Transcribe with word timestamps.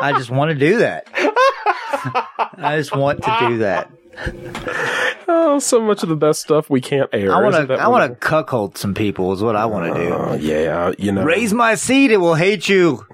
I 0.00 0.12
just 0.12 0.30
want 0.30 0.50
to 0.50 0.54
do 0.54 0.78
that. 0.78 1.08
I 2.56 2.76
just 2.76 2.94
want 2.94 3.22
to 3.22 3.36
do 3.48 3.58
that. 3.58 3.90
Oh, 5.28 5.58
so 5.58 5.80
much 5.80 6.02
of 6.02 6.08
the 6.08 6.16
best 6.16 6.40
stuff 6.40 6.70
we 6.70 6.80
can't 6.80 7.08
air. 7.12 7.32
I 7.32 7.42
want 7.42 7.68
to. 7.68 7.74
I 7.74 7.88
want 7.88 8.10
to 8.10 8.16
cuckold 8.16 8.78
some 8.78 8.94
people. 8.94 9.32
Is 9.32 9.42
what 9.42 9.56
I 9.56 9.66
want 9.66 9.94
to 9.94 10.00
do. 10.00 10.12
Oh, 10.12 10.34
yeah, 10.34 10.92
you 10.98 11.12
know. 11.12 11.24
Raise 11.24 11.52
my 11.52 11.74
seed. 11.74 12.10
It 12.10 12.16
will 12.16 12.34
hate 12.34 12.68
you. 12.68 13.06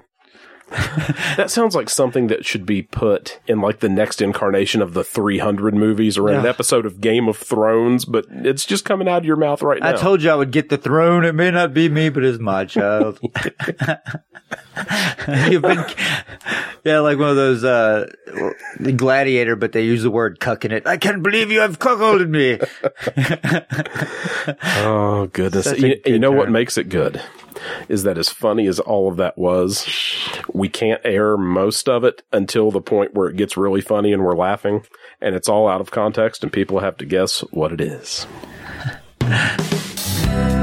That 1.37 1.51
sounds 1.51 1.75
like 1.75 1.89
something 1.89 2.27
that 2.27 2.45
should 2.45 2.65
be 2.65 2.81
put 2.81 3.39
in 3.45 3.59
like 3.59 3.79
the 3.81 3.89
next 3.89 4.21
incarnation 4.21 4.81
of 4.81 4.93
the 4.93 5.03
300 5.03 5.73
movies 5.75 6.17
or 6.17 6.29
in 6.29 6.37
an 6.39 6.45
episode 6.45 6.85
of 6.85 7.01
Game 7.01 7.27
of 7.27 7.37
Thrones, 7.37 8.05
but 8.05 8.25
it's 8.29 8.65
just 8.65 8.85
coming 8.85 9.07
out 9.07 9.19
of 9.19 9.25
your 9.25 9.35
mouth 9.35 9.61
right 9.61 9.81
now. 9.81 9.89
I 9.89 9.93
told 9.93 10.23
you 10.23 10.31
I 10.31 10.35
would 10.35 10.51
get 10.51 10.69
the 10.69 10.77
throne. 10.77 11.25
It 11.25 11.35
may 11.35 11.51
not 11.51 11.73
be 11.73 11.89
me, 11.89 12.07
but 12.09 12.23
it's 12.23 12.39
my 12.39 12.63
child. 12.63 13.19
You've 15.49 15.61
been, 15.61 15.85
yeah, 16.83 16.99
like 16.99 17.17
one 17.17 17.29
of 17.29 17.35
those, 17.35 17.63
uh, 17.63 18.09
gladiator, 18.95 19.55
but 19.55 19.73
they 19.73 19.83
use 19.83 20.03
the 20.03 20.11
word 20.11 20.39
cuck 20.39 20.63
in 20.65 20.71
it. 20.71 20.87
I 20.87 20.97
can't 20.97 21.21
believe 21.21 21.51
you 21.51 21.59
have 21.59 21.79
cuckolded 21.79 22.29
me. 22.29 22.59
oh, 24.83 25.27
goodness. 25.27 25.77
You, 25.77 25.99
you 26.05 26.19
good 26.19 26.19
know 26.19 26.31
what 26.31 26.49
makes 26.49 26.77
it 26.77 26.89
good? 26.89 27.21
Is 27.89 28.03
that 28.03 28.17
as 28.17 28.29
funny 28.29 28.67
as 28.67 28.79
all 28.79 29.09
of 29.09 29.17
that 29.17 29.37
was, 29.37 29.87
we 30.53 30.69
can't 30.69 31.01
air 31.03 31.37
most 31.37 31.89
of 31.89 32.03
it 32.03 32.23
until 32.31 32.71
the 32.71 32.81
point 32.81 33.13
where 33.13 33.27
it 33.27 33.37
gets 33.37 33.57
really 33.57 33.81
funny 33.81 34.13
and 34.13 34.23
we're 34.23 34.35
laughing, 34.35 34.85
and 35.21 35.35
it's 35.35 35.49
all 35.49 35.67
out 35.67 35.81
of 35.81 35.91
context, 35.91 36.43
and 36.43 36.51
people 36.51 36.79
have 36.79 36.97
to 36.97 37.05
guess 37.05 37.41
what 37.51 37.71
it 37.71 37.81
is. 37.81 38.27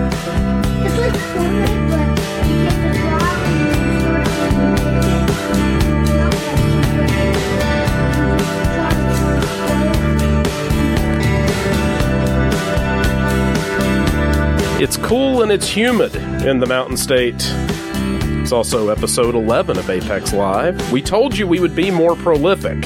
It's 14.83 14.97
cool 14.97 15.43
and 15.43 15.53
it's 15.53 15.69
humid 15.69 16.17
in 16.45 16.59
the 16.59 16.67
Mountain 16.67 16.97
State. 16.97 17.37
It's 17.39 18.51
also 18.51 18.89
episode 18.89 19.37
11 19.37 19.79
of 19.79 19.89
Apex 19.89 20.33
Live. 20.33 20.91
We 20.91 21.01
told 21.01 21.39
you 21.39 21.47
we 21.47 21.61
would 21.61 21.77
be 21.77 21.93
more 21.93 22.17
prolific. 22.17 22.79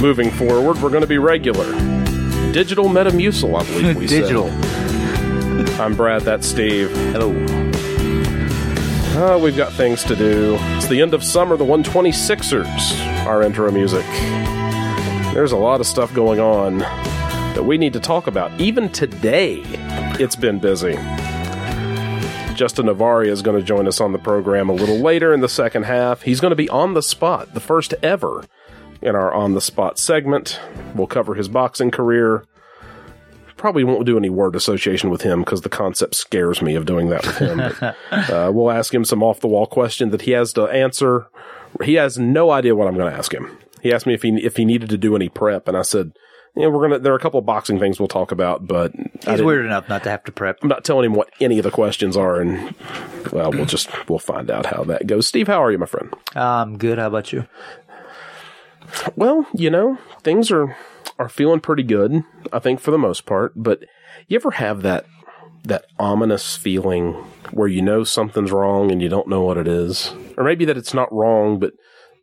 Moving 0.00 0.30
forward, 0.30 0.80
we're 0.80 0.90
going 0.90 1.00
to 1.00 1.08
be 1.08 1.18
regular. 1.18 1.64
Digital 2.52 2.84
Metamucil, 2.84 3.60
I 3.60 3.64
believe 3.64 3.96
we 3.96 4.06
said. 4.06 4.20
Digital. 4.20 4.50
said. 4.50 5.80
I'm 5.80 5.96
Brad, 5.96 6.22
that's 6.22 6.46
Steve. 6.46 6.92
Hello. 7.10 7.30
Uh, 9.16 9.36
we've 9.36 9.56
got 9.56 9.72
things 9.72 10.04
to 10.04 10.14
do. 10.14 10.56
It's 10.76 10.86
the 10.86 11.02
end 11.02 11.12
of 11.12 11.24
summer, 11.24 11.56
the 11.56 11.64
126ers, 11.64 13.26
our 13.26 13.42
intro 13.42 13.68
music. 13.72 14.06
There's 15.34 15.50
a 15.50 15.56
lot 15.56 15.80
of 15.80 15.88
stuff 15.88 16.14
going 16.14 16.38
on 16.38 16.82
that 17.54 17.64
we 17.64 17.78
need 17.78 17.92
to 17.92 18.00
talk 18.00 18.26
about. 18.26 18.60
Even 18.60 18.88
today, 18.90 19.62
it's 20.18 20.36
been 20.36 20.58
busy. 20.58 20.94
Justin 22.54 22.86
Novaria 22.86 23.28
is 23.28 23.42
going 23.42 23.58
to 23.58 23.66
join 23.66 23.88
us 23.88 24.00
on 24.00 24.12
the 24.12 24.18
program 24.18 24.68
a 24.68 24.72
little 24.72 24.98
later 24.98 25.32
in 25.32 25.40
the 25.40 25.48
second 25.48 25.84
half. 25.84 26.22
He's 26.22 26.40
going 26.40 26.50
to 26.50 26.56
be 26.56 26.68
on 26.68 26.94
the 26.94 27.02
spot, 27.02 27.54
the 27.54 27.60
first 27.60 27.94
ever 28.02 28.44
in 29.00 29.16
our 29.16 29.32
on 29.32 29.54
the 29.54 29.60
spot 29.60 29.98
segment. 29.98 30.60
We'll 30.94 31.06
cover 31.06 31.34
his 31.34 31.48
boxing 31.48 31.90
career. 31.90 32.44
Probably 33.56 33.84
won't 33.84 34.06
do 34.06 34.16
any 34.16 34.28
word 34.28 34.56
association 34.56 35.10
with 35.10 35.22
him 35.22 35.40
because 35.40 35.60
the 35.60 35.68
concept 35.68 36.14
scares 36.14 36.60
me 36.60 36.74
of 36.74 36.84
doing 36.84 37.10
that 37.10 37.24
with 37.24 37.36
him. 37.36 37.58
But, 37.58 37.96
uh, 38.30 38.50
we'll 38.52 38.70
ask 38.70 38.92
him 38.92 39.04
some 39.04 39.22
off 39.22 39.40
the 39.40 39.48
wall 39.48 39.66
question 39.66 40.10
that 40.10 40.22
he 40.22 40.32
has 40.32 40.52
to 40.54 40.64
answer. 40.64 41.28
He 41.82 41.94
has 41.94 42.18
no 42.18 42.50
idea 42.50 42.74
what 42.74 42.88
I'm 42.88 42.96
going 42.96 43.10
to 43.10 43.16
ask 43.16 43.32
him. 43.32 43.56
He 43.80 43.92
asked 43.92 44.06
me 44.06 44.14
if 44.14 44.22
he 44.22 44.30
if 44.44 44.56
he 44.56 44.64
needed 44.64 44.90
to 44.90 44.98
do 44.98 45.16
any 45.16 45.28
prep, 45.28 45.68
and 45.68 45.76
I 45.76 45.82
said, 45.82 46.12
"Yeah, 46.54 46.68
we're 46.68 46.82
gonna. 46.82 46.98
There 46.98 47.12
are 47.12 47.16
a 47.16 47.20
couple 47.20 47.38
of 47.38 47.46
boxing 47.46 47.78
things 47.78 47.98
we'll 47.98 48.08
talk 48.08 48.32
about, 48.32 48.66
but 48.66 48.92
He's 49.26 49.42
weird 49.42 49.64
enough 49.64 49.88
not 49.88 50.02
to 50.04 50.10
have 50.10 50.24
to 50.24 50.32
prep. 50.32 50.58
I'm 50.62 50.68
not 50.68 50.84
telling 50.84 51.06
him 51.06 51.14
what 51.14 51.30
any 51.40 51.58
of 51.58 51.64
the 51.64 51.70
questions 51.70 52.16
are, 52.16 52.40
and 52.40 52.74
well, 53.32 53.50
we'll 53.50 53.66
just 53.66 53.88
we'll 54.08 54.18
find 54.18 54.50
out 54.50 54.66
how 54.66 54.84
that 54.84 55.06
goes. 55.06 55.26
Steve, 55.26 55.46
how 55.46 55.62
are 55.62 55.70
you, 55.70 55.78
my 55.78 55.86
friend? 55.86 56.12
I'm 56.34 56.78
good. 56.78 56.98
How 56.98 57.06
about 57.06 57.32
you? 57.32 57.46
Well, 59.16 59.46
you 59.54 59.70
know, 59.70 59.98
things 60.22 60.50
are 60.50 60.76
are 61.18 61.28
feeling 61.28 61.60
pretty 61.60 61.82
good, 61.82 62.22
I 62.52 62.58
think 62.58 62.80
for 62.80 62.90
the 62.90 62.98
most 62.98 63.26
part, 63.26 63.52
but 63.56 63.80
you 64.28 64.36
ever 64.36 64.52
have 64.52 64.82
that 64.82 65.06
that 65.64 65.84
ominous 65.98 66.56
feeling 66.56 67.12
where 67.52 67.68
you 67.68 67.82
know 67.82 68.02
something's 68.02 68.50
wrong 68.50 68.90
and 68.90 69.00
you 69.00 69.08
don't 69.08 69.28
know 69.28 69.42
what 69.42 69.56
it 69.56 69.68
is? 69.68 70.12
Or 70.36 70.44
maybe 70.44 70.64
that 70.64 70.76
it's 70.76 70.94
not 70.94 71.12
wrong, 71.12 71.60
but 71.60 71.74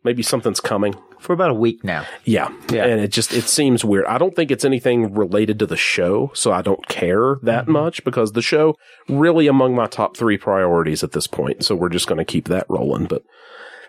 maybe 0.04 0.22
something's 0.22 0.60
coming. 0.60 0.94
For 1.18 1.32
about 1.34 1.50
a 1.50 1.54
week 1.54 1.84
now. 1.84 2.06
Yeah. 2.24 2.48
Yeah. 2.70 2.86
And 2.86 3.00
it 3.00 3.08
just 3.08 3.32
it 3.34 3.44
seems 3.44 3.84
weird. 3.84 4.06
I 4.06 4.16
don't 4.18 4.34
think 4.34 4.50
it's 4.50 4.64
anything 4.64 5.12
related 5.14 5.58
to 5.58 5.66
the 5.66 5.76
show, 5.76 6.30
so 6.34 6.50
I 6.52 6.62
don't 6.62 6.86
care 6.88 7.36
that 7.42 7.64
Mm-hmm. 7.64 7.72
much 7.72 8.04
because 8.04 8.32
the 8.32 8.40
show 8.42 8.76
really 9.08 9.46
among 9.46 9.74
my 9.74 9.86
top 9.86 10.16
3 10.16 10.38
priorities 10.38 11.04
at 11.04 11.12
this 11.12 11.26
point. 11.26 11.64
So 11.64 11.74
we're 11.76 11.90
just 11.90 12.06
going 12.06 12.18
to 12.18 12.24
keep 12.24 12.48
that 12.48 12.64
rolling, 12.70 13.04
but 13.06 13.22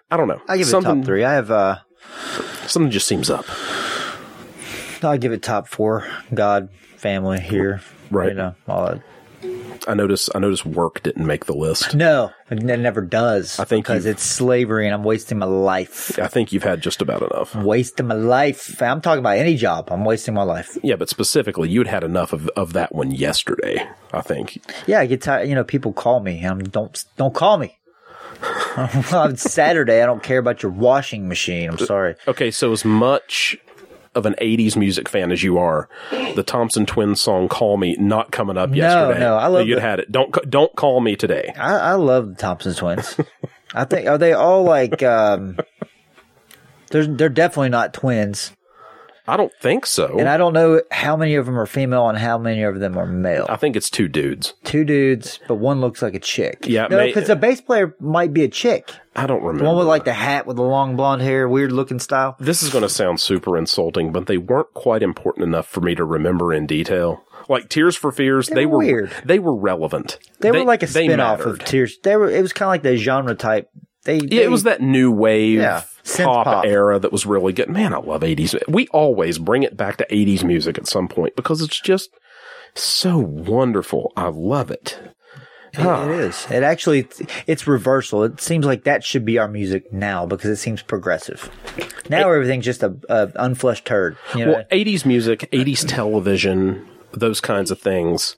I 0.10 0.18
don't 0.18 0.28
know. 0.28 0.42
I 0.50 0.58
give 0.58 0.68
it 0.68 0.70
something, 0.70 0.98
top 1.02 1.06
three. 1.06 1.24
I 1.24 1.34
have, 1.34 1.50
uh, 1.52 1.78
Something 2.68 2.92
just 2.92 3.08
seems 3.08 3.30
up. 3.30 3.46
I'll 5.04 5.18
give 5.18 5.32
it 5.32 5.42
top 5.42 5.68
four. 5.68 6.06
God, 6.34 6.70
family 6.98 7.40
here. 7.40 7.82
Right. 8.10 8.30
You 8.30 8.34
know, 8.36 8.56
all 8.68 8.86
that. 8.88 9.02
I 9.88 9.94
notice 9.94 10.30
I 10.36 10.40
notice 10.40 10.66
work 10.66 11.02
didn't 11.04 11.26
make 11.26 11.46
the 11.46 11.56
list. 11.56 11.96
No, 11.96 12.32
it 12.50 12.62
never 12.62 13.02
does. 13.02 13.60
I 13.60 13.66
think 13.66 13.86
because 13.86 14.06
it's 14.06 14.24
slavery 14.24 14.86
and 14.86 14.94
I'm 14.94 15.04
wasting 15.04 15.40
my 15.40 15.46
life. 15.46 16.18
I 16.20 16.28
think 16.28 16.54
you've 16.54 16.64
had 16.64 16.82
just 16.82 17.02
about 17.02 17.22
enough. 17.22 17.56
Wasting 17.56 18.08
my 18.08 18.16
life. 18.16 18.82
I'm 18.82 19.02
talking 19.02 19.20
about 19.20 19.38
any 19.38 19.56
job. 19.56 19.90
I'm 19.92 20.06
wasting 20.06 20.34
my 20.34 20.44
life. 20.44 20.78
Yeah, 20.84 20.96
but 20.96 21.10
specifically, 21.10 21.70
you'd 21.70 21.88
had 21.88 22.04
enough 22.04 22.34
of, 22.34 22.48
of 22.50 22.74
that 22.74 22.94
one 22.94 23.12
yesterday. 23.12 23.88
I 24.14 24.22
think. 24.22 24.62
Yeah, 24.88 25.00
I 25.00 25.06
get 25.08 25.22
tired. 25.22 25.50
You 25.50 25.56
know, 25.56 25.64
people 25.64 25.94
call 25.94 26.20
me. 26.20 26.46
Um, 26.46 26.60
don't 26.60 27.04
don't 27.18 27.34
call 27.34 27.58
me. 27.58 27.78
on 29.14 29.38
Saturday, 29.38 30.02
I 30.02 30.06
don't 30.06 30.24
care 30.24 30.40
about 30.40 30.64
your 30.64 30.72
washing 30.72 31.28
machine. 31.28 31.70
I'm 31.70 31.78
sorry. 31.78 32.16
Okay, 32.28 32.52
so 32.52 32.72
as 32.72 32.86
much 32.86 33.58
of 34.16 34.26
an 34.26 34.36
'80s 34.42 34.76
music 34.76 35.08
fan 35.10 35.32
as 35.32 35.42
you 35.44 35.58
are, 35.58 35.88
the 36.36 36.44
Thompson 36.44 36.86
Twins 36.86 37.22
song 37.22 37.48
"Call 37.48 37.78
Me" 37.78 37.96
not 38.00 38.32
coming 38.32 38.58
up 38.58 38.74
yesterday. 38.76 39.20
no, 39.20 39.36
I 39.36 39.48
love 39.48 39.68
you'd 39.68 39.78
the- 39.78 39.82
had 39.82 40.00
it. 40.00 40.12
Don't 40.12 40.32
don't 40.50 40.76
call 40.76 41.00
me 41.02 41.16
today. 41.16 41.54
I, 41.58 41.76
I 41.78 41.94
love 41.94 42.30
the 42.30 42.36
Thompson 42.36 42.74
twins. 42.76 43.16
I 43.74 43.86
think 43.86 44.08
are 44.08 44.18
they 44.18 44.34
all 44.34 44.64
like? 44.64 45.02
um 45.04 45.58
They're 46.90 47.08
they're 47.08 47.30
definitely 47.30 47.70
not 47.70 47.94
twins, 47.94 48.52
I 49.28 49.38
don't 49.38 49.54
think 49.62 49.86
so. 49.86 50.18
and 50.18 50.28
I 50.28 50.38
don't 50.38 50.54
know 50.54 50.82
how 50.92 51.16
many 51.16 51.36
of 51.36 51.46
them 51.46 51.58
are 51.58 51.66
female 51.66 52.10
and 52.10 52.18
how 52.18 52.38
many 52.38 52.64
of 52.64 52.80
them 52.80 52.98
are 52.98 53.06
male. 53.06 53.46
I 53.50 53.56
think 53.56 53.76
it's 53.76 53.90
two 53.90 54.08
dudes. 54.08 54.54
Two 54.64 54.84
dudes, 54.84 55.40
but 55.48 55.56
one 55.56 55.82
looks 55.82 56.02
like 56.02 56.16
a 56.16 56.20
chick. 56.20 56.66
Yeah, 56.68 56.88
no, 56.88 57.06
because 57.06 57.28
the 57.28 57.36
bass 57.36 57.62
player 57.62 57.96
might 58.00 58.34
be 58.34 58.44
a 58.44 58.48
chick. 58.48 58.92
I 59.16 59.28
don't 59.28 59.42
remember. 59.42 59.64
The 59.64 59.70
one 59.70 59.78
with 59.78 59.88
like 59.88 60.06
the 60.06 60.14
hat 60.14 60.48
with 60.48 60.56
the 60.56 60.64
long 60.64 60.96
blonde 60.96 61.22
hair, 61.22 61.48
weird 61.48 61.72
looking 61.72 62.00
style. 62.00 62.36
this 62.40 62.64
is 62.64 62.70
going 62.70 62.84
to 62.84 62.90
sound 62.90 63.20
super 63.20 63.58
insulting, 63.58 64.12
but 64.12 64.28
they 64.28 64.38
weren't 64.38 64.74
quite 64.74 65.04
important 65.04 65.46
enough 65.46 65.68
for 65.68 65.82
me 65.82 65.96
to 65.96 66.04
remember 66.04 66.54
in 66.54 66.66
detail. 66.66 67.24
Like 67.50 67.70
Tears 67.70 67.96
for 67.96 68.12
Fears, 68.12 68.48
they, 68.48 68.66
were 68.66 68.78
were 68.78 68.86
weird. 68.86 69.12
They 69.26 69.40
were 69.40 69.56
relevant. 69.56 70.20
They, 70.40 70.52
were 70.52 70.64
like 70.64 70.84
a 70.84 70.86
they 70.86 71.06
spin 71.06 71.20
off 71.20 71.42
of. 71.42 71.60
Tears. 71.64 71.98
They 72.04 72.16
were. 72.16 72.30
It 72.30 72.42
was 72.42 72.54
kind 72.54 72.68
of 72.68 72.72
like 72.72 72.84
the 72.84 72.98
genre 72.98 73.36
type. 73.36 73.70
They. 74.04 74.18
Yeah, 74.18 74.42
it 74.44 74.52
was 74.52 74.64
that 74.64 74.82
new 74.82 75.12
wave 75.12 75.60
Yeah, 75.60 75.84
pop, 76.18 76.46
pop. 76.46 76.66
era 76.66 76.98
that 77.00 77.12
was 77.12 77.26
really 77.26 77.54
good. 77.54 77.70
Man, 77.70 77.94
I 77.94 77.98
love 77.98 78.22
80s. 78.22 78.60
We 78.68 78.88
always 78.88 79.38
bring 79.38 79.64
it 79.64 79.78
back 79.78 79.98
to 79.98 80.08
80s 80.10 80.44
music 80.44 80.78
at 80.78 80.88
some 80.88 81.08
point 81.08 81.36
because 81.36 81.62
it's 81.62 81.80
just 81.80 82.10
so 82.74 83.18
wonderful. 83.18 84.12
I 84.16 84.28
love 84.30 84.72
it. 84.72 85.00
It, 85.74 85.80
it 85.86 86.12
is. 86.20 86.48
It 86.52 86.64
actually, 86.64 87.08
it's 87.48 87.66
reversal. 87.66 88.24
It 88.26 88.42
seems 88.42 88.66
like 88.66 88.84
that 88.84 89.06
should 89.06 89.24
be 89.24 89.38
our 89.38 89.48
music 89.48 89.94
now 89.94 90.26
because 90.26 90.50
it 90.50 90.58
seems 90.58 90.82
progressive. 90.82 91.50
Now 92.10 92.30
everything's 92.30 92.66
just 92.66 92.84
a, 92.84 92.88
a 93.08 93.28
unfleshed 93.28 93.86
turd. 93.86 94.18
You 94.36 94.46
know, 94.46 94.52
Well, 94.52 94.64
80s 94.70 95.06
music, 95.06 95.48
80s 95.54 95.88
television, 95.88 96.86
those 97.14 97.40
kinds 97.40 97.72
of 97.72 97.80
things. 97.80 98.36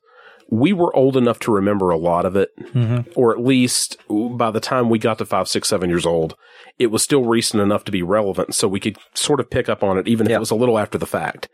We 0.55 0.71
were 0.71 0.95
old 0.95 1.17
enough 1.17 1.39
to 1.39 1.51
remember 1.51 1.89
a 1.89 1.97
lot 1.97 2.25
of 2.25 2.35
it, 2.35 2.50
Mm-hmm. 2.73 3.11
or 3.15 3.31
at 3.31 3.44
least 3.44 3.97
by 4.09 4.51
the 4.51 4.59
time 4.59 4.89
we 4.89 5.00
got 5.00 5.17
to 5.17 5.25
five, 5.25 5.47
six, 5.47 5.67
seven 5.67 5.89
years 5.89 6.05
old, 6.05 6.35
it 6.77 6.88
was 6.88 7.03
still 7.03 7.23
recent 7.25 7.61
enough 7.61 7.83
to 7.85 7.91
be 7.91 8.03
relevant, 8.03 8.53
so 8.55 8.67
we 8.67 8.79
could 8.79 8.97
sort 9.15 9.39
of 9.39 9.50
pick 9.50 9.67
up 9.67 9.83
on 9.83 9.97
it, 9.97 10.07
even 10.07 10.27
if 10.27 10.31
it 10.31 10.39
was 10.39 10.51
a 10.51 10.55
little 10.55 10.77
after 10.77 10.97
the 10.97 11.05
fact. 11.07 11.50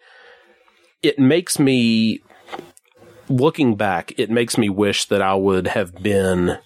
It 1.02 1.18
makes 1.18 1.60
me, 1.60 2.20
looking 3.30 3.76
back, 3.76 4.14
it 4.18 4.30
makes 4.30 4.58
me 4.58 4.70
wish 4.70 5.06
that 5.06 5.22
I 5.22 5.36
would 5.36 5.68
have 5.68 5.96
been 6.02 6.58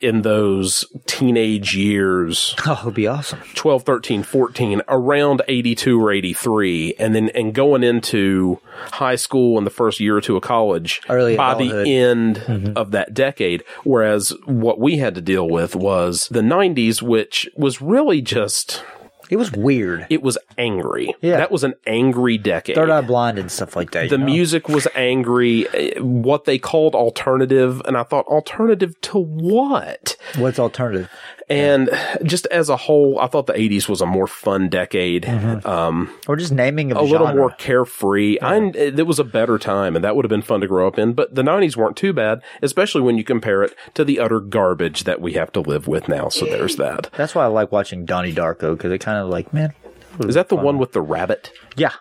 in 0.00 0.22
those 0.22 0.84
teenage 1.06 1.76
years 1.76 2.54
oh, 2.66 2.78
it'd 2.82 2.94
be 2.94 3.06
awesome. 3.06 3.40
12, 3.54 3.82
13, 3.82 4.22
14, 4.22 4.82
around 4.88 5.42
82 5.46 6.02
or 6.02 6.12
83, 6.12 6.94
and 6.98 7.14
then 7.14 7.28
and 7.30 7.54
going 7.54 7.82
into 7.82 8.58
high 8.92 9.16
school 9.16 9.58
and 9.58 9.66
the 9.66 9.70
first 9.70 10.00
year 10.00 10.16
or 10.16 10.20
two 10.20 10.36
of 10.36 10.42
college 10.42 11.02
Early 11.08 11.36
by 11.36 11.52
adulthood. 11.52 11.86
the 11.86 11.96
end 11.96 12.36
mm-hmm. 12.36 12.72
of 12.76 12.92
that 12.92 13.14
decade. 13.14 13.64
Whereas 13.84 14.32
what 14.46 14.78
we 14.78 14.98
had 14.98 15.14
to 15.14 15.20
deal 15.20 15.48
with 15.48 15.76
was 15.76 16.28
the 16.28 16.40
90s, 16.40 17.02
which 17.02 17.48
was 17.56 17.80
really 17.80 18.20
just 18.20 18.82
It 19.30 19.36
was 19.36 19.52
weird. 19.52 20.06
It 20.10 20.22
was 20.22 20.36
angry. 20.58 21.14
Yeah. 21.22 21.36
That 21.38 21.50
was 21.50 21.64
an 21.64 21.74
angry 21.86 22.36
decade. 22.36 22.76
Third 22.76 22.90
Eye 22.90 23.00
Blind 23.00 23.38
and 23.38 23.50
stuff 23.50 23.76
like 23.76 23.92
that. 23.92 24.10
the 24.10 24.18
know? 24.18 24.24
music 24.26 24.68
was 24.68 24.86
angry. 24.94 25.66
eh, 25.72 25.98
What 26.00 26.44
they 26.44 26.58
called 26.58 26.94
alternative, 26.94 27.80
and 27.86 27.96
I 27.96 28.02
thought 28.02 28.26
alternative 28.26 29.00
to 29.02 29.18
what? 29.18 30.16
What's 30.36 30.58
alternative? 30.58 31.08
And 31.50 31.90
just 32.22 32.46
as 32.46 32.68
a 32.68 32.76
whole, 32.76 33.18
I 33.18 33.26
thought 33.26 33.46
the 33.46 33.52
'80s 33.52 33.88
was 33.88 34.00
a 34.00 34.06
more 34.06 34.26
fun 34.26 34.68
decade. 34.68 35.24
Mm-hmm. 35.24 35.66
Um, 35.66 36.14
Or 36.28 36.36
just 36.36 36.52
naming 36.52 36.92
of 36.92 36.98
a 36.98 37.02
little 37.02 37.32
more 37.34 37.50
carefree. 37.50 38.38
I, 38.40 38.56
it 38.74 39.06
was 39.06 39.18
a 39.18 39.24
better 39.24 39.58
time, 39.58 39.96
and 39.96 40.04
that 40.04 40.14
would 40.16 40.24
have 40.24 40.30
been 40.30 40.42
fun 40.42 40.60
to 40.60 40.66
grow 40.66 40.86
up 40.86 40.98
in. 40.98 41.12
But 41.12 41.34
the 41.34 41.42
'90s 41.42 41.76
weren't 41.76 41.96
too 41.96 42.12
bad, 42.12 42.42
especially 42.62 43.02
when 43.02 43.18
you 43.18 43.24
compare 43.24 43.62
it 43.62 43.74
to 43.94 44.04
the 44.04 44.20
utter 44.20 44.40
garbage 44.40 45.04
that 45.04 45.20
we 45.20 45.32
have 45.34 45.50
to 45.52 45.60
live 45.60 45.88
with 45.88 46.08
now. 46.08 46.28
So 46.28 46.44
there's 46.46 46.76
that. 46.76 47.10
That's 47.16 47.34
why 47.34 47.44
I 47.44 47.48
like 47.48 47.72
watching 47.72 48.04
Donnie 48.04 48.32
Darko 48.32 48.76
because 48.76 48.92
it 48.92 48.98
kind 48.98 49.18
of 49.18 49.28
like, 49.28 49.52
man. 49.52 49.74
Is 50.20 50.34
that 50.34 50.48
the 50.48 50.56
one 50.56 50.78
with 50.78 50.92
the 50.92 51.00
rabbit? 51.00 51.52
Yeah, 51.76 51.92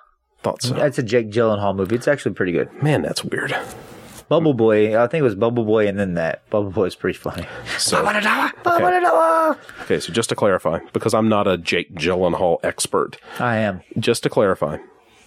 Thought 0.41 0.61
so. 0.61 0.73
that's 0.73 0.97
a 0.97 1.03
Jake 1.03 1.31
Gyllenhaal 1.31 1.75
movie. 1.75 1.95
It's 1.95 2.07
actually 2.07 2.33
pretty 2.33 2.53
good. 2.53 2.71
Man, 2.81 3.01
that's 3.01 3.23
weird. 3.23 3.55
Bubble 4.29 4.53
Boy, 4.53 4.97
I 4.97 5.07
think 5.07 5.19
it 5.21 5.23
was 5.23 5.35
Bubble 5.35 5.65
Boy, 5.65 5.87
and 5.87 5.99
then 5.99 6.13
that 6.13 6.47
Bubble 6.49 6.69
Boy 6.71 6.85
is 6.85 6.95
pretty 6.95 7.17
funny. 7.17 7.45
So 7.77 8.05
okay, 9.81 9.99
so 9.99 10.13
just 10.13 10.29
to 10.29 10.35
clarify, 10.35 10.79
because 10.93 11.13
I'm 11.13 11.27
not 11.29 11.47
a 11.47 11.57
Jake 11.57 11.93
Gyllenhaal 11.95 12.59
expert, 12.63 13.17
I 13.39 13.57
am. 13.57 13.81
just 13.97 14.23
to 14.23 14.29
clarify, 14.29 14.77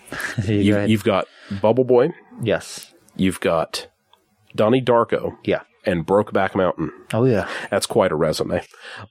You 0.46 0.54
you, 0.56 0.72
go 0.72 0.78
ahead. 0.78 0.90
you've 0.90 1.04
got 1.04 1.26
Bubble 1.60 1.84
Boy, 1.84 2.10
yes. 2.42 2.92
you've 3.16 3.40
got 3.40 3.88
Donnie 4.54 4.82
Darko, 4.82 5.36
Yeah. 5.44 5.62
And 5.84 6.06
Brokeback 6.06 6.54
Mountain. 6.54 6.92
Oh 7.12 7.24
yeah. 7.24 7.48
That's 7.70 7.86
quite 7.86 8.12
a 8.12 8.16
resume. 8.16 8.62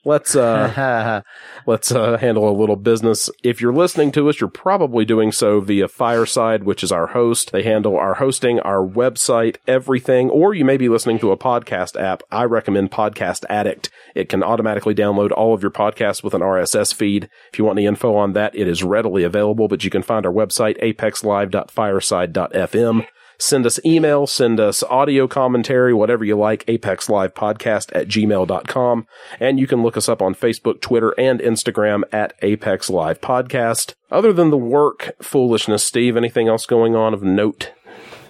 Let's 0.06 0.36
uh 0.36 1.22
let's 1.68 1.92
uh 1.92 2.18
handle 2.18 2.50
a 2.50 2.58
little 2.58 2.76
business. 2.76 3.30
If 3.44 3.62
you're 3.62 3.74
listening 3.74 4.12
to 4.14 4.30
us, 4.30 4.40
you're 4.40 4.50
probably 4.50 5.06
doing 5.06 5.32
so 5.32 5.60
via 5.60 5.88
Fireside, 5.88 6.64
which 6.64 6.84
is 6.84 6.92
our 6.92 7.08
host. 7.08 7.52
They 7.52 7.64
handle 7.64 7.98
our 7.98 8.16
hosting, 8.16 8.60
our 8.60 8.86
website, 8.86 9.58
everything, 9.68 10.30
or 10.30 10.54
you 10.54 10.66
may 10.66 10.78
be 10.78 10.90
listening 10.90 11.20
to 11.20 11.32
a 11.32 11.38
podcast 11.38 12.00
app. 12.00 12.24
I 12.32 12.44
recommend 12.46 12.92
Podcast 12.92 13.46
Addict. 13.50 13.90
It 14.16 14.30
can 14.30 14.44
automatically 14.44 14.96
download 14.96 15.32
all 15.32 15.54
of 15.54 15.62
your 15.62 15.72
podcasts 15.72 16.24
with 16.24 16.34
an 16.34 16.42
RSS 16.42 16.94
feed. 16.94 17.30
If 17.52 17.60
you 17.60 17.66
want 17.66 17.78
any 17.78 17.88
info 17.88 18.16
on 18.16 18.34
that, 18.34 18.56
it 18.56 18.68
is 18.68 18.84
readily 18.84 19.24
available, 19.24 19.68
but 19.68 19.84
you 19.84 19.90
can 19.90 20.04
find 20.04 20.26
our 20.26 20.34
website 20.34 20.80
apexlive.fireside.fm. 20.82 23.06
Send 23.42 23.66
us 23.66 23.80
email, 23.84 24.28
send 24.28 24.60
us 24.60 24.84
audio 24.84 25.28
commentary, 25.28 25.96
whatever 25.96 26.24
you 26.24 26.38
like, 26.38 26.64
apexlivepodcast 26.68 27.90
at 27.96 28.08
gmail.com. 28.08 29.08
And 29.40 29.60
you 29.60 29.66
can 29.66 29.82
look 29.82 29.98
us 29.98 30.08
up 30.08 30.22
on 30.22 30.36
Facebook, 30.36 30.80
Twitter, 30.80 31.10
and 31.18 31.40
Instagram 31.40 32.04
at 32.14 32.34
Apex 32.44 32.90
Live 32.92 33.20
Podcast. 33.20 33.96
Other 34.12 34.32
than 34.32 34.52
the 34.52 34.58
work 34.58 35.14
foolishness, 35.24 35.84
Steve, 35.84 36.16
anything 36.16 36.48
else 36.48 36.68
going 36.68 36.96
on 36.96 37.16
of 37.16 37.24
note? 37.24 37.72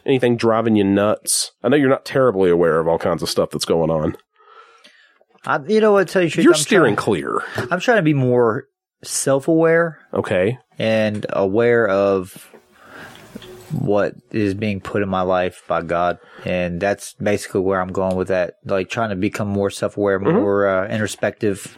Anything 0.06 0.38
driving 0.38 0.78
you 0.78 0.86
nuts? 0.86 1.52
I 1.62 1.68
know 1.68 1.75
you're 1.75 1.90
not 1.90 2.06
terribly 2.06 2.50
aware 2.50 2.80
of 2.80 2.88
all 2.88 2.98
kinds 2.98 3.22
of 3.22 3.30
stuff 3.30 3.50
that's 3.50 3.66
going 3.66 3.90
on. 3.92 4.16
I, 5.46 5.60
you 5.68 5.81
know 5.81 5.92
what? 5.92 6.08
Tell 6.08 6.22
you 6.24 6.30
truth, 6.30 6.44
You're 6.46 6.54
I'm 6.54 6.60
steering 6.60 6.96
Trying, 6.96 7.04
clear. 7.06 7.42
I'm 7.69 7.80
trying 7.81 7.98
to 7.98 8.02
be 8.04 8.13
more 8.13 8.66
self-aware 9.04 10.00
Okay. 10.13 10.58
and 10.80 11.25
aware 11.31 11.88
of 11.88 12.50
what 13.74 14.16
is 14.32 14.54
being 14.54 14.80
put 14.82 15.02
in 15.02 15.10
my 15.10 15.22
life 15.22 15.64
by 15.68 15.82
God, 15.82 16.20
and 16.46 16.80
that's 16.82 17.14
basically 17.14 17.62
where 17.62 17.80
I'm 17.82 17.92
going 17.92 18.16
with 18.16 18.28
that. 18.30 18.56
Like 18.66 18.90
trying 18.90 19.10
to 19.12 19.16
become 19.16 19.48
more 19.48 19.70
self-aware, 19.70 20.20
more 20.20 20.68
uh, 20.68 20.88
introspective, 20.88 21.78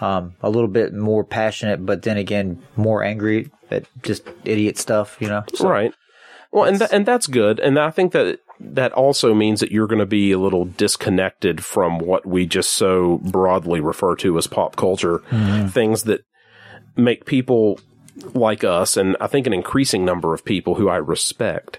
um, 0.00 0.34
a 0.42 0.50
little 0.50 0.68
bit 0.68 0.92
more 0.94 1.24
passionate, 1.24 1.84
but 1.84 2.02
then 2.02 2.16
again, 2.16 2.62
more 2.76 3.02
angry 3.02 3.50
at 3.70 3.84
just 4.02 4.22
idiot 4.44 4.78
stuff. 4.78 5.16
You 5.20 5.28
know, 5.28 5.44
So- 5.54 5.68
right. 5.68 5.92
Well, 6.50 6.64
and 6.64 6.78
tha- 6.78 6.88
and 6.94 7.04
that's 7.04 7.26
good, 7.26 7.60
and 7.60 7.78
I 7.78 7.90
think 7.90 8.12
that 8.12 8.38
that 8.58 8.92
also 8.92 9.34
means 9.34 9.60
that 9.60 9.70
you're 9.70 9.86
going 9.86 9.98
to 10.00 10.06
be 10.06 10.32
a 10.32 10.38
little 10.38 10.64
disconnected 10.64 11.62
from 11.62 11.98
what 11.98 12.24
we 12.26 12.46
just 12.46 12.72
so 12.72 13.18
broadly 13.18 13.80
refer 13.80 14.16
to 14.16 14.36
as 14.38 14.46
pop 14.46 14.74
culture, 14.74 15.20
things 15.68 16.04
that 16.04 16.22
make 16.96 17.26
people 17.26 17.78
like 18.34 18.64
us, 18.64 18.96
and 18.96 19.16
I 19.20 19.26
think 19.26 19.46
an 19.46 19.52
increasing 19.52 20.04
number 20.04 20.34
of 20.34 20.44
people 20.44 20.76
who 20.76 20.88
I 20.88 20.96
respect 20.96 21.78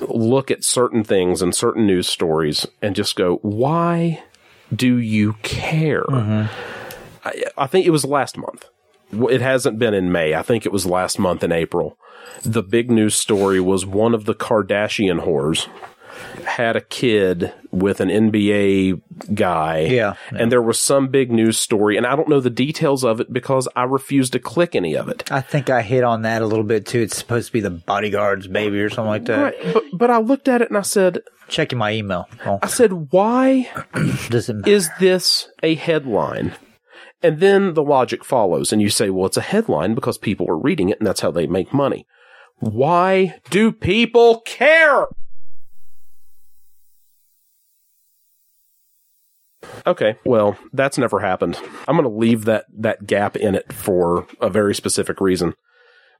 look 0.00 0.50
at 0.50 0.64
certain 0.64 1.04
things 1.04 1.42
and 1.42 1.54
certain 1.54 1.86
news 1.86 2.08
stories 2.08 2.66
and 2.82 2.96
just 2.96 3.16
go, 3.16 3.36
"Why 3.42 4.22
do 4.74 4.96
you 4.96 5.34
care?" 5.42 6.04
Mm-hmm. 6.04 7.28
I, 7.28 7.44
I 7.56 7.66
think 7.66 7.86
it 7.86 7.90
was 7.90 8.04
last 8.04 8.36
month. 8.36 8.68
It 9.12 9.40
hasn't 9.40 9.78
been 9.78 9.94
in 9.94 10.10
May. 10.10 10.34
I 10.34 10.42
think 10.42 10.66
it 10.66 10.72
was 10.72 10.86
last 10.86 11.18
month 11.18 11.44
in 11.44 11.52
April. 11.52 11.96
The 12.42 12.62
big 12.62 12.90
news 12.90 13.14
story 13.14 13.60
was 13.60 13.86
one 13.86 14.14
of 14.14 14.24
the 14.24 14.34
Kardashian 14.34 15.24
whores 15.24 15.68
had 16.46 16.76
a 16.76 16.80
kid 16.80 17.52
with 17.70 18.00
an 18.00 18.08
NBA 18.08 19.00
guy. 19.34 19.80
Yeah. 19.80 20.14
And 20.30 20.50
there 20.50 20.62
was 20.62 20.80
some 20.80 21.08
big 21.08 21.30
news 21.30 21.58
story, 21.58 21.96
and 21.96 22.06
I 22.06 22.16
don't 22.16 22.28
know 22.28 22.40
the 22.40 22.50
details 22.50 23.04
of 23.04 23.20
it 23.20 23.32
because 23.32 23.68
I 23.74 23.84
refused 23.84 24.32
to 24.32 24.38
click 24.38 24.74
any 24.74 24.94
of 24.94 25.08
it. 25.08 25.30
I 25.30 25.40
think 25.40 25.70
I 25.70 25.82
hit 25.82 26.04
on 26.04 26.22
that 26.22 26.42
a 26.42 26.46
little 26.46 26.64
bit 26.64 26.86
too. 26.86 27.00
It's 27.00 27.16
supposed 27.16 27.48
to 27.48 27.52
be 27.52 27.60
the 27.60 27.70
bodyguard's 27.70 28.46
baby 28.46 28.80
or 28.80 28.90
something 28.90 29.08
like 29.08 29.24
that. 29.26 29.42
Right. 29.42 29.74
But, 29.74 29.84
but 29.92 30.10
I 30.10 30.18
looked 30.18 30.48
at 30.48 30.62
it 30.62 30.68
and 30.68 30.78
I 30.78 30.82
said, 30.82 31.20
Checking 31.48 31.78
my 31.78 31.92
email. 31.92 32.28
Oh, 32.46 32.58
I 32.62 32.66
said, 32.68 33.12
why 33.12 33.68
is 34.30 34.90
this 34.98 35.48
a 35.62 35.74
headline? 35.74 36.54
And 37.22 37.40
then 37.40 37.74
the 37.74 37.82
logic 37.82 38.24
follows, 38.24 38.72
and 38.72 38.82
you 38.82 38.90
say, 38.90 39.08
well, 39.10 39.26
it's 39.26 39.36
a 39.36 39.42
headline 39.42 39.94
because 39.94 40.18
people 40.18 40.48
are 40.50 40.58
reading 40.58 40.90
it, 40.90 40.98
and 40.98 41.06
that's 41.06 41.20
how 41.20 41.30
they 41.30 41.46
make 41.46 41.72
money. 41.72 42.06
Why 42.58 43.40
do 43.50 43.72
people 43.72 44.40
care? 44.42 45.06
Okay, 49.86 50.16
well, 50.24 50.56
that's 50.72 50.98
never 50.98 51.20
happened. 51.20 51.58
I'm 51.86 51.96
going 51.96 52.08
to 52.08 52.16
leave 52.16 52.44
that, 52.44 52.66
that 52.78 53.06
gap 53.06 53.36
in 53.36 53.54
it 53.54 53.72
for 53.72 54.26
a 54.40 54.48
very 54.48 54.74
specific 54.74 55.20
reason. 55.20 55.54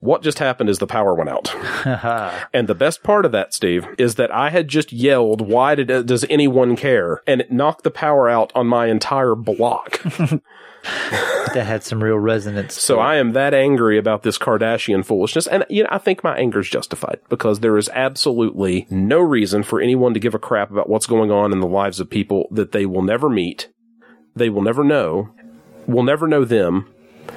What 0.00 0.22
just 0.22 0.38
happened 0.38 0.68
is 0.68 0.78
the 0.78 0.86
power 0.86 1.14
went 1.14 1.30
out. 1.30 1.54
And 2.52 2.68
the 2.68 2.74
best 2.74 3.02
part 3.02 3.24
of 3.24 3.32
that, 3.32 3.54
Steve, 3.54 3.86
is 3.96 4.16
that 4.16 4.30
I 4.34 4.50
had 4.50 4.68
just 4.68 4.92
yelled, 4.92 5.40
why 5.40 5.74
did, 5.74 6.06
does 6.06 6.24
anyone 6.28 6.76
care? 6.76 7.22
And 7.26 7.40
it 7.40 7.50
knocked 7.50 7.84
the 7.84 7.90
power 7.90 8.28
out 8.28 8.52
on 8.54 8.66
my 8.66 8.86
entire 8.86 9.34
block. 9.34 10.02
that 11.54 11.64
had 11.66 11.82
some 11.82 12.02
real 12.02 12.18
resonance. 12.18 12.80
so 12.80 12.98
I 12.98 13.16
am 13.16 13.32
that 13.32 13.54
angry 13.54 13.96
about 13.98 14.22
this 14.22 14.38
Kardashian 14.38 15.04
foolishness. 15.04 15.46
And, 15.46 15.64
you 15.70 15.82
know, 15.82 15.88
I 15.90 15.98
think 15.98 16.22
my 16.22 16.36
anger 16.36 16.60
is 16.60 16.68
justified 16.68 17.20
because 17.28 17.60
there 17.60 17.76
is 17.78 17.88
absolutely 17.90 18.86
no 18.90 19.20
reason 19.20 19.62
for 19.62 19.80
anyone 19.80 20.14
to 20.14 20.20
give 20.20 20.34
a 20.34 20.38
crap 20.38 20.70
about 20.70 20.88
what's 20.88 21.06
going 21.06 21.30
on 21.30 21.52
in 21.52 21.60
the 21.60 21.66
lives 21.66 22.00
of 22.00 22.10
people 22.10 22.48
that 22.50 22.72
they 22.72 22.86
will 22.86 23.02
never 23.02 23.28
meet. 23.30 23.68
They 24.36 24.50
will 24.50 24.62
never 24.62 24.84
know, 24.84 25.30
will 25.86 26.02
never 26.02 26.26
know 26.26 26.44
them. 26.44 26.92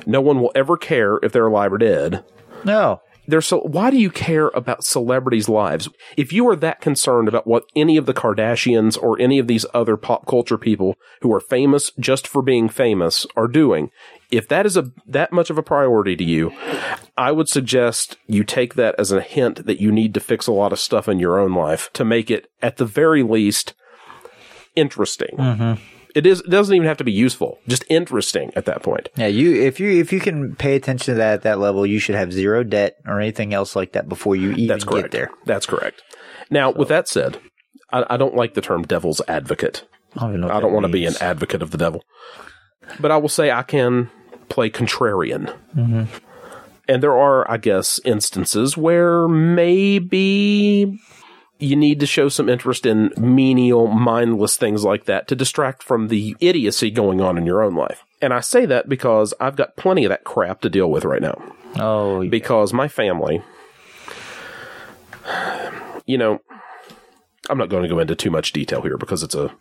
No 0.05 0.19
one 0.21 0.41
will 0.41 0.51
ever 0.55 0.77
care 0.77 1.19
if 1.23 1.31
they're 1.31 1.47
alive 1.47 1.71
or 1.73 1.77
dead. 1.77 2.23
no. 2.63 3.01
There's 3.27 3.45
so 3.45 3.59
why 3.59 3.89
do 3.91 3.97
you 3.97 4.09
care 4.09 4.47
about 4.49 4.83
celebrities' 4.83 5.49
lives? 5.49 5.89
If 6.15 6.31
you 6.31 6.47
are 6.47 6.55
that 6.55 6.81
concerned 6.81 7.27
about 7.27 7.45
what 7.45 7.65
any 7.75 7.97
of 7.97 8.05
the 8.05 8.13
Kardashians 8.13 9.01
or 9.01 9.19
any 9.19 9.37
of 9.37 9.47
these 9.47 9.65
other 9.73 9.97
pop 9.97 10.25
culture 10.25 10.57
people 10.57 10.95
who 11.21 11.33
are 11.33 11.39
famous 11.39 11.91
just 11.99 12.27
for 12.27 12.41
being 12.41 12.69
famous 12.69 13.25
are 13.35 13.47
doing, 13.47 13.91
if 14.31 14.47
that 14.47 14.65
is 14.65 14.77
a 14.77 14.91
that 15.05 15.33
much 15.33 15.49
of 15.49 15.57
a 15.57 15.63
priority 15.63 16.15
to 16.15 16.23
you, 16.23 16.53
I 17.17 17.31
would 17.31 17.49
suggest 17.49 18.17
you 18.27 18.43
take 18.43 18.75
that 18.75 18.95
as 18.97 19.11
a 19.11 19.21
hint 19.21 19.65
that 19.65 19.81
you 19.81 19.91
need 19.91 20.13
to 20.13 20.19
fix 20.19 20.47
a 20.47 20.53
lot 20.53 20.71
of 20.71 20.79
stuff 20.79 21.09
in 21.09 21.19
your 21.19 21.39
own 21.39 21.53
life 21.53 21.91
to 21.93 22.05
make 22.05 22.31
it 22.31 22.49
at 22.61 22.77
the 22.77 22.85
very 22.85 23.23
least 23.23 23.73
interesting. 24.75 25.35
Mm-hmm. 25.37 25.96
It 26.15 26.25
is 26.25 26.41
it 26.41 26.49
doesn't 26.49 26.75
even 26.75 26.87
have 26.87 26.97
to 26.97 27.03
be 27.03 27.11
useful, 27.11 27.59
just 27.67 27.83
interesting 27.89 28.51
at 28.55 28.65
that 28.65 28.83
point. 28.83 29.09
Yeah, 29.15 29.27
you 29.27 29.61
if 29.61 29.79
you 29.79 29.89
if 29.99 30.11
you 30.11 30.19
can 30.19 30.55
pay 30.55 30.75
attention 30.75 31.13
to 31.13 31.17
that 31.17 31.33
at 31.33 31.41
that 31.43 31.59
level, 31.59 31.85
you 31.85 31.99
should 31.99 32.15
have 32.15 32.33
zero 32.33 32.63
debt 32.63 32.95
or 33.05 33.19
anything 33.19 33.53
else 33.53 33.75
like 33.75 33.93
that 33.93 34.09
before 34.09 34.35
you 34.35 34.51
even 34.51 34.67
That's 34.67 34.83
get 34.83 34.91
correct. 34.91 35.11
there. 35.11 35.31
That's 35.45 35.65
correct. 35.65 36.01
Now, 36.49 36.71
with 36.71 36.87
that 36.87 37.07
said, 37.07 37.39
I, 37.91 38.05
I 38.09 38.17
don't 38.17 38.35
like 38.35 38.53
the 38.53 38.61
term 38.61 38.83
devil's 38.83 39.21
advocate. 39.27 39.87
I 40.15 40.21
don't, 40.21 40.29
even 40.29 40.41
know 40.41 40.47
what 40.47 40.55
I 40.55 40.59
don't 40.59 40.73
want 40.73 40.85
to 40.85 40.91
be 40.91 41.05
an 41.05 41.15
advocate 41.21 41.61
of 41.61 41.71
the 41.71 41.77
devil. 41.77 42.03
But 42.99 43.11
I 43.11 43.17
will 43.17 43.29
say 43.29 43.51
I 43.51 43.63
can 43.63 44.09
play 44.49 44.69
contrarian. 44.69 45.53
Mm-hmm. 45.75 46.03
And 46.87 47.03
there 47.03 47.17
are, 47.17 47.49
I 47.51 47.57
guess, 47.57 47.99
instances 48.05 48.77
where 48.77 49.27
maybe 49.27 50.97
you 51.59 51.75
need 51.75 51.99
to 51.99 52.05
show 52.05 52.29
some 52.29 52.49
interest 52.49 52.85
in 52.85 53.11
menial, 53.17 53.87
mindless 53.87 54.57
things 54.57 54.83
like 54.83 55.05
that 55.05 55.27
to 55.27 55.35
distract 55.35 55.81
from 55.83 56.07
the 56.07 56.35
idiocy 56.39 56.91
going 56.91 57.19
on 57.21 57.37
in 57.37 57.45
your 57.45 57.63
own 57.63 57.75
life. 57.75 58.03
And 58.21 58.33
I 58.33 58.39
say 58.41 58.65
that 58.67 58.87
because 58.89 59.33
I've 59.39 59.55
got 59.55 59.75
plenty 59.75 60.05
of 60.05 60.09
that 60.09 60.23
crap 60.23 60.61
to 60.61 60.69
deal 60.69 60.89
with 60.89 61.05
right 61.05 61.21
now 61.21 61.39
Oh, 61.77 62.21
yeah. 62.21 62.29
because 62.29 62.73
my 62.73 62.87
family, 62.87 63.41
you 66.05 66.17
know, 66.17 66.39
I'm 67.49 67.57
not 67.57 67.69
going 67.69 67.83
to 67.83 67.89
go 67.89 67.99
into 67.99 68.15
too 68.15 68.31
much 68.31 68.51
detail 68.53 68.81
here 68.81 68.97
because 68.97 69.23
it's 69.23 69.35
a, 69.35 69.53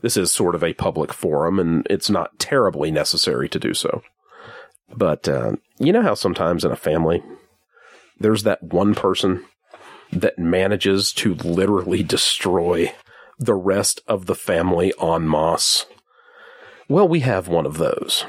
this 0.00 0.16
is 0.16 0.32
sort 0.32 0.54
of 0.54 0.64
a 0.64 0.74
public 0.74 1.12
forum 1.12 1.58
and 1.58 1.86
it's 1.88 2.10
not 2.10 2.38
terribly 2.38 2.90
necessary 2.90 3.48
to 3.48 3.58
do 3.58 3.74
so. 3.74 4.02
But 4.94 5.28
uh, 5.28 5.52
you 5.78 5.92
know 5.92 6.02
how 6.02 6.14
sometimes 6.14 6.64
in 6.64 6.72
a 6.72 6.76
family, 6.76 7.22
there's 8.18 8.42
that 8.44 8.62
one 8.62 8.94
person 8.94 9.44
that 10.12 10.38
manages 10.38 11.12
to 11.14 11.34
literally 11.34 12.02
destroy 12.02 12.92
the 13.38 13.54
rest 13.54 14.00
of 14.08 14.26
the 14.26 14.34
family 14.34 14.92
en 15.00 15.28
masse. 15.28 15.86
Well, 16.88 17.06
we 17.06 17.20
have 17.20 17.46
one 17.48 17.66
of 17.66 17.78
those. 17.78 18.24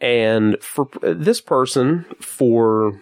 And 0.00 0.60
for 0.62 0.88
this 1.02 1.40
person, 1.40 2.04
for 2.20 3.00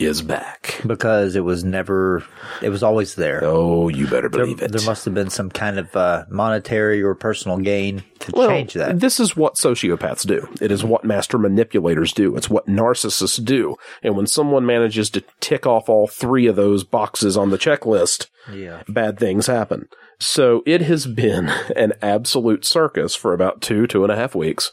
is 0.00 0.22
back. 0.22 0.80
because 0.86 1.36
it 1.36 1.40
was 1.44 1.62
never, 1.64 2.24
it 2.62 2.70
was 2.70 2.82
always 2.82 3.14
there. 3.14 3.40
Oh, 3.44 3.88
you 3.88 4.06
better 4.06 4.28
There, 4.28 4.42
believe 4.44 4.62
it. 4.62 4.72
there 4.72 4.84
must 4.86 5.04
have 5.04 5.14
been 5.14 5.30
some 5.30 5.50
kind 5.50 5.78
of 5.78 5.94
uh, 5.94 6.24
monetary 6.30 7.02
or 7.02 7.14
personal 7.14 7.58
gain 7.58 8.02
to 8.20 8.32
Well, 8.34 8.48
change 8.48 8.74
that. 8.74 8.98
This 9.00 9.20
is 9.20 9.36
what 9.36 9.54
sociopaths 9.56 10.26
do. 10.26 10.48
It 10.60 10.70
is 10.72 10.82
what 10.84 11.04
master 11.04 11.38
manipulators 11.38 12.12
do. 12.12 12.36
It's 12.36 12.48
what 12.50 12.66
narcissists 12.66 13.44
do. 13.44 13.76
And 14.02 14.16
when 14.16 14.26
someone 14.26 14.64
manages 14.66 15.10
to 15.10 15.24
tick 15.40 15.66
off 15.66 15.88
all 15.88 16.06
three 16.06 16.46
of 16.46 16.56
those 16.56 16.82
boxes 16.84 17.36
on 17.36 17.50
the 17.50 17.58
checklist, 17.58 18.26
Yeah. 18.52 18.82
bad 18.88 19.18
things 19.18 19.46
happen. 19.46 19.88
So 20.20 20.62
it 20.66 20.82
has 20.82 21.06
been 21.06 21.48
an 21.76 21.94
absolute 22.02 22.64
circus 22.64 23.16
for 23.16 23.32
about 23.32 23.60
two, 23.62 23.86
two 23.86 24.04
and 24.04 24.12
a 24.12 24.16
half 24.16 24.34
weeks 24.34 24.70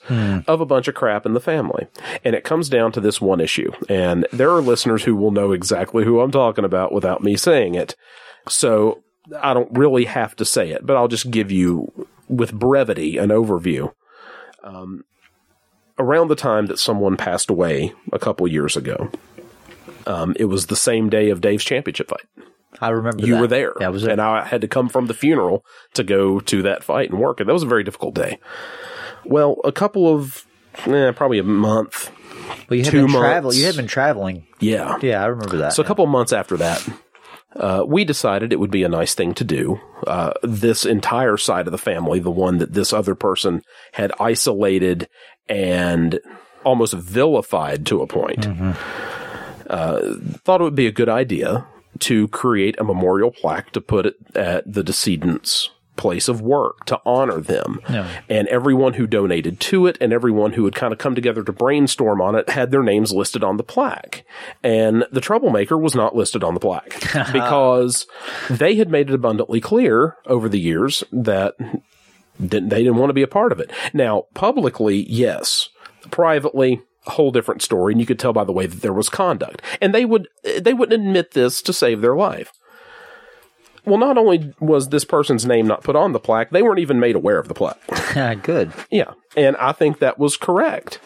of 0.47 0.61
a 0.61 0.65
bunch 0.65 0.87
of 0.87 0.95
crap 0.95 1.25
in 1.25 1.33
the 1.33 1.39
family. 1.39 1.87
And 2.23 2.35
it 2.35 2.43
comes 2.43 2.69
down 2.69 2.91
to 2.91 3.01
this 3.01 3.19
one 3.19 3.39
issue. 3.39 3.71
And 3.89 4.27
there 4.31 4.51
are 4.51 4.61
listeners 4.61 5.05
who 5.05 5.15
will 5.15 5.31
know 5.31 5.53
exactly 5.53 6.03
who 6.03 6.19
I'm 6.19 6.31
talking 6.31 6.65
about 6.65 6.91
without 6.91 7.23
me 7.23 7.37
saying 7.37 7.75
it. 7.75 7.95
So 8.49 9.03
I 9.41 9.53
don't 9.53 9.71
really 9.71 10.05
have 10.05 10.35
to 10.35 10.45
say 10.45 10.69
it, 10.71 10.85
but 10.85 10.97
I'll 10.97 11.07
just 11.07 11.31
give 11.31 11.49
you 11.49 12.07
with 12.27 12.53
brevity 12.53 13.17
an 13.17 13.29
overview. 13.29 13.93
Um, 14.63 15.05
around 15.97 16.27
the 16.27 16.35
time 16.35 16.65
that 16.65 16.77
someone 16.77 17.15
passed 17.15 17.49
away 17.49 17.93
a 18.11 18.19
couple 18.19 18.47
years 18.49 18.75
ago, 18.75 19.09
um, 20.05 20.35
it 20.37 20.45
was 20.45 20.67
the 20.67 20.75
same 20.75 21.09
day 21.09 21.29
of 21.29 21.41
Dave's 21.41 21.63
championship 21.63 22.09
fight 22.09 22.25
I 22.79 22.89
remember 22.89 23.25
you 23.25 23.33
that. 23.35 23.41
were 23.41 23.47
there. 23.47 23.73
Yeah, 23.79 23.87
I 23.87 23.89
was 23.89 24.03
there. 24.03 24.11
And 24.11 24.21
I 24.21 24.45
had 24.45 24.61
to 24.61 24.67
come 24.67 24.89
from 24.89 25.07
the 25.07 25.13
funeral 25.13 25.65
to 25.95 26.03
go 26.03 26.39
to 26.41 26.61
that 26.63 26.83
fight 26.83 27.09
and 27.09 27.19
work. 27.19 27.39
And 27.39 27.49
that 27.49 27.53
was 27.53 27.63
a 27.63 27.67
very 27.67 27.83
difficult 27.83 28.15
day. 28.15 28.39
Well, 29.25 29.57
a 29.63 29.71
couple 29.71 30.13
of, 30.13 30.45
eh, 30.85 31.11
probably 31.11 31.39
a 31.39 31.43
month. 31.43 32.11
well, 32.69 32.77
you 32.77 32.83
had 32.83 32.93
been 32.93 33.07
traveling. 33.09 33.57
You 33.57 33.65
had 33.65 33.75
been 33.75 33.87
traveling. 33.87 34.47
Yeah. 34.59 34.97
Yeah, 35.01 35.23
I 35.23 35.27
remember 35.27 35.57
that. 35.57 35.73
So 35.73 35.83
a 35.83 35.85
couple 35.85 36.05
of 36.05 36.11
months 36.11 36.33
after 36.33 36.57
that, 36.57 36.87
uh, 37.55 37.83
we 37.87 38.05
decided 38.05 38.53
it 38.53 38.59
would 38.59 38.71
be 38.71 38.83
a 38.83 38.89
nice 38.89 39.15
thing 39.15 39.33
to 39.35 39.43
do. 39.43 39.79
Uh, 40.05 40.33
this 40.43 40.85
entire 40.85 41.37
side 41.37 41.67
of 41.67 41.71
the 41.71 41.77
family, 41.77 42.19
the 42.19 42.31
one 42.31 42.59
that 42.59 42.73
this 42.73 42.93
other 42.93 43.15
person 43.15 43.61
had 43.93 44.11
isolated 44.19 45.09
and 45.49 46.19
almost 46.63 46.93
vilified 46.93 47.85
to 47.87 48.01
a 48.01 48.07
point, 48.07 48.45
uh, 49.69 50.15
thought 50.43 50.61
it 50.61 50.63
would 50.65 50.75
be 50.75 50.87
a 50.87 50.91
good 50.91 51.09
idea 51.09 51.65
to 51.99 52.27
create 52.29 52.79
a 52.79 52.83
memorial 52.83 53.31
plaque 53.31 53.71
to 53.73 53.81
put 53.81 54.05
it 54.05 54.15
at 54.35 54.71
the 54.71 54.83
decedent's 54.83 55.69
place 55.97 56.27
of 56.29 56.39
work 56.39 56.85
to 56.85 57.01
honor 57.05 57.41
them. 57.41 57.81
Yeah. 57.89 58.07
And 58.29 58.47
everyone 58.47 58.93
who 58.93 59.07
donated 59.07 59.59
to 59.61 59.87
it 59.87 59.97
and 59.99 60.13
everyone 60.13 60.53
who 60.53 60.63
had 60.63 60.75
kind 60.75 60.93
of 60.93 60.99
come 60.99 61.15
together 61.15 61.43
to 61.43 61.51
brainstorm 61.51 62.21
on 62.21 62.35
it 62.35 62.49
had 62.49 62.71
their 62.71 62.83
names 62.83 63.11
listed 63.11 63.43
on 63.43 63.57
the 63.57 63.63
plaque. 63.63 64.23
And 64.63 65.05
the 65.11 65.21
troublemaker 65.21 65.77
was 65.77 65.95
not 65.95 66.15
listed 66.15 66.43
on 66.43 66.53
the 66.53 66.59
plaque 66.59 67.01
because 67.33 68.07
they 68.49 68.75
had 68.75 68.89
made 68.89 69.09
it 69.09 69.15
abundantly 69.15 69.59
clear 69.59 70.15
over 70.25 70.47
the 70.47 70.59
years 70.59 71.03
that 71.11 71.55
didn't, 72.39 72.69
they 72.69 72.83
didn't 72.83 72.97
want 72.97 73.09
to 73.09 73.15
be 73.15 73.23
a 73.23 73.27
part 73.27 73.51
of 73.51 73.59
it. 73.59 73.71
Now, 73.93 74.25
publicly, 74.33 75.05
yes. 75.09 75.69
Privately, 76.11 76.81
whole 77.11 77.31
different 77.31 77.61
story. 77.61 77.93
And 77.93 77.99
you 77.99 78.05
could 78.07 78.19
tell 78.19 78.33
by 78.33 78.43
the 78.43 78.53
way 78.53 78.65
that 78.65 78.81
there 78.81 78.93
was 78.93 79.09
conduct. 79.09 79.61
And 79.81 79.93
they 79.93 80.05
would, 80.05 80.27
they 80.59 80.73
wouldn't 80.73 81.01
admit 81.01 81.31
this 81.31 81.61
to 81.63 81.73
save 81.73 82.01
their 82.01 82.15
life. 82.15 82.51
Well, 83.87 83.97
not 83.97 84.17
only 84.17 84.53
was 84.59 84.89
this 84.89 85.05
person's 85.05 85.45
name 85.45 85.65
not 85.65 85.81
put 85.81 85.95
on 85.95 86.11
the 86.11 86.19
plaque, 86.19 86.49
they 86.49 86.61
weren't 86.61 86.79
even 86.79 86.99
made 86.99 87.15
aware 87.15 87.39
of 87.39 87.47
the 87.47 87.53
plaque. 87.53 87.79
Good. 88.43 88.73
Yeah. 88.91 89.13
And 89.37 89.55
I 89.57 89.71
think 89.71 89.99
that 89.99 90.19
was 90.19 90.35
correct. 90.35 90.99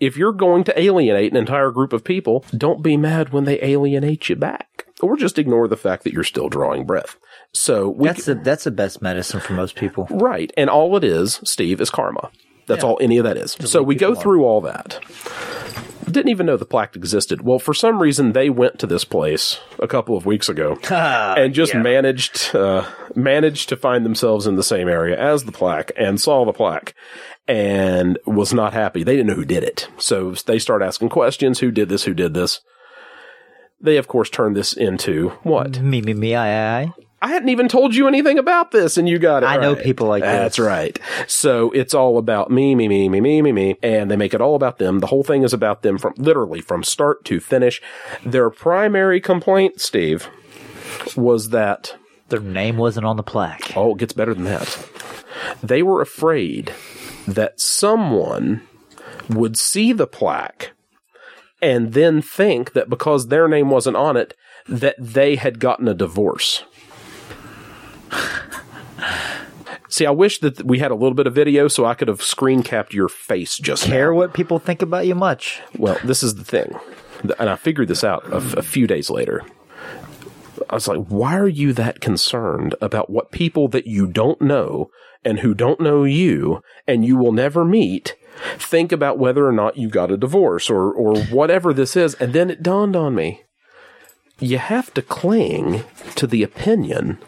If 0.00 0.16
you're 0.16 0.32
going 0.32 0.64
to 0.64 0.78
alienate 0.78 1.30
an 1.30 1.36
entire 1.36 1.70
group 1.70 1.92
of 1.92 2.02
people, 2.02 2.44
don't 2.56 2.82
be 2.82 2.96
mad 2.96 3.28
when 3.28 3.44
they 3.44 3.62
alienate 3.62 4.28
you 4.28 4.34
back. 4.34 4.86
Or 5.00 5.16
just 5.16 5.38
ignore 5.38 5.68
the 5.68 5.76
fact 5.76 6.02
that 6.04 6.12
you're 6.12 6.24
still 6.24 6.48
drawing 6.48 6.84
breath. 6.86 7.18
So 7.52 7.88
we 7.88 8.08
That's 8.08 8.24
the 8.24 8.34
that's 8.34 8.64
the 8.64 8.70
best 8.72 9.00
medicine 9.00 9.38
for 9.38 9.52
most 9.52 9.76
people. 9.76 10.08
Right. 10.10 10.52
And 10.56 10.68
all 10.68 10.96
it 10.96 11.04
is, 11.04 11.40
Steve, 11.44 11.80
is 11.80 11.90
karma. 11.90 12.30
That's 12.66 12.84
all 12.84 12.98
any 13.00 13.18
of 13.18 13.24
that 13.24 13.36
is. 13.36 13.56
so 13.64 13.82
we 13.82 13.94
go 13.94 14.14
through 14.14 14.44
all 14.44 14.60
that. 14.62 15.00
Didn't 16.04 16.28
even 16.28 16.46
know 16.46 16.58
the 16.58 16.66
plaque 16.66 16.96
existed. 16.96 17.42
Well, 17.42 17.58
for 17.58 17.72
some 17.72 18.00
reason, 18.00 18.32
they 18.32 18.50
went 18.50 18.78
to 18.78 18.86
this 18.86 19.04
place 19.04 19.58
a 19.78 19.88
couple 19.88 20.16
of 20.16 20.26
weeks 20.26 20.48
ago 20.50 20.78
and 20.90 21.54
just 21.54 21.74
managed 21.74 22.54
uh, 22.54 22.86
managed 23.14 23.70
to 23.70 23.76
find 23.76 24.04
themselves 24.04 24.46
in 24.46 24.56
the 24.56 24.62
same 24.62 24.86
area 24.88 25.18
as 25.18 25.44
the 25.44 25.52
plaque 25.52 25.92
and 25.96 26.20
saw 26.20 26.44
the 26.44 26.52
plaque 26.52 26.94
and 27.48 28.18
was 28.26 28.52
not 28.52 28.74
happy. 28.74 29.02
They 29.02 29.16
didn't 29.16 29.28
know 29.28 29.34
who 29.34 29.46
did 29.46 29.62
it, 29.64 29.88
so 29.96 30.32
they 30.32 30.58
start 30.58 30.82
asking 30.82 31.08
questions: 31.08 31.60
Who 31.60 31.70
did 31.70 31.88
this? 31.88 32.04
Who 32.04 32.14
did 32.14 32.34
this? 32.34 32.60
They, 33.80 33.96
of 33.96 34.06
course, 34.08 34.30
turned 34.30 34.56
this 34.56 34.72
into 34.72 35.30
what? 35.42 35.80
Me, 35.80 36.00
me, 36.00 36.14
me, 36.14 36.34
I, 36.34 36.82
I. 36.82 36.92
I 37.24 37.28
hadn't 37.28 37.48
even 37.48 37.68
told 37.68 37.94
you 37.94 38.06
anything 38.06 38.38
about 38.38 38.70
this, 38.70 38.98
and 38.98 39.08
you 39.08 39.18
got 39.18 39.42
it. 39.42 39.46
I 39.46 39.56
know 39.56 39.74
people 39.74 40.06
like 40.08 40.22
this. 40.22 40.30
That's 40.30 40.58
right. 40.58 40.98
So 41.26 41.70
it's 41.70 41.94
all 41.94 42.18
about 42.18 42.50
me, 42.50 42.74
me, 42.74 42.86
me, 42.86 43.08
me, 43.08 43.20
me, 43.20 43.40
me, 43.40 43.50
me, 43.50 43.76
and 43.82 44.10
they 44.10 44.16
make 44.16 44.34
it 44.34 44.42
all 44.42 44.54
about 44.54 44.76
them. 44.78 44.98
The 44.98 45.06
whole 45.06 45.24
thing 45.24 45.42
is 45.42 45.54
about 45.54 45.80
them 45.80 45.96
from 45.96 46.12
literally 46.18 46.60
from 46.60 46.82
start 46.84 47.24
to 47.24 47.40
finish. 47.40 47.80
Their 48.26 48.50
primary 48.50 49.22
complaint, 49.22 49.80
Steve, 49.80 50.28
was 51.16 51.48
that 51.48 51.96
Their 52.28 52.40
name 52.40 52.76
wasn't 52.76 53.06
on 53.06 53.16
the 53.16 53.22
plaque. 53.22 53.74
oh, 53.74 53.92
it 53.94 53.98
gets 53.98 54.12
better 54.12 54.34
than 54.34 54.44
that. 54.44 54.86
They 55.62 55.82
were 55.82 56.02
afraid 56.02 56.74
that 57.26 57.58
someone 57.58 58.60
would 59.30 59.56
see 59.56 59.94
the 59.94 60.06
plaque 60.06 60.72
and 61.62 61.94
then 61.94 62.20
think 62.20 62.74
that 62.74 62.90
because 62.90 63.28
their 63.28 63.48
name 63.48 63.70
wasn't 63.70 63.96
on 63.96 64.18
it, 64.18 64.34
that 64.68 64.96
they 64.98 65.36
had 65.36 65.58
gotten 65.58 65.88
a 65.88 65.94
divorce. 65.94 66.64
See, 69.88 70.06
I 70.06 70.10
wish 70.10 70.40
that 70.40 70.64
we 70.64 70.80
had 70.80 70.90
a 70.90 70.96
little 70.96 71.14
bit 71.14 71.26
of 71.26 71.34
video 71.34 71.68
so 71.68 71.84
I 71.84 71.94
could 71.94 72.08
have 72.08 72.22
screen 72.22 72.62
capped 72.62 72.94
your 72.94 73.08
face 73.08 73.58
just 73.58 73.84
Care 73.84 74.10
now. 74.10 74.16
what 74.16 74.34
people 74.34 74.58
think 74.58 74.82
about 74.82 75.06
you 75.06 75.14
much. 75.14 75.60
Well, 75.78 75.98
this 76.02 76.22
is 76.22 76.34
the 76.34 76.44
thing. 76.44 76.74
And 77.38 77.48
I 77.48 77.56
figured 77.56 77.88
this 77.88 78.02
out 78.02 78.26
a, 78.26 78.58
a 78.58 78.62
few 78.62 78.86
days 78.86 79.08
later. 79.08 79.42
I 80.68 80.74
was 80.74 80.88
like, 80.88 81.06
why 81.06 81.36
are 81.36 81.48
you 81.48 81.72
that 81.74 82.00
concerned 82.00 82.74
about 82.80 83.10
what 83.10 83.30
people 83.30 83.68
that 83.68 83.86
you 83.86 84.06
don't 84.06 84.40
know 84.40 84.90
and 85.24 85.40
who 85.40 85.54
don't 85.54 85.80
know 85.80 86.04
you 86.04 86.60
and 86.86 87.04
you 87.04 87.16
will 87.16 87.32
never 87.32 87.64
meet 87.64 88.16
think 88.58 88.92
about 88.92 89.18
whether 89.18 89.46
or 89.46 89.52
not 89.52 89.76
you 89.76 89.88
got 89.88 90.10
a 90.10 90.16
divorce 90.16 90.68
or 90.68 90.92
or 90.92 91.16
whatever 91.26 91.72
this 91.72 91.96
is 91.96 92.14
and 92.14 92.32
then 92.32 92.50
it 92.50 92.62
dawned 92.62 92.96
on 92.96 93.14
me 93.14 93.42
you 94.40 94.58
have 94.58 94.92
to 94.92 95.00
cling 95.00 95.84
to 96.16 96.26
the 96.26 96.42
opinion 96.42 97.18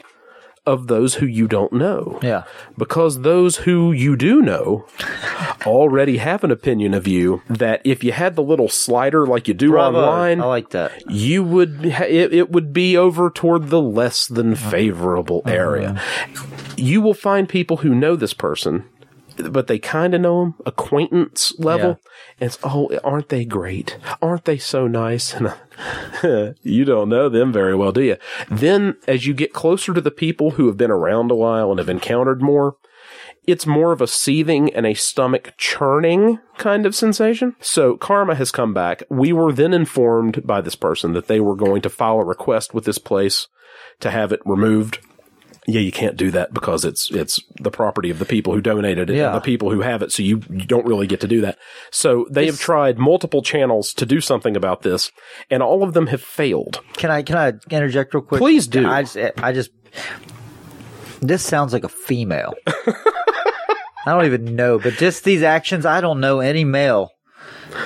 of 0.67 0.89
those 0.89 1.15
who 1.17 1.27
you 1.27 1.47
don't 1.47 1.73
know 1.73 2.19
Yeah. 2.23 2.43
because 2.77 3.21
those 3.21 3.59
who 3.59 3.93
you 3.93 4.17
do 4.17 4.43
know 4.43 4.87
already 5.67 6.17
have 6.19 6.45
an 6.45 6.51
opinion 6.51 6.93
of 6.95 7.07
you 7.07 7.43
that 7.49 7.81
if 7.85 8.03
you 8.05 8.13
had 8.13 8.37
the 8.37 8.43
little 8.43 8.69
slider 8.69 9.27
like 9.27 9.49
you 9.49 9.55
do 9.55 9.71
Bravo. 9.71 9.99
online 9.99 10.41
I 10.41 10.47
like 10.47 10.71
that. 10.71 10.93
you 11.11 11.43
would 11.45 11.85
it, 11.85 12.33
it 12.35 12.51
would 12.51 12.73
be 12.73 12.97
over 12.97 13.31
toward 13.31 13.69
the 13.69 13.81
less 13.81 14.27
than 14.27 14.55
favorable 14.55 15.43
uh-huh. 15.45 15.55
area. 15.55 16.03
You 16.77 17.01
will 17.01 17.15
find 17.15 17.49
people 17.49 17.79
who 17.79 17.95
know 17.95 18.17
this 18.17 18.35
person, 18.35 18.85
but 19.37 19.67
they 19.67 19.79
kind 19.79 20.15
of 20.15 20.21
know 20.21 20.43
him, 20.43 20.55
acquaintance 20.65 21.53
level. 21.59 22.01
And 22.41 22.49
it's 22.49 22.59
oh, 22.63 22.91
aren't 23.05 23.29
they 23.29 23.45
great? 23.45 23.99
Aren't 24.21 24.45
they 24.45 24.59
so 24.59 24.87
nice? 24.87 25.35
And 26.23 26.55
you 26.63 26.85
don't 26.85 27.09
know 27.09 27.29
them 27.29 27.53
very 27.53 27.75
well, 27.75 27.93
do 27.93 28.03
you? 28.03 28.17
Then, 28.51 28.97
as 29.07 29.27
you 29.27 29.35
get 29.35 29.53
closer 29.53 29.93
to 29.93 30.01
the 30.01 30.11
people 30.11 30.53
who 30.53 30.67
have 30.67 30.77
been 30.77 30.91
around 30.91 31.31
a 31.31 31.35
while 31.35 31.71
and 31.71 31.79
have 31.79 31.89
encountered 31.89 32.43
more, 32.43 32.77
it's 33.47 33.67
more 33.67 33.93
of 33.93 34.01
a 34.01 34.07
seething 34.07 34.73
and 34.75 34.87
a 34.87 34.95
stomach 34.95 35.55
churning 35.57 36.39
kind 36.59 36.85
of 36.85 36.95
sensation. 36.95 37.55
So 37.61 37.97
karma 37.97 38.35
has 38.35 38.51
come 38.51 38.75
back. 38.75 39.03
We 39.09 39.33
were 39.33 39.53
then 39.53 39.73
informed 39.73 40.47
by 40.47 40.61
this 40.61 40.75
person 40.75 41.13
that 41.13 41.29
they 41.29 41.41
were 41.41 41.55
going 41.55 41.83
to 41.83 41.91
file 41.91 42.21
a 42.21 42.25
request 42.25 42.75
with 42.75 42.85
this 42.85 42.99
place 42.99 43.47
to 44.01 44.11
have 44.11 44.33
it 44.33 44.41
removed. 44.45 44.99
Yeah, 45.69 45.81
you 45.81 45.91
can't 45.91 46.17
do 46.17 46.31
that 46.31 46.55
because 46.55 46.85
it's 46.85 47.11
it's 47.11 47.41
the 47.61 47.71
property 47.73 48.11
of 48.11 48.19
the 48.21 48.25
people 48.25 48.53
who 48.55 48.61
donated 48.61 49.11
it, 49.11 49.17
Yeah. 49.17 49.27
and 49.27 49.35
the 49.37 49.41
people 49.41 49.71
who 49.71 49.81
have 49.81 50.01
it. 50.03 50.13
So 50.13 50.23
you, 50.23 50.41
you 50.49 50.65
don't 50.65 50.87
really 50.87 51.07
get 51.09 51.21
to 51.23 51.29
do 51.29 51.41
that. 51.41 51.59
So 51.91 52.27
they 52.31 52.47
have 52.47 52.61
tried 52.61 52.99
multiple 52.99 53.43
channels 53.43 53.93
to 53.95 54.07
do 54.07 54.21
something 54.21 54.57
about 54.57 54.83
this, 54.83 55.11
and 55.51 55.63
all 55.63 55.83
of 55.83 55.93
them 55.93 56.07
have 56.07 56.23
failed. 56.23 56.81
Can 56.95 57.11
I 57.11 57.23
can 57.23 57.37
I 57.37 57.49
interject 57.75 58.15
real 58.15 58.23
quick? 58.23 58.39
Please 58.41 58.67
do. 58.69 58.87
I 58.89 59.03
just, 59.03 59.17
I 59.43 59.53
just 59.53 59.71
this 61.21 61.43
sounds 61.43 61.73
like 61.73 61.85
a 61.85 61.89
female. 61.89 62.55
I 64.07 64.13
don't 64.13 64.27
even 64.27 64.55
know, 64.55 64.79
but 64.79 64.95
just 64.95 65.25
these 65.25 65.43
actions, 65.43 65.85
I 65.85 66.01
don't 66.01 66.21
know 66.21 66.39
any 66.41 66.65
male 66.65 67.11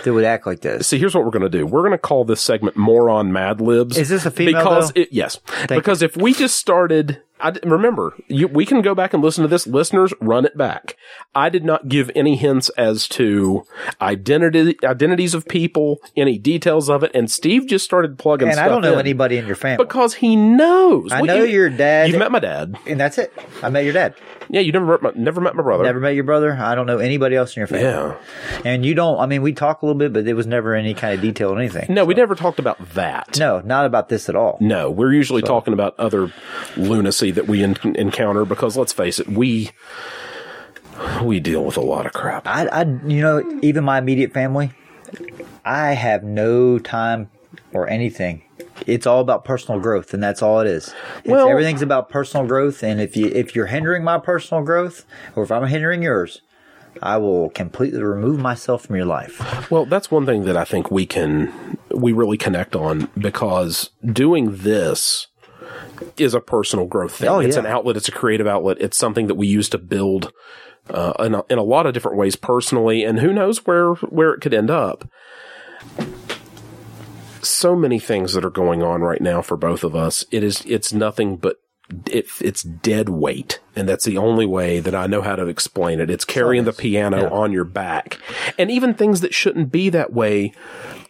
that 0.04 0.12
would 0.12 0.24
act 0.24 0.46
like 0.46 0.60
this. 0.60 0.86
See, 0.86 0.98
here's 0.98 1.14
what 1.14 1.24
we're 1.24 1.30
going 1.30 1.42
to 1.42 1.48
do. 1.48 1.66
We're 1.66 1.80
going 1.80 1.92
to 1.92 1.98
call 1.98 2.24
this 2.26 2.42
segment 2.42 2.76
"Moron 2.76 3.32
Mad 3.32 3.60
Libs." 3.60 3.96
Is 3.96 4.10
this 4.10 4.26
a 4.26 4.30
female, 4.30 4.62
Because 4.62 4.92
it, 4.94 5.08
yes, 5.12 5.40
because 5.68 6.02
if 6.02 6.16
we 6.16 6.34
just 6.34 6.56
started, 6.58 7.22
I 7.42 7.52
remember 7.64 8.14
you, 8.28 8.48
we 8.48 8.66
can 8.66 8.82
go 8.82 8.94
back 8.94 9.14
and 9.14 9.22
listen 9.22 9.42
to 9.42 9.48
this. 9.48 9.66
Listeners, 9.66 10.12
run 10.20 10.44
it 10.44 10.56
back. 10.56 10.96
I 11.34 11.48
did 11.48 11.64
not 11.64 11.88
give 11.88 12.10
any 12.14 12.36
hints 12.36 12.68
as 12.70 13.08
to 13.10 13.64
identity 14.00 14.76
identities 14.84 15.34
of 15.34 15.46
people, 15.48 15.98
any 16.16 16.38
details 16.38 16.88
of 16.90 17.02
it, 17.02 17.10
and 17.14 17.30
Steve 17.30 17.66
just 17.66 17.84
started 17.84 18.18
plugging. 18.18 18.48
And 18.48 18.58
I 18.60 18.68
don't 18.68 18.82
know 18.82 18.94
in 18.94 18.98
anybody 18.98 19.36
in 19.36 19.46
your 19.46 19.56
family. 19.56 19.84
because 19.84 20.14
he 20.14 20.36
knows. 20.36 21.12
I 21.12 21.22
Well, 21.22 21.36
know 21.38 21.44
you- 21.44 21.50
your 21.54 21.70
dad. 21.70 22.08
You've 22.10 22.18
met 22.18 22.32
my 22.32 22.38
dad. 22.40 22.76
and 22.86 22.98
that's 22.98 23.18
it. 23.18 23.32
I 23.62 23.68
met 23.70 23.84
your 23.84 23.92
dad. 23.92 24.14
Yeah, 24.52 24.60
you 24.62 24.72
never 24.72 24.84
met 24.86 25.02
my, 25.02 25.12
never 25.14 25.40
met 25.40 25.54
my 25.54 25.62
brother. 25.62 25.84
Never 25.84 26.00
met 26.00 26.16
your 26.16 26.24
brother. 26.24 26.52
I 26.60 26.74
don't 26.74 26.86
know 26.86 26.98
anybody 26.98 27.36
else 27.36 27.56
in 27.56 27.60
your 27.60 27.68
family. 27.68 27.84
Yeah. 27.84 28.16
And 28.64 28.84
you 28.84 28.94
don't. 28.94 29.20
I 29.20 29.26
mean, 29.26 29.42
we 29.42 29.52
talk 29.52 29.82
a 29.82 29.86
little 29.86 29.96
bit, 29.98 30.12
but 30.12 30.26
it 30.26 30.34
was 30.34 30.46
never 30.48 30.74
any 30.74 30.92
kind 30.92 31.14
of 31.14 31.20
detail 31.20 31.50
or 31.50 31.58
anything. 31.58 31.86
No, 31.88 32.04
we 32.04 32.14
never 32.14 32.34
talked 32.34 32.58
about 32.58 32.76
that. 32.94 33.38
No, 33.38 33.60
not 33.60 33.86
about 33.86 34.08
this 34.08 34.28
at 34.28 34.34
all. 34.34 34.58
No, 34.60 34.90
we're 34.90 35.12
usually 35.12 35.42
talking 35.42 35.72
about 35.72 35.94
other 36.00 36.32
lunacy 36.76 37.29
that 37.32 37.46
we 37.46 37.62
en- 37.62 37.76
encounter 37.96 38.44
because 38.44 38.76
let's 38.76 38.92
face 38.92 39.18
it, 39.18 39.28
we 39.28 39.70
we 41.22 41.40
deal 41.40 41.64
with 41.64 41.76
a 41.76 41.80
lot 41.82 42.06
of 42.06 42.12
crap. 42.12 42.46
I, 42.46 42.66
I, 42.66 42.82
you 42.82 43.22
know, 43.22 43.58
even 43.62 43.84
my 43.84 43.98
immediate 43.98 44.32
family, 44.32 44.72
I 45.64 45.92
have 45.92 46.22
no 46.22 46.78
time 46.78 47.30
or 47.72 47.88
anything. 47.88 48.42
It's 48.86 49.06
all 49.06 49.20
about 49.20 49.44
personal 49.44 49.80
growth, 49.80 50.12
and 50.14 50.22
that's 50.22 50.42
all 50.42 50.60
it 50.60 50.66
is. 50.66 50.94
It's, 51.18 51.28
Well- 51.28 51.48
everything's 51.48 51.82
about 51.82 52.08
personal 52.10 52.46
growth, 52.46 52.82
and 52.82 53.00
if 53.00 53.16
you 53.16 53.26
if 53.26 53.54
you're 53.54 53.66
hindering 53.66 54.04
my 54.04 54.18
personal 54.18 54.62
growth, 54.64 55.04
or 55.36 55.42
if 55.42 55.52
I'm 55.52 55.66
hindering 55.66 56.02
yours, 56.02 56.42
I 57.02 57.16
will 57.18 57.50
completely 57.50 58.02
remove 58.02 58.40
myself 58.40 58.86
from 58.86 58.96
your 58.96 59.06
life. 59.06 59.70
Well, 59.70 59.86
that's 59.86 60.10
one 60.10 60.26
thing 60.26 60.44
that 60.44 60.56
I 60.56 60.64
think 60.64 60.90
we 60.90 61.06
can 61.06 61.78
we 61.94 62.12
really 62.12 62.36
connect 62.36 62.74
on 62.74 63.08
because 63.18 63.90
doing 64.04 64.56
this 64.58 65.26
is 66.16 66.34
a 66.34 66.40
personal 66.40 66.86
growth 66.86 67.16
thing. 67.16 67.28
Oh, 67.28 67.40
it's 67.40 67.56
yeah. 67.56 67.60
an 67.60 67.66
outlet. 67.66 67.96
It's 67.96 68.08
a 68.08 68.12
creative 68.12 68.46
outlet. 68.46 68.78
It's 68.80 68.96
something 68.96 69.26
that 69.26 69.34
we 69.34 69.46
use 69.46 69.68
to 69.70 69.78
build 69.78 70.32
uh, 70.88 71.12
in, 71.20 71.34
a, 71.34 71.44
in 71.50 71.58
a 71.58 71.62
lot 71.62 71.86
of 71.86 71.94
different 71.94 72.16
ways 72.16 72.36
personally, 72.36 73.04
and 73.04 73.20
who 73.20 73.32
knows 73.32 73.66
where 73.66 73.94
where 73.94 74.32
it 74.32 74.40
could 74.40 74.54
end 74.54 74.70
up. 74.70 75.08
So 77.42 77.74
many 77.74 77.98
things 77.98 78.34
that 78.34 78.44
are 78.44 78.50
going 78.50 78.82
on 78.82 79.00
right 79.00 79.20
now 79.20 79.42
for 79.42 79.56
both 79.56 79.82
of 79.84 79.94
us. 79.94 80.24
It 80.30 80.42
is 80.42 80.62
it's 80.66 80.92
nothing 80.92 81.36
but 81.36 81.56
it, 82.06 82.26
it's 82.40 82.62
dead 82.62 83.08
weight, 83.08 83.60
and 83.74 83.88
that's 83.88 84.04
the 84.04 84.18
only 84.18 84.46
way 84.46 84.80
that 84.80 84.94
I 84.94 85.06
know 85.06 85.22
how 85.22 85.36
to 85.36 85.46
explain 85.46 86.00
it. 86.00 86.10
It's 86.10 86.24
carrying 86.24 86.64
the 86.64 86.72
piano 86.72 87.30
on 87.32 87.52
your 87.52 87.64
back, 87.64 88.18
and 88.58 88.70
even 88.70 88.94
things 88.94 89.20
that 89.20 89.34
shouldn't 89.34 89.72
be 89.72 89.88
that 89.90 90.12
way 90.12 90.52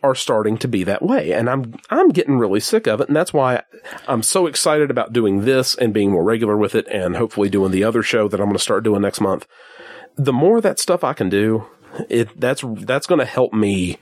are 0.02 0.14
starting 0.14 0.56
to 0.58 0.68
be 0.68 0.84
that 0.84 1.02
way. 1.02 1.32
And 1.32 1.48
I'm 1.48 1.74
I'm 1.90 2.08
getting 2.10 2.38
really 2.38 2.60
sick 2.60 2.86
of 2.86 3.00
it, 3.00 3.08
and 3.08 3.16
that's 3.16 3.32
why 3.32 3.62
I'm 4.08 4.22
so 4.22 4.46
excited 4.46 4.90
about 4.90 5.12
doing 5.12 5.44
this 5.44 5.74
and 5.74 5.94
being 5.94 6.12
more 6.12 6.24
regular 6.24 6.56
with 6.56 6.74
it, 6.74 6.86
and 6.88 7.16
hopefully 7.16 7.48
doing 7.48 7.70
the 7.70 7.84
other 7.84 8.02
show 8.02 8.28
that 8.28 8.40
I'm 8.40 8.46
going 8.46 8.56
to 8.56 8.62
start 8.62 8.84
doing 8.84 9.02
next 9.02 9.20
month. 9.20 9.46
The 10.16 10.32
more 10.32 10.60
that 10.60 10.78
stuff 10.78 11.04
I 11.04 11.12
can 11.12 11.28
do, 11.28 11.66
it 12.08 12.38
that's 12.38 12.64
that's 12.80 13.06
going 13.06 13.20
to 13.20 13.24
help 13.24 13.52
me 13.52 13.98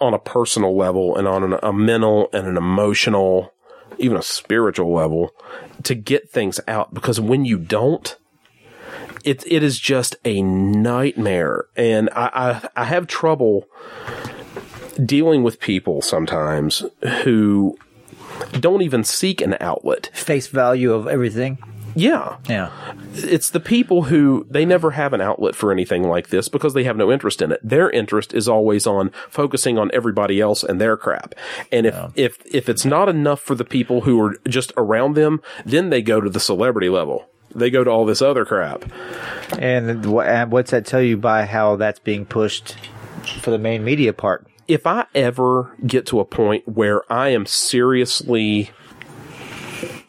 on 0.00 0.14
a 0.14 0.18
personal 0.18 0.76
level 0.76 1.16
and 1.16 1.28
on 1.28 1.44
an, 1.44 1.58
a 1.62 1.72
mental 1.72 2.28
and 2.32 2.46
an 2.46 2.56
emotional, 2.56 3.52
even 3.98 4.16
a 4.16 4.22
spiritual 4.22 4.92
level, 4.92 5.30
to 5.84 5.94
get 5.94 6.30
things 6.30 6.60
out. 6.66 6.92
Because 6.92 7.20
when 7.20 7.44
you 7.44 7.58
don't, 7.58 8.16
it 9.24 9.44
it 9.46 9.62
is 9.62 9.78
just 9.78 10.16
a 10.24 10.42
nightmare, 10.42 11.66
and 11.76 12.10
I 12.10 12.60
I, 12.74 12.82
I 12.82 12.84
have 12.84 13.06
trouble 13.06 13.66
dealing 15.04 15.42
with 15.42 15.60
people 15.60 16.02
sometimes 16.02 16.84
who 17.24 17.76
don't 18.60 18.82
even 18.82 19.04
seek 19.04 19.40
an 19.40 19.56
outlet. 19.60 20.10
Face 20.14 20.46
value 20.48 20.92
of 20.92 21.06
everything. 21.06 21.58
Yeah, 21.94 22.36
Yeah. 22.48 22.70
it's 23.14 23.50
the 23.50 23.60
people 23.60 24.04
who 24.04 24.46
they 24.48 24.64
never 24.64 24.92
have 24.92 25.12
an 25.12 25.20
outlet 25.20 25.54
for 25.54 25.70
anything 25.70 26.04
like 26.08 26.28
this 26.28 26.48
because 26.48 26.72
they 26.72 26.84
have 26.84 26.96
no 26.96 27.12
interest 27.12 27.42
in 27.42 27.52
it. 27.52 27.60
Their 27.62 27.90
interest 27.90 28.32
is 28.32 28.48
always 28.48 28.86
on 28.86 29.10
focusing 29.28 29.76
on 29.76 29.90
everybody 29.92 30.40
else 30.40 30.64
and 30.64 30.80
their 30.80 30.96
crap. 30.96 31.34
And 31.70 31.84
if 31.84 31.94
if 32.14 32.38
if 32.46 32.68
it's 32.70 32.86
not 32.86 33.10
enough 33.10 33.40
for 33.42 33.54
the 33.54 33.64
people 33.66 34.00
who 34.02 34.18
are 34.22 34.36
just 34.48 34.72
around 34.78 35.16
them, 35.16 35.42
then 35.66 35.90
they 35.90 36.00
go 36.00 36.18
to 36.22 36.30
the 36.30 36.40
celebrity 36.40 36.88
level. 36.88 37.26
They 37.54 37.68
go 37.68 37.84
to 37.84 37.90
all 37.90 38.06
this 38.06 38.22
other 38.22 38.46
crap. 38.46 38.86
And 39.58 39.90
and 40.06 40.50
what's 40.50 40.70
that 40.70 40.86
tell 40.86 41.02
you 41.02 41.18
by 41.18 41.44
how 41.44 41.76
that's 41.76 41.98
being 42.00 42.24
pushed 42.24 42.74
for 43.42 43.50
the 43.50 43.58
main 43.58 43.84
media 43.84 44.14
part? 44.14 44.46
If 44.68 44.86
I 44.86 45.06
ever 45.14 45.76
get 45.86 46.06
to 46.06 46.20
a 46.20 46.24
point 46.24 46.66
where 46.68 47.02
I 47.12 47.30
am 47.30 47.46
seriously 47.46 48.70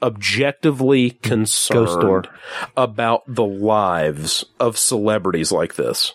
objectively 0.02 1.12
concerned 1.12 2.28
about 2.76 3.24
the 3.26 3.46
lives 3.46 4.46
of 4.60 4.78
celebrities 4.78 5.52
like 5.52 5.76
this. 5.76 6.14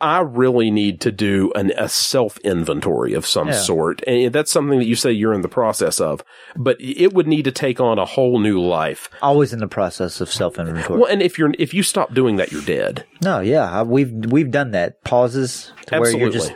I 0.00 0.20
really 0.20 0.70
need 0.70 1.00
to 1.02 1.10
do 1.12 1.52
an, 1.54 1.72
a 1.78 1.88
self 1.88 2.36
inventory 2.38 3.14
of 3.14 3.24
some 3.26 3.48
Yeah. 3.48 3.54
sort. 3.54 4.02
And 4.06 4.32
that's 4.32 4.50
something 4.50 4.78
that 4.78 4.84
you 4.86 4.94
say 4.94 5.10
you're 5.12 5.32
in 5.32 5.40
the 5.40 5.48
process 5.48 6.00
of, 6.00 6.22
but 6.54 6.76
it 6.80 7.14
would 7.14 7.26
need 7.26 7.44
to 7.44 7.50
take 7.52 7.80
on 7.80 7.98
a 7.98 8.04
whole 8.04 8.38
new 8.38 8.60
life. 8.60 9.08
Always 9.22 9.52
in 9.54 9.58
the 9.58 9.66
process 9.68 10.20
of 10.20 10.30
self 10.30 10.58
inventory. 10.58 11.00
Well, 11.00 11.10
and 11.10 11.22
if 11.22 11.38
you're, 11.38 11.52
if 11.58 11.72
you 11.72 11.82
stop 11.82 12.12
doing 12.12 12.36
that, 12.36 12.52
you're 12.52 12.62
dead. 12.62 13.06
No, 13.22 13.40
yeah, 13.40 13.70
I- 13.70 13.82
we've 13.84 14.12
we've 14.12 14.50
done 14.50 14.72
that. 14.72 15.02
Pauses 15.04 15.72
to 15.86 15.98
where 16.00 16.10
you're 16.14 16.30
just 16.30 16.52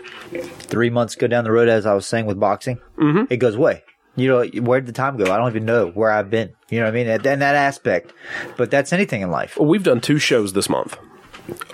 three 0.58 0.90
months 0.90 1.14
go 1.14 1.26
down 1.26 1.44
the 1.44 1.52
road, 1.52 1.68
as 1.68 1.86
I 1.86 1.94
was 1.94 2.06
saying 2.06 2.26
with 2.26 2.38
boxing. 2.38 2.78
Mm-hmm. 2.98 3.32
It 3.32 3.38
goes 3.38 3.54
away. 3.54 3.84
You 4.16 4.28
know, 4.28 4.62
where 4.62 4.80
did 4.80 4.88
the 4.88 4.92
time 4.92 5.16
go? 5.16 5.32
I 5.32 5.36
don't 5.38 5.48
even 5.48 5.64
know 5.64 5.86
where 5.92 6.10
I've 6.10 6.28
been. 6.30 6.52
You 6.68 6.80
know 6.80 6.86
what 6.86 6.90
I 6.90 6.94
mean? 6.94 7.08
And 7.08 7.22
that, 7.22 7.38
that 7.38 7.54
aspect. 7.54 8.12
But 8.56 8.70
that's 8.70 8.92
anything 8.92 9.22
in 9.22 9.30
life. 9.30 9.56
Well, 9.56 9.68
we've 9.68 9.84
done 9.84 10.00
two 10.00 10.18
shows 10.18 10.52
this 10.52 10.68
month, 10.68 10.98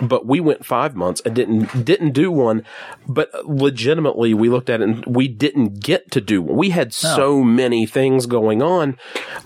but 0.01 0.27
we 0.27 0.41
went 0.41 0.65
five 0.65 0.95
months 0.95 1.21
and 1.25 1.35
didn't 1.35 1.85
didn't 1.85 2.13
do 2.13 2.31
one. 2.31 2.65
But 3.09 3.31
legitimately, 3.45 4.35
we 4.35 4.49
looked 4.49 4.71
at 4.71 4.81
it 4.81 4.89
and 4.89 5.05
we 5.07 5.29
didn't 5.29 5.81
get 5.81 6.11
to 6.13 6.21
do 6.21 6.43
one. 6.43 6.57
We 6.57 6.71
had 6.71 6.93
so 6.93 7.43
many 7.43 7.87
things 7.87 8.27
going 8.27 8.63
on, 8.63 8.99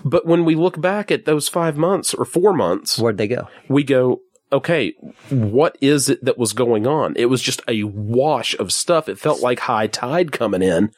but 0.04 0.26
when 0.26 0.44
we 0.44 0.54
look 0.54 0.80
back 0.80 1.11
at 1.11 1.24
those 1.24 1.48
five 1.48 1.76
months 1.76 2.14
or 2.14 2.24
four 2.24 2.52
months, 2.52 2.98
Where'd 2.98 3.18
they 3.18 3.28
go? 3.28 3.48
we 3.68 3.83
go. 3.85 4.20
Okay, 4.52 4.94
what 5.28 5.78
is 5.80 6.09
it 6.09 6.24
that 6.24 6.37
was 6.37 6.52
going 6.52 6.85
on? 6.85 7.14
It 7.16 7.26
was 7.26 7.40
just 7.40 7.62
a 7.68 7.85
wash 7.85 8.59
of 8.59 8.72
stuff. 8.72 9.09
It 9.09 9.16
felt 9.16 9.40
like 9.40 9.61
high 9.61 9.87
tide 9.87 10.33
coming 10.33 10.61
in, 10.61 10.90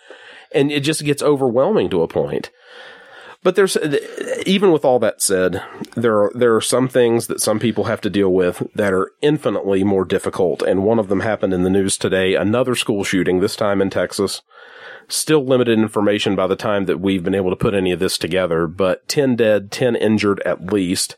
and 0.55 0.73
it 0.73 0.81
just 0.81 1.05
gets 1.05 1.23
overwhelming 1.23 1.91
to 1.91 2.01
a 2.03 2.09
point. 2.09 2.51
But 3.43 3.57
there's 3.57 3.77
uh, 3.77 3.99
even 4.47 4.73
with 4.73 4.85
all 4.85 4.99
that 5.01 5.21
said, 5.21 5.63
there 5.97 6.21
are 6.21 6.33
there 6.35 6.55
are 6.55 6.61
some 6.61 6.89
things 6.89 7.27
that 7.27 7.41
some 7.41 7.59
people 7.59 7.85
have 7.85 8.01
to 8.03 8.11
deal 8.11 8.33
with 8.33 8.63
that 8.75 8.93
are 8.93 9.11
infinitely 9.21 9.83
more 9.85 10.05
difficult. 10.05 10.63
And 10.63 10.85
one 10.85 10.99
of 10.99 11.09
them 11.09 11.21
happened 11.21 11.53
in 11.53 11.63
the 11.63 11.71
news 11.71 11.97
today. 11.97 12.35
Another 12.35 12.75
school 12.75 13.05
shooting, 13.05 13.41
this 13.41 13.57
time 13.57 13.83
in 13.83 13.91
Texas. 13.91 14.43
Still 15.09 15.45
limited 15.45 15.79
information 15.79 16.37
by 16.37 16.47
the 16.47 16.57
time 16.57 16.87
that 16.87 17.01
we've 17.01 17.25
been 17.25 17.35
able 17.35 17.51
to 17.51 17.57
put 17.57 17.75
any 17.75 17.91
of 17.91 17.99
this 17.99 18.17
together, 18.17 18.67
but 18.69 19.07
10 19.09 19.35
dead, 19.37 19.71
10 19.71 19.97
injured 19.97 20.41
at 20.47 20.73
least. 20.73 21.17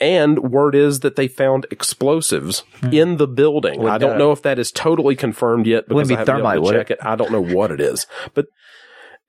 And 0.00 0.50
word 0.50 0.74
is 0.74 1.00
that 1.00 1.14
they 1.14 1.28
found 1.28 1.66
explosives 1.70 2.64
hmm. 2.80 2.92
in 2.92 3.18
the 3.18 3.28
building. 3.28 3.86
I 3.86 3.98
don't 3.98 4.18
know 4.18 4.32
if 4.32 4.42
that 4.42 4.58
is 4.58 4.72
totally 4.72 5.14
confirmed 5.14 5.66
yet 5.66 5.86
because 5.86 6.08
be 6.08 6.16
I 6.16 6.18
haven't 6.20 6.34
been 6.34 6.46
able 6.46 6.50
thermite, 6.50 6.56
to 6.56 6.60
would 6.62 6.72
check 6.72 6.90
it? 6.90 6.98
it. 7.00 7.06
I 7.06 7.14
don't 7.14 7.30
know 7.30 7.44
what 7.44 7.70
it 7.70 7.80
is, 7.80 8.06
but 8.34 8.46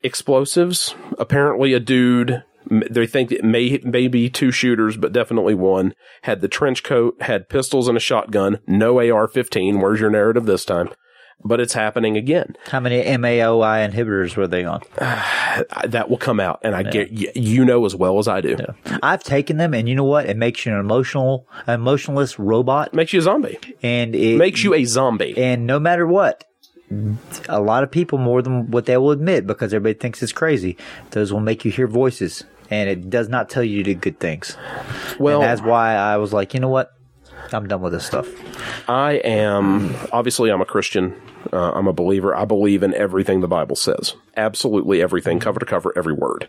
explosives. 0.04 0.96
Apparently, 1.18 1.74
a 1.74 1.80
dude. 1.80 2.44
They 2.70 3.06
think 3.08 3.32
it 3.32 3.44
may 3.44 3.80
maybe 3.84 4.30
two 4.30 4.52
shooters, 4.52 4.96
but 4.96 5.12
definitely 5.12 5.54
one 5.54 5.94
had 6.22 6.40
the 6.42 6.48
trench 6.48 6.82
coat, 6.84 7.22
had 7.22 7.50
pistols 7.50 7.88
and 7.90 7.98
a 7.98 8.00
shotgun. 8.00 8.60
No 8.68 9.00
AR-15. 9.00 9.82
Where's 9.82 10.00
your 10.00 10.10
narrative 10.10 10.46
this 10.46 10.64
time? 10.64 10.90
But 11.46 11.60
it's 11.60 11.74
happening 11.74 12.16
again. 12.16 12.56
How 12.68 12.80
many 12.80 13.04
MAOI 13.04 13.90
inhibitors 13.92 14.38
were 14.38 14.48
they 14.48 14.64
on? 14.64 14.82
I- 15.02 15.88
That 15.88 16.10
will 16.10 16.18
come 16.18 16.40
out, 16.40 16.62
and 16.64 16.74
I 16.74 16.84
get 16.84 17.12
you 17.36 17.66
know 17.66 17.86
as 17.86 17.96
well 17.96 18.18
as 18.18 18.30
I 18.30 18.40
do. 18.40 18.56
I've 19.04 19.24
taken 19.24 19.58
them, 19.58 19.74
and 19.74 19.90
you 19.90 19.96
know 19.96 20.06
what? 20.06 20.26
It 20.28 20.38
makes 20.38 20.66
you 20.66 20.72
an 20.72 20.80
emotional, 20.80 21.46
emotionless 21.68 22.40
robot, 22.40 22.94
Makes 22.94 23.12
you 23.12 23.20
a 23.20 23.24
zombie. 23.24 23.58
and 23.84 24.16
it 24.16 24.38
Makes 24.38 24.64
you 24.64 24.74
a 24.74 24.86
zombie. 24.86 25.34
And 25.38 25.68
no 25.68 25.80
matter 25.82 26.08
what, 26.08 26.46
a 27.50 27.62
lot 27.62 27.84
of 27.84 27.92
people 27.92 28.18
more 28.18 28.42
than 28.42 28.72
what 28.72 28.86
they 28.86 28.98
will 28.98 29.12
admit 29.12 29.48
because 29.48 29.74
everybody 29.74 30.00
thinks 30.00 30.22
it's 30.24 30.32
crazy. 30.32 30.78
Those 31.12 31.32
will 31.32 31.40
make 31.40 31.66
you 31.66 31.72
hear 31.72 31.88
voices, 31.88 32.44
and 32.70 32.90
it 32.90 33.10
does 33.10 33.30
not 33.30 33.50
tell 33.50 33.64
you 33.64 33.84
to 33.84 33.94
do 33.94 34.00
good 34.00 34.20
things. 34.20 34.58
Well, 35.20 35.42
and 35.42 35.50
that's 35.50 35.62
why 35.62 35.96
I 35.96 36.18
was 36.18 36.34
like, 36.34 36.54
you 36.54 36.60
know 36.60 36.70
what? 36.70 36.92
I'm 37.52 37.68
done 37.68 37.82
with 37.82 37.94
this 37.94 38.06
stuff. 38.06 38.28
I 38.90 39.14
am 39.14 39.94
obviously 40.12 40.50
I'm 40.50 40.62
a 40.62 40.66
Christian. 40.66 41.20
Uh, 41.52 41.72
I'm 41.74 41.88
a 41.88 41.94
believer. 41.94 42.36
I 42.36 42.46
believe 42.46 42.84
in 42.84 42.94
everything 42.94 43.42
the 43.42 43.48
Bible 43.48 43.76
says. 43.76 44.16
Absolutely 44.38 45.02
everything, 45.02 45.40
cover 45.40 45.60
to 45.60 45.66
cover, 45.66 45.94
every 45.96 46.14
word. 46.14 46.48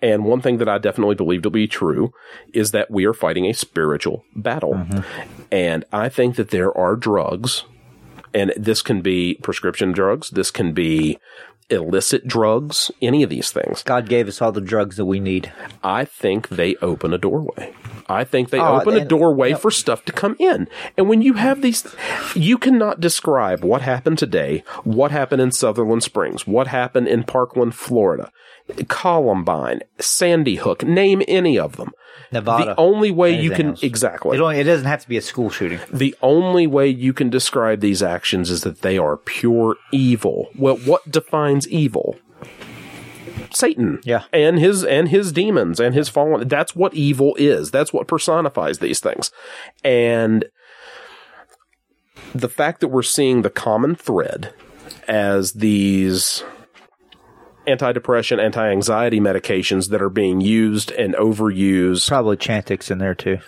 And 0.00 0.24
one 0.24 0.40
thing 0.40 0.58
that 0.58 0.68
I 0.68 0.78
definitely 0.78 1.14
believe 1.14 1.42
to 1.42 1.50
be 1.50 1.68
true 1.68 2.12
is 2.52 2.72
that 2.72 2.90
we 2.90 3.04
are 3.04 3.14
fighting 3.14 3.46
a 3.46 3.52
spiritual 3.52 4.24
battle. 4.34 4.84
And 5.52 5.84
I 5.92 6.08
think 6.08 6.34
that 6.36 6.50
there 6.50 6.76
are 6.76 6.96
drugs, 6.96 7.64
and 8.34 8.52
this 8.56 8.82
can 8.82 9.00
be 9.00 9.38
prescription 9.42 9.92
drugs, 9.92 10.30
this 10.30 10.50
can 10.50 10.72
be 10.72 11.18
illicit 11.70 12.26
drugs, 12.26 12.90
any 13.00 13.22
of 13.22 13.30
these 13.30 13.50
things. 13.50 13.82
God 13.82 14.08
gave 14.08 14.28
us 14.28 14.42
all 14.42 14.52
the 14.52 14.60
drugs 14.60 14.96
that 14.96 15.06
we 15.06 15.20
need. 15.20 15.52
I 15.82 16.04
think 16.04 16.48
they 16.50 16.76
open 16.76 17.14
a 17.14 17.18
doorway. 17.18 17.72
I 18.08 18.24
think 18.24 18.50
they 18.50 18.58
Oh, 18.58 18.80
open 18.80 18.94
a 18.96 19.04
doorway 19.04 19.52
no. 19.52 19.56
for 19.56 19.70
stuff 19.70 20.04
to 20.04 20.12
come 20.12 20.36
in. 20.38 20.68
And 20.98 21.08
when 21.08 21.22
you 21.22 21.34
have 21.34 21.62
these, 21.62 21.86
you 22.34 22.58
cannot 22.58 23.00
describe 23.00 23.64
what 23.64 23.80
happened 23.80 24.18
today, 24.18 24.64
what 24.84 25.12
happened 25.12 25.40
in 25.40 25.50
Sutherland 25.52 26.02
Springs, 26.02 26.46
what 26.46 26.66
happened 26.66 27.08
in 27.08 27.24
Parkland, 27.24 27.74
Florida, 27.74 28.30
Columbine, 28.88 29.80
Sandy 29.98 30.56
Hook, 30.56 30.84
name 30.84 31.22
any 31.28 31.58
of 31.58 31.76
them. 31.76 31.92
Nevada. 32.30 32.64
The 32.66 32.80
only 32.80 33.10
way 33.10 33.38
you 33.38 33.50
can, 33.50 33.70
else. 33.70 33.82
exactly. 33.82 34.36
It, 34.36 34.40
only, 34.40 34.58
it 34.58 34.64
doesn't 34.64 34.86
have 34.86 35.02
to 35.02 35.08
be 35.08 35.16
a 35.16 35.22
school 35.22 35.50
shooting. 35.50 35.80
The 35.92 36.14
only 36.22 36.66
way 36.66 36.88
you 36.88 37.12
can 37.12 37.28
describe 37.30 37.80
these 37.80 38.02
actions 38.02 38.50
is 38.50 38.62
that 38.62 38.80
they 38.80 38.96
are 38.96 39.16
pure 39.18 39.76
evil. 39.92 40.48
Well, 40.56 40.76
what 40.78 41.10
defines 41.10 41.68
evil? 41.68 42.16
Satan. 43.50 44.00
Yeah. 44.04 44.24
And 44.32 44.58
his 44.58 44.82
and 44.82 45.08
his 45.08 45.30
demons 45.30 45.78
and 45.78 45.94
his 45.94 46.08
fallen 46.08 46.48
that's 46.48 46.74
what 46.74 46.94
evil 46.94 47.36
is. 47.38 47.70
That's 47.70 47.92
what 47.92 48.08
personifies 48.08 48.78
these 48.78 49.00
things. 49.00 49.30
And 49.84 50.46
the 52.34 52.48
fact 52.48 52.80
that 52.80 52.88
we're 52.88 53.02
seeing 53.02 53.42
the 53.42 53.50
common 53.50 53.94
thread 53.94 54.54
as 55.06 55.52
these 55.52 56.42
antidepressant, 57.66 58.42
anti-anxiety 58.42 59.20
medications 59.20 59.90
that 59.90 60.02
are 60.02 60.10
being 60.10 60.40
used 60.40 60.90
and 60.92 61.14
overused. 61.14 62.08
Probably 62.08 62.36
Chantix 62.36 62.90
in 62.90 62.98
there 62.98 63.14
too. 63.14 63.38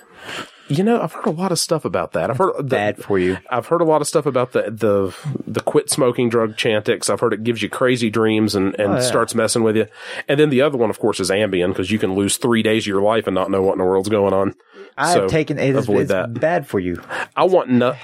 You 0.66 0.83
know, 0.83 0.98
I've 1.03 1.12
heard 1.12 1.27
a 1.27 1.31
lot 1.31 1.53
of 1.53 1.59
stuff 1.59 1.85
about 1.85 2.12
that. 2.12 2.31
I've 2.31 2.38
heard 2.38 2.55
the, 2.57 2.62
Bad 2.62 2.96
for 2.96 3.18
you. 3.18 3.37
I've 3.50 3.66
heard 3.66 3.83
a 3.83 3.85
lot 3.85 4.00
of 4.00 4.07
stuff 4.09 4.24
about 4.24 4.53
the 4.53 4.62
the 4.70 5.14
the 5.46 5.61
quit 5.61 5.90
smoking 5.90 6.31
drug 6.31 6.57
Chantix. 6.57 7.11
I've 7.11 7.20
heard 7.20 7.35
it 7.35 7.44
gives 7.44 7.61
you 7.62 7.68
crazy 7.68 8.09
dreams 8.09 8.55
and 8.55 8.74
and 8.81 8.92
Oh, 8.92 8.94
yeah. 8.94 9.00
starts 9.00 9.35
messing 9.35 9.62
with 9.62 9.77
you. 9.77 9.87
And 10.27 10.40
then 10.40 10.48
the 10.48 10.62
other 10.62 10.79
one, 10.79 10.88
of 10.88 10.98
course, 10.98 11.20
is 11.20 11.29
Ambien 11.31 11.68
because 11.68 11.90
you 11.90 11.98
can 11.98 12.14
lose 12.14 12.38
three 12.38 12.62
days 12.62 12.85
of 12.85 12.87
your 12.87 13.03
life 13.03 13.27
and 13.27 13.35
not 13.35 13.50
know 13.50 13.61
what 13.61 13.72
in 13.72 13.79
the 13.79 13.85
world's 13.85 14.09
going 14.09 14.33
on. 14.33 14.55
I 14.96 15.12
So, 15.12 15.22
have 15.22 15.31
taken 15.31 15.59
it. 15.59 15.77
Avoid 15.77 16.03
it's 16.03 16.09
that. 16.12 16.33
bad 16.40 16.66
for 16.66 16.81
you. 16.81 17.03
I 17.37 17.44
want 17.44 17.68
no, 17.68 17.94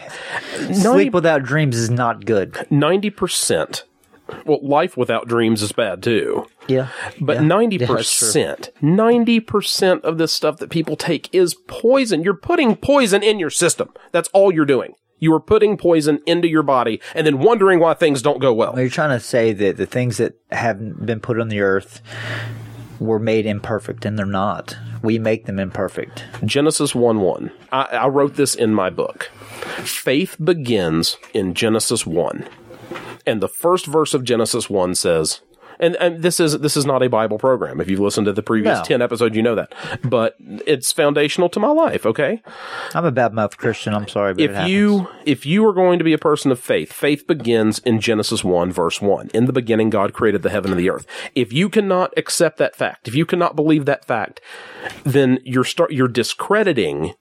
Sleep 0.75 1.14
without 1.14 1.42
dreams 1.44 1.77
is 1.79 1.88
not 1.88 2.27
good. 2.27 2.66
ninety 2.68 3.09
percent. 3.09 3.85
Well, 4.47 4.59
life 4.62 4.97
without 4.97 5.29
dreams 5.29 5.62
is 5.62 5.73
bad 5.73 6.03
too. 6.03 6.47
Yeah. 6.69 6.88
But 7.21 7.37
Yeah. 7.37 7.43
ninety 7.43 7.79
percent, 7.79 8.71
ninety 8.81 9.40
percent 9.40 10.05
of 10.05 10.19
this 10.19 10.33
stuff 10.33 10.59
that 10.59 10.71
people 10.71 10.97
take 10.97 11.29
is 11.35 11.55
poison. 11.66 12.23
You're 12.23 12.35
putting 12.35 12.77
poison 12.77 13.23
in 13.23 13.38
your 13.38 13.51
system. 13.51 13.90
That's 14.12 14.29
all 14.33 14.53
you're 14.53 14.64
doing. 14.64 14.95
You 15.19 15.35
are 15.35 15.40
putting 15.40 15.77
poison 15.77 16.21
into 16.27 16.49
your 16.49 16.62
body 16.62 17.01
and 17.14 17.27
then 17.27 17.40
wondering 17.40 17.79
why 17.79 17.93
things 17.95 18.23
don't 18.23 18.40
go 18.40 18.55
well. 18.55 18.79
You're 18.79 18.88
trying 18.88 19.11
to 19.11 19.21
say 19.25 19.53
that 19.53 19.77
the 19.77 19.85
things 19.85 20.16
that 20.16 20.35
have 20.51 21.05
been 21.05 21.21
put 21.21 21.38
on 21.38 21.49
the 21.49 21.61
earth 21.61 22.01
were 22.99 23.19
made 23.19 23.47
imperfect, 23.47 24.05
and 24.05 24.19
they're 24.19 24.27
not. 24.27 24.77
We 25.03 25.19
make 25.19 25.47
them 25.47 25.59
imperfect. 25.59 26.25
Genesis 26.45 26.95
1 26.95 27.21
1. 27.21 27.51
I, 27.73 27.83
I 27.83 28.09
wrote 28.09 28.37
this 28.37 28.55
in 28.55 28.75
my 28.75 28.90
book. 28.90 29.25
Faith 29.85 30.37
begins 30.43 31.16
in 31.35 31.55
Genesis 31.55 32.07
1. 32.07 32.47
And 33.26 33.40
the 33.40 33.48
first 33.48 33.87
verse 33.87 34.14
of 34.14 34.24
Genesis 34.24 34.70
1 34.70 34.94
says, 34.94 35.40
and, 35.80 35.96
and 35.96 36.22
this 36.22 36.38
is 36.38 36.59
this 36.59 36.76
is 36.76 36.85
not 36.85 37.02
a 37.02 37.09
Bible 37.09 37.38
program. 37.38 37.80
If 37.80 37.88
you've 37.88 38.00
listened 38.00 38.26
to 38.26 38.35
the 38.35 38.42
previous 38.42 38.78
No. 38.80 38.85
10 38.85 39.02
episodes, 39.02 39.35
you 39.35 39.42
know 39.42 39.54
that. 39.54 39.72
But 40.04 40.37
it's 40.38 40.92
foundational 40.92 41.48
to 41.48 41.59
my 41.59 41.68
life, 41.68 42.04
okay? 42.04 42.42
I'm 42.94 43.06
a 43.06 43.11
bad 43.11 43.33
mouth 43.33 43.56
Christian. 43.56 43.94
I'm 43.94 44.06
sorry, 44.06 44.35
but 44.35 44.42
if 44.42 44.68
you 44.68 45.09
if 45.24 45.46
you 45.46 45.66
are 45.66 45.72
going 45.72 45.98
to 45.98 46.04
be 46.04 46.12
a 46.12 46.18
person 46.18 46.52
of 46.52 46.61
faith, 46.61 46.92
faith 46.92 47.26
begins 47.26 47.78
in 47.80 47.98
Genesis 47.98 48.44
1 48.44 48.70
verse 48.70 49.00
1. 49.00 49.30
In 49.33 49.46
the 49.46 49.54
beginning 49.54 49.88
God 49.88 50.12
created 50.12 50.42
the 50.42 50.50
heaven 50.50 50.70
and 50.70 50.78
the 50.78 50.90
earth. 50.90 51.06
If 51.35 51.50
you 51.50 51.70
cannot 51.70 52.12
accept 52.16 52.59
that 52.59 52.76
fact, 52.76 53.09
if 53.09 53.14
you 53.14 53.24
cannot 53.24 53.56
believe 53.56 53.87
that 53.87 54.04
fact, 54.04 54.42
then 55.04 55.38
you're 55.44 55.64
start 55.64 55.92
you're 55.92 56.09
discrediting 56.09 57.14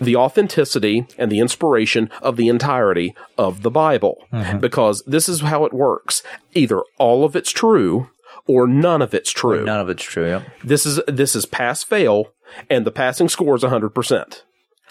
the 0.00 0.16
authenticity 0.16 1.06
and 1.18 1.30
the 1.30 1.40
inspiration 1.40 2.10
of 2.20 2.36
the 2.36 2.48
entirety 2.48 3.14
of 3.38 3.62
the 3.62 3.70
Bible. 3.70 4.16
Mm-hmm. 4.32 4.58
Because 4.58 5.02
this 5.06 5.28
is 5.28 5.40
how 5.40 5.64
it 5.64 5.72
works. 5.72 6.22
Either 6.54 6.80
all 6.98 7.24
of 7.24 7.36
it's 7.36 7.50
true 7.50 8.08
or 8.46 8.66
none 8.66 9.02
of 9.02 9.14
it's 9.14 9.30
true. 9.30 9.64
none 9.64 9.80
of 9.80 9.88
it's 9.88 10.02
true. 10.02 10.26
Yeah. 10.28 10.42
This 10.64 10.84
is 10.86 11.00
this 11.06 11.36
is 11.36 11.46
pass 11.46 11.82
fail 11.82 12.32
and 12.68 12.84
the 12.84 12.90
passing 12.90 13.28
score 13.28 13.54
is 13.56 13.62
100%. 13.62 14.42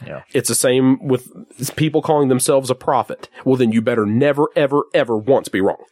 yeah. 0.05 0.23
It's 0.33 0.47
the 0.49 0.55
same 0.55 1.05
with 1.07 1.27
people 1.75 2.01
calling 2.01 2.29
themselves 2.29 2.69
a 2.69 2.75
prophet. 2.75 3.29
Well, 3.45 3.55
then 3.57 3.71
you 3.71 3.81
better 3.81 4.05
never, 4.05 4.47
ever, 4.55 4.83
ever 4.93 5.17
once 5.17 5.47
be 5.49 5.61
wrong. 5.61 5.83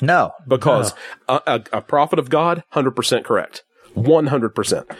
No, 0.00 0.32
Because 0.48 0.92
a, 1.28 1.40
a, 1.46 1.64
a 1.74 1.80
prophet 1.82 2.18
of 2.18 2.28
God, 2.30 2.64
100% 2.72 3.24
correct. 3.24 3.62
100%. 3.96 4.96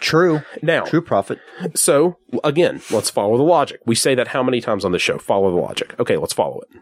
True. 0.00 0.42
Now, 0.62 0.84
True 0.84 1.02
prophet. 1.02 1.38
so 1.74 2.18
again, 2.44 2.80
let's 2.90 3.10
follow 3.10 3.36
the 3.36 3.42
logic. 3.42 3.80
We 3.86 3.94
say 3.94 4.14
that 4.14 4.28
how 4.28 4.42
many 4.42 4.60
times 4.60 4.84
on 4.84 4.92
this 4.92 5.02
show? 5.02 5.18
Follow 5.18 5.50
the 5.50 5.56
logic. 5.56 5.94
Okay, 6.00 6.16
let's 6.16 6.32
follow 6.32 6.60
it. 6.60 6.80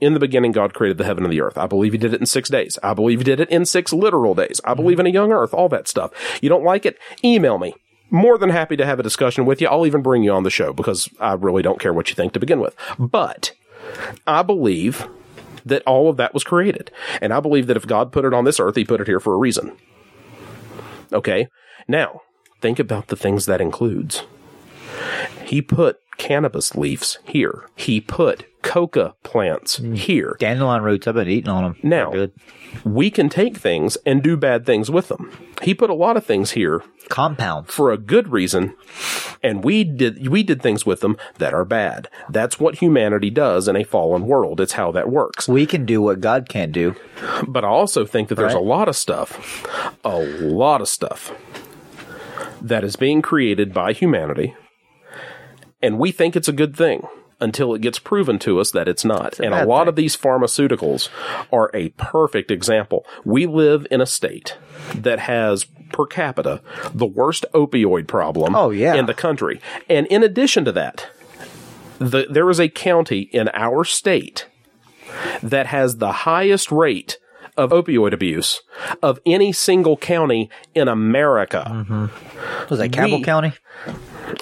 In 0.00 0.14
the 0.14 0.20
beginning, 0.20 0.52
God 0.52 0.72
created 0.72 0.96
the 0.96 1.04
heaven 1.04 1.24
and 1.24 1.32
the 1.32 1.42
earth. 1.42 1.58
I 1.58 1.66
believe 1.66 1.92
He 1.92 1.98
did 1.98 2.14
it 2.14 2.20
in 2.20 2.26
six 2.26 2.48
days. 2.48 2.78
I 2.82 2.94
believe 2.94 3.18
He 3.20 3.24
did 3.24 3.38
it 3.40 3.50
in 3.50 3.66
six 3.66 3.92
literal 3.92 4.34
days. 4.34 4.60
I 4.64 4.72
believe 4.74 4.98
in 4.98 5.06
a 5.06 5.10
young 5.10 5.30
earth, 5.32 5.52
all 5.52 5.68
that 5.68 5.88
stuff. 5.88 6.10
You 6.40 6.48
don't 6.48 6.64
like 6.64 6.86
it? 6.86 6.98
Email 7.22 7.58
me. 7.58 7.74
More 8.08 8.38
than 8.38 8.50
happy 8.50 8.76
to 8.76 8.86
have 8.86 8.98
a 8.98 9.02
discussion 9.04 9.44
with 9.44 9.60
you. 9.60 9.68
I'll 9.68 9.86
even 9.86 10.02
bring 10.02 10.22
you 10.22 10.32
on 10.32 10.42
the 10.42 10.50
show 10.50 10.72
because 10.72 11.08
I 11.20 11.34
really 11.34 11.62
don't 11.62 11.78
care 11.78 11.92
what 11.92 12.08
you 12.08 12.14
think 12.16 12.32
to 12.32 12.40
begin 12.40 12.60
with. 12.60 12.74
But 12.98 13.52
I 14.26 14.42
believe 14.42 15.06
that 15.66 15.82
all 15.86 16.08
of 16.08 16.16
that 16.16 16.32
was 16.32 16.42
created. 16.44 16.90
And 17.20 17.32
I 17.32 17.40
believe 17.40 17.66
that 17.66 17.76
if 17.76 17.86
God 17.86 18.10
put 18.10 18.24
it 18.24 18.32
on 18.34 18.44
this 18.44 18.58
earth, 18.58 18.76
He 18.76 18.84
put 18.84 19.00
it 19.02 19.06
here 19.06 19.20
for 19.20 19.34
a 19.34 19.38
reason. 19.38 19.76
Okay? 21.12 21.48
Now, 21.88 22.20
think 22.60 22.78
about 22.78 23.08
the 23.08 23.16
things 23.16 23.46
that 23.46 23.60
includes. 23.60 24.24
He 25.44 25.62
put 25.62 26.00
cannabis 26.16 26.76
leaves 26.76 27.18
here. 27.24 27.66
He 27.76 28.00
put 28.00 28.44
coca 28.62 29.14
plants 29.22 29.78
mm. 29.78 29.96
here. 29.96 30.36
Dandelion 30.38 30.82
roots. 30.82 31.06
I've 31.06 31.14
been 31.14 31.28
eating 31.28 31.50
on 31.50 31.64
them. 31.64 31.76
Now, 31.82 32.28
we 32.84 33.10
can 33.10 33.28
take 33.28 33.56
things 33.56 33.96
and 34.04 34.22
do 34.22 34.36
bad 34.36 34.66
things 34.66 34.90
with 34.90 35.08
them. 35.08 35.32
He 35.62 35.74
put 35.74 35.90
a 35.90 35.94
lot 35.94 36.16
of 36.16 36.24
things 36.24 36.52
here 36.52 36.82
compounds. 37.08 37.72
for 37.72 37.90
a 37.90 37.98
good 37.98 38.28
reason, 38.28 38.74
and 39.42 39.64
we 39.64 39.84
did 39.84 40.28
we 40.28 40.42
did 40.42 40.62
things 40.62 40.86
with 40.86 41.00
them 41.00 41.16
that 41.38 41.52
are 41.52 41.64
bad. 41.64 42.08
That's 42.28 42.60
what 42.60 42.76
humanity 42.76 43.30
does 43.30 43.68
in 43.68 43.76
a 43.76 43.84
fallen 43.84 44.26
world. 44.26 44.60
It's 44.60 44.74
how 44.74 44.92
that 44.92 45.10
works. 45.10 45.48
We 45.48 45.66
can 45.66 45.84
do 45.84 46.00
what 46.00 46.20
God 46.20 46.48
can't 46.48 46.72
do. 46.72 46.94
But 47.46 47.64
I 47.64 47.68
also 47.68 48.06
think 48.06 48.28
that 48.28 48.36
there's 48.36 48.54
a 48.54 48.60
lot 48.60 48.88
of 48.88 48.96
stuff, 48.96 49.66
a 50.04 50.18
lot 50.18 50.80
of 50.80 50.88
stuff 50.88 51.32
that 52.60 52.84
is 52.84 52.96
being 52.96 53.22
created 53.22 53.72
by 53.72 53.92
humanity, 53.92 54.54
and 55.82 55.98
we 55.98 56.12
think 56.12 56.36
it's 56.36 56.48
a 56.48 56.52
good 56.52 56.76
thing 56.76 57.06
until 57.42 57.72
it 57.74 57.80
gets 57.80 57.98
proven 57.98 58.38
to 58.38 58.60
us 58.60 58.70
that 58.72 58.86
it's 58.86 59.04
not. 59.04 59.38
a 59.40 59.44
and 59.44 59.54
a 59.54 59.64
lot 59.64 59.82
thing. 59.84 59.88
of 59.88 59.96
these 59.96 60.14
pharmaceuticals 60.16 61.08
are 61.50 61.70
a 61.72 61.88
perfect 61.90 62.50
example. 62.50 63.06
We 63.24 63.46
live 63.46 63.86
in 63.90 64.00
a 64.02 64.06
state 64.06 64.58
that 64.94 65.20
has 65.20 65.64
per 65.92 66.04
capita 66.06 66.60
the 66.92 67.06
worst 67.06 67.46
opioid 67.54 68.06
problem 68.08 68.54
Oh, 68.54 68.68
yeah. 68.70 68.94
in 68.94 69.06
the 69.06 69.14
country. 69.14 69.60
And 69.88 70.06
in 70.08 70.22
addition 70.22 70.66
to 70.66 70.72
that, 70.72 71.08
the, 71.98 72.26
there 72.30 72.48
is 72.50 72.60
a 72.60 72.68
county 72.68 73.20
in 73.32 73.48
our 73.54 73.84
state 73.84 74.46
that 75.42 75.66
has 75.66 75.96
the 75.96 76.12
highest 76.12 76.70
rate 76.70 77.18
of 77.56 77.70
opioid 77.70 78.12
abuse 78.12 78.60
of 79.02 79.18
any 79.26 79.50
single 79.52 79.96
county 79.96 80.50
in 80.74 80.88
America. 80.88 81.64
Mm-hmm. 81.66 82.66
Was 82.70 82.78
that 82.78 82.92
Cabell 82.92 83.22
County? 83.22 83.52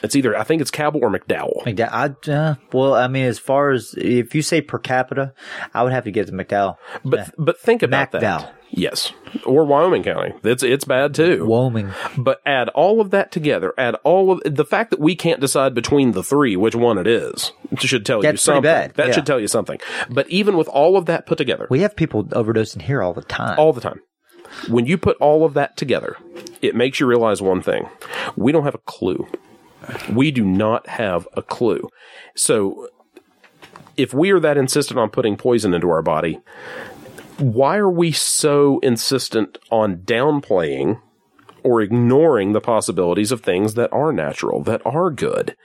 It's 0.03 0.15
either 0.17 0.37
I 0.37 0.45
think 0.45 0.61
it's 0.63 0.71
Cabell 0.71 1.01
or 1.03 1.11
McDowell. 1.11 1.63
McDowell. 1.65 1.91
I, 2.29 2.31
uh, 2.33 2.55
well, 2.73 2.95
I 2.95 3.09
mean, 3.09 3.25
as 3.25 3.39
far 3.39 3.71
as 3.71 3.95
if 3.97 4.35
you 4.35 4.43
say 4.43 4.61
per 4.61 4.79
capita, 4.79 5.33
I 5.75 5.83
would 5.83 5.93
have 5.93 6.05
to 6.05 6.11
get 6.11 6.27
to 6.29 6.33
McDowell. 6.33 6.77
But 7.05 7.33
but 7.39 7.59
think 7.61 7.83
about 7.83 8.13
McDowell. 8.13 8.21
that. 8.21 8.55
Yes, 8.71 9.15
or 9.47 9.65
Wyoming 9.65 10.03
County. 10.03 10.35
It's 10.45 10.63
it's 10.63 10.85
bad 10.85 11.15
too. 11.15 11.47
Wyoming. 11.47 11.91
But 12.19 12.41
add 12.45 12.69
all 12.71 13.01
of 13.01 13.11
that 13.13 13.33
together. 13.33 13.73
Add 13.79 13.95
all 14.05 14.31
of 14.31 14.43
the 14.45 14.65
fact 14.65 14.91
that 14.91 15.01
we 15.01 15.17
can't 15.17 15.41
decide 15.41 15.75
between 15.75 16.13
the 16.13 16.23
three 16.23 16.55
which 16.55 16.75
one 16.75 16.99
it 16.99 17.07
is. 17.07 17.53
Should 17.79 18.05
tell 18.05 18.19
you 18.19 18.23
That's 18.25 18.45
pretty 18.45 18.57
something. 18.57 18.63
bad, 18.63 18.95
That 18.97 19.07
yeah. 19.09 19.13
should 19.15 19.25
tell 19.27 19.41
you 19.41 19.49
something. 19.49 19.81
But 20.11 20.29
even 20.29 20.59
with 20.59 20.69
all 20.69 20.99
of 20.99 21.07
that 21.07 21.25
put 21.25 21.39
together, 21.39 21.67
We 21.71 21.81
have 21.81 21.97
people 21.97 22.25
overdosing 22.25 22.83
here 22.83 23.03
all 23.03 23.15
the 23.15 23.23
time. 23.23 23.59
all 23.59 23.73
the 23.73 23.81
time. 23.81 24.01
When 24.69 24.85
you 24.87 24.99
put 24.99 25.17
all 25.19 25.45
of 25.47 25.55
that 25.55 25.77
together, 25.79 26.17
it 26.63 26.75
makes 26.75 27.01
you 27.01 27.07
realize 27.07 27.41
one 27.41 27.63
thing. 27.63 27.89
We 28.37 28.53
don't 28.53 28.65
have 28.65 28.75
a 28.75 28.79
clue. 28.87 29.27
We 30.11 30.31
do 30.31 30.45
not 30.45 30.87
have 30.89 31.27
a 31.35 31.43
clue. 31.43 31.89
So 32.35 32.89
if 33.97 34.15
we 34.15 34.31
are 34.31 34.41
that 34.41 34.57
insistent 34.57 34.99
on 34.99 35.11
putting 35.11 35.37
poison 35.37 35.75
into 35.75 35.91
our 35.91 36.03
body, 36.03 36.39
why 37.39 37.77
are 37.77 37.91
we 37.91 38.13
so 38.13 38.79
insistent 38.81 39.59
on 39.71 39.99
downplaying 39.99 41.01
or 41.63 41.81
ignoring 41.81 42.53
the 42.53 42.61
possibilities 42.61 43.33
of 43.33 43.41
things 43.41 43.75
that 43.75 43.93
are 43.93 44.13
natural, 44.13 44.63
that 44.63 44.83
are 44.85 45.11
good? 45.11 45.57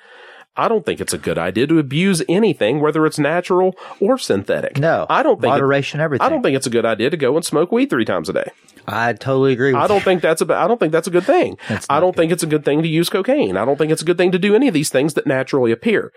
I 0.56 0.68
don't 0.68 0.86
think 0.86 1.02
it's 1.02 1.14
a 1.14 1.18
good 1.18 1.38
idea 1.38 1.66
to 1.68 1.80
abuse 1.80 2.22
anything, 2.30 2.80
whether 2.80 3.06
it's 3.08 3.18
natural 3.18 3.76
or 4.00 4.18
synthetic. 4.18 4.78
No. 4.78 5.08
I 5.10 5.24
don't 5.24 5.42
think 5.42 5.50
it- 5.52 5.56
Moderation, 5.56 6.00
everything. 6.00 6.26
I 6.26 6.30
don't 6.30 6.44
think 6.44 6.56
it's 6.56 6.68
a 6.68 6.70
good 6.70 6.86
idea 6.86 7.10
to 7.10 7.18
go 7.18 7.36
and 7.36 7.44
smoke 7.44 7.72
weed 7.72 7.90
three 7.90 8.06
times 8.06 8.30
a 8.30 8.34
day. 8.34 8.52
I 8.86 9.14
totally 9.14 9.54
agree 9.54 9.74
with 9.74 9.82
I 9.82 9.88
don't 9.88 10.04
think 10.04 10.22
that's 10.22 10.42
a. 10.42 10.54
I 10.54 10.68
don't 10.68 10.78
think 10.78 10.92
that's 10.92 11.08
a 11.08 11.12
good 11.12 11.24
thing. 11.24 11.58
I 11.90 12.02
don't 12.02 12.16
think 12.18 12.34
it's 12.34 12.44
a 12.44 12.48
good 12.48 12.66
thing 12.66 12.82
to 12.82 12.88
use 12.90 13.10
cocaine. 13.10 13.56
I 13.56 13.64
don't 13.64 13.78
think 13.78 13.94
it's 13.94 14.02
a 14.02 14.06
good 14.06 14.18
thing 14.18 14.34
to 14.34 14.38
do 14.40 14.56
any 14.56 14.68
of 14.68 14.74
these 14.74 14.90
things 14.90 15.14
that 15.14 15.26
naturally 15.26 15.72
appear. 15.72 16.12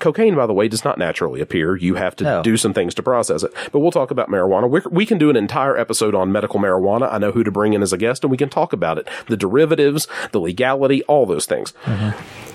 Cocaine, 0.00 0.34
by 0.34 0.44
the 0.46 0.52
way, 0.52 0.66
does 0.66 0.84
not 0.84 0.98
naturally 0.98 1.40
appear. 1.40 1.76
You 1.76 1.94
have 1.94 2.16
to 2.16 2.24
No. 2.24 2.42
do 2.42 2.56
some 2.56 2.74
things 2.74 2.92
to 2.96 3.04
process 3.04 3.44
it. 3.44 3.52
But 3.70 3.78
we'll 3.78 3.92
talk 3.92 4.10
about 4.10 4.28
marijuana. 4.28 4.68
we 4.68 4.80
we 4.90 5.06
can 5.06 5.18
do 5.18 5.30
an 5.30 5.36
entire 5.36 5.76
episode 5.78 6.12
on 6.16 6.32
medical 6.32 6.58
marijuana. 6.58 7.08
I 7.12 7.18
know 7.18 7.30
who 7.30 7.44
to 7.44 7.52
bring 7.52 7.72
in 7.72 7.82
as 7.82 7.92
a 7.92 7.96
guest, 7.96 8.24
and 8.24 8.32
we 8.32 8.36
can 8.36 8.48
talk 8.48 8.72
about 8.72 8.98
it. 8.98 9.06
The 9.28 9.36
derivatives, 9.36 10.08
the 10.32 10.40
legality, 10.40 11.04
all 11.04 11.24
those 11.24 11.46
things. 11.46 11.72
Mm-hmm. 11.84 12.47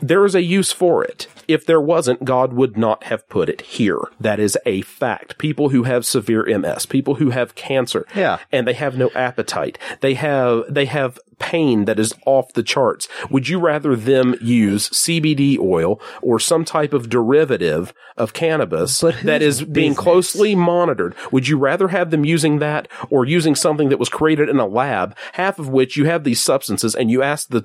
There 0.00 0.24
is 0.24 0.34
a 0.34 0.42
use 0.42 0.72
for 0.72 1.04
it. 1.04 1.26
If 1.48 1.64
there 1.66 1.80
wasn't, 1.80 2.24
God 2.24 2.52
would 2.52 2.76
not 2.76 3.04
have 3.04 3.28
put 3.28 3.48
it 3.48 3.62
here. 3.62 4.00
That 4.20 4.38
is 4.38 4.56
a 4.66 4.82
fact. 4.82 5.38
People 5.38 5.70
who 5.70 5.82
have 5.84 6.04
severe 6.06 6.44
MS, 6.46 6.86
people 6.86 7.16
who 7.16 7.30
have 7.30 7.54
cancer, 7.54 8.06
Yeah. 8.14 8.38
and 8.52 8.66
they 8.68 8.74
have 8.74 8.96
no 8.96 9.10
appetite. 9.14 9.78
They 10.00 10.14
have 10.14 10.62
they 10.68 10.84
have 10.84 11.18
pain 11.40 11.84
that 11.84 12.00
is 12.00 12.12
off 12.26 12.52
the 12.54 12.64
charts. 12.64 13.06
Would 13.30 13.48
you 13.48 13.60
rather 13.60 13.94
them 13.94 14.34
use 14.40 14.90
CBD 14.90 15.56
oil 15.56 16.00
or 16.20 16.40
some 16.40 16.64
type 16.64 16.92
of 16.92 17.08
derivative 17.08 17.94
of 18.16 18.32
cannabis 18.32 18.98
that 19.22 19.40
is 19.40 19.62
being 19.62 19.90
business? 19.92 19.98
closely 20.02 20.56
monitored? 20.56 21.14
Would 21.30 21.46
you 21.46 21.56
rather 21.56 21.88
have 21.88 22.10
them 22.10 22.24
using 22.24 22.58
that 22.58 22.88
or 23.08 23.24
using 23.24 23.54
something 23.54 23.88
that 23.88 24.00
was 24.00 24.08
created 24.08 24.48
in 24.48 24.58
a 24.58 24.66
lab, 24.66 25.16
half 25.34 25.60
of 25.60 25.68
which 25.68 25.96
you 25.96 26.06
have 26.06 26.24
these 26.24 26.40
substances 26.42 26.96
and 26.96 27.08
you 27.08 27.22
ask 27.22 27.48
the 27.50 27.60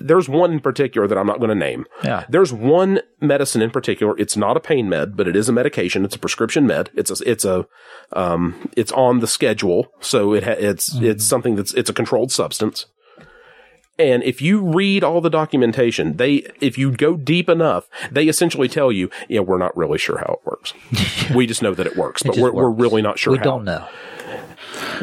there's 0.00 0.28
one 0.28 0.52
in 0.52 0.60
particular 0.60 1.08
that 1.08 1.18
I'm 1.18 1.26
not 1.26 1.38
going 1.40 1.48
to 1.48 1.54
name. 1.56 1.84
Yeah. 2.04 2.24
There's 2.28 2.52
one 2.52 3.00
medicine 3.26 3.62
in 3.62 3.70
particular. 3.70 4.18
It's 4.18 4.36
not 4.36 4.56
a 4.56 4.60
pain 4.60 4.88
med, 4.88 5.16
but 5.16 5.28
it 5.28 5.36
is 5.36 5.48
a 5.48 5.52
medication. 5.52 6.04
It's 6.04 6.16
a 6.16 6.18
prescription 6.18 6.66
med. 6.66 6.90
It's 6.94 7.10
a, 7.10 7.30
it's 7.30 7.44
a, 7.44 7.66
um, 8.12 8.70
it's 8.76 8.92
on 8.92 9.20
the 9.20 9.26
schedule. 9.26 9.92
So 10.00 10.32
it 10.34 10.44
ha- 10.44 10.56
it's, 10.58 10.94
it's 10.96 11.24
something 11.24 11.56
that's, 11.56 11.74
it's 11.74 11.90
a 11.90 11.94
controlled 11.94 12.32
substance. 12.32 12.86
And 13.98 14.22
if 14.24 14.42
you 14.42 14.60
read 14.60 15.02
all 15.02 15.20
the 15.20 15.30
documentation, 15.30 16.16
they, 16.18 16.46
if 16.60 16.76
you 16.76 16.90
go 16.92 17.16
deep 17.16 17.48
enough, 17.48 17.88
they 18.10 18.28
essentially 18.28 18.68
tell 18.68 18.92
you, 18.92 19.08
yeah, 19.28 19.40
we're 19.40 19.58
not 19.58 19.74
really 19.76 19.98
sure 19.98 20.18
how 20.18 20.34
it 20.34 20.46
works. 20.46 20.74
we 21.34 21.46
just 21.46 21.62
know 21.62 21.74
that 21.74 21.86
it 21.86 21.96
works, 21.96 22.22
but 22.22 22.34
just 22.34 22.42
we're, 22.42 22.52
we're 22.52 22.70
really 22.70 23.00
not 23.00 23.18
sure 23.18 23.32
we 23.32 23.38
don't 23.38 23.64
know. 23.64 23.88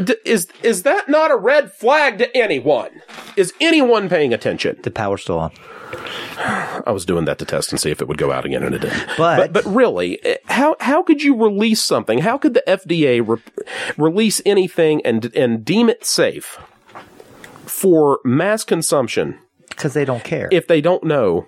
D- 0.04 0.16
is, 0.26 0.48
is 0.62 0.84
that 0.84 1.10
not 1.10 1.32
a 1.32 1.36
red 1.36 1.72
flag 1.72 2.20
to 2.20 2.38
anyone? 2.38 3.02
Is 3.36 3.54
anyone 3.60 4.10
paying 4.10 4.34
attention? 4.34 4.80
The 4.84 4.92
power's 4.92 5.24
still 5.24 5.40
on. 5.40 5.52
I 6.86 6.92
was 6.92 7.06
doing 7.06 7.26
that 7.26 7.40
to 7.40 7.46
test 7.46 7.72
and 7.72 7.80
see 7.80 7.92
if 7.92 8.02
it 8.02 8.08
would 8.08 8.18
go 8.18 8.32
out 8.32 8.46
again, 8.46 8.64
and 8.64 8.76
it 8.76 8.80
didn't. 8.82 9.08
But- 9.18 9.54
but, 9.54 9.66
really, 9.66 10.24
eh, 10.26 10.38
how 10.46 10.76
how 10.80 11.04
could 11.04 11.22
you 11.24 11.36
release 11.36 11.82
something? 11.82 12.20
How 12.20 12.38
could 12.38 12.54
the 12.54 12.64
FDA 12.68 13.22
re- 13.26 13.42
release 13.98 14.42
anything 14.46 15.02
and 15.06 15.34
and 15.36 15.64
deem 15.66 15.90
it 15.90 16.06
safe 16.06 16.58
for 17.66 18.20
mass 18.24 18.64
consumption 18.64 19.40
Because 19.70 19.94
they 19.94 20.06
don't 20.06 20.24
care. 20.24 20.50
if 20.52 20.68
they 20.68 20.82
don't 20.82 21.04
know, 21.04 21.46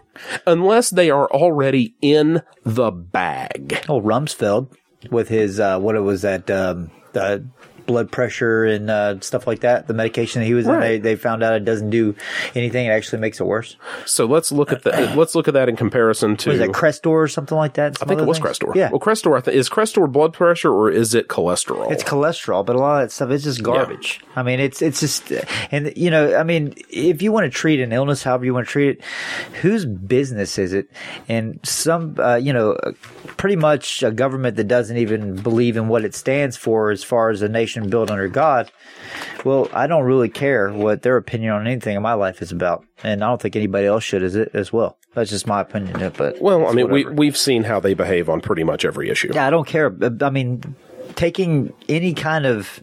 unless 0.47 0.89
they 0.89 1.09
are 1.09 1.27
already 1.29 1.95
in 2.01 2.41
the 2.63 2.91
bag? 2.91 3.83
oh, 3.89 4.01
Rumsfeld 4.01 4.69
with 5.11 5.29
his, 5.29 5.59
uh, 5.59 5.79
what 5.79 5.95
it 5.95 5.99
was 6.01 6.23
that, 6.23 6.49
um, 6.49 6.89
the 7.13 7.45
blood 7.85 8.11
pressure 8.11 8.65
and 8.65 8.89
uh, 8.89 9.19
stuff 9.19 9.47
like 9.47 9.59
that, 9.61 9.87
the 9.87 9.93
medication 9.93 10.41
that 10.41 10.45
he 10.47 10.53
was 10.53 10.65
in, 10.65 10.73
Right. 10.73 10.81
they, 10.87 10.97
they 10.99 11.15
found 11.15 11.43
out 11.43 11.53
it 11.55 11.65
doesn't 11.65 11.89
do 11.89 12.15
anything. 12.55 12.85
It 12.87 12.89
actually 12.89 13.19
makes 13.21 13.39
it 13.39 13.45
worse. 13.45 13.77
So 14.05 14.25
let's 14.25 14.51
look 14.51 14.71
at 14.71 14.83
the 14.83 14.91
let's 15.15 15.35
look 15.35 15.47
at 15.47 15.53
that 15.53 15.69
in 15.69 15.75
comparison 15.75 16.35
to. 16.37 16.49
Was 16.51 16.59
that 16.59 16.69
Crestor 16.69 17.07
or 17.11 17.27
something 17.27 17.57
like 17.57 17.73
that? 17.75 18.01
I 18.01 18.05
think 18.05 18.21
it 18.21 18.27
was 18.27 18.39
Crestor. 18.39 18.73
Yeah. 18.75 18.89
Well, 18.89 18.99
Crestor 18.99 19.37
I 19.37 19.41
th- 19.41 19.55
is 19.55 19.69
Crestor 19.69 20.11
blood 20.11 20.33
pressure 20.33 20.71
or 20.73 20.89
is 20.91 21.13
it 21.15 21.27
cholesterol? 21.27 21.91
It's 21.91 22.03
cholesterol, 22.03 22.65
but 22.65 22.75
a 22.75 22.79
lot 22.79 23.03
of 23.03 23.09
that 23.09 23.11
stuff 23.13 23.31
is 23.31 23.43
just 23.43 23.63
garbage. 23.63 24.19
I 24.35 24.43
mean, 24.43 24.59
it's 24.59 24.81
it's 24.81 24.99
just, 24.99 25.31
and 25.71 25.93
you 25.95 26.09
know, 26.11 26.35
I 26.35 26.43
mean, 26.43 26.73
if 26.89 27.21
you 27.21 27.31
want 27.31 27.45
to 27.45 27.49
treat 27.49 27.79
an 27.79 27.91
illness, 27.91 28.23
however 28.23 28.45
you 28.45 28.53
want 28.53 28.67
to 28.67 28.71
treat 28.71 28.89
it, 28.97 29.03
whose 29.61 29.85
business 29.85 30.57
is 30.57 30.73
it? 30.73 30.89
And 31.27 31.59
some, 31.63 32.15
uh, 32.19 32.35
you 32.35 32.53
know, 32.53 32.77
pretty 33.37 33.55
much 33.55 34.03
a 34.03 34.11
government 34.11 34.57
that 34.57 34.67
doesn't 34.67 34.97
even 34.97 35.35
believe 35.35 35.77
in 35.77 35.87
what 35.87 36.03
it 36.05 36.15
stands 36.15 36.57
for, 36.57 36.91
as 36.91 37.03
far 37.03 37.29
as 37.29 37.41
a 37.41 37.49
nation 37.49 37.74
built 37.83 38.09
under 38.09 38.27
God. 38.27 38.71
Well, 39.43 39.69
I 39.73 39.87
don't 39.87 40.03
really 40.03 40.29
care 40.29 40.71
what 40.71 41.01
their 41.01 41.17
opinion 41.17 41.53
on 41.53 41.67
anything 41.67 41.95
in 41.95 42.01
my 42.01 42.13
life 42.13 42.41
is 42.41 42.51
about, 42.51 42.85
and 43.03 43.23
I 43.23 43.27
don't 43.27 43.41
think 43.41 43.55
anybody 43.55 43.85
else 43.85 44.03
should 44.03 44.23
as 44.23 44.35
it 44.35 44.51
as 44.53 44.73
well. 44.73 44.97
That's 45.13 45.29
just 45.29 45.47
my 45.47 45.61
opinion. 45.61 46.11
But 46.17 46.41
well, 46.41 46.67
I 46.67 46.73
mean, 46.73 46.89
we 46.89 47.05
we've 47.05 47.37
seen 47.37 47.63
how 47.63 47.79
they 47.79 47.93
behave 47.93 48.29
on 48.29 48.41
pretty 48.41 48.63
much 48.63 48.83
every 48.85 49.09
issue. 49.09 49.31
Yeah, 49.33 49.47
I 49.47 49.49
don't 49.49 49.67
care. 49.67 49.95
I 50.21 50.29
mean, 50.29 50.75
taking 51.15 51.73
any 51.89 52.13
kind 52.13 52.45
of 52.45 52.81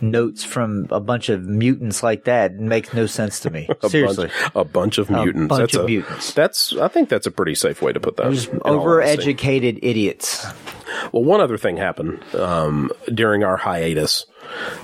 notes 0.00 0.44
from 0.44 0.86
a 0.90 1.00
bunch 1.00 1.28
of 1.28 1.44
mutants 1.44 2.02
like 2.02 2.24
that 2.24 2.54
makes 2.54 2.92
no 2.92 3.06
sense 3.06 3.40
to 3.40 3.50
me. 3.50 3.68
a 3.82 3.88
Seriously. 3.88 4.26
bunch, 4.26 4.52
a 4.54 4.64
bunch 4.64 4.98
of 4.98 5.10
mutants. 5.10 5.44
A 5.44 5.46
bunch 5.46 5.60
that's 5.60 5.74
of 5.76 5.84
a, 5.84 5.86
mutants. 5.86 6.32
That's 6.32 6.76
I 6.76 6.88
think 6.88 7.08
that's 7.08 7.26
a 7.26 7.30
pretty 7.30 7.54
safe 7.54 7.80
way 7.82 7.92
to 7.92 8.00
put 8.00 8.16
that. 8.16 8.32
Just 8.32 8.48
in 8.48 8.58
all 8.60 8.80
honesty. 8.80 9.34
overeducated 9.34 9.78
idiots. 9.82 10.46
Well, 11.12 11.24
one 11.24 11.40
other 11.40 11.58
thing 11.58 11.76
happened 11.76 12.22
um, 12.34 12.90
during 13.12 13.44
our 13.44 13.56
hiatus 13.56 14.26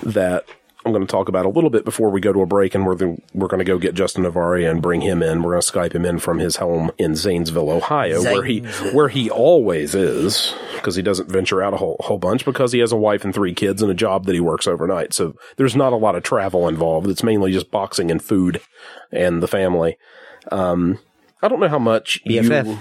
that 0.02 0.44
I'm 0.84 0.92
going 0.92 1.06
to 1.06 1.10
talk 1.10 1.28
about 1.28 1.46
a 1.46 1.48
little 1.48 1.70
bit 1.70 1.84
before 1.84 2.10
we 2.10 2.20
go 2.20 2.32
to 2.32 2.42
a 2.42 2.46
break, 2.46 2.74
and 2.74 2.84
we're 2.86 2.94
the, 2.94 3.16
we're 3.32 3.48
going 3.48 3.58
to 3.58 3.64
go 3.64 3.78
get 3.78 3.94
Justin 3.94 4.24
Novaria 4.24 4.70
and 4.70 4.82
bring 4.82 5.00
him 5.00 5.22
in. 5.22 5.42
We're 5.42 5.52
going 5.52 5.62
to 5.62 5.72
Skype 5.72 5.94
him 5.94 6.04
in 6.04 6.18
from 6.18 6.38
his 6.38 6.56
home 6.56 6.90
in 6.98 7.16
Zanesville, 7.16 7.70
Ohio, 7.70 8.22
where 8.22 8.42
he 8.42 8.60
where 8.92 9.08
he 9.08 9.30
always 9.30 9.94
is 9.94 10.54
because 10.74 10.94
he 10.96 11.02
doesn't 11.02 11.30
venture 11.30 11.62
out 11.62 11.72
a 11.74 11.78
whole 11.78 11.96
whole 12.00 12.18
bunch 12.18 12.44
because 12.44 12.72
he 12.72 12.80
has 12.80 12.92
a 12.92 12.96
wife 12.96 13.24
and 13.24 13.34
three 13.34 13.54
kids 13.54 13.80
and 13.82 13.90
a 13.90 13.94
job 13.94 14.26
that 14.26 14.34
he 14.34 14.40
works 14.40 14.66
overnight. 14.66 15.14
So 15.14 15.36
there's 15.56 15.76
not 15.76 15.92
a 15.92 15.96
lot 15.96 16.16
of 16.16 16.22
travel 16.22 16.68
involved. 16.68 17.08
It's 17.08 17.22
mainly 17.22 17.52
just 17.52 17.70
boxing 17.70 18.10
and 18.10 18.22
food 18.22 18.60
and 19.10 19.42
the 19.42 19.48
family. 19.48 19.96
Um, 20.52 20.98
I 21.42 21.48
don't 21.48 21.60
know 21.60 21.68
how 21.68 21.78
much 21.78 22.22
BFF. 22.24 22.66
you. 22.66 22.78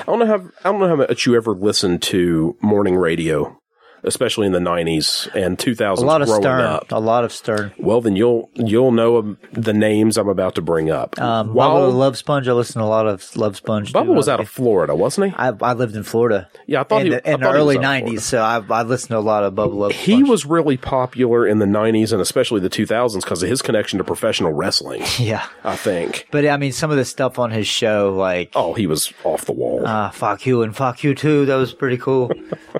I 0.00 0.04
don't 0.04 0.18
know 0.18 0.26
how 0.26 0.48
I 0.64 0.70
don't 0.72 0.80
know 0.80 0.88
how 0.88 0.96
much 0.96 1.26
you 1.26 1.36
ever 1.36 1.52
listened 1.52 2.02
to 2.02 2.56
morning 2.62 2.96
radio, 2.96 3.60
especially 4.04 4.46
in 4.46 4.52
the 4.52 4.58
'90s 4.58 5.32
and 5.34 5.58
2000s. 5.58 5.98
A 5.98 6.00
lot 6.00 6.22
of 6.22 6.28
growing 6.28 6.42
Stern. 6.42 6.60
up. 6.60 6.92
A 6.92 6.98
lot 7.00 7.24
of 7.24 7.32
Stern. 7.32 7.72
Well, 7.78 8.00
then 8.00 8.16
you'll 8.16 8.50
you'll 8.54 8.92
know 8.92 9.36
the 9.52 9.72
names 9.72 10.16
I'm 10.18 10.28
about 10.28 10.54
to 10.56 10.62
bring 10.62 10.90
up. 10.90 11.20
Um, 11.20 11.54
While 11.54 11.90
Bubba 11.90 11.94
Love 11.94 12.16
Sponge. 12.16 12.48
I 12.48 12.52
listened 12.52 12.80
to 12.82 12.84
a 12.84 12.88
lot 12.88 13.06
of 13.06 13.36
Love 13.36 13.56
Sponge. 13.56 13.92
Bubba 13.92 14.06
too. 14.06 14.12
was 14.12 14.28
out 14.28 14.40
of 14.40 14.48
Florida, 14.48 14.94
wasn't 14.94 15.28
he? 15.30 15.36
I, 15.36 15.48
I 15.60 15.72
lived 15.74 15.96
in 15.96 16.02
Florida. 16.02 16.48
Yeah, 16.66 16.80
I 16.80 16.84
thought 16.84 17.00
in 17.02 17.06
he- 17.06 17.12
the, 17.14 17.30
in 17.32 17.40
the 17.40 17.46
thought 17.46 17.54
he 17.54 17.62
was 17.62 17.76
early 17.76 17.78
out 17.78 17.84
of 17.84 18.00
Florida. 18.00 18.16
'90s. 18.18 18.20
So 18.22 18.42
I, 18.42 18.62
I 18.70 18.82
listened 18.82 19.10
to 19.10 19.18
a 19.18 19.20
lot 19.20 19.44
of 19.44 19.54
Bubba 19.54 19.74
Love. 19.74 19.92
He 19.92 20.12
Sponge. 20.12 20.28
was 20.28 20.46
really 20.46 20.76
popular 20.76 21.46
in 21.46 21.58
the 21.58 21.66
90s 21.66 22.12
and 22.12 22.20
especially 22.20 22.60
the 22.60 22.70
2000s 22.70 23.22
because 23.22 23.42
of 23.42 23.48
his 23.48 23.62
connection 23.62 23.98
to 23.98 24.04
professional 24.04 24.52
wrestling. 24.52 25.02
Yeah, 25.22 25.46
I 25.62 25.76
think. 25.76 26.26
but 26.32 26.44
I 26.46 26.56
mean, 26.56 26.72
some 26.72 26.90
of 26.90 26.96
the 26.96 27.04
stuff 27.04 27.38
on 27.38 27.50
his 27.52 27.66
show, 27.66 28.14
like 28.16 28.50
Oh, 28.56 28.74
he 28.74 28.86
was 28.88 29.12
off 29.24 29.44
the 29.44 29.52
wall. 29.52 29.86
uh, 29.86 30.10
"Fuck 30.10 30.46
You" 30.46 30.62
and 30.62 30.74
"Fuck 30.74 31.04
You 31.04 31.14
Too," 31.14 31.46
that 31.46 31.54
was 31.56 31.72
pretty 31.72 31.96
cool. 31.98 32.30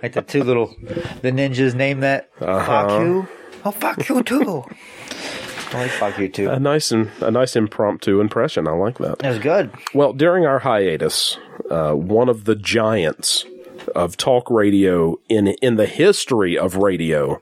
like 0.02 0.12
the 0.14 0.22
two 0.22 0.42
little, 0.42 0.74
the 1.20 1.31
ninjas 1.33 1.75
name 1.75 2.01
that 2.01 2.31
Uh-huh. 2.40 2.64
"Fuck 2.88 3.01
You." 3.01 3.29
Oh, 3.64 3.70
fuck 3.70 4.09
you 4.09 4.22
too. 4.22 4.64
I 5.75 5.81
like 5.83 5.90
"Fuck 5.92 6.18
You 6.18 6.29
Too." 6.29 6.51
a 6.51 6.59
nice 6.61 6.90
and 6.92 7.11
a 7.20 7.31
nice 7.31 7.57
impromptu 7.57 8.20
impression. 8.20 8.68
I 8.68 8.72
like 8.72 8.98
that. 8.98 9.25
It 9.25 9.29
was 9.29 9.38
good. 9.38 9.70
Well, 9.94 10.12
during 10.12 10.44
our 10.44 10.59
hiatus, 10.59 11.38
uh, 11.70 11.92
one 11.92 12.29
of 12.29 12.44
the 12.44 12.55
giants 12.55 13.46
of 13.96 14.16
talk 14.16 14.51
radio 14.51 15.16
in 15.31 15.48
in 15.62 15.77
the 15.77 15.87
history 15.87 16.59
of 16.59 16.77
radio 16.77 17.40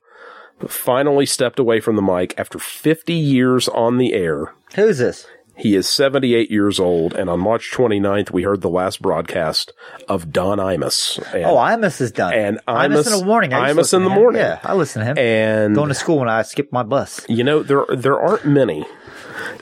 finally 0.69 1.27
stepped 1.27 1.59
away 1.59 1.81
from 1.81 1.97
the 1.97 2.03
mic 2.03 2.35
after 2.39 2.59
50 2.59 3.15
years 3.15 3.67
on 3.69 3.97
the 3.99 4.13
air. 4.13 4.53
Who's 4.75 4.99
this? 4.99 5.27
He 5.61 5.75
is 5.77 5.89
78 5.89 6.51
years 6.51 6.81
old, 6.81 7.15
and 7.15 7.29
on 7.31 7.39
March 7.41 7.71
29th, 7.73 8.31
we 8.31 8.43
heard 8.45 8.63
the 8.63 8.71
last 8.71 9.01
broadcast 9.03 9.73
of 10.09 10.33
Don 10.33 10.59
Imus. 10.59 11.19
And, 11.35 11.45
Oh, 11.45 11.57
Imus 11.57 12.01
is 12.01 12.11
done. 12.13 12.33
And 12.33 12.59
Imus, 12.67 12.87
Imus- 13.05 13.13
in 13.13 13.19
the 13.19 13.25
morning. 13.27 13.53
I 13.53 13.71
Imus 13.73 13.93
in 13.95 14.03
the 14.05 14.09
morning. 14.11 14.41
Yeah, 14.41 14.59
I 14.65 14.75
listen 14.75 15.01
to 15.01 15.07
him. 15.07 15.19
and 15.19 15.75
Going 15.75 15.89
to 15.89 15.95
school 15.95 16.19
when 16.19 16.29
I 16.31 16.43
skipped 16.43 16.73
my 16.73 16.83
bus. 16.83 17.21
You 17.29 17.45
know, 17.45 17.63
there 17.63 17.85
there 17.95 18.19
aren't 18.19 18.47
many 18.47 18.85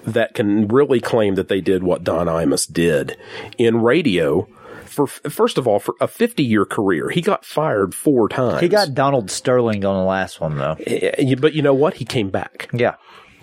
that 0.04 0.34
can 0.34 0.68
really 0.68 1.00
claim 1.00 1.34
that 1.34 1.48
they 1.48 1.60
did 1.60 1.82
what 1.82 2.04
Don 2.04 2.26
Imus 2.26 2.72
did 2.72 3.16
in 3.58 3.82
radio. 3.82 4.46
For 4.84 5.06
first 5.06 5.58
of 5.58 5.68
all, 5.68 5.78
for 5.78 5.94
a 6.00 6.08
50 6.08 6.42
year 6.42 6.64
career, 6.64 7.10
he 7.10 7.20
got 7.20 7.44
fired 7.44 7.94
four 7.94 8.28
times. 8.28 8.60
He 8.60 8.68
got 8.68 8.94
Donald 8.94 9.30
Sterling 9.30 9.84
on 9.84 9.96
the 9.96 10.02
last 10.08 10.40
one 10.40 10.56
though. 10.58 10.76
Eh, 10.86 11.34
but 11.38 11.52
you 11.54 11.62
know 11.62 11.74
what? 11.74 11.94
He 11.94 12.04
came 12.04 12.30
back. 12.30 12.68
Yeah. 12.72 12.94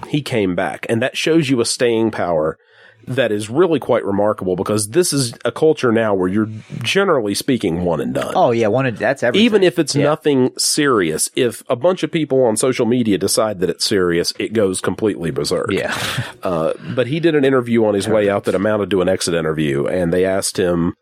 He 0.10 0.22
came 0.22 0.56
back, 0.56 0.86
and 0.90 1.02
that 1.02 1.18
shows 1.18 1.50
you 1.50 1.62
a 1.62 1.66
staying 1.66 2.12
power 2.12 2.58
that 3.08 3.32
is 3.32 3.52
really 3.52 3.80
quite 3.80 4.04
remarkable 4.04 4.56
because 4.56 4.90
this 4.90 5.14
is 5.14 5.36
a 5.46 5.52
culture 5.52 5.92
now 5.92 6.16
where 6.16 6.28
you're 6.28 6.50
generally 6.82 7.36
speaking 7.36 7.84
one 7.86 8.02
and 8.02 8.16
done. 8.16 8.34
Oh 8.36 8.50
yeah, 8.50 8.66
one 8.68 8.88
of 8.88 8.98
that's 8.98 9.22
everything. 9.22 9.46
Even 9.46 9.62
if 9.64 9.78
it's 9.78 9.96
Yeah. 9.96 10.06
nothing 10.06 10.52
serious, 10.58 11.30
if 11.36 11.62
a 11.70 11.76
bunch 11.76 12.02
of 12.02 12.12
people 12.12 12.44
on 12.44 12.58
social 12.58 12.88
media 12.88 13.20
decide 13.20 13.60
that 13.60 13.70
it's 13.70 13.86
serious, 13.86 14.34
it 14.40 14.54
goes 14.54 14.82
completely 14.82 15.30
berserk. 15.32 15.72
Yeah. 15.72 15.96
Uh, 16.44 16.74
but 16.96 17.08
he 17.08 17.20
did 17.20 17.34
an 17.34 17.44
interview 17.44 17.84
on 17.86 17.96
his 17.96 18.08
way 18.08 18.30
out 18.30 18.44
that 18.44 18.54
amounted 18.54 18.90
to 18.92 19.02
an 19.02 19.10
exit 19.10 19.34
interview, 19.34 19.88
and 19.88 20.14
they 20.14 20.24
asked 20.24 20.58
him 20.58 20.94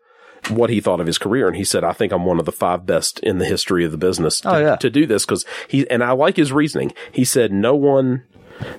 what 0.48 0.70
he 0.70 0.80
thought 0.80 1.00
of 1.00 1.06
his 1.06 1.18
career, 1.18 1.46
and 1.46 1.54
he 1.56 1.64
said, 1.64 1.84
"I 1.84 1.92
think 1.92 2.12
I'm 2.12 2.24
one 2.24 2.38
of 2.38 2.46
the 2.46 2.52
five 2.52 2.86
best 2.86 3.18
in 3.20 3.36
the 3.38 3.44
history 3.44 3.84
of 3.84 3.90
the 3.92 3.98
business 3.98 4.40
to, 4.40 4.54
Oh, 4.54 4.58
yeah. 4.58 4.76
to 4.76 4.88
do 4.88 5.04
this." 5.06 5.24
Because 5.26 5.44
he 5.68 5.88
and 5.90 6.02
I 6.02 6.12
like 6.12 6.36
his 6.38 6.50
reasoning. 6.52 6.92
He 7.12 7.24
said, 7.26 7.52
"No 7.52 7.74
one, 7.74 8.22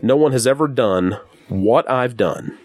no 0.01 0.15
one 0.15 0.31
has 0.31 0.45
ever 0.47 0.67
done 0.67 1.17
what 1.49 1.89
I've 1.89 2.17
done 2.17 2.57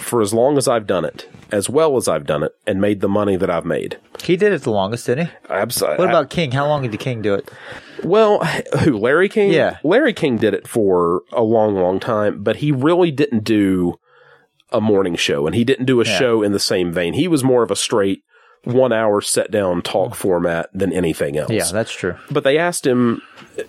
for 0.00 0.22
as 0.22 0.32
long 0.32 0.56
as 0.56 0.66
I've 0.66 0.86
done 0.86 1.04
it, 1.04 1.28
as 1.52 1.68
well 1.68 1.96
as 1.96 2.08
I've 2.08 2.24
done 2.26 2.42
it, 2.42 2.52
and 2.66 2.80
made 2.80 3.00
the 3.00 3.08
money 3.08 3.36
that 3.36 3.50
I've 3.50 3.64
made." 3.66 3.98
He 4.22 4.36
did 4.36 4.52
it 4.52 4.62
the 4.62 4.70
longest, 4.70 5.06
didn't 5.06 5.26
he? 5.26 5.32
Absolutely. 5.50 5.98
What 6.04 6.08
about 6.08 6.30
King? 6.30 6.52
How 6.52 6.66
long 6.66 6.82
did 6.88 6.98
King 6.98 7.22
do 7.22 7.34
it? 7.34 7.50
Well, 8.04 8.40
who? 8.84 8.96
Larry 8.98 9.28
King? 9.28 9.52
Yeah. 9.52 9.78
Larry 9.84 10.12
King 10.12 10.36
did 10.36 10.54
it 10.54 10.66
for 10.66 11.22
a 11.32 11.42
long, 11.42 11.74
long 11.76 12.00
time, 12.00 12.42
but 12.42 12.56
he 12.56 12.72
really 12.72 13.10
didn't 13.10 13.44
do 13.44 13.98
a 14.70 14.80
morning 14.80 15.16
show 15.16 15.46
and 15.46 15.54
he 15.56 15.64
didn't 15.64 15.86
do 15.86 16.00
a 16.00 16.04
Yeah. 16.04 16.18
show 16.18 16.42
in 16.42 16.52
the 16.52 16.58
same 16.58 16.92
vein. 16.92 17.14
He 17.14 17.26
was 17.28 17.42
more 17.42 17.62
of 17.62 17.70
a 17.70 17.76
straight 17.76 18.22
one 18.64 18.92
hour 18.92 19.20
set 19.20 19.50
down 19.50 19.82
talk 19.82 20.08
hmm. 20.08 20.14
format 20.14 20.70
than 20.72 20.92
anything 20.92 21.36
else. 21.36 21.50
Yeah, 21.50 21.70
that's 21.72 21.92
true. 21.92 22.16
but 22.30 22.44
they 22.44 22.58
asked 22.58 22.86
him 22.86 23.22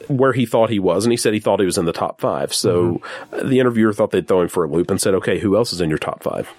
where 0.07 0.33
he 0.33 0.45
thought 0.45 0.69
he 0.69 0.79
was 0.79 1.05
and 1.05 1.11
he 1.11 1.17
said 1.17 1.33
he 1.33 1.39
thought 1.39 1.59
he 1.59 1.65
was 1.65 1.77
in 1.77 1.85
the 1.85 1.93
top 1.93 2.21
five. 2.21 2.53
So 2.53 3.01
hmm. 3.31 3.47
the 3.47 3.59
interviewer 3.59 3.93
thought 3.93 4.11
they'd 4.11 4.27
throw 4.27 4.41
him 4.41 4.49
for 4.49 4.63
a 4.63 4.69
loop 4.69 4.91
and 4.91 5.01
said, 5.01 5.13
okay, 5.15 5.39
who 5.39 5.55
else 5.55 5.73
is 5.73 5.81
in 5.81 5.89
your 5.89 5.99
top 5.99 6.23
five? 6.23 6.49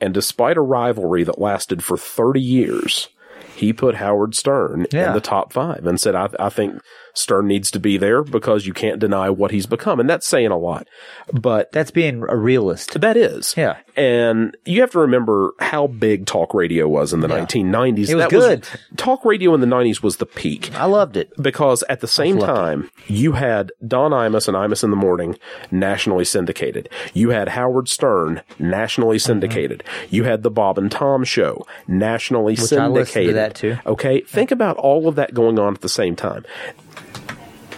And 0.00 0.12
despite 0.12 0.56
a 0.56 0.62
rivalry 0.62 1.24
that 1.24 1.40
lasted 1.40 1.82
for 1.82 1.96
30 1.96 2.40
years, 2.40 3.08
he 3.56 3.72
put 3.72 3.94
Howard 3.94 4.34
Stern 4.34 4.86
Yeah. 4.92 5.08
in 5.08 5.14
the 5.14 5.20
top 5.20 5.52
five 5.52 5.86
and 5.86 6.00
said, 6.00 6.14
I, 6.14 6.28
I 6.38 6.50
think 6.50 6.80
Stern 7.16 7.46
needs 7.46 7.70
to 7.72 7.80
be 7.80 7.96
there 7.96 8.22
because 8.22 8.66
you 8.66 8.72
can't 8.72 8.98
deny 8.98 9.30
what 9.30 9.50
he's 9.50 9.66
become. 9.66 9.98
And 10.00 10.08
that's 10.08 10.26
saying 10.26 10.50
a 10.50 10.58
lot. 10.58 10.86
But 11.32 11.72
That's 11.72 11.90
being 11.90 12.22
a 12.28 12.36
realist. 12.36 13.00
that 13.00 13.16
is. 13.16 13.54
Yeah. 13.56 13.78
And 13.96 14.56
you 14.64 14.80
have 14.82 14.90
to 14.92 14.98
remember 14.98 15.52
how 15.58 15.86
big 15.86 16.26
talk 16.26 16.52
radio 16.54 16.86
was 16.86 17.12
in 17.12 17.20
the 17.20 17.28
1990s. 17.28 18.08
It 18.10 18.14
was 18.14 18.24
that 18.24 18.30
good. 18.30 18.68
talk 18.96 19.24
radio 19.24 19.54
in 19.54 19.60
the 19.60 19.66
90s 19.66 20.02
was 20.02 20.18
the 20.18 20.26
peak 20.26 20.70
I 20.74 20.84
loved 20.84 21.16
it. 21.16 21.32
because 21.40 21.82
at 21.88 22.00
the 22.00 22.06
same 22.06 22.38
time, 22.38 22.90
you 23.06 23.32
had 23.32 23.72
Don 23.86 24.10
Imus 24.10 24.48
and 24.48 24.56
Imus 24.56 24.84
in 24.84 24.90
the 24.90 24.96
Morning 24.96 25.38
nationally 25.70 26.24
syndicated. 26.24 26.88
You 27.14 27.30
had 27.30 27.48
Howard 27.50 27.88
Stern 27.88 28.42
nationally 28.58 29.16
Mm-hmm. 29.16 29.26
syndicated. 29.26 29.84
You 30.10 30.24
had 30.24 30.42
the 30.42 30.50
Bob 30.50 30.78
and 30.78 30.90
Tom 30.90 31.24
Show 31.24 31.66
nationally 31.88 32.52
I 32.52 32.56
syndicated. 32.56 33.34
that 33.36 33.54
too. 33.54 33.78
Okay, 33.86 34.20
think 34.22 34.50
about 34.50 34.76
all 34.76 35.08
of 35.08 35.14
that 35.16 35.32
going 35.34 35.58
on 35.58 35.74
at 35.74 35.80
the 35.80 35.88
same 35.88 36.16
time. 36.16 36.44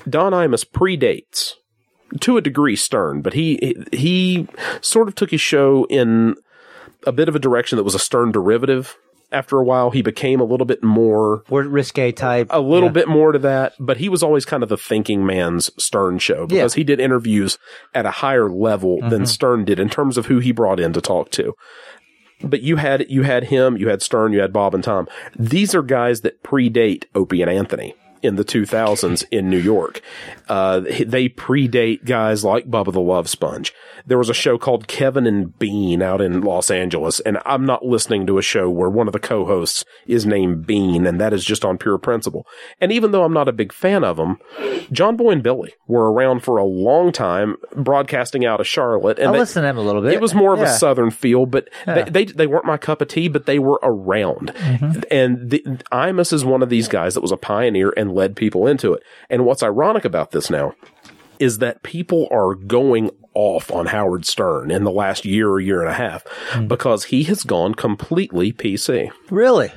Don 0.09 0.33
Imus 0.33 0.65
predates 0.65 1.55
to 2.21 2.37
a 2.37 2.41
degree 2.41 2.77
Stern, 2.77 3.21
but 3.23 3.35
he 3.35 3.75
he 3.93 4.47
sort 4.81 5.09
of 5.09 5.15
took 5.15 5.31
his 5.31 5.41
show 5.41 5.85
in 5.91 6.35
a 7.07 7.13
bit 7.13 7.29
of 7.29 7.37
a 7.37 7.39
direction 7.39 7.77
that 7.77 7.85
was 7.85 7.95
a 7.95 7.99
Stern 7.99 8.33
derivative. 8.33 8.97
After 9.31 9.59
a 9.59 9.63
while, 9.65 9.91
he 9.91 10.01
became 10.01 10.41
a 10.41 10.45
little 10.45 10.65
bit 10.65 10.83
more 10.83 11.43
risque 11.51 12.13
type. 12.13 12.47
a 12.49 12.61
little 12.61 12.89
Yeah. 12.89 12.93
bit 12.95 13.09
more 13.09 13.33
to 13.33 13.39
that, 13.41 13.75
but 13.79 13.99
he 13.99 14.09
was 14.09 14.23
always 14.23 14.47
kind 14.47 14.63
of 14.63 14.71
the 14.71 14.79
thinking 14.79 15.27
man's 15.27 15.71
Stern 15.83 16.19
show 16.19 16.47
because 16.47 16.57
Yeah. 16.57 16.65
Mm-hmm. 16.65 16.81
he 16.81 16.85
did 16.85 16.99
interviews 17.01 17.59
at 17.95 18.07
a 18.07 18.11
higher 18.11 18.49
level 18.49 19.01
than 19.11 19.27
Stern 19.27 19.67
did 19.67 19.79
in 19.79 19.91
terms 19.91 20.17
of 20.17 20.27
who 20.27 20.39
he 20.39 20.51
brought 20.51 20.81
in 20.81 20.95
to 20.95 21.03
talk 21.03 21.31
to. 21.33 21.53
But 22.43 22.63
you 22.63 22.77
had 22.77 23.05
you 23.11 23.23
had 23.25 23.45
him, 23.45 23.77
you 23.77 23.89
had 23.91 24.01
Stern, 24.01 24.33
you 24.33 24.41
had 24.41 24.53
Bob 24.53 24.75
and 24.75 24.83
Tom. 24.83 25.09
These 25.39 25.75
are 25.75 25.83
guys 25.83 26.23
that 26.23 26.43
predate 26.43 27.05
Opie 27.15 27.43
and 27.43 27.51
Anthony 27.51 27.95
in 28.23 28.37
the 28.37 28.45
2000s 28.45 29.25
in 29.31 29.51
New 29.51 29.59
York. 29.59 30.01
Uh, 30.49 30.81
they 30.81 31.29
predate 31.29 32.05
guys 32.05 32.45
like 32.45 32.71
Bubba 32.71 32.93
the 32.93 33.01
Love 33.01 33.29
Sponge. 33.29 33.73
There 34.09 34.19
was 34.19 34.31
a 34.31 34.35
show 34.35 34.57
called 34.57 34.89
Kevin 34.89 35.27
and 35.27 35.57
Bean 35.59 36.01
out 36.01 36.23
in 36.23 36.41
Los 36.41 36.71
Angeles, 36.71 37.21
and 37.21 37.39
I'm 37.45 37.67
not 37.67 37.85
listening 37.85 38.27
to 38.27 38.39
a 38.39 38.43
show 38.43 38.71
where 38.71 38.89
one 38.89 39.07
of 39.07 39.13
the 39.13 39.19
co-hosts 39.19 39.85
is 40.07 40.25
named 40.25 40.67
Bean, 40.67 41.07
and 41.07 41.21
that 41.21 41.35
is 41.35 41.45
just 41.45 41.63
on 41.63 41.77
pure 41.77 41.99
principle. 41.99 42.47
And 42.81 42.91
even 42.91 43.13
though 43.13 43.25
I'm 43.25 43.35
not 43.35 43.49
a 43.49 43.53
big 43.53 43.71
fan 43.71 44.05
of 44.05 44.17
them, 44.17 44.39
John 44.91 45.17
Boy 45.17 45.33
and 45.33 45.43
Billy 45.43 45.75
were 45.87 46.11
around 46.11 46.43
for 46.43 46.57
a 46.57 46.65
long 46.65 47.13
time, 47.13 47.57
broadcasting 47.77 48.47
out 48.47 48.61
of 48.61 48.67
Charlotte, 48.67 49.19
and 49.19 49.29
I 49.29 49.33
listened 49.33 49.63
to 49.63 49.67
them 49.67 49.77
a 49.77 49.83
little 49.83 50.01
bit. 50.01 50.15
it 50.15 50.23
was 50.23 50.35
more 50.35 50.55
of 50.55 50.61
a 50.61 50.69
southern 50.69 51.11
feel, 51.11 51.45
but 51.45 51.69
they, 51.85 52.05
they 52.05 52.25
they 52.25 52.47
weren't 52.47 52.65
my 52.65 52.79
cup 52.79 53.03
of 53.03 53.09
tea, 53.09 53.29
but 53.29 53.45
they 53.45 53.59
were 53.59 53.79
around. 53.83 54.55
Mm-hmm. 54.55 55.01
And 55.11 55.51
the, 55.51 55.61
Imus 55.93 56.33
is 56.33 56.45
one 56.47 56.63
of 56.63 56.71
these 56.71 56.89
guys 56.89 57.13
that 57.13 57.21
was 57.21 57.33
a 57.33 57.37
pioneer 57.37 57.93
and 57.97 58.15
led 58.15 58.37
people 58.37 58.67
into 58.67 58.95
it. 58.95 59.03
And 59.29 59.45
what's 59.45 59.63
ironic 59.63 60.07
about 60.07 60.31
this 60.31 60.49
now 60.49 60.73
is 61.41 61.59
that 61.59 61.83
people 61.83 62.29
are 62.31 62.55
going 62.55 63.11
off 63.35 63.71
on 63.71 63.87
Howard 63.87 64.27
Stern 64.27 64.71
in 64.71 64.85
the 64.85 64.91
last 64.91 65.25
year 65.25 65.49
or 65.49 65.61
year 65.61 65.81
and 65.81 65.91
a 65.91 65.95
half 65.95 66.25
Hmm. 66.53 66.67
because 66.67 67.05
he 67.05 67.23
has 67.25 67.45
gone 67.45 67.75
completely 67.75 68.53
PC. 68.53 69.11
Really? 69.31 69.71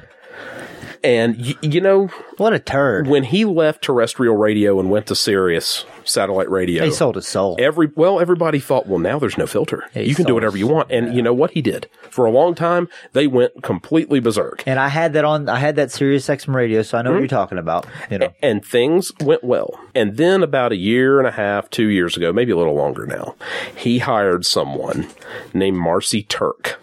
And 1.04 1.38
y- 1.38 1.56
you 1.62 1.82
know, 1.82 2.08
What 2.38 2.54
a 2.54 2.60
turd. 2.60 3.08
when 3.08 3.24
he 3.24 3.44
left 3.44 3.84
terrestrial 3.84 4.36
radio 4.38 4.80
and 4.80 4.92
went 4.92 5.08
to 5.08 5.16
Sirius 5.16 5.84
satellite 6.04 6.50
radio, 6.50 6.86
He 6.86 6.92
sold 6.92 7.16
his 7.16 7.28
soul. 7.28 7.56
Every 7.60 7.90
well, 7.96 8.20
everybody 8.20 8.60
thought, 8.60 8.86
well, 8.88 9.00
now 9.00 9.18
there's 9.18 9.38
no 9.38 9.48
filter. 9.48 9.84
he 9.94 10.04
you 10.04 10.14
can 10.16 10.26
do 10.26 10.34
whatever 10.36 10.58
you 10.58 10.68
want. 10.68 10.92
And 10.92 11.16
you 11.16 11.22
know 11.22 11.34
what 11.34 11.52
he 11.52 11.62
did? 11.62 11.88
For 12.12 12.26
a 12.26 12.32
long 12.32 12.54
time, 12.56 12.88
they 13.14 13.26
went 13.26 13.64
completely 13.64 14.20
berserk. 14.20 14.64
And 14.68 14.80
I 14.80 14.90
had 14.90 15.14
that 15.14 15.26
on. 15.26 15.50
I 15.50 15.58
had 15.58 15.76
that 15.78 15.92
Sirius 15.92 16.28
XM 16.28 16.54
radio, 16.54 16.82
so 16.84 16.98
I 16.98 17.02
know 17.02 17.10
Hmm? 17.10 17.16
what 17.16 17.20
you're 17.22 17.28
talking 17.30 17.58
about. 17.58 17.86
You 18.12 18.20
know, 18.20 18.34
And 18.44 18.64
things 18.64 19.12
went 19.22 19.44
well. 19.44 19.80
And 19.96 20.18
then 20.18 20.44
about 20.44 20.72
a 20.72 20.76
year 20.78 21.18
and 21.20 21.28
a 21.28 21.32
half, 21.32 21.70
two 21.70 21.88
years 21.88 22.16
ago, 22.18 22.32
maybe 22.32 22.52
a 22.52 22.58
little 22.58 22.76
longer 22.76 23.06
now, 23.08 23.36
he 23.76 24.00
hired 24.00 24.46
someone 24.46 25.08
named 25.54 25.78
Marci 25.78 26.28
Turk. 26.28 26.80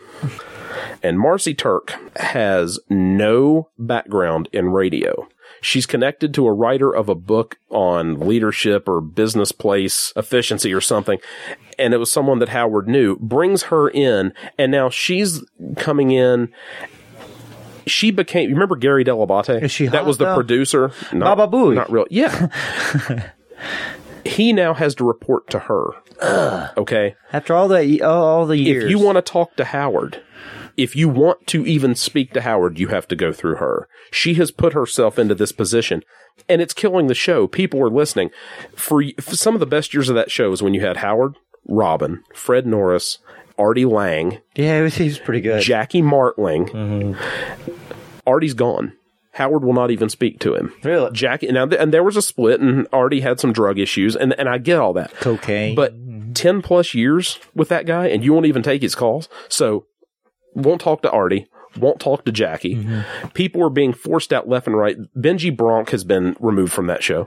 And 1.02 1.18
Marci 1.18 1.56
Turk 1.56 1.94
has 2.16 2.80
no 2.88 3.68
background 3.78 4.48
in 4.52 4.70
radio. 4.70 5.28
She's 5.60 5.86
connected 5.86 6.32
to 6.34 6.46
a 6.46 6.52
writer 6.52 6.94
of 6.94 7.08
a 7.08 7.14
book 7.14 7.56
on 7.70 8.20
leadership 8.20 8.88
or 8.88 9.00
business 9.00 9.52
place 9.52 10.12
efficiency 10.16 10.72
or 10.72 10.80
something. 10.80 11.18
And 11.78 11.94
it 11.94 11.98
was 11.98 12.12
someone 12.12 12.38
that 12.40 12.50
Howard 12.50 12.88
knew, 12.88 13.16
brings 13.16 13.64
her 13.64 13.88
in, 13.88 14.32
and 14.56 14.70
now 14.70 14.88
she's 14.88 15.42
coming 15.76 16.10
in. 16.10 16.52
She 17.86 18.10
became, 18.10 18.48
you 18.50 18.54
remember 18.54 18.76
Gary 18.76 19.04
Dell'Abate? 19.04 19.62
Is 19.62 19.70
she 19.70 19.86
that 19.86 20.04
was 20.04 20.18
the 20.18 20.26
though? 20.26 20.34
producer. 20.34 20.92
Not, 21.12 21.36
Baba 21.36 21.56
Booey. 21.56 21.74
Not 21.74 21.90
real. 21.90 22.04
Yeah. 22.10 22.48
he 24.24 24.52
now 24.52 24.74
has 24.74 24.94
to 24.96 25.04
report 25.04 25.48
to 25.50 25.58
her. 25.60 25.90
Okay. 26.76 27.14
After 27.32 27.54
all 27.54 27.68
the 27.68 28.02
all 28.02 28.46
the 28.46 28.58
years, 28.58 28.84
If 28.84 28.90
you 28.90 28.98
want 28.98 29.16
to 29.16 29.22
talk 29.22 29.56
to 29.56 29.64
Howard, 29.64 30.20
if 30.78 30.94
you 30.94 31.08
want 31.08 31.46
to 31.48 31.66
even 31.66 31.94
speak 31.94 32.32
to 32.32 32.40
Howard, 32.40 32.78
you 32.78 32.88
have 32.88 33.08
to 33.08 33.16
go 33.16 33.32
through 33.32 33.56
her. 33.56 33.88
She 34.12 34.34
has 34.34 34.50
put 34.50 34.72
herself 34.72 35.18
into 35.18 35.34
this 35.34 35.52
position 35.52 36.02
and 36.48 36.62
it's 36.62 36.72
killing 36.72 37.08
the 37.08 37.14
show. 37.14 37.48
People 37.48 37.82
are 37.82 37.90
listening. 37.90 38.30
For, 38.76 39.02
for 39.20 39.36
some 39.36 39.54
of 39.54 39.60
the 39.60 39.66
best 39.66 39.92
years 39.92 40.08
of 40.08 40.14
that 40.14 40.30
show 40.30 40.52
is 40.52 40.62
when 40.62 40.74
you 40.74 40.80
had 40.80 40.98
Howard, 40.98 41.34
Robin, 41.66 42.22
Fred 42.32 42.64
Norris, 42.64 43.18
Artie 43.58 43.84
Lange, 43.84 44.40
yeah, 44.54 44.86
he 44.88 45.04
was 45.04 45.18
pretty 45.18 45.40
good. 45.40 45.62
Jackie 45.62 46.00
Martling. 46.00 46.66
Mm-hmm. 46.66 47.70
Artie's 48.24 48.54
gone. 48.54 48.92
Howard 49.32 49.64
will 49.64 49.72
not 49.72 49.90
even 49.90 50.08
speak 50.08 50.38
to 50.40 50.54
him. 50.54 50.72
Really? 50.82 51.10
Jackie, 51.12 51.48
now, 51.48 51.66
th- 51.66 51.80
and 51.80 51.92
there 51.92 52.02
was 52.02 52.16
a 52.16 52.22
split, 52.22 52.60
and 52.60 52.86
Artie 52.92 53.20
had 53.20 53.38
some 53.40 53.52
drug 53.52 53.78
issues, 53.78 54.16
and, 54.16 54.32
and 54.38 54.48
I 54.48 54.58
get 54.58 54.78
all 54.78 54.92
that. 54.94 55.12
Cocaine. 55.14 55.74
But 55.74 55.94
10 56.34 56.62
plus 56.62 56.94
years 56.94 57.38
with 57.54 57.68
that 57.68 57.86
guy, 57.86 58.08
and 58.08 58.24
you 58.24 58.32
won't 58.32 58.46
even 58.46 58.62
take 58.62 58.82
his 58.82 58.94
calls. 58.94 59.28
So, 59.48 59.86
won't 60.58 60.80
talk 60.80 61.02
to 61.02 61.10
Artie, 61.10 61.46
won't 61.78 62.00
talk 62.00 62.24
to 62.24 62.32
Jackie. 62.32 62.76
Mm-hmm. 62.76 63.28
People 63.28 63.62
are 63.62 63.70
being 63.70 63.92
forced 63.92 64.32
out 64.32 64.48
left 64.48 64.66
and 64.66 64.76
right. 64.76 64.96
Benji 65.16 65.54
Bronk 65.56 65.90
has 65.90 66.04
been 66.04 66.36
removed 66.40 66.72
from 66.72 66.86
that 66.86 67.02
show. 67.02 67.26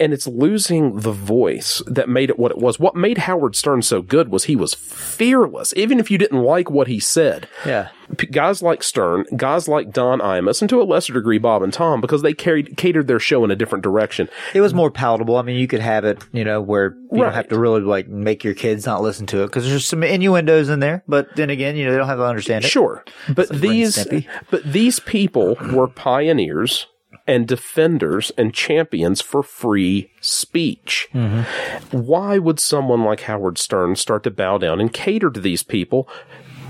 And 0.00 0.12
it's 0.12 0.26
losing 0.26 1.00
the 1.00 1.12
voice 1.12 1.82
that 1.86 2.08
made 2.08 2.30
it 2.30 2.38
what 2.38 2.50
it 2.50 2.58
was. 2.58 2.78
What 2.78 2.94
made 2.94 3.18
Howard 3.18 3.56
Stern 3.56 3.82
so 3.82 4.02
good 4.02 4.28
was 4.30 4.44
he 4.44 4.56
was 4.56 4.74
fearless, 4.74 5.74
even 5.76 5.98
if 5.98 6.10
you 6.10 6.18
didn't 6.18 6.42
like 6.42 6.70
what 6.70 6.86
he 6.88 7.00
said 7.00 7.48
yeah, 7.66 7.88
guys 8.30 8.62
like 8.62 8.82
Stern, 8.82 9.24
guys 9.36 9.68
like 9.68 9.92
Don 9.92 10.20
Imus, 10.20 10.60
and 10.62 10.68
to 10.70 10.80
a 10.80 10.84
lesser 10.84 11.12
degree 11.12 11.38
Bob 11.38 11.62
and 11.62 11.72
Tom, 11.72 12.00
because 12.00 12.22
they 12.22 12.32
carried 12.34 12.76
catered 12.76 13.06
their 13.08 13.18
show 13.18 13.44
in 13.44 13.50
a 13.50 13.56
different 13.56 13.82
direction. 13.82 14.28
it 14.54 14.60
was 14.60 14.72
more 14.74 14.90
palatable. 14.90 15.36
I 15.36 15.42
mean, 15.42 15.56
you 15.56 15.66
could 15.66 15.80
have 15.80 16.04
it, 16.04 16.22
you 16.32 16.44
know, 16.44 16.60
where 16.60 16.90
you 17.12 17.22
Right. 17.22 17.24
don't 17.24 17.34
have 17.34 17.48
to 17.48 17.58
really 17.58 17.80
like 17.80 18.06
make 18.08 18.44
your 18.44 18.54
kids 18.54 18.86
not 18.86 19.02
listen 19.02 19.26
to 19.26 19.42
it 19.42 19.46
because 19.46 19.68
there's 19.68 19.86
some 19.86 20.02
innuendos 20.02 20.68
in 20.68 20.80
there. 20.80 21.02
But 21.08 21.34
then 21.36 21.50
again, 21.50 21.76
you 21.76 21.84
know, 21.86 21.92
they 21.92 21.98
don't 21.98 22.06
have 22.06 22.18
to 22.18 22.24
understand 22.24 22.64
it. 22.64 22.68
Sure, 22.68 23.04
but 23.34 23.48
these 23.48 24.06
but 24.50 24.62
these 24.64 25.00
people 25.00 25.56
were 25.72 25.88
pioneers 25.88 26.86
and 27.28 27.46
defenders 27.46 28.32
and 28.38 28.54
champions 28.54 29.20
for 29.20 29.42
free 29.42 30.10
speech. 30.20 31.08
Mm-hmm. 31.12 31.96
Why 31.96 32.38
would 32.38 32.58
someone 32.58 33.04
like 33.04 33.20
Howard 33.20 33.58
Stern 33.58 33.94
start 33.96 34.24
to 34.24 34.30
bow 34.30 34.56
down 34.58 34.80
and 34.80 34.92
cater 34.92 35.30
to 35.30 35.38
these 35.38 35.62
people? 35.62 36.08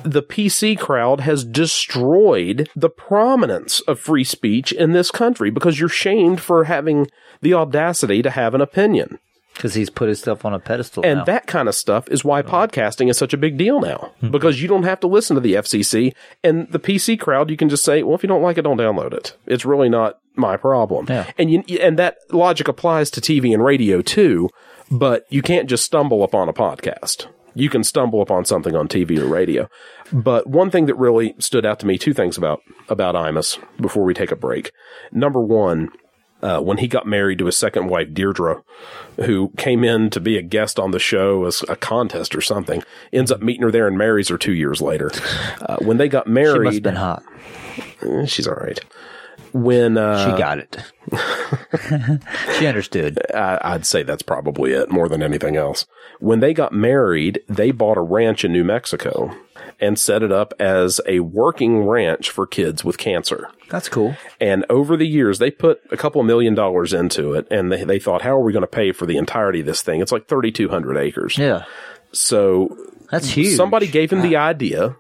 The 0.02 0.22
PC 0.22 0.78
crowd 0.78 1.20
has 1.20 1.44
destroyed 1.44 2.68
the 2.74 2.90
prominence 2.90 3.80
of 3.82 4.00
free 4.00 4.24
speech 4.24 4.72
in 4.72 4.92
this 4.92 5.10
country 5.10 5.50
because 5.50 5.78
you're 5.78 5.88
shamed 5.88 6.40
for 6.40 6.64
having 6.64 7.06
the 7.40 7.54
audacity 7.54 8.20
to 8.22 8.30
have 8.30 8.54
an 8.54 8.60
opinion. 8.60 9.18
because 9.54 9.74
he's 9.74 9.90
put 9.90 10.08
his 10.08 10.20
stuff 10.20 10.44
on 10.44 10.54
a 10.54 10.60
pedestal. 10.60 11.04
And 11.04 11.18
now. 11.18 11.24
that 11.24 11.46
kind 11.48 11.68
of 11.68 11.74
stuff 11.74 12.08
is 12.08 12.24
why 12.24 12.42
podcasting 12.42 13.10
is 13.10 13.18
such 13.18 13.34
a 13.34 13.36
big 13.36 13.58
deal 13.58 13.80
now 13.80 14.12
mm-hmm. 14.18 14.30
because 14.30 14.62
you 14.62 14.68
don't 14.68 14.84
have 14.84 15.00
to 15.00 15.08
listen 15.08 15.34
to 15.34 15.40
the 15.40 15.54
FCC 15.54 16.14
and 16.44 16.70
the 16.70 16.78
PC 16.78 17.18
crowd. 17.18 17.50
You 17.50 17.56
can 17.56 17.68
just 17.68 17.84
say, 17.84 18.04
well, 18.04 18.14
if 18.14 18.22
you 18.22 18.28
don't 18.28 18.42
like 18.42 18.56
it, 18.56 18.62
don't 18.62 18.76
download 18.76 19.12
it. 19.12 19.36
It's 19.46 19.64
really 19.64 19.88
not 19.88 20.20
my 20.38 20.56
problem. 20.56 21.06
Yeah. 21.08 21.30
And 21.36 21.50
you, 21.50 21.62
and 21.80 21.98
that 21.98 22.18
logic 22.30 22.68
applies 22.68 23.10
to 23.12 23.20
TV 23.20 23.52
and 23.52 23.64
radio 23.64 24.00
too, 24.02 24.48
but 24.90 25.24
you 25.30 25.42
can't 25.42 25.68
just 25.68 25.84
stumble 25.84 26.22
upon 26.22 26.48
a 26.48 26.52
podcast. 26.52 27.26
You 27.54 27.68
can 27.68 27.82
stumble 27.82 28.22
upon 28.22 28.44
something 28.44 28.76
on 28.76 28.86
TV 28.88 29.18
or 29.18 29.26
radio. 29.26 29.68
But 30.12 30.46
one 30.46 30.70
thing 30.70 30.86
that 30.86 30.94
really 30.94 31.34
stood 31.38 31.66
out 31.66 31.80
to 31.80 31.86
me, 31.86 31.98
two 31.98 32.14
things 32.14 32.38
about, 32.38 32.60
about 32.88 33.14
Imus 33.14 33.58
before 33.80 34.04
we 34.04 34.14
take 34.14 34.30
a 34.30 34.36
break. 34.36 34.70
Number 35.10 35.40
one, 35.40 35.90
uh, 36.40 36.60
when 36.60 36.78
he 36.78 36.86
got 36.86 37.06
married 37.06 37.38
to 37.40 37.46
his 37.46 37.56
second 37.56 37.88
wife, 37.88 38.12
Deirdre, 38.12 38.62
who 39.16 39.50
came 39.56 39.82
in 39.82 40.08
to 40.10 40.20
be 40.20 40.38
a 40.38 40.42
guest 40.42 40.78
on 40.78 40.92
the 40.92 41.00
show 41.00 41.46
as 41.46 41.64
a 41.68 41.74
contest 41.74 42.36
or 42.36 42.40
something, 42.40 42.84
ends 43.12 43.32
up 43.32 43.42
meeting 43.42 43.62
her 43.62 43.72
there 43.72 43.88
and 43.88 43.98
marries 43.98 44.28
her 44.28 44.38
two 44.38 44.52
years 44.54 44.80
later. 44.80 45.10
Uh, 45.60 45.78
when 45.80 45.96
they 45.96 46.08
got 46.08 46.26
she 46.26 46.32
must 46.32 46.46
have 46.46 46.62
married, 46.62 46.82
been 46.84 46.94
hot. 46.94 47.24
eh, 48.02 48.24
she's 48.26 48.46
all 48.46 48.54
right. 48.54 48.78
When 49.52 49.96
uh, 49.98 50.30
She 50.32 50.38
got 50.38 50.58
it. 50.58 50.76
she 52.58 52.66
understood. 52.66 53.18
I, 53.34 53.58
I'd 53.62 53.86
say 53.86 54.02
that's 54.02 54.22
probably 54.22 54.72
it 54.72 54.90
more 54.90 55.08
than 55.08 55.22
anything 55.22 55.56
else. 55.56 55.86
When 56.20 56.40
they 56.40 56.52
got 56.52 56.72
married, 56.72 57.40
they 57.48 57.70
bought 57.70 57.96
a 57.96 58.00
ranch 58.02 58.44
in 58.44 58.52
New 58.52 58.64
Mexico 58.64 59.34
and 59.80 59.98
set 59.98 60.22
it 60.22 60.32
up 60.32 60.52
as 60.58 61.00
a 61.06 61.20
working 61.20 61.84
ranch 61.84 62.30
for 62.30 62.46
kids 62.46 62.84
with 62.84 62.98
cancer. 62.98 63.48
That's 63.70 63.88
cool. 63.88 64.16
And 64.40 64.64
over 64.68 64.96
the 64.96 65.06
years, 65.06 65.38
they 65.38 65.50
put 65.50 65.80
a 65.92 65.96
couple 65.96 66.22
million 66.24 66.54
dollars 66.54 66.92
into 66.92 67.34
it, 67.34 67.46
and 67.50 67.70
they, 67.70 67.84
they 67.84 67.98
thought, 67.98 68.22
how 68.22 68.32
are 68.36 68.40
we 68.42 68.52
going 68.52 68.62
to 68.62 68.66
pay 68.66 68.92
for 68.92 69.06
the 69.06 69.16
entirety 69.16 69.60
of 69.60 69.66
this 69.66 69.82
thing? 69.82 70.00
It's 70.00 70.12
like 70.12 70.26
3,200 70.26 70.96
acres. 70.96 71.38
Yeah, 71.38 71.64
So 72.12 72.76
that's 73.10 73.28
huge. 73.28 73.56
somebody 73.56 73.86
gave 73.86 74.12
him 74.12 74.22
the 74.22 74.36
idea. 74.36 74.96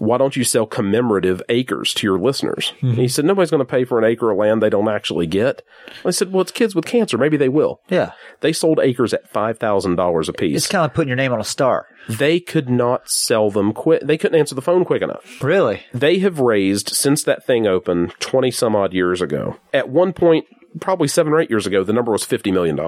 Why 0.00 0.16
don't 0.16 0.34
you 0.34 0.44
sell 0.44 0.64
commemorative 0.64 1.42
acres 1.50 1.92
to 1.94 2.06
your 2.06 2.18
listeners? 2.18 2.72
And 2.80 2.94
he 2.96 3.06
said, 3.06 3.26
nobody's 3.26 3.50
going 3.50 3.58
to 3.60 3.66
pay 3.66 3.84
for 3.84 3.98
an 3.98 4.04
acre 4.04 4.30
of 4.30 4.38
land 4.38 4.62
they 4.62 4.70
don't 4.70 4.88
actually 4.88 5.26
get. 5.26 5.60
I 6.06 6.10
said, 6.10 6.32
well, 6.32 6.40
it's 6.40 6.50
kids 6.52 6.74
with 6.74 6.86
cancer. 6.86 7.18
Maybe 7.18 7.36
they 7.36 7.50
will. 7.50 7.82
Yeah, 7.90 8.12
They 8.40 8.54
sold 8.54 8.80
acres 8.82 9.12
at 9.12 9.30
$5,000 9.32 10.28
a 10.28 10.32
piece. 10.32 10.56
it's 10.56 10.66
kind 10.66 10.80
of 10.80 10.84
like 10.86 10.94
putting 10.94 11.08
your 11.08 11.16
name 11.16 11.34
on 11.34 11.40
a 11.40 11.44
star. 11.44 11.86
they 12.08 12.40
could 12.40 12.70
not 12.70 13.10
sell 13.10 13.50
them 13.50 13.74
quick. 13.74 14.00
They 14.02 14.16
couldn't 14.16 14.38
answer 14.40 14.54
the 14.54 14.62
phone 14.62 14.86
quick 14.86 15.02
enough. 15.02 15.42
Really? 15.42 15.82
They 15.92 16.18
have 16.20 16.40
raised 16.40 16.88
since 16.88 17.22
that 17.24 17.46
thing 17.46 17.66
opened 17.66 18.14
20 18.20 18.50
some 18.50 18.74
odd 18.74 18.94
years 18.94 19.20
ago. 19.20 19.58
At 19.74 19.90
one 19.90 20.14
point, 20.14 20.46
probably 20.80 21.08
seven 21.08 21.34
or 21.34 21.40
eight 21.40 21.50
years 21.50 21.66
ago, 21.66 21.84
the 21.84 21.92
number 21.92 22.10
was 22.12 22.24
$50 22.24 22.50
million 22.54 22.78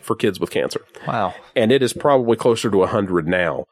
for 0.00 0.16
kids 0.16 0.40
with 0.40 0.50
cancer. 0.50 0.84
Wow. 1.06 1.32
And 1.54 1.70
it 1.70 1.80
is 1.80 1.92
probably 1.92 2.36
closer 2.36 2.70
to 2.70 2.76
100 2.78 3.28
now. 3.28 3.66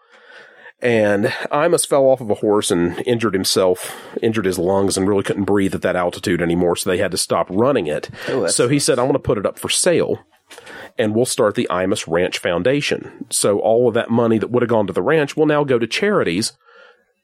And 0.82 1.26
Imus 1.26 1.86
fell 1.86 2.06
off 2.06 2.20
of 2.20 2.28
a 2.28 2.34
horse 2.34 2.72
and 2.72 3.00
injured 3.06 3.34
himself, 3.34 3.94
injured 4.20 4.46
his 4.46 4.58
lungs, 4.58 4.96
and 4.96 5.08
really 5.08 5.22
couldn't 5.22 5.44
breathe 5.44 5.76
at 5.76 5.82
that 5.82 5.94
altitude 5.94 6.42
anymore. 6.42 6.74
So 6.74 6.90
they 6.90 6.98
had 6.98 7.12
to 7.12 7.16
stop 7.16 7.46
running 7.50 7.86
it. 7.86 8.10
Oh, 8.28 8.48
so 8.48 8.68
he 8.68 8.80
said, 8.80 8.98
I 8.98 9.04
want 9.04 9.14
to 9.14 9.20
put 9.20 9.38
it 9.38 9.46
up 9.46 9.58
for 9.58 9.68
sale 9.68 10.18
and 10.98 11.14
we'll 11.14 11.24
start 11.24 11.54
the 11.54 11.68
Imus 11.70 12.06
Ranch 12.06 12.38
Foundation. 12.38 13.26
So 13.30 13.58
all 13.60 13.88
of 13.88 13.94
that 13.94 14.10
money 14.10 14.38
that 14.38 14.50
would 14.50 14.62
have 14.62 14.68
gone 14.68 14.86
to 14.88 14.92
the 14.92 15.02
ranch 15.02 15.36
will 15.36 15.46
now 15.46 15.64
go 15.64 15.78
to 15.78 15.86
charities 15.86 16.52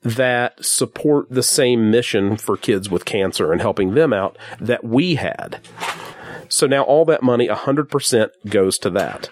that 0.02 0.64
support 0.64 1.26
the 1.28 1.42
same 1.42 1.90
mission 1.90 2.36
for 2.36 2.56
kids 2.56 2.88
with 2.88 3.04
cancer 3.04 3.52
and 3.52 3.60
helping 3.60 3.94
them 3.94 4.12
out 4.12 4.38
that 4.60 4.84
we 4.84 5.16
had. 5.16 5.60
So 6.48 6.66
now 6.66 6.82
all 6.84 7.04
that 7.06 7.22
money, 7.22 7.48
100% 7.48 8.28
goes 8.48 8.78
to 8.78 8.90
that. 8.90 9.28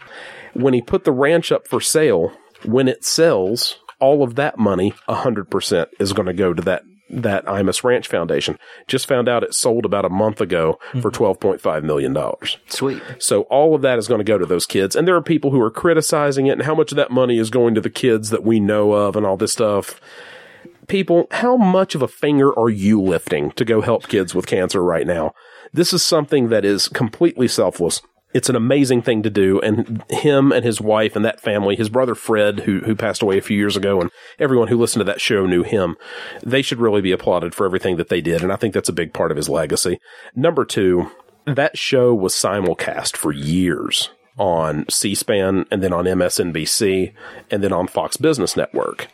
When 0.53 0.75
he 0.75 0.83
put 0.83 1.05
the 1.05 1.13
ranch 1.13 1.53
up 1.53 1.69
for 1.69 1.81
sale, 1.81 2.33
when 2.65 2.89
it 2.89 3.05
sells, 3.05 3.79
all 4.01 4.23
of 4.23 4.35
that 4.37 4.59
money, 4.59 4.93
100% 5.09 5.87
is 5.99 6.13
going 6.13 6.27
to 6.27 6.35
go 6.35 6.53
to 6.53 6.63
that 6.63 6.83
that 7.09 7.45
Imus 7.47 7.85
Ranch 7.85 8.09
Foundation. 8.09 8.59
Just 8.89 9.07
found 9.07 9.29
out 9.29 9.45
it 9.45 9.55
sold 9.55 9.85
about 9.85 10.05
a 10.05 10.11
month 10.11 10.41
ago 10.41 10.79
for 11.01 11.11
mm-hmm. 11.11 11.23
$12.5 11.23 11.83
million. 11.85 12.17
Sweet. 12.67 13.01
So 13.19 13.43
all 13.43 13.75
of 13.75 13.83
that 13.83 13.99
is 13.99 14.09
going 14.09 14.19
to 14.19 14.25
go 14.25 14.39
to 14.39 14.47
those 14.47 14.67
kids. 14.67 14.97
And 14.97 15.07
there 15.07 15.15
are 15.15 15.23
people 15.23 15.51
who 15.51 15.61
are 15.61 15.71
criticizing 15.71 16.47
it 16.47 16.53
and 16.53 16.63
how 16.63 16.75
much 16.75 16.93
of 16.93 16.97
that 16.97 17.11
money 17.11 17.39
is 17.39 17.51
going 17.51 17.75
to 17.75 17.81
the 17.81 17.91
kids 17.91 18.31
that 18.31 18.43
we 18.43 18.59
know 18.59 18.93
of 18.93 19.15
and 19.15 19.25
all 19.25 19.37
this 19.37 19.53
stuff. 19.53 20.01
People, 20.89 21.27
how 21.31 21.57
much 21.57 21.95
of 21.95 22.03
a 22.03 22.09
finger 22.09 22.57
are 22.59 22.71
you 22.71 23.01
lifting 23.01 23.51
to 23.53 23.65
go 23.65 23.81
help 23.83 24.09
kids 24.09 24.35
with 24.35 24.47
cancer 24.47 24.83
right 24.83 25.07
now? 25.07 25.33
This 25.73 25.93
is 25.93 26.05
something 26.05 26.49
that 26.49 26.65
is 26.65 26.89
completely 26.89 27.49
selfless. 27.49 28.03
It's 28.37 28.51
an 28.51 28.55
amazing 28.57 29.01
thing 29.01 29.23
to 29.23 29.31
do. 29.31 29.61
And 29.61 30.05
him 30.11 30.53
and 30.53 30.63
his 30.63 30.79
wife 30.79 31.17
and 31.17 31.25
that 31.25 31.41
family, 31.41 31.75
his 31.75 31.89
brother 31.89 32.15
Fred, 32.15 32.61
who, 32.61 32.81
who 32.81 32.95
passed 32.95 33.23
away 33.23 33.39
a 33.39 33.43
few 33.43 33.57
years 33.57 33.79
ago, 33.79 33.99
and 33.99 34.11
everyone 34.39 34.69
who 34.69 34.77
listened 34.77 35.01
to 35.01 35.05
that 35.05 35.23
show 35.23 35.47
knew 35.47 35.63
him. 35.63 35.97
They 36.45 36.61
should 36.61 36.79
really 36.79 37.01
be 37.01 37.13
applauded 37.13 37.55
for 37.55 37.65
everything 37.65 37.97
that 37.97 38.11
they 38.11 38.21
did. 38.21 38.43
And 38.43 38.53
I 38.53 38.57
think 38.57 38.75
that's 38.75 38.91
a 38.91 38.93
big 38.93 39.15
part 39.15 39.31
of 39.31 39.39
his 39.39 39.49
legacy. 39.49 39.99
Number 40.35 40.67
two, 40.67 41.11
that 41.47 41.79
show 41.79 42.15
was 42.15 42.35
simulcast 42.35 43.17
for 43.17 43.33
years 43.33 44.11
on 44.37 44.85
C-SPAN 44.91 45.65
and 45.71 45.83
then 45.83 45.95
on 45.95 46.05
MSNBC 46.05 47.15
and 47.51 47.65
then 47.65 47.73
on 47.73 47.87
Fox 47.87 48.19
Business 48.19 48.55
Network. 48.55 49.09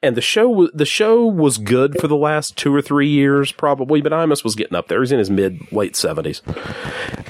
And 0.00 0.16
the 0.16 0.20
show 0.20 0.68
the 0.72 0.84
show 0.84 1.26
was 1.26 1.58
good 1.58 1.98
for 2.00 2.06
the 2.06 2.16
last 2.16 2.56
two 2.56 2.72
or 2.72 2.80
three 2.80 3.08
years, 3.08 3.50
probably, 3.50 4.00
but 4.00 4.12
Imus 4.12 4.44
was 4.44 4.54
getting 4.54 4.76
up 4.76 4.86
there. 4.86 5.00
He's 5.00 5.10
in 5.10 5.18
his 5.18 5.30
mid 5.30 5.72
late 5.72 5.96
seventies. 5.96 6.40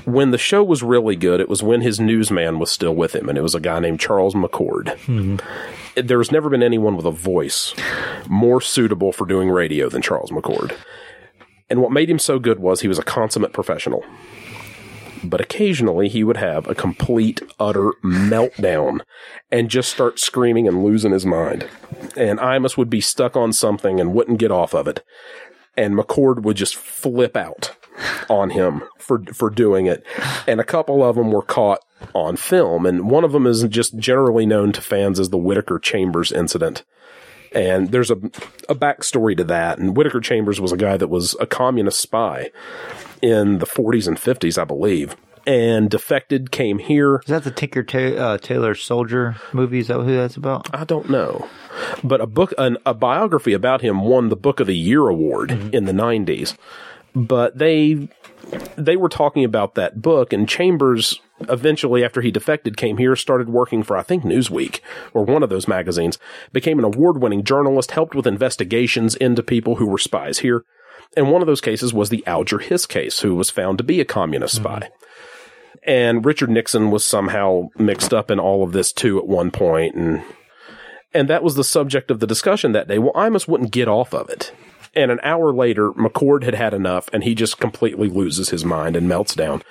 When 0.09 0.31
the 0.31 0.39
show 0.39 0.65
was 0.65 0.83
really 0.83 1.17
good, 1.17 1.39
it 1.39 1.51
was 1.51 1.63
when 1.63 1.83
his 1.83 2.01
newsman 2.01 2.59
was 2.59 2.71
still 2.71 2.95
with 2.95 3.15
him, 3.15 3.29
and 3.29 3.37
it 3.37 3.43
was 3.43 3.55
a 3.55 3.61
guy 3.61 3.79
named 3.79 4.01
Charles 4.01 4.35
McCord. 4.35 4.97
Hmm. 5.01 5.37
There 5.97 6.17
has 6.17 6.33
never 6.33 6.49
been 6.49 6.63
anyone 6.63 6.97
with 6.97 7.05
a 7.05 7.11
voice 7.11 7.75
more 8.27 8.63
suitable 8.63 9.13
for 9.13 9.27
doing 9.27 9.51
radio 9.51 9.91
than 9.91 10.01
Charles 10.01 10.31
McCord. 10.31 10.75
And 11.69 11.83
what 11.83 11.93
made 11.93 12.09
him 12.09 12.19
so 12.19 12.39
good 12.39 12.59
was 12.59 12.81
he 12.81 12.89
was 12.89 12.99
a 12.99 13.03
consummate 13.03 13.53
professional. 13.53 14.03
But 15.23 15.43
occasionally 15.43 16.09
he 16.09 16.25
would 16.25 16.39
have 16.39 16.67
a 16.67 16.75
complete, 16.75 17.43
utter 17.61 17.93
meltdown 18.03 19.01
and 19.51 19.69
just 19.69 19.93
start 19.93 20.19
screaming 20.19 20.67
and 20.67 20.83
losing 20.83 21.13
his 21.13 21.27
mind. 21.27 21.69
And 22.17 22.39
Imus 22.39 22.79
would 22.79 22.89
be 22.89 23.03
stuck 23.03 23.37
on 23.37 23.53
something 23.53 24.01
and 24.01 24.15
wouldn't 24.15 24.39
get 24.39 24.51
off 24.51 24.73
of 24.73 24.89
it. 24.89 25.05
And 25.77 25.95
McCord 25.95 26.45
would 26.45 26.57
just 26.57 26.77
flip 26.77 27.37
out 27.37 27.77
on 28.29 28.51
him 28.51 28.83
for 28.99 29.23
for 29.33 29.51
doing 29.51 29.87
it. 29.87 30.05
And 30.47 30.61
a 30.61 30.65
couple 30.65 31.03
of 31.03 31.17
them 31.17 31.31
were 31.31 31.43
caught 31.43 31.81
on 32.15 32.37
film. 32.37 32.87
And 32.87 33.11
one 33.11 33.25
of 33.25 33.33
them 33.33 33.47
is 33.47 33.63
just 33.65 33.97
generally 33.99 34.47
known 34.47 34.73
to 34.73 34.81
fans 34.81 35.19
as 35.19 35.31
the 35.31 35.39
Whittaker 35.39 35.79
Chambers 35.79 36.33
incident. 36.33 36.85
And 37.53 37.91
there's 37.91 38.11
a, 38.11 38.17
a 38.69 38.75
backstory 38.75 39.37
to 39.37 39.45
that. 39.45 39.79
And 39.79 39.97
Whittaker 39.97 40.21
Chambers 40.21 40.61
was 40.61 40.73
a 40.73 40.77
guy 40.77 40.97
that 40.97 41.09
was 41.09 41.35
a 41.41 41.47
communist 41.47 42.01
spy 42.01 42.51
in 43.23 43.59
the 43.59 43.67
40s 43.67 44.07
and 44.07 44.17
50s, 44.17 44.59
I 44.59 44.65
believe, 44.65 45.17
and 45.47 45.89
defected, 45.89 46.51
came 46.51 46.79
here. 46.79 47.17
Is 47.25 47.29
that 47.31 47.45
the 47.45 47.51
Tinker 47.51 47.83
Ta- 47.83 47.99
uh, 47.99 48.39
Taylor 48.39 48.75
Soldier 48.75 49.37
movie? 49.53 49.79
Is 49.79 49.89
that 49.89 49.95
who 49.95 50.15
that's 50.15 50.37
about? 50.37 50.73
I 50.75 50.85
don't 50.85 51.09
know. 51.09 51.49
But 52.05 52.21
a 52.21 52.27
book, 52.27 52.53
an, 52.59 52.77
a 52.85 52.93
biography 52.93 53.55
about 53.55 53.81
him 53.81 54.03
won 54.03 54.29
the 54.29 54.37
Book 54.37 54.61
of 54.61 54.67
the 54.67 54.77
Year 54.77 55.09
award 55.09 55.51
in 55.75 55.87
the 55.87 55.93
90s. 55.93 56.57
But 57.27 57.59
they 57.59 58.09
they 58.77 58.97
were 58.97 59.09
talking 59.09 59.45
about 59.45 59.75
that 59.75 60.01
book, 60.01 60.33
and 60.33 60.49
Chambers 60.49 61.21
eventually, 61.49 62.05
after 62.05 62.21
he 62.21 62.31
defected, 62.31 62.77
came 62.77 62.97
here, 62.97 63.17
started 63.17 63.49
working 63.49 63.83
for 63.83 63.97
I 63.97 64.03
think 64.03 64.23
Newsweek 64.23 64.81
or 65.13 65.25
one 65.25 65.43
of 65.43 65.51
those 65.51 65.69
magazines, 65.69 66.19
became 66.53 66.79
an 66.79 66.85
award-winning 66.85 67.45
journalist, 67.45 67.91
helped 67.91 68.15
with 68.15 68.27
investigations 68.27 69.17
into 69.17 69.43
people 69.43 69.77
who 69.77 69.87
were 69.87 69.99
spies 69.99 70.39
here. 70.39 70.65
And 71.17 71.31
one 71.31 71.43
of 71.43 71.47
those 71.47 71.61
cases 71.61 71.93
was 71.93 72.11
the 72.11 72.25
Alger 72.27 72.59
Hiss 72.59 72.87
case, 72.87 73.21
who 73.21 73.35
was 73.35 73.51
found 73.51 73.79
to 73.79 73.85
be 73.85 74.01
a 74.01 74.05
communist 74.05 74.61
mm-hmm. 74.61 74.81
spy. 74.81 74.91
And 75.85 76.25
Richard 76.25 76.51
Nixon 76.51 76.91
was 76.91 77.05
somehow 77.05 77.69
mixed 77.79 78.13
up 78.13 78.31
in 78.31 78.39
all 78.39 78.63
of 78.63 78.73
this 78.73 78.93
too 78.93 79.19
at 79.19 79.27
one 79.27 79.51
point, 79.51 79.95
and 79.95 80.23
and 81.13 81.29
that 81.29 81.43
was 81.43 81.57
the 81.57 81.65
subject 81.65 82.11
of 82.11 82.21
the 82.21 82.27
discussion 82.27 82.73
that 82.73 82.87
day. 82.87 82.99
Well, 82.99 83.13
Imus 83.15 83.49
wouldn't 83.49 83.73
get 83.73 83.89
off 83.89 84.15
of 84.15 84.29
it. 84.29 84.53
And 84.95 85.11
an 85.11 85.21
hour 85.23 85.53
later, 85.53 85.91
McCord 85.93 86.43
had 86.45 86.55
had 86.55 86.75
enough 86.75 87.09
and 87.13 87.25
he 87.25 87.35
just 87.35 87.59
completely 87.59 88.09
loses 88.09 88.51
his 88.51 88.65
mind 88.65 88.97
and 88.97 89.09
melts 89.09 89.35
down. 89.35 89.63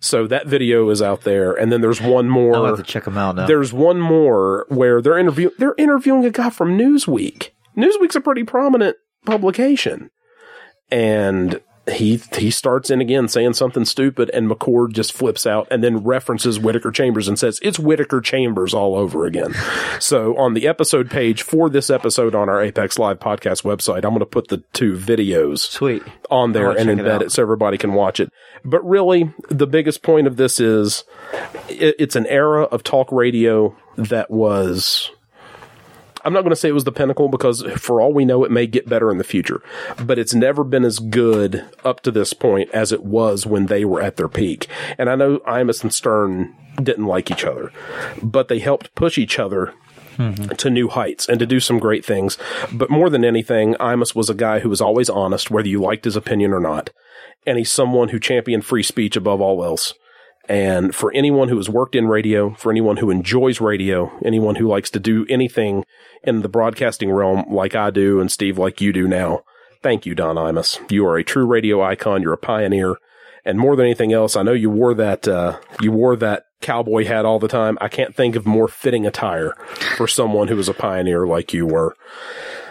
So 0.00 0.26
that 0.26 0.46
video 0.46 0.90
is 0.90 1.00
out 1.00 1.22
there. 1.22 1.54
And 1.54 1.72
then 1.72 1.80
there's 1.80 2.00
one 2.00 2.28
more. 2.28 2.56
I'll 2.56 2.66
have 2.66 2.76
to 2.76 2.82
check 2.82 3.04
them 3.04 3.16
out 3.16 3.36
now. 3.36 3.46
There's 3.46 3.72
one 3.72 4.00
more 4.00 4.66
where 4.68 5.00
they're 5.00 5.18
interview 5.18 5.50
they're 5.58 5.74
interviewing 5.78 6.24
a 6.24 6.30
guy 6.30 6.50
from 6.50 6.76
Newsweek. 6.76 7.50
Newsweek's 7.76 8.16
a 8.16 8.20
pretty 8.20 8.44
prominent 8.44 8.96
publication. 9.24 10.10
And 10.90 11.60
he 11.90 12.20
he 12.36 12.50
starts 12.50 12.90
in 12.90 13.00
again 13.00 13.28
saying 13.28 13.52
something 13.52 13.84
stupid 13.84 14.30
and 14.30 14.50
McCord 14.50 14.92
just 14.92 15.12
flips 15.12 15.46
out 15.46 15.68
and 15.70 15.84
then 15.84 15.98
references 15.98 16.58
Whittaker 16.58 16.90
Chambers 16.90 17.28
and 17.28 17.38
says 17.38 17.58
it's 17.62 17.78
Whittaker 17.78 18.20
Chambers 18.20 18.72
all 18.72 18.94
over 18.96 19.26
again. 19.26 19.54
so 20.00 20.36
on 20.36 20.54
the 20.54 20.66
episode 20.66 21.10
page 21.10 21.42
for 21.42 21.68
this 21.68 21.90
episode 21.90 22.34
on 22.34 22.48
our 22.48 22.62
Apex 22.62 22.98
Live 22.98 23.18
podcast 23.18 23.64
website, 23.64 24.04
I'm 24.04 24.10
going 24.10 24.20
to 24.20 24.26
put 24.26 24.48
the 24.48 24.58
two 24.72 24.96
videos 24.96 25.58
Sweet. 25.58 26.02
on 26.30 26.52
there 26.52 26.70
and 26.70 26.78
check 26.78 26.98
it 26.98 26.98
embed 26.98 27.22
it, 27.22 27.32
so 27.32 27.42
everybody 27.42 27.76
can 27.76 27.92
watch 27.92 28.20
it. 28.20 28.30
But 28.64 28.84
really, 28.86 29.32
the 29.50 29.66
biggest 29.66 30.02
point 30.02 30.26
of 30.26 30.36
this 30.36 30.60
is 30.60 31.04
it, 31.68 31.96
it's 31.98 32.16
an 32.16 32.26
era 32.26 32.62
of 32.64 32.82
talk 32.82 33.12
radio 33.12 33.76
that 33.96 34.30
was. 34.30 35.10
I'm 36.24 36.32
not 36.32 36.40
going 36.40 36.50
to 36.50 36.56
say 36.56 36.68
it 36.68 36.72
was 36.72 36.84
the 36.84 36.92
pinnacle 36.92 37.28
because 37.28 37.62
for 37.76 38.00
all 38.00 38.12
we 38.12 38.24
know, 38.24 38.44
it 38.44 38.50
may 38.50 38.66
get 38.66 38.88
better 38.88 39.10
in 39.10 39.18
the 39.18 39.24
future, 39.24 39.62
but 40.02 40.18
it's 40.18 40.34
never 40.34 40.64
been 40.64 40.84
as 40.84 40.98
good 40.98 41.64
up 41.84 42.00
to 42.02 42.10
this 42.10 42.32
point 42.32 42.70
as 42.70 42.92
it 42.92 43.04
was 43.04 43.46
when 43.46 43.66
they 43.66 43.84
were 43.84 44.00
at 44.00 44.16
their 44.16 44.28
peak. 44.28 44.66
And 44.98 45.10
I 45.10 45.16
know 45.16 45.38
Imus 45.40 45.82
and 45.82 45.92
Stern 45.92 46.54
didn't 46.82 47.06
like 47.06 47.30
each 47.30 47.44
other, 47.44 47.72
but 48.22 48.48
they 48.48 48.58
helped 48.58 48.94
push 48.94 49.18
each 49.18 49.38
other 49.38 49.74
mm-hmm. 50.16 50.54
to 50.54 50.70
new 50.70 50.88
heights 50.88 51.28
and 51.28 51.38
to 51.38 51.46
do 51.46 51.60
some 51.60 51.78
great 51.78 52.04
things. 52.04 52.38
But 52.72 52.90
more 52.90 53.10
than 53.10 53.24
anything, 53.24 53.74
Imus 53.74 54.14
was 54.14 54.30
a 54.30 54.34
guy 54.34 54.60
who 54.60 54.68
was 54.68 54.80
always 54.80 55.10
honest, 55.10 55.50
whether 55.50 55.68
you 55.68 55.80
liked 55.80 56.04
his 56.04 56.16
opinion 56.16 56.52
or 56.52 56.60
not. 56.60 56.90
And 57.46 57.58
he's 57.58 57.72
someone 57.72 58.08
who 58.08 58.18
championed 58.18 58.64
free 58.64 58.82
speech 58.82 59.16
above 59.16 59.40
all 59.40 59.62
else. 59.62 59.94
And 60.48 60.94
for 60.94 61.12
anyone 61.14 61.48
who 61.48 61.56
has 61.56 61.70
worked 61.70 61.94
in 61.94 62.06
radio, 62.06 62.54
for 62.54 62.70
anyone 62.70 62.98
who 62.98 63.10
enjoys 63.10 63.60
radio, 63.60 64.12
anyone 64.24 64.56
who 64.56 64.68
likes 64.68 64.90
to 64.90 65.00
do 65.00 65.24
anything 65.28 65.84
in 66.22 66.42
the 66.42 66.48
broadcasting 66.48 67.10
realm 67.10 67.44
like 67.48 67.74
I 67.74 67.90
do 67.90 68.20
and 68.20 68.30
Steve 68.30 68.58
like 68.58 68.80
you 68.80 68.92
do 68.92 69.08
now, 69.08 69.42
thank 69.82 70.04
you, 70.04 70.14
Don 70.14 70.36
Imus. 70.36 70.78
You 70.90 71.06
are 71.06 71.16
a 71.16 71.24
true 71.24 71.46
radio 71.46 71.82
icon. 71.82 72.22
You're 72.22 72.34
a 72.34 72.38
pioneer. 72.38 72.96
And 73.46 73.58
more 73.58 73.76
than 73.76 73.86
anything 73.86 74.12
else, 74.12 74.36
I 74.36 74.42
know 74.42 74.52
you 74.52 74.70
wore 74.70 74.94
that, 74.94 75.28
uh, 75.28 75.58
you 75.80 75.92
wore 75.92 76.16
that 76.16 76.44
cowboy 76.62 77.04
hat 77.04 77.26
all 77.26 77.38
the 77.38 77.48
time. 77.48 77.76
I 77.80 77.88
can't 77.88 78.14
think 78.14 78.36
of 78.36 78.46
more 78.46 78.68
fitting 78.68 79.06
attire 79.06 79.52
for 79.96 80.08
someone 80.08 80.48
who 80.48 80.56
was 80.56 80.68
a 80.68 80.74
pioneer 80.74 81.26
like 81.26 81.52
you 81.52 81.66
were. 81.66 81.94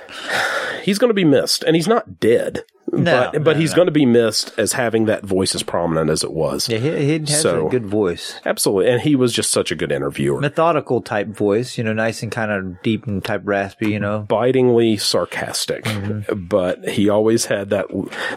He's 0.83 0.97
going 0.97 1.09
to 1.09 1.15
be 1.15 1.23
missed, 1.23 1.63
and 1.63 1.77
he's 1.77 1.87
not 1.87 2.19
dead, 2.19 2.65
No, 2.91 3.29
but 3.31 3.43
but 3.43 3.53
no, 3.55 3.59
he's 3.61 3.71
no. 3.71 3.75
going 3.77 3.85
to 3.87 3.91
be 3.93 4.05
missed 4.05 4.53
as 4.57 4.73
having 4.73 5.05
that 5.05 5.23
voice 5.23 5.55
as 5.55 5.63
prominent 5.63 6.09
as 6.09 6.23
it 6.23 6.31
was. 6.33 6.67
Yeah, 6.69 6.77
he, 6.79 6.91
he 7.05 7.19
has 7.19 7.41
So- 7.41 7.67
a 7.67 7.69
good 7.69 7.85
voice. 7.85 8.39
Absolutely, 8.45 8.91
and 8.91 9.01
he 9.01 9.15
was 9.15 9.33
just 9.33 9.51
such 9.51 9.71
a 9.71 9.75
good 9.75 9.91
interviewer. 9.91 10.39
Methodical 10.39 11.01
type 11.01 11.27
voice, 11.29 11.77
you 11.77 11.83
know, 11.83 11.93
nice 11.93 12.21
and 12.21 12.31
kind 12.31 12.51
of 12.51 12.81
deep 12.83 13.07
and 13.07 13.23
type 13.23 13.41
raspy, 13.45 13.89
you 13.89 13.99
know. 13.99 14.19
bitingly 14.19 14.97
sarcastic, 14.97 15.85
Mm-hmm. 15.85 16.45
but 16.45 16.87
he 16.89 17.09
always 17.09 17.45
had 17.45 17.69
that 17.69 17.85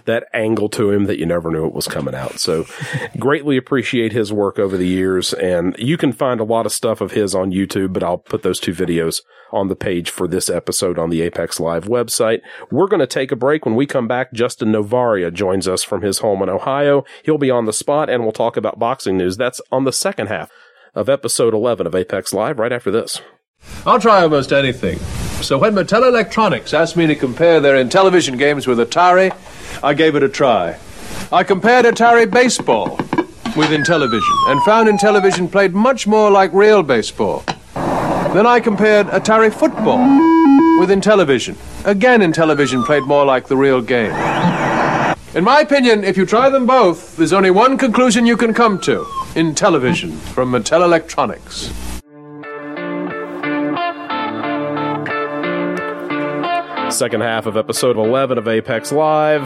that 0.05 0.27
angle 0.33 0.69
to 0.71 0.91
him 0.91 1.05
that 1.07 1.19
you 1.19 1.27
never 1.27 1.51
knew 1.51 1.67
it 1.67 1.75
was 1.75 1.89
coming 1.89 2.15
out. 2.15 2.39
So, 2.39 2.67
greatly 3.19 3.57
appreciate 3.57 4.13
his 4.13 4.33
work 4.33 4.59
over 4.59 4.77
the 4.77 4.87
years, 4.89 5.33
and 5.35 5.75
you 5.79 5.97
can 5.97 6.13
find 6.13 6.41
a 6.41 6.45
lot 6.45 6.67
of 6.67 6.73
stuff 6.73 7.01
of 7.01 7.13
his 7.13 7.35
on 7.35 7.51
YouTube. 7.51 7.93
But 7.93 8.03
I'll 8.03 8.19
put 8.19 8.43
those 8.43 8.61
two 8.61 8.73
videos 8.73 9.23
on 9.53 9.69
the 9.69 9.77
page 9.77 10.11
for 10.11 10.27
this 10.29 10.49
episode 10.51 10.99
on 10.99 11.11
the 11.11 11.23
Apex 11.23 11.61
Live 11.61 11.85
website. 11.85 12.41
We're 12.71 12.89
going 12.89 13.01
to 13.01 13.07
take 13.07 13.33
a 13.33 13.37
break. 13.37 13.65
When 13.67 13.75
we 13.77 13.87
come 13.87 14.09
back, 14.09 14.33
Justin 14.47 14.71
Novaria 14.71 15.33
joins 15.35 15.67
us 15.67 15.83
from 15.83 16.03
his 16.03 16.19
home 16.21 16.41
in 16.41 16.49
Ohio. 16.49 17.05
He'll 17.25 17.37
be 17.37 17.51
on 17.51 17.65
the 17.65 17.73
spot, 17.73 18.09
and 18.09 18.23
we'll 18.23 18.31
talk 18.31 18.57
about 18.57 18.79
boxing 18.79 19.17
news. 19.17 19.37
That's 19.37 19.61
on 19.73 19.83
the 19.83 19.93
second 19.93 20.29
half 20.29 20.53
of 20.95 21.09
episode 21.09 21.53
11 21.53 21.85
of 21.85 21.97
Apex 21.97 22.33
Live. 22.33 22.61
Right 22.61 22.71
after 22.71 22.93
this. 22.93 23.21
I'll 23.85 23.99
try 23.99 24.23
almost 24.23 24.53
anything. 24.53 25.01
So 25.43 25.59
when 25.59 25.75
Mattel 25.75 26.07
Electronics 26.07 26.73
asked 26.73 26.97
me 26.97 27.09
to 27.09 27.17
compare 27.17 27.59
their 27.59 27.85
Intellivision 27.85 28.39
games 28.39 28.69
with 28.69 28.79
Atari, 28.79 29.37
I 29.83 29.95
gave 29.95 30.15
it 30.15 30.23
a 30.23 30.29
try. 30.29 30.79
I 31.33 31.43
compared 31.43 31.85
Atari 31.85 32.31
baseball 32.31 32.99
with 33.57 33.71
Intellivision 33.71 34.53
and 34.53 34.63
found 34.63 34.89
Intellivision 34.89 35.51
played 35.51 35.75
much 35.75 36.07
more 36.07 36.31
like 36.31 36.53
real 36.53 36.85
baseball. 36.85 37.43
Then 37.75 38.47
I 38.47 38.61
compared 38.61 39.09
Atari 39.09 39.53
football 39.53 39.99
with 40.79 40.91
Intellivision. 40.91 41.57
Again, 41.85 42.21
Intellivision 42.21 42.85
played 42.85 43.05
more 43.05 43.25
like 43.25 43.49
the 43.49 43.57
real 43.57 43.81
game. 43.81 44.13
In 45.35 45.45
my 45.45 45.61
opinion, 45.61 46.05
if 46.05 46.17
you 46.17 46.25
try 46.25 46.49
them 46.49 46.67
both, 46.67 47.17
there's 47.17 47.33
only 47.33 47.51
one 47.51 47.77
conclusion 47.77 48.25
you 48.25 48.37
can 48.37 48.55
come 48.55 48.79
to 48.81 49.05
Intellivision 49.35 50.13
from 50.33 50.51
Mattel 50.51 50.83
Electronics. 50.83 51.71
Second 56.95 57.21
half 57.21 57.45
of 57.47 57.57
episode 57.57 57.97
11 57.99 58.39
of 58.39 58.49
Apex 58.49 58.93
Live. 58.93 59.43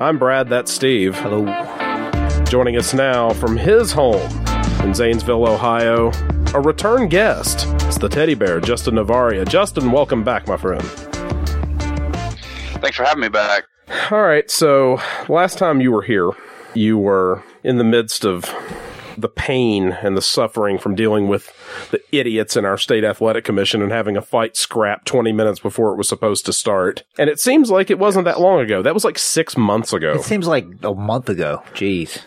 I'm 0.00 0.16
Brad, 0.16 0.48
that's 0.48 0.72
Steve. 0.72 1.14
Hello. 1.16 1.44
Joining 2.44 2.76
us 2.76 2.94
now 2.94 3.30
from 3.30 3.56
his 3.56 3.92
home 3.92 4.30
in 4.82 4.94
Zanesville, 4.94 5.46
Ohio, 5.46 6.10
a 6.54 6.60
return 6.60 7.08
guest. 7.08 7.66
It's 7.86 7.98
the 7.98 8.08
teddy 8.08 8.34
bear, 8.34 8.60
Justin 8.60 8.94
Novaria. 8.94 9.46
Justin, 9.48 9.90
welcome 9.92 10.22
back, 10.22 10.46
my 10.46 10.56
friend. 10.56 10.82
Thanks 12.80 12.96
for 12.96 13.04
having 13.04 13.20
me 13.22 13.28
back. 13.28 13.64
All 14.10 14.22
right, 14.22 14.50
so 14.50 15.00
last 15.28 15.58
time 15.58 15.80
you 15.80 15.92
were 15.92 16.02
here, 16.02 16.30
you 16.74 16.98
were 16.98 17.42
in 17.62 17.78
the 17.78 17.84
midst 17.84 18.24
of 18.24 18.52
the 19.18 19.28
pain 19.28 19.92
and 20.02 20.16
the 20.16 20.22
suffering 20.22 20.78
from 20.78 20.94
dealing 20.94 21.28
with 21.28 21.52
the 21.90 22.00
idiots 22.12 22.56
in 22.56 22.64
our 22.64 22.78
state 22.78 23.04
athletic 23.04 23.44
commission 23.44 23.82
and 23.82 23.92
having 23.92 24.16
a 24.16 24.22
fight 24.22 24.56
scrap 24.56 25.04
20 25.04 25.32
minutes 25.32 25.60
before 25.60 25.92
it 25.92 25.96
was 25.96 26.08
supposed 26.08 26.46
to 26.46 26.52
start. 26.52 27.02
And 27.18 27.28
it 27.28 27.38
seems 27.38 27.70
like 27.70 27.90
it 27.90 27.98
wasn't 27.98 28.24
that 28.24 28.40
long 28.40 28.60
ago. 28.60 28.82
That 28.82 28.94
was 28.94 29.04
like 29.04 29.18
six 29.18 29.56
months 29.56 29.92
ago. 29.92 30.12
It 30.14 30.22
seems 30.22 30.46
like 30.46 30.66
a 30.82 30.94
month 30.94 31.28
ago. 31.28 31.62
Jeez. 31.74 32.22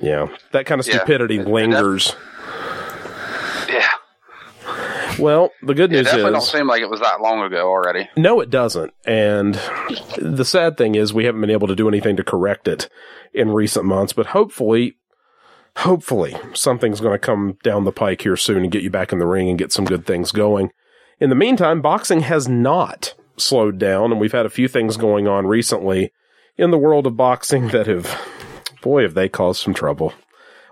Yeah. 0.00 0.28
That 0.52 0.64
kind 0.66 0.78
of 0.78 0.86
stupidity 0.86 1.36
It- 1.36 1.42
it 1.42 1.48
lingers. 1.48 2.08
Yeah, 2.08 2.20
Well, 5.18 5.50
the 5.62 5.74
good 5.74 5.90
news 5.90 6.00
is. 6.00 6.06
it 6.06 6.16
definitely 6.16 6.32
don't 6.32 6.42
seem 6.42 6.66
like 6.66 6.82
it 6.82 6.90
was 6.90 7.00
that 7.00 7.20
long 7.20 7.42
ago 7.42 7.68
already. 7.68 8.08
no, 8.16 8.40
it 8.40 8.50
doesn't. 8.50 8.92
And 9.06 9.54
the 10.18 10.44
sad 10.44 10.76
thing 10.76 10.94
is 10.94 11.12
we 11.14 11.24
haven't 11.24 11.40
been 11.40 11.50
able 11.50 11.68
to 11.68 11.76
do 11.76 11.88
anything 11.88 12.16
to 12.16 12.24
correct 12.24 12.68
it 12.68 12.88
in 13.32 13.50
recent 13.50 13.84
months, 13.84 14.12
but 14.12 14.26
hopefully, 14.26 14.96
hopefully 15.76 16.36
something's 16.54 17.00
going 17.00 17.14
to 17.14 17.18
come 17.18 17.58
down 17.62 17.84
the 17.84 17.92
pike 17.92 18.22
here 18.22 18.36
soon 18.36 18.62
and 18.62 18.72
get 18.72 18.82
you 18.82 18.90
back 18.90 19.12
in 19.12 19.18
the 19.18 19.26
ring 19.26 19.48
and 19.48 19.58
get 19.58 19.72
some 19.72 19.84
good 19.84 20.06
things 20.06 20.32
going. 20.32 20.70
In 21.18 21.30
the 21.30 21.36
meantime, 21.36 21.80
boxing 21.80 22.20
has 22.20 22.46
not 22.48 23.14
slowed 23.38 23.78
down, 23.78 24.12
and 24.12 24.20
we've 24.20 24.32
had 24.32 24.46
a 24.46 24.50
few 24.50 24.68
things 24.68 24.96
going 24.96 25.26
on 25.26 25.46
recently 25.46 26.12
in 26.56 26.70
the 26.70 26.78
world 26.78 27.06
of 27.06 27.16
boxing 27.16 27.68
that 27.68 27.86
have, 27.86 28.20
boy, 28.82 29.02
have 29.02 29.14
they 29.14 29.28
caused 29.28 29.62
some 29.62 29.74
trouble. 29.74 30.12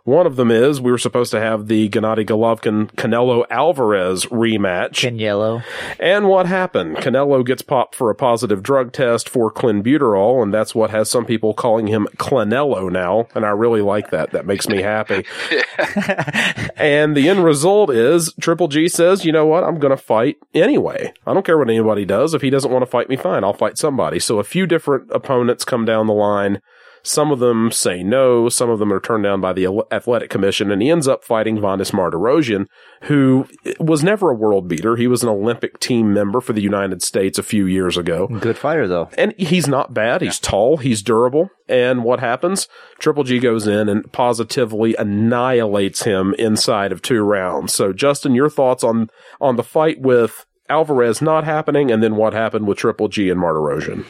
One 0.05 0.27
of 0.27 0.37
them 0.37 0.51
is 0.51 0.83
we 0.83 0.91
were 0.91 0.99
supposed 0.99 1.31
to 1.31 1.41
have 1.41 1.67
the 1.67 1.89
Gennady 1.89 2.27
Golovkin 2.27 2.91
Canelo 2.93 3.47
Alvarez 3.49 4.27
rematch. 4.27 5.19
Yellow. 5.19 5.63
And 5.99 6.29
what 6.29 6.45
happened? 6.45 6.99
Canelo 6.99 7.43
gets 7.43 7.63
popped 7.63 7.95
for 7.95 8.11
a 8.11 8.15
positive 8.15 8.63
drug 8.63 8.93
test 8.93 9.31
for 9.31 9.51
clenbuterol, 9.51 10.43
and 10.43 10.53
that's 10.53 10.75
what 10.75 10.91
has 10.91 11.09
some 11.09 11.25
people 11.25 11.55
calling 11.55 11.87
him 11.87 12.07
Clenello 12.19 12.93
now. 12.93 13.29
And 13.35 13.47
I 13.47 13.49
really 13.49 13.81
like 13.81 14.11
that. 14.11 14.33
That 14.33 14.45
makes 14.45 14.69
me 14.69 14.83
happy. 14.83 15.25
and 16.77 17.17
the 17.17 17.31
end 17.31 17.43
result 17.43 17.89
is 17.89 18.31
Triple 18.39 18.69
G 18.69 18.89
says, 18.89 19.25
you 19.25 19.33
know 19.33 19.47
what? 19.47 19.65
I'm 19.65 19.79
going 19.79 19.91
to 19.91 19.97
fight 19.97 20.37
anyway. 20.53 21.15
I 21.27 21.33
don't 21.33 21.47
care 21.47 21.57
what 21.57 21.71
anybody 21.71 22.05
does. 22.05 22.35
If 22.35 22.43
he 22.43 22.51
doesn't 22.51 22.71
want 22.71 22.83
to 22.83 22.91
fight 22.91 23.09
me, 23.09 23.17
fine. 23.17 23.43
I'll 23.43 23.55
fight 23.55 23.79
somebody. 23.79 24.19
So 24.19 24.39
a 24.39 24.45
few 24.45 24.67
different 24.67 25.11
opponents 25.13 25.65
come 25.65 25.87
down 25.87 26.09
the 26.09 26.13
line. 26.13 26.61
Some 27.05 27.31
of 27.31 27.39
them 27.39 27.71
say 27.71 28.03
no. 28.03 28.49
Some 28.49 28.71
of 28.71 28.79
them 28.79 28.91
are 28.91 28.99
turned 28.99 29.25
down 29.25 29.41
by 29.43 29.53
the 29.53 29.85
athletic 29.93 30.31
commission, 30.31 30.71
and 30.71 30.81
he 30.81 30.91
ends 30.91 31.07
up 31.07 31.23
fighting 31.23 31.59
Vanes 31.59 31.93
Martirosyan, 31.93 32.67
who 33.03 33.47
was 33.79 34.03
never 34.03 34.31
a 34.31 34.35
world 34.35 34.69
beater. 34.69 34.97
He 34.97 35.07
was 35.07 35.23
an 35.23 35.29
Olympic 35.29 35.79
team 35.79 36.15
member 36.15 36.41
for 36.41 36.55
the 36.55 36.63
United 36.63 37.03
States 37.03 37.39
a 37.39 37.43
few 37.43 37.67
years 37.67 37.99
ago. 37.99 38.27
Good 38.27 38.57
fighter 38.57 38.89
though. 38.89 39.11
And 39.19 39.35
he's 39.37 39.69
not 39.69 39.93
bad. 39.93 40.23
He's 40.23 40.39
tall. 40.39 40.79
He's 40.79 41.03
durable. 41.03 41.51
And 41.69 42.05
what 42.05 42.21
happens? 42.21 42.69
Triple 42.99 43.25
G 43.25 43.39
goes 43.39 43.67
in 43.67 43.89
and 43.91 44.11
positively 44.11 44.95
annihilates 44.97 46.05
him 46.05 46.35
inside 46.39 46.91
of 46.91 47.03
two 47.03 47.23
rounds. 47.23 47.75
So, 47.75 47.93
Justin, 47.93 48.35
your 48.35 48.49
thoughts 48.49 48.83
on 48.83 49.11
on 49.43 49.57
the 49.57 49.63
fight 49.63 50.01
with 50.01 50.47
Alvarez 50.71 51.21
not 51.21 51.45
happening, 51.45 51.91
and 51.91 52.03
then 52.03 52.17
what 52.17 52.33
happened 52.33 52.67
with 52.67 52.79
Triple 52.79 53.09
G 53.09 53.29
and 53.29 53.41
Martirosyan? 53.41 54.07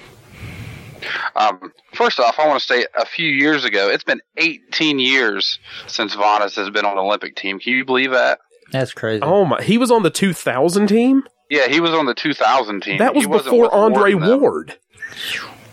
Um, 1.37 1.73
first 1.93 2.21
off, 2.21 2.39
I 2.39 2.47
want 2.47 2.61
to 2.61 2.67
say 2.67 2.87
a 2.99 3.07
few 3.07 3.29
years 3.29 3.65
ago, 3.65 3.89
it's 3.89 4.05
been 4.05 4.21
18 4.37 4.99
years 4.99 5.59
since 5.87 6.15
Vanes 6.15 6.55
has 6.57 6.71
been 6.71 6.85
on 6.85 6.97
the 6.97 7.03
Olympic 7.03 7.37
team. 7.37 7.59
Can 7.59 7.73
you 7.73 7.85
believe 7.85 8.11
that? 8.13 8.41
That's 8.73 8.93
crazy. 8.93 9.23
Oh 9.23 9.45
my! 9.45 9.63
He 9.63 9.79
was 9.79 9.91
on 9.91 10.03
the 10.03 10.11
2000 10.11 10.87
team. 10.87 11.25
Yeah, 11.51 11.69
he 11.69 11.81
was 11.81 11.91
on 11.93 12.07
the 12.07 12.15
2000 12.15 12.83
team. 12.83 12.99
That 12.99 13.15
was 13.15 13.25
He 13.25 13.31
before 13.31 13.73
Andre 13.73 14.15
Ward. 14.15 14.41
Ward. 14.41 14.79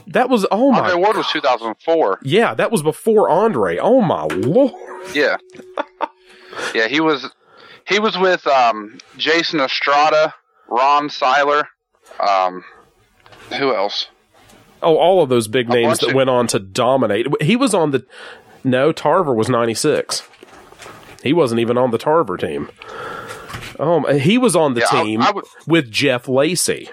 That 0.07 0.29
was 0.29 0.45
oh 0.51 0.71
my. 0.71 0.79
Andre 0.79 0.95
Ward 0.95 1.17
was 1.17 1.27
2004. 1.31 2.19
Yeah, 2.23 2.53
that 2.53 2.71
was 2.71 2.83
before 2.83 3.29
Andre. 3.29 3.77
Oh 3.77 4.01
my 4.01 4.23
lord. 4.23 4.73
Yeah. 5.13 5.37
yeah, 6.75 6.87
he 6.87 6.99
was 6.99 7.29
he 7.87 7.99
was 7.99 8.17
with 8.17 8.45
um, 8.47 8.97
Jason 9.17 9.59
Estrada, 9.59 10.33
Ron 10.67 11.09
Siler, 11.09 11.63
um, 12.19 12.63
who 13.57 13.73
else? 13.73 14.07
Oh, 14.83 14.97
all 14.97 15.21
of 15.21 15.29
those 15.29 15.47
big 15.47 15.69
names 15.69 15.99
that 15.99 16.13
went 16.15 16.29
on 16.29 16.47
to 16.47 16.59
dominate. 16.59 17.27
He 17.41 17.55
was 17.55 17.73
on 17.73 17.91
the. 17.91 18.05
No, 18.63 18.91
Tarver 18.91 19.33
was 19.33 19.49
96. 19.49 20.27
He 21.23 21.33
wasn't 21.33 21.59
even 21.61 21.77
on 21.77 21.91
the 21.91 21.97
Tarver 21.97 22.37
team. 22.37 22.69
Oh, 23.79 24.03
he 24.13 24.37
was 24.37 24.55
on 24.55 24.73
the 24.75 24.81
Yeah, 24.81 25.01
team 25.03 25.21
I 25.21 25.31
would- 25.31 25.45
with 25.67 25.89
Jeff 25.91 26.27
Lacey. 26.27 26.89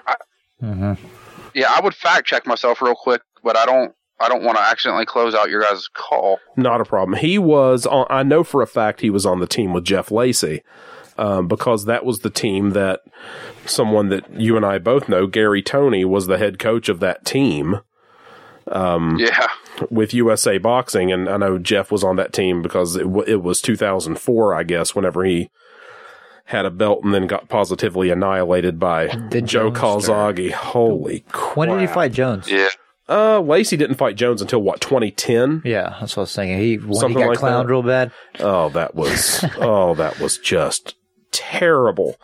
Yeah, 0.63 1.73
I 1.75 1.81
would 1.83 1.95
fact 1.95 2.27
check 2.27 2.47
myself 2.47 2.81
real 2.83 2.95
quick, 2.95 3.23
but 3.43 3.57
I 3.57 3.67
don't 3.67 3.93
I 4.21 4.29
don't 4.29 4.43
want 4.43 4.59
to 4.59 4.63
accidentally 4.65 5.07
close 5.07 5.33
out 5.35 5.49
your 5.49 5.63
guys' 5.63 5.87
call. 5.93 6.39
Not 6.57 6.81
a 6.81 6.85
problem. 6.85 7.19
He 7.19 7.39
was 7.39 7.87
on. 7.87 8.07
I 8.11 8.23
know 8.25 8.43
for 8.43 8.63
a 8.63 8.67
fact 8.67 9.01
he 9.01 9.11
was 9.11 9.25
on 9.25 9.39
the 9.41 9.47
team 9.47 9.73
with 9.73 9.85
Jeff 9.85 10.11
Lacey. 10.11 10.63
Um, 11.19 11.49
because 11.49 11.85
that 11.87 12.05
was 12.05 12.21
the 12.21 12.31
team 12.31 12.71
that 12.71 13.01
someone 13.67 14.09
that 14.09 14.41
you 14.41 14.57
and 14.57 14.65
I 14.65 14.79
both 14.79 15.09
know, 15.09 15.27
Gary 15.27 15.63
Tony, 15.63 16.05
was 16.05 16.27
the 16.29 16.39
head 16.39 16.59
coach 16.61 16.89
of 16.89 17.01
that 17.01 17.25
team. 17.25 17.81
Yeah. 18.71 19.47
with 19.91 20.13
USA 20.15 20.59
Boxing, 20.59 21.11
and 21.13 21.29
I 21.29 21.37
know 21.39 21.59
Jeff 21.59 21.91
was 21.91 22.05
on 22.05 22.17
that 22.17 22.33
team 22.33 22.63
because 22.63 22.97
it, 22.97 23.05
w- 23.05 23.25
it 23.27 23.43
was 23.43 23.61
2004, 23.61 24.55
I 24.55 24.63
guess, 24.63 24.95
whenever 24.95 25.25
he 25.25 25.51
had 26.47 26.65
a 26.67 26.71
belt 26.71 27.03
and 27.05 27.13
then 27.15 27.27
got 27.27 27.49
positively 27.49 28.11
annihilated 28.11 28.79
by 28.79 29.07
The 29.31 29.41
Joe 29.43 29.71
Jones 29.71 29.79
Calzaghe. 30.07 30.53
Holy 30.53 31.21
crap! 31.29 31.57
when 31.57 31.69
did 31.69 31.81
he 31.81 31.87
fight 31.87 32.13
Jones? 32.13 32.51
Yeah. 32.51 32.69
Uh, 33.09 33.41
Lacey 33.41 33.77
didn't 33.79 33.97
fight 33.97 34.17
Jones 34.17 34.43
until 34.43 34.61
what 34.61 34.81
2010. 34.83 35.63
Yeah, 35.65 35.97
that's 35.99 36.15
what 36.15 36.21
I 36.21 36.25
was 36.25 36.35
thinking. 36.37 36.59
He 36.59 36.77
when 36.77 36.95
Something 36.95 37.19
he 37.19 37.25
got 37.25 37.31
like 37.31 37.39
clowned 37.39 37.63
that. 37.65 37.71
real 37.71 37.83
bad. 37.83 38.13
Oh, 38.39 38.69
that 38.71 38.95
was 38.95 39.43
oh, 39.59 39.95
that 39.95 40.21
was 40.21 40.37
just 40.37 40.95
terrible. 41.39 42.17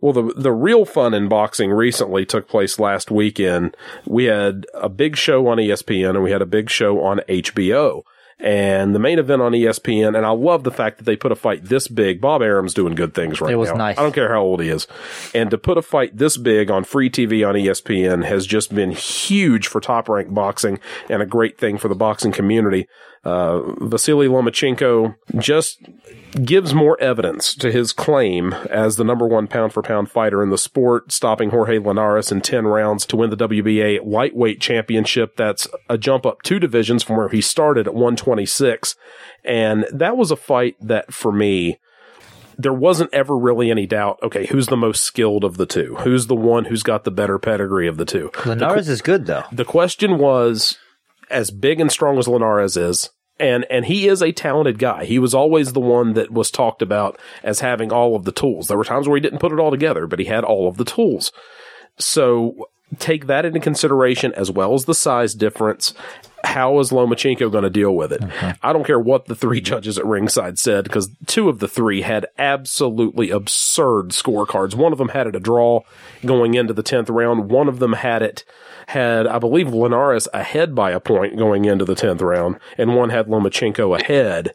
Well, 0.00 0.12
the 0.12 0.32
the 0.36 0.52
real 0.52 0.84
fun 0.84 1.12
in 1.14 1.28
boxing 1.28 1.70
recently 1.70 2.24
took 2.24 2.48
place 2.48 2.78
last 2.78 3.10
weekend. 3.10 3.76
We 4.06 4.24
had 4.24 4.64
a 4.74 4.88
big 4.88 5.16
show 5.16 5.46
on 5.48 5.58
ESPN 5.58 6.10
and 6.10 6.22
we 6.22 6.30
had 6.30 6.42
a 6.42 6.46
big 6.46 6.70
show 6.70 7.02
on 7.02 7.20
HBO. 7.28 8.02
And 8.42 8.94
the 8.94 8.98
main 8.98 9.18
event 9.18 9.42
on 9.42 9.52
ESPN, 9.52 10.16
and 10.16 10.24
I 10.24 10.30
love 10.30 10.64
the 10.64 10.70
fact 10.70 10.96
that 10.96 11.04
they 11.04 11.14
put 11.14 11.30
a 11.30 11.34
fight 11.36 11.62
this 11.64 11.88
big. 11.88 12.22
Bob 12.22 12.40
Arum's 12.40 12.72
doing 12.72 12.94
good 12.94 13.12
things 13.12 13.38
right 13.38 13.52
It 13.52 13.56
was 13.56 13.68
now. 13.68 13.74
nice. 13.74 13.98
I 13.98 14.02
don't 14.02 14.14
care 14.14 14.32
how 14.32 14.40
old 14.40 14.62
he 14.62 14.70
is. 14.70 14.86
And 15.34 15.50
to 15.50 15.58
put 15.58 15.76
a 15.76 15.82
fight 15.82 16.16
this 16.16 16.38
big 16.38 16.70
on 16.70 16.84
free 16.84 17.10
TV 17.10 17.46
on 17.46 17.54
ESPN 17.54 18.24
has 18.24 18.46
just 18.46 18.74
been 18.74 18.92
huge 18.92 19.66
for 19.66 19.78
top 19.78 20.08
ranked 20.08 20.32
boxing 20.32 20.80
and 21.10 21.20
a 21.20 21.26
great 21.26 21.58
thing 21.58 21.76
for 21.76 21.88
the 21.88 21.94
boxing 21.94 22.32
community. 22.32 22.86
Uh, 23.24 23.60
Vasily 23.84 24.26
Lomachenko 24.26 25.14
just 25.36 25.76
gives 26.44 26.74
more 26.74 27.00
evidence 27.00 27.54
to 27.56 27.70
his 27.70 27.92
claim 27.92 28.52
as 28.52 28.96
the 28.96 29.04
number 29.04 29.26
one 29.26 29.46
pound 29.46 29.72
for 29.72 29.82
pound 29.82 30.10
fighter 30.10 30.42
in 30.42 30.50
the 30.50 30.58
sport, 30.58 31.12
stopping 31.12 31.50
Jorge 31.50 31.78
Linares 31.78 32.30
in 32.30 32.40
10 32.40 32.66
rounds 32.66 33.04
to 33.06 33.16
win 33.16 33.30
the 33.30 33.36
WBA 33.36 34.04
lightweight 34.04 34.60
championship. 34.60 35.36
That's 35.36 35.68
a 35.88 35.98
jump 35.98 36.26
up 36.26 36.42
two 36.42 36.58
divisions 36.58 37.02
from 37.02 37.16
where 37.16 37.28
he 37.28 37.40
started 37.40 37.86
at 37.86 37.94
126. 37.94 38.96
And 39.44 39.86
that 39.92 40.16
was 40.16 40.30
a 40.30 40.36
fight 40.36 40.76
that 40.80 41.12
for 41.12 41.32
me, 41.32 41.78
there 42.58 42.72
wasn't 42.74 43.12
ever 43.14 43.36
really 43.36 43.70
any 43.70 43.86
doubt. 43.86 44.18
Okay, 44.22 44.46
who's 44.46 44.66
the 44.66 44.76
most 44.76 45.02
skilled 45.02 45.44
of 45.44 45.56
the 45.56 45.66
two? 45.66 45.96
Who's 46.00 46.26
the 46.26 46.36
one 46.36 46.66
who's 46.66 46.82
got 46.82 47.04
the 47.04 47.10
better 47.10 47.38
pedigree 47.38 47.88
of 47.88 47.96
the 47.96 48.04
two? 48.04 48.30
Linares 48.44 48.88
is 48.88 49.00
good 49.00 49.26
though. 49.26 49.44
The 49.50 49.64
question 49.64 50.18
was, 50.18 50.76
as 51.30 51.50
big 51.50 51.80
and 51.80 51.90
strong 51.90 52.18
as 52.18 52.28
Linares 52.28 52.76
is, 52.76 53.10
and 53.40 53.66
and 53.70 53.86
he 53.86 54.06
is 54.06 54.22
a 54.22 54.32
talented 54.32 54.78
guy. 54.78 55.04
He 55.04 55.18
was 55.18 55.34
always 55.34 55.72
the 55.72 55.80
one 55.80 56.12
that 56.12 56.30
was 56.30 56.50
talked 56.50 56.82
about 56.82 57.18
as 57.42 57.60
having 57.60 57.92
all 57.92 58.14
of 58.14 58.24
the 58.24 58.32
tools. 58.32 58.68
There 58.68 58.78
were 58.78 58.84
times 58.84 59.08
where 59.08 59.16
he 59.16 59.20
didn't 59.20 59.40
put 59.40 59.52
it 59.52 59.58
all 59.58 59.70
together, 59.70 60.06
but 60.06 60.18
he 60.18 60.26
had 60.26 60.44
all 60.44 60.68
of 60.68 60.76
the 60.76 60.84
tools. 60.84 61.32
So 61.98 62.69
take 62.98 63.26
that 63.26 63.44
into 63.44 63.60
consideration 63.60 64.32
as 64.34 64.50
well 64.50 64.74
as 64.74 64.84
the 64.84 64.94
size 64.94 65.34
difference. 65.34 65.94
How 66.42 66.78
is 66.78 66.90
Lomachenko 66.90 67.52
going 67.52 67.64
to 67.64 67.70
deal 67.70 67.94
with 67.94 68.12
it? 68.12 68.22
I 68.62 68.72
don't 68.72 68.86
care 68.86 68.98
what 68.98 69.26
the 69.26 69.34
three 69.34 69.60
judges 69.60 69.98
at 69.98 70.06
ringside 70.06 70.58
said 70.58 70.84
because 70.84 71.10
two 71.26 71.48
of 71.48 71.58
the 71.58 71.68
three 71.68 72.00
had 72.00 72.26
absolutely 72.38 73.30
absurd 73.30 74.10
scorecards. 74.10 74.74
One 74.74 74.92
of 74.92 74.98
them 74.98 75.10
had 75.10 75.26
it 75.26 75.36
a 75.36 75.40
draw 75.40 75.82
going 76.24 76.54
into 76.54 76.72
the 76.72 76.82
10th 76.82 77.10
round. 77.10 77.50
One 77.50 77.68
of 77.68 77.78
them 77.78 77.92
had 77.92 78.22
it, 78.22 78.44
had, 78.88 79.26
I 79.26 79.38
believe, 79.38 79.72
Linares 79.72 80.28
ahead 80.32 80.74
by 80.74 80.92
a 80.92 81.00
point 81.00 81.36
going 81.36 81.66
into 81.66 81.84
the 81.84 81.94
10th 81.94 82.22
round, 82.22 82.58
and 82.78 82.96
one 82.96 83.10
had 83.10 83.26
Lomachenko 83.26 84.00
ahead 84.00 84.54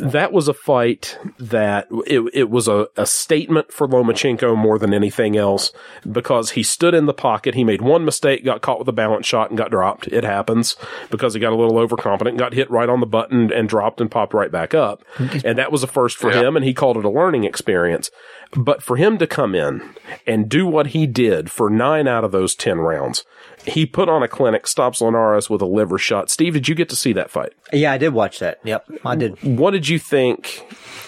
that 0.00 0.32
was 0.32 0.48
a 0.48 0.54
fight 0.54 1.18
that 1.38 1.86
it, 2.06 2.20
it 2.32 2.50
was 2.50 2.68
a, 2.68 2.88
a 2.96 3.06
statement 3.06 3.72
for 3.72 3.86
Lomachenko 3.86 4.56
more 4.56 4.78
than 4.78 4.92
anything 4.92 5.36
else 5.36 5.72
because 6.10 6.52
he 6.52 6.62
stood 6.62 6.94
in 6.94 7.06
the 7.06 7.14
pocket. 7.14 7.54
He 7.54 7.64
made 7.64 7.82
one 7.82 8.04
mistake, 8.04 8.44
got 8.44 8.62
caught 8.62 8.78
with 8.78 8.88
a 8.88 8.92
balance 8.92 9.26
shot 9.26 9.50
and 9.50 9.58
got 9.58 9.70
dropped. 9.70 10.06
It 10.08 10.24
happens 10.24 10.76
because 11.10 11.34
he 11.34 11.40
got 11.40 11.52
a 11.52 11.56
little 11.56 11.78
overconfident, 11.78 12.38
got 12.38 12.54
hit 12.54 12.70
right 12.70 12.88
on 12.88 13.00
the 13.00 13.06
button 13.06 13.52
and 13.52 13.68
dropped 13.68 14.00
and 14.00 14.10
popped 14.10 14.34
right 14.34 14.50
back 14.50 14.74
up. 14.74 15.04
And 15.44 15.58
that 15.58 15.72
was 15.72 15.82
a 15.82 15.88
first 15.88 16.16
for 16.16 16.30
him 16.30 16.56
and 16.56 16.64
he 16.64 16.74
called 16.74 16.96
it 16.96 17.04
a 17.04 17.10
learning 17.10 17.44
experience. 17.44 18.10
But 18.56 18.82
for 18.82 18.96
him 18.96 19.18
to 19.18 19.26
come 19.26 19.54
in 19.54 19.94
and 20.26 20.48
do 20.48 20.66
what 20.66 20.88
he 20.88 21.06
did 21.06 21.50
for 21.50 21.70
nine 21.70 22.06
out 22.06 22.24
of 22.24 22.32
those 22.32 22.54
10 22.54 22.78
rounds, 22.78 23.24
he 23.66 23.86
put 23.86 24.08
on 24.08 24.22
a 24.22 24.28
clinic, 24.28 24.66
stops 24.66 25.00
Linares 25.00 25.48
with 25.48 25.62
a 25.62 25.66
liver 25.66 25.98
shot. 25.98 26.30
Steve, 26.30 26.54
did 26.54 26.68
you 26.68 26.74
get 26.74 26.88
to 26.90 26.96
see 26.96 27.12
that 27.14 27.30
fight? 27.30 27.52
Yeah, 27.72 27.92
I 27.92 27.98
did 27.98 28.10
watch 28.10 28.38
that. 28.38 28.60
Yep, 28.64 28.90
I 29.04 29.16
did. 29.16 29.42
what 29.42 29.72
did 29.72 29.88
you 29.88 29.98
think 29.98 30.66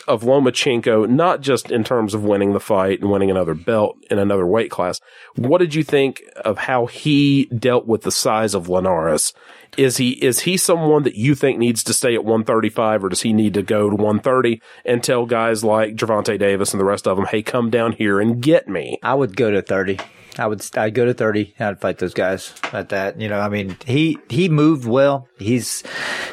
of 0.09 0.23
Lomachenko, 0.23 1.09
not 1.09 1.41
just 1.41 1.71
in 1.71 1.85
terms 1.85 2.15
of 2.15 2.25
winning 2.25 2.53
the 2.53 2.61
fight 2.61 3.01
and 3.01 3.11
winning 3.11 3.31
another 3.31 3.55
belt 3.55 3.97
in 4.11 4.19
another 4.19 4.47
weight 4.47 4.71
class? 4.71 5.01
What 5.35 5.59
did 5.59 5.75
you 5.75 5.83
think 5.83 6.23
of 6.37 6.59
how 6.59 6.87
he 6.87 7.47
dealt 7.47 7.87
with 7.87 8.03
the 8.03 8.13
size 8.13 8.55
of 8.55 8.69
Linares? 8.69 9.33
Is 9.77 9.99
he 9.99 10.13
is 10.13 10.41
he 10.41 10.57
someone 10.57 11.03
that 11.03 11.17
you 11.17 11.35
think 11.35 11.59
needs 11.59 11.83
to 11.85 11.93
stay 11.93 12.15
at 12.15 12.25
135, 12.25 13.05
or 13.05 13.09
does 13.11 13.23
he 13.23 13.33
need 13.33 13.53
to 13.55 13.63
go 13.63 13.91
to 13.91 13.97
130 13.97 14.63
and 14.87 15.03
tell 15.05 15.27
guys 15.27 15.63
like 15.63 15.97
Gervonta 15.97 16.39
Davis 16.39 16.73
and 16.73 16.81
the 16.81 16.85
rest 16.85 17.07
of 17.07 17.17
them, 17.17 17.27
"Hey, 17.27 17.43
come 17.43 17.69
down 17.69 17.93
here 17.93 18.21
and 18.21 18.41
get 18.41 18.69
me"? 18.69 18.99
I 19.03 19.15
would 19.15 19.37
go 19.37 19.51
to 19.51 19.61
thirty. 19.61 19.99
I 20.39 20.47
would. 20.47 20.65
I'd 20.77 20.95
go 20.95 21.05
to 21.07 21.15
thirty. 21.15 21.55
I'd 21.59 21.81
fight 21.81 21.99
those 21.99 22.15
guys 22.15 22.53
at 22.73 22.91
that. 22.91 23.21
You 23.21 23.29
know, 23.29 23.41
I 23.41 23.49
mean, 23.49 23.77
he 23.87 24.19
he 24.29 24.49
moved 24.49 24.87
well. 24.87 25.29
He's 25.39 25.83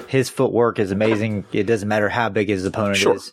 his 0.07 0.29
footwork 0.29 0.77
is 0.79 0.91
amazing. 0.91 1.45
It 1.53 1.63
doesn't 1.63 1.87
matter 1.87 2.09
how 2.09 2.29
big 2.29 2.49
his 2.49 2.65
opponent 2.65 2.97
Sure. 2.97 3.15
is. 3.15 3.31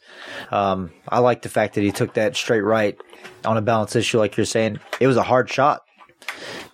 Um, 0.51 0.93
I 1.09 1.18
like 1.18 1.43
the 1.43 1.49
fact 1.49 1.75
that 1.75 1.83
he 1.83 1.91
took 1.93 2.14
that 2.14 2.37
straight 2.37 2.61
right 2.62 2.97
on 3.45 3.57
a 3.57 3.62
balance 3.62 3.97
issue, 3.97 4.18
like 4.18 4.37
you're 4.37 4.47
saying. 4.47 4.79
It 5.01 5.07
was 5.07 5.16
a 5.16 5.23
hard 5.23 5.51
shot. 5.51 5.83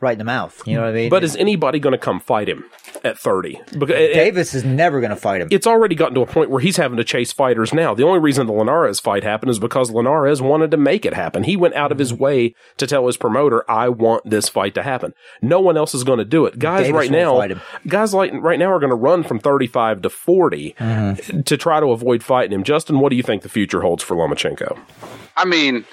Right 0.01 0.13
in 0.13 0.19
the 0.19 0.25
mouth. 0.25 0.61
You 0.67 0.75
know 0.77 0.83
what 0.83 0.89
I 0.91 0.93
mean? 0.93 1.11
But 1.11 1.25
is 1.25 1.37
anybody 1.37 1.79
going 1.79 1.93
to 1.93 1.99
come 1.99 2.21
fight 2.21 2.49
him 2.49 2.65
at 3.05 3.19
30? 3.19 3.61
Because 3.79 3.97
it- 3.97 4.11
it- 4.11 4.15
Davis 4.15 4.55
is 4.55 4.65
never 4.65 5.01
going 5.01 5.11
to 5.11 5.17
fight 5.17 5.41
him. 5.41 5.49
it's 5.51 5.67
already 5.67 5.95
gotten 5.95 6.15
to 6.15 6.21
a 6.23 6.27
point 6.27 6.51
where 6.51 6.61
he's 6.61 6.77
having 6.77 6.97
to 6.97 7.05
chase 7.05 7.33
fighters 7.33 7.73
now. 7.73 7.95
The 7.95 8.03
only 8.05 8.19
reason 8.21 8.47
the 8.47 8.53
Linares 8.53 9.01
fight 9.01 9.23
happened 9.25 9.51
is 9.51 9.59
because 9.59 9.91
Linares 9.91 10.41
wanted 10.43 10.71
to 10.71 10.77
make 10.77 11.05
it 11.07 11.15
happen. 11.15 11.45
He 11.45 11.57
went 11.57 11.75
out 11.75 11.93
of 11.93 11.99
his 11.99 12.13
way 12.13 12.55
to 12.79 12.87
tell 12.87 13.07
his 13.07 13.17
promoter, 13.17 13.65
"I 13.71 13.89
want 13.89 14.29
this 14.29 14.49
fight 14.49 14.75
to 14.75 14.83
happen." 14.83 15.13
No 15.43 15.61
one 15.61 15.77
else 15.77 15.95
is 15.95 16.05
going 16.05 16.19
to 16.19 16.25
do 16.25 16.47
it. 16.47 16.59
Guys 16.59 16.87
Davis 16.87 16.93
right 16.93 17.11
won't 17.11 17.51
now, 17.51 17.57
him. 17.57 17.61
guys 17.87 18.13
like 18.15 18.33
right 18.35 18.59
now 18.59 18.73
are 18.73 18.79
going 18.81 18.91
to 18.91 18.97
run 18.97 19.23
from 19.23 19.39
35 19.39 20.03
to 20.03 20.11
40 20.11 20.75
Mm-hmm. 20.79 21.41
to 21.43 21.57
try 21.57 21.81
to 21.81 21.87
avoid 21.89 22.23
fighting 22.23 22.53
him. 22.53 22.65
Justin, 22.65 22.99
what 23.01 23.11
do 23.11 23.17
you 23.17 23.23
think 23.23 23.43
the 23.43 23.49
future 23.49 23.81
holds 23.83 24.03
for 24.03 24.15
Lomachenko? 24.17 24.79
I 25.37 25.45
mean, 25.45 25.85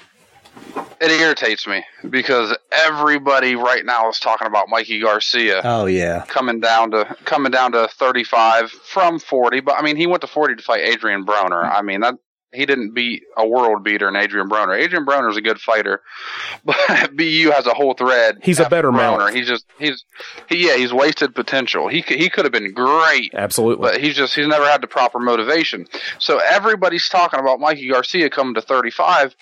it 1.00 1.10
irritates 1.10 1.66
me 1.66 1.84
because 2.08 2.56
everybody 2.72 3.56
right 3.56 3.84
now 3.84 4.08
is 4.08 4.18
talking 4.18 4.46
about 4.46 4.68
Mikey 4.68 5.00
Garcia 5.00 5.60
oh 5.64 5.86
yeah. 5.86 6.24
coming 6.26 6.60
down 6.60 6.90
to 6.92 7.16
coming 7.24 7.52
down 7.52 7.72
to 7.72 7.88
35 7.88 8.70
from 8.70 9.18
40. 9.18 9.60
But 9.60 9.76
I 9.78 9.82
mean, 9.82 9.96
he 9.96 10.06
went 10.06 10.20
to 10.22 10.26
40 10.26 10.56
to 10.56 10.62
fight 10.62 10.80
Adrian 10.80 11.24
Broner. 11.24 11.64
I 11.64 11.82
mean 11.82 12.00
that. 12.00 12.14
He 12.52 12.66
didn't 12.66 12.94
beat 12.94 13.24
a 13.36 13.44
world 13.44 13.82
beater 13.82 14.06
in 14.06 14.14
Adrian 14.14 14.48
Broner. 14.48 14.80
Adrian 14.80 15.04
Broner's 15.04 15.36
a 15.36 15.40
good 15.40 15.58
fighter, 15.58 16.02
but 16.64 16.76
BU 17.16 17.50
has 17.50 17.66
a 17.66 17.74
whole 17.74 17.94
thread. 17.94 18.38
He's 18.44 18.60
a 18.60 18.68
better 18.68 18.92
Broner. 18.92 19.18
mouth. 19.18 19.34
He's 19.34 19.48
just 19.48 19.64
he's 19.76 20.04
he, 20.48 20.68
yeah 20.68 20.76
he's 20.76 20.92
wasted 20.92 21.34
potential. 21.34 21.88
He 21.88 22.00
could, 22.00 22.16
he 22.16 22.30
could 22.30 22.44
have 22.44 22.52
been 22.52 22.72
great 22.72 23.34
Absolutely. 23.34 23.82
but 23.90 24.00
he's 24.00 24.14
just 24.14 24.36
he's 24.36 24.46
never 24.46 24.66
had 24.66 24.82
the 24.82 24.86
proper 24.86 25.18
motivation. 25.18 25.88
So 26.20 26.38
everybody's 26.38 27.08
talking 27.08 27.40
about 27.40 27.58
Mikey 27.58 27.88
Garcia 27.88 28.30
coming 28.30 28.54
to 28.54 28.60
35 28.62 29.34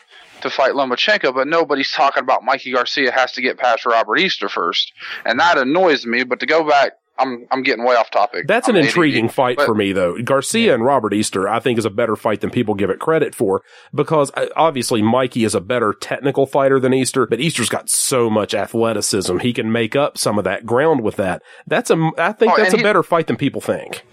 to 0.42 0.50
fight 0.50 0.72
Lomachenko, 0.72 1.34
but 1.34 1.48
nobody's 1.48 1.90
talking 1.92 2.22
about 2.22 2.44
Mikey 2.44 2.72
Garcia 2.72 3.10
has 3.12 3.32
to 3.32 3.42
get 3.42 3.58
past 3.58 3.86
Robert 3.86 4.18
Easter 4.18 4.48
first, 4.48 4.92
and 5.24 5.40
that 5.40 5.58
annoys 5.58 6.06
me. 6.06 6.24
But 6.24 6.40
to 6.40 6.46
go 6.46 6.66
back, 6.68 6.92
I'm 7.18 7.46
I'm 7.50 7.62
getting 7.62 7.84
way 7.84 7.94
off 7.94 8.10
topic. 8.10 8.46
That's 8.48 8.68
I'm 8.68 8.74
an 8.76 8.80
ADD. 8.82 8.86
intriguing 8.88 9.28
fight 9.28 9.56
but- 9.58 9.66
for 9.66 9.74
me, 9.74 9.92
though. 9.92 10.20
Garcia 10.22 10.74
and 10.74 10.84
Robert 10.84 11.12
Easter, 11.12 11.46
I 11.48 11.60
think, 11.60 11.78
is 11.78 11.84
a 11.84 11.90
better 11.90 12.16
fight 12.16 12.40
than 12.40 12.50
people 12.50 12.74
give 12.74 12.88
it 12.90 12.98
credit 12.98 13.34
for 13.34 13.62
because 13.94 14.30
uh, 14.34 14.46
obviously 14.56 15.02
Mikey 15.02 15.44
is 15.44 15.54
a 15.54 15.60
better 15.60 15.92
technical 15.92 16.46
fighter 16.46 16.80
than 16.80 16.94
Easter, 16.94 17.26
but 17.26 17.38
Easter's 17.40 17.68
got 17.68 17.90
so 17.90 18.30
much 18.30 18.54
athleticism. 18.54 19.38
He 19.38 19.52
can 19.52 19.70
make 19.70 19.94
up 19.94 20.16
some 20.18 20.38
of 20.38 20.44
that 20.44 20.64
ground 20.66 21.02
with 21.02 21.16
that. 21.16 21.42
That's 21.66 21.90
a, 21.90 22.10
I 22.18 22.32
think 22.32 22.52
Oh, 22.52 22.56
that's 22.56 22.74
a 22.74 22.78
he- 22.78 22.82
better 22.82 23.02
fight 23.02 23.26
than 23.26 23.36
people 23.36 23.60
think. 23.60 24.04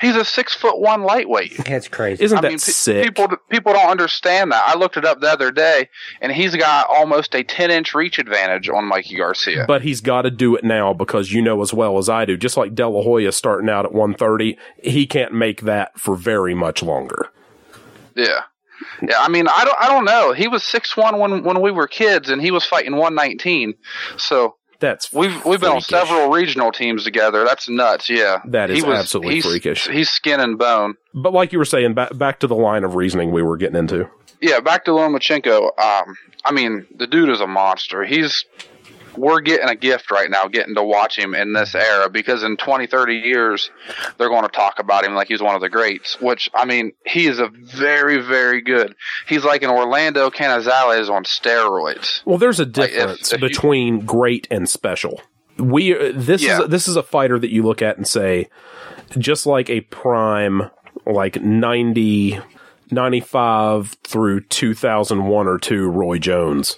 He's 0.00 0.16
a 0.16 0.24
six 0.24 0.54
foot 0.54 0.78
one 0.78 1.02
lightweight. 1.02 1.64
That's 1.64 1.88
crazy. 1.88 2.24
Isn't 2.24 2.38
I 2.38 2.40
that 2.42 2.48
mean, 2.48 2.58
pe- 2.58 2.72
sick? 2.72 3.04
people 3.04 3.28
people 3.50 3.72
don't 3.72 3.88
understand 3.90 4.52
that. 4.52 4.62
I 4.66 4.76
looked 4.78 4.96
it 4.96 5.04
up 5.04 5.20
the 5.20 5.30
other 5.30 5.50
day, 5.50 5.88
and 6.20 6.32
he's 6.32 6.54
got 6.56 6.86
almost 6.88 7.34
a 7.34 7.42
10 7.44 7.70
inch 7.70 7.94
reach 7.94 8.18
advantage 8.18 8.68
on 8.68 8.84
Mikey 8.86 9.16
Garcia. 9.16 9.64
but 9.66 9.82
he's 9.82 10.00
got 10.00 10.22
to 10.22 10.30
do 10.30 10.56
it 10.56 10.64
now 10.64 10.92
because 10.92 11.32
you 11.32 11.42
know 11.42 11.62
as 11.62 11.72
well 11.72 11.98
as 11.98 12.08
I 12.08 12.24
do, 12.24 12.36
just 12.36 12.56
like 12.56 12.74
De 12.74 12.86
La 12.88 13.02
Hoya 13.02 13.32
starting 13.32 13.68
out 13.70 13.84
at 13.84 13.92
130, 13.92 14.58
he 14.82 15.06
can't 15.06 15.32
make 15.32 15.62
that 15.62 15.98
for 15.98 16.16
very 16.16 16.54
much 16.54 16.82
longer. 16.82 17.28
Yeah. 18.14 18.42
Yeah, 19.02 19.16
I 19.20 19.28
mean, 19.28 19.48
I 19.48 19.64
don't, 19.64 19.76
I 19.80 19.88
don't 19.88 20.04
know. 20.04 20.32
He 20.32 20.48
was 20.48 20.62
six 20.62 20.96
one 20.96 21.18
when 21.18 21.42
when 21.44 21.60
we 21.62 21.70
were 21.70 21.86
kids, 21.88 22.28
and 22.28 22.42
he 22.42 22.50
was 22.50 22.64
fighting 22.64 22.96
one 22.96 23.14
nineteen. 23.14 23.74
So 24.18 24.56
That's 24.78 25.12
we've 25.12 25.44
we've 25.44 25.60
been 25.60 25.72
on 25.72 25.80
several 25.80 26.30
regional 26.30 26.72
teams 26.72 27.04
together. 27.04 27.44
That's 27.44 27.68
nuts. 27.68 28.10
Yeah, 28.10 28.40
That 28.46 28.70
is 28.70 28.78
he 28.78 28.82
was, 28.82 28.98
absolutely 28.98 29.36
he's, 29.36 29.46
freakish. 29.46 29.88
He's 29.88 30.10
skin 30.10 30.40
and 30.40 30.58
bone. 30.58 30.96
But 31.14 31.32
like 31.32 31.52
you 31.52 31.58
were 31.58 31.64
saying, 31.64 31.94
back 31.94 32.16
back 32.16 32.40
to 32.40 32.46
the 32.46 32.54
line 32.54 32.84
of 32.84 32.94
reasoning 32.94 33.32
we 33.32 33.42
were 33.42 33.56
getting 33.56 33.76
into. 33.76 34.08
Yeah, 34.40 34.60
back 34.60 34.84
to 34.84 34.90
Lomachenko. 34.90 35.78
Um, 35.78 36.16
I 36.44 36.52
mean, 36.52 36.86
the 36.94 37.06
dude 37.06 37.30
is 37.30 37.40
a 37.40 37.46
monster. 37.46 38.04
He's 38.04 38.44
we're 39.16 39.40
getting 39.40 39.68
a 39.68 39.74
gift 39.76 40.10
right 40.10 40.30
now, 40.30 40.44
getting 40.48 40.74
to 40.74 40.82
watch 40.82 41.18
him 41.18 41.34
in 41.34 41.52
this 41.52 41.74
era 41.74 42.08
because 42.10 42.42
in 42.42 42.56
20, 42.56 42.86
30 42.86 43.14
years, 43.14 43.70
they're 44.18 44.28
going 44.28 44.42
to 44.42 44.48
talk 44.48 44.78
about 44.78 45.04
him 45.04 45.14
like 45.14 45.28
he's 45.28 45.42
one 45.42 45.54
of 45.54 45.60
the 45.60 45.68
greats. 45.68 46.20
Which 46.20 46.50
I 46.54 46.64
mean, 46.64 46.92
he 47.04 47.26
is 47.26 47.38
a 47.38 47.48
very, 47.48 48.18
very 48.20 48.60
good. 48.62 48.94
He's 49.28 49.44
like 49.44 49.62
an 49.62 49.70
Orlando 49.70 50.30
Canizales 50.30 51.10
on 51.10 51.24
steroids. 51.24 52.22
Well, 52.24 52.38
there's 52.38 52.60
a 52.60 52.64
Like, 52.64 52.90
if- 52.90 52.96
difference 52.96 53.32
if 53.32 53.40
you- 53.40 53.48
between 53.48 54.00
great 54.04 54.46
and 54.50 54.68
special. 54.68 55.20
We 55.58 55.94
uh, 55.98 56.12
this 56.14 56.42
Yeah. 56.42 56.62
is 56.62 56.68
this 56.68 56.86
is 56.88 56.96
a 56.96 57.02
fighter 57.02 57.38
that 57.38 57.50
you 57.50 57.62
look 57.62 57.80
at 57.80 57.96
and 57.96 58.06
say, 58.06 58.48
just 59.16 59.46
like 59.46 59.70
a 59.70 59.80
prime, 59.82 60.70
like 61.06 61.40
90, 61.42 62.38
95 62.90 63.96
through 64.04 64.40
2001 64.42 65.46
or 65.46 65.58
2 65.58 65.88
Roy 65.88 66.18
Jones. 66.18 66.76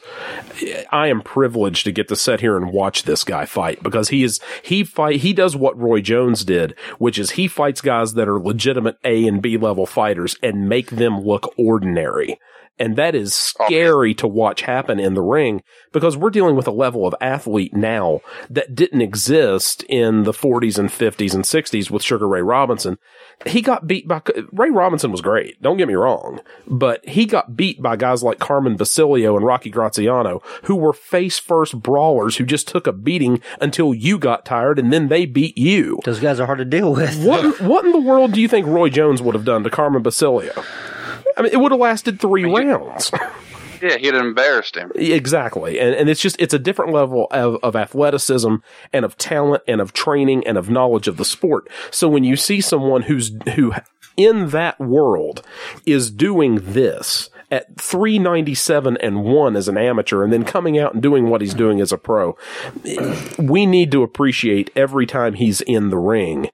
I 0.91 1.09
am 1.09 1.23
privileged 1.23 1.85
to 1.85 1.93
get 1.93 2.09
to 2.09 2.17
sit 2.17 2.41
here 2.41 2.57
and 2.57 2.73
watch 2.73 3.03
this 3.03 3.25
guy 3.25 3.45
fight 3.45 3.83
because 3.83 4.09
he 4.09 4.23
is 4.23 4.41
he 4.63 4.85
fight 4.85 5.21
he 5.21 5.33
does 5.33 5.57
what 5.57 5.79
Roy 5.79 6.01
Jones 6.01 6.45
did, 6.45 6.75
which 6.99 7.19
is 7.19 7.33
he 7.33 7.49
fights 7.49 7.81
guys 7.81 8.15
that 8.15 8.29
are 8.29 8.41
legitimate 8.41 8.97
A 9.05 9.27
and 9.27 9.43
B 9.43 9.57
level 9.57 9.87
fighters 9.87 10.37
and 10.43 10.69
make 10.69 10.91
them 10.91 11.21
look 11.21 11.53
ordinary. 11.59 12.39
And 12.79 12.97
that 12.97 13.15
is 13.15 13.55
oh. 13.59 13.67
scary 13.67 14.15
to 14.15 14.29
watch 14.29 14.63
happen 14.63 15.01
in 15.01 15.15
the 15.15 15.23
ring 15.23 15.63
because 15.93 16.17
we're 16.17 16.31
dealing 16.31 16.57
with 16.57 16.69
a 16.69 16.73
level 16.73 17.07
of 17.07 17.15
athlete 17.21 17.75
now 17.75 18.21
that 18.49 18.75
didn't 18.75 19.03
exist 19.03 19.83
in 19.89 20.23
the 20.23 20.33
40s 20.33 20.79
and 20.79 20.89
50s 20.89 21.35
and 21.35 21.45
60s 21.45 21.91
with 21.91 22.03
Sugar 22.03 22.29
Ray 22.29 22.43
Robinson. 22.43 22.99
He 23.47 23.63
got 23.63 23.87
beat 23.87 24.09
by, 24.09 24.21
Ray 24.53 24.71
Robinson 24.71 25.13
was 25.13 25.21
great. 25.21 25.63
Don't 25.63 25.77
get 25.77 25.87
me 25.87 25.95
wrong, 25.95 26.41
but 26.67 27.07
he 27.09 27.25
got 27.25 27.57
beat 27.57 27.81
by 27.81 27.95
guys 27.95 28.23
like 28.23 28.41
Carmen 28.41 28.77
Basilio 28.77 29.37
and 29.37 29.47
Rocky 29.47 29.71
Graziano 29.71 30.43
who 30.65 30.75
were 30.75 30.93
face 30.93 31.39
first 31.39 31.81
brawlers 31.81 32.37
who 32.37 32.45
just 32.45 32.67
took 32.67 32.87
a 32.89 32.93
beating 32.93 33.41
until 33.61 33.95
you 33.95 34.19
got 34.19 34.45
tired 34.45 34.79
and 34.79 34.93
then 34.93 35.07
they 35.09 35.25
beat 35.25 35.57
you. 35.57 36.01
Those 36.05 36.19
guys 36.21 36.41
are 36.41 36.47
hard 36.47 36.59
to 36.59 36.65
deal 36.65 36.93
with. 36.93 37.25
What, 37.25 37.61
what 37.61 37.85
in 37.85 37.93
the 37.93 38.01
world 38.01 38.33
do 38.33 38.41
you 38.41 38.49
think 38.49 38.67
Roy 38.67 38.89
Jones 38.89 39.23
would 39.23 39.37
have 39.37 39.45
done 39.45 39.63
to 39.63 39.71
Carmen 39.71 40.03
Basilio? 40.03 40.53
I 41.37 41.43
mean, 41.43 41.53
it 41.53 41.61
would 41.61 41.71
have 41.71 41.81
lasted 41.81 42.21
three 42.21 42.45
rounds. 42.45 43.13
Yeah, 43.83 43.97
he'd 43.97 44.15
embarrassed 44.15 44.77
him. 44.77 44.93
Exactly. 44.95 45.79
And, 45.79 45.95
and 45.95 46.09
it's 46.09 46.21
just, 46.21 46.37
it's 46.39 46.55
a 46.55 46.59
different 46.59 46.93
level 46.93 47.27
of, 47.31 47.57
of 47.63 47.77
athleticism 47.77 48.57
and 48.93 49.05
of 49.05 49.17
talent 49.17 49.63
and 49.67 49.81
of 49.81 49.93
training 49.93 50.47
and 50.47 50.59
of 50.59 50.71
knowledge 50.71 51.09
of 51.09 51.17
the 51.17 51.25
sport. 51.25 51.69
So 51.91 52.09
when 52.09 52.25
you 52.25 52.37
see 52.37 52.61
someone 52.61 53.03
who's, 53.03 53.31
who 53.55 53.73
in 54.17 54.49
that 54.51 54.79
world 54.81 55.43
is 55.87 56.11
doing 56.11 56.57
this 56.61 57.31
at 57.51 57.81
397 57.81 58.97
and 58.99 59.25
one 59.25 59.57
as 59.57 59.69
an 59.69 59.79
amateur 59.79 60.23
and 60.23 60.33
then 60.33 60.45
coming 60.45 60.79
out 60.79 60.93
and 60.93 61.03
doing 61.03 61.31
what 61.31 61.41
he's 61.41 61.55
doing 61.55 61.81
as 61.81 61.93
a 61.93 61.99
pro, 61.99 62.37
we 63.39 63.65
need 63.65 63.91
to 63.93 64.03
appreciate 64.03 64.71
every 64.77 65.07
time 65.07 65.35
he's 65.35 65.61
in 65.63 65.91
the 65.91 65.97
ring. 65.97 66.51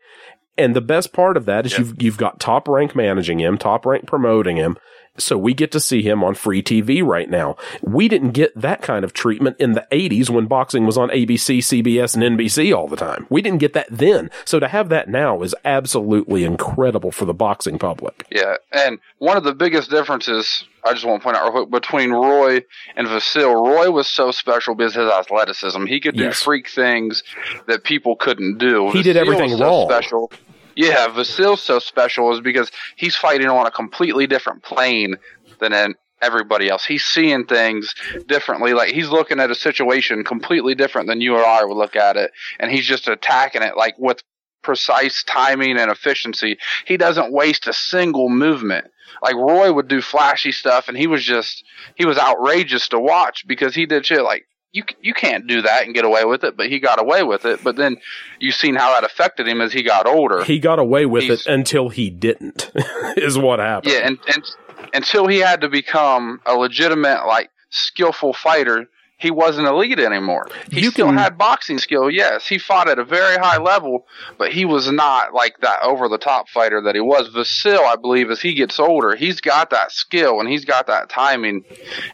And 0.56 0.76
the 0.76 0.80
best 0.80 1.12
part 1.12 1.36
of 1.36 1.46
that 1.46 1.66
is 1.66 1.76
you've 1.76 2.00
you've 2.00 2.16
got 2.16 2.38
top 2.38 2.68
rank 2.68 2.94
managing 2.94 3.40
him, 3.40 3.58
top 3.58 3.84
rank 3.84 4.06
promoting 4.06 4.56
him. 4.56 4.76
So 5.16 5.38
we 5.38 5.54
get 5.54 5.70
to 5.72 5.80
see 5.80 6.02
him 6.02 6.24
on 6.24 6.34
free 6.34 6.60
TV 6.60 7.00
right 7.04 7.30
now. 7.30 7.56
We 7.82 8.08
didn't 8.08 8.32
get 8.32 8.52
that 8.60 8.82
kind 8.82 9.04
of 9.04 9.12
treatment 9.12 9.56
in 9.60 9.72
the 9.72 9.86
80s 9.92 10.28
when 10.28 10.46
boxing 10.46 10.86
was 10.86 10.98
on 10.98 11.08
ABC, 11.10 11.58
CBS, 11.58 12.14
and 12.14 12.38
NBC 12.38 12.76
all 12.76 12.88
the 12.88 12.96
time. 12.96 13.26
We 13.30 13.40
didn't 13.40 13.58
get 13.60 13.74
that 13.74 13.86
then. 13.90 14.30
So 14.44 14.58
to 14.58 14.66
have 14.66 14.88
that 14.88 15.08
now 15.08 15.42
is 15.42 15.54
absolutely 15.64 16.42
incredible 16.42 17.12
for 17.12 17.26
the 17.26 17.34
boxing 17.34 17.78
public. 17.78 18.26
Yeah, 18.32 18.56
and 18.72 18.98
one 19.18 19.36
of 19.36 19.44
the 19.44 19.54
biggest 19.54 19.88
differences 19.88 20.64
I 20.84 20.92
just 20.92 21.04
want 21.04 21.22
to 21.22 21.24
point 21.24 21.36
out 21.36 21.44
real 21.44 21.64
quick 21.64 21.70
between 21.70 22.10
Roy 22.10 22.62
and 22.96 23.06
Vasil. 23.06 23.54
Roy 23.54 23.90
was 23.90 24.06
so 24.06 24.32
special 24.32 24.74
because 24.74 24.94
his 24.94 25.08
athleticism. 25.08 25.86
He 25.86 26.00
could 26.00 26.16
do 26.16 26.24
Yes. 26.24 26.42
freak 26.42 26.68
things 26.68 27.22
that 27.66 27.84
people 27.84 28.16
couldn't 28.16 28.58
do. 28.58 28.90
He 28.90 29.02
did 29.02 29.16
everything 29.16 29.50
was 29.50 29.60
so 29.60 29.64
wrong. 29.64 29.88
Special. 29.88 30.32
Yeah, 30.76 31.08
Vasil's 31.08 31.62
so 31.62 31.78
special 31.78 32.32
is 32.32 32.40
because 32.40 32.70
he's 32.96 33.16
fighting 33.16 33.48
on 33.48 33.66
a 33.66 33.70
completely 33.70 34.26
different 34.26 34.62
plane 34.62 35.16
than 35.60 35.94
everybody 36.20 36.68
else. 36.68 36.84
He's 36.84 37.04
seeing 37.04 37.44
things 37.46 37.94
differently. 38.26 38.72
Like 38.74 38.92
he's 38.92 39.08
looking 39.08 39.40
at 39.40 39.50
a 39.50 39.54
situation 39.54 40.24
completely 40.24 40.74
different 40.74 41.08
than 41.08 41.20
you 41.20 41.36
or 41.36 41.44
I 41.44 41.64
would 41.64 41.76
look 41.76 41.96
at 41.96 42.16
it, 42.16 42.30
and 42.58 42.70
he's 42.70 42.86
just 42.86 43.08
attacking 43.08 43.62
it 43.62 43.76
like 43.76 43.98
with 43.98 44.22
precise 44.62 45.22
timing 45.24 45.78
and 45.78 45.90
efficiency. 45.90 46.58
He 46.86 46.96
doesn't 46.96 47.32
waste 47.32 47.68
a 47.68 47.72
single 47.72 48.28
movement. 48.28 48.86
Like 49.22 49.34
Roy 49.34 49.72
would 49.72 49.88
do 49.88 50.00
flashy 50.00 50.52
stuff, 50.52 50.88
and 50.88 50.96
he 50.96 51.06
was 51.06 51.24
just 51.24 51.64
he 51.94 52.04
was 52.06 52.18
outrageous 52.18 52.88
to 52.88 52.98
watch 52.98 53.46
because 53.46 53.74
he 53.74 53.86
did 53.86 54.06
shit 54.06 54.22
like 54.22 54.46
you 54.74 54.82
you 55.00 55.14
can't 55.14 55.46
do 55.46 55.62
that 55.62 55.84
and 55.84 55.94
get 55.94 56.04
away 56.04 56.24
with 56.24 56.44
it, 56.44 56.56
but 56.56 56.66
he 56.68 56.80
got 56.80 57.00
away 57.00 57.22
with 57.22 57.44
it. 57.46 57.64
But 57.64 57.76
then 57.76 57.96
you've 58.40 58.56
seen 58.56 58.74
how 58.74 58.92
that 58.92 59.04
affected 59.04 59.48
him 59.48 59.60
as 59.62 59.72
he 59.72 59.82
got 59.82 60.06
older. 60.06 60.44
He 60.44 60.58
got 60.58 60.78
away 60.78 61.06
with 61.06 61.22
He's- 61.22 61.46
it 61.46 61.50
until 61.50 61.88
he 61.88 62.10
didn't, 62.10 62.70
is 63.16 63.38
what 63.38 63.60
happened. 63.60 63.92
Yeah, 63.94 64.00
and, 64.06 64.18
and 64.34 64.44
until 64.92 65.26
he 65.28 65.38
had 65.38 65.60
to 65.62 65.68
become 65.68 66.40
a 66.44 66.54
legitimate, 66.54 67.24
like 67.26 67.50
skillful 67.70 68.32
fighter, 68.32 68.86
he 69.16 69.30
wasn't 69.30 69.66
elite 69.68 70.00
anymore. 70.00 70.48
He 70.70 70.80
You 70.82 70.90
still 70.90 71.06
can- 71.06 71.18
had 71.18 71.38
boxing 71.38 71.78
skill. 71.78 72.10
Yes, 72.10 72.46
he 72.48 72.58
fought 72.58 72.88
at 72.88 72.98
a 72.98 73.04
very 73.04 73.36
high 73.36 73.58
level, 73.58 74.06
but 74.38 74.52
he 74.52 74.64
was 74.64 74.90
not 74.90 75.32
like 75.32 75.54
that 75.60 75.82
over 75.82 76.08
the 76.08 76.18
top 76.18 76.48
fighter 76.48 76.80
that 76.82 76.96
he 76.96 77.00
was. 77.00 77.28
Vasil, 77.30 77.78
I 77.80 77.94
believe, 77.96 78.28
as 78.30 78.40
he 78.40 78.54
gets 78.54 78.80
older, 78.80 79.14
he's 79.14 79.40
got 79.40 79.70
that 79.70 79.92
skill 79.92 80.40
and 80.40 80.48
he's 80.48 80.64
got 80.64 80.88
that 80.88 81.08
timing, 81.08 81.62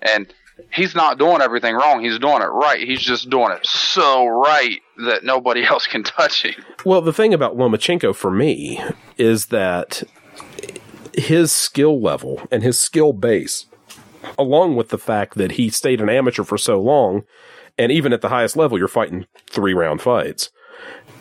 and 0.03 0.33
he's 0.73 0.95
not 0.95 1.19
doing 1.19 1.41
everything 1.41 1.75
wrong. 1.75 2.03
He's 2.03 2.19
doing 2.19 2.43
it 2.43 2.47
right. 2.47 2.81
He's 2.81 3.01
just 3.01 3.31
doing 3.31 3.53
it 3.53 3.67
so 3.67 4.27
right 4.27 4.81
that 5.07 5.25
nobody 5.25 5.65
else 5.67 5.87
can 5.87 6.03
touch 6.03 6.45
him. 6.45 6.65
Well, 6.85 7.01
the 7.01 7.13
thing 7.13 7.35
about 7.35 7.57
Lomachenko 7.57 8.15
for 8.15 8.31
me 8.31 8.83
is 9.17 9.47
that 9.47 10.03
his 11.15 11.53
skill 11.53 12.01
level 12.01 12.47
and 12.51 12.63
his 12.63 12.79
skill 12.79 13.13
base, 13.13 13.67
along 14.39 14.77
with 14.77 14.91
the 14.91 14.99
fact 14.99 15.37
that 15.37 15.53
he 15.53 15.69
stayed 15.69 16.01
an 16.01 16.09
amateur 16.09 16.45
for 16.45 16.59
so 16.59 16.81
long, 16.81 17.25
and 17.79 17.91
even 17.91 18.13
at 18.13 18.21
the 18.21 18.29
highest 18.29 18.57
level, 18.57 18.79
you're 18.79 18.89
fighting 18.89 19.27
three 19.49 19.75
round 19.75 20.03
fights. 20.03 20.51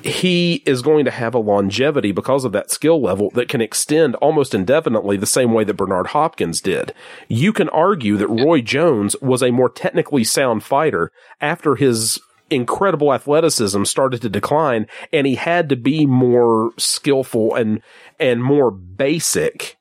He 0.03 0.63
is 0.65 0.81
going 0.81 1.05
to 1.05 1.11
have 1.11 1.33
a 1.33 1.39
longevity 1.39 2.11
because 2.11 2.45
of 2.45 2.51
that 2.53 2.71
skill 2.71 3.01
level 3.01 3.29
that 3.31 3.49
can 3.49 3.61
extend 3.61 4.15
almost 4.15 4.53
indefinitely 4.53 5.17
the 5.17 5.25
same 5.25 5.53
way 5.53 5.63
that 5.63 5.75
Bernard 5.75 6.07
Hopkins 6.07 6.61
did. 6.61 6.93
You 7.27 7.51
can 7.51 7.69
argue 7.69 8.17
that 8.17 8.27
Roy 8.27 8.61
Jones 8.61 9.15
was 9.21 9.43
a 9.43 9.51
more 9.51 9.69
technically 9.69 10.23
sound 10.23 10.63
fighter 10.63 11.11
after 11.41 11.75
his 11.75 12.19
incredible 12.49 13.13
athleticism 13.13 13.83
started 13.83 14.21
to 14.21 14.29
decline 14.29 14.87
and 15.13 15.27
he 15.27 15.35
had 15.35 15.69
to 15.69 15.75
be 15.75 16.05
more 16.05 16.71
skillful 16.77 17.53
and, 17.55 17.81
and 18.19 18.43
more 18.43 18.71
basic 18.71 19.78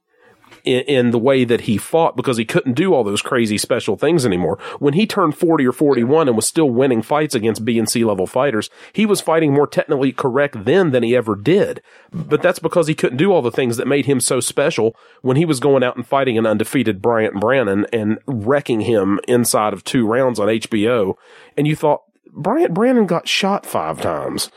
in, 0.64 0.80
in 0.82 1.10
the 1.10 1.18
way 1.18 1.44
that 1.44 1.62
he 1.62 1.76
fought 1.76 2.16
because 2.16 2.36
he 2.36 2.44
couldn't 2.44 2.74
do 2.74 2.94
all 2.94 3.04
those 3.04 3.22
crazy 3.22 3.58
special 3.58 3.96
things 3.96 4.24
anymore. 4.24 4.58
When 4.78 4.94
he 4.94 5.06
turned 5.06 5.36
40 5.36 5.66
or 5.66 5.72
41 5.72 6.28
and 6.28 6.36
was 6.36 6.46
still 6.46 6.70
winning 6.70 7.02
fights 7.02 7.34
against 7.34 7.64
B 7.64 7.78
and 7.78 7.88
C 7.88 8.04
level 8.04 8.26
fighters, 8.26 8.70
he 8.92 9.06
was 9.06 9.20
fighting 9.20 9.52
more 9.52 9.66
technically 9.66 10.12
correct 10.12 10.64
then 10.64 10.90
than 10.90 11.02
he 11.02 11.16
ever 11.16 11.36
did. 11.36 11.82
But 12.12 12.42
that's 12.42 12.58
because 12.58 12.86
he 12.86 12.94
couldn't 12.94 13.18
do 13.18 13.32
all 13.32 13.42
the 13.42 13.50
things 13.50 13.76
that 13.76 13.86
made 13.86 14.06
him 14.06 14.20
so 14.20 14.40
special 14.40 14.96
when 15.22 15.36
he 15.36 15.44
was 15.44 15.60
going 15.60 15.82
out 15.82 15.96
and 15.96 16.06
fighting 16.06 16.38
an 16.38 16.46
undefeated 16.46 17.02
Bryant 17.02 17.40
Brannon 17.40 17.86
and 17.92 18.18
wrecking 18.26 18.80
him 18.80 19.20
inside 19.28 19.72
of 19.72 19.84
two 19.84 20.06
rounds 20.06 20.38
on 20.38 20.48
HBO. 20.48 21.14
And 21.56 21.66
you 21.66 21.76
thought, 21.76 22.02
Bryant 22.30 22.74
Brannon 22.74 23.06
got 23.06 23.26
shot 23.26 23.66
five 23.66 24.00
times 24.00 24.50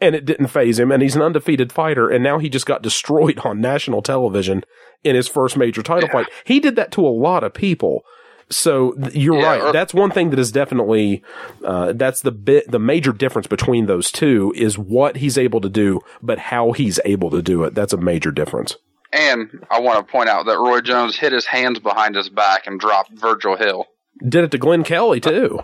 and 0.00 0.14
it 0.14 0.24
didn't 0.24 0.48
phase 0.48 0.78
him 0.78 0.92
and 0.92 1.02
he's 1.02 1.16
an 1.16 1.22
undefeated 1.22 1.72
fighter 1.72 2.08
and 2.10 2.22
now 2.22 2.38
he 2.38 2.48
just 2.48 2.66
got 2.66 2.82
destroyed 2.82 3.38
on 3.44 3.60
national 3.60 4.02
television 4.02 4.62
in 5.04 5.14
his 5.16 5.28
first 5.28 5.56
major 5.56 5.82
title 5.82 6.08
fight. 6.10 6.26
He 6.44 6.60
did 6.60 6.76
that 6.76 6.92
to 6.92 7.06
a 7.06 7.08
lot 7.08 7.44
of 7.44 7.54
people. 7.54 8.02
So 8.48 8.94
you're 9.12 9.40
Yeah, 9.40 9.58
right. 9.58 9.72
that's 9.72 9.92
one 9.94 10.10
thing 10.12 10.30
that 10.30 10.38
is 10.38 10.52
definitely 10.52 11.24
uh, 11.64 11.92
that's 11.94 12.20
the 12.20 12.30
bit 12.30 12.70
the 12.70 12.78
major 12.78 13.12
difference 13.12 13.46
between 13.48 13.86
those 13.86 14.12
two 14.12 14.52
is 14.56 14.78
what 14.78 15.16
he's 15.16 15.36
able 15.36 15.60
to 15.62 15.68
do, 15.68 16.00
but 16.22 16.38
how 16.38 16.72
he's 16.72 17.00
able 17.04 17.30
to 17.30 17.42
do 17.42 17.64
it. 17.64 17.74
That's 17.74 17.92
a 17.92 17.96
major 17.96 18.30
difference. 18.30 18.76
And 19.12 19.64
I 19.70 19.80
want 19.80 20.04
to 20.06 20.12
point 20.12 20.28
out 20.28 20.46
that 20.46 20.58
Roy 20.58 20.80
Jones 20.80 21.16
hit 21.16 21.32
his 21.32 21.46
hands 21.46 21.78
behind 21.80 22.14
his 22.14 22.28
back 22.28 22.66
and 22.66 22.78
dropped 22.78 23.10
Virgil 23.12 23.56
Hill. 23.56 23.86
Did 24.28 24.44
it 24.44 24.50
to 24.52 24.58
Glenn 24.58 24.84
Kelly 24.84 25.20
too. 25.20 25.60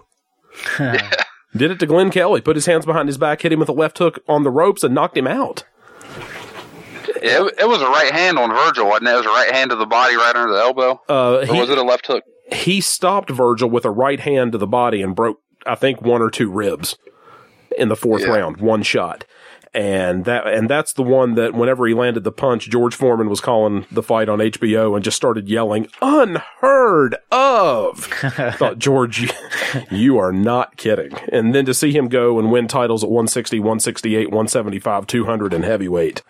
Did 1.57 1.71
it 1.71 1.79
to 1.81 1.87
Glenn 1.87 2.11
Kelly. 2.11 2.41
Put 2.41 2.57
his 2.57 2.67
hands 2.67 2.87
behind 2.87 3.09
his 3.09 3.19
back, 3.19 3.43
hit 3.43 3.53
him 3.53 3.59
with 3.61 3.69
a 3.69 3.73
left 3.73 3.99
hook 3.99 4.21
on 4.29 4.43
the 4.43 4.51
ropes, 4.51 4.83
and 4.83 4.95
knocked 4.95 5.17
him 5.17 5.27
out. 5.27 5.65
It, 7.25 7.55
it 7.61 7.69
was 7.69 7.81
a 7.83 7.87
right 7.87 8.11
hand 8.13 8.39
on 8.39 8.51
Virgil, 8.51 8.87
wasn't 8.89 9.09
it? 9.09 9.13
It 9.13 9.17
was 9.17 9.27
a 9.27 9.29
right 9.29 9.53
hand 9.53 9.71
to 9.71 9.77
the 9.77 9.87
body 9.87 10.17
right 10.17 10.35
under 10.35 10.53
the 10.53 10.59
elbow. 10.61 11.01
Uh, 11.09 11.39
or 11.41 11.45
he- 11.47 11.61
was 11.61 11.71
it 11.71 11.79
a 11.79 11.83
left 11.83 12.07
hook? 12.07 12.25
he 12.53 12.81
stopped 12.83 13.31
Virgil 13.31 13.71
with 13.71 13.85
a 13.87 13.91
right 13.91 14.21
hand 14.21 14.53
to 14.53 14.59
the 14.59 14.67
body 14.67 15.01
and 15.03 15.15
broke, 15.17 15.41
I 15.67 15.75
think, 15.75 16.03
one 16.03 16.21
or 16.21 16.31
two 16.31 16.51
ribs 16.51 16.97
in 17.79 17.89
the 17.89 17.97
fourth 17.97 18.23
Yeah. 18.23 18.29
round, 18.33 18.59
one 18.59 18.83
shot. 18.83 19.25
And 19.75 20.27
that, 20.27 20.47
and 20.47 20.69
that's 20.69 20.93
the 20.93 21.03
one 21.03 21.35
that 21.37 21.55
whenever 21.55 21.87
he 21.87 21.95
landed 21.95 22.25
the 22.25 22.33
punch, 22.33 22.69
George 22.69 22.95
Foreman 22.95 23.31
was 23.31 23.41
calling 23.41 23.87
the 23.91 24.03
fight 24.03 24.29
on 24.29 24.39
HBO 24.39 24.95
and 24.95 25.03
just 25.03 25.17
started 25.17 25.49
yelling, 25.49 25.89
unheard 26.03 27.17
of. 27.31 28.05
Thought, 28.59 28.79
George, 28.79 29.21
you, 29.21 29.29
you 29.91 30.19
are 30.19 30.33
not 30.33 30.77
kidding. 30.77 31.15
And 31.31 31.55
then 31.55 31.65
to 31.65 31.73
see 31.73 31.93
him 31.93 32.09
go 32.09 32.39
and 32.39 32.53
win 32.53 32.69
titles 32.69 33.03
at 33.03 33.09
160, 33.09 33.61
168, 33.61 34.27
175, 34.27 35.07
200 35.07 35.55
and 35.55 35.65
heavyweight 35.65 36.23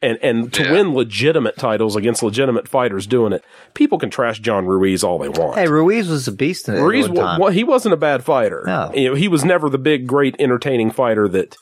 and 0.00 0.18
and 0.22 0.52
to 0.52 0.62
Yeah. 0.62 0.72
win 0.72 0.94
legitimate 0.94 1.56
titles 1.56 1.96
against 1.96 2.22
legitimate 2.22 2.68
fighters 2.68 3.06
doing 3.06 3.32
it. 3.32 3.42
People 3.74 3.98
can 3.98 4.10
trash 4.10 4.38
John 4.40 4.64
Ruiz 4.66 5.02
all 5.02 5.18
they 5.18 5.28
want. 5.28 5.56
Hey, 5.58 5.66
Ruiz 5.68 6.08
was 6.08 6.28
a 6.28 6.32
beast 6.32 6.68
in 6.68 6.76
it. 6.76 6.80
Ruiz, 6.80 7.08
one 7.08 7.16
time. 7.16 7.40
wa- 7.40 7.46
wa- 7.46 7.50
he 7.50 7.64
wasn't 7.64 7.94
a 7.94 7.96
bad 7.96 8.22
fighter. 8.24 8.62
No. 8.66 8.90
You 8.94 9.08
know, 9.08 9.14
he 9.14 9.26
was 9.28 9.44
never 9.44 9.68
the 9.68 9.78
big, 9.78 10.06
great, 10.06 10.36
entertaining 10.38 10.90
fighter 10.92 11.26
that 11.28 11.56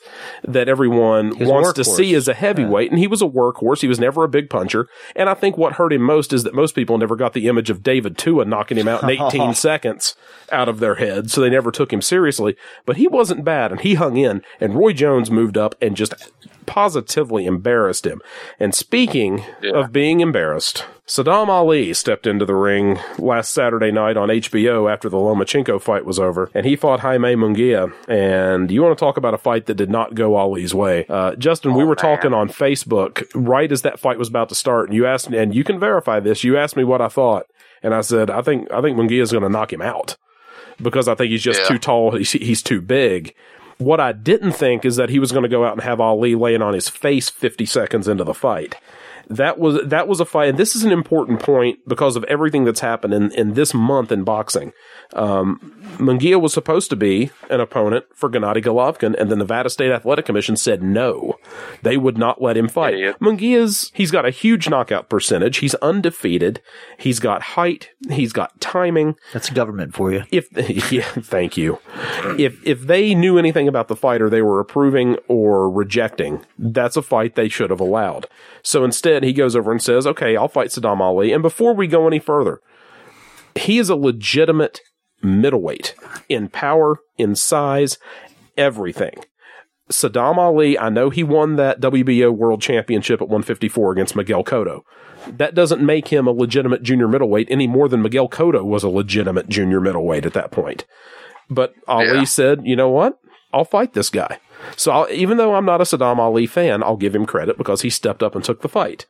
that 0.47 0.69
everyone 0.69 1.33
wants 1.39 1.73
to 1.73 1.83
see 1.83 2.13
as 2.13 2.27
a 2.27 2.33
heavyweight. 2.35 2.91
And 2.91 2.99
he 2.99 3.07
was 3.07 3.21
a 3.21 3.27
workhorse. 3.27 3.81
He 3.81 3.87
was 3.87 3.99
never 3.99 4.23
a 4.23 4.29
big 4.29 4.49
puncher. 4.49 4.87
And 5.15 5.29
I 5.29 5.33
think 5.33 5.57
what 5.57 5.73
hurt 5.73 5.91
him 5.93 6.01
most 6.03 6.31
is 6.31 6.43
that 6.43 6.53
most 6.53 6.75
people 6.75 6.97
never 6.97 7.15
got 7.15 7.33
the 7.33 7.47
image 7.47 7.69
of 7.69 7.81
David 7.81 8.17
Tua 8.17 8.45
knocking 8.45 8.77
him 8.77 8.87
out 8.87 9.01
in 9.03 9.09
18 9.21 9.55
seconds 9.55 10.15
out 10.51 10.69
of 10.69 10.79
their 10.79 10.95
head, 10.95 11.29
so 11.31 11.41
they 11.41 11.49
never 11.49 11.71
took 11.71 11.91
him 11.91 12.01
seriously. 12.01 12.55
But 12.85 12.97
he 12.97 13.07
wasn't 13.07 13.43
bad, 13.43 13.71
and 13.71 13.81
he 13.81 13.95
hung 13.95 14.15
in. 14.15 14.41
And 14.61 14.75
Roy 14.75 14.93
Jones 14.93 15.29
moved 15.31 15.57
up 15.57 15.75
and 15.81 15.95
just 15.95 16.13
positively 16.67 17.45
embarrassed 17.47 18.05
him. 18.05 18.21
And 18.59 18.75
speaking 18.75 19.43
of 19.73 19.91
being 19.91 20.19
embarrassed, 20.19 20.85
Sadam 21.07 21.47
Ali 21.47 21.93
stepped 21.93 22.27
into 22.27 22.45
the 22.45 22.53
ring 22.53 22.99
last 23.17 23.53
Saturday 23.53 23.91
night 23.91 24.17
on 24.17 24.27
HBO 24.29 24.91
after 24.91 25.07
the 25.09 25.17
Lomachenko 25.17 25.81
fight 25.81 26.05
was 26.05 26.19
over, 26.19 26.51
and 26.53 26.65
he 26.65 26.75
fought 26.75 26.99
Jaime 26.99 27.33
Munguia. 27.35 27.91
And 28.09 28.69
you 28.69 28.83
want 28.83 28.97
to 28.97 28.99
talk 28.99 29.15
about 29.17 29.33
a 29.33 29.37
fight 29.37 29.65
that 29.67 29.75
did 29.75 29.89
not 29.89 30.13
go 30.15 30.35
Ali's 30.35 30.75
way? 30.75 31.05
Uh, 31.07 31.33
Justin, 31.35 31.73
we 31.73 31.85
were 31.85 31.95
talking 31.95 32.33
on 32.33 32.49
Facebook 32.49 33.23
right 33.33 33.71
as 33.71 33.81
that 33.83 33.99
fight 33.99 34.19
was 34.19 34.27
about 34.29 34.49
to 34.49 34.55
start, 34.55 34.89
and 34.89 34.95
you 34.95 35.05
asked 35.07 35.29
me, 35.29 35.37
and 35.37 35.55
you 35.55 35.63
can 35.63 35.79
verify 35.79 36.19
this. 36.19 36.43
You 36.43 36.57
asked 36.57 36.75
me 36.75 36.83
what 36.83 37.01
I 37.01 37.07
thought, 37.07 37.45
and 37.81 37.95
I 37.95 38.01
said 38.01 38.29
I 38.29 38.41
think 38.41 38.69
I 38.71 38.81
think 38.81 38.97
Munguia 38.97 39.21
is 39.21 39.31
going 39.31 39.43
to 39.43 39.49
knock 39.49 39.71
him 39.71 39.81
out 39.81 40.17
because 40.81 41.07
I 41.07 41.15
think 41.15 41.31
he's 41.31 41.41
just 41.41 41.61
Yeah. 41.61 41.67
too 41.69 41.79
tall. 41.79 42.15
He's, 42.17 42.33
he's 42.33 42.61
too 42.61 42.81
big. 42.81 43.33
What 43.77 43.99
I 43.99 44.11
didn't 44.11 44.53
think 44.53 44.85
is 44.85 44.95
that 44.95 45.09
he 45.09 45.19
was 45.19 45.31
going 45.31 45.43
to 45.43 45.49
go 45.49 45.63
out 45.65 45.73
and 45.73 45.81
have 45.81 45.99
Ali 46.01 46.33
laying 46.35 46.61
on 46.61 46.73
his 46.73 46.89
face 46.89 47.29
50 47.29 47.65
seconds 47.65 48.07
into 48.07 48.23
the 48.23 48.33
fight. 48.33 48.75
That 49.29 49.59
was 49.59 49.79
that 49.85 50.07
was 50.07 50.19
a 50.19 50.25
fight, 50.25 50.49
and 50.49 50.57
this 50.57 50.75
is 50.75 50.83
an 50.83 50.91
important 50.91 51.41
point 51.41 51.79
because 51.87 52.15
of 52.15 52.23
everything 52.25 52.63
that's 52.63 52.79
happened 52.79 53.13
in, 53.13 53.31
in 53.33 53.53
this 53.53 53.73
month 53.73 54.11
in 54.11 54.23
boxing. 54.23 54.71
Um, 55.13 55.59
Munguia 55.97 56.39
was 56.39 56.53
supposed 56.53 56.89
to 56.91 56.95
be 56.95 57.31
an 57.49 57.59
opponent 57.59 58.05
for 58.13 58.29
Gennady 58.29 58.63
Golovkin, 58.63 59.15
and 59.19 59.29
the 59.29 59.35
Nevada 59.35 59.69
State 59.69 59.91
Athletic 59.91 60.25
Commission 60.25 60.55
said 60.55 60.81
no. 60.81 61.35
They 61.81 61.97
would 61.97 62.17
not 62.17 62.41
let 62.41 62.55
him 62.55 62.69
fight. 62.69 62.93
Idiot. 62.93 63.17
Munguia's 63.19 63.91
he's 63.93 64.11
got 64.11 64.25
a 64.25 64.29
huge 64.29 64.69
knockout 64.69 65.09
percentage. 65.09 65.57
He's 65.57 65.75
undefeated. 65.75 66.61
He's 66.97 67.19
got 67.19 67.41
height. 67.41 67.89
He's 68.09 68.31
got 68.31 68.59
timing 68.61 69.15
That's 69.33 69.49
government 69.49 69.93
for 69.93 70.11
you. 70.11 70.23
if 70.31 70.47
yeah, 70.91 71.03
thank 71.03 71.57
you. 71.57 71.79
If 72.37 72.65
if 72.65 72.81
they 72.81 73.13
knew 73.13 73.37
anything 73.37 73.67
about 73.67 73.87
the 73.87 73.95
fighter 73.95 74.29
they 74.29 74.41
were 74.41 74.59
approving 74.59 75.17
or 75.27 75.69
rejecting, 75.69 76.45
that's 76.57 76.95
a 76.95 77.01
fight 77.01 77.35
they 77.35 77.49
should 77.49 77.69
have 77.69 77.79
allowed. 77.79 78.27
So 78.63 78.83
instead, 78.83 79.16
he 79.23 79.33
goes 79.33 79.55
over 79.55 79.71
and 79.71 79.81
says, 79.81 80.05
"Okay, 80.07 80.35
I'll 80.35 80.47
fight 80.47 80.69
Sadam 80.69 80.99
Ali." 80.99 81.31
And 81.31 81.41
before 81.41 81.73
we 81.73 81.87
go 81.87 82.07
any 82.07 82.19
further, 82.19 82.59
he 83.55 83.77
is 83.79 83.89
a 83.89 83.95
legitimate 83.95 84.81
middleweight 85.21 85.95
in 86.29 86.47
power, 86.49 86.97
in 87.17 87.35
size, 87.35 87.97
everything. 88.57 89.13
Sadam 89.91 90.37
Ali, 90.37 90.77
I 90.77 90.89
know 90.89 91.09
he 91.09 91.23
won 91.23 91.55
that 91.55 91.79
WBO 91.79 92.29
World 92.31 92.61
Championship 92.61 93.21
at 93.21 93.29
154 93.29 93.93
against 93.93 94.15
Miguel 94.15 94.43
Cotto. 94.43 94.81
That 95.27 95.55
doesn't 95.55 95.81
make 95.85 96.09
him 96.09 96.27
a 96.27 96.31
legitimate 96.31 96.83
junior 96.83 97.07
middleweight 97.07 97.47
any 97.49 97.67
more 97.67 97.87
than 97.87 98.01
Miguel 98.01 98.27
Cotto 98.29 98.63
was 98.65 98.83
a 98.83 98.89
legitimate 98.89 99.47
junior 99.49 99.79
middleweight 99.79 100.25
at 100.25 100.33
that 100.33 100.51
point. 100.51 100.85
But 101.49 101.73
Ali 101.87 102.05
Yeah. 102.19 102.23
said, 102.25 102.61
you 102.65 102.75
know 102.75 102.89
what? 102.89 103.17
I'll 103.53 103.63
fight 103.65 103.93
this 103.93 104.09
guy. 104.09 104.39
So 104.75 104.91
I'll, 104.91 105.11
even 105.11 105.37
though 105.37 105.55
I'm 105.55 105.65
not 105.65 105.81
a 105.81 105.85
Sadam 105.85 106.17
Ali 106.17 106.47
fan, 106.47 106.83
I'll 106.83 106.97
give 106.97 107.15
him 107.15 107.25
credit 107.25 107.57
because 107.57 107.81
he 107.81 107.89
stepped 107.89 108.23
up 108.23 108.35
and 108.35 108.43
took 108.43 108.61
the 108.61 108.69
fight. 108.69 109.05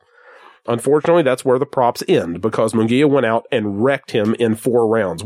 Unfortunately, 0.66 1.22
that's 1.22 1.44
where 1.44 1.58
the 1.58 1.66
props 1.66 2.02
end 2.06 2.42
because 2.42 2.74
Munguia 2.74 3.08
went 3.08 3.24
out 3.24 3.46
and 3.50 3.82
wrecked 3.82 4.10
him 4.10 4.34
in 4.34 4.54
four 4.54 4.86
rounds. 4.86 5.24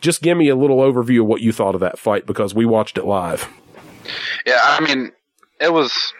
Just 0.00 0.22
give 0.22 0.38
me 0.38 0.48
a 0.48 0.56
little 0.56 0.78
overview 0.78 1.22
of 1.22 1.26
what 1.26 1.40
you 1.40 1.52
thought 1.52 1.74
of 1.74 1.80
that 1.80 1.98
fight 1.98 2.26
because 2.26 2.54
we 2.54 2.64
watched 2.64 2.96
it 2.96 3.04
live. 3.04 3.48
Yeah, 4.46 4.60
I 4.62 4.80
mean, 4.80 5.10
it 5.60 5.72
was. 5.72 6.12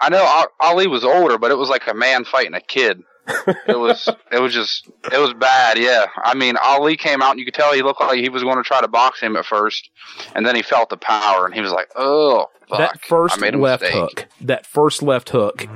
I 0.00 0.08
know 0.08 0.46
Ali 0.60 0.86
was 0.86 1.04
older, 1.04 1.38
but 1.38 1.50
it 1.50 1.58
was 1.58 1.68
like 1.68 1.86
a 1.86 1.94
man 1.94 2.24
fighting 2.24 2.54
a 2.54 2.60
kid. 2.60 3.02
It 3.26 3.78
was. 3.78 4.08
it 4.32 4.40
was 4.40 4.52
just. 4.52 4.88
It 5.12 5.18
was 5.18 5.32
bad. 5.34 5.78
Yeah. 5.78 6.06
I 6.16 6.34
mean, 6.34 6.56
Ali 6.62 6.96
came 6.96 7.22
out 7.22 7.30
and 7.32 7.38
you 7.38 7.44
could 7.44 7.54
tell 7.54 7.72
he 7.72 7.82
looked 7.82 8.00
like 8.00 8.18
he 8.18 8.28
was 8.28 8.42
going 8.42 8.56
to 8.56 8.62
try 8.62 8.80
to 8.80 8.88
box 8.88 9.20
him 9.20 9.36
at 9.36 9.46
first, 9.46 9.90
and 10.34 10.46
then 10.46 10.56
he 10.56 10.62
felt 10.62 10.90
the 10.90 10.96
power 10.96 11.46
and 11.46 11.54
he 11.54 11.60
was 11.60 11.72
like, 11.72 11.88
"Oh, 11.96 12.46
fuck, 12.68 12.78
that 12.78 13.00
first 13.04 13.36
I 13.36 13.40
made 13.40 13.54
a 13.54 13.58
left 13.58 13.82
mistake." 13.82 14.00
hook, 14.00 14.26
that 14.42 14.66
first 14.66 15.02
left 15.02 15.30
hook, 15.30 15.66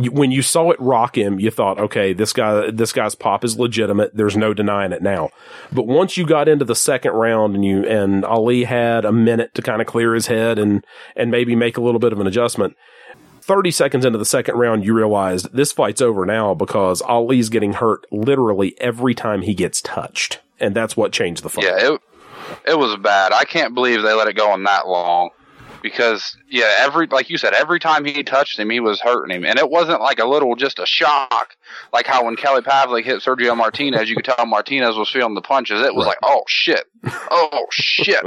you, 0.00 0.10
when 0.10 0.30
you 0.30 0.42
saw 0.42 0.70
it 0.70 0.80
rock 0.80 1.16
him, 1.16 1.38
you 1.38 1.50
thought, 1.50 1.78
okay, 1.78 2.12
this 2.12 2.32
guy, 2.32 2.70
this 2.70 2.92
guy's 2.92 3.14
pop 3.14 3.44
is 3.44 3.58
legitimate. 3.58 4.16
There's 4.16 4.36
no 4.36 4.52
denying 4.54 4.92
it 4.92 5.02
now. 5.02 5.30
But 5.72 5.86
once 5.86 6.16
you 6.16 6.26
got 6.26 6.48
into 6.48 6.64
the 6.64 6.74
second 6.74 7.12
round 7.12 7.54
and 7.54 7.64
you 7.64 7.84
and 7.84 8.24
Ali 8.24 8.64
had 8.64 9.04
a 9.04 9.12
minute 9.12 9.54
to 9.54 9.62
kind 9.62 9.80
of 9.80 9.86
clear 9.86 10.14
his 10.14 10.26
head 10.26 10.58
and 10.58 10.84
and 11.14 11.30
maybe 11.30 11.54
make 11.54 11.76
a 11.76 11.82
little 11.82 12.00
bit 12.00 12.12
of 12.12 12.20
an 12.20 12.26
adjustment. 12.26 12.76
30 13.46 13.70
seconds 13.70 14.04
into 14.04 14.18
the 14.18 14.24
second 14.24 14.56
round, 14.56 14.84
you 14.84 14.92
realized 14.92 15.52
this 15.52 15.70
fight's 15.70 16.02
over 16.02 16.26
now 16.26 16.52
because 16.52 17.00
Ali's 17.00 17.48
getting 17.48 17.74
hurt 17.74 18.04
literally 18.10 18.74
every 18.80 19.14
time 19.14 19.42
he 19.42 19.54
gets 19.54 19.80
touched. 19.80 20.40
And 20.58 20.74
that's 20.74 20.96
what 20.96 21.12
changed 21.12 21.44
the 21.44 21.48
fight. 21.48 21.64
Yeah, 21.64 21.92
it, 21.92 22.00
It 22.66 22.78
was 22.78 22.96
bad. 22.96 23.32
I 23.32 23.44
can't 23.44 23.72
believe 23.72 24.02
they 24.02 24.14
let 24.14 24.26
it 24.26 24.34
go 24.34 24.50
on 24.50 24.64
that 24.64 24.88
long. 24.88 25.30
Because 25.90 26.36
yeah, 26.50 26.74
every 26.80 27.06
like 27.06 27.30
you 27.30 27.38
said, 27.38 27.54
every 27.54 27.78
time 27.78 28.04
he 28.04 28.24
touched 28.24 28.58
him, 28.58 28.70
he 28.70 28.80
was 28.80 29.00
hurting 29.00 29.34
him, 29.36 29.44
and 29.44 29.56
it 29.56 29.70
wasn't 29.70 30.00
like 30.00 30.18
a 30.18 30.24
little 30.26 30.56
just 30.56 30.80
a 30.80 30.86
shock, 30.86 31.56
like 31.92 32.06
how 32.06 32.24
when 32.24 32.34
Kelly 32.34 32.60
Pavlik 32.62 33.04
hit 33.04 33.22
Sergio 33.22 33.56
Martinez, 33.56 34.10
you 34.10 34.16
could 34.16 34.24
tell 34.24 34.44
Martinez 34.46 34.96
was 34.96 35.08
feeling 35.08 35.34
the 35.34 35.40
punches. 35.42 35.80
It 35.82 35.94
was 35.94 36.04
like, 36.06 36.18
oh 36.24 36.42
shit, 36.48 36.84
oh 37.30 37.66
shit, 37.70 38.24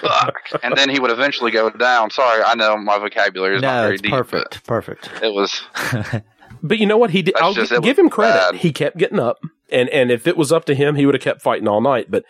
fuck, 0.00 0.34
and 0.62 0.74
then 0.76 0.88
he 0.88 0.98
would 0.98 1.10
eventually 1.10 1.50
go 1.50 1.68
down. 1.68 2.10
Sorry, 2.10 2.42
I 2.42 2.54
know 2.54 2.76
my 2.78 2.98
vocabulary 2.98 3.56
is 3.56 3.62
not 3.62 3.76
No, 3.76 3.82
very 3.82 3.94
it's 3.96 4.02
deep, 4.02 4.12
perfect. 4.12 4.64
Perfect. 4.66 5.10
it 5.22 5.32
was 5.34 5.62
But 6.62 6.78
you 6.78 6.86
know 6.86 6.96
what? 6.96 7.10
He 7.10 7.20
did. 7.22 7.34
That's 7.34 7.42
I'll 7.42 7.52
just- 7.54 7.70
gi- 7.70 7.76
it 7.76 7.82
give 7.82 7.98
him 7.98 8.08
credit. 8.08 8.52
bad. 8.52 8.54
He 8.56 8.72
kept 8.72 8.96
getting 8.96 9.20
up, 9.20 9.38
and 9.70 9.88
and 9.90 10.10
if 10.10 10.26
it 10.26 10.36
was 10.36 10.52
up 10.52 10.64
to 10.66 10.74
him, 10.74 10.94
he 10.94 11.06
would 11.06 11.14
have 11.14 11.22
kept 11.22 11.42
fighting 11.42 11.68
all 11.68 11.80
night. 11.80 12.10
But 12.10 12.24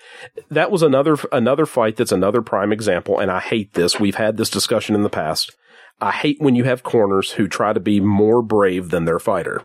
that 0.51 0.71
was 0.71 0.83
another 0.83 1.17
another 1.33 1.67
fight. 1.67 1.97
That's 1.97 2.13
another 2.13 2.43
prime 2.43 2.73
example. 2.73 3.19
And 3.19 3.31
I 3.31 3.41
hate 3.41 3.75
this. 3.75 4.01
We've 4.01 4.15
had 4.15 4.37
this 4.37 4.51
discussion 4.51 4.95
in 4.95 5.03
the 5.03 5.11
past. 5.11 5.55
I 6.01 6.13
hate 6.13 6.41
when 6.41 6.55
you 6.55 6.65
have 6.65 6.83
corners 6.83 7.33
who 7.33 7.49
try 7.49 7.73
to 7.73 7.81
be 7.81 8.01
more 8.01 8.43
brave 8.43 8.91
than 8.91 9.05
their 9.07 9.19
fighter. 9.19 9.65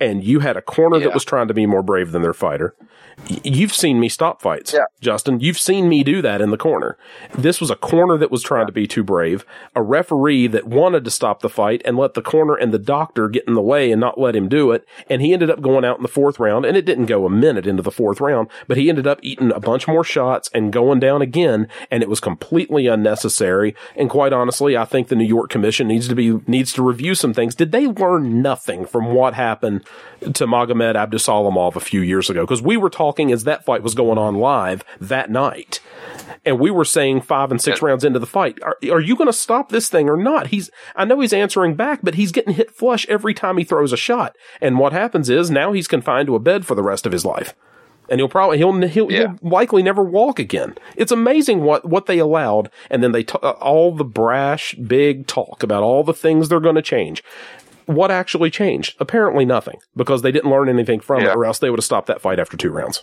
And 0.00 0.24
you 0.24 0.40
had 0.40 0.56
a 0.56 0.62
corner 0.62 0.98
that 0.98 1.14
was 1.14 1.24
trying 1.24 1.48
to 1.48 1.54
be 1.54 1.66
more 1.66 1.82
brave 1.82 2.10
than 2.10 2.22
their 2.22 2.32
fighter. 2.32 2.74
You've 3.44 3.74
seen 3.74 4.00
me 4.00 4.08
stop 4.08 4.40
fights, 4.42 4.72
Yeah. 4.72 4.84
Justin. 5.00 5.38
You've 5.38 5.58
seen 5.58 5.88
me 5.88 6.02
do 6.02 6.22
that 6.22 6.40
in 6.40 6.50
the 6.50 6.56
corner. 6.56 6.96
This 7.36 7.60
was 7.60 7.70
a 7.70 7.76
corner 7.76 8.16
that 8.16 8.30
was 8.30 8.42
trying 8.42 8.66
to 8.66 8.72
be 8.72 8.86
too 8.86 9.04
brave, 9.04 9.44
a 9.76 9.82
referee 9.82 10.46
that 10.48 10.66
wanted 10.66 11.04
to 11.04 11.10
stop 11.10 11.40
the 11.40 11.48
fight 11.48 11.82
and 11.84 11.96
let 11.96 12.14
the 12.14 12.22
corner 12.22 12.54
and 12.54 12.72
the 12.72 12.78
doctor 12.78 13.28
get 13.28 13.44
in 13.46 13.54
the 13.54 13.62
way 13.62 13.92
and 13.92 14.00
not 14.00 14.18
let 14.18 14.34
him 14.34 14.48
do 14.48 14.72
it. 14.72 14.84
And 15.08 15.20
he 15.20 15.32
ended 15.32 15.50
up 15.50 15.60
going 15.60 15.84
out 15.84 15.98
in 15.98 16.02
the 16.02 16.08
fourth 16.08 16.40
round, 16.40 16.64
and 16.64 16.76
it 16.76 16.86
didn't 16.86 17.06
go 17.06 17.26
a 17.26 17.30
minute 17.30 17.66
into 17.66 17.82
the 17.82 17.92
fourth 17.92 18.20
round, 18.20 18.48
but 18.66 18.76
he 18.76 18.88
ended 18.88 19.06
up 19.06 19.20
eating 19.22 19.52
a 19.52 19.60
bunch 19.60 19.86
more 19.86 20.04
shots 20.04 20.50
and 20.54 20.72
going 20.72 20.98
down 20.98 21.22
again, 21.22 21.68
and 21.90 22.02
it 22.02 22.08
was 22.08 22.18
completely 22.18 22.86
unnecessary. 22.86 23.76
And 23.94 24.10
quite 24.10 24.32
honestly, 24.32 24.76
I 24.76 24.84
think 24.84 25.08
the 25.08 25.16
New 25.16 25.26
York 25.26 25.50
Commission 25.50 25.86
needs 25.86 26.08
to 26.08 26.14
be 26.14 26.40
needs 26.46 26.72
to 26.72 26.82
review 26.82 27.14
some 27.14 27.34
things. 27.34 27.54
Did 27.54 27.72
they 27.72 27.86
learn 27.86 28.42
nothing 28.42 28.86
from 28.86 29.12
what 29.12 29.34
happened 29.34 29.81
to 30.20 30.46
Magomed 30.46 30.94
Abdusalamov 30.94 31.76
a 31.76 31.80
few 31.80 32.00
years 32.00 32.30
ago? 32.30 32.42
Because 32.42 32.62
we 32.62 32.76
were 32.76 32.90
talking 32.90 33.32
as 33.32 33.44
that 33.44 33.64
fight 33.64 33.82
was 33.82 33.94
going 33.94 34.18
on 34.18 34.36
live 34.36 34.84
that 35.00 35.30
night 35.30 35.80
and 36.44 36.58
we 36.58 36.70
were 36.70 36.84
saying 36.84 37.20
five 37.20 37.50
and 37.50 37.60
six 37.60 37.80
rounds 37.82 38.04
into 38.04 38.18
the 38.18 38.26
fight, 38.26 38.58
are, 38.62 38.76
are 38.90 39.00
you 39.00 39.14
going 39.16 39.28
to 39.28 39.32
stop 39.32 39.68
this 39.68 39.88
thing 39.88 40.08
or 40.08 40.16
not? 40.16 40.48
He's, 40.48 40.70
I 40.96 41.04
know 41.04 41.20
he's 41.20 41.32
answering 41.32 41.74
back, 41.74 42.00
but 42.02 42.14
he's 42.14 42.32
getting 42.32 42.54
hit 42.54 42.70
flush 42.72 43.06
every 43.08 43.34
time 43.34 43.58
he 43.58 43.64
throws 43.64 43.92
a 43.92 43.96
shot. 43.96 44.36
And 44.60 44.78
what 44.78 44.92
happens 44.92 45.28
is 45.30 45.50
now 45.50 45.72
he's 45.72 45.86
confined 45.88 46.26
to 46.26 46.34
a 46.34 46.40
bed 46.40 46.66
for 46.66 46.74
the 46.74 46.82
rest 46.82 47.06
of 47.06 47.12
his 47.12 47.24
life. 47.24 47.54
And 48.08 48.18
he'll 48.18 48.28
probably, 48.28 48.58
he'll, 48.58 48.72
he'll, 48.82 49.12
Yeah. 49.12 49.34
he'll 49.40 49.50
likely 49.50 49.82
never 49.82 50.02
walk 50.02 50.38
again. 50.40 50.74
It's 50.96 51.12
amazing 51.12 51.62
what, 51.62 51.88
what 51.88 52.06
they 52.06 52.18
allowed. 52.18 52.70
And 52.90 53.02
then 53.02 53.12
they, 53.12 53.22
t- 53.22 53.38
uh, 53.40 53.50
all 53.52 53.94
the 53.94 54.04
brash, 54.04 54.74
big 54.74 55.28
talk 55.28 55.62
about 55.62 55.84
all 55.84 56.02
the 56.02 56.12
things 56.12 56.48
they're 56.48 56.60
going 56.60 56.74
to 56.74 56.82
change. 56.82 57.22
What 57.86 58.10
actually 58.10 58.50
changed? 58.50 58.96
Apparently 59.00 59.44
nothing 59.44 59.78
because 59.96 60.22
they 60.22 60.32
didn't 60.32 60.50
learn 60.50 60.68
anything 60.68 61.00
from 61.00 61.22
it 61.22 61.28
or 61.28 61.44
else 61.44 61.58
they 61.58 61.70
would 61.70 61.78
have 61.78 61.84
stopped 61.84 62.06
that 62.08 62.20
fight 62.20 62.38
after 62.38 62.56
two 62.56 62.70
rounds. 62.70 63.02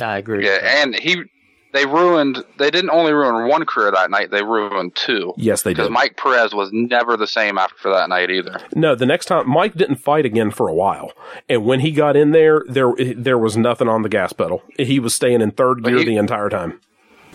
I 0.00 0.18
agree. 0.18 0.44
yeah, 0.44 0.82
and 0.82 0.94
he 0.94 1.24
they 1.72 1.84
ruined. 1.84 2.42
They 2.58 2.70
didn't 2.70 2.90
only 2.90 3.12
ruin 3.12 3.48
one 3.48 3.66
career 3.66 3.90
that 3.90 4.10
night; 4.10 4.30
they 4.30 4.42
ruined 4.42 4.96
two. 4.96 5.34
Yes, 5.36 5.62
they 5.62 5.72
did 5.72 5.82
Because. 5.82 5.90
Mike 5.90 6.16
Perez 6.16 6.54
was 6.54 6.70
never 6.72 7.16
the 7.16 7.26
same 7.26 7.58
after 7.58 7.90
that 7.92 8.08
night 8.08 8.30
either. 8.30 8.60
No, 8.74 8.94
the 8.94 9.04
next 9.04 9.26
time 9.26 9.48
Mike 9.48 9.74
didn't 9.74 9.96
fight 9.96 10.24
again 10.24 10.50
for 10.50 10.68
a 10.68 10.74
while, 10.74 11.12
and 11.48 11.64
when 11.66 11.80
he 11.80 11.92
got 11.92 12.16
in 12.16 12.30
there, 12.30 12.64
there 12.66 12.94
there 13.14 13.38
was 13.38 13.56
nothing 13.56 13.88
on 13.88 14.02
the 14.02 14.08
gas 14.08 14.32
pedal. 14.32 14.62
He 14.78 14.98
was 14.98 15.14
staying 15.14 15.42
in 15.42 15.50
third 15.50 15.84
gear 15.84 15.98
he- 15.98 16.04
the 16.04 16.16
entire 16.16 16.48
time. 16.48 16.80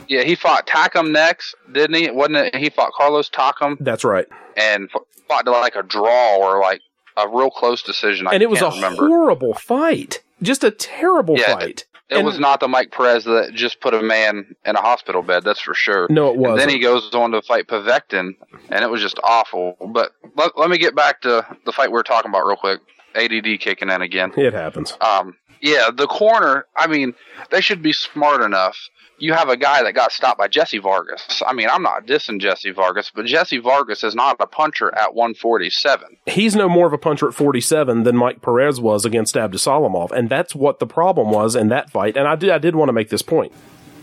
Yeah, 0.07 0.23
he 0.23 0.35
fought 0.35 0.67
Takam 0.67 1.11
next, 1.11 1.55
didn't 1.71 1.95
he? 1.95 2.09
Wasn't 2.09 2.35
it? 2.35 2.55
He 2.55 2.69
fought 2.69 2.91
Carlos 2.91 3.29
Takam 3.29 3.77
That's 3.79 4.03
right, 4.03 4.25
and 4.57 4.89
fought 5.31 5.45
to 5.45 5.51
like 5.51 5.75
a 5.75 5.83
draw 5.83 6.37
or 6.37 6.59
like 6.59 6.81
a 7.17 7.27
real 7.27 7.49
close 7.49 7.81
decision. 7.81 8.27
I 8.27 8.33
and 8.33 8.43
it 8.43 8.49
was 8.49 8.61
a 8.61 8.69
remember. 8.69 9.07
horrible 9.07 9.53
fight, 9.53 10.21
just 10.41 10.63
a 10.63 10.71
terrible 10.71 11.37
Yeah, 11.37 11.53
fight. 11.55 11.85
It 12.09 12.17
And- 12.17 12.25
was 12.25 12.39
not 12.39 12.59
the 12.59 12.67
Mike 12.67 12.91
Perez 12.91 13.23
that 13.23 13.51
just 13.53 13.79
put 13.79 13.93
a 13.93 14.01
man 14.01 14.53
in 14.65 14.75
a 14.75 14.81
hospital 14.81 15.21
bed. 15.21 15.43
That's 15.45 15.61
for 15.61 15.73
sure. 15.73 16.07
No, 16.09 16.29
it 16.31 16.35
wasn't. 16.37 16.59
then 16.59 16.69
he 16.69 16.79
goes 16.79 17.09
on 17.13 17.31
to 17.31 17.41
fight 17.41 17.67
Povetkin, 17.67 18.35
and 18.69 18.83
it 18.83 18.89
was 18.89 19.01
just 19.01 19.17
awful. 19.23 19.77
But 19.79 20.11
let, 20.35 20.57
let 20.57 20.69
me 20.69 20.77
get 20.77 20.93
back 20.93 21.21
to 21.21 21.45
the 21.65 21.71
fight 21.71 21.87
we 21.89 21.93
were 21.93 22.03
talking 22.03 22.29
about 22.29 22.45
real 22.45 22.57
quick. 22.57 22.81
ADD 23.15 23.59
kicking 23.59 23.89
in 23.89 24.01
again. 24.01 24.31
It 24.37 24.53
happens. 24.53 24.97
Um, 25.01 25.35
yeah, 25.61 25.89
the 25.93 26.07
corner. 26.07 26.65
I 26.75 26.87
mean, 26.87 27.13
they 27.49 27.61
should 27.61 27.81
be 27.81 27.93
smart 27.93 28.41
enough. 28.41 28.77
You 29.19 29.33
have 29.33 29.49
a 29.49 29.57
guy 29.57 29.83
that 29.83 29.93
got 29.93 30.11
stopped 30.11 30.39
by 30.39 30.47
Jesse 30.47 30.79
Vargas. 30.79 31.43
I 31.45 31.53
mean, 31.53 31.69
I'm 31.71 31.83
not 31.83 32.07
dissing 32.07 32.41
Jesse 32.41 32.71
Vargas, 32.71 33.11
but 33.13 33.27
Jesse 33.27 33.59
Vargas 33.59 34.03
is 34.03 34.15
not 34.15 34.37
a 34.39 34.47
puncher 34.47 34.91
at 34.95 35.13
147. 35.13 36.17
He's 36.25 36.55
no 36.55 36.67
more 36.67 36.87
of 36.87 36.93
a 36.93 36.97
puncher 36.97 37.27
at 37.27 37.35
47 37.35 38.01
than 38.01 38.17
Mike 38.17 38.41
Perez 38.41 38.81
was 38.81 39.05
against 39.05 39.35
Abdusalamov, 39.35 40.11
and 40.11 40.27
that's 40.27 40.55
what 40.55 40.79
the 40.79 40.87
problem 40.87 41.29
was 41.29 41.55
in 41.55 41.67
that 41.67 41.91
fight. 41.91 42.17
And 42.17 42.27
I 42.27 42.35
did 42.35 42.49
I 42.49 42.57
did 42.57 42.75
want 42.75 42.89
to 42.89 42.93
make 42.93 43.09
this 43.09 43.21
point. 43.21 43.51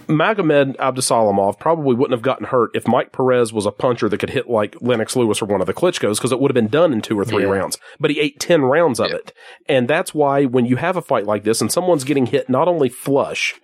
Magomed 0.09 0.76
Abdusalamov 0.76 1.59
probably 1.59 1.94
wouldn't 1.94 2.12
have 2.16 2.22
gotten 2.22 2.46
hurt 2.46 2.70
if 2.74 2.88
Mike 2.88 3.12
Perez 3.12 3.52
was 3.52 3.66
a 3.66 3.70
puncher 3.70 4.09
that 4.09 4.18
could 4.18 4.30
hit 4.30 4.48
like 4.48 4.74
Lennox 4.80 5.14
Lewis 5.16 5.42
or 5.42 5.44
one 5.46 5.61
of 5.61 5.66
the 5.66 5.74
Klitschko's 5.74 6.18
because 6.18 6.32
it 6.32 6.40
would 6.40 6.50
have 6.50 6.54
been 6.54 6.68
done 6.68 6.92
in 6.92 7.02
two 7.02 7.18
or 7.18 7.24
three 7.24 7.44
Yeah. 7.44 7.50
rounds. 7.50 7.78
But 8.00 8.11
he 8.11 8.18
ate 8.20 8.40
10 8.40 8.62
rounds 8.62 9.00
of 9.00 9.11
it. 9.11 9.32
And 9.68 9.86
that's 9.86 10.14
why 10.14 10.44
when 10.46 10.64
you 10.64 10.76
have 10.76 10.96
a 10.96 11.02
fight 11.02 11.26
like 11.26 11.44
this 11.44 11.61
and 11.61 11.70
someone's 11.70 12.04
getting 12.04 12.26
hit 12.26 12.48
not 12.48 12.68
only 12.68 12.88
flush, 12.88 13.54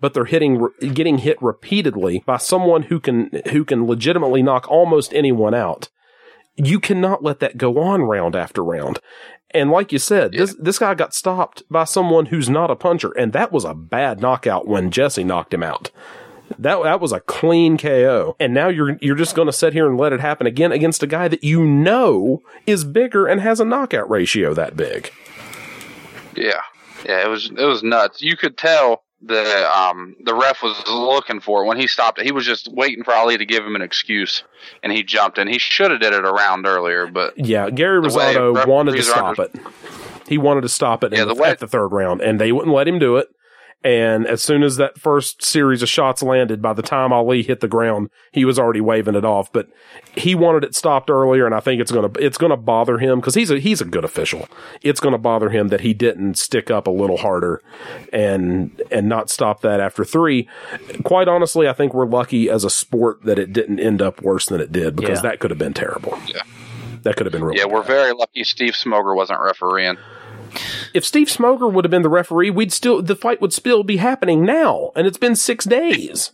but 0.00 0.12
they're 0.12 0.26
hitting, 0.26 0.68
getting 0.92 1.18
hit 1.18 1.38
repeatedly 1.40 2.22
by 2.26 2.36
someone 2.36 2.82
who 2.84 3.00
can, 3.00 3.30
who 3.50 3.64
can 3.64 3.86
legitimately 3.86 4.42
knock 4.42 4.70
almost 4.70 5.14
anyone 5.14 5.54
out 5.54 5.88
you 6.56 6.78
cannot 6.78 7.20
let 7.20 7.40
that 7.40 7.56
go 7.56 7.78
on 7.80 8.02
round 8.02 8.36
after 8.36 8.62
round. 8.62 9.00
And 9.54 9.70
like 9.70 9.92
you 9.92 10.00
said, 10.00 10.32
this 10.32 10.54
this 10.58 10.80
guy 10.80 10.94
got 10.94 11.14
stopped 11.14 11.62
by 11.70 11.84
someone 11.84 12.26
who's 12.26 12.50
not 12.50 12.72
a 12.72 12.76
puncher, 12.76 13.12
and 13.12 13.32
that 13.32 13.52
was 13.52 13.64
a 13.64 13.72
bad 13.72 14.20
knockout 14.20 14.66
when 14.66 14.90
Jesse 14.90 15.22
knocked 15.22 15.54
him 15.54 15.62
out. 15.62 15.92
That 16.58 16.82
that 16.82 17.00
was 17.00 17.12
a 17.12 17.20
clean 17.20 17.78
KO. 17.78 18.36
And 18.40 18.52
now 18.52 18.68
you're 18.68 18.98
you're 19.00 19.14
just 19.14 19.36
going 19.36 19.46
to 19.46 19.52
sit 19.52 19.72
here 19.72 19.88
and 19.88 19.96
let 19.96 20.12
it 20.12 20.20
happen 20.20 20.48
again 20.48 20.72
against 20.72 21.04
a 21.04 21.06
guy 21.06 21.28
that 21.28 21.44
you 21.44 21.64
know 21.64 22.42
is 22.66 22.84
bigger 22.84 23.26
and 23.26 23.40
has 23.40 23.60
a 23.60 23.64
knockout 23.64 24.10
ratio 24.10 24.54
that 24.54 24.76
big. 24.76 25.12
Yeah, 26.34 26.60
yeah, 27.06 27.24
it 27.24 27.28
was 27.28 27.50
it 27.50 27.64
was 27.64 27.84
nuts. 27.84 28.22
You 28.22 28.36
could 28.36 28.58
tell 28.58 29.03
the 29.26 29.70
um 29.78 30.16
the 30.22 30.34
ref 30.34 30.62
was 30.62 30.82
looking 30.88 31.40
for 31.40 31.64
it 31.64 31.66
when 31.66 31.78
he 31.78 31.86
stopped 31.86 32.18
it. 32.18 32.24
He 32.26 32.32
was 32.32 32.44
just 32.46 32.68
waiting 32.72 33.04
for 33.04 33.14
Ali 33.14 33.38
to 33.38 33.46
give 33.46 33.64
him 33.64 33.74
an 33.76 33.82
excuse, 33.82 34.42
and 34.82 34.92
he 34.92 35.02
jumped 35.02 35.38
in. 35.38 35.48
He 35.48 35.58
should 35.58 35.90
have 35.90 36.00
did 36.00 36.12
it 36.12 36.24
around 36.24 36.66
earlier, 36.66 37.06
but 37.06 37.36
Yeah, 37.38 37.70
Gary 37.70 38.00
Rosato 38.00 38.66
wanted 38.66 38.92
to 38.96 39.02
stop 39.02 39.38
it. 39.38 39.50
He 40.28 40.38
wanted 40.38 40.62
to 40.62 40.68
stop 40.68 41.04
it 41.04 41.12
in 41.12 41.18
Yeah, 41.18 41.24
the, 41.26 41.34
the 41.34 41.40
way- 41.42 41.50
at 41.50 41.58
the 41.58 41.66
third 41.68 41.88
round, 41.88 42.20
and 42.22 42.40
they 42.40 42.52
wouldn't 42.52 42.74
let 42.74 42.88
him 42.88 42.98
do 42.98 43.16
it. 43.16 43.33
And 43.84 44.26
as 44.26 44.42
soon 44.42 44.62
as 44.62 44.76
that 44.76 44.98
first 44.98 45.42
series 45.44 45.82
of 45.82 45.90
shots 45.90 46.22
landed, 46.22 46.62
by 46.62 46.72
the 46.72 46.80
time 46.80 47.12
Ali 47.12 47.42
hit 47.42 47.60
the 47.60 47.68
ground, 47.68 48.08
he 48.32 48.46
was 48.46 48.58
already 48.58 48.80
waving 48.80 49.14
it 49.14 49.26
off. 49.26 49.52
But 49.52 49.68
he 50.16 50.34
wanted 50.34 50.64
it 50.64 50.74
stopped 50.74 51.10
earlier, 51.10 51.44
and 51.44 51.54
I 51.54 51.60
think 51.60 51.82
it's 51.82 51.92
gonna 51.92 52.10
it's 52.18 52.38
gonna 52.38 52.56
bother 52.56 52.96
him 52.96 53.20
because 53.20 53.34
he's 53.34 53.50
a 53.50 53.58
he's 53.58 53.82
a 53.82 53.84
good 53.84 54.04
official. 54.04 54.48
It's 54.82 55.00
gonna 55.00 55.18
bother 55.18 55.50
him 55.50 55.68
that 55.68 55.82
he 55.82 55.92
didn't 55.92 56.38
stick 56.38 56.70
up 56.70 56.86
a 56.86 56.90
little 56.90 57.18
harder 57.18 57.60
and 58.12 58.80
and 58.90 59.08
not 59.08 59.28
stop 59.28 59.60
that 59.60 59.80
after 59.80 60.04
three. 60.04 60.48
Quite 61.04 61.28
honestly, 61.28 61.68
I 61.68 61.74
think 61.74 61.92
we're 61.92 62.06
lucky 62.06 62.48
as 62.48 62.64
a 62.64 62.70
sport 62.70 63.22
that 63.24 63.38
it 63.38 63.52
didn't 63.52 63.80
end 63.80 64.00
up 64.00 64.22
worse 64.22 64.46
than 64.46 64.60
it 64.62 64.72
did 64.72 64.96
because 64.96 65.18
Yeah. 65.18 65.30
that 65.30 65.40
could 65.40 65.50
have 65.50 65.58
been 65.58 65.74
terrible. 65.74 66.18
Yeah. 66.26 66.40
That 67.02 67.16
could 67.16 67.26
have 67.26 67.32
been 67.34 67.44
real. 67.44 67.54
yeah, 67.54 67.66
we're 67.66 67.82
very 67.82 68.14
lucky 68.14 68.44
Steve 68.44 68.72
Smoger 68.72 69.14
wasn't 69.14 69.38
refereeing. 69.42 69.98
If 70.92 71.04
Steve 71.04 71.28
Smoger 71.28 71.72
would 71.72 71.84
have 71.84 71.90
been 71.90 72.02
the 72.02 72.08
referee, 72.08 72.50
we'd 72.50 72.72
still 72.72 73.02
the 73.02 73.16
fight 73.16 73.40
would 73.40 73.52
still 73.52 73.82
be 73.82 73.96
happening 73.98 74.44
now, 74.44 74.92
and 74.96 75.06
it's 75.06 75.18
been 75.18 75.36
six 75.36 75.64
days. 75.64 76.32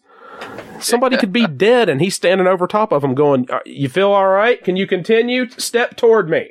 Somebody 0.80 1.18
could 1.18 1.32
be 1.32 1.46
dead, 1.46 1.88
and 1.88 2.00
he's 2.00 2.14
standing 2.14 2.46
over 2.46 2.66
top 2.66 2.92
of 2.92 3.04
him, 3.04 3.14
going, 3.14 3.46
"Uh, 3.50 3.60
"You 3.66 3.88
feel 3.88 4.10
all 4.10 4.28
right? 4.28 4.62
Can 4.62 4.76
you 4.76 4.86
continue? 4.86 5.48
Step 5.50 5.96
toward 5.96 6.28
me." 6.28 6.50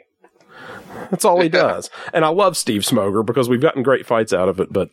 That's 1.09 1.25
all 1.25 1.41
he 1.41 1.49
does, 1.65 1.89
and 2.13 2.23
I 2.23 2.29
love 2.29 2.57
Steve 2.57 2.81
Smoger 2.81 3.25
because 3.25 3.49
we've 3.49 3.61
gotten 3.61 3.83
great 3.83 4.05
fights 4.05 4.33
out 4.33 4.49
of 4.49 4.59
it. 4.59 4.71
But 4.71 4.89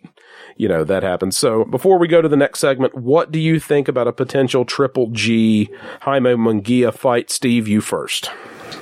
you 0.57 0.69
know 0.69 0.85
that 0.85 1.03
happens. 1.03 1.37
So 1.37 1.65
before 1.65 1.99
we 1.99 2.09
go 2.09 2.23
to 2.23 2.29
the 2.29 2.37
next 2.37 2.61
segment, 2.61 2.95
what 2.95 3.31
do 3.31 3.39
you 3.39 3.61
think 3.61 3.89
about 3.89 4.09
a 4.09 4.13
potential 4.13 4.65
Triple 4.65 5.09
G 5.11 5.69
Jaime 6.01 6.31
Munguia 6.31 6.93
fight? 6.93 7.31
Steve, 7.31 7.69
you 7.69 7.81
first. 7.81 8.31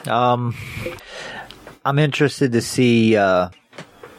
Um, 0.06 0.54
I'm 1.84 1.98
interested 1.98 2.52
to 2.52 2.60
see 2.62 3.16
uh, 3.16 3.50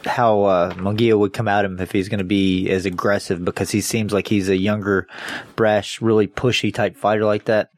how 0.06 0.44
uh, 0.44 0.74
Munguia 0.74 1.18
would 1.18 1.32
come 1.32 1.48
at 1.48 1.64
him 1.64 1.78
if 1.80 1.92
he's 1.92 2.08
going 2.08 2.18
to 2.18 2.24
be 2.24 2.68
as 2.70 2.86
aggressive 2.86 3.44
because 3.44 3.70
he 3.70 3.80
seems 3.80 4.12
like 4.12 4.28
he's 4.28 4.48
a 4.48 4.56
younger, 4.56 5.06
brash, 5.56 6.00
really 6.00 6.26
pushy 6.26 6.72
type 6.72 6.96
fighter 6.96 7.24
like 7.24 7.44
that. 7.44 7.70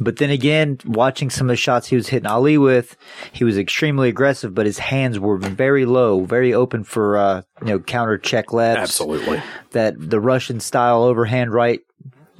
But 0.00 0.16
then 0.16 0.30
again, 0.30 0.78
watching 0.84 1.30
some 1.30 1.48
of 1.48 1.52
the 1.52 1.56
shots 1.56 1.86
he 1.86 1.96
was 1.96 2.08
hitting 2.08 2.26
Ali 2.26 2.58
with, 2.58 2.96
he 3.32 3.44
was 3.44 3.56
extremely 3.56 4.08
aggressive, 4.08 4.52
but 4.52 4.66
his 4.66 4.78
hands 4.78 5.18
were 5.20 5.38
very 5.38 5.86
low, 5.86 6.24
very 6.24 6.52
open 6.52 6.82
for 6.82 7.16
uh, 7.16 7.42
you 7.60 7.68
know 7.68 7.78
counter 7.78 8.18
check 8.18 8.52
lefts. 8.52 8.82
Absolutely. 8.82 9.40
That 9.70 9.94
the 9.98 10.20
Russian 10.20 10.58
style 10.58 11.04
overhand 11.04 11.52
right 11.52 11.80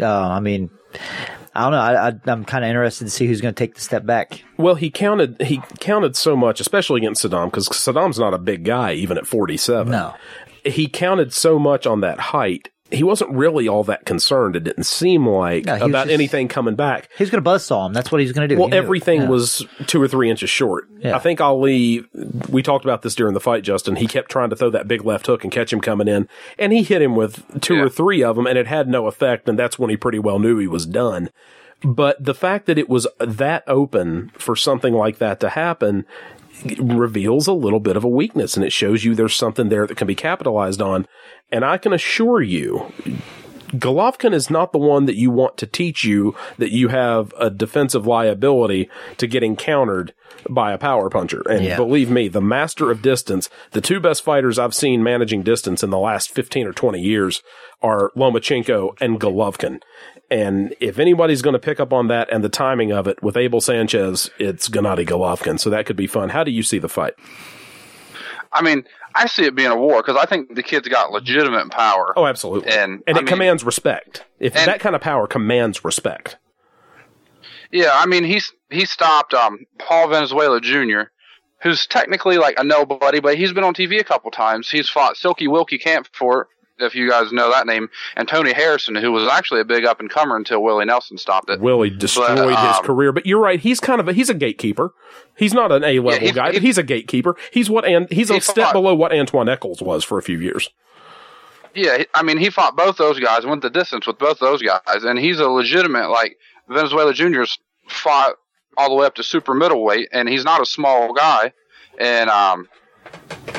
Uh, 0.01 0.07
I 0.09 0.40
mean, 0.40 0.70
I 1.57 1.62
don't 1.62 1.72
know. 1.72 1.78
I, 1.78 2.09
I, 2.09 2.32
I'm 2.32 2.44
kind 2.44 2.64
of 2.64 2.68
interested 2.68 3.04
to 3.04 3.11
see 3.11 3.26
who's 3.26 3.40
going 3.40 3.54
to 3.54 3.59
take 3.59 3.74
the 3.74 3.80
step 3.80 4.04
back. 4.04 4.42
Well, 4.57 4.74
he 4.74 4.90
counted 4.90 5.40
he 5.40 5.62
counted 5.80 6.16
so 6.16 6.36
much, 6.36 6.61
especially 6.61 6.98
against 6.98 7.24
Sadam, 7.24 7.46
because 7.46 7.68
Sadam's 7.68 8.18
not 8.18 8.34
a 8.34 8.38
big 8.38 8.64
guy, 8.64 8.92
even 8.92 9.16
at 9.18 9.26
47. 9.26 9.90
No. 9.90 10.14
He 10.64 10.88
counted 10.88 11.32
so 11.32 11.59
much 11.59 11.86
on 11.86 12.00
that 12.00 12.18
height. 12.18 12.70
He 12.91 13.03
wasn't 13.03 13.32
really 13.32 13.66
all 13.66 13.82
that 13.84 14.05
concerned. 14.07 14.55
It 14.55 14.64
didn't 14.64 14.84
seem 14.87 15.26
like 15.26 15.64
No, 15.64 15.74
about 15.76 16.05
just- 16.07 16.11
anything 16.11 16.47
coming 16.47 16.76
back. 16.76 17.09
He's 17.18 17.30
going 17.30 17.43
to 17.43 17.51
buzzsaw 17.51 17.87
him. 17.87 17.93
That's 17.93 18.12
what 18.12 18.20
he's 18.20 18.30
going 18.32 18.49
to 18.49 18.55
do. 18.55 18.59
Well, 18.61 18.68
He 18.68 18.72
knew 18.72 18.76
it. 18.76 18.82
everything 18.84 19.22
Yeah. 19.22 19.28
was 19.28 19.66
two 19.87 20.01
or 20.01 20.07
three 20.07 20.30
inches 20.30 20.49
short. 20.51 20.87
Yeah. 21.01 21.16
I 21.16 21.18
think 21.18 21.41
Ali, 21.41 22.05
we 22.49 22.62
talked 22.62 22.84
about 22.84 23.03
this 23.03 23.14
during 23.16 23.34
the 23.34 23.41
fight, 23.41 23.64
Justin. 23.64 23.97
He 23.97 24.07
kept 24.07 24.30
trying 24.30 24.51
to 24.51 24.57
throw 24.57 24.70
that 24.70 24.87
big 24.87 25.05
left 25.05 25.26
hook 25.26 25.43
and 25.43 25.53
catch 25.53 25.72
him 25.72 25.80
coming 25.80 26.07
in, 26.07 26.28
and 26.59 26.72
he 26.72 26.82
hit 26.84 27.03
him 27.03 27.16
with 27.16 27.43
two 27.61 27.74
Yeah. 27.76 27.82
or 27.82 27.89
three 27.89 28.22
of 28.22 28.37
them, 28.37 28.47
and 28.47 28.57
it 28.57 28.66
had 28.68 28.89
no 28.89 29.07
effect, 29.09 29.49
and 29.49 29.59
that's 29.59 29.78
when 29.78 29.91
he 29.91 29.97
pretty 29.97 30.18
well 30.20 30.39
knew 30.39 30.59
he 30.59 30.68
was 30.68 30.87
done. 30.87 31.30
But 31.84 32.24
the 32.24 32.34
fact 32.34 32.66
that 32.66 32.78
it 32.78 32.89
was 32.89 33.07
that 33.20 33.62
open 33.66 34.30
for 34.39 34.57
something 34.57 34.95
like 34.95 35.18
that 35.18 35.41
to 35.41 35.51
happen 35.51 36.07
reveals 36.78 37.46
a 37.46 37.52
little 37.52 37.80
bit 37.80 37.96
of 37.96 38.04
a 38.04 38.09
weakness, 38.09 38.57
and 38.57 38.64
it 38.64 38.72
shows 38.72 39.04
you 39.04 39.14
there's 39.14 39.34
something 39.34 39.68
there 39.68 39.86
that 39.86 39.96
can 39.96 40.07
be 40.07 40.14
capitalized 40.14 40.80
on. 40.82 41.07
And 41.50 41.64
I 41.64 41.78
can 41.78 41.92
assure 41.92 42.42
you, 42.42 42.92
Golovkin 43.72 44.32
is 44.32 44.50
not 44.50 44.72
the 44.72 44.78
one 44.78 45.07
that 45.07 45.16
you 45.16 45.30
want 45.30 45.57
to 45.59 45.66
teach 45.66 46.04
you 46.04 46.34
that 46.59 46.72
you 46.72 46.88
have 46.88 47.32
a 47.38 47.50
defensive 47.50 48.07
liability 48.07 48.88
to 49.18 49.26
getting 49.26 49.57
countered 49.57 50.14
by 50.48 50.72
a 50.72 50.78
power 50.78 51.11
puncher. 51.11 51.42
And 51.48 51.64
Yeah. 51.64 51.76
believe 51.76 52.11
me, 52.11 52.28
the 52.28 52.40
master 52.40 52.90
of 52.90 53.02
distance, 53.02 53.50
the 53.72 53.80
two 53.80 53.98
best 54.00 54.22
fighters 54.22 54.59
I've 54.59 54.74
seen 54.74 55.02
managing 55.02 55.42
distance 55.42 55.82
in 55.82 55.90
the 55.90 55.98
last 55.98 56.30
15 56.30 56.66
or 56.66 56.72
20 56.72 57.00
years 57.00 57.42
are 57.82 58.11
Lomachenko 58.16 58.96
and 59.00 59.20
Golovkin. 59.20 59.80
And 60.30 60.74
if 60.80 60.98
anybody's 60.98 61.40
going 61.42 61.52
to 61.54 61.58
pick 61.60 61.78
up 61.78 61.92
on 61.92 62.08
that 62.08 62.28
and 62.32 62.42
the 62.42 62.48
timing 62.48 62.90
of 62.92 63.06
it 63.06 63.22
with 63.22 63.36
Abel 63.36 63.60
Sanchez, 63.60 64.30
it's 64.38 64.68
Gennady 64.68 65.06
Golovkin. 65.06 65.60
So 65.60 65.70
that 65.70 65.86
could 65.86 65.96
be 65.96 66.06
fun. 66.08 66.30
How 66.30 66.42
do 66.42 66.50
you 66.50 66.62
see 66.64 66.78
the 66.78 66.88
fight? 66.88 67.14
I 68.52 68.62
mean, 68.62 68.84
I 69.14 69.26
see 69.26 69.44
it 69.44 69.54
being 69.54 69.70
a 69.70 69.76
war 69.76 70.02
because 70.02 70.16
I 70.16 70.26
think 70.26 70.54
the 70.54 70.62
kid's 70.62 70.88
got 70.88 71.12
legitimate 71.12 71.70
power. 71.70 72.12
Oh, 72.16 72.26
absolutely. 72.26 72.72
And, 72.72 73.02
and 73.06 73.16
I 73.16 73.20
it 73.20 73.22
mean- 73.22 73.26
commands 73.26 73.62
respect. 73.64 74.24
If 74.40 74.56
And- 74.56 74.66
that 74.66 74.80
kind 74.80 74.96
of 74.96 75.00
power 75.02 75.26
commands 75.26 75.84
respect. 75.84 76.36
Yeah, 77.72 77.90
I 77.92 78.06
mean 78.06 78.22
he's 78.24 78.52
he 78.70 78.84
stopped 78.84 79.34
um 79.34 79.58
Paul 79.78 80.08
Valenzuela 80.08 80.60
Jr., 80.60 81.10
who's 81.62 81.86
technically 81.86 82.38
like 82.38 82.54
a 82.58 82.64
nobody, 82.64 83.18
but 83.20 83.36
he's 83.36 83.52
been 83.52 83.64
on 83.64 83.74
TV 83.74 83.98
a 84.00 84.04
couple 84.04 84.30
times. 84.30 84.70
He's 84.70 84.88
fought 84.88 85.16
Silky 85.16 85.48
Wilky 85.48 85.82
Campfort, 85.82 86.44
if 86.78 86.94
you 86.94 87.08
guys 87.10 87.32
know 87.32 87.50
that 87.50 87.66
name, 87.66 87.88
and 88.16 88.28
Tony 88.28 88.52
Harrison, 88.52 88.94
who 88.94 89.12
was 89.12 89.28
actually 89.28 89.60
a 89.60 89.64
big 89.64 89.84
up 89.84 90.00
and 90.00 90.10
comer 90.10 90.36
until 90.36 90.62
Willie 90.62 90.84
Nelson 90.84 91.18
stopped 91.18 91.50
it. 91.50 91.60
Willie 91.60 91.90
destroyed 91.90 92.38
his 92.48 92.56
um, 92.56 92.84
career, 92.84 93.12
but 93.12 93.26
you're 93.26 93.40
right. 93.40 93.60
He's 93.60 93.80
kind 93.80 94.00
of 94.00 94.08
a, 94.08 94.12
he's 94.12 94.30
a 94.30 94.34
gatekeeper. 94.34 94.92
He's 95.36 95.54
not 95.54 95.72
an 95.72 95.84
A 95.84 95.98
level 96.00 96.26
Yeah, 96.26 96.32
guy, 96.32 96.52
but 96.52 96.62
he's 96.62 96.78
a 96.78 96.82
gatekeeper. 96.82 97.36
He's 97.52 97.68
what 97.70 97.84
and 97.84 98.10
he's 98.10 98.30
a 98.30 98.34
he 98.34 98.40
step 98.40 98.66
fought- 98.66 98.72
below 98.72 98.94
what 98.94 99.12
Antoine 99.12 99.48
Eccles 99.48 99.80
was 99.82 100.04
for 100.04 100.18
a 100.18 100.22
few 100.22 100.38
years. 100.38 100.68
Yeah, 101.74 102.04
I 102.14 102.22
mean 102.22 102.38
he 102.38 102.48
fought 102.50 102.76
both 102.76 102.96
those 102.96 103.20
guys, 103.20 103.44
went 103.44 103.60
the 103.62 103.68
distance 103.70 104.06
with 104.06 104.18
both 104.18 104.38
those 104.38 104.62
guys, 104.62 104.80
and 105.04 105.18
he's 105.18 105.38
a 105.40 105.48
legitimate 105.48 106.08
like 106.08 106.38
Valenzuela 106.68 107.12
Jr.'s 107.12 107.58
fought 107.88 108.34
all 108.78 108.88
the 108.88 108.94
way 108.94 109.06
up 109.06 109.14
to 109.16 109.22
super 109.22 109.52
middleweight, 109.54 110.08
and 110.12 110.28
he's 110.28 110.44
not 110.44 110.60
a 110.60 110.66
small 110.66 111.12
guy. 111.12 111.52
And 111.98 112.28
um, 112.30 112.68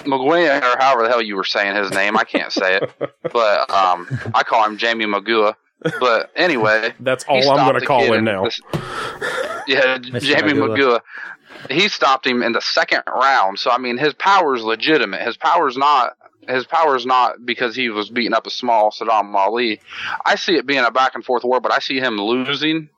Maguire, 0.05 0.57
or 0.63 0.77
however 0.79 1.03
the 1.03 1.09
hell 1.09 1.21
you 1.21 1.35
were 1.35 1.43
saying 1.43 1.75
his 1.75 1.91
name, 1.91 2.17
I 2.17 2.23
can't 2.23 2.51
say 2.51 2.77
it, 2.77 2.89
but 3.33 3.69
um, 3.69 4.07
I 4.33 4.43
call 4.43 4.63
him 4.65 4.77
Jamie 4.77 5.05
Magua. 5.05 5.55
But 5.99 6.31
anyway, 6.35 6.93
That's 6.99 7.23
all 7.27 7.51
I'm 7.51 7.67
going 7.69 7.79
to 7.79 7.85
call 7.85 8.01
him 8.03 8.13
in 8.13 8.25
now. 8.25 8.45
this- 8.45 8.61
yeah, 9.67 9.97
Jamie 9.97 10.53
Magua. 10.53 10.77
Magua. 10.77 11.01
He 11.69 11.87
stopped 11.89 12.25
him 12.25 12.41
in 12.43 12.53
the 12.53 12.61
second 12.61 13.03
round. 13.07 13.59
So 13.59 13.69
I 13.71 13.77
mean, 13.77 13.97
his 13.97 14.13
power's 14.13 14.63
legitimate. 14.63 15.21
His 15.21 15.37
power's 15.37 15.77
not. 15.77 16.13
His 16.47 16.65
power's 16.65 17.05
not 17.05 17.45
because 17.45 17.75
he 17.75 17.89
was 17.89 18.09
beating 18.09 18.33
up 18.33 18.47
a 18.47 18.49
small 18.49 18.91
Sadam 18.91 19.35
Ali. 19.35 19.81
I 20.25 20.35
see 20.35 20.55
it 20.55 20.65
being 20.65 20.83
a 20.85 20.91
back 20.91 21.13
and 21.15 21.25
forth 21.25 21.43
war, 21.43 21.59
but 21.59 21.73
I 21.73 21.79
see 21.79 21.99
him 21.99 22.17
losing 22.17 22.89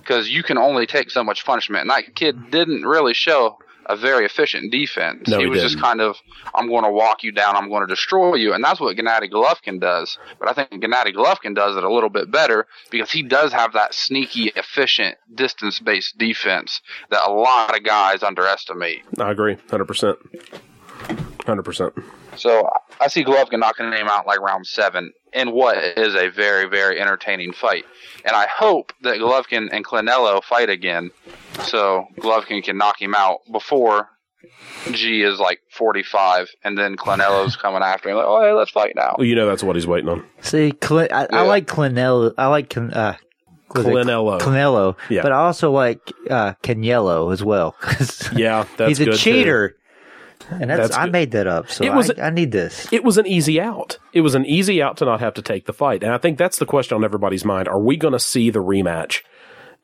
because 0.00 0.28
you 0.28 0.42
can 0.42 0.58
only 0.58 0.86
take 0.86 1.10
so 1.10 1.24
much 1.24 1.46
punishment. 1.46 1.82
And 1.82 1.90
that 1.90 2.14
kid 2.14 2.50
didn't 2.50 2.82
really 2.84 3.14
show 3.14 3.56
a 3.86 3.96
very 3.96 4.24
efficient 4.24 4.70
defense. 4.70 5.28
No, 5.28 5.38
he, 5.38 5.44
he 5.44 5.50
was 5.50 5.60
just 5.60 5.74
didn't. 5.74 5.84
kind 5.84 6.00
of, 6.00 6.16
I'm 6.54 6.68
going 6.68 6.84
to 6.84 6.90
walk 6.90 7.22
you 7.22 7.32
down. 7.32 7.56
I'm 7.56 7.68
going 7.68 7.86
to 7.86 7.92
destroy 7.92 8.34
you. 8.34 8.52
And 8.52 8.62
that's 8.62 8.80
what 8.80 8.96
Gennady 8.96 9.30
Golovkin 9.30 9.80
does. 9.80 10.18
But 10.38 10.48
I 10.48 10.52
think 10.52 10.82
Gennady 10.82 11.14
Golovkin 11.14 11.54
does 11.54 11.76
it 11.76 11.84
a 11.84 11.92
little 11.92 12.10
bit 12.10 12.30
better 12.30 12.66
because 12.90 13.10
he 13.10 13.22
does 13.22 13.52
have 13.52 13.72
that 13.72 13.94
sneaky, 13.94 14.52
efficient, 14.56 15.16
distance 15.34 15.80
based 15.80 16.18
defense 16.18 16.80
that 17.10 17.20
a 17.26 17.32
lot 17.32 17.76
of 17.76 17.84
guys 17.84 18.22
underestimate. 18.22 19.02
I 19.18 19.30
agree, 19.30 19.56
hundred 19.70 19.86
percent, 19.86 20.18
hundred 21.46 21.62
percent. 21.62 21.94
So 22.36 22.68
I 23.00 23.08
see 23.08 23.24
Golovkin 23.24 23.58
knocking 23.58 23.92
him 23.92 24.08
out 24.08 24.26
like 24.26 24.40
round 24.40 24.66
seven 24.66 25.12
in 25.32 25.52
what 25.52 25.76
is 25.98 26.14
a 26.14 26.28
very, 26.28 26.68
very 26.68 27.00
entertaining 27.00 27.52
fight. 27.52 27.84
And 28.24 28.34
I 28.34 28.46
hope 28.54 28.92
that 29.02 29.16
Golovkin 29.18 29.68
and 29.72 29.84
Clinello 29.84 30.42
fight 30.42 30.70
again 30.70 31.10
so 31.64 32.06
Golovkin 32.18 32.62
can 32.64 32.76
knock 32.78 33.00
him 33.00 33.14
out 33.14 33.38
before 33.52 34.08
G 34.92 35.22
is 35.22 35.38
like 35.38 35.60
45 35.72 36.48
and 36.64 36.76
then 36.78 36.96
Clinello's 36.96 37.56
coming 37.60 37.82
after 37.82 38.08
him 38.08 38.16
like, 38.16 38.26
oh, 38.26 38.40
hey, 38.42 38.52
let's 38.52 38.70
fight 38.70 38.94
now. 38.96 39.14
Well, 39.18 39.26
you 39.26 39.34
know 39.34 39.46
that's 39.46 39.62
what 39.62 39.76
he's 39.76 39.86
waiting 39.86 40.08
on. 40.08 40.24
See, 40.40 40.72
Cl- 40.82 41.08
I, 41.12 41.26
I 41.30 41.42
like 41.42 41.66
Clinello. 41.66 42.32
I 42.38 42.46
like 42.46 42.70
Can- 42.70 42.92
uh, 42.92 43.16
Clinello. 43.68 44.40
Clinello. 44.40 44.96
Yeah. 45.08 45.22
But 45.22 45.32
I 45.32 45.36
also 45.36 45.70
like 45.70 46.00
uh, 46.28 46.54
Caniello 46.62 47.32
as 47.32 47.44
well. 47.44 47.72
'cause 47.80 48.32
Yeah, 48.34 48.64
that's 48.76 48.88
he's 48.88 49.00
a 49.00 49.04
good, 49.06 49.18
too. 49.18 49.70
And 50.50 50.68
that's, 50.70 50.88
That's 50.88 50.96
I 50.96 51.06
made 51.06 51.30
that 51.32 51.46
up. 51.46 51.70
So 51.70 51.84
It 51.84 51.92
was- 51.92 52.10
I, 52.18 52.26
I 52.26 52.30
need 52.30 52.52
this. 52.52 52.92
It 52.92 53.04
was 53.04 53.18
an 53.18 53.26
easy 53.26 53.60
out. 53.60 53.98
It 54.12 54.20
was 54.22 54.34
an 54.34 54.44
easy 54.46 54.82
out 54.82 54.96
to 54.98 55.04
not 55.04 55.20
have 55.20 55.34
to 55.34 55.42
take 55.42 55.66
the 55.66 55.72
fight. 55.72 56.02
And 56.02 56.12
I 56.12 56.18
think 56.18 56.38
that's 56.38 56.58
the 56.58 56.66
question 56.66 56.96
on 56.96 57.04
everybody's 57.04 57.44
mind. 57.44 57.68
Are 57.68 57.80
we 57.80 57.96
going 57.96 58.12
to 58.12 58.20
see 58.20 58.50
the 58.50 58.62
rematch 58.62 59.22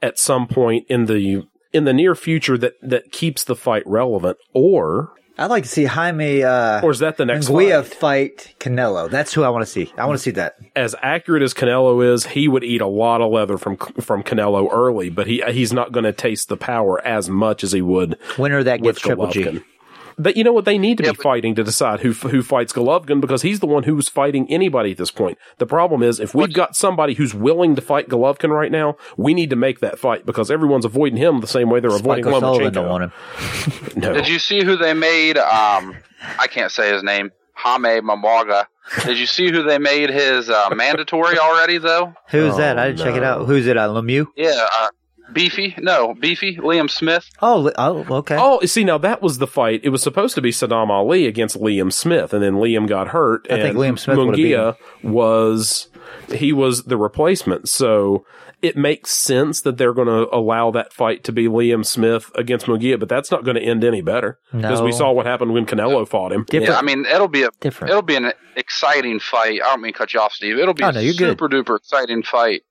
at 0.02 0.18
some 0.18 0.46
point 0.46 0.86
in 0.88 1.06
the 1.06 1.46
in 1.72 1.84
the 1.84 1.92
near 1.92 2.14
future 2.14 2.56
that 2.58 2.74
that 2.82 3.10
keeps 3.12 3.44
the 3.44 3.56
fight 3.56 3.82
relevant 3.86 4.38
or 4.52 5.12
I'd 5.38 5.50
like 5.50 5.64
to 5.64 5.68
see 5.68 5.84
Jaime 5.84 6.42
uh, 6.42 6.80
or 6.82 6.90
is 6.90 7.00
that 7.00 7.18
the 7.18 7.26
next 7.26 7.48
Nguia 7.48 7.84
fight? 7.84 8.40
fight 8.40 8.54
Canelo. 8.58 9.10
That's 9.10 9.34
who 9.34 9.42
I 9.42 9.50
want 9.50 9.66
to 9.66 9.70
see. 9.70 9.92
I 9.98 10.06
want 10.06 10.16
to 10.18 10.22
see 10.22 10.30
that. 10.32 10.56
As 10.74 10.94
accurate 11.02 11.42
as 11.42 11.52
Canelo 11.52 12.02
is, 12.14 12.24
he 12.24 12.48
would 12.48 12.64
eat 12.64 12.80
a 12.80 12.86
lot 12.86 13.20
of 13.20 13.30
leather 13.30 13.58
from 13.58 13.76
from 13.76 14.22
Canelo 14.22 14.68
early, 14.72 15.10
but 15.10 15.26
he 15.26 15.42
he's 15.50 15.74
not 15.74 15.92
going 15.92 16.04
to 16.04 16.12
taste 16.12 16.48
the 16.48 16.56
power 16.56 17.04
as 17.06 17.28
much 17.28 17.62
as 17.64 17.72
he 17.72 17.82
would 17.82 18.16
Winner 18.38 18.62
that 18.62 18.82
gets 18.82 19.00
Triple 19.00 19.28
G. 19.28 19.60
Golovkin. 20.18 20.22
That 20.24 20.36
you 20.36 20.44
know 20.44 20.52
what 20.52 20.64
they 20.64 20.78
need 20.78 20.98
to 20.98 21.04
Yeah, 21.04 21.12
be 21.12 21.16
but- 21.16 21.22
fighting 21.22 21.54
to 21.56 21.64
decide 21.64 22.00
who 22.00 22.12
who 22.12 22.42
fights 22.42 22.72
Golovkin 22.72 23.20
because 23.20 23.42
he's 23.42 23.60
the 23.60 23.66
one 23.66 23.82
who's 23.84 24.08
fighting 24.08 24.46
anybody 24.50 24.92
at 24.92 24.98
this 24.98 25.10
point. 25.10 25.38
The 25.58 25.66
problem 25.66 26.02
is 26.02 26.20
if 26.20 26.34
we've 26.34 26.52
got 26.52 26.74
somebody 26.76 27.14
who's 27.14 27.34
willing 27.34 27.76
to 27.76 27.82
fight 27.82 28.08
Golovkin 28.08 28.50
right 28.50 28.70
now, 28.72 28.96
we 29.16 29.34
need 29.34 29.50
to 29.50 29.56
make 29.56 29.80
that 29.80 29.98
fight 29.98 30.24
because 30.26 30.50
everyone's 30.50 30.84
avoiding 30.84 31.18
him 31.18 31.40
the 31.40 31.46
same 31.46 31.68
way 31.70 31.80
they're 31.80 31.90
avoiding 31.94 32.24
Spike 32.24 32.34
O'Sullivan 32.42 32.72
don't 32.72 32.86
Lomachenko. 32.86 32.90
want 32.90 33.04
him. 33.04 33.12
No. 34.02 34.12
Did 34.12 34.28
you 34.28 34.38
see 34.38 34.62
who 34.62 34.76
they 34.76 34.92
made? 34.92 35.38
Um, 35.38 35.96
I 36.38 36.46
can't 36.48 36.70
say 36.70 36.92
his 36.92 37.02
name. 37.02 37.30
Hame 37.54 38.02
Mamaga. 38.04 38.66
Did 39.04 39.18
you 39.18 39.24
see 39.26 39.50
who 39.50 39.62
they 39.62 39.78
made 39.78 40.10
his 40.10 40.50
uh, 40.50 40.68
mandatory 40.74 41.38
already, 41.38 41.78
though? 41.78 42.14
Who's 42.28 42.52
Oh, 42.54 42.56
that? 42.58 42.78
I 42.78 42.88
didn't 42.88 43.00
check 43.00 43.16
it 43.16 43.22
out. 43.24 43.46
Who's 43.46 43.66
it? 43.66 43.76
Uh, 43.78 43.88
Lemieux? 43.88 44.26
Yeah, 44.36 44.66
uh, 44.80 44.88
Beefy. 45.32 45.74
No, 45.78 46.14
Beefy. 46.14 46.56
Liam 46.56 46.88
Smith. 46.90 47.28
Oh, 47.42 47.70
oh, 47.76 48.06
okay. 48.18 48.36
Oh, 48.38 48.60
see, 48.64 48.84
now 48.84 48.98
that 48.98 49.22
was 49.22 49.38
the 49.38 49.46
fight. 49.46 49.80
It 49.82 49.90
was 49.90 50.02
supposed 50.02 50.34
to 50.36 50.42
be 50.42 50.50
Sadam 50.50 50.88
Ali 50.90 51.26
against 51.26 51.60
Liam 51.60 51.92
Smith, 51.92 52.32
and 52.32 52.42
then 52.42 52.54
Liam 52.54 52.86
got 52.88 53.08
hurt. 53.08 53.46
I 53.50 53.54
and 53.54 53.62
think 53.62 53.76
Liam 53.76 53.98
Smith 53.98 54.18
would've 54.18 54.76
was 55.02 55.88
he 56.32 56.52
was 56.52 56.84
the 56.84 56.96
replacement. 56.96 57.68
So 57.68 58.24
it 58.62 58.76
makes 58.76 59.10
sense 59.10 59.60
that 59.62 59.76
they're 59.76 59.92
going 59.92 60.08
to 60.08 60.34
allow 60.34 60.70
that 60.70 60.92
fight 60.92 61.22
to 61.24 61.32
be 61.32 61.46
Liam 61.46 61.84
Smith 61.84 62.30
against 62.34 62.66
Munguia, 62.66 62.98
but 62.98 63.08
that's 63.08 63.30
not 63.30 63.44
going 63.44 63.56
to 63.56 63.62
end 63.62 63.84
any 63.84 64.00
better 64.00 64.38
because 64.52 64.80
we 64.80 64.92
saw 64.92 65.12
what 65.12 65.26
happened 65.26 65.52
when 65.52 65.66
Canelo 65.66 66.06
fought 66.08 66.32
him. 66.32 66.44
Different. 66.48 66.72
Yeah, 66.72 66.78
I 66.78 66.82
mean 66.82 67.04
it'll 67.04 67.28
be 67.28 67.42
a 67.42 67.50
Different. 67.60 67.90
it'll 67.90 68.02
be 68.02 68.16
an 68.16 68.32
exciting 68.56 69.20
fight. 69.20 69.60
I 69.62 69.66
don't 69.70 69.82
mean 69.82 69.92
cut 69.92 70.14
you 70.14 70.20
off, 70.20 70.32
Steve. 70.32 70.58
It'll 70.58 70.72
be 70.74 70.84
Oh, 70.84 70.90
no, 70.90 71.00
a 71.00 71.02
you're 71.02 71.12
good. 71.14 71.38
super 71.38 71.48
duper 71.48 71.76
exciting 71.76 72.22
fight 72.22 72.62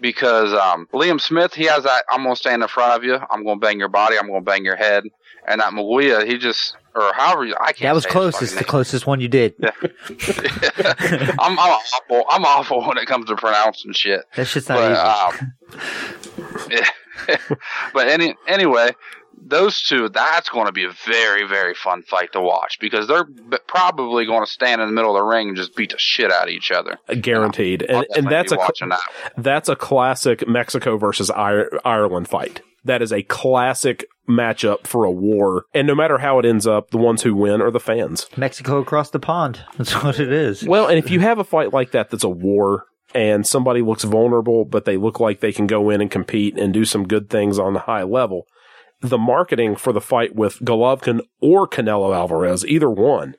because 0.00 0.52
um, 0.52 0.86
Liam 0.92 1.20
Smith 1.20 1.54
he 1.54 1.64
has 1.64 1.84
that 1.84 2.04
I'm 2.10 2.22
gonna 2.22 2.36
stand 2.36 2.62
in 2.62 2.68
front 2.68 2.96
of 2.96 3.04
you. 3.04 3.18
I'm 3.30 3.44
gonna 3.44 3.60
bang 3.60 3.78
your 3.78 3.88
body. 3.88 4.16
I'm 4.18 4.28
gonna 4.28 4.40
bang 4.40 4.64
your 4.64 4.76
head. 4.76 5.04
And 5.46 5.60
that 5.60 5.72
Maguia, 5.72 6.26
he 6.26 6.38
just 6.38 6.76
or 6.94 7.12
however 7.14 7.44
you, 7.44 7.54
I 7.60 7.72
can't. 7.72 7.88
that 7.88 7.94
was 7.94 8.06
closest. 8.06 8.58
The 8.58 8.64
closest 8.64 9.06
one 9.06 9.20
you 9.20 9.28
did. 9.28 9.58
name. 9.58 9.72
I'm, 11.38 11.58
I'm 11.58 11.58
awful. 11.58 12.24
I'm 12.28 12.44
awful 12.44 12.86
when 12.86 12.98
it 12.98 13.06
comes 13.06 13.26
to 13.26 13.36
pronouncing 13.36 13.92
shit. 13.92 14.24
That's 14.36 14.52
just 14.52 14.68
not 14.68 14.78
but 14.78 14.92
easy. 14.92 15.80
um, 16.70 16.82
but 17.94 18.08
any 18.08 18.34
anyway, 18.46 18.90
those 19.44 19.82
two, 19.82 20.08
that's 20.08 20.48
going 20.48 20.66
to 20.66 20.72
be 20.72 20.84
a 20.84 20.90
very, 21.06 21.46
very 21.46 21.74
fun 21.74 22.02
fight 22.02 22.32
to 22.32 22.40
watch 22.40 22.78
because 22.80 23.06
they're 23.06 23.24
b- 23.24 23.58
probably 23.66 24.24
going 24.26 24.44
to 24.44 24.50
stand 24.50 24.80
in 24.80 24.88
the 24.88 24.92
middle 24.94 25.16
of 25.16 25.20
the 25.20 25.24
ring 25.24 25.48
and 25.48 25.56
just 25.56 25.74
beat 25.76 25.90
the 25.90 25.98
shit 25.98 26.30
out 26.32 26.44
of 26.44 26.50
each 26.50 26.70
other. 26.70 26.98
Uh, 27.08 27.14
guaranteed. 27.14 27.84
I'll 27.88 27.98
And, 27.98 28.06
and 28.16 28.26
that's 28.28 28.52
a 28.52 28.56
that. 28.56 29.00
that's 29.36 29.68
a 29.68 29.76
classic 29.76 30.46
Mexico 30.48 30.96
versus 30.96 31.30
Ir- 31.30 31.80
Ireland 31.84 32.28
fight. 32.28 32.62
That 32.84 33.00
is 33.02 33.12
a 33.12 33.22
classic 33.22 34.06
matchup 34.28 34.86
for 34.86 35.04
a 35.04 35.10
war. 35.10 35.66
And 35.74 35.86
no 35.86 35.94
matter 35.94 36.18
how 36.18 36.38
it 36.38 36.44
ends 36.44 36.66
up, 36.66 36.90
the 36.90 36.98
ones 36.98 37.22
who 37.22 37.34
win 37.34 37.60
are 37.62 37.70
the 37.70 37.80
fans. 37.80 38.26
Mexico 38.36 38.78
across 38.78 39.10
the 39.10 39.20
pond. 39.20 39.64
That's 39.78 39.92
what 40.02 40.18
it 40.18 40.32
is. 40.32 40.64
Well, 40.66 40.88
and 40.88 40.98
if 40.98 41.10
you 41.10 41.20
have 41.20 41.38
a 41.38 41.44
fight 41.44 41.72
like 41.72 41.92
that 41.92 42.10
that's 42.10 42.24
a 42.24 42.28
war 42.28 42.86
and 43.14 43.46
somebody 43.46 43.82
looks 43.82 44.04
vulnerable, 44.04 44.64
but 44.64 44.84
they 44.84 44.96
look 44.96 45.20
like 45.20 45.40
they 45.40 45.52
can 45.52 45.66
go 45.66 45.90
in 45.90 46.00
and 46.00 46.10
compete 46.10 46.58
and 46.58 46.72
do 46.72 46.84
some 46.84 47.06
good 47.06 47.28
things 47.28 47.58
on 47.58 47.74
the 47.74 47.80
high 47.80 48.02
level, 48.04 48.46
the 49.02 49.18
marketing 49.18 49.76
for 49.76 49.92
the 49.92 50.00
fight 50.00 50.34
with 50.34 50.58
Golovkin 50.60 51.20
or 51.40 51.68
Canelo 51.68 52.14
Alvarez, 52.14 52.64
either 52.64 52.88
one, 52.88 53.34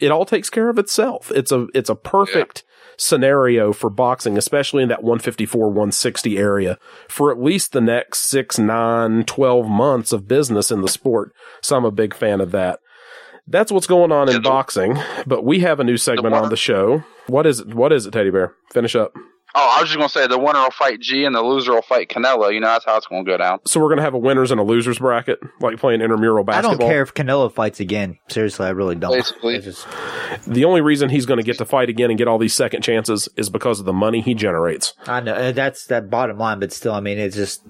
it 0.00 0.10
all 0.10 0.24
takes 0.24 0.48
care 0.50 0.68
of 0.68 0.78
itself. 0.78 1.30
It's 1.34 1.52
a 1.52 1.66
it's 1.74 1.90
a 1.90 1.94
perfect 1.94 2.64
scenario 2.96 3.72
for 3.72 3.90
boxing, 3.90 4.38
especially 4.38 4.82
in 4.82 4.88
that 4.88 5.02
154, 5.02 5.66
160 5.66 6.38
area 6.38 6.78
for 7.08 7.30
at 7.30 7.42
least 7.42 7.72
the 7.72 7.80
next 7.80 8.20
six, 8.20 8.58
nine, 8.58 9.24
12 9.24 9.68
months 9.68 10.12
of 10.12 10.28
business 10.28 10.70
in 10.70 10.80
the 10.80 10.88
sport. 10.88 11.32
So 11.60 11.76
I'm 11.76 11.84
a 11.84 11.90
big 11.90 12.14
fan 12.14 12.40
of 12.40 12.52
that. 12.52 12.78
That's 13.46 13.70
what's 13.70 13.86
going 13.86 14.10
on 14.10 14.30
in 14.30 14.40
boxing, 14.40 14.96
but 15.26 15.44
we 15.44 15.60
have 15.60 15.78
a 15.78 15.84
new 15.84 15.98
segment 15.98 16.34
on 16.34 16.48
the 16.48 16.56
show. 16.56 17.04
What 17.26 17.46
is 17.46 17.60
it? 17.60 17.74
What 17.74 17.92
is 17.92 18.06
it, 18.06 18.12
Teddy 18.12 18.30
Bear? 18.30 18.54
Finish 18.72 18.96
up. 18.96 19.12
Oh, 19.56 19.74
I 19.76 19.80
was 19.80 19.88
just 19.88 19.96
going 19.98 20.08
to 20.08 20.12
say 20.12 20.26
the 20.26 20.38
winner 20.38 20.60
will 20.60 20.70
fight 20.72 20.98
G 21.00 21.24
and 21.24 21.34
the 21.34 21.40
loser 21.40 21.72
will 21.74 21.82
fight 21.82 22.08
Canelo. 22.08 22.52
You 22.52 22.58
know, 22.60 22.66
that's 22.66 22.84
how 22.84 22.96
it's 22.96 23.06
going 23.06 23.24
to 23.24 23.30
go 23.30 23.36
down. 23.36 23.60
So 23.66 23.78
we're 23.80 23.86
going 23.88 23.98
to 23.98 24.02
have 24.02 24.14
a 24.14 24.18
winners 24.18 24.50
and 24.50 24.58
a 24.60 24.64
losers 24.64 24.98
bracket, 24.98 25.38
like 25.60 25.78
playing 25.78 26.00
intramural 26.00 26.42
basketball. 26.42 26.74
I 26.74 26.76
don't 26.78 26.88
care 26.88 27.02
if 27.02 27.14
Canelo 27.14 27.52
fights 27.52 27.78
again. 27.78 28.18
Seriously, 28.28 28.66
I 28.66 28.70
really 28.70 28.96
don't. 28.96 29.12
Basically. 29.12 29.60
Just- 29.60 29.86
The 30.48 30.64
only 30.64 30.80
reason 30.80 31.08
he's 31.08 31.24
going 31.26 31.38
to 31.38 31.44
get 31.44 31.58
to 31.58 31.64
fight 31.64 31.88
again 31.88 32.10
and 32.10 32.18
get 32.18 32.26
all 32.26 32.38
these 32.38 32.54
second 32.54 32.82
chances 32.82 33.28
is 33.36 33.48
because 33.48 33.78
of 33.78 33.86
the 33.86 33.92
money 33.92 34.20
he 34.20 34.34
generates. 34.34 34.94
I 35.06 35.20
know 35.20 35.34
uh, 35.34 35.52
that's 35.52 35.86
that 35.86 36.10
bottom 36.10 36.36
line, 36.38 36.58
but 36.58 36.72
still, 36.72 36.92
I 36.94 37.00
mean, 37.00 37.18
it's 37.18 37.36
just 37.36 37.62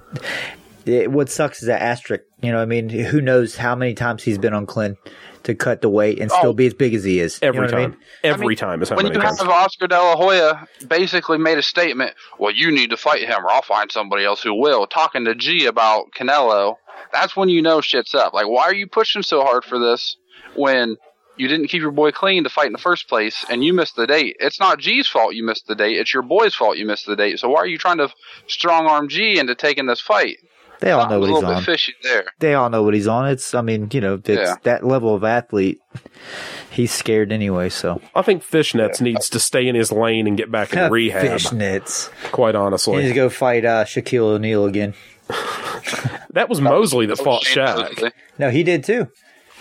it, 0.86 1.10
what 1.10 1.28
sucks 1.28 1.60
is 1.60 1.66
that 1.68 1.82
asterisk. 1.82 2.24
You 2.42 2.52
know, 2.52 2.60
I 2.62 2.64
mean, 2.64 2.88
who 2.88 3.20
knows 3.20 3.56
how 3.56 3.74
many 3.74 3.92
times 3.94 4.22
he's 4.22 4.38
been 4.38 4.54
on 4.54 4.64
clen 4.66 4.96
to 5.44 5.54
cut 5.54 5.80
the 5.80 5.88
weight 5.88 6.18
and 6.20 6.30
still 6.30 6.50
Oh. 6.50 6.52
be 6.52 6.66
as 6.66 6.74
big 6.74 6.94
as 6.94 7.04
he 7.04 7.20
is. 7.20 7.38
You 7.42 7.52
know 7.52 7.62
Every 7.62 7.68
I 7.68 7.70
time. 7.70 7.90
mean? 7.92 8.00
Every 8.24 8.44
I 8.44 8.48
mean, 8.48 8.56
time 8.56 8.82
is 8.82 8.88
how 8.88 8.96
when 8.96 9.04
many 9.06 9.16
you 9.16 9.22
times. 9.22 9.38
have 9.40 9.48
Oscar 9.48 9.86
De 9.86 9.96
La 9.96 10.16
Hoya 10.16 10.66
basically 10.88 11.38
made 11.38 11.58
a 11.58 11.62
statement, 11.62 12.12
well, 12.38 12.52
you 12.52 12.70
need 12.70 12.90
to 12.90 12.96
fight 12.96 13.22
him 13.22 13.44
or 13.44 13.50
I'll 13.50 13.62
find 13.62 13.90
somebody 13.92 14.24
else 14.24 14.42
who 14.42 14.54
will, 14.54 14.86
talking 14.86 15.24
to 15.26 15.34
G 15.34 15.66
about 15.66 16.06
Canelo, 16.18 16.76
that's 17.12 17.36
when 17.36 17.48
you 17.48 17.62
know 17.62 17.80
shit's 17.80 18.14
up. 18.14 18.32
Like, 18.34 18.48
why 18.48 18.64
are 18.64 18.74
you 18.74 18.86
pushing 18.86 19.22
so 19.22 19.42
hard 19.42 19.64
for 19.64 19.78
this 19.78 20.16
when 20.56 20.96
you 21.36 21.48
didn't 21.48 21.66
keep 21.68 21.82
your 21.82 21.90
boy 21.90 22.12
clean 22.12 22.44
to 22.44 22.50
fight 22.50 22.66
in 22.66 22.72
the 22.72 22.78
first 22.78 23.08
place 23.08 23.44
and 23.50 23.62
you 23.64 23.72
missed 23.72 23.96
the 23.96 24.06
date? 24.06 24.36
It's 24.40 24.60
not 24.60 24.78
G's 24.78 25.06
fault 25.08 25.34
you 25.34 25.44
missed 25.44 25.66
the 25.66 25.74
date, 25.74 25.98
it's 25.98 26.12
your 26.14 26.22
boy's 26.22 26.54
fault 26.54 26.76
you 26.78 26.86
missed 26.86 27.06
the 27.06 27.16
date. 27.16 27.38
So 27.38 27.48
why 27.48 27.58
are 27.60 27.66
you 27.66 27.78
trying 27.78 27.98
to 27.98 28.08
strong 28.46 28.86
arm 28.86 29.08
G 29.08 29.38
into 29.38 29.54
taking 29.54 29.86
this 29.86 30.00
fight? 30.00 30.38
They 30.84 30.90
all 30.92 31.08
know 31.08 31.18
what 31.20 31.30
he's 31.30 31.42
on. 31.42 31.62
fishy 31.62 31.94
there. 32.02 32.24
They 32.40 32.54
all 32.54 32.68
know 32.68 32.82
what 32.82 32.92
he's 32.94 33.06
on. 33.08 33.28
It's, 33.28 33.54
I 33.54 33.62
mean, 33.62 33.88
you 33.92 34.00
know, 34.02 34.14
it's 34.14 34.28
Yeah. 34.28 34.56
that 34.64 34.84
level 34.84 35.14
of 35.14 35.24
athlete. 35.24 35.78
He's 36.70 36.92
scared 36.92 37.32
anyway. 37.32 37.68
So 37.70 38.00
I 38.14 38.22
think 38.22 38.42
Fishnets 38.44 39.00
needs 39.00 39.30
to 39.30 39.40
stay 39.40 39.66
in 39.66 39.74
his 39.74 39.90
lane 39.90 40.26
and 40.26 40.36
get 40.36 40.50
back 40.52 40.72
in 40.74 40.90
rehab, 40.92 41.24
fishnets. 41.24 42.10
quite 42.32 42.54
honestly, 42.54 42.96
He 42.96 43.00
needs 43.02 43.10
to 43.12 43.14
go 43.14 43.28
fight 43.30 43.64
uh, 43.64 43.84
Shaquille 43.84 44.34
O'Neal 44.34 44.66
again. 44.66 44.94
That 46.30 46.48
was 46.48 46.60
Mosley 46.60 47.06
that 47.06 47.16
fought 47.18 47.44
Shaq. 47.44 48.10
No, 48.38 48.50
he 48.50 48.64
did 48.64 48.82
too. 48.82 49.06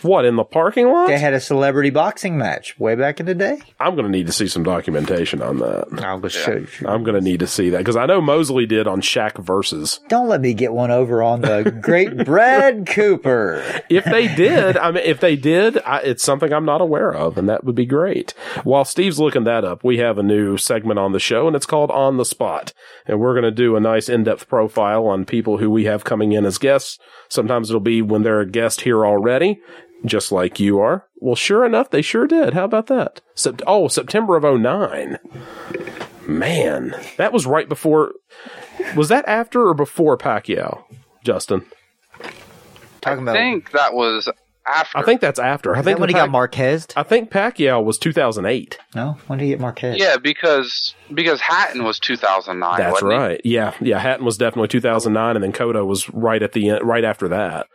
What, 0.03 0.25
in 0.25 0.35
the 0.35 0.43
parking 0.43 0.87
lot? 0.87 1.07
They 1.07 1.19
had 1.19 1.33
a 1.33 1.39
celebrity 1.39 1.89
boxing 1.89 2.37
match 2.37 2.77
way 2.79 2.95
back 2.95 3.19
in 3.19 3.25
the 3.25 3.35
day. 3.35 3.59
I'm 3.79 3.95
going 3.95 4.05
to 4.05 4.11
need 4.11 4.27
to 4.27 4.33
see 4.33 4.47
some 4.47 4.63
documentation 4.63 5.41
on 5.41 5.59
that. 5.59 6.03
I'll 6.03 6.19
go 6.19 6.27
show 6.27 6.57
you. 6.57 6.67
I'm 6.85 7.03
going 7.03 7.15
to 7.15 7.21
need 7.21 7.39
to 7.39 7.47
see 7.47 7.69
that 7.69 7.79
because 7.79 7.95
I 7.95 8.05
know 8.05 8.21
Mosley 8.21 8.65
did 8.65 8.87
on 8.87 9.01
Shaq 9.01 9.43
versus. 9.43 9.99
Don't 10.09 10.27
let 10.27 10.41
me 10.41 10.53
get 10.53 10.73
one 10.73 10.91
over 10.91 11.23
on 11.23 11.41
the 11.41 11.79
great 11.81 12.17
Brad 12.25 12.87
Cooper. 12.87 13.63
If 13.89 14.05
they 14.05 14.33
did, 14.33 14.77
I 14.77 14.91
mean, 14.91 15.03
if 15.03 15.19
they 15.19 15.35
did, 15.35 15.77
I, 15.79 15.99
it's 15.99 16.23
something 16.23 16.51
I'm 16.51 16.65
not 16.65 16.81
aware 16.81 17.13
of, 17.13 17.37
and 17.37 17.47
that 17.49 17.63
would 17.63 17.75
be 17.75 17.85
great. 17.85 18.31
While 18.63 18.85
Steve's 18.85 19.19
looking 19.19 19.43
that 19.45 19.63
up, 19.63 19.83
we 19.83 19.97
have 19.97 20.17
a 20.17 20.23
new 20.23 20.57
segment 20.57 20.99
on 20.99 21.11
the 21.11 21.19
show, 21.19 21.47
and 21.47 21.55
it's 21.55 21.65
called 21.65 21.91
On 21.91 22.17
the 22.17 22.25
Spot. 22.25 22.73
And 23.05 23.19
we're 23.19 23.33
going 23.33 23.43
to 23.43 23.51
do 23.51 23.75
a 23.75 23.79
nice 23.79 24.09
in-depth 24.09 24.47
profile 24.47 25.07
on 25.07 25.25
people 25.25 25.57
who 25.57 25.69
we 25.69 25.85
have 25.85 26.03
coming 26.03 26.31
in 26.31 26.45
as 26.45 26.57
guests. 26.57 26.99
Sometimes 27.29 27.69
it'll 27.69 27.79
be 27.79 28.01
when 28.01 28.23
they're 28.23 28.41
a 28.41 28.49
guest 28.49 28.81
here 28.81 29.05
already, 29.05 29.59
just 30.05 30.31
like 30.31 30.59
you 30.59 30.79
are. 30.79 31.05
Well, 31.17 31.35
sure 31.35 31.65
enough, 31.65 31.89
they 31.89 32.01
sure 32.01 32.27
did. 32.27 32.53
How 32.53 32.65
about 32.65 32.87
that? 32.87 33.21
Sept- 33.35 33.61
oh, 33.65 33.87
September 33.87 34.35
of 34.35 34.43
09. 34.43 35.17
Man, 36.27 36.95
that 37.17 37.33
was 37.33 37.45
right 37.45 37.67
before. 37.67 38.13
Was 38.95 39.09
that 39.09 39.27
after 39.27 39.67
or 39.67 39.73
before 39.73 40.17
Pacquiao, 40.17 40.83
Justin? 41.23 41.65
Talking 43.01 43.23
about. 43.23 43.35
I 43.35 43.39
think 43.39 43.71
that 43.71 43.93
was 43.93 44.29
after. 44.65 44.97
I 44.97 45.03
think 45.03 45.19
that's 45.19 45.39
after. 45.39 45.75
I 45.75 45.79
Is 45.79 45.85
think 45.85 45.97
that 45.97 46.01
when 46.01 46.09
he 46.09 46.13
Pac- 46.13 46.23
got 46.23 46.29
Marquez? 46.31 46.87
I 46.95 47.03
think 47.03 47.29
Pacquiao 47.29 47.83
was 47.83 47.97
2008. 47.97 48.77
No, 48.95 49.17
when 49.27 49.39
did 49.39 49.45
he 49.45 49.51
get 49.51 49.59
Marquez? 49.59 49.97
Yeah, 49.99 50.15
because 50.15 50.95
because 51.13 51.41
Hatton 51.41 51.83
was 51.83 51.99
2009. 51.99 52.77
That's 52.77 52.93
wasn't 52.93 53.11
he? 53.11 53.17
right. 53.17 53.41
Yeah, 53.43 53.73
yeah. 53.81 53.99
Hatton 53.99 54.25
was 54.25 54.37
definitely 54.37 54.69
2009, 54.69 55.35
and 55.35 55.43
then 55.43 55.51
Cotto 55.51 55.85
was 55.85 56.09
right 56.11 56.41
at 56.41 56.53
the 56.53 56.69
end, 56.69 56.83
right 56.87 57.03
after 57.03 57.27
that. 57.27 57.67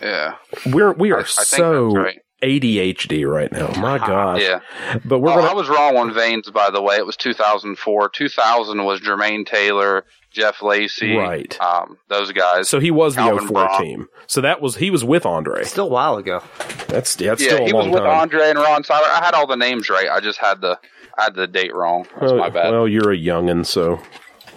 Yeah, 0.00 0.34
We're 0.66 0.92
we 0.92 1.12
are 1.12 1.20
I 1.20 1.22
think 1.24 1.46
so 1.46 1.90
right. 1.94 2.18
ADHD 2.42 3.28
right 3.28 3.52
now. 3.52 3.68
My 3.80 3.98
gosh. 4.04 4.40
yeah. 4.42 4.60
But 5.04 5.20
we're 5.20 5.30
Oh, 5.30 5.36
gonna. 5.36 5.48
I 5.48 5.54
was 5.54 5.68
wrong 5.68 5.96
on 5.96 6.12
Vanes, 6.12 6.50
by 6.52 6.70
the 6.70 6.82
way. 6.82 6.96
It 6.96 7.06
was 7.06 7.16
2004. 7.16 8.08
2000 8.08 8.84
was 8.84 9.00
Jermaine 9.00 9.46
Taylor, 9.46 10.04
Jeff 10.32 10.60
Lacy, 10.60 11.14
Right. 11.14 11.56
Um, 11.60 11.98
those 12.08 12.32
guys. 12.32 12.68
so 12.68 12.80
he 12.80 12.90
was 12.90 13.14
the 13.14 13.20
Calvin 13.22 13.46
04 13.46 13.54
Braun. 13.66 13.80
team. 13.82 14.06
So 14.26 14.40
that 14.40 14.60
was 14.60 14.76
he 14.76 14.90
was 14.90 15.04
with 15.04 15.24
Andre. 15.24 15.62
Still 15.64 15.86
a 15.86 15.90
while 15.90 16.16
ago. 16.16 16.42
That's 16.88 17.14
that's 17.14 17.40
yeah, 17.42 17.48
still 17.50 17.62
a 17.62 17.66
he 17.66 17.72
was 17.72 17.84
long 17.86 17.92
with 17.92 18.02
time. 18.02 18.20
Andre 18.22 18.48
and 18.50 18.58
Ron 18.58 18.82
Siler. 18.82 19.04
I 19.06 19.20
had 19.24 19.34
all 19.34 19.46
the 19.46 19.56
names 19.56 19.88
right. 19.88 20.08
I 20.08 20.18
just 20.20 20.38
had 20.38 20.60
the 20.60 20.80
I 21.16 21.24
had 21.24 21.34
the 21.36 21.46
date 21.46 21.72
wrong. 21.74 22.06
That's 22.18 22.32
well, 22.32 22.38
my 22.40 22.50
bad. 22.50 22.72
well, 22.72 22.88
you're 22.88 23.12
a 23.12 23.16
youngin, 23.16 23.64
so 23.64 24.00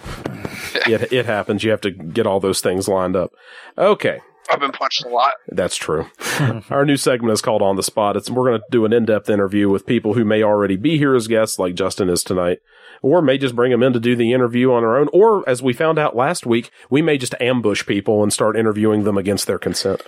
it 0.86 1.12
it 1.12 1.26
happens. 1.26 1.62
You 1.62 1.70
have 1.70 1.80
to 1.82 1.90
get 1.92 2.26
all 2.26 2.40
those 2.40 2.60
things 2.60 2.88
lined 2.88 3.14
up. 3.16 3.32
Okay. 3.78 4.20
I've 4.50 4.60
been 4.60 4.72
punched 4.72 5.04
a 5.04 5.08
lot. 5.08 5.34
That's 5.48 5.76
true. 5.76 6.06
Our 6.70 6.84
new 6.84 6.96
segment 6.96 7.32
is 7.32 7.42
called 7.42 7.62
On 7.62 7.76
the 7.76 7.82
Spot. 7.82 8.16
It's 8.16 8.30
we're 8.30 8.48
going 8.50 8.60
to 8.60 8.66
do 8.70 8.84
an 8.84 8.92
in-depth 8.92 9.28
interview 9.30 9.68
with 9.68 9.86
people 9.86 10.14
who 10.14 10.24
may 10.24 10.42
already 10.42 10.76
be 10.76 10.98
here 10.98 11.14
as 11.14 11.28
guests, 11.28 11.58
like 11.58 11.74
Justin 11.74 12.08
is 12.08 12.22
tonight, 12.22 12.58
or 13.02 13.22
may 13.22 13.38
just 13.38 13.56
bring 13.56 13.70
them 13.70 13.82
in 13.82 13.92
to 13.92 14.00
do 14.00 14.16
the 14.16 14.32
interview 14.32 14.72
on 14.72 14.84
our 14.84 14.98
own. 14.98 15.08
Or 15.12 15.48
as 15.48 15.62
we 15.62 15.72
found 15.72 15.98
out 15.98 16.16
last 16.16 16.46
week, 16.46 16.70
we 16.90 17.02
may 17.02 17.18
just 17.18 17.34
ambush 17.40 17.86
people 17.86 18.22
and 18.22 18.32
start 18.32 18.56
interviewing 18.56 19.04
them 19.04 19.18
against 19.18 19.46
their 19.46 19.58
consent. 19.58 20.02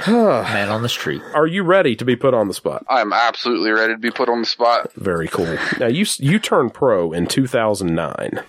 Man 0.06 0.70
on 0.70 0.82
the 0.82 0.88
street. 0.88 1.20
Are 1.34 1.46
you 1.46 1.62
ready 1.62 1.94
to 1.96 2.04
be 2.06 2.16
put 2.16 2.32
on 2.32 2.48
the 2.48 2.54
spot? 2.54 2.84
I'm 2.88 3.12
absolutely 3.12 3.70
ready 3.70 3.92
to 3.92 3.98
be 3.98 4.10
put 4.10 4.30
on 4.30 4.40
the 4.40 4.46
spot. 4.46 4.90
Very 4.94 5.28
cool. 5.28 5.58
Now 5.78 5.88
you 5.88 6.06
you 6.18 6.38
turned 6.38 6.72
pro 6.72 7.12
in 7.12 7.26
2009, 7.26 8.40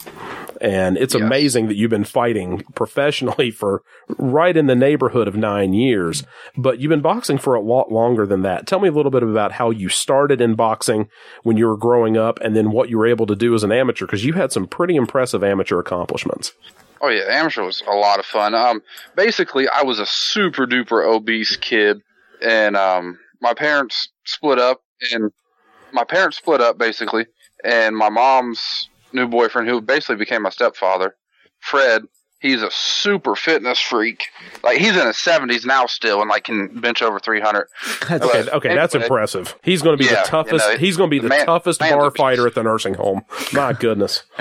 and 0.61 0.97
it's 0.97 1.13
Yes. 1.15 1.23
amazing 1.23 1.67
that 1.67 1.75
you've 1.75 1.89
been 1.89 2.03
fighting 2.03 2.63
professionally 2.75 3.51
for 3.61 3.81
right 4.17 4.55
in 4.55 4.67
the 4.67 4.75
neighborhood 4.75 5.27
of 5.27 5.35
nine 5.35 5.73
years. 5.73 6.23
But 6.55 6.79
you've 6.79 6.89
been 6.89 7.01
boxing 7.01 7.37
for 7.37 7.55
a 7.55 7.61
lot 7.61 7.91
longer 7.91 8.25
than 8.25 8.43
that. 8.43 8.67
Tell 8.67 8.79
me 8.79 8.87
a 8.87 8.91
little 8.91 9.11
bit 9.11 9.23
about 9.23 9.53
how 9.53 9.71
you 9.71 9.89
started 9.89 10.39
in 10.39 10.55
boxing 10.55 11.09
when 11.43 11.57
you 11.57 11.67
were 11.67 11.77
growing 11.77 12.15
up, 12.15 12.39
and 12.41 12.55
then 12.55 12.71
what 12.71 12.89
you 12.89 12.97
were 12.97 13.07
able 13.07 13.25
to 13.25 13.35
do 13.35 13.53
as 13.55 13.63
an 13.63 13.71
amateur 13.71 14.05
because 14.05 14.23
you 14.23 14.33
had 14.33 14.51
some 14.51 14.67
pretty 14.67 14.95
impressive 14.95 15.43
amateur 15.43 15.79
accomplishments. 15.79 16.53
Oh 17.01 17.09
yeah, 17.09 17.23
amateur 17.29 17.63
was 17.63 17.81
a 17.87 17.95
lot 17.95 18.19
of 18.19 18.25
fun. 18.27 18.53
Um, 18.53 18.81
basically, 19.15 19.67
I 19.67 19.81
was 19.81 19.97
a 19.99 20.05
super 20.05 20.67
duper 20.67 21.03
obese 21.03 21.55
kid, 21.55 21.99
and 22.45 22.77
um, 22.77 23.17
my 23.41 23.55
parents 23.55 24.09
split 24.25 24.59
up, 24.59 24.81
and 25.11 25.31
my 25.91 26.03
parents 26.03 26.37
split 26.37 26.61
up 26.61 26.77
basically, 26.77 27.25
and 27.63 27.97
my 27.97 28.09
mom's 28.09 28.87
new 29.13 29.27
boyfriend, 29.27 29.67
who 29.67 29.81
basically 29.81 30.15
became 30.17 30.43
my 30.43 30.49
stepfather, 30.49 31.15
Fred. 31.59 32.03
He's 32.39 32.63
a 32.63 32.71
super 32.71 33.35
fitness 33.35 33.79
freak. 33.79 34.23
Like 34.63 34.79
he's 34.79 34.95
in 34.97 35.05
his 35.05 35.17
seventies 35.19 35.63
now 35.63 35.85
still, 35.85 36.21
and 36.21 36.29
like 36.29 36.45
can 36.45 36.79
bench 36.81 37.03
over 37.03 37.19
three 37.19 37.39
hundred. 37.39 37.67
That's 38.09 38.23
Okay, 38.25 38.49
okay, 38.49 38.73
that's 38.75 38.95
impressive. 38.95 39.55
He's 39.61 39.83
going 39.83 39.95
to 39.95 40.03
be 40.03 40.09
Yeah, 40.09 40.23
the 40.23 40.27
toughest. 40.27 40.65
you 40.65 40.71
know, 40.73 40.77
he's 40.79 40.97
going 40.97 41.09
to 41.09 41.11
be 41.11 41.19
the, 41.19 41.23
the 41.29 41.29
man- 41.29 41.45
toughest 41.45 41.79
man's 41.79 41.93
bar 41.93 42.07
a 42.07 42.11
fighter 42.11 42.47
at 42.47 42.55
the 42.55 42.63
nursing 42.63 42.95
home. 42.95 43.21
My 43.53 43.73
goodness. 43.73 44.23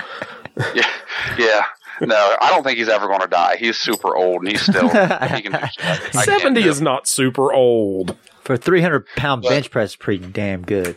Yeah, 0.75 0.91
yeah. 1.39 1.65
No, 2.03 2.37
I 2.41 2.51
don't 2.51 2.65
think 2.65 2.77
he's 2.79 2.89
ever 2.89 3.07
going 3.07 3.21
to 3.21 3.27
die. 3.29 3.57
He's 3.57 3.77
super 3.79 4.17
old, 4.17 4.43
and 4.43 4.51
he's 4.51 4.61
still 4.63 4.89
he 4.89 5.43
can 5.43 5.53
do 5.53 5.59
shit. 5.59 5.85
I 5.85 5.97
can't 5.97 6.13
Seventy 6.25 6.65
is 6.65 6.81
not 6.81 7.07
super 7.07 7.53
old. 7.53 8.17
For 8.43 8.55
a 8.55 8.59
300 8.59 9.07
pound 9.17 9.43
But- 9.43 9.51
bench 9.51 9.71
press, 9.71 9.95
pretty 9.95 10.27
damn 10.27 10.63
good. 10.63 10.97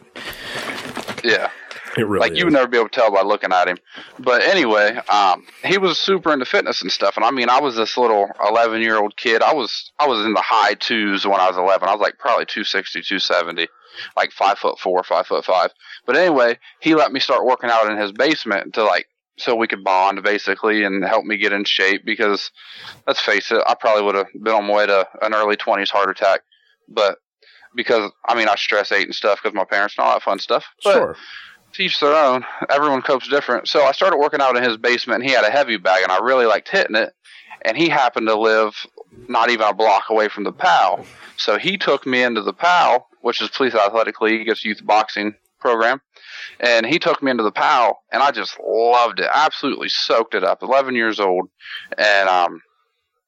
Yeah. 1.24 1.50
It 1.98 2.08
really 2.08 2.28
like 2.28 2.38
you 2.38 2.46
would 2.46 2.54
never 2.54 2.68
be 2.68 2.78
able 2.78 2.90
to 2.90 2.96
tell 2.96 3.12
by 3.12 3.22
looking 3.22 3.52
at 3.52 3.68
him. 3.68 3.78
But 4.18 4.42
anyway, 4.42 4.96
um, 5.10 5.46
he 5.64 5.78
was 5.78 6.00
super 6.00 6.34
into 6.34 6.46
fitness 6.46 6.82
and 6.82 6.92
stuff. 6.92 7.18
And 7.18 7.26
I 7.26 7.30
mean, 7.30 7.50
I 7.50 7.60
was 7.60 7.76
this 7.76 7.98
little 7.98 8.30
11 8.48 8.82
year 8.82 8.98
old 8.98 9.16
kid. 9.16 9.44
I 9.44 9.54
was 9.54 9.92
I 10.00 10.08
was 10.08 10.26
in 10.26 10.34
the 10.34 10.44
high 10.44 10.74
twos 10.74 11.26
when 11.26 11.40
I 11.40 11.48
was 11.48 11.58
11. 11.58 11.88
I 11.88 11.92
was 11.92 12.02
like 12.02 12.18
probably 12.18 12.46
260, 12.46 13.02
270, 13.02 13.68
like 14.18 14.32
five 14.32 14.58
foot 14.58 14.80
four, 14.80 15.04
five 15.04 15.28
foot 15.28 15.46
five. 15.46 15.70
But 16.06 16.16
anyway, 16.16 16.58
he 16.80 16.96
let 16.96 17.12
me 17.12 17.20
start 17.20 17.46
working 17.46 17.70
out 17.70 17.90
in 17.92 17.98
his 17.98 18.12
basement 18.12 18.74
to 18.74 18.84
like 18.84 19.08
so 19.38 19.56
we 19.56 19.68
could 19.68 19.84
bond 19.84 20.22
basically 20.24 20.84
and 20.84 21.04
help 21.04 21.26
me 21.26 21.38
get 21.38 21.54
in 21.54 21.64
shape 21.64 22.06
because 22.06 22.52
let's 23.08 23.22
face 23.22 23.52
it, 23.52 23.62
I 23.66 23.76
probably 23.76 24.04
would 24.04 24.16
have 24.16 24.28
been 24.34 24.54
on 24.54 24.66
my 24.66 24.74
way 24.74 24.86
to 24.88 25.08
an 25.22 25.34
early 25.34 25.58
20s 25.58 25.90
heart 25.90 26.10
attack. 26.10 26.42
But 26.88 27.18
because 27.76 28.12
I 28.26 28.36
mean, 28.36 28.48
I 28.48 28.56
stress 28.56 28.92
ate 28.92 29.06
and 29.06 29.16
stuff 29.16 29.40
because 29.42 29.56
my 29.56 29.66
parents 29.66 29.96
and 29.98 30.06
all 30.06 30.14
that 30.14 30.24
fun 30.24 30.40
stuff. 30.40 30.66
But 30.84 30.94
sure. 30.94 31.18
To 31.74 31.84
each 31.84 32.00
their 32.00 32.16
own. 32.16 32.46
Everyone 32.70 33.02
copes 33.02 33.28
different. 33.28 33.68
So 33.68 33.84
I 33.84 33.92
started 33.92 34.18
working 34.18 34.42
out 34.42 34.58
in 34.58 34.64
his 34.64 34.78
basement. 34.78 35.22
And 35.22 35.30
he 35.30 35.36
had 35.36 35.46
a 35.46 35.52
heavy 35.52 35.78
bag, 35.78 36.04
and 36.04 36.12
I 36.12 36.20
really 36.20 36.46
liked 36.46 36.70
hitting 36.70 36.96
it. 36.96 37.14
And 37.64 37.78
he 37.78 37.90
happened 37.90 38.28
to 38.28 38.36
live 38.36 38.76
not 39.28 39.50
even 39.50 39.68
a 39.68 39.74
block 39.74 40.10
away 40.10 40.28
from 40.28 40.44
the 40.44 40.52
PAL. 40.52 41.06
So 41.38 41.58
he 41.58 41.78
took 41.78 42.06
me 42.06 42.24
into 42.24 42.42
the 42.42 42.54
PAL, 42.54 43.08
which 43.22 43.42
is 43.42 43.50
Police 43.50 43.76
Athletic 43.76 44.16
it's 44.22 44.66
youth 44.66 44.86
boxing 44.86 45.36
program. 45.60 46.02
And 46.60 46.86
he 46.86 47.00
took 47.00 47.24
me 47.24 47.32
into 47.32 47.44
the 47.44 47.52
PAL, 47.52 48.00
and 48.12 48.22
I 48.22 48.32
just 48.32 48.58
loved 48.60 49.20
it. 49.20 49.30
Absolutely 49.34 49.90
soaked 49.90 50.36
it 50.36 50.44
up. 50.44 50.62
11 50.62 50.96
years 50.96 51.20
old. 51.20 51.50
And 51.98 52.30
um, 52.30 52.62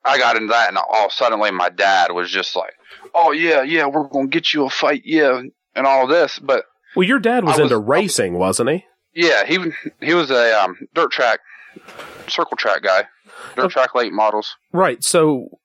I 0.03 0.17
got 0.17 0.35
into 0.35 0.49
that, 0.49 0.69
and 0.69 0.77
all 0.77 1.09
suddenly 1.09 1.51
my 1.51 1.69
dad 1.69 2.11
was 2.11 2.29
just 2.29 2.55
like, 2.55 2.73
oh, 3.13 3.31
yeah, 3.31 3.61
yeah, 3.63 3.87
we're 3.87 4.07
to 4.09 4.27
get 4.27 4.53
you 4.53 4.65
a 4.65 4.69
fight, 4.69 5.03
yeah, 5.05 5.41
and 5.75 5.87
all 5.87 6.07
this. 6.07 6.39
But 6.39 6.65
Well, 6.95 7.07
your 7.07 7.19
dad 7.19 7.43
was 7.43 7.53
was- 7.59 7.71
into 7.71 7.77
racing, 7.77 8.33
wasn't 8.35 8.69
he? 8.69 8.85
yeah, 9.13 9.45
he 9.45 9.59
he 10.01 10.13
was 10.13 10.29
a 10.31 10.61
um, 10.63 10.77
dirt 10.93 11.11
track, 11.11 11.39
circle 12.27 12.57
track 12.57 12.81
guy, 12.83 13.03
dirt 13.55 13.65
Okay. 13.65 13.73
track 13.73 13.95
late 13.95 14.11
models. 14.13 14.55
Right. 14.73 15.03
So, 15.03 15.59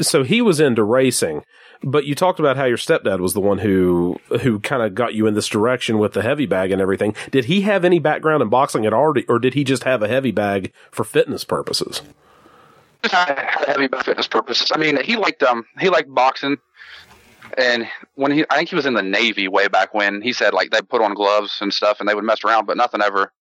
so 0.00 0.22
he 0.22 0.40
was 0.42 0.60
into 0.60 0.82
racing, 0.84 1.42
but 1.82 2.04
you 2.04 2.14
talked 2.14 2.38
about 2.38 2.56
how 2.56 2.64
your 2.64 2.76
stepdad 2.76 3.18
was 3.20 3.34
the 3.34 3.40
one 3.40 3.58
who 3.58 4.18
who 4.42 4.60
kind 4.60 4.82
of 4.82 4.94
got 4.94 5.14
you 5.14 5.26
in 5.26 5.34
this 5.34 5.48
direction 5.48 5.98
with 5.98 6.12
the 6.12 6.22
heavy 6.22 6.46
bag 6.46 6.70
and 6.70 6.80
everything. 6.80 7.14
Did 7.30 7.46
he 7.46 7.62
have 7.62 7.84
any 7.84 7.98
background 7.98 8.42
in 8.42 8.48
boxing 8.48 8.86
at 8.86 8.92
all, 8.92 9.14
or- 9.28 9.38
did 9.38 9.54
he 9.54 9.64
just 9.64 9.84
have 9.84 10.02
a 10.02 10.08
heavy 10.08 10.30
bag 10.30 10.72
for 10.90 11.04
fitness 11.04 11.44
purposes? 11.44 12.00
Just 13.02 13.14
had 13.14 13.38
heavy 13.66 13.88
for 13.88 14.02
fitness 14.02 14.26
purposes. 14.28 14.72
I 14.74 14.78
mean, 14.78 15.02
he 15.02 15.16
liked 15.16 15.42
um 15.42 15.64
he 15.78 15.90
liked 15.90 16.12
boxing, 16.14 16.56
and 17.58 17.88
when 18.14 18.32
he 18.32 18.44
I 18.50 18.56
think 18.56 18.68
he 18.70 18.74
was 18.76 18.86
in 18.86 18.94
the 18.94 19.02
Navy 19.02 19.48
way 19.48 19.68
back 19.68 19.94
when 19.94 20.22
he 20.22 20.32
said 20.32 20.54
like 20.54 20.70
they 20.70 20.80
put 20.82 21.02
on 21.02 21.14
gloves 21.14 21.58
and 21.60 21.72
stuff 21.72 22.00
and 22.00 22.08
they 22.08 22.14
would 22.14 22.24
mess 22.24 22.44
around, 22.44 22.66
but 22.66 22.76
nothing 22.76 23.02
ever 23.02 23.32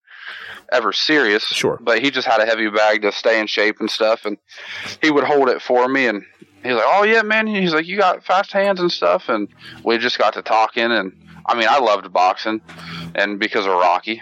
ever 0.71 0.93
serious. 0.93 1.43
Sure. 1.43 1.77
But 1.81 1.99
he 2.01 2.09
just 2.11 2.27
had 2.27 2.39
a 2.41 2.45
heavy 2.45 2.69
bag 2.69 3.01
to 3.03 3.11
stay 3.11 3.39
in 3.39 3.47
shape 3.47 3.77
and 3.79 3.89
stuff, 3.89 4.25
and 4.25 4.37
he 5.01 5.11
would 5.11 5.23
hold 5.23 5.49
it 5.49 5.61
for 5.61 5.87
me 5.87 6.07
and. 6.07 6.23
He's 6.63 6.75
like, 6.75 6.85
oh 6.87 7.03
yeah, 7.03 7.23
man. 7.23 7.45
He's 7.45 7.73
like, 7.73 7.85
you 7.87 7.97
got 7.97 8.23
fast 8.23 8.53
hands 8.53 8.79
and 8.79 8.89
stuff, 8.89 9.27
and 9.27 9.49
we 9.83 9.97
just 9.97 10.17
got 10.17 10.35
to 10.35 10.41
talking, 10.41 10.93
and 10.93 11.11
I 11.45 11.55
mean, 11.59 11.67
I 11.69 11.79
loved 11.79 12.13
boxing, 12.13 12.61
and 13.15 13.37
because 13.37 13.65
of 13.65 13.73
Rocky, 13.73 14.21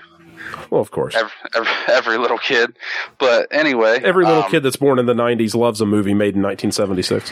Well, 0.72 0.82
of 0.82 0.90
course. 0.90 1.14
every, 1.16 1.30
every, 1.54 1.68
every 1.94 2.18
little 2.18 2.40
kid. 2.40 2.76
But 3.20 3.50
anyway, 3.52 4.00
Every 4.04 4.26
little 4.26 4.42
um, 4.42 4.50
kid 4.50 4.64
that's 4.64 4.76
born 4.76 4.98
in 4.98 5.06
the 5.06 5.14
90s 5.14 5.54
loves 5.54 5.82
a 5.82 5.86
movie 5.86 6.16
made 6.16 6.36
in 6.36 6.42
1976. 6.42 7.32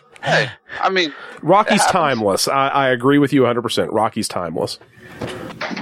Hey, 0.24 0.48
I 0.80 0.88
mean, 0.90 1.12
Rocky's 1.42 1.84
timeless. 1.86 2.48
I, 2.48 2.68
I 2.68 2.88
agree 2.88 3.18
with 3.18 3.32
you 3.32 3.42
100%. 3.42 3.88
Rocky's 3.92 4.26
timeless. 4.28 4.78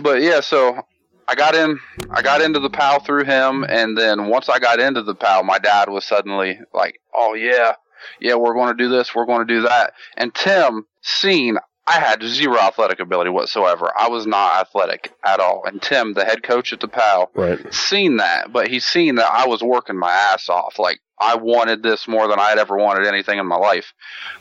but 0.03 0.21
yeah. 0.21 0.41
So 0.41 0.81
I 1.29 1.35
got 1.35 1.55
in. 1.55 1.79
I 2.11 2.23
got 2.23 2.41
into 2.43 2.59
the 2.61 2.71
PAL 2.71 3.01
through 3.01 3.25
him, 3.25 3.65
and 3.65 3.97
then 3.97 4.27
once 4.29 4.49
I 4.49 4.59
got 4.59 4.81
into 4.81 5.03
the 5.03 5.15
PAL, 5.15 5.45
my 5.45 5.59
dad 5.59 5.89
was 5.89 6.05
suddenly 6.05 6.59
like, 6.75 7.01
"Oh 7.15 7.35
yeah, 7.35 7.75
yeah, 8.21 8.35
we're 8.35 8.55
going 8.55 8.77
to 8.77 8.83
do 8.83 8.89
this. 8.91 9.15
We're 9.15 9.27
going 9.27 9.47
to 9.47 9.55
do 9.55 9.63
that." 9.63 9.93
And 10.17 10.35
Tim, 10.35 10.87
seen 11.03 11.57
I 11.87 11.99
had 11.99 12.23
zero 12.23 12.59
athletic 12.59 13.01
ability 13.01 13.31
whatsoever. 13.31 13.93
I 13.99 14.09
was 14.09 14.27
not 14.27 14.55
athletic 14.57 15.13
at 15.25 15.41
all. 15.41 15.63
And 15.67 15.81
Tim, 15.83 16.13
the 16.15 16.25
head 16.25 16.43
coach 16.43 16.73
at 16.73 16.81
the 16.81 16.87
PAL, 16.89 17.31
Right. 17.35 17.73
seen 17.75 18.19
that, 18.19 18.53
but 18.53 18.69
he's 18.69 18.85
seen 18.87 19.17
that 19.17 19.31
I 19.31 19.47
was 19.47 19.63
working 19.63 19.99
my 19.99 20.13
ass 20.13 20.49
off. 20.49 20.79
Like 20.79 21.01
I 21.23 21.37
wanted 21.37 21.83
this 21.83 22.09
more 22.09 22.27
than 22.29 22.39
I'd 22.39 22.59
ever 22.59 22.77
wanted 22.77 23.07
anything 23.07 23.39
in 23.39 23.47
my 23.47 23.57
life. 23.57 23.93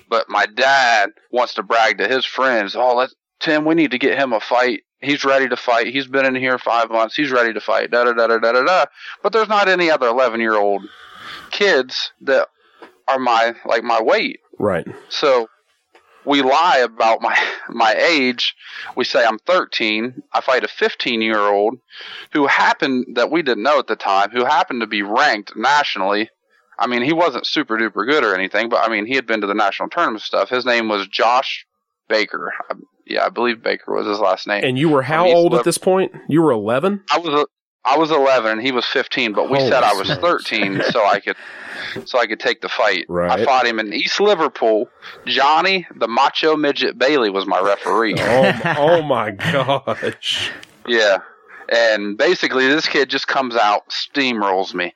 But 0.10 0.30
my 0.30 0.46
dad 0.46 1.12
wants 1.32 1.54
to 1.56 1.64
brag 1.64 2.00
to 2.00 2.08
his 2.08 2.26
friends, 2.26 2.76
"Oh, 2.76 2.96
let 2.96 3.10
Tim, 3.40 3.66
we 3.66 3.76
need 3.76 3.92
to 3.92 4.00
get 4.00 4.18
him 4.18 4.34
a 4.34 4.40
fight. 4.40 4.82
He's 5.00 5.24
ready 5.24 5.48
to 5.50 5.58
fight. 5.58 5.88
He's 5.88 6.08
been 6.08 6.26
in 6.26 6.36
here 6.36 6.58
five 6.58 6.90
months. 6.90 7.16
He's 7.16 7.32
ready 7.32 7.54
to 7.54 7.62
fight." 7.62 7.92
Da 7.92 8.04
da 8.04 8.14
da 8.14 8.28
da 8.28 8.38
da 8.40 8.52
da 8.52 8.64
da. 8.64 8.86
But 9.22 9.34
there's 9.34 9.50
not 9.50 9.68
any 9.68 9.92
other 9.92 10.08
11 10.08 10.42
year 10.42 10.56
old 10.56 10.84
kids 11.52 12.12
that 12.22 12.48
are 13.08 13.20
my 13.20 13.54
like 13.66 13.84
my 13.84 14.02
weight. 14.02 14.40
Right. 14.58 14.88
So 15.10 15.48
we 16.26 16.42
lie 16.42 16.80
about 16.84 17.22
my 17.22 17.38
my 17.70 17.94
age. 17.94 18.56
We 18.96 19.06
say 19.06 19.26
I'm 19.26 19.40
13. 19.40 20.24
I 20.34 20.42
fight 20.42 20.64
a 20.64 20.68
15 20.68 21.22
year 21.22 21.40
old 21.40 21.80
who 22.34 22.48
happened 22.48 23.16
that 23.16 23.32
we 23.32 23.42
didn't 23.42 23.64
know 23.64 23.80
at 23.80 23.88
the 23.88 23.96
time, 23.96 24.32
who 24.32 24.46
happened 24.46 24.82
to 24.82 24.88
be 24.88 25.02
ranked 25.02 25.56
nationally. 25.56 26.30
I 26.82 26.88
mean, 26.88 27.04
he 27.04 27.14
wasn't 27.14 27.46
super 27.46 27.78
duper 27.78 28.08
good 28.08 28.24
or 28.24 28.34
anything, 28.34 28.68
but 28.68 28.84
I 28.84 28.90
mean, 28.90 29.06
he 29.06 29.14
had 29.14 29.28
been 29.28 29.42
to 29.42 29.48
the 29.48 29.54
national 29.54 29.90
tournament 29.90 30.24
stuff. 30.24 30.50
His 30.50 30.66
name 30.66 30.90
was 30.90 31.08
Josh 31.08 31.66
Baker. 32.10 32.52
I, 32.70 32.74
yeah, 33.06 33.26
I 33.26 33.30
believe 33.30 33.62
Baker 33.62 33.94
was 33.94 34.08
his 34.08 34.20
last 34.20 34.48
name. 34.48 34.64
And 34.64 34.80
you 34.80 34.90
were 34.90 35.04
how 35.04 35.28
old 35.28 35.54
at 35.54 35.64
this 35.64 35.78
point? 35.78 36.12
You 36.28 36.42
were 36.42 36.52
11? 36.52 37.04
I 37.12 37.20
was 37.20 37.30
a, 37.30 37.46
I 37.86 37.98
was 37.98 38.10
11 38.10 38.54
and 38.54 38.62
he 38.62 38.72
was 38.72 38.86
15, 38.86 39.34
but 39.34 39.50
we 39.50 39.60
Holy 39.60 39.70
said 39.70 39.84
I 39.84 39.94
was 39.94 40.08
smokes. 40.08 40.50
13 40.50 40.82
so 40.92 41.06
I 41.06 41.20
could 41.20 41.36
so 42.06 42.20
I 42.20 42.26
could 42.26 42.40
take 42.40 42.62
the 42.62 42.70
fight. 42.70 43.06
Right. 43.10 43.40
I 43.40 43.46
fought 43.46 43.68
him 43.68 43.80
in 43.80 43.94
East 43.94 44.20
Liverpool. 44.20 44.90
Johnny 45.26 45.88
the 45.96 46.08
Macho 46.08 46.56
Midget 46.56 46.98
Bailey 46.98 47.30
was 47.30 47.46
my 47.46 47.60
referee. 47.60 48.16
Oh, 48.18 48.62
oh 48.78 49.02
my 49.04 49.32
gosh. 49.32 50.52
Yeah. 50.88 51.20
And 51.70 52.18
basically 52.18 52.68
this 52.68 52.88
kid 52.88 53.10
just 53.10 53.28
comes 53.28 53.56
out, 53.56 53.90
steamrolls 53.90 54.74
me. 54.74 54.96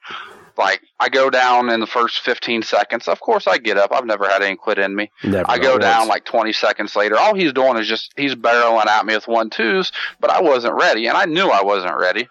Like 0.57 0.81
I 0.99 1.09
go 1.09 1.29
down 1.29 1.69
in 1.69 1.79
the 1.79 1.87
first 1.87 2.19
15 2.19 2.63
seconds. 2.63 3.07
Of 3.07 3.19
course 3.19 3.47
I 3.47 3.57
get 3.57 3.77
up. 3.77 3.91
I've 3.93 4.05
never 4.05 4.27
had 4.27 4.41
any 4.41 4.55
quit 4.55 4.79
in 4.79 4.95
me. 4.95 5.11
Never. 5.23 5.49
I 5.49 5.57
go 5.57 5.73
not 5.73 5.81
down 5.81 5.99
once. 5.99 6.09
like 6.09 6.25
20 6.25 6.53
seconds 6.53 6.95
later. 6.95 7.17
All 7.17 7.35
he's 7.35 7.53
doing 7.53 7.77
is 7.77 7.87
just 7.87 8.13
he's 8.17 8.35
barreling 8.35 8.87
at 8.87 9.05
me 9.05 9.15
with 9.15 9.27
one 9.27 9.49
twos, 9.49 9.91
but 10.19 10.29
I 10.29 10.41
wasn't 10.41 10.75
ready, 10.75 11.07
and 11.07 11.17
I 11.17 11.25
knew 11.25 11.47
I 11.47 11.63
wasn't 11.63 11.97
ready. 11.97 12.27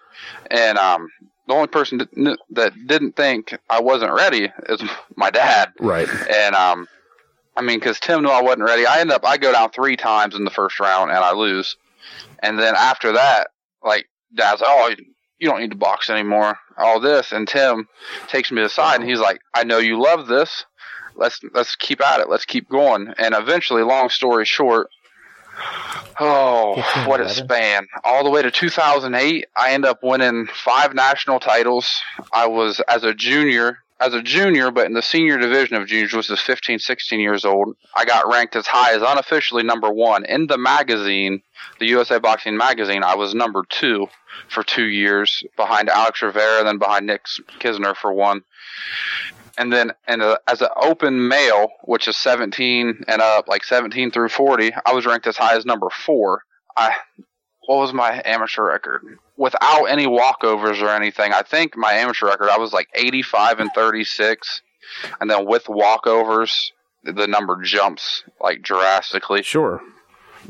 And 0.51 0.79
um, 0.79 1.09
the 1.47 1.55
only 1.55 1.69
person 1.69 1.99
that, 1.99 2.39
that 2.51 2.73
didn't 2.87 3.17
think 3.17 3.57
I 3.69 3.81
wasn't 3.81 4.13
ready 4.13 4.51
is 4.69 4.83
my 5.17 5.31
dad. 5.31 5.73
Right. 5.79 6.09
And 6.09 6.55
um, 6.55 6.89
I 7.57 7.63
mean, 7.63 7.79
because 7.79 8.01
Tim 8.01 8.23
knew 8.23 8.31
I 8.31 8.43
wasn't 8.43 8.65
ready. 8.65 8.87
I 8.87 9.01
end 9.01 9.11
up 9.11 9.25
I 9.25 9.37
go 9.37 9.53
down 9.53 9.71
three 9.71 9.97
times 9.97 10.35
in 10.35 10.45
the 10.45 10.51
first 10.51 10.81
round 10.81 11.11
and 11.11 11.19
I 11.19 11.33
lose. 11.33 11.77
And 12.43 12.59
then 12.59 12.75
after 12.77 13.13
that, 13.13 13.49
like 13.83 14.09
Dad's, 14.35 14.61
like, 14.61 14.71
oh, 14.71 14.95
you 15.45 15.51
don't 15.51 15.61
need 15.61 15.71
to 15.73 15.77
box 15.77 16.09
anymore. 16.09 16.59
All 16.79 17.01
this, 17.01 17.31
and 17.31 17.47
Tim 17.47 17.87
takes 18.29 18.51
me 18.51 18.63
aside 18.63 18.99
and 18.99 19.09
he's 19.09 19.21
like, 19.21 19.43
I 19.53 19.63
know 19.63 19.77
you 19.77 20.03
love 20.03 20.27
this. 20.27 20.65
Let's 21.15 21.39
let's 21.53 21.77
keep 21.77 22.01
at 22.01 22.21
it. 22.21 22.31
Let's 22.31 22.47
keep 22.47 22.69
going. 22.69 23.13
And 23.19 23.35
eventually, 23.35 23.83
long 23.83 24.09
story 24.09 24.47
short, 24.47 24.89
oh, 26.19 26.83
what 27.07 27.21
a 27.21 27.29
span! 27.29 27.87
All 28.03 28.25
the 28.25 28.31
way 28.31 28.41
to 28.41 28.51
2008, 28.51 29.47
I 29.55 29.73
end 29.73 29.85
up 29.85 29.99
winning 30.03 30.47
five 30.47 30.95
national 30.95 31.41
titles. 31.41 32.01
I 32.33 32.47
was 32.47 32.81
as 32.89 33.05
a 33.05 33.13
junior 33.13 33.79
as 34.05 34.13
a 34.13 34.23
junior, 34.23 34.71
but 34.71 34.87
in 34.87 34.93
the 34.93 35.03
senior 35.03 35.39
division 35.39 35.77
of 35.77 35.89
juniors, 35.89 36.13
which 36.13 36.31
is 36.31 36.41
15, 36.41 36.79
16 36.79 37.21
years 37.21 37.45
old, 37.45 37.75
I 37.95 38.05
got 38.05 38.31
ranked 38.31 38.55
as 38.55 38.67
high 38.67 38.95
as 38.95 39.03
unofficially 39.03 39.63
number 39.63 39.91
one 39.91 40.27
in 40.27 40.47
the 40.47 40.59
magazine, 40.59 41.43
the 41.81 41.87
USA 41.87 42.19
Boxing 42.19 42.57
magazine. 42.57 43.03
I 43.03 43.15
was 43.15 43.35
number 43.35 43.65
two 43.69 44.09
for 44.49 44.63
two 44.63 44.85
years, 44.85 45.43
behind 45.57 45.89
Alex 45.89 46.21
Rivera, 46.21 46.65
then 46.65 46.79
behind 46.79 47.07
Nick 47.07 47.25
Kisner 47.61 47.97
for 47.97 48.13
one. 48.13 48.43
And 49.57 49.73
then, 49.73 49.93
and 50.07 50.21
uh, 50.21 50.37
as 50.47 50.61
an 50.61 50.69
open 50.77 51.29
male, 51.29 51.69
which 51.85 52.07
is 52.07 52.17
17 52.19 53.05
and 53.09 53.23
up, 53.23 53.49
like 53.49 53.65
17 53.65 54.11
through 54.11 54.29
40, 54.29 54.73
I 54.85 54.93
was 54.93 55.07
ranked 55.07 55.27
as 55.27 55.37
high 55.37 55.57
as 55.57 55.65
number 55.65 55.89
four. 55.89 56.43
I, 56.77 56.95
what 57.67 57.79
was 57.79 57.93
my 57.93 58.21
amateur 58.25 58.65
record? 58.67 59.03
Without 59.37 59.85
any 59.87 60.07
walkovers 60.07 60.81
or 60.83 60.89
anything, 60.91 61.33
I 61.33 61.43
think 61.43 61.77
my 61.77 61.93
amateur 61.95 62.27
record, 62.27 62.49
I 62.51 62.59
was 62.59 62.73
like 62.73 62.89
85 62.95 63.61
and 63.61 63.71
36. 63.75 64.63
And 65.21 65.31
then 65.31 65.47
with 65.47 65.65
walkovers, 65.65 66.71
the 67.03 67.27
number 67.27 67.61
jumps 67.63 68.23
like 68.41 68.63
drastically. 68.63 69.43
Sure. 69.43 69.81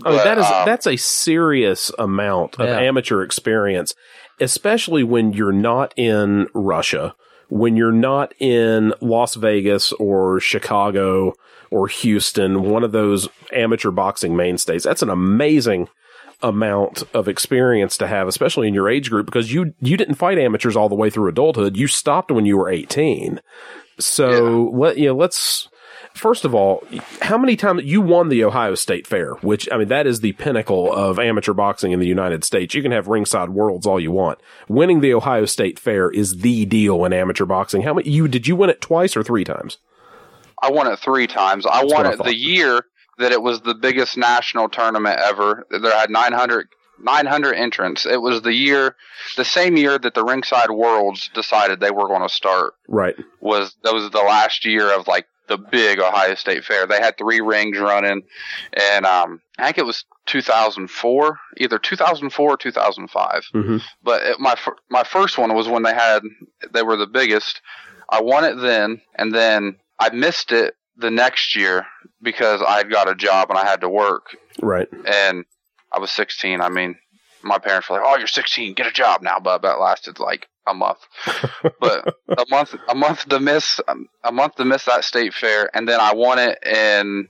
I 0.05 0.09
mean, 0.11 0.19
that 0.19 0.39
is 0.39 0.47
um, 0.47 0.66
that's 0.66 0.86
a 0.89 0.97
serious 0.97 1.91
amount 1.99 2.59
of 2.59 2.66
Yeah. 2.66 2.78
amateur 2.81 3.23
experience, 3.23 3.95
especially 4.41 5.05
when 5.05 5.32
you're 5.32 5.53
not 5.53 5.95
in 5.97 6.49
Russia, 6.53 7.15
when 7.49 7.77
you're 7.77 7.93
not 7.93 8.32
in 8.41 8.93
Las 9.01 9.36
Vegas 9.36 9.93
or 9.93 10.41
Chicago 10.41 11.35
or 11.70 11.86
Houston, 11.86 12.62
one 12.62 12.82
of 12.82 12.91
those 12.93 13.28
amateur 13.53 13.93
boxing 13.93 14.36
mainstays. 14.36 14.82
That's 14.82 15.03
an 15.03 15.11
amazing 15.11 15.89
amount 16.43 17.02
of 17.15 17.28
experience 17.28 17.97
to 17.98 18.06
have, 18.06 18.28
especially 18.28 18.69
in 18.69 18.74
your 18.74 18.89
age 18.89 19.11
group, 19.11 19.27
because 19.27 19.52
you 19.52 19.74
you 19.81 19.97
didn't 19.97 20.16
fight 20.16 20.39
amateurs 20.39 20.77
all 20.77 20.89
the 20.89 20.94
way 20.94 21.11
through 21.11 21.28
adulthood. 21.28 21.77
You 21.77 21.86
stopped 21.86 22.31
when 22.31 22.47
you 22.47 22.56
were 22.56 22.70
eighteen. 22.70 23.40
So 23.98 24.70
let 24.74 24.98
you 24.98 25.06
know, 25.06 25.16
let's 25.16 25.69
first 26.15 26.44
of 26.44 26.55
all, 26.55 26.85
how 27.23 27.36
many 27.36 27.56
times 27.56 27.85
you 27.85 28.01
won 28.01 28.28
the 28.28 28.44
Ohio 28.44 28.74
State 28.74 29.06
Fair, 29.06 29.35
which 29.35 29.69
I 29.70 29.78
mean 29.78 29.89
that 29.89 30.06
is 30.06 30.20
the 30.20 30.32
pinnacle 30.32 30.93
of 30.93 31.19
amateur 31.19 31.52
boxing 31.52 31.93
in 31.93 32.01
the 32.01 32.06
United 32.06 32.44
States. 32.44 32.74
You 32.74 32.82
can 32.82 32.93
have 32.93 33.09
ringside 33.09 33.51
worlds 33.51 33.86
all 33.86 34.01
you 34.01 34.11
want. 34.11 34.40
Winning 34.69 35.01
the 35.01 35.15
Ohio 35.15 35.44
State 35.44 35.78
Fair 35.78 36.11
is 36.11 36.39
the 36.39 36.65
deal 36.66 37.05
in 37.05 37.12
amateur 37.12 37.44
boxing. 37.44 37.82
How 37.82 37.94
many 37.94 38.09
you 38.11 38.28
did 38.28 38.47
you 38.47 38.56
win 38.56 38.70
it 38.70 38.81
twice 38.81 39.16
or 39.16 39.23
three 39.23 39.44
times? 39.44 39.78
I 40.62 40.70
won 40.70 40.86
it 40.86 40.98
three 40.98 41.27
times. 41.27 41.66
I 41.66 41.82
That's 41.82 41.93
won 41.93 42.06
I 42.06 42.12
it 42.12 42.23
the 42.23 42.36
year 42.36 42.85
that 43.19 43.32
it 43.32 43.43
was 43.43 43.61
the 43.61 43.74
biggest 43.74 44.16
national 44.16 44.69
tournament 44.69 45.19
ever. 45.20 45.66
There 45.70 45.97
had 45.97 46.11
900, 46.11 46.69
900 46.99 47.55
entrants. 47.55 48.07
It 48.07 48.20
was 48.20 48.43
the 48.43 48.53
year, 48.53 48.97
the 49.36 49.45
same 49.45 49.77
year 49.77 49.99
that 49.99 50.15
the 50.15 50.24
Ringside 50.24 50.70
Worlds 50.70 51.31
decided 51.35 51.81
they 51.81 51.91
were 51.91 52.09
going 52.09 52.23
to 52.23 52.28
start. 52.28 52.74
Right. 52.89 53.16
Was 53.41 53.77
that 53.82 53.95
was 53.95 54.11
the 54.11 54.19
last 54.19 54.65
year 54.65 54.93
of 54.93 55.07
like 55.07 55.27
the 55.49 55.59
big 55.59 56.01
Ohio 56.01 56.35
State 56.35 56.65
Fair. 56.65 56.86
They 56.86 57.01
had 57.01 57.19
three 57.19 57.41
rings 57.41 57.78
running, 57.78 58.23
and 58.95 59.05
um, 59.05 59.41
I 59.59 59.65
think 59.65 59.78
it 59.78 59.86
was 59.86 60.05
2004, 60.27 61.39
either 61.59 61.78
2004 61.78 62.51
or 62.51 62.57
2005 62.57 63.45
hmm 63.53 63.77
but 64.03 64.23
it, 64.23 64.41
my 64.41 64.57
my 64.89 65.05
first 65.05 65.36
one 65.39 65.55
was 65.55 65.69
when 65.69 65.82
they 65.82 65.95
had 65.95 66.23
they 66.73 66.82
were 66.82 66.97
the 66.97 67.07
biggest. 67.07 67.61
I 68.09 68.20
won 68.20 68.45
it 68.45 68.57
then, 68.57 69.01
and 69.16 69.35
then 69.35 69.77
I 69.99 70.11
missed 70.11 70.53
it 70.53 70.77
the 70.97 71.11
next 71.11 71.57
year 71.57 71.87
because 72.23 72.62
I 72.66 72.77
had 72.79 72.91
got 72.91 73.09
a 73.09 73.15
job 73.15 73.51
and 73.51 73.59
I 73.59 73.65
had 73.65 73.81
to 73.83 73.89
work, 73.89 74.37
Right. 74.62 74.89
and 75.07 75.45
I 75.93 75.99
was 75.99 76.11
16. 76.12 76.61
I 76.61 76.69
mean, 76.69 76.97
my 77.43 77.59
parents 77.59 77.89
were 77.91 77.97
like, 77.97 78.05
"Oh, 78.07 78.16
you're 78.16 78.27
16, 78.27 78.75
get 78.75 78.87
a 78.87 78.91
job 78.93 79.23
now." 79.23 79.39
But 79.39 79.62
that 79.62 79.81
lasted 79.81 80.19
like 80.19 80.47
a 80.66 80.73
month, 80.75 80.99
but 81.81 82.15
a 82.29 82.45
month 82.49 82.75
a 82.89 82.95
month 82.95 83.29
to 83.29 83.39
miss 83.41 83.81
um, 83.87 84.09
a 84.25 84.33
month 84.33 84.55
to 84.57 84.65
miss 84.65 84.85
that 84.87 85.05
state 85.05 85.35
fair, 85.35 85.69
and 85.77 85.87
then 85.89 86.01
I 86.01 86.15
won 86.15 86.39
it 86.39 86.59
in 86.65 87.29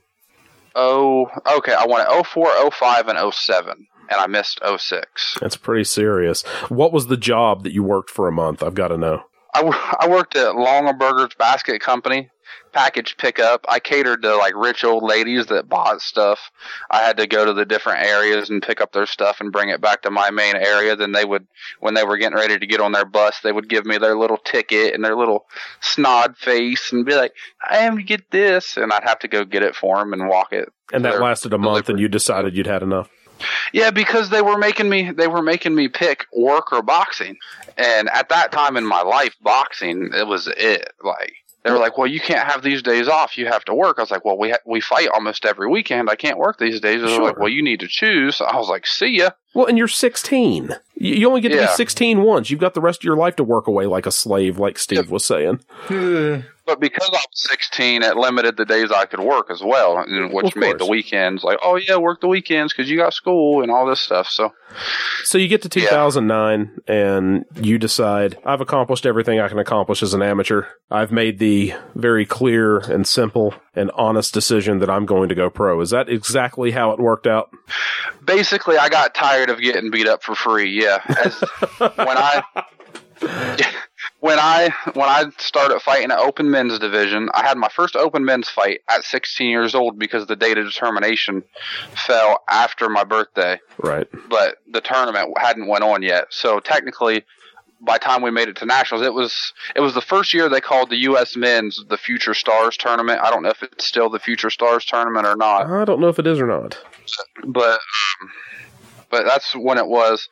oh 0.75 1.27
okay 1.57 1.73
I 1.73 1.85
won 1.85 2.01
it 2.01 2.25
04, 2.25 2.71
05, 2.71 3.07
and 3.07 3.33
07, 3.33 3.87
and 4.09 4.21
I 4.21 4.27
missed 4.27 4.59
06. 4.77 5.37
That's 5.41 5.57
pretty 5.57 5.83
serious. 5.83 6.43
What 6.69 6.93
was 6.93 7.07
the 7.07 7.17
job 7.17 7.63
that 7.63 7.73
you 7.73 7.83
worked 7.83 8.09
for 8.09 8.27
a 8.27 8.31
month? 8.31 8.63
I've 8.63 8.73
got 8.75 8.89
to 8.89 8.97
know. 8.97 9.23
I, 9.55 9.97
I 10.01 10.07
worked 10.09 10.35
at 10.35 10.55
Longaberger's 10.55 11.35
Basket 11.35 11.81
Company, 11.81 12.29
package 12.73 13.15
pickup. 13.17 13.65
I 13.67 13.79
catered 13.79 14.21
to 14.23 14.35
like 14.35 14.53
rich 14.55 14.83
old 14.83 15.03
ladies 15.03 15.47
that 15.47 15.69
bought 15.69 16.01
stuff. 16.01 16.51
I 16.91 16.99
had 16.99 17.17
to 17.17 17.27
go 17.27 17.45
to 17.45 17.53
the 17.53 17.65
different 17.65 18.05
areas 18.05 18.49
and 18.49 18.61
pick 18.61 18.81
up 18.81 18.91
their 18.91 19.05
stuff 19.05 19.39
and 19.39 19.51
bring 19.51 19.69
it 19.69 19.81
back 19.81 20.01
to 20.03 20.11
my 20.11 20.29
main 20.29 20.55
area. 20.55 20.95
Then 20.95 21.13
they 21.13 21.25
would, 21.25 21.47
when 21.79 21.93
they 21.93 22.03
were 22.03 22.17
getting 22.17 22.37
ready 22.37 22.59
to 22.59 22.67
get 22.67 22.81
on 22.81 22.91
their 22.91 23.05
bus, 23.05 23.39
they 23.43 23.51
would 23.51 23.69
give 23.69 23.85
me 23.85 23.97
their 23.97 24.17
little 24.17 24.37
ticket 24.37 24.93
and 24.93 25.03
their 25.03 25.15
little 25.15 25.45
snod 25.81 26.37
face 26.37 26.91
and 26.91 27.05
be 27.05 27.15
like, 27.15 27.33
"I 27.67 27.77
am 27.79 27.97
to 27.97 28.03
get 28.03 28.29
this," 28.31 28.77
and 28.77 28.91
I'd 28.91 29.03
have 29.03 29.19
to 29.19 29.27
go 29.27 29.45
get 29.45 29.63
it 29.63 29.75
for 29.75 29.97
them 29.97 30.13
and 30.13 30.27
walk 30.27 30.51
it. 30.51 30.69
And 30.93 31.03
that 31.05 31.19
lasted 31.19 31.53
a 31.53 31.57
month, 31.57 31.89
and 31.89 31.99
you 31.99 32.07
decided 32.07 32.55
you'd 32.55 32.67
had 32.67 32.83
enough. 32.83 33.09
Yeah, 33.73 33.91
because 33.91 34.29
they 34.29 34.41
were 34.41 34.57
making 34.57 34.89
me 34.89 35.11
they 35.11 35.27
were 35.27 35.41
making 35.41 35.75
me 35.75 35.87
pick 35.87 36.25
work 36.35 36.71
or 36.71 36.81
boxing. 36.81 37.37
And 37.77 38.09
at 38.09 38.29
that 38.29 38.51
time 38.51 38.77
in 38.77 38.85
my 38.85 39.01
life, 39.01 39.35
boxing 39.41 40.11
it 40.13 40.27
was 40.27 40.47
it. 40.47 40.93
Like 41.03 41.33
they 41.63 41.71
were 41.71 41.79
like, 41.79 41.97
"Well, 41.97 42.07
you 42.07 42.19
can't 42.19 42.47
have 42.47 42.61
these 42.61 42.81
days 42.83 43.07
off. 43.07 43.37
You 43.37 43.47
have 43.47 43.65
to 43.65 43.73
work." 43.73 43.97
I 43.97 44.03
was 44.03 44.11
like, 44.11 44.23
"Well, 44.23 44.37
we 44.37 44.51
ha- 44.51 44.59
we 44.65 44.79
fight 44.81 45.07
almost 45.09 45.45
every 45.45 45.67
weekend. 45.67 46.09
I 46.09 46.15
can't 46.15 46.37
work 46.37 46.59
these 46.59 46.79
days." 46.79 47.01
They 47.01 47.17
were 47.17 47.23
like, 47.23 47.39
"Well, 47.39 47.49
you 47.49 47.63
need 47.63 47.79
to 47.79 47.87
choose." 47.87 48.39
I 48.39 48.55
was 48.55 48.69
like, 48.69 48.85
"See 48.85 49.17
ya." 49.17 49.31
Well, 49.53 49.65
and 49.65 49.77
you're 49.77 49.87
16. 49.87 50.75
You 50.95 51.15
you 51.15 51.27
only 51.27 51.41
get 51.41 51.49
to 51.49 51.57
be 51.57 51.67
16 51.67 52.21
once. 52.21 52.49
You've 52.49 52.59
got 52.59 52.73
the 52.73 52.81
rest 52.81 53.01
of 53.01 53.03
your 53.03 53.17
life 53.17 53.35
to 53.37 53.43
work 53.43 53.67
away 53.67 53.85
like 53.85 54.05
a 54.05 54.11
slave, 54.11 54.57
like 54.57 54.77
Steve 54.79 55.11
was 55.11 55.25
saying. 55.25 55.59
But 56.65 56.79
because 56.79 57.07
I 57.09 57.17
was 57.17 57.27
16, 57.33 58.01
it 58.01 58.17
limited 58.17 58.57
the 58.57 58.65
days 58.65 58.91
I 58.91 59.05
could 59.05 59.19
work 59.19 59.51
as 59.51 59.61
well, 59.61 60.03
which 60.31 60.47
Of 60.47 60.55
made 60.55 60.79
the 60.79 60.85
weekends 60.87 61.43
like, 61.43 61.59
"Oh 61.61 61.75
yeah, 61.75 61.97
work 61.97 62.21
the 62.21 62.27
weekends 62.27 62.73
because 62.73 62.89
you 62.89 62.97
got 62.97 63.13
school 63.13 63.61
and 63.61 63.69
all 63.69 63.85
this 63.85 63.99
stuff." 63.99 64.27
So 64.27 64.51
So 65.23 65.37
you 65.37 65.47
get 65.47 65.61
to 65.63 65.79
Yeah. 65.79 65.89
2009 65.89 66.71
and 66.87 67.45
you 67.59 67.77
decide, 67.77 68.37
I've 68.45 68.61
accomplished 68.61 69.05
everything 69.05 69.39
I 69.39 69.47
can 69.47 69.59
accomplish 69.59 70.01
as 70.01 70.13
an 70.13 70.21
amateur. 70.21 70.63
I've 70.89 71.11
made 71.11 71.39
the 71.39 71.73
very 71.93 72.25
clear 72.25 72.77
and 72.79 73.07
simple 73.07 73.53
and 73.75 73.91
honest 73.95 74.33
decision 74.33 74.79
that 74.79 74.89
I'm 74.89 75.05
going 75.05 75.29
to 75.29 75.35
go 75.35 75.49
pro. 75.49 75.79
Is 75.81 75.89
that 75.91 76.09
exactly 76.09 76.71
how 76.71 76.91
it 76.91 76.99
worked 76.99 77.27
out? 77.27 77.49
basically 78.23 78.77
I 78.77 78.89
got 78.89 79.13
tired 79.13 79.49
of 79.51 79.59
getting 79.61 79.91
beat 79.91 80.07
up 80.07 80.23
for 80.23 80.33
free. 80.33 80.71
Yeah, 80.81 80.99
As, 81.23 81.39
when 81.79 82.17
I 82.17 82.43
when 84.19 84.39
I 84.39 84.69
when 84.93 85.07
I 85.09 85.25
started 85.37 85.79
fighting 85.81 86.11
an 86.11 86.17
open 86.19 86.49
men's 86.51 86.77
division, 86.79 87.29
I 87.33 87.45
had 87.45 87.57
my 87.57 87.69
first 87.69 87.95
open 87.95 88.25
men's 88.25 88.49
fight 88.49 88.81
at 88.89 89.03
16 89.03 89.47
years 89.49 89.75
old 89.75 89.97
because 89.99 90.27
the 90.27 90.35
date 90.35 90.57
of 90.57 90.65
determination 90.65 91.43
fell 92.05 92.43
after 92.49 92.89
my 92.89 93.03
birthday, 93.03 93.59
Right. 93.77 94.07
but 94.29 94.57
the 94.71 94.81
tournament 94.81 95.31
hadn't 95.37 95.67
went 95.67 95.83
on 95.83 96.01
yet. 96.01 96.25
So 96.31 96.59
technically. 96.59 97.23
By 97.81 97.93
the 97.95 97.99
time 98.05 98.21
we 98.21 98.31
made 98.31 98.47
it 98.47 98.55
to 98.57 98.65
nationals, 98.65 99.05
it 99.05 99.13
was 99.13 99.53
it 99.75 99.81
was 99.81 99.93
the 99.93 100.01
first 100.01 100.33
year 100.33 100.49
they 100.49 100.61
called 100.61 100.89
the 100.89 100.97
U.S. 100.97 101.35
Men's 101.35 101.83
the 101.89 101.97
Future 101.97 102.33
Stars 102.33 102.77
tournament. 102.77 103.19
I 103.21 103.29
don't 103.29 103.43
know 103.43 103.49
if 103.49 103.61
it's 103.61 103.85
still 103.85 104.09
the 104.09 104.19
Future 104.19 104.49
Stars 104.49 104.85
tournament 104.85 105.25
or 105.27 105.35
not 105.35 105.67
I 105.69 105.85
don't 105.85 105.99
know 105.99 106.07
if 106.07 106.17
it 106.19 106.25
is 106.27 106.39
or 106.39 106.47
not. 106.47 106.77
but 107.45 107.73
um, 108.21 108.31
but 109.11 109.25
that's 109.25 109.53
when 109.55 109.77
it 109.77 109.87
was, 109.87 110.27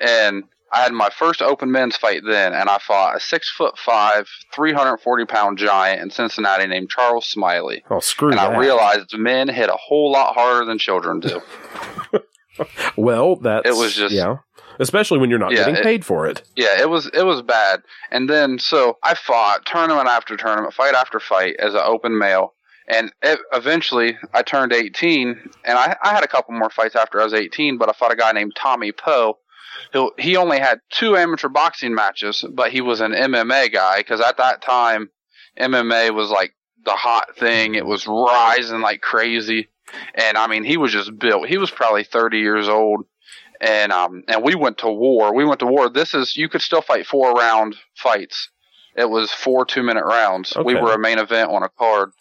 and 0.00 0.44
I 0.72 0.82
had 0.82 0.92
my 0.92 1.10
first 1.10 1.42
open 1.42 1.70
men's 1.70 1.96
fight 1.96 2.22
then, 2.26 2.52
and 2.54 2.68
I 2.68 2.78
fought 2.78 3.16
a 3.16 3.20
six 3.20 3.50
foot 3.50 3.76
five, 3.78 4.28
three 4.54 4.72
hundred 4.72 4.98
forty 4.98 5.24
pound 5.26 5.58
giant 5.58 6.00
in 6.00 6.10
Cincinnati 6.10 6.66
named 6.66 6.88
Charles 6.90 7.26
Smiley, 7.26 7.84
Oh, 7.90 8.00
screw 8.00 8.30
and 8.30 8.38
that. 8.38 8.52
I 8.52 8.58
realized 8.58 9.16
men 9.18 9.48
hit 9.48 9.68
a 9.68 9.76
whole 9.76 10.10
lot 10.12 10.34
harder 10.34 10.64
than 10.64 10.78
children 10.78 11.20
do. 11.20 11.40
well, 12.96 13.36
that's 13.36 13.68
It 13.68 13.74
was 13.74 13.94
just- 13.94 14.14
yeah. 14.14 14.36
Especially 14.78 15.18
when 15.18 15.30
you're 15.30 15.38
not 15.38 15.52
Yeah, 15.52 15.58
getting 15.60 15.76
it- 15.76 15.82
paid 15.82 16.04
for 16.04 16.26
it. 16.26 16.42
yeah, 16.54 16.78
it 16.80 16.90
was 16.90 17.06
it 17.14 17.24
was 17.24 17.40
bad, 17.40 17.80
and 18.10 18.28
then 18.28 18.58
so 18.58 18.98
I 19.02 19.14
fought 19.14 19.64
tournament 19.64 20.06
after 20.06 20.36
tournament, 20.36 20.74
fight 20.74 20.94
after 20.94 21.18
fight 21.18 21.56
as 21.58 21.72
an 21.74 21.80
open 21.82 22.18
male. 22.18 22.52
And 22.88 23.10
it, 23.22 23.40
eventually, 23.52 24.16
I 24.34 24.42
turned 24.42 24.72
18, 24.72 25.50
and 25.64 25.78
I, 25.78 25.96
I 26.04 26.10
had 26.14 26.22
a 26.22 26.28
couple 26.28 26.54
more 26.54 26.70
fights 26.70 26.94
after 26.94 27.20
I 27.20 27.24
was 27.24 27.32
18. 27.34 27.78
But 27.78 27.88
I 27.88 27.92
fought 27.92 28.12
a 28.12 28.16
guy 28.16 28.30
named 28.32 28.52
Tommy 28.54 28.92
Poe, 28.92 29.38
who 29.92 30.12
he 30.18 30.36
only 30.36 30.58
had 30.60 30.78
two 30.92 31.16
amateur 31.16 31.48
boxing 31.48 31.94
matches, 31.94 32.44
but 32.52 32.70
he 32.70 32.80
was 32.82 33.00
an 33.00 33.12
MMA 33.12 33.72
guy 33.72 33.98
because 34.00 34.20
at 34.20 34.36
that 34.36 34.60
time, 34.62 35.08
MMA 35.58 36.14
was 36.14 36.30
like 36.30 36.54
the 36.84 36.92
hot 36.92 37.34
thing. 37.36 37.74
It 37.74 37.86
was 37.86 38.06
rising 38.06 38.80
like 38.82 39.00
crazy, 39.00 39.68
and 40.14 40.36
I 40.36 40.46
mean, 40.46 40.64
he 40.64 40.76
was 40.76 40.92
just 40.92 41.18
built. 41.18 41.48
He 41.48 41.58
was 41.58 41.70
probably 41.70 42.04
30 42.04 42.38
years 42.38 42.68
old, 42.68 43.06
and 43.60 43.92
um, 43.92 44.22
and 44.28 44.42
we 44.42 44.54
went 44.54 44.78
to 44.78 44.88
war. 44.88 45.34
We 45.34 45.44
went 45.44 45.60
to 45.60 45.66
war. 45.66 45.88
This 45.88 46.14
is 46.14 46.36
you 46.36 46.48
could 46.48 46.62
still 46.62 46.82
fight 46.82 47.06
four 47.06 47.32
round 47.32 47.76
fights. 47.96 48.50
It 48.96 49.08
was 49.10 49.30
four 49.30 49.64
two 49.64 49.82
minute 49.82 50.04
rounds. 50.04 50.56
We 50.64 50.74
were 50.74 50.92
a 50.94 50.98
main 50.98 51.18
event 51.18 51.50
on 51.50 51.62
a 51.62 51.68
card, 51.68 52.12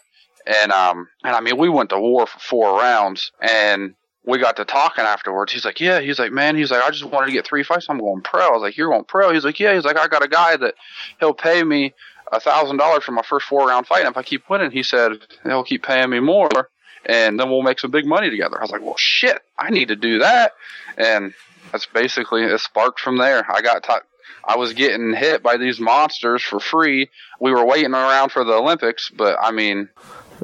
and 0.46 0.72
um, 0.72 1.08
and 1.24 1.36
I 1.36 1.42
mean, 1.42 1.58
we 1.58 1.70
went 1.70 1.90
to 1.92 2.00
war 2.00 2.28
for 2.28 2.40
four 2.40 2.78
rounds, 2.78 3.32
and 3.42 3.96
we 4.26 4.40
got 4.40 4.58
to 4.58 4.66
talking 4.66 5.06
afterwards. 5.06 5.54
He's 5.54 5.66
like, 5.66 5.80
yeah. 5.80 6.02
He's 6.02 6.20
like, 6.20 6.32
man. 6.32 6.56
He's 6.56 6.72
like, 6.72 6.84
I 6.84 6.90
just 6.90 7.06
wanted 7.06 7.28
to 7.28 7.32
get 7.32 7.46
three 7.46 7.64
fights. 7.64 7.88
I'm 7.90 8.00
going 8.00 8.22
pro. 8.22 8.42
I 8.42 8.52
was 8.52 8.62
like, 8.62 8.76
you're 8.76 8.90
going 8.90 9.06
pro. 9.06 9.32
He's 9.32 9.46
like, 9.46 9.60
yeah. 9.60 9.74
He's 9.76 9.86
like, 9.86 9.98
I 9.98 10.08
got 10.08 10.24
a 10.24 10.28
guy 10.28 10.58
that 10.58 10.76
he'll 11.20 11.34
pay 11.34 11.64
me 11.64 11.94
a 12.32 12.40
thousand 12.40 12.78
dollars 12.78 13.04
for 13.04 13.12
my 13.12 13.22
first 13.22 13.46
four 13.46 13.68
round 13.68 13.88
fight. 13.88 14.02
And 14.02 14.10
if 14.10 14.18
I 14.18 14.24
keep 14.24 14.50
winning, 14.50 14.72
he 14.72 14.84
said 14.84 15.12
he'll 15.44 15.64
keep 15.64 15.84
paying 15.84 16.10
me 16.10 16.20
more, 16.20 16.50
and 17.06 17.40
then 17.40 17.50
we'll 17.50 17.62
make 17.64 17.80
some 17.80 17.92
big 17.92 18.06
money 18.06 18.30
together. 18.30 18.58
I 18.58 18.62
was 18.62 18.72
like, 18.72 18.82
well, 18.82 18.96
shit. 18.98 19.42
I 19.58 19.70
need 19.70 19.88
to 19.90 19.96
do 19.96 20.20
that, 20.20 20.54
and 20.98 21.34
that's 21.72 21.86
basically 21.86 22.44
it. 22.44 22.60
Sparked 22.60 23.00
from 23.00 23.18
there. 23.18 23.46
I 23.52 23.62
got. 23.62 23.84
T- 23.84 23.94
I 24.48 24.58
was 24.58 24.74
getting 24.74 25.14
hit 25.16 25.42
by 25.42 25.58
these 25.58 25.80
monsters 25.80 26.44
for 26.44 26.60
free. 26.60 27.10
We 27.40 27.52
were 27.52 27.66
waiting 27.66 27.94
around 27.94 28.32
for 28.32 28.44
the 28.44 28.54
Olympics, 28.54 29.10
but 29.10 29.38
I 29.42 29.50
mean, 29.52 29.90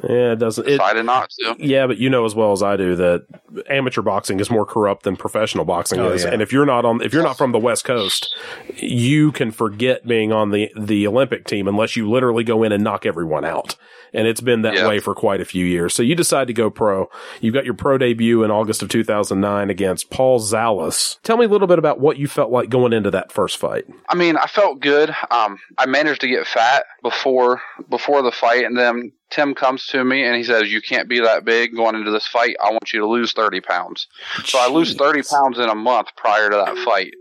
Yeah, 0.02 0.32
it 0.32 0.40
doesn't. 0.40 0.66
It, 0.66 0.70
decided 0.78 1.06
not 1.06 1.30
to. 1.38 1.54
yeah, 1.60 1.86
but 1.86 1.98
you 1.98 2.10
know 2.10 2.24
as 2.24 2.34
well 2.34 2.50
as 2.50 2.64
I 2.64 2.76
do 2.76 2.96
that 2.96 3.26
amateur 3.68 4.02
boxing 4.02 4.40
is 4.40 4.50
more 4.50 4.66
corrupt 4.66 5.04
than 5.04 5.14
professional 5.16 5.64
boxing 5.64 6.00
Oh, 6.00 6.10
is. 6.10 6.24
yeah. 6.24 6.30
And 6.32 6.42
if 6.42 6.52
you're 6.52 6.66
not 6.66 6.84
on, 6.84 7.00
if 7.00 7.12
you're 7.12 7.22
not 7.22 7.38
from 7.38 7.52
the 7.52 7.60
West 7.60 7.84
Coast, 7.84 8.34
you 8.74 9.30
can 9.30 9.52
forget 9.52 10.04
being 10.04 10.32
on 10.32 10.50
the 10.50 10.72
the 10.76 11.06
Olympic 11.06 11.46
team 11.46 11.68
unless 11.68 11.94
you 11.94 12.10
literally 12.10 12.42
go 12.42 12.64
in 12.64 12.72
and 12.72 12.82
knock 12.82 13.06
everyone 13.06 13.44
out. 13.44 13.76
And 14.14 14.26
it's 14.26 14.40
been 14.40 14.62
that 14.62 14.74
Yeah. 14.74 14.88
way 14.88 14.98
for 14.98 15.14
quite 15.14 15.40
a 15.40 15.44
few 15.44 15.64
years. 15.64 15.94
So 15.94 16.02
you 16.02 16.14
decide 16.14 16.46
to 16.48 16.52
go 16.52 16.68
pro. 16.70 17.08
You've 17.40 17.54
got 17.54 17.64
your 17.64 17.74
pro 17.74 17.96
debut 17.98 18.42
in 18.42 18.50
August 18.50 18.82
of 18.82 18.88
2009 18.88 19.70
against 19.70 20.10
Paul 20.10 20.38
Zallis. 20.38 21.18
Tell 21.22 21.36
me 21.36 21.44
a 21.44 21.48
little 21.48 21.66
bit 21.66 21.78
about 21.78 21.98
what 22.00 22.18
you 22.18 22.26
felt 22.28 22.50
like 22.50 22.68
going 22.68 22.92
into 22.92 23.10
that 23.10 23.32
first 23.32 23.56
fight. 23.56 23.84
I 24.08 24.14
mean, 24.14 24.36
I 24.36 24.46
felt 24.46 24.80
good. 24.80 25.14
Um, 25.30 25.58
I 25.78 25.86
managed 25.86 26.20
to 26.22 26.28
get 26.28 26.46
fat 26.46 26.84
before 27.02 27.60
before 27.88 28.22
the 28.22 28.32
fight, 28.32 28.64
and 28.64 28.76
then 28.78 29.12
Tim 29.30 29.54
comes 29.54 29.86
to 29.86 30.04
me 30.04 30.24
and 30.24 30.36
he 30.36 30.44
says, 30.44 30.70
"You 30.70 30.82
can't 30.82 31.08
be 31.08 31.20
that 31.20 31.44
big 31.44 31.74
going 31.74 31.94
into 31.94 32.10
this 32.10 32.26
fight. 32.26 32.54
I 32.62 32.70
want 32.70 32.92
you 32.92 33.00
to 33.00 33.06
lose 33.06 33.32
thirty 33.32 33.60
pounds." 33.60 34.06
So 34.44 34.58
I 34.58 34.68
lose 34.68 34.94
thirty 34.94 35.22
pounds 35.22 35.58
in 35.58 35.68
a 35.70 35.74
month 35.74 36.08
prior 36.16 36.50
to 36.50 36.56
that 36.56 36.76
fight. 36.78 37.14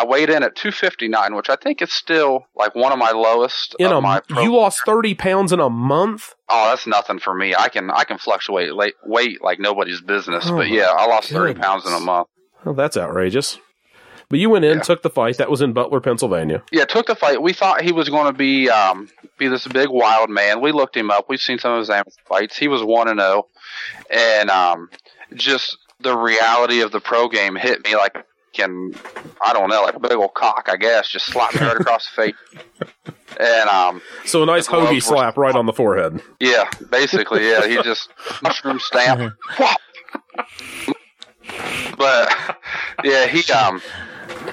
I 0.00 0.04
weighed 0.06 0.30
in 0.30 0.42
at 0.42 0.54
two 0.56 0.70
fifty 0.70 1.08
nine, 1.08 1.34
which 1.34 1.48
I 1.50 1.56
think 1.56 1.82
is 1.82 1.92
still 1.92 2.46
like 2.54 2.74
one 2.74 2.92
of 2.92 2.98
my 2.98 3.10
lowest. 3.10 3.74
In 3.78 3.86
of 3.86 3.98
a, 3.98 4.00
my 4.00 4.20
pro- 4.20 4.42
you 4.42 4.54
lost 4.54 4.80
30 4.86 5.14
pounds 5.14 5.52
in 5.52 5.60
a 5.60 5.68
month? 5.70 6.34
Oh, 6.48 6.70
that's 6.70 6.86
nothing 6.86 7.18
for 7.18 7.34
me. 7.34 7.54
I 7.54 7.68
can 7.68 7.90
I 7.90 8.04
can 8.04 8.18
fluctuate 8.18 8.74
late, 8.74 8.94
weight 9.04 9.42
like 9.42 9.58
nobody's 9.58 10.00
business. 10.00 10.44
Oh, 10.48 10.56
but 10.56 10.68
yeah, 10.68 10.88
I 10.96 11.06
lost 11.06 11.30
thirty 11.30 11.58
pounds 11.58 11.86
in 11.86 11.92
a 11.92 12.00
month. 12.00 12.28
Well, 12.64 12.74
that's 12.74 12.96
outrageous. 12.96 13.58
But 14.30 14.38
you 14.40 14.50
went 14.50 14.66
in, 14.66 14.76
Yeah. 14.76 14.82
took 14.82 15.02
the 15.02 15.08
fight. 15.08 15.38
That 15.38 15.50
was 15.50 15.62
in 15.62 15.72
Butler, 15.72 16.00
Pennsylvania. 16.02 16.62
Yeah, 16.70 16.84
took 16.84 17.06
the 17.06 17.14
fight. 17.14 17.40
We 17.40 17.54
thought 17.54 17.80
he 17.80 17.92
was 17.92 18.10
going 18.10 18.26
to 18.26 18.36
be 18.36 18.68
um, 18.68 19.08
be 19.38 19.48
this 19.48 19.66
big 19.66 19.88
wild 19.88 20.28
man. 20.28 20.60
We 20.60 20.70
looked 20.70 20.96
him 20.96 21.10
up. 21.10 21.26
We've 21.30 21.40
seen 21.40 21.58
some 21.58 21.72
of 21.72 21.78
his 21.78 21.88
amateur 21.88 22.10
fights. 22.28 22.56
He 22.58 22.68
was 22.68 22.82
one 22.82 23.08
and 23.08 23.18
zero, 23.20 23.46
and 24.10 24.50
um, 24.50 24.90
just 25.34 25.78
the 26.00 26.16
reality 26.16 26.80
of 26.82 26.92
the 26.92 27.00
pro 27.00 27.28
game 27.28 27.56
hit 27.56 27.82
me 27.84 27.96
like 27.96 28.16
can 28.52 28.94
I 29.40 29.52
don't 29.52 29.68
know 29.68 29.82
like 29.82 29.94
a 29.94 30.00
big 30.00 30.12
old 30.12 30.34
cock. 30.34 30.68
I 30.70 30.76
guess 30.76 31.08
just 31.08 31.26
slapped 31.26 31.54
me 31.54 31.66
right 31.66 31.76
across 31.80 32.08
the 32.10 32.22
face. 32.22 32.34
And 33.38 33.68
um, 33.68 34.02
So 34.24 34.42
a 34.42 34.46
nice 34.46 34.66
hoagie 34.66 35.02
slap 35.02 35.36
right 35.36 35.54
on 35.54 35.66
the 35.66 35.72
forehead. 35.72 36.20
yeah, 36.40 36.68
basically, 36.90 37.48
yeah, 37.48 37.66
he 37.66 37.80
just 37.82 38.10
mushroom 38.42 38.78
stamp. 38.80 39.34
But 41.96 42.30
yeah, 43.02 43.26
he 43.26 43.50
um, 43.52 43.82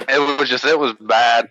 it 0.08 0.38
was 0.40 0.48
just 0.48 0.64
it 0.64 0.78
was 0.78 0.94
bad. 1.00 1.48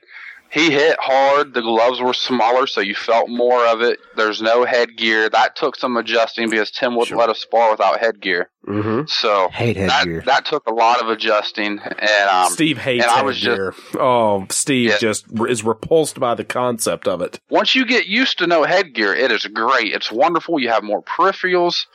He 0.56 0.72
hit 0.72 0.96
hard. 1.02 1.54
The 1.54 1.62
gloves 1.62 2.00
were 2.00 2.14
smaller, 2.14 2.66
so 2.66 2.80
you 2.80 2.96
felt 2.96 3.30
more 3.30 3.66
of 3.68 3.82
it. 3.82 4.00
There's 4.16 4.42
no 4.42 4.64
headgear. 4.64 5.30
That 5.30 5.58
took 5.58 5.76
some 5.76 5.98
adjusting 5.98 6.50
because 6.50 6.72
Tim 6.72 6.94
wouldn't 6.94 7.10
Sure. 7.10 7.18
let 7.18 7.30
us 7.30 7.42
spar 7.42 7.72
without 7.72 8.00
headgear. 8.00 8.50
hmm 8.66 9.02
So 9.06 9.50
Hate 9.50 9.76
that, 9.76 9.92
headgear. 9.92 10.24
that 10.26 10.46
took 10.46 10.66
a 10.66 10.74
lot 10.74 11.02
of 11.02 11.10
adjusting. 11.10 11.80
And 11.80 12.30
um, 12.32 12.52
Steve 12.54 12.78
hates 12.78 13.04
and 13.04 13.12
I 13.12 13.22
was 13.22 13.36
headgear. 13.36 13.74
oh, 14.00 14.46
Steve 14.50 14.92
Yeah. 14.92 14.98
just 14.98 15.26
is 15.50 15.62
repulsed 15.64 16.20
by 16.22 16.34
the 16.36 16.46
concept 16.46 17.06
of 17.08 17.22
it. 17.22 17.38
once 17.50 17.76
you 17.76 17.86
get 17.86 18.06
used 18.08 18.38
to 18.40 18.48
no 18.48 18.64
headgear, 18.64 19.14
it 19.14 19.32
is 19.34 19.46
great. 19.48 19.94
It's 19.94 20.10
wonderful. 20.12 20.58
You 20.60 20.70
have 20.70 20.84
more 20.84 21.04
peripherals. 21.04 21.86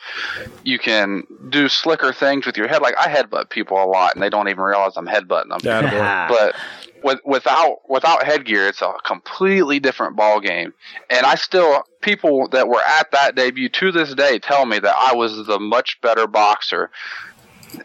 You 0.63 0.77
can 0.77 1.23
do 1.49 1.67
slicker 1.67 2.13
things 2.13 2.45
with 2.45 2.57
your 2.57 2.67
head. 2.67 2.83
Like 2.83 2.95
I 2.99 3.07
headbutt 3.07 3.49
people 3.49 3.83
a 3.83 3.85
lot, 3.85 4.13
and 4.13 4.21
they 4.21 4.29
don't 4.29 4.47
even 4.49 4.61
realize 4.63 4.93
I'm 4.97 5.07
headbutting 5.07 5.49
them. 5.49 5.61
But 6.29 6.55
with, 7.03 7.19
without 7.25 7.77
without 7.89 8.23
headgear, 8.23 8.67
it's 8.67 8.81
a 8.81 8.93
completely 9.05 9.79
different 9.79 10.15
ball 10.15 10.39
game. 10.39 10.73
And 11.09 11.25
I 11.25 11.35
still 11.35 11.83
people 12.01 12.47
that 12.49 12.67
were 12.67 12.81
at 12.87 13.11
that 13.11 13.35
debut 13.35 13.69
to 13.69 13.91
this 13.91 14.13
day 14.15 14.39
tell 14.39 14.65
me 14.65 14.79
that 14.79 14.95
I 14.97 15.13
was 15.15 15.45
the 15.47 15.59
much 15.59 15.99
better 16.01 16.27
boxer. 16.27 16.89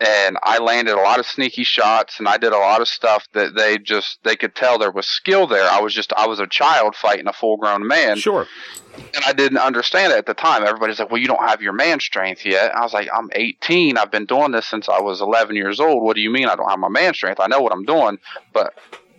And 0.01 0.36
I 0.43 0.59
landed 0.59 0.94
a 0.94 1.01
lot 1.01 1.20
of 1.20 1.26
sneaky 1.26 1.62
shots, 1.62 2.18
and 2.18 2.26
I 2.26 2.38
did 2.38 2.52
a 2.52 2.59
lot 2.59 2.80
of 2.80 2.88
stuff 2.88 3.28
that 3.34 3.55
they 3.55 3.78
just 3.78 4.18
they 4.24 4.34
could 4.34 4.56
tell 4.56 4.78
there 4.80 4.90
was 4.90 5.06
skill 5.06 5.47
there. 5.47 5.70
I 5.70 5.78
was 5.80 5.94
just 5.94 6.12
I 6.14 6.26
was 6.26 6.40
a 6.40 6.47
child 6.48 6.97
fighting 6.97 7.28
a 7.28 7.32
full 7.32 7.56
grown 7.56 7.86
man, 7.86 8.16
Sure. 8.16 8.48
and 8.97 9.24
I 9.24 9.32
didn't 9.32 9.59
understand 9.59 10.12
it 10.12 10.16
at 10.18 10.26
the 10.26 10.34
time. 10.34 10.64
Everybody's 10.64 10.98
like, 10.98 11.12
"Well, 11.12 11.20
you 11.20 11.28
don't 11.28 11.48
have 11.48 11.62
your 11.62 11.72
man 11.72 12.01
strength 12.01 12.44
yet." 12.44 12.74
I 12.74 12.80
was 12.82 12.93
like, 12.93 13.09
"I'm 13.16 13.30
18. 13.32 13.97
I've 13.97 14.10
been 14.10 14.26
doing 14.26 14.51
this 14.51 14.66
since 14.66 14.88
I 14.88 15.01
was 15.01 15.20
11 15.20 15.55
years 15.55 15.78
old. 15.78 16.02
What 16.02 16.16
do 16.16 16.20
you 16.20 16.30
mean 16.30 16.48
I 16.48 16.56
don't 16.56 16.68
have 16.68 16.80
my 16.80 16.88
man 16.88 17.14
strength? 17.14 17.38
I 17.38 17.47
know 17.47 17.60
what 17.60 17.72
I'm 17.72 17.84
doing, 17.84 18.18
but." 18.52 18.74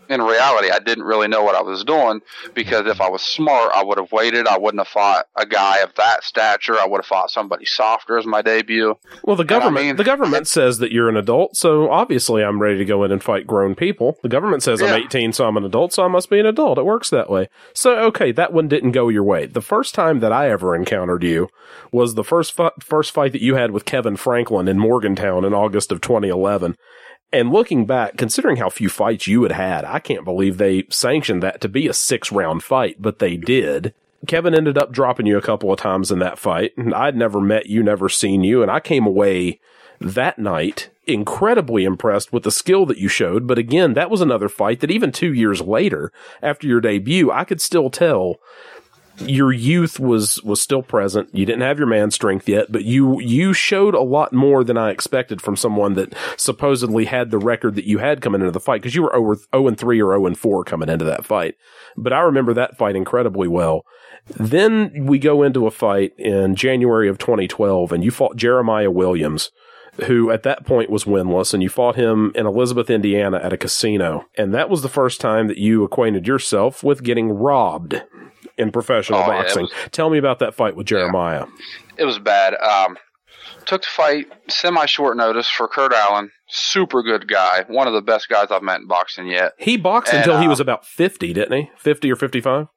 In 0.10 0.22
reality, 0.22 0.70
I 0.72 0.80
didn't 0.80 1.04
really 1.04 1.28
know 1.28 1.44
what 1.44 1.56
I 1.56 1.62
was 1.62 1.84
doing 1.84 2.22
because 2.54 2.86
if 2.88 3.02
I 3.02 3.10
was 3.10 3.22
smart, 3.22 3.72
I 3.76 3.84
would 3.84 3.98
have 3.98 4.12
waited. 4.12 4.48
I 4.48 4.58
wouldn't 4.58 4.80
have 4.80 4.88
fought 4.88 5.26
a 5.36 5.46
guy 5.46 5.80
of 5.80 5.94
that 5.96 6.24
stature. 6.24 6.78
I 6.80 6.86
would 6.88 6.98
have 7.00 7.06
fought 7.06 7.30
somebody 7.32 7.66
softer 7.66 8.18
as 8.18 8.26
my 8.26 8.42
debut. 8.42 8.96
Well, 9.24 9.36
the 9.36 9.44
government 9.44 9.86
mean- 9.86 9.96
the 9.96 10.04
government 10.04 10.48
says 10.48 10.80
that 10.80 10.92
you're 10.92 11.10
an 11.10 11.18
adult, 11.18 11.56
so 11.58 11.90
obviously 11.92 12.44
I'm 12.44 12.62
ready 12.62 12.78
to 12.78 12.86
go 12.86 13.04
in 13.04 13.12
and 13.12 13.22
fight 13.24 13.46
grown 13.48 13.76
people. 13.76 14.18
The 14.24 14.30
government 14.30 14.64
says 14.64 14.82
I'm 14.82 15.02
18, 15.04 15.34
so 15.34 15.46
I'm 15.48 15.58
an 15.58 15.66
adult, 15.66 15.94
so 15.94 16.04
I 16.04 16.08
must 16.08 16.30
be 16.30 16.40
an 16.40 16.46
adult. 16.46 16.78
It 16.78 16.86
works 16.86 17.10
that 17.10 17.30
way. 17.30 17.50
So 17.74 17.98
okay, 18.06 18.32
that 18.32 18.54
one 18.54 18.68
didn't 18.68 18.92
go 18.92 19.10
your 19.10 19.24
way. 19.24 19.46
The 19.46 19.62
first 19.62 19.94
time 19.96 20.20
that 20.20 20.32
I 20.32 20.50
ever 20.50 20.76
encountered 20.76 21.24
you 21.24 21.50
was 21.92 22.16
the 22.16 22.24
first 22.24 22.54
fu- 22.54 22.70
first 22.80 23.12
fight 23.12 23.32
that 23.34 23.42
you 23.42 23.56
had 23.56 23.72
with 23.72 23.86
Kevin 23.86 24.16
Franklin 24.16 24.68
in 24.68 24.80
Morgantown 24.80 25.44
in 25.46 25.54
August 25.54 25.92
of 25.92 26.02
2011. 26.02 26.76
And 27.32 27.52
looking 27.52 27.86
back, 27.86 28.18
considering 28.18 28.58
how 28.58 28.70
few 28.70 28.90
fights 28.90 29.28
you 29.28 29.44
had 29.44 29.52
had, 29.52 29.86
I 29.86 30.00
can't 30.00 30.24
believe 30.24 30.58
they 30.58 30.86
sanctioned 30.90 31.44
that 31.44 31.60
to 31.62 31.68
be 31.70 31.88
a 31.88 31.94
six 31.94 32.32
round 32.32 32.64
fight, 32.64 33.02
but 33.02 33.20
they 33.20 33.36
did. 33.36 33.94
Kevin 34.26 34.56
ended 34.56 34.78
up 34.78 34.92
dropping 34.92 35.26
you 35.26 35.38
a 35.38 35.42
couple 35.42 35.72
of 35.72 35.80
times 35.80 36.12
in 36.12 36.20
that 36.20 36.40
fight. 36.40 36.76
and 36.78 36.94
I'd 36.94 37.16
never 37.16 37.40
met 37.40 37.68
you, 37.68 37.84
never 37.84 38.10
seen 38.10 38.44
you, 38.44 38.62
and 38.62 38.72
I 38.72 38.80
came 38.80 39.06
away 39.06 39.60
that 40.00 40.40
night 40.40 40.90
incredibly 41.06 41.86
impressed 41.86 42.34
with 42.34 42.44
the 42.44 42.52
skill 42.52 42.86
that 42.86 42.98
you 42.98 43.08
showed. 43.08 43.48
But 43.48 43.58
again, 43.58 43.94
that 43.94 44.10
was 44.10 44.22
another 44.22 44.50
fight 44.50 44.82
that 44.82 44.92
even 44.92 45.12
two 45.12 45.34
years 45.34 45.62
later, 45.62 46.12
after 46.42 46.68
your 46.68 46.82
debut, 46.82 47.32
I 47.32 47.46
could 47.46 47.62
still 47.62 47.90
tell 47.90 48.36
your 49.20 49.52
youth 49.52 50.00
was 50.00 50.42
was 50.44 50.62
still 50.62 50.84
present. 50.84 51.34
You 51.34 51.46
didn't 51.46 51.62
have 51.62 51.78
your 51.78 51.88
man 51.88 52.12
strength 52.12 52.48
yet, 52.48 52.72
but 52.72 52.84
you 52.84 53.20
you 53.20 53.54
showed 53.54 53.96
a 53.96 54.02
lot 54.02 54.34
more 54.34 54.64
than 54.64 54.78
I 54.78 54.92
expected 54.92 55.42
from 55.42 55.56
someone 55.56 55.96
that 55.96 56.14
supposedly 56.36 57.06
had 57.06 57.32
the 57.32 57.38
record 57.38 57.76
that 57.76 57.86
you 57.86 57.98
had 58.00 58.22
coming 58.22 58.42
into 58.42 58.52
the 58.52 58.60
fight 58.60 58.82
because 58.82 58.96
you 58.96 59.04
were 59.04 59.12
0, 59.14 59.36
0 59.36 59.68
and 59.68 59.78
3 59.78 60.02
or 60.02 60.14
0 60.14 60.26
and 60.28 60.38
4 60.38 60.64
coming 60.64 60.90
into 60.90 61.06
that 61.06 61.26
fight. 61.26 61.56
But 61.96 62.14
I 62.14 62.20
remember 62.20 62.54
that 62.54 62.78
fight 62.78 62.96
incredibly 62.96 63.48
well. 63.48 63.84
Then 64.28 65.06
we 65.06 65.20
go 65.20 65.42
into 65.42 65.68
a 65.68 65.72
fight 65.72 66.14
in 66.18 66.56
January 66.56 67.10
of 67.10 67.18
2012 67.18 67.92
and 67.92 68.04
you 68.04 68.12
fought 68.12 68.36
Jeremiah 68.36 68.92
Williams 68.92 69.52
who 70.06 70.30
at 70.30 70.44
that 70.44 70.64
point 70.64 70.92
was 70.92 71.06
winless, 71.06 71.56
and 71.56 71.64
you 71.64 71.70
fought 71.70 71.96
him 71.96 72.32
in 72.36 72.46
Elizabeth, 72.46 72.88
Indiana 72.88 73.40
at 73.42 73.52
a 73.52 73.58
casino. 73.58 74.26
And 74.38 74.54
that 74.54 74.70
was 74.70 74.84
the 74.84 74.90
first 74.90 75.20
time 75.20 75.48
that 75.48 75.58
you 75.58 75.84
acquainted 75.84 76.28
yourself 76.28 76.84
with 76.84 77.02
getting 77.02 77.32
robbed 77.32 78.04
in 78.58 78.72
professional 78.72 79.20
Oh, 79.20 79.22
yeah, 79.32 79.42
boxing. 79.44 79.64
was- 79.64 79.74
Tell 79.92 80.10
me 80.10 80.18
about 80.18 80.40
that 80.40 80.54
fight 80.56 80.76
with 80.76 80.88
Jeremiah. 80.88 81.46
It 81.98 82.06
was 82.06 82.20
bad. 82.20 82.54
Um, 82.56 82.98
took 83.66 83.82
the 83.82 83.88
fight 83.88 84.28
semi 84.50 84.86
short 84.86 85.18
notice 85.18 85.48
for 85.50 85.68
Kurt 85.68 85.94
Allen. 85.94 86.32
Super 86.50 87.04
good 87.04 87.28
guy. 87.28 87.66
One 87.68 87.88
of 87.88 87.94
the 87.94 88.02
best 88.02 88.30
guys 88.30 88.48
I've 88.52 88.64
met 88.64 88.80
in 88.80 88.88
boxing 88.88 89.28
yet. 89.28 89.54
He 89.58 89.76
boxed 89.78 90.14
And, 90.14 90.20
until 90.24 90.40
he 90.40 90.46
uh, 90.46 90.50
was 90.50 90.60
about 90.60 90.86
50, 90.86 91.34
didn't 91.34 91.58
he? 91.58 91.70
50 91.78 92.12
or 92.12 92.16
55? 92.16 92.68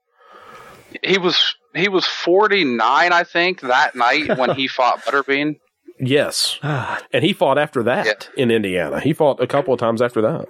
He 1.04 1.18
was 1.18 1.54
he 1.74 1.88
was 1.88 2.04
49, 2.04 3.12
I 3.12 3.22
think, 3.24 3.60
that 3.60 3.94
night 3.94 4.36
when 4.38 4.54
he 4.56 4.66
fought 4.66 5.02
Butterbean. 5.04 5.54
Yes. 6.00 6.58
Ah, 6.62 7.00
And 7.12 7.22
he 7.22 7.32
fought 7.32 7.58
after 7.58 7.82
that 7.84 8.28
in 8.36 8.50
Indiana. 8.50 8.98
He 9.00 9.12
fought 9.12 9.40
a 9.40 9.46
couple 9.46 9.72
of 9.74 9.78
times 9.78 10.00
after 10.02 10.20
that. 10.22 10.46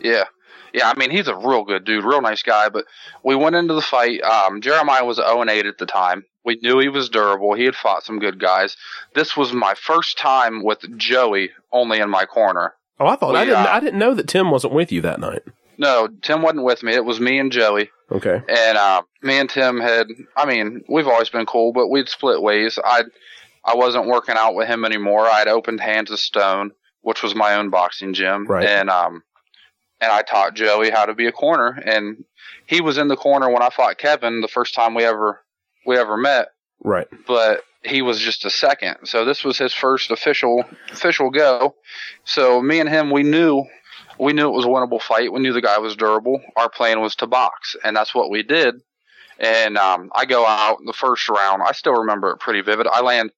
Yeah. 0.00 0.24
Yeah, 0.74 0.90
I 0.90 0.94
mean 0.98 1.10
he's 1.10 1.28
a 1.28 1.36
real 1.36 1.64
good 1.64 1.84
dude, 1.84 2.04
real 2.04 2.22
nice 2.22 2.42
guy. 2.42 2.68
But 2.68 2.84
we 3.24 3.34
went 3.36 3.56
into 3.56 3.74
the 3.74 3.82
fight. 3.82 4.20
Um, 4.22 4.60
Jeremiah 4.60 5.04
was 5.04 5.16
0 5.16 5.40
and 5.42 5.50
8 5.50 5.66
at 5.66 5.78
the 5.78 5.86
time. 5.86 6.24
We 6.44 6.58
knew 6.62 6.78
he 6.80 6.88
was 6.88 7.08
durable. 7.08 7.54
He 7.54 7.64
had 7.64 7.76
fought 7.76 8.02
some 8.04 8.18
good 8.18 8.40
guys. 8.40 8.76
This 9.14 9.36
was 9.36 9.52
my 9.52 9.74
first 9.74 10.18
time 10.18 10.64
with 10.64 10.78
Joey 10.98 11.50
only 11.72 12.00
in 12.00 12.10
my 12.10 12.24
corner. 12.24 12.74
Oh, 12.98 13.06
I 13.06 13.16
thought 13.16 13.36
I 13.36 13.44
didn't. 13.44 13.58
uh, 13.66 13.68
I 13.70 13.80
didn't 13.80 13.98
know 13.98 14.14
that 14.14 14.28
Tim 14.28 14.50
wasn't 14.50 14.72
with 14.74 14.90
you 14.92 15.00
that 15.02 15.20
night. 15.20 15.42
No, 15.78 16.08
Tim 16.22 16.42
wasn't 16.42 16.64
with 16.64 16.82
me. 16.82 16.94
It 16.94 17.04
was 17.04 17.18
me 17.20 17.38
and 17.38 17.50
Joey. 17.52 17.90
Okay. 18.10 18.40
and 18.48 18.76
uh, 18.78 19.02
me 19.22 19.38
and 19.38 19.48
Tim 19.48 19.80
had. 19.80 20.06
I 20.36 20.44
mean, 20.46 20.82
we've 20.88 21.08
always 21.08 21.30
been 21.30 21.46
cool, 21.46 21.72
but 21.72 21.88
we'd 21.88 22.08
split 22.08 22.42
ways. 22.42 22.78
I 22.84 23.04
I 23.64 23.74
wasn't 23.76 24.06
working 24.06 24.34
out 24.36 24.54
with 24.54 24.68
him 24.68 24.84
anymore. 24.84 25.26
I'd 25.26 25.48
opened 25.48 25.80
Hands 25.80 26.10
of 26.10 26.18
Stone, 26.20 26.72
which 27.00 27.22
was 27.22 27.34
my 27.34 27.54
own 27.54 27.70
boxing 27.70 28.12
gym, 28.14 28.46
Right. 28.46 28.66
and 28.68 28.90
um, 28.90 29.22
and 30.02 30.12
I 30.12 30.20
taught 30.22 30.54
Joey 30.54 30.90
how 30.90 31.06
to 31.06 31.14
be 31.14 31.26
a 31.26 31.32
corner, 31.32 31.80
and 31.86 32.24
he 32.66 32.80
was 32.82 32.98
in 32.98 33.08
the 33.08 33.16
corner 33.16 33.48
when 33.50 33.62
I 33.62 33.70
fought 33.70 33.96
Kevin 33.98 34.40
the 34.42 34.48
first 34.48 34.74
time 34.74 34.94
we 34.94 35.04
ever 35.04 35.40
we 35.86 35.96
ever 35.96 36.16
met, 36.16 36.48
Right. 36.84 37.08
but 37.26 37.62
he 37.82 38.02
was 38.02 38.18
just 38.20 38.44
a 38.44 38.50
second. 38.50 38.96
So 39.04 39.24
this 39.24 39.42
was 39.44 39.56
his 39.58 39.72
first 39.72 40.10
official 40.10 40.64
official 40.90 41.30
go. 41.30 41.74
So 42.24 42.60
me 42.60 42.80
and 42.80 42.88
him, 42.88 43.10
we 43.10 43.22
knew 43.22 43.64
we 44.18 44.32
knew 44.32 44.48
it 44.48 44.52
was 44.52 44.64
a 44.64 44.68
winnable 44.68 45.00
fight. 45.00 45.32
We 45.32 45.40
knew 45.40 45.52
the 45.52 45.62
guy 45.62 45.78
was 45.78 45.96
durable. 45.96 46.40
Our 46.56 46.68
plan 46.68 47.00
was 47.00 47.14
to 47.16 47.26
box, 47.26 47.74
and 47.84 47.96
that's 47.96 48.14
what 48.14 48.30
we 48.30 48.42
did. 48.42 48.74
And 49.38 49.76
um, 49.78 50.10
I 50.14 50.24
go 50.26 50.46
out 50.46 50.78
in 50.80 50.86
the 50.86 50.92
first 50.92 51.28
round. 51.28 51.62
I 51.62 51.72
still 51.72 51.94
remember 51.94 52.30
it 52.30 52.38
pretty 52.40 52.60
vivid. 52.60 52.86
I 52.86 53.00
land 53.00 53.30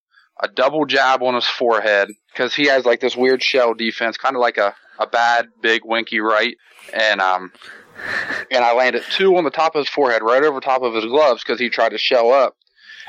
a 0.43 0.49
double 0.49 0.85
jab 0.85 1.23
on 1.23 1.35
his 1.35 1.47
forehead 1.47 2.09
because 2.33 2.55
he 2.55 2.67
has 2.67 2.85
like 2.85 3.01
this 3.01 3.17
weird 3.17 3.43
shell 3.43 3.73
defense, 3.73 4.17
kind 4.19 4.35
of 4.37 4.41
like 4.43 4.59
a, 4.59 4.75
a 4.99 5.07
bad 5.07 5.49
big 5.61 5.83
Winky 5.85 6.21
Wright. 6.21 6.57
And 6.93 7.21
um, 7.21 7.53
and 8.51 8.65
I 8.65 8.75
landed 8.75 9.05
two 9.11 9.37
on 9.37 9.45
the 9.45 9.51
top 9.51 9.75
of 9.75 9.81
his 9.81 9.89
forehead, 9.89 10.23
right 10.23 10.43
over 10.43 10.61
top 10.61 10.83
of 10.83 10.95
his 10.95 11.05
gloves 11.05 11.43
because 11.43 11.61
he 11.61 11.69
tried 11.69 11.91
to 11.91 11.99
shell 11.99 12.33
up. 12.33 12.57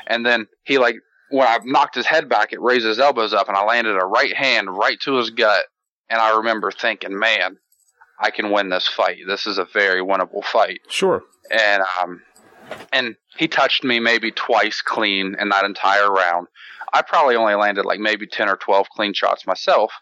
and 0.06 0.24
then 0.24 0.46
he 0.64 0.78
like 0.78 0.96
when 1.30 1.46
I 1.46 1.58
knocked 1.64 1.96
his 1.96 2.06
head 2.06 2.28
back, 2.28 2.52
it 2.52 2.60
raised 2.60 2.86
his 2.86 3.00
elbows 3.00 3.34
up, 3.34 3.48
and 3.48 3.56
I 3.56 3.64
landed 3.64 3.96
a 3.96 4.06
right 4.06 4.34
hand 4.34 4.70
right 4.70 4.98
to 5.00 5.16
his 5.16 5.30
gut. 5.30 5.64
And 6.08 6.20
I 6.20 6.36
remember 6.36 6.70
thinking, 6.70 7.18
man, 7.18 7.56
I 8.20 8.30
can 8.30 8.52
win 8.52 8.68
this 8.68 8.86
fight. 8.86 9.18
This 9.26 9.46
is 9.46 9.58
a 9.58 9.64
very 9.64 10.00
winnable 10.00 10.44
fight. 10.44 10.80
Sure. 10.88 11.24
And 11.50 11.82
um, 12.00 12.22
and 12.92 13.16
he 13.36 13.48
touched 13.48 13.84
me 13.84 14.00
maybe 14.00 14.30
twice 14.30 14.80
clean 14.82 15.36
in 15.40 15.48
that 15.48 15.64
entire 15.64 16.10
round. 16.10 16.46
I 16.92 17.02
probably 17.02 17.36
only 17.36 17.54
landed 17.54 17.84
like 17.84 17.98
maybe 17.98 18.26
ten 18.26 18.48
or 18.48 18.56
twelve 18.56 18.88
clean 18.90 19.12
shots 19.14 19.46
myself, 19.46 19.92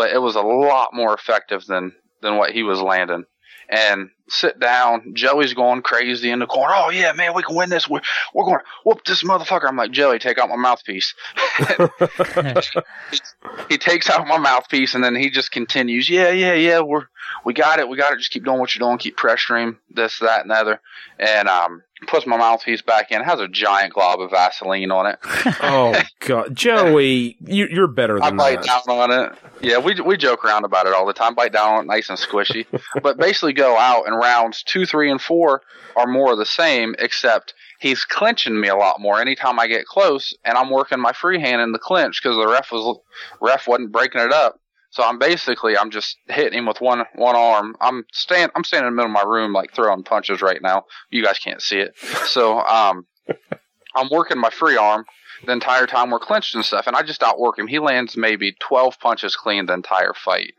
but 0.00 0.12
it 0.12 0.18
was 0.18 0.34
a 0.34 0.40
lot 0.40 0.94
more 0.94 1.12
effective 1.12 1.66
than 1.66 1.92
than 2.22 2.38
what 2.38 2.52
he 2.52 2.62
was 2.62 2.80
landing. 2.80 3.24
And 3.68 4.08
sit 4.30 4.58
down, 4.58 5.12
Joey's 5.14 5.52
going 5.52 5.82
crazy 5.82 6.30
in 6.30 6.38
the 6.38 6.46
corner. 6.46 6.72
Oh 6.74 6.88
yeah, 6.88 7.12
man, 7.12 7.34
we 7.34 7.42
can 7.42 7.54
win 7.54 7.68
this. 7.68 7.86
We're, 7.86 8.00
we're 8.32 8.46
going 8.46 8.60
to 8.60 8.64
whoop 8.82 9.04
this 9.04 9.22
motherfucker. 9.22 9.68
I'm 9.68 9.76
like, 9.76 9.90
Joey, 9.90 10.18
take 10.18 10.38
out 10.38 10.48
my 10.48 10.56
mouthpiece. 10.56 11.14
he 13.68 13.76
takes 13.76 14.08
out 14.08 14.26
my 14.26 14.38
mouthpiece 14.38 14.94
and 14.94 15.04
then 15.04 15.14
he 15.14 15.28
just 15.28 15.52
continues, 15.52 16.08
yeah, 16.08 16.30
yeah, 16.30 16.54
yeah, 16.54 16.80
we're 16.80 17.04
we 17.44 17.52
got 17.52 17.78
it, 17.78 17.86
we 17.86 17.98
got 17.98 18.14
it. 18.14 18.20
Just 18.20 18.30
keep 18.30 18.46
doing 18.46 18.58
what 18.58 18.74
you're 18.74 18.88
doing, 18.88 18.96
keep 18.96 19.18
pressuring 19.18 19.64
him, 19.64 19.80
this, 19.90 20.18
that, 20.20 20.40
and 20.40 20.50
the 20.50 20.54
other. 20.54 20.80
And 21.18 21.46
um, 21.46 21.82
puts 22.06 22.26
my 22.26 22.36
mouthpiece 22.36 22.82
back 22.82 23.10
in, 23.12 23.22
has 23.22 23.40
a 23.40 23.48
giant 23.48 23.92
glob 23.92 24.20
of 24.20 24.30
Vaseline 24.30 24.90
on 24.90 25.06
it. 25.06 25.18
Oh 25.62 26.00
God, 26.20 26.54
Joey, 26.54 27.36
you, 27.44 27.66
you're 27.70 27.86
better 27.86 28.14
than 28.14 28.22
I 28.22 28.30
bite 28.30 28.62
that. 28.62 28.82
down 28.86 28.98
on 28.98 29.10
it. 29.10 29.32
Yeah, 29.60 29.78
we 29.78 30.00
we 30.00 30.16
joke 30.16 30.44
around 30.44 30.64
about 30.64 30.86
it 30.86 30.94
all 30.94 31.06
the 31.06 31.12
time. 31.12 31.34
Bite 31.34 31.52
down 31.52 31.74
on 31.74 31.84
it, 31.84 31.86
nice 31.86 32.08
and 32.08 32.18
squishy. 32.18 32.66
but 33.02 33.18
basically, 33.18 33.52
go 33.52 33.76
out 33.76 34.06
and 34.06 34.16
rounds 34.16 34.62
two, 34.62 34.86
three, 34.86 35.10
and 35.10 35.20
four 35.20 35.62
are 35.96 36.06
more 36.06 36.32
of 36.32 36.38
the 36.38 36.46
same, 36.46 36.94
except 36.98 37.54
he's 37.78 38.04
clinching 38.04 38.58
me 38.58 38.68
a 38.68 38.76
lot 38.76 39.00
more 39.00 39.20
anytime 39.20 39.58
I 39.60 39.66
get 39.66 39.86
close, 39.86 40.34
and 40.44 40.56
I'm 40.56 40.70
working 40.70 41.00
my 41.00 41.12
free 41.12 41.40
hand 41.40 41.60
in 41.60 41.72
the 41.72 41.78
clinch 41.78 42.20
because 42.22 42.36
the 42.36 42.50
ref 42.50 42.72
was 42.72 42.98
ref 43.40 43.66
wasn't 43.68 43.92
breaking 43.92 44.20
it 44.22 44.32
up. 44.32 44.60
So 44.90 45.04
I'm 45.04 45.18
basically 45.18 45.76
I'm 45.76 45.90
just 45.90 46.16
hitting 46.26 46.58
him 46.58 46.66
with 46.66 46.80
one 46.80 47.04
one 47.14 47.36
arm. 47.36 47.76
I'm 47.80 48.04
stand 48.12 48.52
I'm 48.54 48.64
standing 48.64 48.88
in 48.88 48.92
the 48.92 48.96
middle 48.96 49.16
of 49.16 49.24
my 49.24 49.28
room 49.28 49.52
like 49.52 49.72
throwing 49.72 50.02
punches 50.02 50.42
right 50.42 50.60
now. 50.60 50.84
You 51.10 51.24
guys 51.24 51.38
can't 51.38 51.62
see 51.62 51.78
it. 51.78 51.96
So 52.26 52.60
um 52.60 53.06
I'm 53.94 54.08
working 54.10 54.38
my 54.38 54.50
free 54.50 54.76
arm 54.76 55.04
the 55.46 55.52
entire 55.52 55.86
time 55.86 56.10
we're 56.10 56.18
clinched 56.18 56.54
and 56.54 56.64
stuff, 56.64 56.86
and 56.86 56.94
I 56.94 57.02
just 57.02 57.22
outwork 57.22 57.58
him. 57.58 57.66
He 57.66 57.78
lands 57.78 58.16
maybe 58.16 58.54
12 58.60 59.00
punches 59.00 59.36
clean 59.36 59.66
the 59.66 59.72
entire 59.72 60.12
fight. 60.14 60.52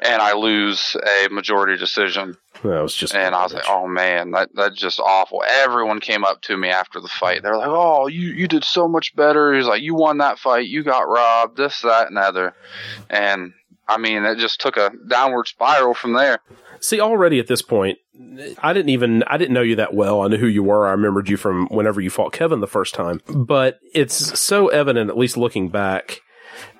And 0.00 0.20
I 0.20 0.34
lose 0.34 0.96
a 0.96 1.28
majority 1.28 1.76
decision. 1.76 2.36
That 2.62 2.82
was 2.82 2.94
just. 2.94 3.14
And 3.14 3.34
I 3.34 3.42
was 3.42 3.54
like, 3.54 3.64
oh 3.68 3.86
man, 3.86 4.32
that, 4.32 4.50
that's 4.54 4.76
just 4.76 5.00
awful. 5.00 5.42
Everyone 5.46 6.00
came 6.00 6.24
up 6.24 6.42
to 6.42 6.56
me 6.56 6.68
after 6.68 7.00
the 7.00 7.08
fight. 7.08 7.42
They're 7.42 7.56
like, 7.56 7.68
oh, 7.68 8.06
you, 8.08 8.28
you 8.28 8.48
did 8.48 8.64
so 8.64 8.88
much 8.88 9.14
better. 9.14 9.54
He's 9.54 9.66
like, 9.66 9.82
you 9.82 9.94
won 9.94 10.18
that 10.18 10.38
fight. 10.38 10.68
You 10.68 10.82
got 10.82 11.08
robbed, 11.08 11.56
this, 11.56 11.80
that, 11.82 12.08
and 12.08 12.18
other. 12.18 12.54
And 13.10 13.52
I 13.88 13.98
mean, 13.98 14.24
it 14.24 14.38
just 14.38 14.60
took 14.60 14.76
a 14.76 14.90
downward 15.08 15.48
spiral 15.48 15.94
from 15.94 16.14
there. 16.14 16.40
See, 16.80 17.00
already 17.00 17.38
at 17.38 17.46
this 17.46 17.62
point, 17.62 17.98
I 18.58 18.72
didn't 18.72 18.88
even 18.90 19.22
I 19.24 19.36
didn't 19.36 19.54
know 19.54 19.62
you 19.62 19.76
that 19.76 19.94
well. 19.94 20.22
I 20.22 20.28
knew 20.28 20.36
who 20.36 20.46
you 20.46 20.62
were. 20.62 20.86
I 20.86 20.92
remembered 20.92 21.28
you 21.28 21.36
from 21.36 21.68
whenever 21.68 22.00
you 22.00 22.10
fought 22.10 22.32
Kevin 22.32 22.60
the 22.60 22.66
first 22.66 22.94
time. 22.94 23.20
But 23.28 23.78
it's 23.94 24.38
so 24.40 24.68
evident, 24.68 25.10
at 25.10 25.16
least 25.16 25.36
looking 25.36 25.68
back, 25.68 26.20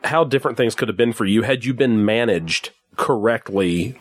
how 0.04 0.24
different 0.24 0.56
things 0.56 0.74
could 0.74 0.88
have 0.88 0.96
been 0.96 1.12
for 1.12 1.24
you 1.24 1.42
had 1.42 1.64
you 1.64 1.74
been 1.74 2.04
managed 2.04 2.70
correctly 2.96 3.92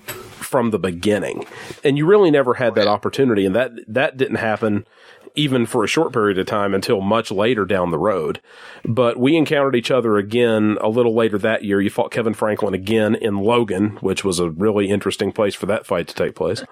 from 0.51 0.71
the 0.71 0.79
beginning. 0.79 1.45
And 1.83 1.97
you 1.97 2.05
really 2.05 2.31
never 2.31 2.55
had 2.55 2.75
that 2.75 2.87
opportunity, 2.87 3.45
and 3.45 3.55
that 3.55 3.71
that 3.87 4.17
didn't 4.17 4.35
happen 4.35 4.85
even 5.33 5.65
for 5.65 5.83
a 5.83 5.87
short 5.87 6.11
period 6.11 6.37
of 6.37 6.45
time 6.45 6.73
until 6.73 6.99
much 6.99 7.31
later 7.31 7.63
down 7.65 7.89
the 7.89 7.97
road. 7.97 8.41
But 8.83 9.17
we 9.17 9.37
encountered 9.37 9.75
each 9.75 9.89
other 9.89 10.17
again 10.17 10.77
a 10.81 10.89
little 10.89 11.15
later 11.15 11.37
that 11.37 11.63
year. 11.63 11.79
You 11.79 11.89
fought 11.89 12.11
Kevin 12.11 12.33
Franklin 12.33 12.73
again 12.73 13.15
in 13.15 13.37
Logan, 13.37 13.91
which 14.01 14.25
was 14.25 14.39
a 14.39 14.49
really 14.49 14.89
interesting 14.89 15.31
place 15.31 15.55
for 15.55 15.67
that 15.67 15.85
fight 15.85 16.09
to 16.09 16.15
take 16.15 16.35
place. 16.35 16.63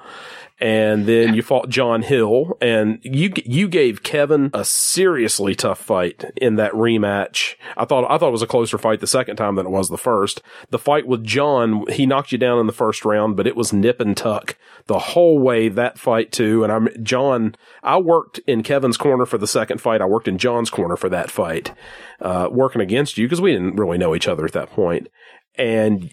And 0.59 1.05
then 1.05 1.33
you 1.33 1.41
fought 1.41 1.69
John 1.69 2.01
Hill 2.01 2.57
and 2.59 2.99
you, 3.01 3.31
you 3.45 3.69
gave 3.69 4.03
Kevin 4.03 4.49
a 4.53 4.65
seriously 4.65 5.55
tough 5.55 5.79
fight 5.79 6.25
in 6.35 6.55
that 6.55 6.73
rematch. 6.73 7.55
I 7.77 7.85
thought, 7.85 8.09
I 8.11 8.17
thought 8.17 8.27
it 8.27 8.33
was 8.33 8.41
a 8.41 8.47
closer 8.47 8.77
fight 8.77 8.99
the 8.99 9.07
second 9.07 9.37
time 9.37 9.55
than 9.55 9.65
it 9.65 9.71
was 9.71 9.87
the 9.87 9.97
first. 9.97 10.41
The 10.69 10.77
fight 10.77 11.07
with 11.07 11.23
John, 11.23 11.85
he 11.89 12.05
knocked 12.05 12.33
you 12.33 12.37
down 12.37 12.59
in 12.59 12.67
the 12.67 12.73
first 12.73 13.05
round, 13.05 13.37
but 13.37 13.47
it 13.47 13.55
was 13.55 13.71
nip 13.71 14.01
and 14.01 14.17
tuck 14.17 14.57
the 14.87 14.99
whole 14.99 15.39
way 15.39 15.69
that 15.69 15.97
fight 15.97 16.33
too. 16.33 16.63
And 16.63 16.73
I'm, 16.73 16.89
John, 17.03 17.55
I 17.81 17.97
worked 17.97 18.39
in 18.39 18.61
Kevin's 18.63 18.97
corner 18.97 19.25
for 19.25 19.37
the 19.37 19.47
second 19.47 19.79
fight. 19.79 20.01
I 20.01 20.05
worked 20.05 20.27
in 20.27 20.37
John's 20.37 20.69
corner 20.69 20.97
for 20.97 21.07
that 21.09 21.31
fight, 21.31 21.73
uh, 22.19 22.49
working 22.51 22.81
against 22.81 23.17
you 23.17 23.25
because 23.25 23.39
we 23.39 23.53
didn't 23.53 23.77
really 23.77 23.97
know 23.97 24.13
each 24.13 24.27
other 24.27 24.45
at 24.45 24.53
that 24.53 24.71
point. 24.71 25.07
And 25.55 26.11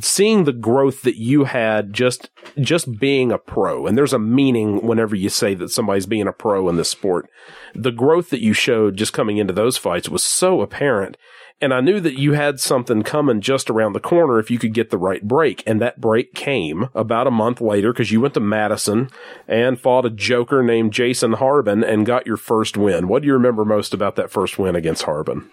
seeing 0.00 0.44
the 0.44 0.52
growth 0.52 1.02
that 1.02 1.16
you 1.16 1.44
had 1.44 1.92
just 1.92 2.30
just 2.60 2.98
being 2.98 3.30
a 3.30 3.38
pro 3.38 3.86
and 3.86 3.96
there's 3.96 4.12
a 4.12 4.18
meaning 4.18 4.84
whenever 4.84 5.14
you 5.14 5.28
say 5.28 5.54
that 5.54 5.70
somebody's 5.70 6.06
being 6.06 6.26
a 6.26 6.32
pro 6.32 6.68
in 6.68 6.76
this 6.76 6.88
sport 6.88 7.30
the 7.74 7.92
growth 7.92 8.30
that 8.30 8.42
you 8.42 8.52
showed 8.52 8.96
just 8.96 9.12
coming 9.12 9.36
into 9.36 9.52
those 9.52 9.76
fights 9.76 10.08
was 10.08 10.24
so 10.24 10.60
apparent 10.60 11.16
and 11.62 11.74
I 11.74 11.80
knew 11.80 12.00
that 12.00 12.18
you 12.18 12.32
had 12.32 12.58
something 12.58 13.02
coming 13.02 13.42
just 13.42 13.68
around 13.68 13.92
the 13.92 14.00
corner 14.00 14.38
if 14.38 14.50
you 14.50 14.58
could 14.58 14.72
get 14.72 14.88
the 14.88 14.96
right 14.96 15.22
break. 15.22 15.62
And 15.66 15.78
that 15.80 16.00
break 16.00 16.32
came 16.32 16.88
about 16.94 17.26
a 17.26 17.30
month 17.30 17.60
later 17.60 17.92
because 17.92 18.10
you 18.10 18.20
went 18.22 18.32
to 18.34 18.40
Madison 18.40 19.10
and 19.46 19.78
fought 19.78 20.06
a 20.06 20.10
joker 20.10 20.62
named 20.62 20.94
Jason 20.94 21.34
Harbin 21.34 21.84
and 21.84 22.06
got 22.06 22.26
your 22.26 22.38
first 22.38 22.78
win. 22.78 23.08
What 23.08 23.20
do 23.20 23.28
you 23.28 23.34
remember 23.34 23.66
most 23.66 23.92
about 23.92 24.16
that 24.16 24.30
first 24.30 24.58
win 24.58 24.74
against 24.74 25.02
Harbin? 25.02 25.50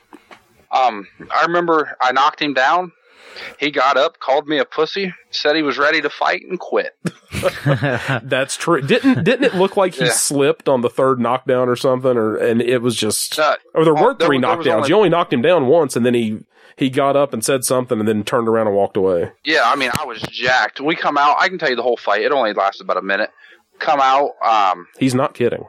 Um, 0.71 1.07
I 1.29 1.43
remember 1.43 1.97
I 1.99 2.13
knocked 2.13 2.41
him 2.41 2.53
down. 2.53 2.93
He 3.59 3.71
got 3.71 3.97
up, 3.97 4.19
called 4.19 4.47
me 4.47 4.57
a 4.59 4.65
pussy, 4.65 5.13
said 5.31 5.55
he 5.55 5.61
was 5.63 5.77
ready 5.77 6.01
to 6.01 6.09
fight, 6.09 6.41
and 6.49 6.59
quit. 6.59 6.97
That's 8.23 8.55
true. 8.57 8.81
Didn't 8.81 9.23
didn't 9.23 9.43
it 9.45 9.55
look 9.55 9.77
like 9.77 9.95
he 9.95 10.05
Yeah. 10.05 10.11
slipped 10.11 10.67
on 10.69 10.81
the 10.81 10.89
third 10.89 11.19
knockdown 11.19 11.69
or 11.69 11.75
something? 11.75 12.17
Or 12.17 12.35
and 12.35 12.61
it 12.61 12.81
was 12.81 12.95
just 12.95 13.37
Uh, 13.39 13.55
or 13.73 13.83
there 13.83 13.93
weren't 13.95 14.19
there 14.19 14.27
three 14.27 14.39
there 14.39 14.49
knockdowns. 14.49 14.75
only- 14.75 14.89
you 14.89 14.95
only 14.95 15.09
knocked 15.09 15.33
him 15.33 15.41
down 15.41 15.67
once, 15.67 15.95
and 15.95 16.05
then 16.05 16.13
he 16.13 16.39
he 16.75 16.89
got 16.91 17.15
up 17.15 17.33
and 17.33 17.43
said 17.43 17.63
something, 17.63 17.99
and 17.99 18.07
then 18.07 18.23
turned 18.23 18.47
around 18.47 18.67
and 18.67 18.75
walked 18.75 18.97
away. 18.97 19.31
Yeah, 19.43 19.61
I 19.65 19.75
mean, 19.75 19.89
I 19.99 20.05
was 20.05 20.21
jacked. 20.21 20.79
We 20.79 20.95
come 20.95 21.17
out. 21.17 21.35
I 21.39 21.49
can 21.49 21.57
tell 21.57 21.69
you 21.69 21.75
the 21.75 21.81
whole 21.83 21.97
fight. 21.97 22.21
It 22.21 22.31
only 22.31 22.53
lasted 22.53 22.83
about 22.83 22.97
a 22.97 23.01
minute. 23.01 23.31
Come 23.79 23.99
out. 23.99 24.31
Um, 24.43 24.87
He's 24.99 25.15
not 25.15 25.33
kidding. 25.33 25.65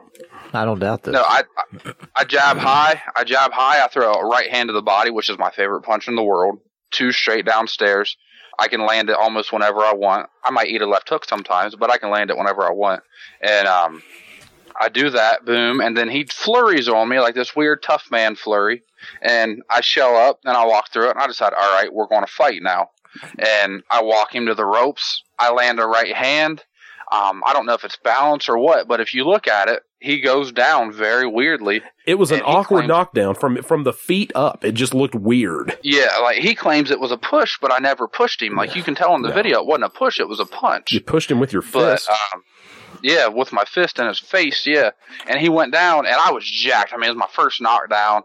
I 0.53 0.65
don't 0.65 0.79
doubt 0.79 1.03
this. 1.03 1.13
no, 1.13 1.21
I, 1.21 1.43
I 1.85 1.93
I 2.15 2.23
jab 2.25 2.57
high. 2.57 3.01
I 3.15 3.23
jab 3.23 3.51
high. 3.53 3.83
I 3.83 3.87
throw 3.87 4.11
a 4.13 4.25
right 4.27 4.49
hand 4.49 4.69
to 4.69 4.73
the 4.73 4.81
body, 4.81 5.11
which 5.11 5.29
is 5.29 5.37
my 5.37 5.51
favorite 5.51 5.81
punch 5.81 6.07
in 6.07 6.15
the 6.15 6.23
world. 6.23 6.59
Two 6.91 7.11
straight 7.11 7.45
downstairs. 7.45 8.17
I 8.57 8.67
can 8.67 8.85
land 8.85 9.09
it 9.09 9.15
almost 9.15 9.53
whenever 9.53 9.79
I 9.79 9.93
want. 9.93 10.29
I 10.43 10.51
might 10.51 10.67
eat 10.67 10.81
a 10.81 10.87
left 10.87 11.09
hook 11.09 11.25
sometimes, 11.25 11.75
but 11.75 11.89
I 11.89 11.97
can 11.97 12.09
land 12.09 12.29
it 12.29 12.37
whenever 12.37 12.63
I 12.63 12.71
want. 12.71 13.01
And 13.41 13.67
um, 13.67 14.03
I 14.79 14.89
do 14.89 15.09
that, 15.11 15.45
boom, 15.45 15.79
and 15.79 15.95
then 15.95 16.09
he 16.09 16.25
flurries 16.25 16.89
on 16.89 17.07
me 17.07 17.19
like 17.19 17.35
this 17.35 17.55
weird 17.55 17.83
tough 17.83 18.09
man 18.11 18.35
flurry. 18.35 18.83
And 19.21 19.61
I 19.69 19.81
shell 19.81 20.15
up 20.15 20.39
and 20.43 20.57
I 20.57 20.65
walk 20.65 20.91
through 20.91 21.07
it, 21.07 21.11
and 21.11 21.21
I 21.21 21.27
decide, 21.27 21.53
all 21.53 21.73
right, 21.73 21.91
we're 21.91 22.07
going 22.07 22.25
to 22.25 22.31
fight 22.31 22.61
now. 22.61 22.89
And 23.37 23.83
I 23.89 24.03
walk 24.03 24.35
him 24.35 24.45
to 24.47 24.55
the 24.55 24.65
ropes. 24.65 25.23
I 25.37 25.51
land 25.51 25.79
a 25.79 25.85
right 25.85 26.13
hand. 26.13 26.63
Um, 27.11 27.41
I 27.45 27.53
don't 27.53 27.65
know 27.65 27.73
if 27.73 27.83
it's 27.83 27.97
balance 28.03 28.49
or 28.49 28.57
what, 28.57 28.87
but 28.87 28.99
if 28.99 29.13
you 29.13 29.25
look 29.25 29.47
at 29.47 29.67
it, 29.67 29.81
he 30.01 30.21
goes 30.21 30.51
down 30.51 30.91
very 30.93 31.27
weirdly. 31.27 31.81
It 32.05 32.15
was 32.15 32.31
an 32.31 32.41
awkward 32.41 32.79
claims- 32.79 32.87
knockdown 32.89 33.35
from 33.35 33.61
from 33.63 33.83
the 33.83 33.93
feet 33.93 34.31
up. 34.35 34.63
It 34.63 34.73
just 34.73 34.93
looked 34.93 35.15
weird. 35.15 35.77
Yeah, 35.83 36.07
like 36.21 36.37
he 36.37 36.55
claims 36.55 36.89
it 36.91 36.99
was 36.99 37.11
a 37.11 37.17
push, 37.17 37.57
but 37.61 37.71
I 37.71 37.79
never 37.79 38.07
pushed 38.07 38.41
him. 38.41 38.55
Like 38.55 38.75
you 38.75 38.83
can 38.83 38.95
tell 38.95 39.13
in 39.15 39.21
the 39.21 39.29
No. 39.29 39.35
video, 39.35 39.59
it 39.59 39.65
wasn't 39.65 39.85
a 39.85 39.89
push; 39.89 40.19
it 40.19 40.27
was 40.27 40.39
a 40.39 40.45
punch. 40.45 40.91
You 40.91 41.01
pushed 41.01 41.29
him 41.29 41.39
with 41.39 41.51
your 41.53 41.61
but 41.61 41.97
fist. 41.99 42.09
um, 42.09 42.43
yeah, 43.03 43.27
with 43.27 43.51
my 43.53 43.63
fist 43.65 43.99
in 43.99 44.07
his 44.07 44.19
face, 44.19 44.65
yeah. 44.65 44.91
And 45.27 45.39
he 45.39 45.49
went 45.49 45.71
down, 45.73 46.05
and 46.05 46.15
I 46.15 46.31
was 46.31 46.43
jacked. 46.43 46.91
I 46.93 46.97
mean, 46.97 47.05
it 47.09 47.13
was 47.13 47.17
my 47.19 47.29
first 47.31 47.61
knockdown. 47.61 48.23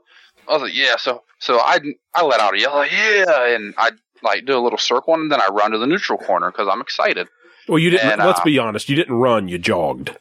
I 0.49 0.53
was 0.53 0.63
like, 0.63 0.75
yeah. 0.77 0.97
So, 0.97 1.23
so 1.39 1.59
I 1.59 1.79
I 2.15 2.25
let 2.25 2.41
out 2.41 2.55
a 2.55 2.59
yell, 2.61 2.75
like, 2.75 2.93
yeah, 2.93 3.55
and 3.55 3.75
I 3.79 3.91
like 4.23 4.45
do 4.47 4.57
a 4.57 4.61
little 4.61 4.79
circle, 4.79 5.15
and 5.15 5.31
then 5.31 5.41
I 5.41 5.49
run 5.53 5.73
to 5.73 5.79
the 5.79 5.87
neutral 5.87 6.19
corner 6.19 6.51
because 6.51 6.69
I'm 6.71 6.81
excited. 6.81 7.29
well, 7.69 7.79
you 7.79 7.91
didn't. 7.91 8.11
and, 8.13 8.25
let's 8.25 8.41
uh, 8.41 8.45
be 8.45 8.59
honest. 8.59 8.89
You 8.89 8.97
didn't 8.97 9.15
run. 9.17 9.49
You 9.49 9.59
jogged. 9.59 10.17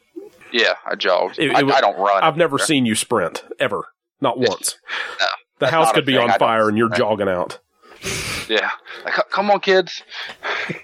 Yeah, 0.53 0.75
I 0.85 0.95
jogged. 0.95 1.39
It- 1.39 1.49
it 1.51 1.55
I, 1.55 1.63
was- 1.63 1.75
I 1.75 1.81
don't 1.81 1.97
run. 1.97 2.23
I've 2.23 2.37
never 2.37 2.55
either. 2.57 2.65
seen 2.65 2.85
you 2.85 2.95
sprint 2.95 3.43
ever. 3.59 3.87
Not 4.21 4.37
once. 4.39 4.77
No, 5.19 5.25
the 5.67 5.71
house 5.71 5.91
could 5.93 6.05
be 6.05 6.13
thing. 6.17 6.29
on 6.29 6.39
fire 6.39 6.67
and 6.67 6.77
you're 6.77 6.89
jogging 6.89 7.29
out. 7.29 7.59
Yeah. 8.49 8.69
Like, 9.05 9.13
come 9.29 9.49
on, 9.49 9.59
kids. 9.61 10.03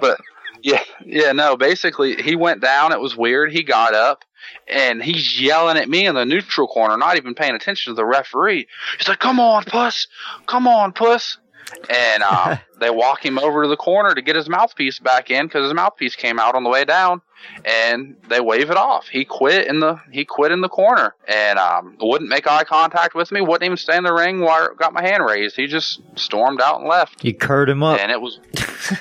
but 0.00 0.18
yeah, 0.62 0.82
yeah, 1.04 1.32
no, 1.32 1.56
basically 1.56 2.22
he 2.22 2.34
went 2.36 2.60
down. 2.62 2.92
It 2.92 3.00
was 3.00 3.16
weird. 3.16 3.52
He 3.52 3.62
got 3.62 3.92
up 3.94 4.24
and 4.68 5.02
he's 5.02 5.38
yelling 5.40 5.76
at 5.76 5.88
me 5.88 6.06
in 6.06 6.14
the 6.14 6.24
neutral 6.24 6.66
corner, 6.66 6.96
not 6.96 7.16
even 7.16 7.34
paying 7.34 7.54
attention 7.54 7.92
to 7.92 7.94
the 7.96 8.06
referee. 8.06 8.66
He's 8.98 9.08
like, 9.08 9.18
come 9.18 9.38
on, 9.40 9.64
puss. 9.64 10.06
Come 10.46 10.66
on, 10.66 10.92
puss. 10.92 11.36
And 11.88 12.22
uh, 12.22 12.56
they 12.80 12.90
walk 12.90 13.24
him 13.24 13.38
over 13.38 13.62
to 13.62 13.68
the 13.68 13.76
corner 13.76 14.14
to 14.14 14.22
get 14.22 14.36
his 14.36 14.48
mouthpiece 14.48 14.98
back 14.98 15.30
in 15.30 15.46
because 15.46 15.64
his 15.64 15.74
mouthpiece 15.74 16.16
came 16.16 16.38
out 16.38 16.54
on 16.54 16.64
the 16.64 16.70
way 16.70 16.84
down, 16.84 17.20
and 17.64 18.16
they 18.28 18.40
wave 18.40 18.70
it 18.70 18.76
off. 18.76 19.08
He 19.08 19.24
quit 19.24 19.66
in 19.66 19.80
the 19.80 20.00
he 20.10 20.24
quit 20.24 20.52
in 20.52 20.60
the 20.60 20.68
corner 20.68 21.14
and 21.28 21.58
um, 21.58 21.96
wouldn't 22.00 22.28
make 22.30 22.46
eye 22.46 22.64
contact 22.64 23.14
with 23.14 23.30
me. 23.32 23.40
Wouldn't 23.40 23.64
even 23.64 23.76
stay 23.76 23.96
in 23.96 24.04
the 24.04 24.12
ring 24.14 24.40
while 24.40 24.68
I 24.70 24.74
got 24.78 24.92
my 24.92 25.02
hand 25.02 25.24
raised. 25.24 25.56
He 25.56 25.66
just 25.66 26.00
stormed 26.16 26.60
out 26.60 26.80
and 26.80 26.88
left. 26.88 27.24
You 27.24 27.34
curd 27.34 27.68
him 27.68 27.82
up. 27.82 28.00
And 28.00 28.10
it 28.10 28.20
was 28.20 28.40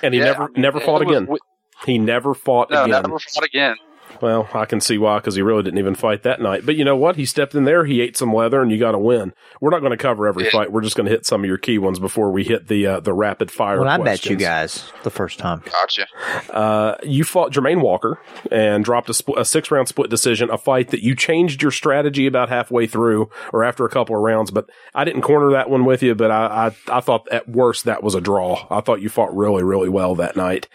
And 0.02 0.14
he 0.14 0.19
yeah, 0.19 0.26
never 0.26 0.49
never 0.56 0.77
it 0.80 0.85
fought 0.85 1.06
was- 1.06 1.18
again. 1.18 1.38
He 1.85 1.98
never 1.98 2.34
fought 2.34 2.69
No, 2.72 2.84
again. 2.85 3.02
never 3.02 3.19
fought 3.19 3.44
again. 3.44 3.76
Well, 4.22 4.49
I 4.53 4.65
can 4.65 4.80
see 4.81 4.98
why 4.98 5.18
because 5.19 5.35
he 5.35 5.41
really 5.41 5.64
didn't 5.64 5.80
even 5.80 5.95
fight 5.95 6.23
that 6.23 6.41
night. 6.41 6.65
But 6.65 6.76
you 6.76 6.85
know 6.85 6.95
what? 6.95 7.15
He 7.15 7.26
stepped 7.26 7.56
in 7.56 7.65
there, 7.65 7.85
he 7.85 8.02
ate 8.02 8.15
some 8.18 8.34
leather, 8.34 8.61
and 8.61 8.72
you 8.72 8.77
got 8.80 8.91
to 8.91 8.99
win. 8.99 9.34
We're 9.61 9.69
not 9.72 9.80
going 9.80 9.91
to 9.91 9.98
cover 9.98 10.27
every 10.27 10.45
Yeah. 10.45 10.52
fight. 10.52 10.72
We're 10.72 10.81
just 10.81 10.95
going 10.95 11.06
to 11.06 11.11
hit 11.11 11.26
some 11.26 11.41
of 11.41 11.48
your 11.48 11.57
key 11.57 11.77
ones 11.77 11.99
before 11.99 12.31
we 12.31 12.44
hit 12.44 12.68
the 12.68 12.88
uh, 12.88 12.99
the 12.99 13.14
rapid 13.14 13.52
fire. 13.52 13.80
When 13.80 13.88
I 13.88 13.98
bet 13.98 14.26
you 14.26 14.35
guys 14.35 14.91
the 15.03 15.10
first 15.10 15.40
time. 15.40 15.61
Gotcha. 15.65 16.07
Uh, 16.52 16.95
you 17.03 17.23
fought 17.23 17.52
Jermaine 17.52 17.81
Walker 17.81 18.19
and 18.52 18.84
dropped 18.84 19.10
a, 19.10 19.14
spl- 19.14 19.38
a 19.38 19.45
six 19.45 19.72
round 19.72 19.88
split 19.88 20.10
decision, 20.10 20.49
a 20.49 20.57
fight 20.57 20.90
that 20.90 21.03
you 21.03 21.15
changed 21.15 21.61
your 21.61 21.72
strategy 21.72 22.27
about 22.27 22.49
halfway 22.49 22.88
through 22.88 23.30
or 23.52 23.64
after 23.64 23.85
a 23.85 23.90
couple 23.90 24.15
of 24.15 24.22
rounds. 24.22 24.52
But 24.52 24.69
I 24.94 25.03
didn't 25.03 25.22
corner 25.22 25.52
that 25.52 25.69
one 25.69 25.85
with 25.85 26.03
you, 26.03 26.15
but 26.15 26.31
I, 26.31 26.72
I, 26.90 26.98
I 26.98 26.99
thought 27.02 27.27
at 27.31 27.48
worst 27.49 27.85
that 27.85 28.03
was 28.03 28.15
a 28.15 28.22
draw. 28.22 28.65
I 28.69 28.81
thought 28.81 29.02
you 29.02 29.10
fought 29.10 29.35
really, 29.35 29.64
really 29.64 29.90
well 29.90 30.15
that 30.15 30.35
night. 30.35 30.68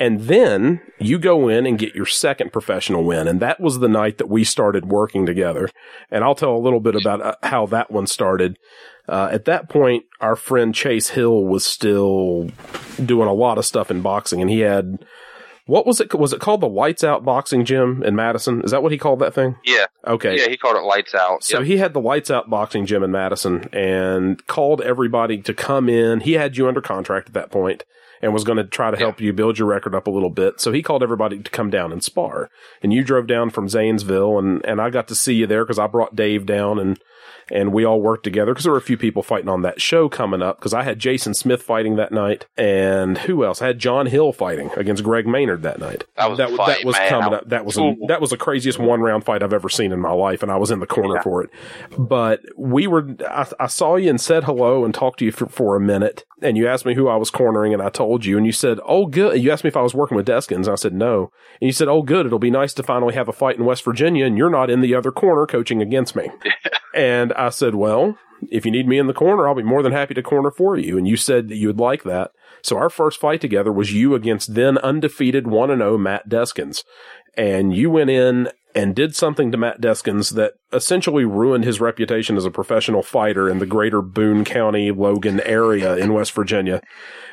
And 0.00 0.22
then 0.22 0.80
you 0.98 1.18
go 1.18 1.46
in 1.48 1.66
and 1.66 1.78
get 1.78 1.94
your 1.94 2.06
second 2.06 2.52
professional 2.54 3.04
win. 3.04 3.28
And 3.28 3.38
that 3.40 3.60
was 3.60 3.78
the 3.78 3.88
night 3.88 4.16
that 4.16 4.30
we 4.30 4.44
started 4.44 4.86
working 4.86 5.26
together. 5.26 5.68
And 6.10 6.24
I'll 6.24 6.34
tell 6.34 6.56
a 6.56 6.58
little 6.58 6.80
bit 6.80 6.96
about 6.96 7.20
uh, 7.20 7.34
how 7.42 7.66
that 7.66 7.90
one 7.90 8.06
started. 8.06 8.58
Uh, 9.06 9.28
at 9.30 9.44
that 9.44 9.68
point, 9.68 10.04
our 10.20 10.36
friend 10.36 10.74
Chase 10.74 11.10
Hill 11.10 11.44
was 11.44 11.66
still 11.66 12.48
doing 13.04 13.28
a 13.28 13.34
lot 13.34 13.58
of 13.58 13.66
stuff 13.66 13.90
in 13.90 14.00
boxing 14.00 14.40
and 14.40 14.48
he 14.48 14.60
had, 14.60 15.04
what 15.66 15.86
was 15.86 16.00
it? 16.00 16.12
Was 16.14 16.32
it 16.32 16.40
called 16.40 16.62
the 16.62 16.68
Lights 16.68 17.04
Out 17.04 17.24
Boxing 17.24 17.64
Gym 17.64 18.02
in 18.02 18.16
Madison? 18.16 18.62
Is 18.62 18.70
that 18.72 18.82
what 18.82 18.90
he 18.90 18.98
called 18.98 19.20
that 19.20 19.34
thing? 19.34 19.56
Yeah. 19.64 19.86
Okay. 20.06 20.36
Yeah, 20.36 20.48
he 20.48 20.56
called 20.56 20.76
it 20.76 20.82
lights 20.82 21.14
out. 21.14 21.44
So 21.44 21.58
Yep. 21.58 21.66
he 21.66 21.76
had 21.76 21.92
the 21.92 22.00
lights 22.00 22.30
out 22.30 22.48
boxing 22.50 22.86
gym 22.86 23.04
in 23.04 23.12
Madison 23.12 23.68
and 23.72 24.44
called 24.46 24.80
everybody 24.80 25.42
to 25.42 25.54
come 25.54 25.88
in. 25.88 26.20
He 26.20 26.32
had 26.32 26.56
you 26.56 26.66
under 26.66 26.80
contract 26.80 27.28
at 27.28 27.34
that 27.34 27.50
point 27.50 27.84
and 28.20 28.32
was 28.32 28.44
going 28.44 28.58
to 28.58 28.64
try 28.64 28.90
to 28.90 28.96
help 28.96 29.20
you 29.20 29.32
build 29.32 29.58
your 29.58 29.68
record 29.68 29.94
up 29.94 30.06
a 30.06 30.10
little 30.10 30.30
bit. 30.30 30.60
So 30.60 30.72
he 30.72 30.82
called 30.82 31.02
everybody 31.02 31.38
to 31.38 31.50
come 31.50 31.70
down 31.70 31.92
and 31.92 32.02
spar. 32.02 32.50
And 32.82 32.92
you 32.92 33.02
drove 33.02 33.26
down 33.26 33.50
from 33.50 33.68
Zanesville 33.68 34.38
and, 34.38 34.64
and 34.64 34.80
I 34.80 34.90
got 34.90 35.08
to 35.08 35.14
see 35.14 35.34
you 35.34 35.46
there 35.46 35.64
because 35.64 35.78
I 35.78 35.86
brought 35.86 36.16
Dave 36.16 36.46
down 36.46 36.78
and, 36.78 37.00
and 37.50 37.72
we 37.72 37.84
all 37.84 38.00
worked 38.00 38.24
together 38.24 38.52
because 38.52 38.64
there 38.64 38.72
were 38.72 38.78
a 38.78 38.82
few 38.82 38.96
people 38.96 39.22
fighting 39.22 39.48
on 39.48 39.62
that 39.62 39.80
show 39.80 40.08
coming 40.08 40.42
up 40.42 40.58
because 40.58 40.74
I 40.74 40.82
had 40.82 40.98
Jason 40.98 41.34
Smith 41.34 41.62
fighting 41.62 41.96
that 41.96 42.12
night 42.12 42.46
and 42.56 43.18
who 43.18 43.44
else? 43.44 43.62
I 43.62 43.68
had 43.68 43.78
John 43.78 44.06
Hill 44.06 44.32
fighting 44.32 44.70
against 44.76 45.02
Greg 45.02 45.26
Maynard 45.26 45.62
that 45.62 45.78
night. 45.78 46.04
That 46.16 46.30
was 46.30 46.38
a 46.38 46.42
that, 46.42 46.56
fight, 46.56 46.78
that 46.78 46.86
was 46.86 46.96
man. 46.96 47.08
coming 47.08 47.34
up. 47.34 47.48
That 47.48 47.64
was 47.64 47.78
Ooh. 47.78 47.96
that 48.08 48.20
was 48.20 48.30
the 48.30 48.36
craziest 48.36 48.78
one 48.78 49.00
round 49.00 49.24
fight 49.24 49.42
I've 49.42 49.52
ever 49.52 49.68
seen 49.68 49.92
in 49.92 50.00
my 50.00 50.12
life, 50.12 50.42
and 50.42 50.50
I 50.50 50.56
was 50.56 50.70
in 50.70 50.80
the 50.80 50.86
corner 50.86 51.22
for 51.22 51.42
it. 51.42 51.50
But 51.98 52.40
we 52.56 52.86
were, 52.86 53.16
I, 53.28 53.46
I 53.58 53.66
saw 53.66 53.96
you 53.96 54.10
and 54.10 54.20
said 54.20 54.44
hello 54.44 54.84
and 54.84 54.94
talked 54.94 55.18
to 55.20 55.24
you 55.24 55.32
for, 55.32 55.46
for 55.46 55.76
a 55.76 55.80
minute, 55.80 56.24
and 56.42 56.56
you 56.56 56.68
asked 56.68 56.86
me 56.86 56.94
who 56.94 57.08
I 57.08 57.16
was 57.16 57.30
cornering, 57.30 57.72
and 57.72 57.82
I 57.82 57.88
told 57.88 58.24
you, 58.24 58.36
and 58.36 58.46
you 58.46 58.52
said, 58.52 58.78
"Oh, 58.84 59.06
good." 59.06 59.40
You 59.40 59.50
asked 59.50 59.64
me 59.64 59.68
if 59.68 59.76
I 59.76 59.82
was 59.82 59.94
working 59.94 60.16
with 60.16 60.26
Deskins, 60.26 60.66
and 60.66 60.68
I 60.68 60.74
said 60.74 60.94
no, 60.94 61.30
and 61.60 61.66
you 61.68 61.72
said, 61.72 61.88
"Oh, 61.88 62.02
good. 62.02 62.26
It'll 62.26 62.38
be 62.38 62.50
nice 62.50 62.74
to 62.74 62.82
finally 62.82 63.14
have 63.14 63.28
a 63.28 63.32
fight 63.32 63.56
in 63.56 63.64
West 63.64 63.84
Virginia, 63.84 64.24
and 64.26 64.36
you're 64.36 64.50
not 64.50 64.70
in 64.70 64.80
the 64.80 64.94
other 64.94 65.12
corner 65.12 65.46
coaching 65.46 65.82
against 65.82 66.16
me." 66.16 66.30
and 66.94 67.32
I 67.46 67.50
said, 67.50 67.74
"Well." 67.74 68.18
If 68.50 68.64
you 68.64 68.70
need 68.70 68.88
me 68.88 68.98
in 68.98 69.06
the 69.06 69.12
corner, 69.12 69.46
I'll 69.46 69.54
be 69.54 69.62
more 69.62 69.82
than 69.82 69.92
happy 69.92 70.14
to 70.14 70.22
corner 70.22 70.50
for 70.50 70.74
you. 70.74 70.96
And 70.96 71.06
you 71.06 71.16
said 71.16 71.48
that 71.48 71.56
you 71.56 71.66
would 71.66 71.78
like 71.78 72.04
that. 72.04 72.30
So 72.62 72.76
our 72.76 72.88
first 72.88 73.20
fight 73.20 73.40
together 73.40 73.72
was 73.72 73.92
you 73.92 74.14
against 74.14 74.54
then 74.54 74.78
undefeated 74.78 75.46
1 75.46 75.68
0 75.68 75.98
Matt 75.98 76.28
Deskins. 76.28 76.82
And 77.36 77.74
you 77.74 77.90
went 77.90 78.10
in 78.10 78.48
and 78.74 78.94
did 78.94 79.16
something 79.16 79.50
to 79.50 79.58
Matt 79.58 79.80
Deskins 79.80 80.34
that 80.34 80.54
essentially 80.72 81.24
ruined 81.24 81.64
his 81.64 81.80
reputation 81.80 82.36
as 82.36 82.44
a 82.44 82.50
professional 82.50 83.02
fighter 83.02 83.48
in 83.48 83.58
the 83.58 83.66
greater 83.66 84.02
Boone 84.02 84.44
County, 84.44 84.90
Logan 84.90 85.40
area 85.40 85.96
in 85.96 86.12
West 86.12 86.32
Virginia 86.32 86.80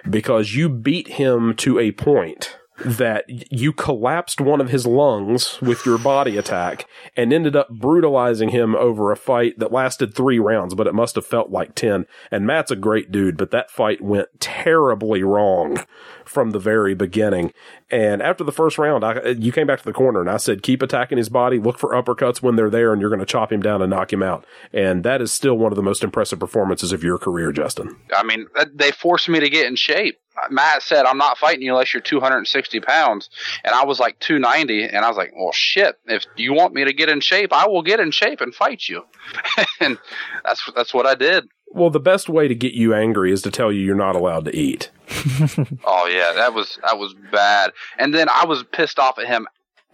because 0.10 0.56
you 0.56 0.70
beat 0.70 1.08
him 1.08 1.54
to 1.56 1.80
a 1.80 1.92
point 1.92 2.58
that 2.86 3.26
you 3.52 3.74
collapsed 3.74 4.40
one 4.40 4.62
of 4.62 4.70
his 4.70 4.86
lungs 4.86 5.60
with 5.62 5.86
your 5.86 5.98
body 5.98 6.38
attack 6.38 6.86
and 7.16 7.34
ended 7.34 7.56
up 7.56 7.70
brutalizing 7.70 8.50
him 8.50 8.76
over 8.76 9.12
a 9.12 9.18
fight 9.18 9.58
that 9.60 9.72
lasted 9.72 10.14
three 10.14 10.40
rounds, 10.40 10.76
but 10.76 10.88
it 10.88 10.94
must 10.94 11.16
have 11.16 11.26
felt 11.26 11.50
like 11.50 11.76
10. 11.76 12.06
And 12.32 12.46
Matt's 12.46 12.72
a 12.72 12.76
great 12.76 13.12
dude, 13.12 13.38
but 13.38 13.52
that 13.52 13.72
fight 13.72 14.02
went 14.02 14.28
terribly 14.40 15.24
wrong 15.24 15.84
from 16.26 16.52
the 16.52 16.60
very 16.60 16.94
beginning. 16.94 17.54
And 17.90 18.22
after 18.22 18.44
the 18.44 18.52
first 18.52 18.78
round, 18.78 19.04
I, 19.04 19.30
you 19.30 19.52
came 19.52 19.66
back 19.66 19.80
to 19.80 19.86
the 19.86 19.94
corner 19.94 20.20
and 20.20 20.30
I 20.30 20.38
said, 20.38 20.62
keep 20.62 20.82
attacking 20.82 21.18
his 21.18 21.30
body, 21.30 21.58
look 21.58 21.80
for 21.80 21.92
uppercuts 21.92 22.42
when 22.42 22.58
they're 22.58 22.70
there, 22.70 22.92
and 22.92 23.02
you're 23.02 23.10
going 23.10 23.20
to 23.20 23.26
chop 23.26 23.52
him 23.52 23.62
down 23.62 23.82
and 23.82 23.90
knock 23.90 24.12
him 24.12 24.22
out. 24.22 24.46
And 24.74 25.04
that 25.04 25.22
is 25.22 25.34
still 25.34 25.58
one 25.58 25.72
of 25.72 25.78
the 25.78 25.84
most 25.84 26.04
impressive 26.04 26.40
performances 26.40 26.92
of 26.92 27.04
your 27.04 27.18
career, 27.18 27.52
Justin. 27.52 27.98
I 28.16 28.24
mean, 28.24 28.48
they 28.74 28.92
forced 28.92 29.30
me 29.30 29.40
to 29.40 29.50
get 29.50 29.68
in 29.68 29.76
shape. 29.76 30.20
Matt 30.50 30.84
said, 30.84 31.06
I'm 31.06 31.18
not 31.18 31.38
fighting 31.38 31.62
you 31.62 31.72
unless 31.72 31.94
you're 31.94 32.02
260 32.02 32.80
pounds. 32.82 33.30
And 33.64 33.74
I 33.74 33.86
was 33.86 34.00
like 34.00 34.20
290. 34.20 34.84
And 34.84 35.06
I 35.06 35.08
was 35.08 35.18
like, 35.18 35.34
well, 35.36 35.52
shit, 35.52 36.00
if 36.06 36.26
you 36.36 36.54
want 36.54 36.74
me 36.74 36.86
to 36.86 36.94
get 36.94 37.10
in 37.10 37.20
shape, 37.20 37.54
I 37.54 37.68
will 37.68 37.82
get 37.82 38.00
in 38.00 38.12
shape 38.12 38.42
and 38.42 38.54
fight 38.54 38.88
you. 38.88 39.04
and 39.80 39.98
that's, 40.44 40.70
that's 40.76 40.94
what 40.94 41.06
I 41.06 41.16
did. 41.16 41.48
Well, 41.70 41.90
the 41.90 42.00
best 42.00 42.30
way 42.30 42.48
to 42.48 42.56
get 42.56 42.74
you 42.74 42.94
angry 42.94 43.32
is 43.32 43.42
to 43.42 43.52
tell 43.52 43.72
you 43.72 43.82
you're 43.82 43.96
not 43.96 44.16
allowed 44.16 44.46
to 44.46 44.56
eat. 44.56 44.90
Oh 45.86 46.06
yeah, 46.08 46.34
that 46.34 46.54
was 46.54 46.78
that 46.84 46.98
was 46.98 47.14
bad. 47.32 47.72
And 47.98 48.14
then 48.14 48.28
I 48.30 48.46
was 48.46 48.64
pissed 48.72 49.00
off 49.00 49.18
at 49.20 49.28
him 49.28 49.48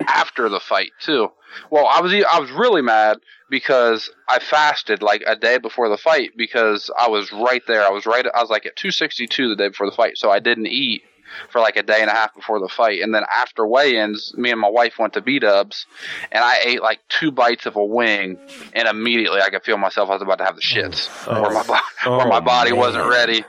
after 0.07 0.49
the 0.49 0.59
fight 0.59 0.91
too. 0.99 1.29
Well, 1.69 1.85
I 1.87 2.01
was 2.01 2.13
I 2.13 2.39
was 2.39 2.51
really 2.51 2.81
mad 2.81 3.17
because 3.49 4.09
I 4.27 4.39
fasted 4.39 5.01
like 5.03 5.23
a 5.27 5.35
day 5.35 5.57
before 5.59 5.89
the 5.89 5.97
fight 5.97 6.31
because 6.35 6.89
I 6.97 7.09
was 7.09 7.31
right 7.31 7.61
there. 7.67 7.83
I 7.85 7.89
was 7.91 8.05
right. 8.05 8.25
I 8.25 8.41
was 8.41 8.49
like 8.49 8.65
at 8.65 8.75
262 8.75 9.49
the 9.49 9.55
day 9.55 9.67
before 9.67 9.89
the 9.89 9.95
fight, 9.95 10.17
so 10.17 10.31
I 10.31 10.39
didn't 10.39 10.67
eat 10.67 11.03
for 11.51 11.61
like 11.61 11.77
a 11.77 11.83
day 11.83 11.99
and 12.01 12.09
a 12.09 12.13
half 12.13 12.33
before 12.35 12.59
the 12.59 12.67
fight. 12.67 13.01
And 13.01 13.13
then 13.13 13.23
after 13.35 13.65
weigh-ins, 13.65 14.33
me 14.37 14.51
and 14.51 14.59
my 14.59 14.69
wife 14.69 14.99
went 14.99 15.13
to 15.13 15.21
B 15.21 15.39
Dubs, 15.39 15.85
and 16.31 16.43
I 16.43 16.57
ate 16.63 16.81
like 16.81 16.99
two 17.09 17.31
bites 17.31 17.65
of 17.65 17.75
a 17.75 17.83
wing, 17.85 18.37
and 18.73 18.87
immediately 18.87 19.41
I 19.41 19.49
could 19.49 19.63
feel 19.63 19.77
myself. 19.77 20.09
I 20.09 20.13
was 20.13 20.21
about 20.21 20.39
to 20.39 20.45
have 20.45 20.55
the 20.55 20.61
shits 20.61 21.09
oh. 21.27 21.41
where 21.41 21.51
my 21.51 21.63
bo- 21.63 21.73
where 22.17 22.25
oh, 22.25 22.29
my 22.29 22.37
Oh, 22.37 22.41
body 22.41 22.71
man. 22.71 22.79
wasn't 22.79 23.07
ready, 23.07 23.43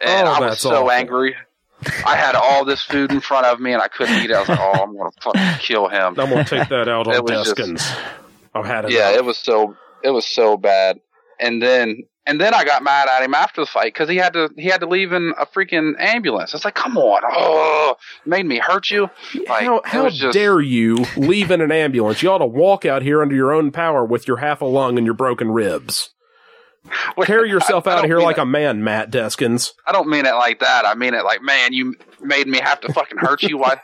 and 0.00 0.28
Oh, 0.28 0.32
I 0.32 0.40
was 0.40 0.60
so 0.60 0.70
awful. 0.70 0.90
angry. 0.92 1.36
I 2.04 2.16
had 2.16 2.34
all 2.34 2.64
this 2.64 2.82
food 2.82 3.12
in 3.12 3.20
front 3.20 3.46
of 3.46 3.60
me 3.60 3.72
and 3.72 3.80
I 3.82 3.88
couldn't 3.88 4.16
eat 4.22 4.30
it. 4.30 4.34
I 4.36 4.40
was 4.40 4.48
like, 4.48 4.58
"Oh, 4.60 4.82
I'm 4.82 4.96
gonna 4.96 5.10
fucking 5.20 5.60
kill 5.60 5.88
him." 5.88 6.18
I'm 6.18 6.30
going 6.30 6.44
to 6.44 6.58
take 6.58 6.68
that 6.68 6.88
out 6.88 7.06
on 7.08 7.14
Deskins. 7.24 7.88
I've 8.54 8.64
had 8.66 8.86
it. 8.86 8.92
Yeah, 8.92 9.10
it 9.12 9.24
was 9.24 9.38
so 9.38 9.76
it 10.02 10.10
was 10.10 10.26
so 10.26 10.56
bad. 10.56 11.00
And 11.40 11.62
then 11.62 12.02
and 12.26 12.40
then 12.40 12.52
I 12.52 12.64
got 12.64 12.82
mad 12.82 13.08
at 13.08 13.22
him 13.22 13.32
after 13.34 13.62
the 13.62 13.66
fight 13.66 13.94
because 13.94 14.08
he 14.08 14.16
had 14.16 14.32
to 14.34 14.50
he 14.56 14.64
had 14.66 14.80
to 14.80 14.86
leave 14.88 15.12
in 15.12 15.32
a 15.38 15.46
freaking 15.46 15.92
ambulance. 15.98 16.52
It's 16.52 16.64
like, 16.64 16.74
come 16.74 16.96
on, 16.98 17.22
oh, 17.24 17.96
made 18.26 18.44
me 18.44 18.58
hurt 18.58 18.90
you. 18.90 19.08
Like, 19.48 19.64
how 19.64 19.80
how 19.84 20.08
just- 20.10 20.34
dare 20.34 20.60
you 20.60 21.04
leave 21.16 21.50
in 21.50 21.60
an 21.60 21.72
ambulance? 21.72 22.22
You 22.22 22.30
ought 22.30 22.38
to 22.38 22.46
walk 22.46 22.84
out 22.84 23.02
here 23.02 23.22
under 23.22 23.34
your 23.34 23.52
own 23.52 23.70
power 23.70 24.04
with 24.04 24.26
your 24.26 24.38
half 24.38 24.60
a 24.60 24.66
lung 24.66 24.98
and 24.98 25.06
your 25.06 25.14
broken 25.14 25.50
ribs. 25.52 26.10
Carry 27.24 27.48
yourself 27.50 27.86
I- 27.86 27.90
I 27.90 27.94
out 27.94 28.04
of 28.04 28.10
here 28.10 28.20
like 28.20 28.38
it- 28.38 28.42
a 28.42 28.46
man, 28.46 28.82
Matt 28.84 29.10
Deskins. 29.10 29.72
I 29.86 29.92
don't 29.92 30.08
mean 30.08 30.26
it 30.26 30.34
like 30.34 30.60
that. 30.60 30.84
I 30.86 30.94
mean 30.94 31.14
it 31.14 31.24
like, 31.24 31.42
man, 31.42 31.72
you 31.72 31.94
made 32.20 32.46
me 32.48 32.58
have 32.58 32.80
to 32.82 32.92
fucking 32.92 33.18
hurt 33.18 33.42
you. 33.42 33.58
Why? 33.58 33.80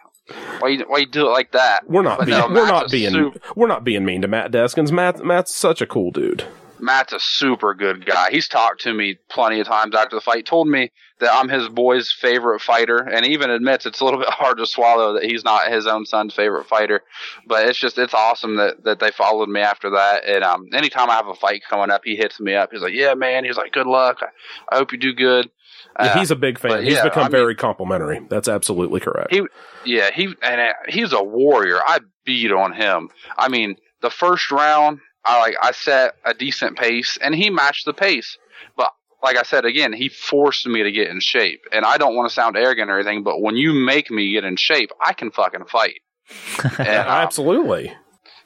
Why 0.60 0.68
you, 0.70 0.84
why 0.88 0.98
you 0.98 1.06
do 1.06 1.26
it 1.26 1.30
like 1.32 1.52
that? 1.52 1.82
We're 1.86 2.02
not 2.02 2.18
But 2.18 2.26
being 2.26 2.38
no, 2.38 2.46
we're 2.48 2.54
Matt's 2.54 2.70
not 2.70 2.90
being 2.90 3.12
sup- 3.34 3.56
we're 3.56 3.66
not 3.66 3.84
being 3.84 4.04
mean 4.06 4.22
to 4.22 4.28
Matt 4.28 4.50
Deskins. 4.52 4.90
Matt 4.90 5.22
Matt's 5.24 5.54
such 5.54 5.82
a 5.82 5.86
cool 5.86 6.10
dude. 6.10 6.44
Matt's 6.84 7.12
a 7.12 7.18
super 7.20 7.74
good 7.74 8.04
guy. 8.06 8.30
He's 8.30 8.46
talked 8.48 8.82
to 8.82 8.92
me 8.92 9.16
plenty 9.30 9.60
of 9.60 9.66
times 9.66 9.94
after 9.94 10.16
the 10.16 10.20
fight. 10.20 10.46
Told 10.46 10.68
me 10.68 10.90
that 11.20 11.32
I'm 11.32 11.48
his 11.48 11.68
boy's 11.68 12.12
favorite 12.12 12.60
fighter, 12.60 12.98
and 12.98 13.24
even 13.26 13.50
admits 13.50 13.86
it's 13.86 14.00
a 14.00 14.04
little 14.04 14.20
bit 14.24 14.28
hard 14.30 14.58
to 14.58 14.66
swallow 14.66 15.14
that 15.14 15.24
he's 15.24 15.44
not 15.44 15.68
his 15.72 15.86
own 15.86 16.04
son's 16.06 16.34
favorite 16.34 16.66
fighter. 16.66 17.00
But 17.46 17.66
it's 17.68 17.78
just 17.78 17.98
it's 17.98 18.14
awesome 18.14 18.56
that 18.56 18.84
that 18.84 19.00
they 19.00 19.10
followed 19.10 19.48
me 19.48 19.60
after 19.60 19.90
that. 19.90 20.24
And 20.26 20.44
um, 20.44 20.66
anytime 20.72 21.10
I 21.10 21.14
have 21.14 21.28
a 21.28 21.34
fight 21.34 21.62
coming 21.68 21.90
up, 21.90 22.02
he 22.04 22.16
hits 22.16 22.38
me 22.40 22.54
up. 22.54 22.70
He's 22.72 22.82
like, 22.82 22.94
"Yeah, 22.94 23.14
man." 23.14 23.44
He's 23.44 23.56
like, 23.56 23.72
"Good 23.72 23.86
luck. 23.86 24.18
I, 24.22 24.74
I 24.74 24.78
hope 24.78 24.92
you 24.92 24.98
do 24.98 25.12
good." 25.14 25.48
Yeah, 26.00 26.06
Uh, 26.06 26.18
he's 26.18 26.30
a 26.30 26.36
big 26.36 26.58
fan. 26.58 26.70
but 26.72 26.84
He's 26.84 26.94
yeah, 26.94 27.04
become 27.04 27.22
I 27.24 27.26
mean- 27.26 27.32
very 27.32 27.54
complimentary. 27.54 28.20
That's 28.28 28.48
absolutely 28.48 29.00
correct. 29.00 29.32
He, 29.32 29.42
yeah, 29.84 30.10
he 30.12 30.34
and 30.42 30.60
uh, 30.60 30.72
he's 30.88 31.12
a 31.12 31.22
warrior. 31.22 31.78
I 31.86 32.00
beat 32.24 32.50
on 32.52 32.72
him. 32.72 33.10
I 33.38 33.48
mean, 33.48 33.76
the 34.00 34.10
first 34.10 34.50
round, 34.50 34.98
I 35.24 35.40
like 35.40 35.56
I 35.60 35.72
set 35.72 36.14
a 36.24 36.34
decent 36.34 36.78
pace, 36.78 37.18
and 37.20 37.34
he 37.34 37.50
matched 37.50 37.86
the 37.86 37.94
pace. 37.94 38.36
But 38.76 38.92
like 39.22 39.36
I 39.36 39.42
said 39.42 39.64
again, 39.64 39.92
he 39.92 40.08
forced 40.08 40.66
me 40.66 40.82
to 40.82 40.92
get 40.92 41.08
in 41.08 41.20
shape, 41.20 41.64
and 41.72 41.84
I 41.84 41.96
don't 41.96 42.14
want 42.14 42.28
to 42.28 42.34
sound 42.34 42.56
arrogant 42.56 42.90
or 42.90 42.98
anything, 42.98 43.22
but 43.22 43.40
when 43.40 43.56
you 43.56 43.72
make 43.72 44.10
me 44.10 44.32
get 44.32 44.44
in 44.44 44.56
shape, 44.56 44.90
I 45.00 45.14
can 45.14 45.30
fucking 45.30 45.64
fight. 45.66 46.00
and, 46.78 46.88
um, 46.88 47.06
Absolutely. 47.06 47.92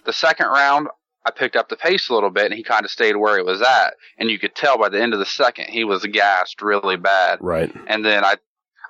the 0.05 0.12
second 0.12 0.46
round, 0.46 0.88
I 1.24 1.30
picked 1.30 1.56
up 1.56 1.68
the 1.68 1.76
pace 1.76 2.09
a 2.09 2.14
little 2.14 2.30
bit, 2.30 2.46
and 2.46 2.55
he 2.55 2.62
kind 2.62 2.84
of 2.84 2.90
stayed 2.90 3.16
where 3.16 3.36
he 3.36 3.42
was 3.42 3.60
at, 3.60 3.94
and 4.18 4.30
you 4.30 4.38
could 4.38 4.55
tell 4.55 4.78
by 4.78 4.88
the 4.88 5.02
end 5.02 5.12
of 5.12 5.18
the 5.18 5.26
second 5.26 5.66
he 5.66 5.84
was 5.84 6.05
gassed 6.06 6.62
really 6.62 6.96
bad. 6.96 7.38
Right. 7.40 7.72
And 7.86 8.05
then 8.05 8.24
I, 8.24 8.36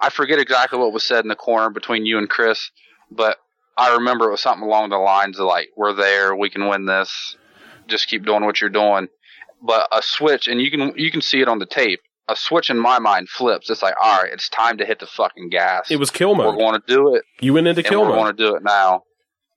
I 0.00 0.10
forget 0.10 0.38
exactly 0.38 0.78
what 0.78 0.92
was 0.92 1.04
said 1.04 1.24
in 1.24 1.28
the 1.28 1.36
corner 1.36 1.70
between 1.70 2.04
you 2.06 2.18
and 2.18 2.28
Chris, 2.28 2.70
but 3.10 3.38
I 3.78 3.94
remember 3.94 4.26
it 4.26 4.32
was 4.32 4.40
something 4.42 4.66
along 4.66 4.90
the 4.90 4.98
lines 4.98 5.38
of 5.38 5.46
like, 5.46 5.68
"We're 5.76 5.94
there, 5.94 6.34
we 6.36 6.50
can 6.50 6.68
win 6.68 6.84
this. 6.84 7.36
Just 7.88 8.08
keep 8.08 8.24
doing 8.24 8.44
what 8.44 8.60
you're 8.60 8.70
doing." 8.70 9.08
But 9.60 9.88
a 9.90 10.02
switch, 10.02 10.46
and 10.46 10.60
you 10.60 10.70
can 10.70 10.92
you 10.96 11.10
can 11.10 11.20
see 11.20 11.40
it 11.40 11.48
on 11.48 11.58
the 11.58 11.66
tape. 11.66 12.00
A 12.28 12.36
switch 12.36 12.68
in 12.68 12.78
my 12.78 12.98
mind 12.98 13.28
flips. 13.30 13.70
It's 13.70 13.82
like, 13.82 13.94
all 14.00 14.22
right, 14.22 14.30
it's 14.32 14.50
time 14.50 14.76
to 14.78 14.84
hit 14.84 14.98
the 15.00 15.06
fucking 15.06 15.48
gas. 15.48 15.90
It 15.90 15.96
was 15.96 16.10
kill 16.10 16.34
we're 16.36 16.56
going 16.56 16.74
to 16.78 16.82
do 16.86 17.14
it 17.14 17.24
You 17.40 17.54
went 17.54 17.66
into 17.66 17.82
kill 17.82 18.02
we're 18.02 18.08
mode. 18.10 18.16
going 18.18 18.36
to 18.36 18.46
do 18.50 18.54
it 18.56 18.62
now. 18.62 19.04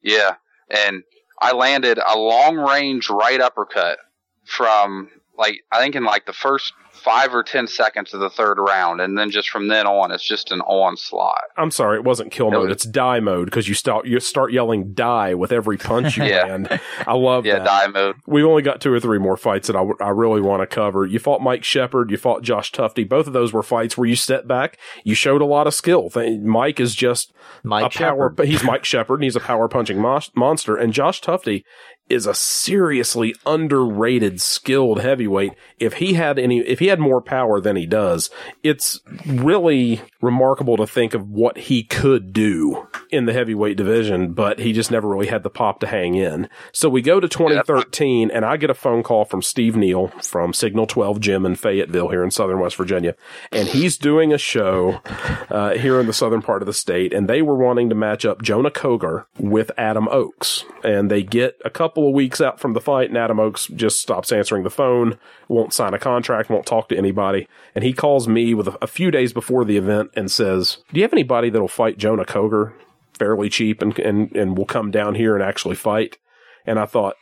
Yeah, 0.01 0.35
and 0.69 1.03
I 1.41 1.51
landed 1.51 1.97
a 1.99 2.17
long 2.17 2.55
range 2.55 3.09
right 3.09 3.41
uppercut 3.41 3.99
from 4.45 5.09
like 5.37 5.61
I 5.71 5.79
think 5.79 5.95
in 5.95 6.03
like 6.03 6.25
the 6.25 6.33
first 6.33 6.73
five 6.91 7.33
or 7.33 7.41
ten 7.41 7.65
seconds 7.65 8.13
of 8.13 8.19
the 8.19 8.29
third 8.29 8.57
round, 8.59 9.01
and 9.01 9.17
then 9.17 9.31
just 9.31 9.49
from 9.49 9.69
then 9.69 9.87
on, 9.87 10.11
it's 10.11 10.27
just 10.27 10.51
an 10.51 10.61
onslaught. 10.61 11.41
I'm 11.57 11.71
sorry, 11.71 11.97
it 11.97 12.03
wasn't 12.03 12.31
kill 12.31 12.49
It 12.49 12.51
mode. 12.51 12.67
was- 12.69 12.75
It's 12.75 12.85
die 12.85 13.19
mode 13.19 13.45
because 13.45 13.67
you 13.67 13.73
start 13.73 14.05
you 14.05 14.19
start 14.19 14.51
yelling 14.51 14.93
die 14.93 15.33
with 15.33 15.51
every 15.51 15.77
punch 15.77 16.17
you 16.17 16.23
Yeah. 16.25 16.43
land. 16.43 16.79
I 17.07 17.13
love 17.13 17.45
Yeah, 17.45 17.59
that. 17.59 17.65
die 17.65 17.87
mode. 17.87 18.15
We've 18.27 18.45
only 18.45 18.61
got 18.61 18.81
two 18.81 18.93
or 18.93 18.99
three 18.99 19.17
more 19.19 19.37
fights 19.37 19.67
that 19.67 19.75
I, 19.75 19.79
w- 19.79 19.97
I 19.99 20.09
really 20.09 20.41
want 20.41 20.61
to 20.61 20.67
cover. 20.67 21.05
You 21.05 21.17
fought 21.17 21.41
Mike 21.41 21.63
Shepard. 21.63 22.11
You 22.11 22.17
fought 22.17 22.43
Josh 22.43 22.71
Tufty. 22.71 23.03
Both 23.03 23.25
of 23.25 23.33
those 23.33 23.51
were 23.53 23.63
fights 23.63 23.97
where 23.97 24.07
you 24.07 24.15
stepped 24.15 24.47
back. 24.47 24.77
You 25.03 25.15
showed 25.15 25.41
a 25.41 25.45
lot 25.45 25.65
of 25.65 25.73
skill. 25.73 26.09
Th- 26.09 26.39
Mike 26.41 26.79
is 26.79 26.93
just 26.93 27.33
Mike 27.63 27.95
a 27.95 27.97
power. 27.97 28.29
Shepard. 28.31 28.47
He's 28.47 28.63
Mike 28.63 28.85
Shepard. 28.85 29.19
And 29.19 29.23
he's 29.23 29.35
a 29.35 29.39
power 29.39 29.67
punching 29.67 29.99
mos- 29.99 30.29
monster. 30.35 30.75
And 30.75 30.93
Josh 30.93 31.19
Tufty 31.21 31.63
is 32.11 32.25
a 32.25 32.33
seriously 32.33 33.35
underrated, 33.45 34.41
skilled 34.41 35.01
heavyweight. 35.01 35.53
If 35.79 35.93
he 35.93 36.13
had 36.13 36.37
any, 36.37 36.59
if 36.59 36.79
he 36.79 36.87
had 36.87 36.99
more 36.99 37.21
power 37.21 37.59
than 37.59 37.75
he 37.75 37.85
does, 37.85 38.29
it's 38.63 38.99
really 39.25 40.01
remarkable 40.21 40.77
to 40.77 40.85
think 40.85 41.13
of 41.13 41.29
what 41.29 41.57
he 41.57 41.83
could 41.83 42.33
do 42.33 42.87
in 43.09 43.25
the 43.25 43.33
heavyweight 43.33 43.77
division, 43.77 44.33
but 44.33 44.59
he 44.59 44.73
just 44.73 44.91
never 44.91 45.07
really 45.07 45.27
had 45.27 45.43
the 45.43 45.49
pop 45.49 45.79
to 45.79 45.87
hang 45.87 46.15
in. 46.15 46.47
So 46.71 46.89
we 46.89 47.01
go 47.01 47.19
to 47.19 47.27
2013 47.27 48.31
and 48.31 48.45
I 48.45 48.57
get 48.57 48.69
a 48.69 48.75
phone 48.75 49.03
call 49.03 49.25
from 49.25 49.41
Steve 49.41 49.75
Neal 49.75 50.09
from 50.21 50.53
Signal 50.53 50.87
12 50.87 51.19
Gym 51.19 51.45
in 51.45 51.55
Fayetteville 51.55 52.09
here 52.09 52.23
in 52.23 52.31
Southern 52.31 52.59
West 52.59 52.75
Virginia. 52.75 53.15
And 53.51 53.67
he's 53.67 53.97
doing 53.97 54.33
a 54.33 54.37
show, 54.37 55.01
uh, 55.49 55.75
here 55.75 55.99
in 55.99 56.07
the 56.07 56.13
southern 56.13 56.41
part 56.41 56.61
of 56.61 56.65
the 56.65 56.73
state 56.73 57.13
and 57.13 57.27
they 57.27 57.41
were 57.41 57.57
wanting 57.57 57.89
to 57.89 57.95
match 57.95 58.25
up 58.25 58.41
Jonah 58.41 58.71
Koger 58.71 59.25
with 59.37 59.71
Adam 59.77 60.07
Oakes. 60.09 60.63
And 60.83 61.11
they 61.11 61.23
get 61.23 61.59
a 61.65 61.69
couple 61.69 62.00
of 62.07 62.13
weeks 62.13 62.41
out 62.41 62.59
from 62.59 62.73
the 62.73 62.81
fight 62.81 63.09
and 63.09 63.17
Adam 63.17 63.39
Oakes 63.39 63.67
just 63.67 64.01
stops 64.01 64.31
answering 64.31 64.63
the 64.63 64.69
phone, 64.69 65.17
won't 65.47 65.73
sign 65.73 65.93
a 65.93 65.99
contract, 65.99 66.49
won't 66.49 66.65
talk 66.65 66.89
to 66.89 66.97
anybody. 66.97 67.47
And 67.75 67.83
he 67.83 67.93
calls 67.93 68.27
me 68.27 68.53
with 68.53 68.67
a, 68.67 68.77
a 68.81 68.87
few 68.87 69.11
days 69.11 69.33
before 69.33 69.65
the 69.65 69.77
event 69.77 70.11
and 70.15 70.31
says, 70.31 70.77
do 70.91 70.99
you 70.99 71.03
have 71.03 71.13
anybody 71.13 71.49
that'll 71.49 71.67
fight 71.67 71.97
Jonah 71.97 72.25
Koger 72.25 72.73
fairly 73.17 73.49
cheap 73.49 73.81
and, 73.81 73.97
and, 73.99 74.35
and 74.35 74.57
will 74.57 74.65
come 74.65 74.91
down 74.91 75.15
here 75.15 75.35
and 75.35 75.43
actually 75.43 75.75
fight? 75.75 76.17
And 76.65 76.79
I 76.79 76.85
thought, 76.85 77.15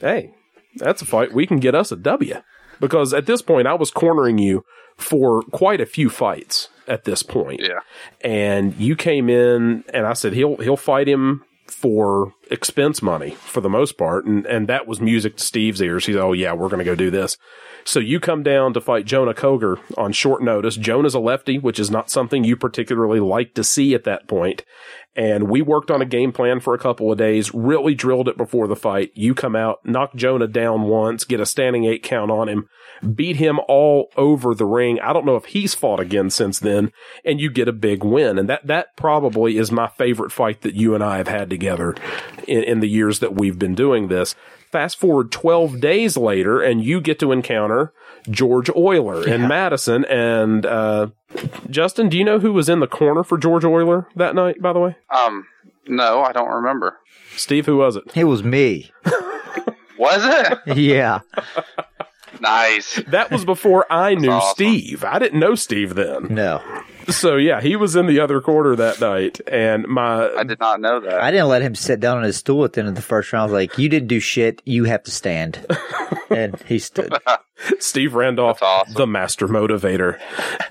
hey, 0.00 0.34
that's 0.76 1.02
a 1.02 1.06
fight. 1.06 1.32
We 1.32 1.46
can 1.46 1.58
get 1.58 1.74
us 1.74 1.92
a 1.92 1.96
W. 1.96 2.36
Because 2.80 3.14
at 3.14 3.26
this 3.26 3.42
point, 3.42 3.68
I 3.68 3.74
was 3.74 3.90
cornering 3.90 4.38
you 4.38 4.64
for 4.96 5.42
quite 5.52 5.80
a 5.80 5.86
few 5.86 6.10
fights 6.10 6.68
at 6.88 7.04
this 7.04 7.22
point. 7.22 7.60
Yeah. 7.62 7.80
And 8.20 8.74
you 8.76 8.96
came 8.96 9.28
in 9.30 9.84
and 9.92 10.06
I 10.06 10.12
said, 10.12 10.32
he'll, 10.32 10.56
he'll 10.56 10.76
fight 10.76 11.08
him 11.08 11.44
for 11.66 12.34
expense 12.50 13.02
money 13.02 13.30
for 13.30 13.60
the 13.60 13.68
most 13.68 13.96
part. 13.96 14.24
And, 14.24 14.46
and 14.46 14.68
that 14.68 14.86
was 14.86 15.00
music 15.00 15.36
to 15.36 15.44
Steve's 15.44 15.80
ears. 15.80 16.06
He's, 16.06 16.16
oh 16.16 16.32
yeah, 16.32 16.52
we're 16.52 16.68
going 16.68 16.78
to 16.78 16.84
go 16.84 16.94
do 16.94 17.10
this. 17.10 17.36
So 17.84 18.00
you 18.00 18.18
come 18.18 18.42
down 18.42 18.72
to 18.72 18.80
fight 18.80 19.04
Jonah 19.04 19.34
Koger 19.34 19.78
on 19.98 20.12
short 20.12 20.42
notice. 20.42 20.76
Jonah's 20.76 21.14
a 21.14 21.20
lefty, 21.20 21.58
which 21.58 21.78
is 21.78 21.90
not 21.90 22.10
something 22.10 22.42
you 22.42 22.56
particularly 22.56 23.20
like 23.20 23.54
to 23.54 23.64
see 23.64 23.94
at 23.94 24.04
that 24.04 24.26
point. 24.26 24.64
And 25.14 25.48
we 25.48 25.60
worked 25.62 25.90
on 25.90 26.00
a 26.00 26.06
game 26.06 26.32
plan 26.32 26.60
for 26.60 26.74
a 26.74 26.78
couple 26.78 27.12
of 27.12 27.18
days, 27.18 27.54
really 27.54 27.94
drilled 27.94 28.28
it 28.28 28.36
before 28.36 28.66
the 28.66 28.74
fight. 28.74 29.12
You 29.14 29.34
come 29.34 29.54
out, 29.54 29.84
knock 29.84 30.14
Jonah 30.14 30.48
down 30.48 30.82
once, 30.82 31.24
get 31.24 31.40
a 31.40 31.46
standing 31.46 31.84
eight 31.84 32.02
count 32.02 32.30
on 32.30 32.48
him, 32.48 32.68
beat 33.04 33.36
him 33.36 33.60
all 33.68 34.10
over 34.16 34.54
the 34.54 34.64
ring. 34.64 35.00
I 35.00 35.12
don't 35.12 35.26
know 35.26 35.36
if 35.36 35.46
he's 35.46 35.74
fought 35.74 36.00
again 36.00 36.30
since 36.30 36.58
then, 36.58 36.92
and 37.24 37.40
you 37.40 37.50
get 37.50 37.68
a 37.68 37.72
big 37.72 38.04
win. 38.04 38.38
And 38.38 38.48
that, 38.48 38.66
that 38.66 38.96
probably 38.96 39.56
is 39.58 39.70
my 39.70 39.88
favorite 39.88 40.32
fight 40.32 40.62
that 40.62 40.74
you 40.74 40.94
and 40.94 41.02
I 41.04 41.18
have 41.18 41.28
had 41.28 41.50
together 41.50 41.94
in, 42.46 42.62
in 42.64 42.80
the 42.80 42.88
years 42.88 43.20
that 43.20 43.34
we've 43.34 43.58
been 43.58 43.74
doing 43.74 44.08
this. 44.08 44.34
Fast 44.70 44.98
forward 44.98 45.30
12 45.30 45.80
days 45.80 46.16
later, 46.16 46.60
and 46.60 46.82
you 46.84 47.00
get 47.00 47.20
to 47.20 47.30
encounter 47.30 47.92
George 48.28 48.68
Euler 48.70 49.26
in 49.26 49.46
Madison. 49.46 50.04
And, 50.06 50.66
uh, 50.66 51.08
Justin, 51.70 52.08
do 52.08 52.18
you 52.18 52.24
know 52.24 52.40
who 52.40 52.52
was 52.52 52.68
in 52.68 52.80
the 52.80 52.88
corner 52.88 53.22
for 53.22 53.38
George 53.38 53.64
Euler 53.64 54.08
that 54.16 54.34
night, 54.34 54.60
by 54.60 54.72
the 54.72 54.80
way? 54.80 54.96
Um, 55.10 55.46
no, 55.86 56.22
I 56.22 56.32
don't 56.32 56.50
remember. 56.50 56.98
Steve, 57.36 57.66
who 57.66 57.76
was 57.76 57.94
it? 57.94 58.04
It 58.16 58.24
was 58.24 58.42
me. 58.42 58.90
Was 59.96 60.24
it? 60.24 60.58
Yeah. 60.76 61.20
Nice. 62.40 63.02
That 63.08 63.30
was 63.30 63.44
before 63.44 63.86
I 63.92 64.14
knew 64.14 64.30
awesome. 64.30 64.54
Steve. 64.54 65.04
I 65.04 65.18
didn't 65.18 65.40
know 65.40 65.54
Steve 65.54 65.94
then. 65.94 66.28
No. 66.30 66.62
So 67.08 67.36
yeah, 67.36 67.60
he 67.60 67.76
was 67.76 67.96
in 67.96 68.06
the 68.06 68.20
other 68.20 68.40
quarter 68.40 68.74
that 68.76 69.00
night, 69.00 69.40
and 69.46 69.86
my 69.86 70.30
I 70.34 70.44
did 70.44 70.58
not 70.58 70.80
know 70.80 71.00
that. 71.00 71.20
I 71.20 71.30
didn't 71.30 71.48
let 71.48 71.62
him 71.62 71.74
sit 71.74 72.00
down 72.00 72.18
on 72.18 72.22
his 72.22 72.38
stool 72.38 72.64
at 72.64 72.72
the 72.72 72.80
end 72.80 72.88
of 72.88 72.94
the 72.94 73.02
first 73.02 73.32
round. 73.32 73.42
I 73.42 73.44
was 73.44 73.52
like, 73.52 73.78
you 73.78 73.88
didn't 73.88 74.08
do 74.08 74.20
shit. 74.20 74.62
You 74.64 74.84
have 74.84 75.02
to 75.02 75.10
stand. 75.10 75.66
and 76.30 76.58
he 76.62 76.78
stood. 76.78 77.12
Steve 77.78 78.14
Randolph, 78.14 78.62
awesome. 78.62 78.94
the 78.94 79.06
master 79.06 79.48
motivator. 79.48 80.18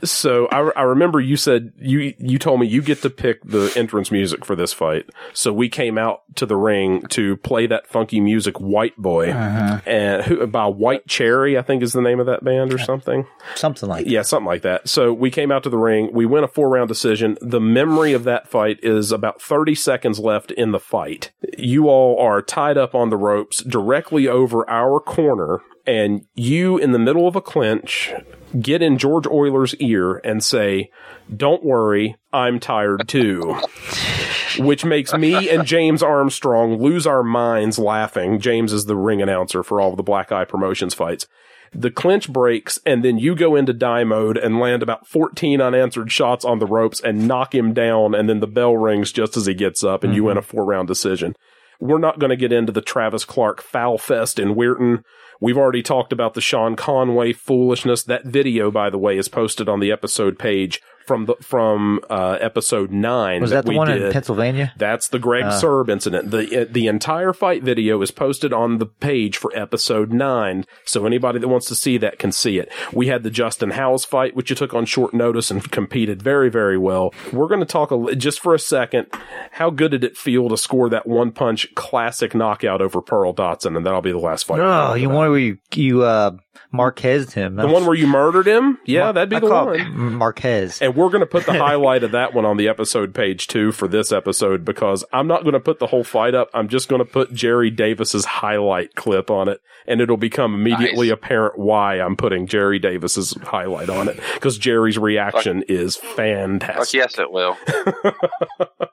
So 0.04 0.48
I, 0.48 0.72
I 0.76 0.84
remember 0.84 1.20
you 1.20 1.38
said 1.38 1.74
you 1.80 2.14
you 2.18 2.38
told 2.38 2.60
me 2.60 2.68
you 2.68 2.82
get 2.82 3.02
to 3.02 3.10
pick 3.10 3.44
the 3.44 3.72
entrance 3.76 4.12
music 4.12 4.46
for 4.46 4.56
this 4.56 4.74
fight. 4.74 5.10
So 5.34 5.54
we 5.54 5.70
came 5.70 5.98
out 5.98 6.24
to 6.36 6.46
the 6.46 6.56
ring 6.56 7.02
to 7.10 7.38
play 7.38 7.68
that 7.68 7.88
funky 7.88 8.20
music, 8.20 8.60
White 8.60 8.98
Boy, 8.98 9.32
uh-huh. 9.32 9.82
and 9.86 10.24
who, 10.24 10.46
by 10.48 10.68
White 10.68 11.08
Cherry, 11.08 11.58
I 11.58 11.62
think 11.62 11.84
is 11.84 11.94
the 11.94 12.02
name 12.02 12.20
of 12.20 12.26
that 12.26 12.44
band 12.44 12.74
or 12.74 12.78
something. 12.78 13.26
Something 13.56 13.90
like 13.90 14.08
Yeah, 14.08 14.22
something 14.22 14.48
like 14.48 14.64
that. 14.64 14.88
So 14.90 15.14
we 15.14 15.32
came 15.32 15.52
out 15.52 15.64
to 15.64 15.70
the 15.70 15.78
ring. 15.78 16.10
We 16.14 16.26
win 16.26 16.44
a 16.44 16.48
four 16.48 16.70
round 16.70 16.88
decision. 16.88 17.38
The 17.42 17.62
memory 17.62 18.14
of 18.14 18.24
that 18.26 18.48
fight 18.48 18.80
is 18.84 19.12
about 19.12 19.42
30 19.42 19.76
seconds 19.76 20.20
left 20.20 20.52
in 20.52 20.72
the 20.72 20.80
fight. 20.80 21.32
You 21.58 21.90
all 21.90 22.20
are 22.20 22.42
tied 22.42 22.78
up 22.78 22.96
on 22.96 23.10
the 23.10 23.18
ropes 23.18 23.64
directly 23.64 24.28
over 24.28 24.70
our 24.70 25.00
corner 25.00 25.62
and 25.86 26.26
you 26.36 26.78
in 26.78 26.92
the 26.92 27.00
middle 27.00 27.28
of 27.28 27.36
a 27.36 27.42
clinch 27.42 28.14
get 28.60 28.82
in 28.82 28.98
George 28.98 29.26
Euler's 29.28 29.76
ear 29.76 30.22
and 30.24 30.44
say, 30.44 30.90
don't 31.36 31.64
worry, 31.64 32.16
I'm 32.32 32.60
tired 32.60 33.08
too. 33.08 33.60
Which 34.60 34.86
makes 34.86 35.14
me 35.14 35.50
and 35.50 35.66
James 35.66 36.04
Armstrong 36.04 36.78
lose 36.78 37.08
our 37.08 37.24
minds 37.24 37.80
laughing. 37.80 38.40
James 38.40 38.72
is 38.72 38.86
the 38.86 38.96
ring 38.96 39.22
announcer 39.22 39.64
for 39.64 39.82
all 39.82 39.92
of 39.92 39.98
the 39.98 40.04
Black 40.04 40.32
Eye 40.32 40.46
Promotions 40.46 40.94
fights 40.94 41.28
the 41.76 41.92
clinch 41.92 42.32
breaks 42.32 42.80
and 42.86 43.04
then 43.04 43.18
you 43.18 43.36
go 43.36 43.56
into 43.56 43.74
die 43.74 44.04
mode 44.04 44.38
and 44.38 44.60
land 44.60 44.84
about 44.84 45.08
14 45.08 45.60
unanswered 45.62 46.12
shots 46.12 46.46
on 46.46 46.60
the 46.60 46.66
ropes 46.66 47.02
and 47.02 47.28
knock 47.28 47.54
him 47.54 47.74
down 47.74 48.14
and 48.14 48.30
then 48.30 48.40
the 48.40 48.48
bell 48.48 48.78
rings 48.78 49.12
just 49.12 49.36
as 49.36 49.46
he 49.46 49.54
gets 49.54 49.84
up 49.84 50.04
and 50.04 50.14
you 50.14 50.22
mm-hmm. 50.22 50.28
win 50.28 50.38
a 50.38 50.42
four 50.42 50.66
round 50.66 50.88
decision. 50.88 51.36
We're 51.80 51.98
not 51.98 52.20
going 52.20 52.30
to 52.30 52.36
get 52.36 52.54
into 52.54 52.72
the 52.72 52.82
Travis 52.82 53.26
Clark 53.26 53.62
foul 53.62 53.98
fest 53.98 54.40
in 54.40 54.56
Weirton. 54.56 55.04
We've 55.44 55.58
already 55.58 55.84
talked 55.84 56.14
about 56.14 56.36
the 56.36 56.40
Sean 56.40 56.78
Conway 56.78 57.34
foolishness. 57.34 58.02
That 58.02 58.24
video, 58.24 58.72
by 58.72 58.90
the 58.90 58.98
way, 58.98 59.18
is 59.18 59.28
posted 59.28 59.68
on 59.68 59.82
the 59.82 59.92
episode 59.92 60.40
page 60.40 60.82
from 61.06 61.26
the 61.26 61.36
from 61.42 62.00
uh, 62.10 62.38
episode 62.42 62.92
nine. 62.92 63.42
Was 63.42 63.52
that 63.52 63.66
the 63.66 63.72
we 63.72 63.78
one 63.78 63.88
did. 63.88 64.02
in 64.02 64.12
Pennsylvania? 64.12 64.74
That's 64.78 65.08
the 65.08 65.20
Greg 65.20 65.52
Serb 65.54 65.90
incident. 65.90 66.32
The 66.32 66.68
the 66.70 66.88
entire 66.88 67.34
fight 67.34 67.64
video 67.64 68.02
is 68.02 68.12
posted 68.12 68.54
on 68.54 68.78
the 68.78 68.86
page 68.86 69.38
for 69.38 69.52
episode 69.56 70.12
nine, 70.12 70.66
so 70.86 71.06
anybody 71.06 71.40
that 71.40 71.48
wants 71.48 71.68
to 71.68 71.76
see 71.76 71.98
that 71.98 72.20
can 72.20 72.32
see 72.32 72.60
it. 72.60 72.72
We 72.92 73.08
had 73.08 73.24
the 73.24 73.32
Justin 73.32 73.72
Howes 73.72 74.06
fight, 74.06 74.36
which 74.36 74.50
you 74.50 74.56
took 74.56 74.74
on 74.74 74.86
short 74.86 75.14
notice 75.14 75.52
and 75.52 75.70
competed 75.72 76.22
very 76.22 76.50
very 76.50 76.78
well. 76.78 77.14
We're 77.32 77.48
going 77.48 77.60
to 77.60 77.66
talk 77.66 77.92
a, 77.92 78.16
just 78.16 78.40
for 78.40 78.54
a 78.54 78.60
second. 78.60 79.08
How 79.52 79.70
good 79.70 79.92
did 79.92 80.04
it 80.04 80.18
feel 80.18 80.50
to 80.50 80.58
score 80.58 80.90
that 80.90 81.08
one 81.08 81.32
punch 81.32 81.74
classic 81.76 82.34
knockout 82.34 82.82
over 82.82 83.02
Pearl 83.02 83.34
Dotson, 83.34 83.78
and 83.78 83.86
that'll 83.86 84.02
be 84.02 84.12
the 84.12 84.18
last 84.18 84.44
fight. 84.44 84.60
Oh, 84.60 84.96
you 84.96 85.10
where 85.10 85.38
you, 85.38 85.58
you, 85.74 86.04
uh, 86.04 86.32
Marquez 86.72 87.34
him. 87.34 87.56
the 87.56 87.68
one 87.68 87.86
where 87.86 87.96
you 87.96 88.08
murdered 88.08 88.48
him? 88.48 88.78
Yeah, 88.86 89.12
that'd 89.12 89.30
be 89.30 89.36
I 89.36 89.40
the 89.40 89.48
call 89.48 89.66
one. 89.68 90.14
Marquez. 90.16 90.82
And 90.82 90.96
we're 90.96 91.10
going 91.10 91.22
to 91.22 91.26
put 91.28 91.46
the 91.46 91.54
highlight 91.58 92.04
of 92.04 92.12
that 92.12 92.34
one 92.34 92.46
on 92.46 92.58
the 92.58 92.68
episode 92.68 93.14
page 93.14 93.48
too 93.48 93.72
for 93.72 93.88
this 93.88 94.12
episode 94.12 94.66
because 94.66 95.04
I'm 95.14 95.28
not 95.28 95.44
going 95.44 95.54
to 95.54 95.60
put 95.60 95.80
the 95.80 95.88
whole 95.88 96.04
fight 96.04 96.34
up. 96.36 96.50
I'm 96.54 96.68
just 96.68 96.90
going 96.90 97.00
to 97.00 97.06
put 97.06 97.34
Jerry 97.34 97.70
Davis's 97.70 98.26
highlight 98.26 98.96
clip 98.96 99.30
on 99.32 99.48
it 99.50 99.60
and 99.88 100.02
it'll 100.02 100.18
become 100.18 100.54
immediately 100.56 101.08
Nice. 101.10 101.14
apparent 101.16 101.58
why 101.60 102.00
I'm 102.00 102.16
putting 102.16 102.48
Jerry 102.48 102.80
Davis's 102.80 103.34
highlight 103.44 103.90
on 103.90 104.08
it 104.10 104.20
because 104.36 104.58
Jerry's 104.58 104.98
reaction 104.98 105.64
is 105.68 105.96
Fuck 105.98 106.16
fantastic. 106.16 106.94
yes, 107.00 107.20
it 107.20 107.32
will. 107.32 107.58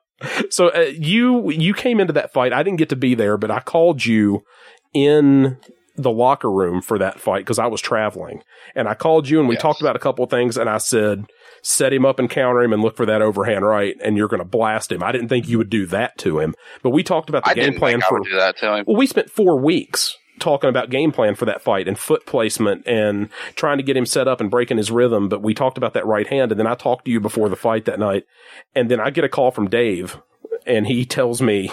So 0.50 0.68
uh, 0.68 0.80
you 0.98 1.50
you 1.50 1.72
came 1.72 1.98
into 1.98 2.12
that 2.12 2.30
fight. 2.30 2.52
I 2.52 2.62
didn't 2.62 2.76
get 2.78 2.90
to 2.90 2.96
be 2.96 3.14
there, 3.14 3.38
but 3.38 3.50
I 3.50 3.60
called 3.60 4.04
you 4.04 4.42
in 4.92 5.56
the 5.96 6.10
locker 6.10 6.50
room 6.50 6.80
for 6.80 6.98
that 6.98 7.20
fight 7.20 7.40
because 7.40 7.58
I 7.58 7.66
was 7.66 7.80
traveling. 7.80 8.42
And 8.74 8.88
I 8.88 8.94
called 8.94 9.28
you 9.28 9.38
and 9.40 9.48
we 9.48 9.54
Yes. 9.56 9.62
talked 9.62 9.80
about 9.80 9.96
a 9.96 10.00
couple 10.00 10.24
of 10.24 10.30
things 10.30 10.56
and 10.56 10.70
I 10.70 10.78
said, 10.78 11.26
set 11.62 11.92
him 11.92 12.06
up 12.06 12.18
and 12.18 12.30
counter 12.30 12.62
him 12.62 12.72
and 12.72 12.82
look 12.82 12.96
for 12.96 13.04
that 13.06 13.20
overhand 13.22 13.64
right 13.66 13.96
and 14.02 14.16
you're 14.16 14.28
going 14.28 14.38
to 14.40 14.44
blast 14.48 14.90
him. 14.92 15.02
I 15.02 15.12
didn't 15.12 15.28
think 15.28 15.48
you 15.48 15.58
would 15.58 15.68
do 15.70 15.86
that 15.86 16.16
to 16.18 16.38
him, 16.38 16.54
but 16.82 16.90
we 16.90 17.02
talked 17.02 17.28
about 17.28 17.44
the 17.44 17.50
I 17.50 17.54
game 17.54 17.74
plan 17.74 18.00
for, 18.00 18.20
do 18.20 18.36
that 18.36 18.56
to 18.58 18.76
him. 18.76 18.84
well, 18.86 18.96
we 18.96 19.06
spent 19.06 19.30
four 19.30 19.58
weeks 19.60 20.16
talking 20.38 20.70
about 20.70 20.88
game 20.88 21.12
plan 21.12 21.34
for 21.34 21.44
that 21.44 21.60
fight 21.60 21.86
and 21.86 21.98
foot 21.98 22.24
placement 22.24 22.86
and 22.86 23.28
trying 23.56 23.76
to 23.76 23.82
get 23.84 23.94
him 23.96 24.06
set 24.06 24.26
up 24.26 24.40
and 24.40 24.50
breaking 24.50 24.78
his 24.78 24.90
rhythm. 24.90 25.28
But 25.28 25.42
we 25.42 25.52
talked 25.52 25.76
about 25.76 25.92
that 25.94 26.06
right 26.06 26.26
hand. 26.26 26.50
And 26.50 26.58
then 26.58 26.66
I 26.66 26.74
talked 26.74 27.04
to 27.04 27.10
you 27.10 27.20
before 27.20 27.50
the 27.50 27.56
fight 27.56 27.84
that 27.84 27.98
night. 27.98 28.24
And 28.74 28.90
then 28.90 29.00
I 29.00 29.10
get 29.10 29.24
a 29.24 29.28
call 29.28 29.50
from 29.50 29.68
Dave 29.68 30.18
and 30.66 30.86
he 30.86 31.04
tells 31.04 31.42
me, 31.42 31.70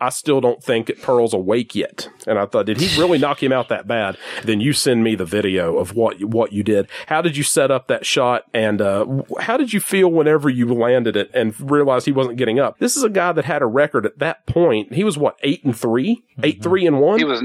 I 0.00 0.08
still 0.08 0.40
don't 0.40 0.62
think 0.62 0.90
Pearl's 1.02 1.34
awake 1.34 1.74
yet. 1.74 2.08
And 2.26 2.38
I 2.38 2.46
thought, 2.46 2.66
did 2.66 2.80
he 2.80 2.98
really 3.00 3.18
knock 3.18 3.42
him 3.42 3.52
out 3.52 3.68
that 3.68 3.86
bad? 3.86 4.16
Then 4.44 4.60
you 4.60 4.72
send 4.72 5.04
me 5.04 5.14
the 5.14 5.24
video 5.24 5.78
of 5.78 5.94
what 5.94 6.22
what 6.24 6.52
you 6.52 6.62
did. 6.62 6.88
How 7.06 7.20
did 7.22 7.36
you 7.36 7.42
set 7.42 7.70
up 7.70 7.88
that 7.88 8.06
shot? 8.06 8.44
And 8.54 8.80
uh, 8.80 9.22
how 9.40 9.56
did 9.56 9.72
you 9.72 9.80
feel 9.80 10.10
whenever 10.10 10.48
you 10.48 10.72
landed 10.72 11.16
it 11.16 11.30
and 11.34 11.54
realized 11.60 12.06
he 12.06 12.12
wasn't 12.12 12.36
getting 12.36 12.58
up? 12.58 12.78
This 12.78 12.96
is 12.96 13.02
a 13.02 13.10
guy 13.10 13.32
that 13.32 13.44
had 13.44 13.62
a 13.62 13.66
record 13.66 14.06
at 14.06 14.18
that 14.18 14.46
point. 14.46 14.94
He 14.94 15.04
was 15.04 15.18
what 15.18 15.36
eight 15.42 15.64
and 15.64 15.76
3 15.76 16.22
eight 16.42 16.62
three 16.62 16.86
and 16.86 17.00
one. 17.00 17.18
He 17.18 17.24
was, 17.24 17.42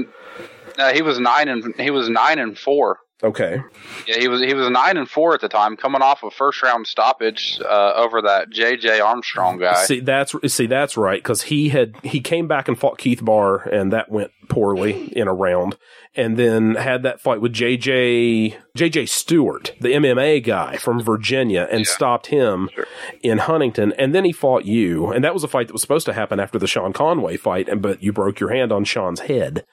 no, 0.78 0.92
he 0.92 1.02
was 1.02 1.18
nine 1.18 1.48
and 1.48 1.74
he 1.78 1.90
was 1.90 2.08
nine 2.08 2.38
and 2.38 2.58
four. 2.58 2.98
Okay. 3.22 3.60
Yeah, 4.06 4.18
he 4.18 4.28
was 4.28 4.40
he 4.42 4.54
was 4.54 4.68
nine 4.70 4.96
and 4.96 5.08
four 5.08 5.34
at 5.34 5.40
the 5.40 5.48
time, 5.48 5.76
coming 5.76 6.02
off 6.02 6.22
a 6.22 6.30
first 6.30 6.62
round 6.62 6.86
stoppage 6.86 7.60
uh, 7.64 7.92
over 7.96 8.22
that 8.22 8.50
J.J. 8.50 9.00
Armstrong 9.00 9.58
guy. 9.58 9.84
See 9.84 10.00
that's 10.00 10.34
see 10.52 10.66
that's 10.66 10.96
right 10.96 11.20
because 11.22 11.42
he 11.42 11.70
had 11.70 11.94
he 12.02 12.20
came 12.20 12.46
back 12.48 12.68
and 12.68 12.78
fought 12.78 12.98
Keith 12.98 13.24
Barr 13.24 13.56
and 13.68 13.92
that 13.92 14.10
went 14.10 14.30
poorly 14.48 15.08
in 15.16 15.26
a 15.26 15.34
round, 15.34 15.76
and 16.14 16.36
then 16.36 16.76
had 16.76 17.02
that 17.02 17.20
fight 17.20 17.40
with 17.40 17.52
JJ 17.52 18.54
JJ 18.76 19.08
Stewart, 19.08 19.72
the 19.80 19.88
MMA 19.88 20.44
guy 20.44 20.76
from 20.76 21.00
Virginia, 21.02 21.66
and 21.70 21.80
Yeah. 21.80 21.90
stopped 21.92 22.26
him 22.28 22.70
Sure. 22.74 22.86
in 23.22 23.38
Huntington, 23.38 23.92
and 23.98 24.14
then 24.14 24.24
he 24.24 24.32
fought 24.32 24.64
you, 24.64 25.10
and 25.10 25.24
that 25.24 25.34
was 25.34 25.42
a 25.42 25.48
fight 25.48 25.66
that 25.66 25.72
was 25.72 25.82
supposed 25.82 26.06
to 26.06 26.12
happen 26.12 26.38
after 26.38 26.58
the 26.58 26.66
Sean 26.68 26.92
Conway 26.92 27.36
fight, 27.36 27.68
and 27.68 27.82
but 27.82 28.02
you 28.02 28.12
broke 28.12 28.38
your 28.38 28.50
hand 28.50 28.70
on 28.72 28.84
Sean's 28.84 29.20
head. 29.20 29.64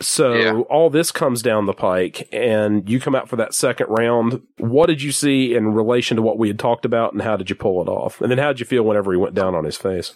So 0.00 0.34
Yeah. 0.34 0.52
all 0.68 0.90
this 0.90 1.10
comes 1.10 1.40
down 1.42 1.66
the 1.66 1.72
pike, 1.72 2.28
and 2.32 2.88
you 2.88 3.00
come 3.00 3.14
out 3.14 3.28
for 3.28 3.36
that 3.36 3.54
second 3.54 3.86
round. 3.88 4.42
What 4.58 4.86
did 4.86 5.02
you 5.02 5.10
see 5.12 5.54
in 5.54 5.72
relation 5.72 6.16
to 6.16 6.22
what 6.22 6.38
we 6.38 6.48
had 6.48 6.58
talked 6.58 6.84
about, 6.84 7.12
and 7.12 7.22
how 7.22 7.36
did 7.36 7.48
you 7.48 7.56
pull 7.56 7.80
it 7.82 7.88
off? 7.88 8.20
And 8.20 8.30
then 8.30 8.38
how 8.38 8.48
did 8.48 8.60
you 8.60 8.66
feel 8.66 8.82
whenever 8.82 9.12
he 9.12 9.18
went 9.18 9.34
down 9.34 9.54
on 9.54 9.64
his 9.64 9.76
face? 9.76 10.12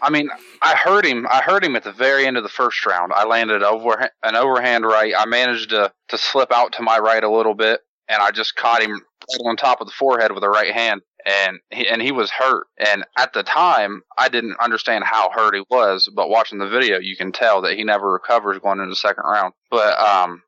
I 0.00 0.10
mean, 0.10 0.30
I 0.62 0.76
heard 0.76 1.04
him. 1.04 1.26
I 1.28 1.40
heard 1.42 1.64
him 1.64 1.74
at 1.74 1.82
the 1.82 1.92
very 1.92 2.24
end 2.24 2.36
of 2.36 2.44
the 2.44 2.48
first 2.48 2.86
round. 2.86 3.12
I 3.12 3.24
landed 3.24 3.64
over 3.64 4.10
an 4.22 4.36
overhand 4.36 4.84
right. 4.86 5.12
I 5.16 5.26
managed 5.26 5.70
to 5.70 5.92
to 6.08 6.18
slip 6.18 6.52
out 6.52 6.72
to 6.74 6.82
my 6.82 6.98
right 6.98 7.24
a 7.24 7.30
little 7.30 7.54
bit, 7.54 7.80
and 8.08 8.22
I 8.22 8.30
just 8.30 8.54
caught 8.54 8.82
him 8.82 8.92
right 8.92 9.48
on 9.50 9.56
top 9.56 9.80
of 9.80 9.88
the 9.88 9.92
forehead 9.92 10.30
with 10.32 10.42
the 10.42 10.48
right 10.48 10.72
hand. 10.72 11.00
And 11.28 11.58
he, 11.70 11.86
and 11.86 12.00
he 12.00 12.10
was 12.10 12.30
hurt. 12.30 12.68
And 12.78 13.04
at 13.18 13.32
the 13.34 13.42
time, 13.42 14.02
I 14.16 14.28
didn't 14.28 14.56
understand 14.60 15.04
how 15.04 15.30
hurt 15.30 15.54
he 15.54 15.62
was. 15.70 16.08
But 16.14 16.30
watching 16.30 16.58
the 16.58 16.68
video, 16.68 16.98
you 16.98 17.16
can 17.16 17.32
tell 17.32 17.60
that 17.62 17.76
he 17.76 17.84
never 17.84 18.10
recovers 18.10 18.58
going 18.60 18.78
into 18.78 18.90
the 18.90 18.96
second 18.96 19.24
round. 19.24 19.52
But 19.70 19.98
um, 19.98 20.42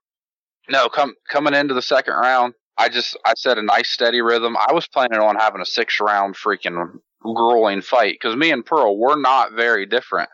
no, 0.70 0.88
come 0.88 1.14
coming 1.30 1.54
into 1.54 1.74
the 1.74 1.82
second 1.82 2.14
round, 2.14 2.54
I 2.78 2.88
just 2.88 3.16
I 3.26 3.34
set 3.36 3.58
a 3.58 3.62
nice 3.62 3.90
steady 3.90 4.22
rhythm. 4.22 4.56
I 4.56 4.72
was 4.72 4.88
planning 4.88 5.18
on 5.20 5.36
having 5.36 5.60
a 5.60 5.66
six 5.66 6.00
round 6.00 6.34
freaking 6.34 7.00
grueling 7.22 7.82
fight 7.82 8.14
because 8.20 8.36
me 8.36 8.50
and 8.50 8.64
Pearl 8.64 8.96
we're 8.96 9.20
not 9.20 9.52
very 9.52 9.84
different 9.84 10.30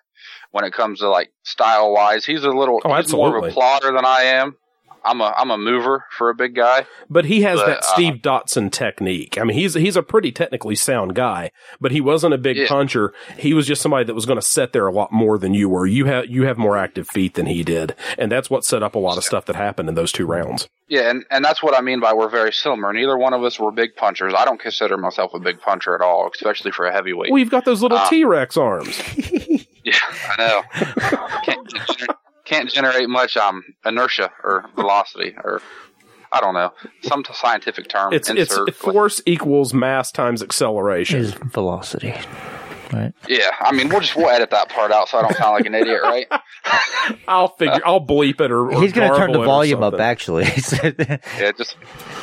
when 0.53 0.65
it 0.65 0.73
comes 0.73 1.01
to 1.01 1.09
like 1.09 1.31
style 1.45 1.93
wise. 1.93 2.25
He's 2.25 2.45
a 2.45 2.51
little 2.51 2.81
Oh, 2.85 2.95
he's 2.95 3.13
more 3.13 3.37
of 3.37 3.45
a 3.45 3.51
plotter 3.51 3.93
than 3.93 4.05
I 4.05 4.23
am. 4.23 4.57
I'm 5.07 5.21
a 5.21 5.33
I'm 5.37 5.51
a 5.51 5.57
mover 5.59 6.05
for 6.11 6.29
a 6.31 6.35
big 6.35 6.55
guy. 6.55 6.87
But 7.09 7.25
he 7.27 7.43
has 7.43 7.59
But, 7.61 7.67
that 7.67 7.79
uh, 7.79 7.95
Steve 7.95 8.15
Dotson 8.23 8.71
technique. 8.73 9.39
I 9.39 9.45
mean, 9.45 9.57
he's 9.57 9.75
he's 9.75 9.97
a 9.97 10.03
pretty 10.03 10.33
technically 10.33 10.75
sound 10.75 11.15
guy, 11.15 11.51
but 11.81 11.93
he 11.93 12.01
wasn't 12.01 12.35
a 12.35 12.39
big 12.39 12.57
Yeah. 12.57 12.67
puncher. 12.69 13.15
He 13.39 13.55
was 13.55 13.67
just 13.67 13.81
somebody 13.81 14.05
that 14.05 14.15
was 14.15 14.27
going 14.27 14.39
to 14.39 14.45
set 14.47 14.73
there 14.73 14.87
a 14.87 14.93
lot 14.93 15.13
more 15.13 15.39
than 15.39 15.55
you 15.55 15.69
were. 15.69 15.87
You 15.87 16.05
have 16.07 16.27
you 16.27 16.43
have 16.45 16.59
more 16.59 16.77
active 16.77 17.09
feet 17.09 17.35
than 17.35 17.47
he 17.47 17.63
did, 17.63 17.95
and 18.19 18.31
that's 18.31 18.51
what 18.51 18.65
set 18.65 18.83
up 18.83 18.95
a 18.95 18.99
lot 18.99 19.17
of 19.17 19.25
stuff 19.25 19.47
that 19.47 19.57
happened 19.57 19.89
in 19.89 19.95
those 19.95 20.13
two 20.13 20.27
rounds. 20.27 20.69
Yeah, 20.89 21.11
and, 21.11 21.25
and 21.33 21.45
that's 21.45 21.63
what 21.65 21.77
I 21.77 21.81
mean 21.81 21.99
by 22.01 22.13
we're 22.13 22.29
very 22.29 22.53
similar. 22.53 22.93
Neither 22.93 23.17
one 23.19 23.35
of 23.35 23.43
us 23.43 23.59
were 23.59 23.73
big 23.73 23.97
punchers. 23.97 24.33
I 24.37 24.45
don't 24.45 24.61
consider 24.61 24.97
myself 24.97 25.35
a 25.35 25.41
big 25.41 25.61
puncher 25.61 25.95
at 25.97 26.01
all, 26.01 26.31
especially 26.33 26.71
for 26.71 26.87
a 26.87 26.93
heavyweight. 26.93 27.31
Well, 27.33 27.39
you've 27.41 27.51
got 27.51 27.65
those 27.65 27.83
little 27.83 27.99
Uh, 27.99 28.09
T 28.09 28.25
Rex 28.25 28.57
arms. 28.57 29.01
Yeah, 29.87 29.95
I 30.37 30.63
know. 31.47 32.15
can't, 32.47 32.71
generate 32.71 33.09
much 33.09 33.37
um 33.37 33.63
inertia 33.85 34.31
or 34.43 34.65
velocity 34.75 35.35
or 35.45 35.61
I 36.33 36.41
don't 36.41 36.55
know 36.55 36.73
some 37.03 37.23
t- 37.23 37.33
scientific 37.35 37.89
term. 37.89 38.13
It's 38.13 38.29
it's 38.31 38.59
force 38.77 39.23
equals 39.27 39.73
mass 39.73 40.11
times 40.11 40.43
acceleration. 40.43 41.21
Is 41.21 41.35
velocity. 41.35 42.15
Right. 42.93 43.13
yeah, 43.29 43.51
I 43.61 43.73
mean 43.73 43.89
we'll 43.89 44.01
just 44.01 44.15
we'll 44.17 44.29
edit 44.29 44.51
that 44.51 44.69
part 44.69 44.93
out 44.93 45.09
so 45.09 45.19
I 45.19 45.23
don't 45.23 45.37
sound 45.37 45.55
like 45.55 45.67
an 45.67 45.75
idiot, 45.75 46.03
right? 46.03 46.27
I'll 47.29 47.49
figure. 47.49 47.81
I'll 47.85 48.05
bleep 48.05 48.41
it 48.41 48.51
or, 48.51 48.71
or 48.73 48.81
He's 48.81 48.93
going 48.93 49.11
to 49.11 49.17
turn 49.17 49.33
the 49.33 49.43
volume 49.43 49.83
up, 49.83 49.99
actually. 50.01 50.45
Yeah, 51.39 51.53
just 51.57 51.77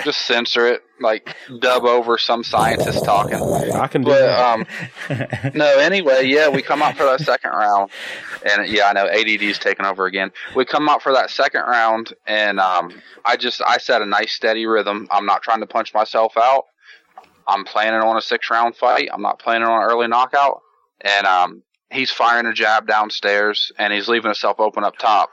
just 0.04 0.22
censor 0.26 0.68
it, 0.68 0.82
like 1.00 1.36
dub 1.60 1.84
over 1.86 2.18
some 2.18 2.44
scientist 2.44 3.04
talking. 3.06 3.36
I 3.74 3.88
can 3.88 4.02
do 4.04 4.12
But 4.12 4.20
that. 4.20 5.42
um, 5.42 5.52
no. 5.54 5.78
Anyway, 5.80 6.26
yeah, 6.26 6.50
we 6.50 6.62
come 6.62 6.82
out 6.82 6.98
for 6.98 7.04
that 7.04 7.22
second 7.22 7.52
round, 7.52 7.92
and 8.46 8.68
yeah, 8.68 8.88
I 8.88 8.94
know 8.94 9.08
ADD's 9.08 9.60
taking 9.60 9.86
over 9.86 10.06
again. 10.06 10.32
We 10.56 10.66
come 10.66 10.90
out 10.90 11.02
for 11.02 11.14
that 11.14 11.30
second 11.30 11.62
round, 11.62 12.14
and 12.28 12.60
um, 12.60 13.02
I 13.26 13.38
just 13.38 13.62
I 13.66 13.78
set 13.78 14.02
a 14.02 14.06
nice 14.06 14.34
steady 14.34 14.66
rhythm. 14.66 15.08
I'm 15.12 15.26
not 15.26 15.42
trying 15.44 15.60
to 15.62 15.68
punch 15.68 15.94
myself 15.94 16.36
out. 16.38 16.66
I'm 17.48 17.66
planning 17.66 18.02
on 18.02 18.18
a 18.18 18.22
six 18.22 18.50
round 18.50 18.76
fight. 18.76 19.10
I'm 19.12 19.22
not 19.22 19.40
planning 19.40 19.68
on 19.68 19.84
an 19.84 19.90
early 19.90 20.08
knockout. 20.08 20.62
And 21.02 21.26
um, 21.26 21.64
he's 21.92 22.12
firing 22.12 22.46
a 22.46 22.54
jab 22.54 22.88
downstairs, 22.88 23.72
and 23.78 23.92
he's 23.92 24.08
leaving 24.08 24.30
himself 24.30 24.60
open 24.60 24.84
up 24.84 24.98
top. 24.98 25.30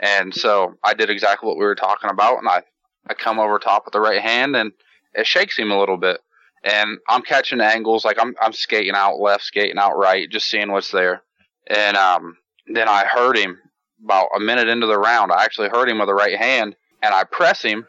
And 0.00 0.34
so 0.34 0.74
I 0.82 0.94
did 0.94 1.10
exactly 1.10 1.46
what 1.46 1.58
we 1.58 1.64
were 1.64 1.74
talking 1.74 2.10
about, 2.10 2.38
and 2.38 2.48
I 2.48 2.62
I 3.06 3.12
come 3.14 3.38
over 3.38 3.58
top 3.58 3.84
with 3.84 3.92
the 3.92 4.00
right 4.00 4.22
hand, 4.22 4.56
and 4.56 4.72
it 5.12 5.26
shakes 5.26 5.58
him 5.58 5.70
a 5.70 5.78
little 5.78 5.98
bit 5.98 6.20
and 6.64 6.98
I'm 7.08 7.22
catching 7.22 7.60
angles 7.60 8.04
like 8.04 8.16
I'm 8.18 8.34
I'm 8.40 8.52
skating 8.52 8.94
out 8.94 9.20
left, 9.20 9.44
skating 9.44 9.78
out 9.78 9.96
right, 9.96 10.28
just 10.28 10.48
seeing 10.48 10.72
what's 10.72 10.90
there. 10.90 11.22
And 11.68 11.96
um, 11.96 12.36
then 12.66 12.88
I 12.88 13.04
heard 13.04 13.36
him 13.36 13.58
about 14.02 14.28
a 14.34 14.40
minute 14.40 14.68
into 14.68 14.86
the 14.86 14.98
round. 14.98 15.30
I 15.30 15.44
actually 15.44 15.68
heard 15.68 15.88
him 15.88 15.98
with 15.98 16.08
the 16.08 16.14
right 16.14 16.36
hand, 16.36 16.74
and 17.02 17.14
I 17.14 17.24
press 17.24 17.62
him 17.62 17.86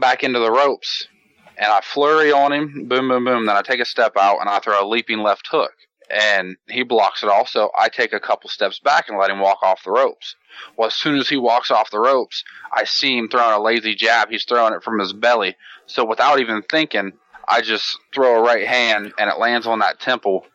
back 0.00 0.22
into 0.22 0.38
the 0.38 0.50
ropes, 0.50 1.08
and 1.56 1.72
I 1.72 1.80
flurry 1.82 2.32
on 2.32 2.52
him, 2.52 2.86
boom, 2.88 3.08
boom, 3.08 3.24
boom. 3.24 3.46
Then 3.46 3.56
I 3.56 3.62
take 3.62 3.80
a 3.80 3.84
step 3.84 4.16
out 4.16 4.40
and 4.40 4.48
I 4.48 4.58
throw 4.58 4.82
a 4.82 4.86
leaping 4.86 5.20
left 5.20 5.48
hook, 5.50 5.72
and 6.10 6.56
he 6.68 6.82
blocks 6.82 7.22
it. 7.22 7.28
Also, 7.28 7.70
I 7.76 7.88
take 7.88 8.12
a 8.12 8.20
couple 8.20 8.50
steps 8.50 8.78
back 8.78 9.08
and 9.08 9.18
let 9.18 9.30
him 9.30 9.40
walk 9.40 9.62
off 9.62 9.84
the 9.84 9.90
ropes. 9.90 10.36
Well, 10.76 10.88
as 10.88 10.94
soon 10.94 11.18
as 11.18 11.28
he 11.28 11.36
walks 11.36 11.70
off 11.70 11.90
the 11.90 12.00
ropes, 12.00 12.44
I 12.72 12.84
see 12.84 13.16
him 13.16 13.28
throwing 13.28 13.54
a 13.54 13.62
lazy 13.62 13.94
jab. 13.94 14.30
He's 14.30 14.44
throwing 14.44 14.74
it 14.74 14.82
from 14.82 14.98
his 14.98 15.12
belly. 15.12 15.56
So 15.86 16.04
without 16.04 16.40
even 16.40 16.62
thinking, 16.62 17.12
I 17.48 17.60
just 17.60 17.98
throw 18.14 18.38
a 18.38 18.42
right 18.42 18.66
hand 18.66 19.12
and 19.18 19.30
it 19.30 19.38
lands 19.38 19.66
on 19.66 19.80
that 19.80 20.00
temple. 20.00 20.46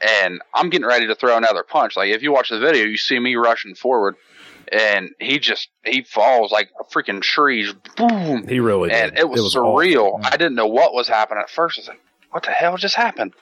And 0.00 0.40
I'm 0.52 0.70
getting 0.70 0.86
ready 0.86 1.06
to 1.06 1.14
throw 1.14 1.36
another 1.36 1.62
punch. 1.62 1.96
Like 1.96 2.10
if 2.10 2.22
you 2.22 2.32
watch 2.32 2.48
the 2.50 2.58
video, 2.58 2.84
you 2.84 2.96
see 2.96 3.18
me 3.18 3.36
rushing 3.36 3.74
forward, 3.74 4.16
and 4.70 5.10
he 5.18 5.38
just 5.38 5.68
he 5.84 6.02
falls 6.02 6.52
like 6.52 6.70
a 6.80 6.84
freaking 6.84 7.20
tree. 7.20 7.72
Boom! 7.96 8.46
He 8.46 8.60
really 8.60 8.90
did. 8.90 9.10
and 9.10 9.18
it 9.18 9.28
was, 9.28 9.56
awful. 9.56 9.76
surreal. 9.76 10.20
I 10.24 10.36
didn't 10.36 10.54
know 10.54 10.66
what 10.66 10.94
was 10.94 11.08
happening 11.08 11.42
at 11.42 11.50
first. 11.50 11.78
I 11.78 11.80
was 11.80 11.88
like, 11.88 12.00
"What 12.30 12.44
the 12.44 12.50
hell 12.50 12.76
just 12.76 12.94
happened?" 12.94 13.32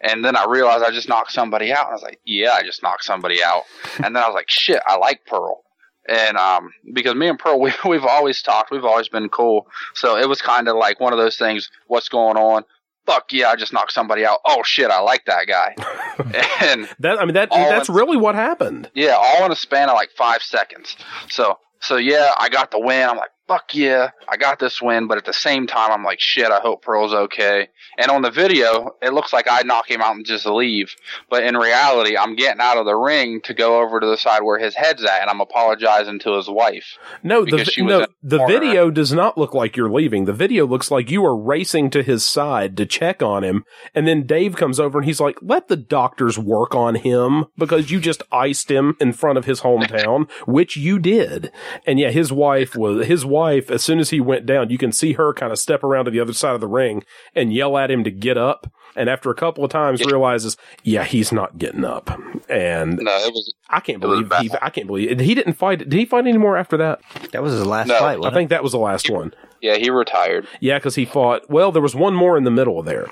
And 0.00 0.24
then 0.24 0.36
I 0.36 0.46
realized 0.48 0.84
I 0.84 0.90
just 0.90 1.08
knocked 1.08 1.32
somebody 1.32 1.72
out. 1.72 1.84
And 1.84 1.90
I 1.90 1.92
was 1.92 2.02
like, 2.02 2.20
"Yeah, 2.24 2.52
I 2.52 2.62
just 2.62 2.82
knocked 2.82 3.04
somebody 3.04 3.42
out." 3.42 3.62
and 3.96 4.14
then 4.16 4.22
I 4.22 4.26
was 4.26 4.34
like, 4.34 4.50
"Shit, 4.50 4.80
I 4.86 4.96
like 4.96 5.24
Pearl." 5.26 5.62
And 6.08 6.36
um, 6.36 6.70
because 6.92 7.14
me 7.14 7.28
and 7.28 7.38
Pearl, 7.38 7.60
we, 7.60 7.72
we've 7.84 8.04
always 8.04 8.42
talked, 8.42 8.70
we've 8.70 8.84
always 8.84 9.08
been 9.08 9.28
cool. 9.28 9.66
So 9.94 10.16
it 10.16 10.28
was 10.28 10.40
kind 10.40 10.68
of 10.68 10.76
like 10.76 11.00
one 11.00 11.12
of 11.12 11.18
those 11.18 11.36
things. 11.36 11.70
What's 11.86 12.08
going 12.08 12.36
on? 12.36 12.64
Fuck 13.06 13.32
yeah, 13.32 13.48
I 13.50 13.56
just 13.56 13.72
knocked 13.72 13.92
somebody 13.92 14.24
out. 14.24 14.40
Oh 14.44 14.62
shit, 14.64 14.90
I 14.90 15.00
like 15.00 15.24
that 15.26 15.46
guy. 15.46 15.74
and 16.60 16.88
That 17.00 17.18
I 17.20 17.24
mean 17.24 17.34
that 17.34 17.50
that's 17.50 17.88
in- 17.88 17.94
really 17.94 18.16
what 18.16 18.34
happened. 18.34 18.90
yeah, 18.94 19.16
all 19.16 19.46
in 19.46 19.52
a 19.52 19.56
span 19.56 19.88
of 19.88 19.94
like 19.94 20.10
five 20.16 20.42
seconds. 20.42 20.96
So, 21.28 21.58
so 21.80 21.96
yeah, 21.96 22.32
I 22.38 22.48
got 22.48 22.70
the 22.72 22.80
win. 22.80 23.08
I'm 23.08 23.16
like, 23.16 23.30
fuck 23.46 23.74
yeah, 23.74 24.10
I 24.28 24.36
got 24.36 24.58
this 24.58 24.82
win. 24.82 25.06
But 25.06 25.18
at 25.18 25.24
the 25.24 25.32
same 25.32 25.66
time, 25.66 25.90
I'm 25.92 26.04
like, 26.04 26.20
shit, 26.20 26.50
I 26.50 26.60
hope 26.60 26.82
Pearl's 26.82 27.14
okay. 27.14 27.68
And 27.98 28.10
on 28.10 28.22
the 28.22 28.30
video, 28.30 28.96
it 29.00 29.12
looks 29.12 29.32
like 29.32 29.46
I 29.50 29.62
knock 29.62 29.90
him 29.90 30.00
out 30.00 30.16
and 30.16 30.26
just 30.26 30.46
leave. 30.46 30.94
But 31.30 31.44
in 31.44 31.56
reality, 31.56 32.16
I'm 32.16 32.36
getting 32.36 32.60
out 32.60 32.76
of 32.76 32.84
the 32.84 32.94
ring 32.94 33.40
to 33.42 33.54
go 33.54 33.80
over 33.80 34.00
to 34.00 34.06
the 34.06 34.16
side 34.16 34.42
where 34.42 34.58
his 34.58 34.74
head's 34.74 35.04
at, 35.04 35.22
and 35.22 35.30
I'm 35.30 35.40
apologizing 35.40 36.18
to 36.20 36.36
his 36.36 36.48
wife. 36.48 36.98
No, 37.22 37.44
the, 37.44 37.56
was 37.56 37.78
no, 37.78 38.06
the 38.22 38.38
the 38.38 38.46
video 38.46 38.90
does 38.90 39.12
not 39.12 39.38
look 39.38 39.54
like 39.54 39.76
you're 39.76 39.90
leaving. 39.90 40.24
The 40.24 40.32
video 40.32 40.66
looks 40.66 40.90
like 40.90 41.10
you 41.10 41.24
are 41.24 41.36
racing 41.36 41.90
to 41.90 42.02
his 42.02 42.24
side 42.24 42.76
to 42.76 42.86
check 42.86 43.22
on 43.22 43.44
him. 43.44 43.64
And 43.94 44.06
then 44.06 44.26
Dave 44.26 44.56
comes 44.56 44.78
over 44.80 44.98
and 44.98 45.06
he's 45.06 45.20
like, 45.20 45.38
let 45.40 45.68
the 45.68 45.76
doctors 45.76 46.38
work 46.38 46.74
on 46.74 46.96
him 46.96 47.46
because 47.56 47.90
you 47.90 48.00
just 48.00 48.22
iced 48.30 48.70
him 48.70 48.96
in 49.00 49.12
front 49.12 49.38
of 49.38 49.44
his 49.44 49.60
hometown, 49.60 50.30
which 50.46 50.76
you 50.76 50.98
did. 50.98 51.50
And 51.86 51.98
yeah, 51.98 52.10
his 52.10 52.32
wife 52.32 52.74
was, 52.74 53.06
his 53.06 53.24
wife, 53.24 53.35
as 53.44 53.82
soon 53.82 53.98
as 53.98 54.10
he 54.10 54.20
went 54.20 54.46
down, 54.46 54.70
you 54.70 54.78
can 54.78 54.92
see 54.92 55.12
her 55.14 55.32
kind 55.32 55.52
of 55.52 55.58
step 55.58 55.82
around 55.84 56.06
to 56.06 56.10
the 56.10 56.20
other 56.20 56.32
side 56.32 56.54
of 56.54 56.60
the 56.60 56.66
ring 56.68 57.04
and 57.34 57.52
yell 57.52 57.76
at 57.78 57.90
him 57.90 58.04
to 58.04 58.10
get 58.10 58.36
up. 58.38 58.72
And 58.94 59.10
after 59.10 59.30
a 59.30 59.34
couple 59.34 59.62
of 59.64 59.70
times 59.70 60.02
realizes, 60.04 60.56
yeah, 60.82 61.04
he's 61.04 61.30
not 61.30 61.58
getting 61.58 61.84
up. 61.84 62.08
And 62.48 62.96
No, 62.96 63.10
it 63.26 63.32
was 63.32 63.52
I 63.68 63.80
can't 63.80 64.02
It 64.02 64.06
was 64.06 64.20
believe 64.20 64.32
he, 64.42 64.48
bad. 64.48 64.58
I 64.62 64.70
can't 64.70 64.86
believe 64.86 65.20
he 65.20 65.34
didn't 65.34 65.52
fight. 65.54 65.80
Did 65.80 65.92
he 65.92 66.06
fight 66.06 66.26
anymore 66.26 66.56
after 66.56 66.76
that? 66.78 67.00
That 67.32 67.42
was 67.42 67.52
his 67.52 67.66
last 67.66 67.88
No, 67.88 67.98
fight. 67.98 68.14
I 68.14 68.16
Wasn't 68.16 68.34
think 68.34 68.50
that 68.50 68.62
was 68.62 68.72
the 68.72 68.78
last 68.78 69.10
one. 69.10 69.34
yeah, 69.60 69.76
he 69.76 69.90
retired. 69.90 70.46
Yeah, 70.60 70.78
because 70.78 70.94
he 70.94 71.04
fought. 71.04 71.42
Well, 71.50 71.72
there 71.72 71.82
was 71.82 71.94
one 71.94 72.14
more 72.14 72.38
in 72.38 72.44
the 72.44 72.50
middle 72.50 72.82
there. 72.82 73.06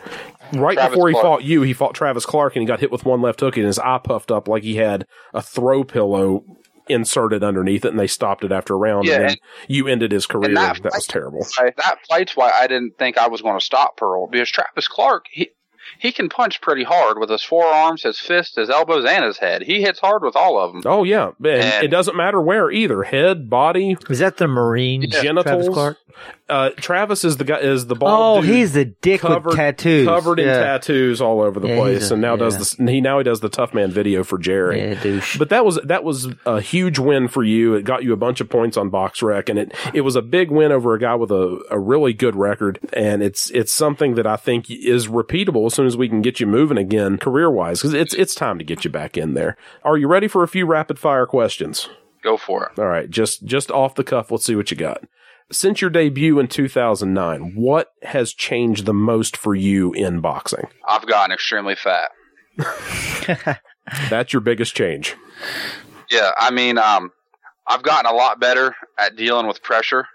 Right 0.54 0.74
Travis 0.76 0.94
before 0.94 1.08
he 1.08 1.14
Clark. 1.14 1.24
fought 1.24 1.44
you, 1.44 1.62
he 1.62 1.72
fought 1.74 1.94
Travis 1.94 2.24
Clark, 2.24 2.54
and 2.56 2.62
he 2.62 2.66
got 2.66 2.80
hit 2.80 2.90
with 2.92 3.04
one 3.04 3.20
left 3.20 3.40
hook, 3.40 3.56
and 3.58 3.66
his 3.66 3.78
eye 3.78 3.98
puffed 4.02 4.30
up 4.30 4.46
like 4.48 4.62
he 4.62 4.76
had 4.76 5.06
a 5.34 5.42
throw 5.42 5.84
pillow 5.84 6.44
inserted 6.88 7.42
underneath 7.42 7.84
it, 7.84 7.88
and 7.88 7.98
they 7.98 8.06
stopped 8.06 8.44
it 8.44 8.52
after 8.52 8.74
a 8.74 8.76
round. 8.76 9.06
Yeah, 9.06 9.14
and 9.14 9.22
then 9.22 9.30
and- 9.30 9.38
you 9.68 9.88
ended 9.88 10.12
his 10.12 10.26
career. 10.26 10.54
That, 10.54 10.82
that 10.82 10.92
was 10.94 11.06
terrible. 11.06 11.46
I, 11.58 11.72
that 11.76 11.98
fight's 12.08 12.36
why 12.36 12.50
I 12.50 12.66
didn't 12.66 12.98
think 12.98 13.18
I 13.18 13.28
was 13.28 13.42
going 13.42 13.58
to 13.58 13.64
stop 13.64 13.96
Pearl 13.96 14.26
because 14.26 14.50
Travis 14.50 14.88
Clark, 14.88 15.26
he 15.30 15.50
he 15.98 16.12
can 16.12 16.28
punch 16.28 16.60
pretty 16.60 16.82
hard 16.82 17.18
with 17.18 17.28
his 17.30 17.42
forearms, 17.44 18.02
his 18.02 18.18
fists, 18.18 18.56
his 18.56 18.70
elbows, 18.70 19.04
and 19.04 19.22
his 19.24 19.38
head. 19.38 19.62
He 19.62 19.82
hits 19.82 20.00
hard 20.00 20.22
with 20.22 20.34
all 20.34 20.58
of 20.58 20.72
them. 20.72 20.82
Oh 20.86 21.04
yeah, 21.04 21.32
and 21.38 21.46
And- 21.46 21.84
it 21.84 21.88
doesn't 21.88 22.16
matter 22.16 22.40
where 22.40 22.70
either. 22.70 23.02
Head, 23.02 23.48
body, 23.50 23.96
Is 24.08 24.18
that 24.18 24.38
the 24.38 24.48
Marine 24.48 25.02
Travis 25.10 25.22
genitals. 25.22 25.96
Clark? 26.48 26.72
Uh, 26.74 26.80
Travis 26.80 27.24
is 27.24 27.36
the 27.38 27.44
guy. 27.44 27.58
Is 27.58 27.86
the 27.86 27.94
Oh, 27.94 27.98
bald? 27.98 28.44
dude. 28.44 28.54
he's 28.54 28.72
the 28.74 28.84
dick 28.84 29.20
covered 29.22 29.46
with 29.46 29.56
tattoos. 29.56 30.06
covered 30.06 30.38
in 30.40 30.46
tattoos 30.46 31.20
all 31.20 31.40
over 31.40 31.58
the 31.58 31.68
Yeah, 31.68 31.76
place, 31.78 32.10
a- 32.10 32.14
and 32.14 32.22
now 32.22 32.32
yeah. 32.32 32.36
does 32.40 32.76
the 32.76 32.90
he 32.92 33.00
now 33.00 33.18
he 33.18 33.24
does 33.24 33.40
the 33.40 33.48
tough 33.48 33.72
man 33.72 33.90
video 33.90 34.22
for 34.24 34.38
Jerry. 34.38 34.78
Yeah, 34.80 35.02
douche. 35.02 35.38
But 35.38 35.48
that 35.48 35.64
was 35.64 35.76
that 35.84 36.04
was 36.04 36.28
a 36.44 36.60
huge 36.60 36.98
win 36.98 37.28
for 37.28 37.42
you. 37.42 37.74
It 37.74 37.84
got 37.84 38.04
you 38.04 38.12
a 38.12 38.16
bunch 38.16 38.40
of 38.40 38.48
points 38.50 38.76
on 38.76 38.90
BoxRec, 38.90 39.48
and 39.48 39.58
it 39.58 39.72
it 39.94 40.02
was 40.02 40.16
a 40.16 40.22
big 40.22 40.50
win 40.50 40.70
over 40.72 40.94
a 40.94 40.98
guy 40.98 41.14
with 41.14 41.30
a, 41.30 41.60
a 41.70 41.78
really 41.78 42.12
good 42.12 42.36
record. 42.36 42.78
And 42.92 43.22
it's 43.22 43.50
it's 43.50 43.72
something 43.72 44.14
that 44.16 44.26
I 44.26 44.36
think 44.36 44.70
is 44.70 45.08
repeatable 45.08 45.66
as 45.66 45.74
soon 45.74 45.86
as 45.86 45.96
we 45.96 46.08
can 46.08 46.20
get 46.22 46.40
you 46.40 46.46
moving 46.46 46.78
again 46.78 47.16
career 47.18 47.50
wise, 47.50 47.80
because 47.80 47.94
it's 47.94 48.14
it's 48.14 48.34
time 48.34 48.58
to 48.58 48.64
get 48.64 48.84
you 48.84 48.90
back 48.90 49.16
in 49.16 49.34
there. 49.34 49.56
Are 49.82 49.96
you 49.96 50.08
ready 50.08 50.28
for 50.28 50.42
a 50.42 50.48
few 50.48 50.66
rapid 50.66 50.98
fire 50.98 51.26
questions? 51.26 51.88
Go 52.22 52.36
for 52.36 52.66
it. 52.66 52.78
All 52.78 52.86
right, 52.86 53.08
just 53.08 53.44
just 53.44 53.70
off 53.70 53.94
the 53.94 54.04
cuff, 54.04 54.30
let's 54.30 54.44
see 54.44 54.56
what 54.56 54.70
you 54.70 54.76
got. 54.76 55.04
Since 55.52 55.80
your 55.80 55.90
debut 55.90 56.38
in 56.38 56.48
2009, 56.48 57.52
what 57.54 57.88
has 58.02 58.32
changed 58.32 58.86
the 58.86 58.94
most 58.94 59.36
for 59.36 59.54
you 59.54 59.92
in 59.92 60.20
boxing? 60.20 60.68
I've 60.88 61.06
gotten 61.06 61.32
extremely 61.32 61.74
fat. 61.76 62.10
That's 64.08 64.32
your 64.32 64.40
biggest 64.40 64.74
change. 64.74 65.16
Yeah, 66.10 66.30
I 66.38 66.50
mean, 66.50 66.78
um, 66.78 67.10
I've 67.66 67.82
gotten 67.82 68.10
a 68.10 68.14
lot 68.14 68.40
better 68.40 68.74
at 68.98 69.16
dealing 69.16 69.46
with 69.46 69.62
pressure, 69.62 70.06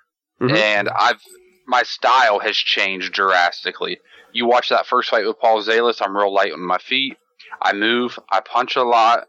Mhm. 0.42 0.56
and 0.58 0.90
I've 0.90 1.22
my 1.68 1.84
style 1.84 2.40
has 2.40 2.58
changed 2.58 3.14
drastically. 3.14 4.00
You 4.32 4.48
watch 4.48 4.70
that 4.70 4.88
first 4.88 5.12
fight 5.12 5.28
with 5.28 5.40
Paul 5.40 5.62
Zalis, 5.64 6.02
I'm 6.02 6.18
real 6.18 6.34
light 6.34 6.52
on 6.52 6.62
my 6.66 6.80
feet. 6.80 7.16
I 7.62 7.74
move, 7.74 8.18
I 8.32 8.40
punch 8.40 8.76
a 8.76 8.82
lot, 8.84 9.28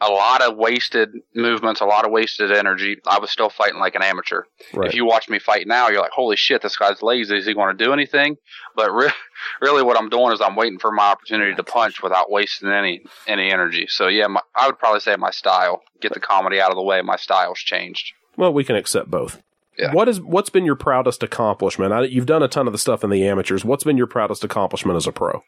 a 0.00 0.08
lot 0.08 0.42
of 0.42 0.56
wasted 0.56 1.10
movements, 1.34 1.80
a 1.80 1.84
lot 1.84 2.04
of 2.04 2.12
wasted 2.12 2.52
energy. 2.52 2.98
I 3.06 3.18
was 3.18 3.30
still 3.30 3.50
fighting 3.50 3.80
like 3.80 3.94
an 3.94 4.02
amateur. 4.02 4.42
Right. 4.72 4.88
If 4.88 4.94
you 4.94 5.04
watch 5.04 5.28
me 5.28 5.38
fight 5.38 5.66
now, 5.66 5.88
you're 5.88 6.00
like, 6.00 6.12
holy 6.12 6.36
shit, 6.36 6.62
this 6.62 6.76
guy's 6.76 7.02
lazy. 7.02 7.36
Is 7.36 7.46
he 7.46 7.54
going 7.54 7.76
to 7.76 7.84
do 7.84 7.92
anything? 7.92 8.36
But 8.76 8.92
re- 8.92 9.10
really, 9.60 9.82
what 9.82 9.98
I'm 9.98 10.08
doing 10.08 10.32
is 10.32 10.40
I'm 10.40 10.56
waiting 10.56 10.78
for 10.78 10.92
my 10.92 11.10
opportunity 11.10 11.54
to 11.54 11.64
punch 11.64 12.02
without 12.02 12.30
wasting 12.30 12.70
any 12.70 13.02
any 13.26 13.50
energy. 13.50 13.86
So 13.88 14.08
yeah, 14.08 14.28
my, 14.28 14.40
I 14.54 14.66
would 14.66 14.78
probably 14.78 15.00
say 15.00 15.16
my 15.16 15.30
style. 15.30 15.82
Get 16.00 16.14
the 16.14 16.20
comedy 16.20 16.60
out 16.60 16.70
of 16.70 16.76
the 16.76 16.82
way. 16.82 17.02
My 17.02 17.16
style's 17.16 17.58
changed. 17.58 18.12
Well, 18.36 18.52
we 18.52 18.62
can 18.62 18.76
accept 18.76 19.10
both. 19.10 19.42
Yeah. 19.76 19.92
What 19.92 20.08
is 20.08 20.20
what's 20.20 20.50
been 20.50 20.64
your 20.64 20.76
proudest 20.76 21.22
accomplishment? 21.22 21.92
I, 21.92 22.02
you've 22.02 22.26
done 22.26 22.42
a 22.42 22.48
ton 22.48 22.66
of 22.66 22.72
the 22.72 22.78
stuff 22.78 23.02
in 23.02 23.10
the 23.10 23.26
amateurs. 23.26 23.64
What's 23.64 23.84
been 23.84 23.96
your 23.96 24.06
proudest 24.06 24.44
accomplishment 24.44 24.96
as 24.96 25.06
a 25.06 25.12
pro? 25.12 25.42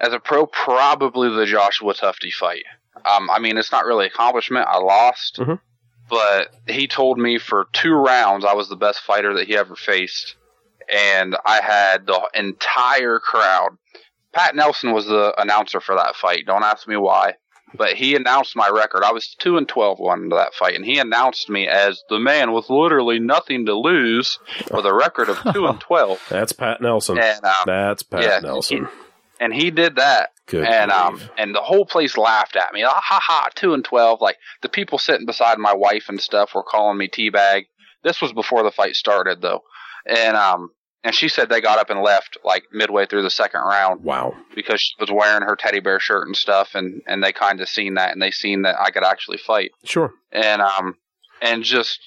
As 0.00 0.12
a 0.12 0.18
pro, 0.18 0.46
probably 0.46 1.30
the 1.34 1.46
Joshua 1.46 1.94
Tufty 1.94 2.30
fight. 2.30 2.64
Um, 2.96 3.28
I 3.30 3.38
mean, 3.38 3.56
it's 3.58 3.72
not 3.72 3.84
really 3.86 4.06
accomplishment. 4.06 4.66
I 4.68 4.78
lost, 4.78 5.38
Mhm. 5.38 5.60
but 6.08 6.54
he 6.66 6.86
told 6.86 7.18
me 7.18 7.38
for 7.38 7.66
two 7.72 7.92
rounds 7.94 8.44
I 8.44 8.54
was 8.54 8.68
the 8.68 8.76
best 8.76 9.00
fighter 9.00 9.34
that 9.34 9.46
he 9.46 9.56
ever 9.56 9.74
faced, 9.76 10.36
and 10.92 11.36
I 11.44 11.60
had 11.62 12.06
the 12.06 12.20
entire 12.34 13.18
crowd. 13.18 13.76
Pat 14.32 14.54
Nelson 14.56 14.92
was 14.92 15.06
the 15.06 15.32
announcer 15.40 15.80
for 15.80 15.94
that 15.94 16.16
fight. 16.16 16.44
Don't 16.46 16.64
ask 16.64 16.88
me 16.88 16.96
why, 16.96 17.34
but 17.74 17.94
he 17.94 18.16
announced 18.16 18.56
my 18.56 18.68
record. 18.68 19.04
I 19.04 19.12
was 19.12 19.34
two 19.38 19.56
and 19.56 19.68
twelve 19.68 19.98
going 19.98 20.24
into 20.24 20.36
that 20.36 20.54
fight, 20.54 20.74
and 20.74 20.84
he 20.84 20.98
announced 20.98 21.48
me 21.48 21.68
as 21.68 22.02
the 22.08 22.18
man 22.18 22.52
with 22.52 22.68
literally 22.68 23.18
nothing 23.20 23.66
to 23.66 23.74
lose, 23.74 24.38
with 24.72 24.86
a 24.86 24.94
record 24.94 25.28
of 25.28 25.38
two 25.52 25.66
and 25.66 25.80
twelve. 25.88 26.20
That's 26.28 26.52
Pat 26.52 26.80
Nelson. 26.80 27.18
And 27.18 27.44
um, 27.44 27.52
That's 27.66 28.02
Pat 28.02 28.22
yeah, 28.22 28.38
Nelson. 28.40 28.88
and 29.40 29.54
he 29.54 29.70
did 29.70 29.96
that 29.96 30.30
Good 30.46 30.66
and 30.66 30.90
um 30.90 31.14
grief. 31.16 31.30
and 31.38 31.54
the 31.54 31.60
whole 31.62 31.86
place 31.86 32.16
laughed 32.18 32.56
at 32.56 32.72
me. 32.74 32.82
Ah, 32.84 32.90
ha 33.02 33.18
ha 33.22 33.48
two 33.54 33.72
and 33.74 33.84
12 33.84 34.20
like 34.20 34.36
the 34.62 34.68
people 34.68 34.98
sitting 34.98 35.26
beside 35.26 35.58
my 35.58 35.72
wife 35.74 36.08
and 36.08 36.20
stuff 36.20 36.54
were 36.54 36.62
calling 36.62 36.98
me 36.98 37.08
teabag. 37.08 37.62
This 38.02 38.20
was 38.20 38.32
before 38.32 38.62
the 38.62 38.70
fight 38.70 38.94
started 38.94 39.40
though. 39.40 39.62
And 40.06 40.36
um 40.36 40.70
and 41.02 41.14
she 41.14 41.28
said 41.28 41.48
they 41.48 41.60
got 41.60 41.78
up 41.78 41.88
and 41.90 42.00
left 42.00 42.36
like 42.44 42.64
midway 42.72 43.06
through 43.06 43.22
the 43.22 43.30
second 43.30 43.60
round 43.60 44.04
Wow. 44.04 44.34
because 44.54 44.80
she 44.82 44.94
was 45.00 45.10
wearing 45.10 45.42
her 45.42 45.56
teddy 45.56 45.80
bear 45.80 45.98
shirt 46.00 46.26
and 46.26 46.36
stuff 46.36 46.74
and 46.74 47.00
and 47.06 47.22
they 47.24 47.32
kind 47.32 47.60
of 47.62 47.68
seen 47.68 47.94
that 47.94 48.12
and 48.12 48.20
they 48.20 48.30
seen 48.30 48.62
that 48.62 48.76
I 48.78 48.90
could 48.90 49.04
actually 49.04 49.38
fight. 49.38 49.70
Sure. 49.84 50.12
and 50.30 50.60
um 50.60 50.96
and 51.40 51.62
just 51.64 52.00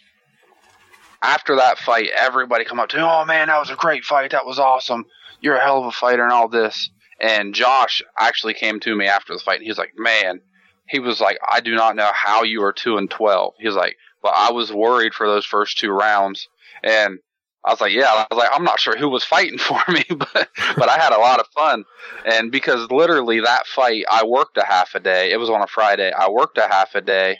after 1.21 1.55
that 1.55 1.77
fight 1.79 2.09
everybody 2.15 2.63
come 2.65 2.79
up 2.79 2.89
to 2.89 2.97
me 2.97 3.03
oh 3.03 3.25
man 3.25 3.47
that 3.47 3.59
was 3.59 3.69
a 3.71 3.75
great 3.75 4.03
fight. 4.03 4.31
That 4.31 4.45
was 4.45 4.59
awesome. 4.59 5.05
You're 5.41 5.55
a 5.55 5.63
hell 5.63 5.79
of 5.79 5.85
a 5.85 5.91
fighter 5.91 6.23
and 6.23 6.31
all 6.31 6.47
this 6.47 6.89
and 7.19 7.53
josh 7.53 8.01
actually 8.17 8.53
came 8.53 8.79
to 8.79 8.95
me 8.95 9.05
after 9.05 9.33
the 9.33 9.39
fight 9.39 9.55
and 9.55 9.63
he 9.63 9.69
was 9.69 9.77
like 9.77 9.93
man 9.97 10.39
he 10.87 10.99
was 10.99 11.19
like 11.19 11.37
i 11.49 11.59
do 11.59 11.75
not 11.75 11.95
know 11.95 12.11
how 12.13 12.43
you 12.43 12.63
are 12.63 12.73
2 12.73 12.97
and 12.97 13.09
12 13.09 13.53
he 13.59 13.67
was 13.67 13.75
like 13.75 13.95
but 14.21 14.33
i 14.35 14.51
was 14.51 14.71
worried 14.71 15.13
for 15.13 15.27
those 15.27 15.45
first 15.45 15.77
two 15.77 15.91
rounds 15.91 16.47
and 16.83 17.19
I 17.67 17.71
was 17.71 17.81
like, 17.81 17.91
yeah, 17.91 18.05
I 18.05 18.25
was 18.31 18.37
like, 18.37 18.49
I'm 18.53 18.63
not 18.63 18.79
sure 18.79 18.95
who 18.97 19.09
was 19.09 19.25
fighting 19.25 19.57
for 19.57 19.81
me, 19.89 20.05
but 20.09 20.47
but 20.77 20.89
I 20.89 20.97
had 20.97 21.11
a 21.11 21.19
lot 21.19 21.41
of 21.41 21.47
fun, 21.47 21.83
and 22.25 22.51
because 22.51 22.89
literally 22.89 23.41
that 23.41 23.67
fight, 23.67 24.05
I 24.09 24.25
worked 24.25 24.57
a 24.57 24.65
half 24.65 24.95
a 24.95 25.01
day. 25.01 25.31
It 25.31 25.37
was 25.37 25.49
on 25.49 25.61
a 25.61 25.67
Friday. 25.67 26.11
I 26.11 26.29
worked 26.29 26.57
a 26.57 26.67
half 26.67 26.95
a 26.95 27.01
day, 27.01 27.39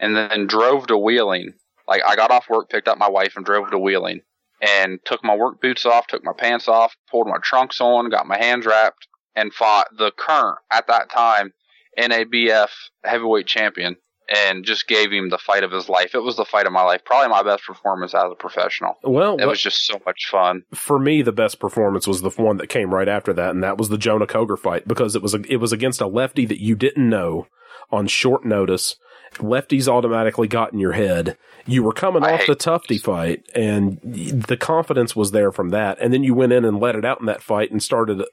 and 0.00 0.16
then 0.16 0.46
drove 0.46 0.86
to 0.86 0.96
Wheeling. 0.96 1.52
Like 1.86 2.02
I 2.06 2.16
got 2.16 2.30
off 2.30 2.48
work, 2.48 2.70
picked 2.70 2.88
up 2.88 2.98
my 2.98 3.08
wife, 3.10 3.34
and 3.36 3.44
drove 3.44 3.70
to 3.70 3.78
Wheeling, 3.78 4.22
and 4.60 4.98
took 5.04 5.22
my 5.24 5.36
work 5.36 5.60
boots 5.60 5.86
off, 5.86 6.06
took 6.06 6.24
my 6.24 6.32
pants 6.36 6.68
off, 6.68 6.96
pulled 7.10 7.26
my 7.28 7.38
trunks 7.42 7.80
on, 7.80 8.10
got 8.10 8.26
my 8.26 8.38
hands 8.38 8.66
wrapped, 8.66 9.06
and 9.36 9.52
fought 9.54 9.88
the 9.96 10.10
current 10.16 10.58
at 10.72 10.86
that 10.88 11.10
time 11.10 11.52
NABF 11.98 12.68
heavyweight 13.04 13.46
champion, 13.46 13.96
and 14.28 14.64
just 14.64 14.86
gave 14.86 15.10
him 15.10 15.30
the 15.30 15.38
fight 15.38 15.64
of 15.64 15.72
his 15.72 15.88
life. 15.88 16.14
It 16.14 16.22
was 16.22 16.36
the 16.36 16.44
fight 16.44 16.66
of 16.66 16.72
my 16.72 16.82
life, 16.82 17.02
probably 17.04 17.28
my 17.28 17.42
best 17.42 17.64
performance 17.64 18.14
as 18.14 18.24
a 18.30 18.34
professional. 18.34 18.94
Well, 19.02 19.36
It 19.38 19.46
was 19.46 19.60
just 19.60 19.86
so 19.86 20.00
much 20.04 20.26
fun. 20.30 20.62
for 20.74 20.98
me, 20.98 21.22
the 21.22 21.32
best 21.32 21.58
performance 21.58 22.06
was 22.06 22.22
the 22.22 22.30
one 22.30 22.58
that 22.58 22.68
came 22.68 22.94
right 22.94 23.08
after 23.08 23.32
that, 23.32 23.50
and 23.50 23.62
that 23.64 23.78
was 23.78 23.88
the 23.88 23.98
Jonah 23.98 24.26
Koger 24.26 24.58
fight 24.58 24.86
because 24.86 25.16
it 25.16 25.22
was 25.22 25.34
a, 25.34 25.40
it 25.48 25.56
was 25.56 25.72
against 25.72 26.00
a 26.00 26.06
lefty 26.06 26.44
that 26.46 26.62
you 26.62 26.74
didn't 26.74 27.08
know 27.08 27.46
on 27.90 28.06
short 28.06 28.44
notice. 28.44 28.96
Lefties 29.38 29.88
automatically 29.88 30.48
got 30.48 30.72
in 30.72 30.78
your 30.78 30.92
head. 30.92 31.36
You 31.66 31.82
were 31.82 31.92
coming 31.92 32.24
I 32.24 32.34
off 32.34 32.46
the 32.46 32.54
Tufty 32.54 32.98
fight, 32.98 33.44
and 33.54 34.00
the 34.02 34.56
confidence 34.56 35.14
was 35.14 35.32
there 35.32 35.52
from 35.52 35.70
that. 35.70 35.98
And 36.00 36.12
then 36.12 36.24
you 36.24 36.34
went 36.34 36.52
in 36.52 36.64
and 36.64 36.80
let 36.80 36.96
it 36.96 37.04
out 37.04 37.20
in 37.20 37.26
that 37.26 37.42
fight 37.42 37.70
and 37.70 37.82
started 37.82 38.22
a, 38.22 38.26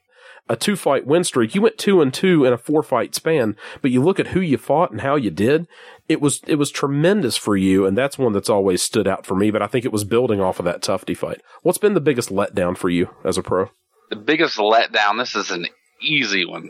a 0.48 0.56
two 0.56 0.76
fight 0.76 1.06
win 1.06 1.24
streak. 1.24 1.56
You 1.56 1.62
went 1.62 1.78
two 1.78 2.02
and 2.02 2.14
two 2.14 2.46
in 2.46 2.54
a 2.54 2.58
four 2.58 2.84
fight 2.84 3.16
span, 3.16 3.56
but 3.82 3.92
you 3.92 4.02
look 4.02 4.20
at 4.20 4.28
who 4.28 4.40
you 4.40 4.58
fought 4.58 4.92
and 4.92 5.02
how 5.02 5.16
you 5.16 5.32
did. 5.32 5.68
It 6.08 6.22
was 6.22 6.42
it 6.48 6.56
was 6.56 6.72
tremendous 6.72 7.36
for 7.36 7.58
you, 7.58 7.86
and 7.86 7.98
that's 7.98 8.18
one 8.18 8.34
that's 8.34 8.50
always 8.50 8.82
stood 8.82 9.08
out 9.08 9.26
for 9.26 9.36
me. 9.36 9.52
But 9.52 9.62
I 9.62 9.68
think 9.68 9.86
it 9.86 9.92
was 9.92 10.04
building 10.04 10.40
off 10.40 10.60
of 10.60 10.66
that 10.66 10.82
Tufty 10.82 11.14
fight. 11.14 11.42
What's 11.62 11.78
been 11.78 11.94
the 11.94 12.02
biggest 12.02 12.30
letdown 12.30 12.78
for 12.78 12.90
you 12.90 13.10
as 13.24 13.38
a 13.38 13.44
pro? 13.44 13.70
The 14.10 14.16
biggest 14.16 14.58
letdown, 14.58 15.18
this 15.18 15.36
is 15.36 15.50
an 15.50 15.66
easy 16.02 16.46
one. 16.46 16.70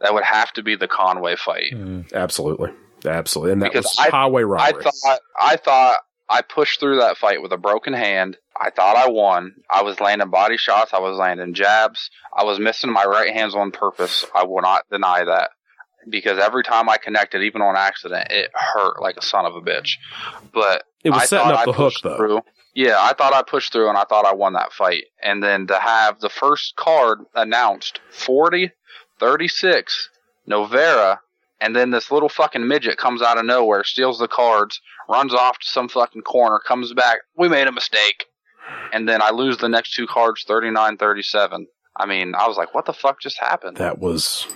That 0.00 0.14
would 0.14 0.24
have 0.24 0.52
to 0.52 0.62
be 0.62 0.76
the 0.76 0.88
Conway 0.88 1.36
fight. 1.36 1.72
Mm. 1.72 2.12
Absolutely, 2.12 2.70
absolutely, 3.06 3.52
and 3.52 3.62
that 3.62 3.72
Because 3.72 3.84
was 3.84 3.96
I- 3.98 4.10
highway 4.10 4.42
I 4.58 4.72
thought 4.72 5.20
I 5.40 5.56
thought 5.56 5.96
I 6.28 6.42
pushed 6.42 6.80
through 6.80 6.98
that 7.00 7.16
fight 7.16 7.40
with 7.42 7.52
a 7.52 7.56
broken 7.56 7.92
hand. 7.92 8.36
I 8.60 8.70
thought 8.70 8.96
I 8.96 9.08
won. 9.08 9.54
I 9.70 9.82
was 9.82 10.00
landing 10.00 10.30
body 10.30 10.56
shots. 10.56 10.92
I 10.94 10.98
was 10.98 11.16
landing 11.18 11.54
jabs. 11.54 12.10
I 12.34 12.44
was 12.44 12.58
missing 12.58 12.90
my 12.90 13.04
right 13.04 13.32
hands 13.32 13.54
on 13.54 13.70
purpose. 13.70 14.24
I 14.34 14.44
will 14.44 14.62
not 14.62 14.82
deny 14.90 15.24
that. 15.24 15.50
Because 16.08 16.38
every 16.38 16.62
time 16.64 16.88
I 16.88 16.96
connected, 16.98 17.42
even 17.42 17.62
on 17.62 17.76
accident, 17.76 18.28
it 18.30 18.50
hurt 18.54 19.00
like 19.02 19.16
a 19.16 19.22
son 19.22 19.44
of 19.44 19.54
a 19.56 19.60
bitch. 19.60 19.96
But 20.52 20.84
It 21.04 21.10
was 21.10 21.22
I 21.22 21.26
setting 21.26 21.52
up 21.52 21.58
I 21.60 21.64
the 21.66 21.72
hook, 21.72 21.94
though. 22.02 22.16
through. 22.16 22.40
Yeah, 22.74 22.96
I 23.00 23.12
thought 23.14 23.32
I 23.34 23.42
pushed 23.42 23.72
through 23.72 23.88
and 23.88 23.98
I 23.98 24.04
thought 24.04 24.24
I 24.26 24.34
won 24.34 24.52
that 24.54 24.72
fight. 24.72 25.04
And 25.22 25.42
then 25.42 25.66
to 25.68 25.78
have 25.78 26.20
the 26.20 26.28
first 26.28 26.76
card 26.76 27.20
announced 27.34 28.00
40, 28.10 28.70
36, 29.18 30.08
Novaria, 30.48 31.18
and 31.60 31.74
then 31.74 31.90
this 31.90 32.10
little 32.10 32.28
fucking 32.28 32.66
midget 32.66 32.98
comes 32.98 33.22
out 33.22 33.38
of 33.38 33.44
nowhere, 33.44 33.84
steals 33.84 34.18
the 34.18 34.28
cards, 34.28 34.80
runs 35.08 35.32
off 35.32 35.58
to 35.58 35.66
some 35.66 35.88
fucking 35.88 36.22
corner, 36.22 36.58
comes 36.58 36.92
back. 36.92 37.18
We 37.36 37.48
made 37.48 37.66
a 37.66 37.72
mistake. 37.72 38.26
And 38.92 39.08
then 39.08 39.22
I 39.22 39.30
lose 39.30 39.58
the 39.58 39.68
next 39.68 39.94
two 39.94 40.06
cards 40.06 40.44
39 40.46 40.96
37. 40.96 41.66
I 41.98 42.06
mean, 42.06 42.34
I 42.34 42.46
was 42.46 42.56
like, 42.56 42.74
what 42.74 42.84
the 42.84 42.92
fuck 42.92 43.20
just 43.20 43.38
happened? 43.38 43.78
That 43.78 43.98
was 43.98 44.46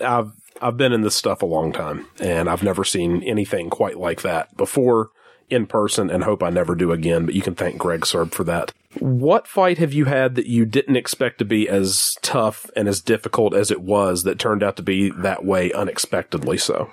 I've 0.00 0.32
I've 0.60 0.76
been 0.76 0.92
in 0.92 1.02
this 1.02 1.16
stuff 1.16 1.42
a 1.42 1.46
long 1.46 1.72
time, 1.72 2.06
and 2.20 2.48
I've 2.48 2.62
never 2.62 2.84
seen 2.84 3.22
anything 3.24 3.70
quite 3.70 3.98
like 3.98 4.22
that 4.22 4.56
before 4.56 5.10
in 5.50 5.66
person, 5.66 6.10
and 6.10 6.24
hope 6.24 6.42
I 6.42 6.50
never 6.50 6.74
do 6.74 6.92
again. 6.92 7.26
But 7.26 7.34
you 7.34 7.42
can 7.42 7.54
thank 7.54 7.78
Greg 7.78 8.06
Serb 8.06 8.32
for 8.32 8.44
that. 8.44 8.72
What 9.00 9.46
fight 9.48 9.78
have 9.78 9.92
you 9.92 10.04
had 10.04 10.34
that 10.36 10.46
you 10.46 10.64
didn't 10.64 10.96
expect 10.96 11.38
to 11.38 11.44
be 11.44 11.68
as 11.68 12.16
tough 12.22 12.70
and 12.76 12.88
as 12.88 13.00
difficult 13.00 13.54
as 13.54 13.70
it 13.70 13.80
was 13.80 14.22
that 14.22 14.38
turned 14.38 14.62
out 14.62 14.76
to 14.76 14.82
be 14.82 15.10
that 15.10 15.44
way 15.44 15.72
unexpectedly 15.72 16.58
so? 16.58 16.92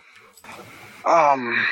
Um, 1.06 1.65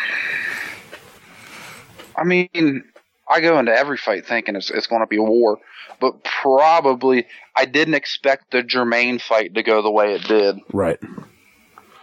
I 2.16 2.24
mean, 2.24 2.84
I 3.30 3.42
go 3.42 3.60
into 3.60 3.72
every 3.72 3.98
fight 3.98 4.26
thinking 4.26 4.56
it's, 4.56 4.70
it's 4.70 4.88
going 4.88 5.02
to 5.02 5.08
be 5.08 5.18
a 5.18 5.24
war, 5.24 5.60
but 6.00 6.24
probably 6.24 7.26
I 7.56 7.66
didn't 7.66 7.94
expect 7.96 8.52
the 8.52 8.64
Jermaine 8.64 9.22
fight 9.22 9.56
to 9.56 9.64
go 9.64 9.82
the 9.82 9.92
way 9.92 10.14
it 10.14 10.24
did. 10.24 10.58
Right. 10.74 11.00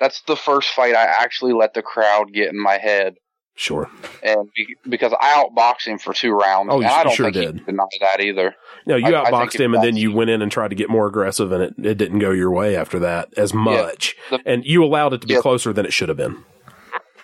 That's 0.01 0.21
the 0.23 0.37
first 0.37 0.71
fight 0.71 0.95
I 0.95 1.05
actually 1.05 1.53
let 1.53 1.75
the 1.75 1.83
crowd 1.83 2.33
get 2.33 2.51
in 2.51 2.61
my 2.61 2.79
head, 2.79 3.17
Sure. 3.59 3.91
and 4.23 4.49
be, 4.55 4.77
because 4.89 5.13
I 5.19 5.43
outboxed 5.43 5.87
him 5.87 5.99
for 5.99 6.13
two 6.13 6.33
rounds, 6.33 6.69
Oh, 6.71 6.81
you 6.81 6.87
I 6.87 7.03
don't 7.05 7.15
sure 7.15 7.33
think 7.33 7.47
did. 7.47 7.59
he 7.61 7.65
deny 7.65 7.85
that 8.03 8.21
either. 8.21 8.55
No, 8.87 8.97
you 8.97 9.15
I- 9.15 9.23
I 9.25 9.31
outboxed 9.31 9.55
it 9.57 9.63
him, 9.63 9.75
and 9.75 9.83
then 9.83 9.97
you 9.97 10.13
went 10.13 10.29
in 10.31 10.43
and 10.43 10.53
tried 10.53 10.69
to 10.69 10.77
get 10.77 10.91
more 10.91 11.07
aggressive, 11.07 11.51
and 11.53 11.63
it, 11.63 11.75
it 11.83 11.95
didn't 11.97 12.19
go 12.19 12.31
your 12.31 12.51
way 12.51 12.77
after 12.77 12.99
that 13.01 13.31
as 13.37 13.55
much. 13.55 14.15
The- 14.31 14.41
and 14.45 14.65
you 14.67 14.85
allowed 14.85 15.15
it 15.15 15.23
to 15.23 15.27
be 15.27 15.35
Yeah. 15.35 15.41
closer 15.41 15.73
than 15.73 15.87
it 15.87 15.93
should 15.93 16.09
have 16.11 16.19
been. 16.19 16.45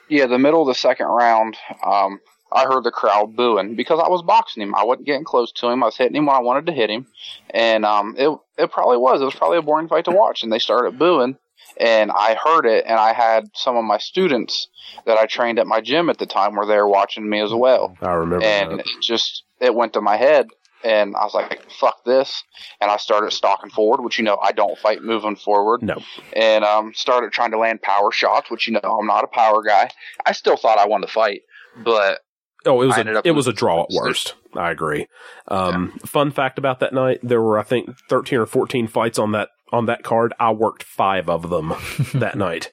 Yeah, 0.09 0.27
the 0.27 0.39
middle 0.39 0.63
of 0.63 0.69
the 0.69 0.75
second 0.75 1.07
round, 1.07 1.57
um, 1.85 2.19
I 2.51 2.65
heard 2.65 2.85
the 2.85 2.91
crowd 2.91 3.35
booing 3.37 3.77
because 3.77 3.99
I 4.03 4.09
was 4.09 4.23
boxing 4.23 4.63
him. 4.63 4.75
I 4.75 4.85
wasn't 4.85 5.07
getting 5.07 5.25
close 5.25 5.53
to 5.53 5.69
him. 5.69 5.83
I 5.83 5.87
was 5.87 5.97
hitting 5.97 6.17
him 6.17 6.27
when 6.27 6.37
I 6.37 6.41
wanted 6.41 6.67
to 6.67 6.73
hit 6.73 6.91
him, 6.91 7.07
and 7.51 7.85
um, 7.87 8.15
it 8.19 8.31
it 8.59 8.71
probably 8.71 8.99
was. 8.99 9.21
It 9.23 9.25
was 9.25 9.35
probably 9.35 9.57
a 9.59 9.63
boring 9.63 9.89
fight 9.89 10.05
to 10.07 10.11
watch, 10.11 10.43
and 10.43 10.53
they 10.53 10.59
started 10.59 10.99
booing, 10.99 11.37
and 11.79 12.11
I 12.11 12.37
heard 12.43 12.67
it, 12.67 12.85
and 12.87 12.99
I 12.99 13.13
had 13.13 13.45
some 13.55 13.77
of 13.77 13.85
my 13.85 13.99
students 13.99 14.69
that 15.07 15.19
I 15.19 15.27
trained 15.27 15.59
at 15.59 15.67
my 15.67 15.81
gym 15.81 16.11
at 16.11 16.19
the 16.19 16.27
time 16.27 16.55
were 16.55 16.67
there 16.67 16.87
watching 16.87 17.29
me 17.29 17.41
as 17.41 17.53
well, 17.53 17.97
I 18.01 18.13
remember 18.13 18.45
and 18.45 18.73
that. 18.73 18.81
it 18.81 18.87
just 19.01 19.45
it 19.61 19.75
went 19.75 19.93
to 19.95 20.01
my 20.01 20.17
head. 20.17 20.49
And 20.85 21.15
I 21.15 21.23
was 21.23 21.33
like, 21.33 21.63
"Fuck 21.79 22.05
this!" 22.05 22.43
And 22.81 22.91
I 22.91 22.97
started 22.97 23.31
stalking 23.33 23.71
forward, 23.71 24.03
which 24.03 24.19
you 24.19 24.25
know 24.25 24.37
I 24.43 24.51
don't 24.51 24.77
fight 24.77 25.01
moving 25.01 25.37
forward 25.37 25.81
No. 25.81 25.99
and 26.33 26.65
um, 26.65 26.93
started 26.93 27.31
trying 27.31 27.53
to 27.53 27.59
land 27.59 27.83
power 27.83 28.11
shots, 28.11 28.51
which 28.51 28.67
you 28.67 28.73
know 28.75 28.81
I'm 28.99 29.07
not 29.07 29.23
a 29.23 29.29
power 29.29 29.63
guy. 29.63 29.91
I 30.27 30.33
still 30.33 30.57
thought 30.57 30.79
I 30.79 30.89
won 30.89 31.01
the 31.01 31.07
fight, 31.07 31.43
but 31.85 32.19
Oh, 32.67 32.83
it 32.83 32.87
was 32.87 32.97
a, 32.99 33.23
it 33.25 33.31
was 33.33 33.47
a 33.47 33.53
draw 33.53 33.83
at 33.85 33.91
worst. 33.93 34.35
I 34.57 34.73
agree. 34.73 35.07
Um, 35.49 35.99
Fun 36.05 36.33
fact 36.33 36.59
about 36.59 36.81
that 36.81 36.93
night: 36.93 37.21
there 37.23 37.41
were 37.43 37.61
I 37.61 37.63
think 37.63 37.97
thirteen 38.09 38.41
or 38.41 38.47
fourteen 38.47 38.89
fights 38.89 39.21
on 39.21 39.31
that 39.33 39.51
on 39.73 39.87
that 39.87 40.03
card. 40.03 40.33
I 40.39 40.53
worked 40.53 40.83
five 40.83 41.29
of 41.29 41.51
them 41.51 41.75
that 42.15 42.37
night. 42.37 42.73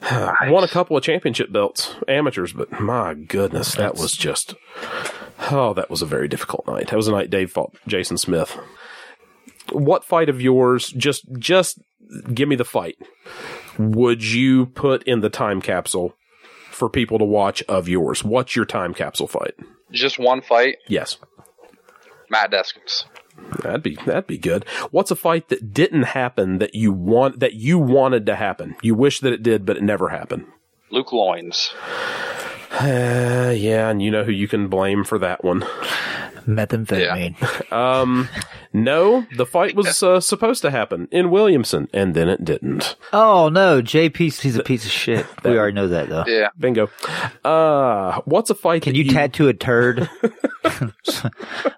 Won 0.10 0.62
a 0.64 0.68
couple 0.68 0.96
of 0.96 1.02
championship 1.02 1.50
belts, 1.52 1.94
amateurs, 2.06 2.52
but 2.52 2.70
my 2.80 3.14
goodness, 3.14 3.74
that 3.76 3.94
was 3.96 4.12
just 4.12 4.54
oh, 5.50 5.72
that 5.74 5.88
was 5.90 6.02
a 6.02 6.06
very 6.06 6.28
difficult 6.28 6.66
night. 6.66 6.88
That 6.88 6.96
was 6.96 7.08
a 7.08 7.12
night 7.12 7.30
Dave 7.30 7.50
fought 7.50 7.74
Jason 7.86 8.18
Smith. 8.18 8.58
What 9.72 10.04
fight 10.04 10.28
of 10.28 10.40
yours? 10.40 10.88
Just 10.88 11.24
just 11.38 11.80
give 12.32 12.48
me 12.48 12.56
the 12.56 12.64
fight. 12.64 12.96
Would 13.78 14.22
you 14.24 14.66
put 14.66 15.02
in 15.04 15.20
the 15.20 15.30
time 15.30 15.60
capsule 15.62 16.14
for 16.70 16.88
people 16.90 17.18
to 17.18 17.24
watch 17.24 17.62
of 17.64 17.88
yours? 17.88 18.22
What's 18.22 18.54
your 18.54 18.64
time 18.66 18.92
capsule 18.94 19.26
fight? 19.28 19.54
just 19.92 20.18
one 20.18 20.42
fight, 20.42 20.76
Yes. 20.88 21.16
Matt 22.28 22.50
Deskins. 22.50 23.04
That'd 23.62 23.82
be 23.82 23.96
that'd 24.06 24.26
be 24.26 24.38
good. 24.38 24.64
What's 24.90 25.10
a 25.10 25.16
fight 25.16 25.48
that 25.48 25.72
didn't 25.72 26.02
happen 26.02 26.58
that 26.58 26.74
you 26.74 26.92
want 26.92 27.40
that 27.40 27.54
you 27.54 27.78
wanted 27.78 28.26
to 28.26 28.36
happen? 28.36 28.76
You 28.82 28.94
wish 28.94 29.20
that 29.20 29.32
it 29.32 29.42
did, 29.42 29.64
but 29.64 29.76
it 29.76 29.82
never 29.82 30.08
happened. 30.08 30.46
Luke 30.90 31.12
Loins. 31.12 31.72
Uh, 32.80 33.52
yeah, 33.56 33.88
and 33.88 34.02
you 34.02 34.10
know 34.10 34.24
who 34.24 34.32
you 34.32 34.48
can 34.48 34.68
blame 34.68 35.04
for 35.04 35.18
that 35.18 35.42
one. 35.44 35.64
Methamphetamine. 36.46 37.36
Um, 37.72 38.28
no, 38.72 39.26
the 39.36 39.44
fight 39.44 39.74
was 39.74 40.02
uh, 40.02 40.20
supposed 40.20 40.62
to 40.62 40.70
happen 40.70 41.08
in 41.10 41.30
Williamson, 41.30 41.88
and 41.92 42.14
then 42.14 42.28
it 42.28 42.44
didn't. 42.44 42.96
Oh 43.12 43.48
no, 43.48 43.82
JP, 43.82 44.16
he's 44.16 44.56
a 44.56 44.62
piece 44.62 44.84
of 44.84 44.90
shit. 44.90 45.26
We 45.44 45.58
already 45.58 45.74
know 45.74 45.88
that 45.88 46.08
though. 46.08 46.24
Yeah, 46.26 46.48
Bingo. 46.58 46.88
Uh, 47.44 48.20
what's 48.24 48.50
a 48.50 48.54
fight? 48.54 48.82
Can 48.82 48.92
that 48.92 48.98
you 48.98 49.10
tattoo 49.10 49.48
a 49.48 49.54
turd? 49.54 50.08
I 50.64 51.30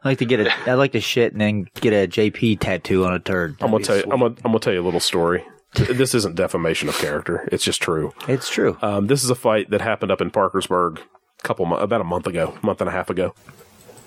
like 0.05 0.19
to 0.19 0.25
get 0.25 0.41
a. 0.41 0.53
I 0.71 0.75
like 0.75 0.93
to 0.93 1.01
shit 1.01 1.33
and 1.33 1.41
then 1.41 1.69
get 1.81 1.93
a 1.93 2.07
JP 2.07 2.61
tattoo 2.61 3.05
on 3.05 3.15
a 3.15 3.19
turd. 3.19 3.57
I'm 3.61 3.71
gonna 3.71 3.85
tell 3.85 3.97
be 3.97 4.07
you. 4.07 4.13
I'm 4.13 4.21
gonna, 4.21 4.35
I'm 4.45 4.53
gonna 4.53 4.59
tell 4.61 4.73
you 4.73 4.83
a 4.83 4.85
little 4.85 5.01
story. 5.01 5.45
This 5.75 6.15
isn't 6.15 6.35
defamation 6.35 6.89
of 6.89 6.97
character. 6.99 7.49
It's 7.53 7.65
just 7.65 7.83
true. 7.83 8.13
It's 8.27 8.49
true. 8.49 8.79
Um, 8.83 9.07
this 9.07 9.23
is 9.23 9.31
a 9.31 9.35
fight 9.35 9.71
that 9.71 9.81
happened 9.81 10.11
up 10.11 10.21
in 10.21 10.31
Parkersburg 10.31 10.99
a 10.99 11.43
couple 11.43 11.73
about 11.77 12.01
a 12.01 12.05
month 12.05 12.27
ago, 12.27 12.59
month 12.63 12.81
and 12.81 12.89
a 12.89 12.93
half 12.93 13.11
ago. 13.11 13.35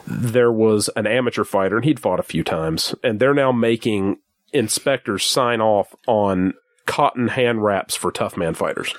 There 0.08 0.52
was 0.52 0.90
an 0.96 1.06
amateur 1.08 1.44
fighter, 1.44 1.78
and 1.78 1.86
he'd 1.86 2.00
fought 2.00 2.20
a 2.20 2.24
few 2.24 2.44
times, 2.44 2.96
and 3.04 3.20
they're 3.20 3.34
now 3.34 3.52
making 3.52 4.18
inspectors 4.52 5.24
sign 5.24 5.62
off 5.62 5.96
on 6.08 6.54
cotton 6.86 7.30
hand 7.30 7.64
wraps 7.64 7.96
for 7.96 8.12
tough 8.12 8.36
man 8.36 8.54
fighters, 8.54 8.94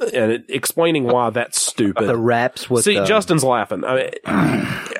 and 0.00 0.32
it, 0.32 0.44
explaining 0.48 1.04
why 1.04 1.30
that's 1.30 1.60
stupid. 1.60 2.06
the 2.06 2.16
wraps 2.16 2.68
with 2.70 2.84
See, 2.84 2.98
the, 2.98 3.04
Justin's 3.04 3.44
laughing. 3.44 3.84
I, 3.84 3.94
mean, 3.94 4.10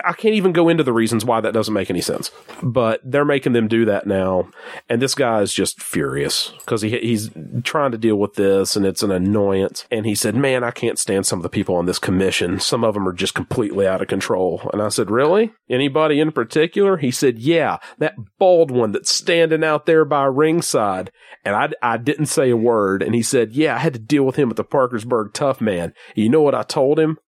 I 0.04 0.14
can't 0.16 0.34
even 0.34 0.52
go 0.52 0.68
into 0.68 0.84
the 0.84 0.92
reasons 0.92 1.24
why 1.24 1.40
that 1.40 1.52
doesn't 1.52 1.74
make 1.74 1.90
any 1.90 2.00
sense. 2.00 2.30
But 2.62 3.00
they're 3.04 3.24
making 3.24 3.52
them 3.52 3.68
do 3.68 3.84
that 3.86 4.06
now, 4.06 4.48
and 4.88 5.00
this 5.00 5.14
guy 5.14 5.40
is 5.40 5.52
just 5.52 5.82
furious 5.82 6.52
because 6.60 6.82
he 6.82 6.90
he's 6.98 7.30
trying 7.64 7.92
to 7.92 7.98
deal 7.98 8.16
with 8.16 8.34
this, 8.34 8.76
and 8.76 8.84
it's 8.84 9.02
an 9.02 9.10
annoyance. 9.10 9.86
And 9.90 10.06
he 10.06 10.14
said, 10.14 10.34
"Man, 10.34 10.64
I 10.64 10.70
can't 10.70 10.98
stand 10.98 11.26
some 11.26 11.38
of 11.38 11.42
the 11.42 11.48
people 11.48 11.76
on 11.76 11.86
this 11.86 11.98
commission. 11.98 12.60
Some 12.60 12.84
of 12.84 12.94
them 12.94 13.08
are 13.08 13.12
just 13.12 13.34
completely 13.34 13.86
out 13.86 14.02
of 14.02 14.08
control." 14.08 14.68
And 14.72 14.82
I 14.82 14.88
said, 14.88 15.10
"Really? 15.10 15.52
Anybody 15.68 16.20
in 16.20 16.32
particular?" 16.32 16.96
He 16.96 17.10
said, 17.10 17.38
"Yeah, 17.38 17.78
that 17.98 18.14
bald 18.38 18.70
one 18.70 18.92
that's 18.92 19.10
standing 19.10 19.64
out 19.64 19.86
there 19.86 20.04
by 20.04 20.24
ringside." 20.24 21.10
And 21.44 21.56
I 21.56 21.70
I 21.82 21.96
didn't 21.96 22.26
say 22.26 22.50
a 22.50 22.56
word. 22.56 23.02
And 23.02 23.14
he 23.14 23.22
said, 23.22 23.52
"Yeah, 23.52 23.74
I 23.74 23.78
had 23.78 23.94
to 23.94 23.98
deal 23.98 24.24
with 24.24 24.36
him 24.36 24.50
at 24.50 24.56
the 24.56 24.64
Parkersburg 24.90 25.32
Tough 25.32 25.60
Man." 25.60 25.92
You 26.14 26.28
know 26.28 26.42
what 26.42 26.54
I 26.54 26.62
told 26.62 26.98
him? 26.98 27.18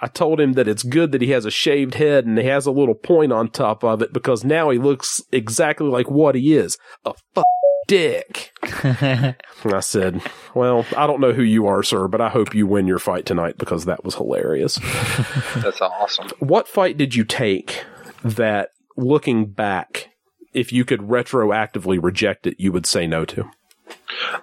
I 0.00 0.06
told 0.08 0.40
him 0.40 0.52
that 0.54 0.68
it's 0.68 0.82
good 0.82 1.12
that 1.12 1.22
he 1.22 1.30
has 1.30 1.44
a 1.44 1.50
shaved 1.50 1.94
head 1.94 2.26
and 2.26 2.38
he 2.38 2.44
has 2.44 2.66
a 2.66 2.70
little 2.70 2.94
point 2.94 3.32
on 3.32 3.48
top 3.48 3.82
of 3.82 4.02
it 4.02 4.12
because 4.12 4.44
now 4.44 4.70
he 4.70 4.78
looks 4.78 5.22
exactly 5.32 5.88
like 5.88 6.10
what 6.10 6.34
he 6.34 6.54
is 6.54 6.76
a 7.04 7.14
fuck 7.34 7.46
dick. 7.86 8.52
I 8.62 9.80
said, 9.80 10.22
Well, 10.54 10.86
I 10.96 11.06
don't 11.06 11.20
know 11.20 11.32
who 11.32 11.42
you 11.42 11.66
are, 11.66 11.82
sir, 11.82 12.08
but 12.08 12.20
I 12.20 12.28
hope 12.28 12.54
you 12.54 12.66
win 12.66 12.86
your 12.86 12.98
fight 12.98 13.26
tonight 13.26 13.58
because 13.58 13.84
that 13.86 14.04
was 14.04 14.14
hilarious. 14.14 14.76
that's 15.56 15.80
awesome. 15.80 16.28
what 16.38 16.68
fight 16.68 16.96
did 16.96 17.14
you 17.14 17.24
take 17.24 17.84
that 18.22 18.70
looking 18.96 19.46
back, 19.46 20.10
if 20.52 20.72
you 20.72 20.84
could 20.84 21.00
retroactively 21.00 22.00
reject 22.00 22.46
it, 22.46 22.60
you 22.60 22.70
would 22.70 22.86
say 22.86 23.06
no 23.06 23.24
to? 23.24 23.50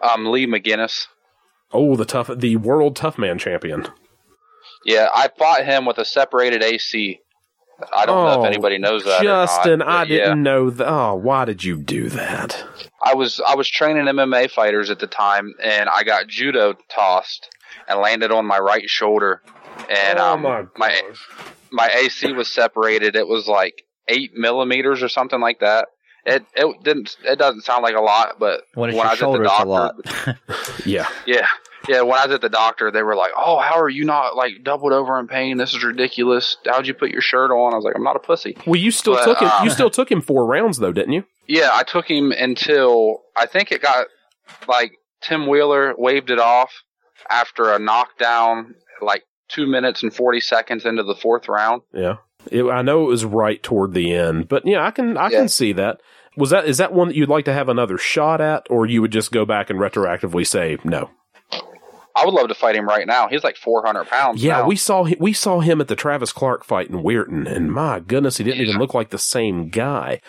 Um, 0.02 0.26
Lee 0.26 0.48
McGinnis. 0.48 1.08
Oh, 1.72 1.96
the 1.96 2.06
tough, 2.06 2.30
the 2.36 2.56
world 2.56 2.96
tough 2.96 3.18
man 3.18 3.38
champion. 3.38 3.88
Yeah, 4.86 5.10
I 5.14 5.30
fought 5.38 5.66
him 5.66 5.86
with 5.86 5.98
a 5.98 6.06
separated 6.06 6.64
AC. 6.64 7.20
I 7.94 8.06
don't 8.06 8.24
know 8.24 8.40
Oh, 8.40 8.44
if 8.44 8.48
anybody 8.48 8.80
knows 8.80 9.04
that. 9.04 9.22
Justin, 9.22 9.80
not, 9.80 9.88
I 9.88 10.06
didn't 10.06 10.42
know 10.42 10.70
that. 10.72 10.88
Oh, 10.88 11.16
why 11.16 11.46
did 11.46 11.64
you 11.64 11.78
do 11.78 12.10
that? 12.10 12.64
I 13.04 13.14
was 13.14 13.40
I 13.46 13.56
was 13.56 13.70
training 13.70 14.06
MMA 14.06 14.50
fighters 14.50 14.90
at 14.90 15.00
the 15.00 15.08
time, 15.08 15.54
and 15.62 15.88
I 15.90 16.04
got 16.04 16.28
judo 16.28 16.76
tossed 16.90 17.50
and 17.88 18.00
landed 18.00 18.32
on 18.32 18.46
my 18.48 18.58
right 18.58 18.90
shoulder, 18.90 19.42
and 19.90 20.18
Oh 20.18 20.34
um, 20.34 20.70
my 20.78 21.02
my 21.72 21.88
AC 21.90 22.32
was 22.32 22.52
separated. 22.52 23.16
It 23.16 23.28
was 23.28 23.48
like 23.48 23.84
eight 24.08 24.32
millimeters 24.34 25.04
or 25.04 25.10
something 25.10 25.40
like 25.42 25.60
that. 25.60 25.90
It 26.30 26.46
it 26.56 26.84
didn't 26.84 27.16
it 27.24 27.40
doesn't 27.40 27.62
sound 27.62 27.84
like 27.84 27.96
a 27.96 28.02
lot, 28.02 28.36
but 28.38 28.62
when 28.74 28.96
when 28.96 29.08
I 29.08 29.12
was 29.12 29.14
at 29.14 29.16
the 29.16 29.18
shoulder, 29.18 29.44
a 29.44 29.46
doctor, 29.46 29.66
lot. 29.68 29.96
Yeah. 30.86 31.08
yeah, 31.26 31.48
Yeah, 31.88 32.02
when 32.02 32.20
I 32.20 32.26
was 32.26 32.36
at 32.36 32.42
the 32.42 32.50
doctor, 32.50 32.92
they 32.92 33.02
were 33.02 33.16
like, 33.16 33.32
"Oh, 33.36 33.60
how 33.60 33.80
are 33.80 33.88
you 33.90 34.04
not 34.06 34.36
like 34.36 34.64
doubled 34.64 34.92
over 34.94 35.18
in 35.20 35.28
pain? 35.28 35.58
This 35.58 35.74
is 35.74 35.84
ridiculous. 35.84 36.58
How'd 36.66 36.86
you 36.88 36.94
put 36.94 37.12
your 37.12 37.22
shirt 37.22 37.50
on?" 37.52 37.72
I 37.74 37.76
was 37.78 37.86
like, 37.86 37.96
"I'm 37.96 38.04
not 38.04 38.16
a 38.18 38.20
pussy." 38.20 38.58
Well, 38.68 38.80
you 38.80 38.92
still 38.92 39.14
But, 39.16 39.24
took 39.26 39.40
him. 39.42 39.48
um, 39.50 39.64
you 39.64 39.70
still 39.72 39.90
took 39.90 40.12
him 40.12 40.22
four 40.22 40.46
rounds 40.46 40.80
though, 40.80 40.92
didn't 40.92 41.14
you? 41.14 41.24
Yeah, 41.48 41.70
I 41.74 41.84
took 41.84 42.10
him 42.10 42.32
until 42.34 43.22
I 43.36 43.46
think 43.46 43.72
it 43.72 43.82
got 43.82 44.08
like 44.68 44.92
Tim 45.22 45.48
Wheeler 45.48 45.94
waved 45.98 46.30
it 46.30 46.40
off 46.40 46.72
after 47.30 47.72
a 47.72 47.80
knockdown, 47.80 48.76
like 49.02 49.24
two 49.48 49.66
minutes 49.66 50.04
and 50.04 50.14
forty 50.14 50.40
seconds 50.42 50.86
into 50.86 51.04
the 51.04 51.16
fourth 51.16 51.48
round. 51.48 51.84
Yeah. 51.94 52.18
It, 52.52 52.64
I 52.64 52.82
know 52.82 53.04
it 53.04 53.08
was 53.08 53.26
right 53.26 53.62
toward 53.62 53.94
the 53.94 54.14
end, 54.14 54.48
but 54.48 54.66
yeah, 54.66 54.86
I 54.86 54.92
can 54.92 55.18
I 55.18 55.30
Yeah. 55.30 55.40
can 55.40 55.50
see 55.50 55.74
that. 55.74 56.00
Was 56.38 56.52
that 56.52 56.66
is 56.66 56.78
that 56.78 56.94
one 56.94 57.10
that 57.10 57.18
you'd 57.18 57.30
like 57.30 57.46
to 57.46 57.54
have 57.54 57.68
another 57.68 57.98
shot 57.98 58.40
at, 58.40 58.68
or 58.70 58.86
you 58.86 59.02
would 59.02 59.12
just 59.12 59.32
go 59.32 59.46
back 59.46 59.70
and 59.70 59.80
retroactively 59.80 60.46
say 60.46 60.78
no? 60.84 61.10
I 62.16 62.26
would 62.26 62.34
love 62.34 62.48
to 62.48 62.56
fight 62.56 62.76
him 62.76 62.88
right 62.88 63.06
now. 63.06 63.28
He's 63.28 63.44
like 63.44 63.58
400 63.58 64.08
pounds. 64.08 64.44
Yeah, 64.44 64.60
now. 64.60 64.68
we 64.68 64.76
saw 64.76 65.08
we 65.20 65.34
saw 65.34 65.60
him 65.60 65.82
at 65.82 65.88
the 65.88 65.96
Travis 65.96 66.32
Clark 66.32 66.64
fight 66.64 66.90
in 66.90 67.04
Weirton, 67.04 67.52
and 67.52 67.72
my 67.72 68.00
goodness, 68.00 68.38
he 68.38 68.44
didn't 68.44 68.62
even 68.62 68.78
look 68.80 68.94
like 68.94 69.10
the 69.10 69.20
same 69.20 69.70
guy. 69.70 70.22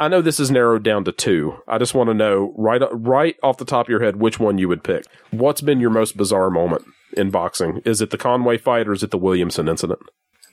I 0.00 0.08
know 0.08 0.20
this 0.20 0.40
is 0.40 0.50
narrowed 0.50 0.82
down 0.82 1.04
to 1.04 1.12
two. 1.12 1.62
I 1.68 1.78
just 1.78 1.94
want 1.94 2.08
to 2.08 2.14
know 2.14 2.52
right 2.56 2.82
right 2.90 3.36
off 3.42 3.56
the 3.56 3.64
top 3.64 3.86
of 3.86 3.90
your 3.90 4.02
head 4.02 4.16
which 4.16 4.40
one 4.40 4.58
you 4.58 4.68
would 4.68 4.82
pick. 4.82 5.04
What's 5.30 5.60
been 5.60 5.80
your 5.80 5.90
most 5.90 6.16
bizarre 6.16 6.50
moment 6.50 6.84
in 7.16 7.30
boxing? 7.30 7.80
Is 7.84 8.00
it 8.00 8.10
the 8.10 8.18
Conway 8.18 8.58
fight 8.58 8.88
or 8.88 8.92
is 8.92 9.02
it 9.02 9.10
the 9.10 9.18
Williamson 9.18 9.68
incident? 9.68 10.00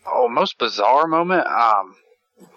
Oh, 0.06 0.30
most 0.30 0.58
bizarre 0.60 1.08
moment. 1.08 1.48
Um, 1.48 1.96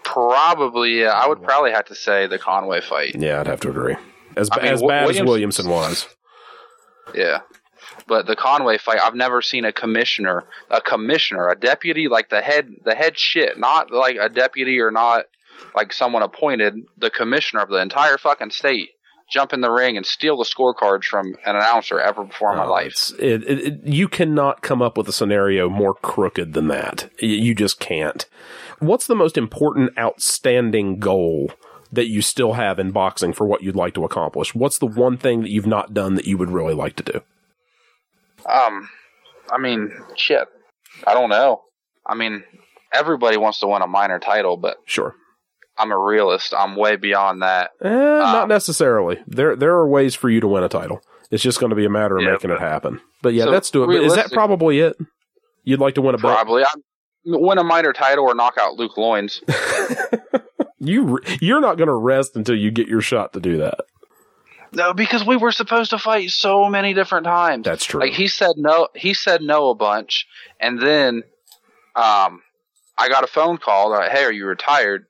probably. 0.04 1.00
Yeah, 1.00 1.08
I 1.10 1.26
would 1.26 1.42
probably 1.42 1.72
have 1.72 1.86
to 1.86 1.94
say 1.94 2.26
the 2.26 2.38
Conway 2.38 2.80
fight. 2.80 3.14
Yeah, 3.18 3.40
I'd 3.40 3.46
have 3.46 3.60
to 3.60 3.70
agree. 3.70 3.96
As 4.36 4.48
I 4.52 4.62
mean, 4.62 4.72
as 4.72 4.82
bad 4.82 5.10
as 5.10 5.20
Williamson 5.22 5.68
was. 5.68 6.06
Yeah. 7.14 7.40
But 8.06 8.26
the 8.26 8.36
Conway 8.36 8.78
fight, 8.78 9.00
I've 9.02 9.14
never 9.14 9.42
seen 9.42 9.64
a 9.64 9.72
commissioner, 9.72 10.44
a 10.70 10.80
commissioner, 10.80 11.48
a 11.48 11.58
deputy, 11.58 12.08
like 12.08 12.30
the 12.30 12.40
head, 12.40 12.68
the 12.84 12.94
head 12.94 13.18
shit, 13.18 13.58
not 13.58 13.90
like 13.90 14.16
a 14.20 14.28
deputy 14.28 14.80
or 14.80 14.90
not 14.90 15.24
like 15.74 15.92
someone 15.92 16.22
appointed, 16.22 16.74
the 16.98 17.10
commissioner 17.10 17.60
of 17.62 17.68
the 17.68 17.76
entire 17.76 18.16
fucking 18.18 18.50
state, 18.50 18.90
jump 19.30 19.52
in 19.52 19.60
the 19.60 19.70
ring 19.70 19.96
and 19.96 20.06
steal 20.06 20.36
the 20.38 20.44
scorecards 20.44 21.04
from 21.04 21.26
an 21.46 21.56
announcer 21.56 22.00
ever 22.00 22.24
before 22.24 22.52
in 22.52 22.58
my 22.58 22.64
Oh, 22.64 22.70
life. 22.70 23.12
It, 23.18 23.44
it- 23.44 23.80
you 23.84 24.08
cannot 24.08 24.62
come 24.62 24.80
up 24.82 24.96
with 24.96 25.08
a 25.08 25.12
scenario 25.12 25.68
more 25.68 25.94
crooked 25.94 26.54
than 26.54 26.68
that. 26.68 27.10
You 27.20 27.54
just 27.54 27.78
can't. 27.78 28.24
What's 28.82 29.06
the 29.06 29.14
most 29.14 29.38
important, 29.38 29.96
outstanding 29.98 30.98
goal 30.98 31.52
that 31.92 32.08
you 32.08 32.20
still 32.22 32.54
have 32.54 32.78
in 32.78 32.90
boxing 32.90 33.32
for 33.32 33.46
what 33.46 33.62
you'd 33.62 33.76
like 33.76 33.94
to 33.94 34.04
accomplish? 34.04 34.54
What's 34.54 34.78
the 34.78 34.86
one 34.86 35.16
thing 35.16 35.42
that 35.42 35.50
you've 35.50 35.66
not 35.66 35.94
done 35.94 36.14
that 36.16 36.26
you 36.26 36.36
would 36.36 36.50
really 36.50 36.74
like 36.74 36.96
to 36.96 37.02
do? 37.04 37.20
Um, 38.50 38.88
I 39.50 39.58
mean, 39.58 39.92
shit. 40.16 40.48
I 41.06 41.14
don't 41.14 41.30
know. 41.30 41.62
I 42.06 42.14
mean, 42.16 42.42
everybody 42.92 43.36
wants 43.36 43.60
to 43.60 43.68
win 43.68 43.82
a 43.82 43.86
minor 43.86 44.18
title, 44.18 44.56
but 44.56 44.78
Sure. 44.84 45.14
I'm 45.78 45.92
a 45.92 45.98
realist. 45.98 46.52
I'm 46.52 46.76
way 46.76 46.96
beyond 46.96 47.42
that. 47.42 47.70
Eh, 47.82 47.88
not 47.88 48.42
Um, 48.44 48.48
necessarily. 48.48 49.18
There, 49.26 49.54
there 49.56 49.72
are 49.74 49.86
ways 49.86 50.14
for 50.14 50.28
you 50.28 50.40
to 50.40 50.48
win 50.48 50.64
a 50.64 50.68
title. 50.68 51.00
It's 51.30 51.42
just 51.42 51.60
going 51.60 51.70
to 51.70 51.76
be 51.76 51.84
a 51.86 51.90
matter 51.90 52.16
of 52.16 52.24
Yeah, 52.24 52.32
making 52.32 52.50
it 52.50 52.60
happen. 52.60 53.00
But 53.22 53.32
yeah, 53.34 53.44
So, 53.44 53.50
let's 53.50 53.70
do 53.70 53.84
it. 53.84 53.86
But 53.86 54.02
is 54.04 54.14
that 54.16 54.32
probably 54.32 54.80
it? 54.80 54.96
You'd 55.64 55.80
like 55.80 55.94
to 55.94 56.02
win 56.02 56.14
a 56.14 56.18
belt? 56.18 56.34
Probably. 56.34 56.64
Win 57.24 57.58
a 57.58 57.64
minor 57.64 57.92
title 57.92 58.24
or 58.24 58.34
knock 58.34 58.54
out 58.58 58.74
Luke 58.76 58.96
Loins. 58.96 59.42
You, 60.84 61.02
re- 61.04 61.38
you're 61.40 61.60
not 61.60 61.76
going 61.76 61.86
to 61.86 61.94
rest 61.94 62.34
until 62.34 62.56
you 62.56 62.72
get 62.72 62.88
your 62.88 63.00
shot 63.00 63.34
to 63.34 63.40
do 63.40 63.58
that. 63.58 63.82
No, 64.72 64.92
because 64.92 65.24
we 65.24 65.36
were 65.36 65.52
supposed 65.52 65.90
to 65.90 65.98
fight 65.98 66.30
so 66.30 66.68
many 66.68 66.92
different 66.92 67.24
times. 67.24 67.64
That's 67.64 67.84
true. 67.84 68.00
Like 68.00 68.14
he 68.14 68.26
said 68.26 68.54
no, 68.56 68.88
he 68.94 69.14
said 69.14 69.42
no 69.42 69.68
a 69.68 69.76
bunch, 69.76 70.26
and 70.58 70.80
then, 70.80 71.22
um, 71.94 72.42
I 72.98 73.08
got 73.08 73.22
a 73.22 73.28
phone 73.28 73.58
call. 73.58 73.90
Like, 73.90 74.10
"Hey, 74.10 74.24
are 74.24 74.32
you 74.32 74.46
retired?" 74.46 75.06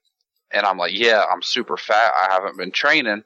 And 0.51 0.66
I'm 0.66 0.76
like, 0.76 0.93
"Yeah, 0.93 1.24
I'm 1.32 1.40
super 1.43 1.78
fat. 1.78 2.12
I 2.20 2.32
haven't 2.32 2.59
been 2.59 2.72
training." 2.72 3.22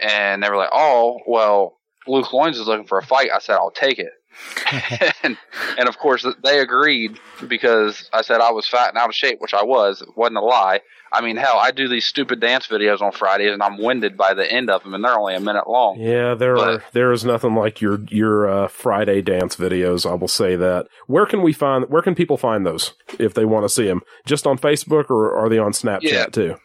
And 0.00 0.42
they 0.42 0.48
were 0.48 0.56
like, 0.56 0.70
"Oh, 0.72 1.20
well, 1.28 1.78
Luke 2.08 2.32
Loins 2.32 2.58
is 2.58 2.66
looking 2.66 2.86
for 2.86 2.98
a 2.98 3.04
fight." 3.04 3.30
I 3.32 3.38
said, 3.38 3.54
"I'll 3.54 3.70
take 3.70 3.98
it." 4.00 4.10
and, 5.22 5.36
and 5.78 5.88
of 5.88 5.98
course 5.98 6.26
they 6.42 6.60
agreed 6.60 7.18
because 7.48 8.08
I 8.12 8.22
said 8.22 8.40
I 8.40 8.50
was 8.50 8.68
fat 8.68 8.88
and 8.90 8.98
out 8.98 9.08
of 9.08 9.14
shape, 9.14 9.40
which 9.40 9.54
I 9.54 9.64
was. 9.64 10.02
It 10.02 10.08
wasn't 10.16 10.38
a 10.38 10.42
lie. 10.42 10.80
I 11.10 11.22
mean, 11.22 11.36
hell, 11.36 11.56
I 11.56 11.70
do 11.70 11.88
these 11.88 12.04
stupid 12.04 12.38
dance 12.40 12.66
videos 12.66 13.00
on 13.00 13.12
Fridays, 13.12 13.52
and 13.52 13.62
I'm 13.62 13.78
winded 13.78 14.16
by 14.18 14.34
the 14.34 14.50
end 14.50 14.68
of 14.68 14.82
them, 14.82 14.92
and 14.92 15.02
they're 15.02 15.18
only 15.18 15.34
a 15.34 15.40
minute 15.40 15.66
long. 15.66 15.98
Yeah, 15.98 16.34
there 16.34 16.54
But- 16.56 16.68
are 16.68 16.84
there 16.92 17.12
is 17.12 17.24
nothing 17.24 17.54
like 17.54 17.80
your 17.80 18.00
your 18.10 18.48
uh, 18.48 18.68
Friday 18.68 19.22
dance 19.22 19.56
videos. 19.56 20.08
I 20.08 20.14
will 20.14 20.28
say 20.28 20.54
that. 20.56 20.86
Where 21.06 21.24
can 21.24 21.40
we 21.42 21.52
find? 21.54 21.86
Where 21.88 22.02
can 22.02 22.14
people 22.14 22.36
find 22.36 22.66
those 22.66 22.92
if 23.18 23.32
they 23.34 23.46
want 23.46 23.64
to 23.64 23.68
see 23.70 23.86
them? 23.86 24.02
Just 24.26 24.46
on 24.46 24.58
Facebook 24.58 25.08
or 25.10 25.34
are 25.34 25.48
they 25.48 25.58
on 25.58 25.72
Snapchat 25.72 26.02
Yeah. 26.02 26.26
too? 26.26 26.56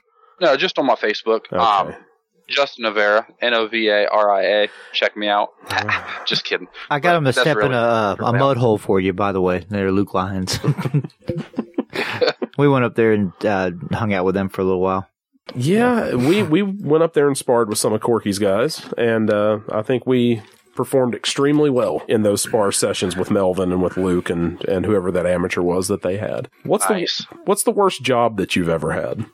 No, 0.41 0.58
just 0.58 0.78
on 0.78 0.86
my 0.88 0.95
Facebook. 0.95 1.41
Okay. 1.52 1.56
Um, 1.58 1.95
Justin 2.48 2.86
Novaria, 2.86 3.26
N 3.41 3.53
O 3.53 3.68
V 3.68 3.88
A 3.90 4.07
R 4.07 4.32
I 4.32 4.41
A. 4.44 4.68
Check 4.91 5.15
me 5.18 5.28
out. 5.28 5.49
just 6.26 6.44
kidding. 6.44 6.68
I 6.90 6.99
got 6.99 7.15
him 7.15 7.24
to 7.26 7.32
That's 7.32 7.40
step 7.41 7.57
in 7.57 7.72
a, 7.72 7.76
uh, 7.76 8.15
a 8.20 8.34
mud 8.34 8.57
hole 8.57 8.78
for 8.78 8.99
you, 8.99 9.14
by 9.14 9.32
the 9.32 9.41
way. 9.41 9.65
They're 9.70 9.91
Luke 9.91 10.14
Lyons. 10.14 10.60
we 12.57 12.68
went 12.68 12.86
up 12.86 12.95
there 12.95 13.14
and 13.14 13.32
uh, 13.45 13.72
hung 13.91 14.14
out 14.14 14.26
with 14.26 14.36
them 14.36 14.49
for 14.49 14.61
a 14.61 14.65
little 14.65 14.82
while. 14.82 15.07
Yeah, 15.56 16.15
we 16.15 16.41
we 16.44 16.61
went 16.61 17.03
up 17.03 17.14
there 17.14 17.28
and 17.28 17.38
sparred 17.38 17.70
with 17.70 17.78
some 17.78 17.94
of 17.94 18.02
Corky's 18.02 18.40
guys, 18.40 18.88
and 18.98 19.30
uh, 19.30 19.60
I 19.72 19.82
think 19.82 20.07
we 20.07 20.41
performed 20.74 21.14
extremely 21.14 21.70
well 21.70 22.02
in 22.07 22.24
those 22.24 22.41
spar 22.41 22.72
sessions 22.72 23.15
with 23.15 23.30
Melvin 23.30 23.72
and 23.72 23.84
with 23.84 23.98
Luke 23.98 24.30
and 24.30 24.64
and 24.65 24.86
whoever 24.86 25.11
that 25.11 25.26
amateur 25.26 25.61
was 25.61 25.88
that 25.90 26.02
they 26.02 26.18
had. 26.18 26.49
What's 26.64 26.90
Nice. 26.90 27.26
the 27.30 27.38
what's 27.45 27.64
the 27.64 27.72
worst 27.72 28.02
job 28.03 28.38
that 28.38 28.56
you've 28.56 28.70
ever 28.70 28.94
had? 28.94 29.26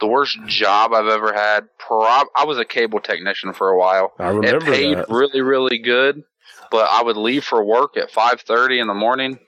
The 0.00 0.06
worst 0.06 0.38
job 0.46 0.92
I've 0.92 1.06
ever 1.06 1.32
had. 1.32 1.68
Prob- 1.78 2.26
I 2.36 2.44
was 2.44 2.58
a 2.58 2.64
cable 2.64 3.00
technician 3.00 3.52
for 3.52 3.70
a 3.70 3.78
while. 3.78 4.12
I 4.18 4.28
remember 4.28 4.56
it 4.56 4.62
paid 4.74 4.96
that. 4.98 5.08
really, 5.08 5.40
really 5.40 5.78
good, 5.78 6.22
but 6.70 6.88
I 6.90 7.02
would 7.02 7.16
leave 7.16 7.44
for 7.44 7.64
work 7.64 7.96
at 7.96 8.10
five 8.10 8.40
thirty 8.42 8.78
in 8.78 8.88
the 8.88 8.94
morning, 8.94 9.38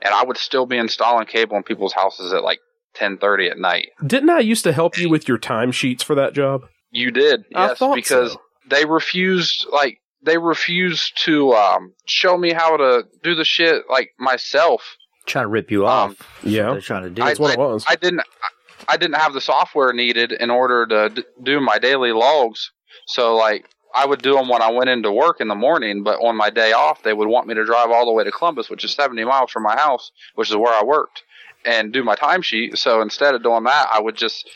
and 0.00 0.14
I 0.14 0.24
would 0.24 0.38
still 0.38 0.64
be 0.66 0.78
installing 0.78 1.26
cable 1.26 1.56
in 1.56 1.62
people's 1.62 1.92
houses 1.92 2.32
at 2.32 2.42
like 2.42 2.60
ten 2.94 3.18
thirty 3.18 3.48
at 3.48 3.58
night. 3.58 3.88
Didn't 4.06 4.30
I 4.30 4.38
used 4.40 4.64
to 4.64 4.72
help 4.72 4.96
you 4.96 5.10
with 5.10 5.28
your 5.28 5.38
timesheets 5.38 6.02
for 6.02 6.14
that 6.14 6.32
job? 6.32 6.62
You 6.90 7.10
did, 7.10 7.44
I 7.54 7.66
yes, 7.68 7.78
thought 7.78 7.94
because 7.94 8.32
so. 8.32 8.40
they 8.70 8.86
refused, 8.86 9.66
like, 9.70 9.98
they 10.22 10.38
refused 10.38 11.22
to 11.24 11.52
um, 11.52 11.92
show 12.06 12.38
me 12.38 12.54
how 12.54 12.78
to 12.78 13.04
do 13.22 13.34
the 13.34 13.44
shit 13.44 13.82
like 13.90 14.12
myself. 14.18 14.96
Trying 15.26 15.44
to 15.44 15.48
rip 15.48 15.70
you 15.70 15.86
Um, 15.86 16.12
off. 16.12 16.16
That's 16.42 16.54
Yeah, 16.54 16.70
they're 16.72 16.80
trying 16.80 17.02
to 17.02 17.10
do. 17.10 17.20
that's 17.22 17.38
what 17.38 17.52
it 17.52 17.58
was. 17.58 17.84
I 17.86 17.96
didn't, 17.96 18.20
I 18.20 18.48
didn't 18.96 19.16
have 19.16 19.34
the 19.34 19.40
software 19.40 19.92
needed 19.92 20.32
in 20.32 20.50
order 20.50 20.86
to 20.86 21.08
d- 21.10 21.24
do 21.42 21.60
my 21.60 21.78
daily 21.78 22.12
logs. 22.12 22.70
So, 23.06 23.36
like, 23.36 23.66
I 23.94 24.06
would 24.06 24.22
do 24.22 24.34
them 24.34 24.48
when 24.48 24.62
I 24.62 24.70
went 24.70 24.90
into 24.90 25.10
work 25.10 25.40
in 25.40 25.48
the 25.48 25.54
morning, 25.54 26.02
but 26.02 26.18
on 26.20 26.36
my 26.36 26.50
day 26.50 26.72
off, 26.72 27.02
they 27.02 27.12
would 27.12 27.28
want 27.28 27.46
me 27.46 27.54
to 27.54 27.64
drive 27.64 27.90
all 27.90 28.06
the 28.06 28.12
way 28.12 28.24
to 28.24 28.30
Columbus, 28.30 28.68
which 28.70 28.84
is 28.84 28.92
70 28.94 29.24
miles 29.24 29.50
from 29.50 29.62
my 29.62 29.76
house, 29.76 30.10
which 30.34 30.50
is 30.50 30.56
where 30.56 30.72
I 30.74 30.84
worked, 30.84 31.22
and 31.64 31.92
do 31.92 32.04
my 32.04 32.14
timesheet. 32.14 32.78
So 32.78 33.00
instead 33.02 33.34
of 33.34 33.42
doing 33.42 33.64
that, 33.64 33.88
I 33.92 34.00
would 34.00 34.16
just, 34.16 34.48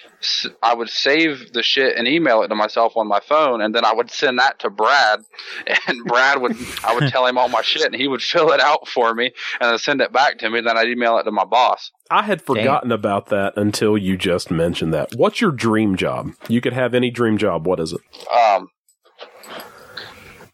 I 0.62 0.74
would 0.74 0.88
save 0.88 1.52
the 1.52 1.62
shit 1.62 1.96
and 1.96 2.06
email 2.06 2.42
it 2.42 2.48
to 2.48 2.54
myself 2.54 2.96
on 2.96 3.08
my 3.08 3.20
phone, 3.20 3.60
and 3.60 3.74
then 3.74 3.84
I 3.84 3.92
would 3.92 4.10
send 4.10 4.38
that 4.38 4.60
to 4.60 4.70
Brad, 4.70 5.24
and 5.88 6.04
Brad 6.04 6.40
would, 6.40 6.56
I 6.84 6.94
would 6.94 7.08
tell 7.10 7.26
him 7.26 7.38
all 7.38 7.48
my 7.48 7.62
shit, 7.62 7.86
and 7.86 7.94
he 7.94 8.08
would 8.08 8.22
fill 8.22 8.52
it 8.52 8.60
out 8.60 8.88
for 8.88 9.14
me, 9.14 9.32
and 9.60 9.70
then 9.70 9.78
send 9.78 10.00
it 10.00 10.12
back 10.12 10.38
to 10.38 10.50
me, 10.50 10.60
then 10.60 10.76
I'd 10.76 10.88
email 10.88 11.18
it 11.18 11.24
to 11.24 11.32
my 11.32 11.44
boss. 11.44 11.90
I 12.10 12.22
had 12.22 12.42
forgotten 12.42 12.92
about 12.92 13.26
that 13.26 13.56
until 13.56 13.96
you 13.96 14.16
just 14.16 14.50
mentioned 14.50 14.92
that. 14.94 15.14
What's 15.14 15.40
your 15.40 15.52
dream 15.52 15.96
job? 15.96 16.32
You 16.48 16.60
could 16.60 16.74
have 16.74 16.94
any 16.94 17.10
dream 17.10 17.38
job. 17.38 17.66
What 17.66 17.80
is 17.80 17.92
it? 17.92 18.00
Um, 18.30 18.68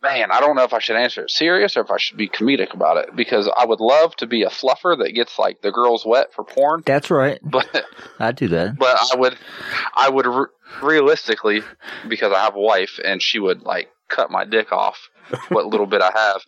man, 0.02 0.30
I 0.30 0.40
don't 0.40 0.56
know 0.56 0.64
if 0.64 0.72
I 0.72 0.78
should 0.78 0.96
answer 0.96 1.22
it 1.24 1.30
serious 1.30 1.76
or 1.76 1.80
if 1.80 1.90
I 1.90 1.98
should 1.98 2.16
be 2.16 2.28
comedic 2.28 2.72
about 2.74 2.96
it 2.98 3.16
because 3.16 3.50
I 3.56 3.64
would 3.64 3.80
love 3.80 4.14
to 4.16 4.26
be 4.26 4.42
a 4.42 4.48
fluffer 4.48 4.96
that 4.98 5.12
gets 5.14 5.38
like 5.38 5.60
the 5.62 5.72
girls 5.72 6.04
wet 6.06 6.32
for 6.34 6.44
porn, 6.44 6.82
That's 6.86 7.10
right. 7.10 7.38
but 7.42 7.84
I 8.18 8.32
do 8.32 8.48
that. 8.48 8.78
but 8.78 8.96
I 9.12 9.16
would 9.16 9.36
I 9.94 10.08
would 10.08 10.26
re- 10.26 10.46
realistically 10.82 11.62
because 12.08 12.32
I 12.32 12.38
have 12.40 12.54
a 12.56 12.60
wife 12.60 12.98
and 13.04 13.22
she 13.22 13.38
would 13.38 13.62
like 13.62 13.88
cut 14.08 14.30
my 14.30 14.44
dick 14.44 14.72
off 14.72 15.08
what 15.50 15.66
little 15.66 15.86
bit 15.86 16.00
I 16.00 16.10
have 16.14 16.40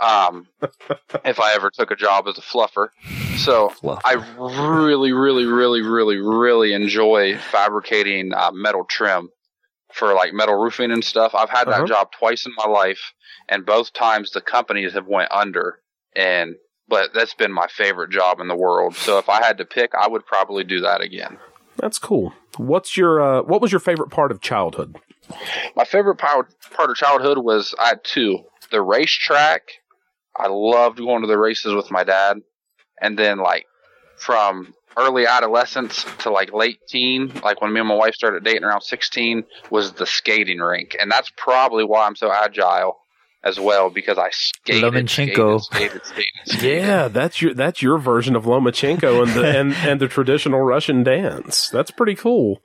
um 0.00 0.46
if 1.24 1.38
I 1.38 1.52
ever 1.54 1.70
took 1.70 1.90
a 1.90 1.96
job 1.96 2.26
as 2.28 2.38
a 2.38 2.40
fluffer. 2.40 2.88
So 3.36 3.68
Fluff. 3.68 4.00
I 4.04 4.14
really, 4.38 5.12
really, 5.12 5.44
really, 5.44 5.82
really, 5.82 6.16
really 6.16 6.72
enjoy 6.72 7.36
fabricating 7.36 8.32
uh, 8.32 8.50
metal 8.52 8.84
trim 8.88 9.28
for 9.96 10.14
like 10.14 10.32
metal 10.32 10.54
roofing 10.56 10.90
and 10.90 11.02
stuff. 11.04 11.34
I've 11.34 11.50
had 11.50 11.68
Uh-huh. 11.68 11.80
that 11.80 11.88
job 11.88 12.08
twice 12.18 12.46
in 12.46 12.52
my 12.56 12.66
life, 12.66 13.12
and 13.48 13.64
both 13.66 13.92
times 13.92 14.30
the 14.30 14.40
companies 14.40 14.92
have 14.92 15.06
went 15.06 15.30
under. 15.32 15.80
And 16.14 16.56
but 16.88 17.12
that's 17.14 17.34
been 17.34 17.52
my 17.52 17.66
favorite 17.66 18.10
job 18.10 18.38
in 18.40 18.46
the 18.48 18.56
world. 18.56 18.94
So 18.94 19.18
if 19.18 19.28
I 19.28 19.44
had 19.44 19.58
to 19.58 19.64
pick, 19.64 19.92
I 19.94 20.06
would 20.08 20.24
probably 20.24 20.62
do 20.64 20.80
that 20.80 21.00
again. 21.00 21.38
That's 21.76 21.98
cool. 21.98 22.32
What's 22.56 22.96
your 22.96 23.20
uh, 23.20 23.42
what 23.42 23.60
was 23.60 23.72
your 23.72 23.80
favorite 23.80 24.10
part 24.10 24.30
of 24.30 24.40
childhood? 24.40 24.96
My 25.74 25.84
favorite 25.84 26.16
part 26.16 26.54
part 26.70 26.90
of 26.90 26.96
childhood 26.96 27.38
was 27.38 27.74
I 27.78 27.88
had 27.88 28.04
two. 28.04 28.44
the 28.70 28.80
racetrack, 28.82 29.62
I 30.36 30.46
loved 30.48 30.98
going 30.98 31.22
to 31.22 31.28
the 31.28 31.38
races 31.38 31.74
with 31.74 31.90
my 31.90 32.04
dad. 32.04 32.38
And 33.00 33.18
then 33.18 33.38
like 33.38 33.66
from 34.18 34.72
early 34.96 35.26
adolescence 35.26 36.04
to 36.18 36.30
like 36.30 36.52
late 36.52 36.80
teen, 36.88 37.32
like 37.42 37.60
when 37.60 37.72
me 37.72 37.80
and 37.80 37.88
my 37.88 37.94
wife 37.94 38.14
started 38.14 38.44
dating 38.44 38.64
around 38.64 38.82
16, 38.82 39.44
was 39.70 39.92
the 39.92 40.06
skating 40.06 40.58
rink. 40.58 40.96
And 40.98 41.10
that's 41.10 41.30
probably 41.36 41.84
why 41.84 42.06
I'm 42.06 42.16
so 42.16 42.32
agile 42.32 42.98
as 43.44 43.60
well 43.60 43.90
because 43.90 44.18
I 44.18 44.30
skated, 44.30 44.82
Lomachenko. 44.82 45.60
skated, 45.60 46.04
skated, 46.04 46.04
skated, 46.04 46.30
skated. 46.46 46.82
Yeah, 46.82 47.08
that's 47.08 47.40
your 47.40 47.54
that's 47.54 47.80
your 47.80 47.98
version 47.98 48.34
of 48.34 48.44
Lomachenko 48.44 49.22
and 49.22 49.32
the 49.32 49.58
and, 49.58 49.72
and 49.76 50.00
the 50.00 50.08
traditional 50.08 50.60
Russian 50.60 51.04
dance. 51.04 51.68
That's 51.68 51.90
pretty 51.90 52.16
cool. 52.16 52.60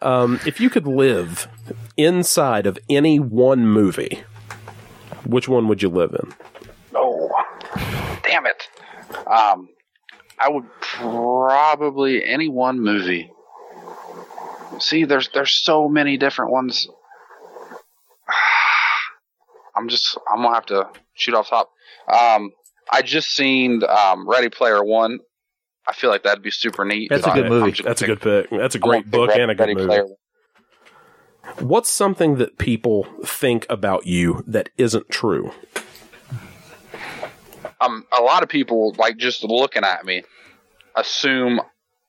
Um, 0.00 0.40
if 0.46 0.60
you 0.60 0.68
could 0.68 0.86
live 0.86 1.48
inside 1.96 2.66
of 2.66 2.78
any 2.90 3.18
one 3.20 3.66
movie, 3.66 4.24
which 5.24 5.48
one 5.48 5.68
would 5.68 5.82
you 5.82 5.88
live 5.88 6.12
in? 6.12 6.34
Oh, 6.94 7.30
damn 8.24 8.46
it. 8.46 8.68
Um, 9.26 9.68
I 10.42 10.48
would 10.48 10.64
probably 10.80 12.24
any 12.24 12.48
one 12.48 12.80
movie. 12.80 13.30
See, 14.80 15.04
there's 15.04 15.28
there's 15.28 15.52
so 15.52 15.88
many 15.88 16.16
different 16.16 16.50
ones. 16.50 16.88
I'm 19.76 19.88
just 19.88 20.18
I'm 20.30 20.42
gonna 20.42 20.54
have 20.54 20.66
to 20.66 20.88
shoot 21.14 21.34
off 21.34 21.48
top. 21.48 21.70
Um, 22.12 22.50
I 22.90 23.02
just 23.02 23.30
seen 23.30 23.82
um, 23.84 24.28
Ready 24.28 24.48
Player 24.48 24.82
One. 24.82 25.20
I 25.86 25.92
feel 25.94 26.10
like 26.10 26.24
that'd 26.24 26.42
be 26.42 26.50
super 26.50 26.84
neat. 26.84 27.08
That's 27.10 27.26
a 27.26 27.30
good 27.30 27.46
I- 27.46 27.48
movie. 27.48 27.82
That's 27.82 28.02
a 28.02 28.06
good 28.06 28.20
pick. 28.20 28.50
That's 28.50 28.74
a 28.74 28.78
pick- 28.78 28.82
great 28.82 29.10
book 29.10 29.28
Ready- 29.30 29.42
and 29.42 29.50
a 29.50 29.54
good 29.54 29.62
Ready 29.62 29.74
movie. 29.74 29.86
Player 29.86 30.06
What's 31.58 31.90
something 31.90 32.36
that 32.36 32.58
people 32.58 33.06
think 33.24 33.66
about 33.68 34.06
you 34.06 34.44
that 34.46 34.70
isn't 34.78 35.08
true? 35.10 35.52
Um, 37.82 38.06
a 38.16 38.22
lot 38.22 38.42
of 38.42 38.48
people 38.48 38.94
like 38.98 39.16
just 39.16 39.44
looking 39.44 39.84
at 39.84 40.04
me 40.04 40.22
assume 40.96 41.60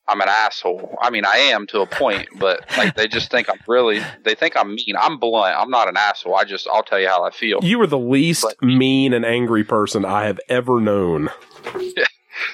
I'm 0.07 0.19
an 0.19 0.27
asshole. 0.27 0.97
I 1.01 1.09
mean, 1.09 1.23
I 1.25 1.37
am 1.37 1.65
to 1.67 1.79
a 1.79 1.85
point, 1.85 2.27
but 2.37 2.65
like 2.77 2.95
they 2.95 3.07
just 3.07 3.31
think 3.31 3.49
I'm 3.49 3.59
really. 3.67 4.01
They 4.25 4.35
think 4.35 4.57
I'm 4.57 4.75
mean. 4.75 4.95
I'm 4.99 5.17
blunt. 5.17 5.55
I'm 5.57 5.69
not 5.69 5.87
an 5.87 5.95
asshole. 5.95 6.35
I 6.35 6.43
just 6.43 6.67
I'll 6.67 6.83
tell 6.83 6.99
you 6.99 7.07
how 7.07 7.23
I 7.23 7.31
feel. 7.31 7.59
You 7.63 7.79
are 7.81 7.87
the 7.87 7.97
least 7.97 8.43
But- 8.43 8.61
mean 8.61 9.13
and 9.13 9.25
angry 9.25 9.63
person 9.63 10.03
I 10.03 10.25
have 10.25 10.39
ever 10.49 10.81
known. 10.81 11.29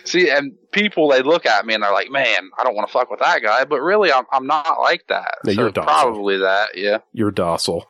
See, 0.03 0.29
and 0.29 0.53
people 0.71 1.09
they 1.09 1.21
look 1.21 1.45
at 1.45 1.65
me 1.65 1.73
and 1.73 1.81
they're 1.83 1.91
like, 1.91 2.11
"Man, 2.11 2.49
I 2.57 2.63
don't 2.63 2.75
want 2.75 2.87
to 2.87 2.91
fuck 2.91 3.09
with 3.09 3.19
that 3.21 3.41
guy," 3.41 3.63
but 3.65 3.81
really, 3.81 4.11
I'm 4.11 4.25
I'm 4.31 4.45
not 4.45 4.79
like 4.79 5.07
that. 5.07 5.35
No, 5.45 5.53
so 5.53 5.61
you're 5.61 5.71
docile. 5.71 5.83
probably 5.91 6.37
that. 6.37 6.69
Yeah, 6.77 6.99
You're 7.13 7.31
docile. 7.31 7.89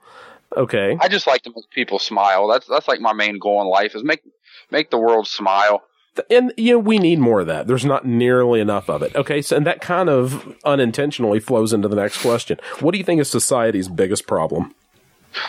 Okay. 0.56 0.98
I 1.00 1.08
just 1.10 1.28
like 1.28 1.42
to 1.44 1.52
make 1.56 1.70
people 1.72 2.00
smile. 2.00 2.48
That's 2.48 2.66
that's 2.68 2.88
like 2.88 3.02
my 3.02 3.14
main 3.14 3.38
goal 3.40 3.62
in 3.62 3.68
life 3.68 3.96
is 3.96 4.04
make 4.04 4.22
make 4.72 4.90
the 4.90 4.98
world 4.98 5.28
smile. 5.28 5.84
And 6.30 6.52
you 6.58 6.74
know, 6.74 6.80
we 6.80 6.98
need 6.98 7.20
more 7.20 7.42
of 7.42 7.48
that. 7.48 7.68
There's 7.68 7.86
not 7.86 8.06
nearly 8.06 8.60
enough 8.60 8.90
of 8.90 9.02
it. 9.02 9.16
Okay, 9.16 9.42
so 9.42 9.56
and 9.56 9.66
that 9.66 9.80
kind 9.80 10.10
of 10.10 10.56
unintentionally 10.66 11.40
flows 11.40 11.72
into 11.72 11.88
the 11.88 11.96
next 11.96 12.22
question. 12.22 12.60
What 12.80 12.92
do 12.92 12.98
you 12.98 13.04
think 13.04 13.22
is 13.22 13.30
society's 13.30 13.88
biggest 13.88 14.28
problem? 14.28 14.76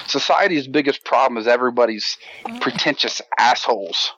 Society's 0.06 0.68
biggest 0.68 1.04
problem 1.04 1.38
is 1.38 1.46
everybody's 1.48 2.18
pretentious 2.60 3.22
assholes. 3.38 4.12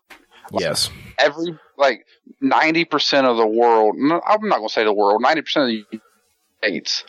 Yes. 0.58 0.90
every 1.18 1.58
like 1.78 2.04
ninety 2.40 2.84
percent 2.84 3.26
of 3.26 3.38
the 3.38 3.46
world. 3.46 3.94
I'm 3.96 4.48
not 4.48 4.58
going 4.58 4.68
to 4.68 4.72
say 4.72 4.84
the 4.84 4.92
world. 4.92 5.22
Ninety 5.22 5.42
percent 5.42 5.70
of 5.70 5.86
the 5.90 6.00
States 6.58 7.04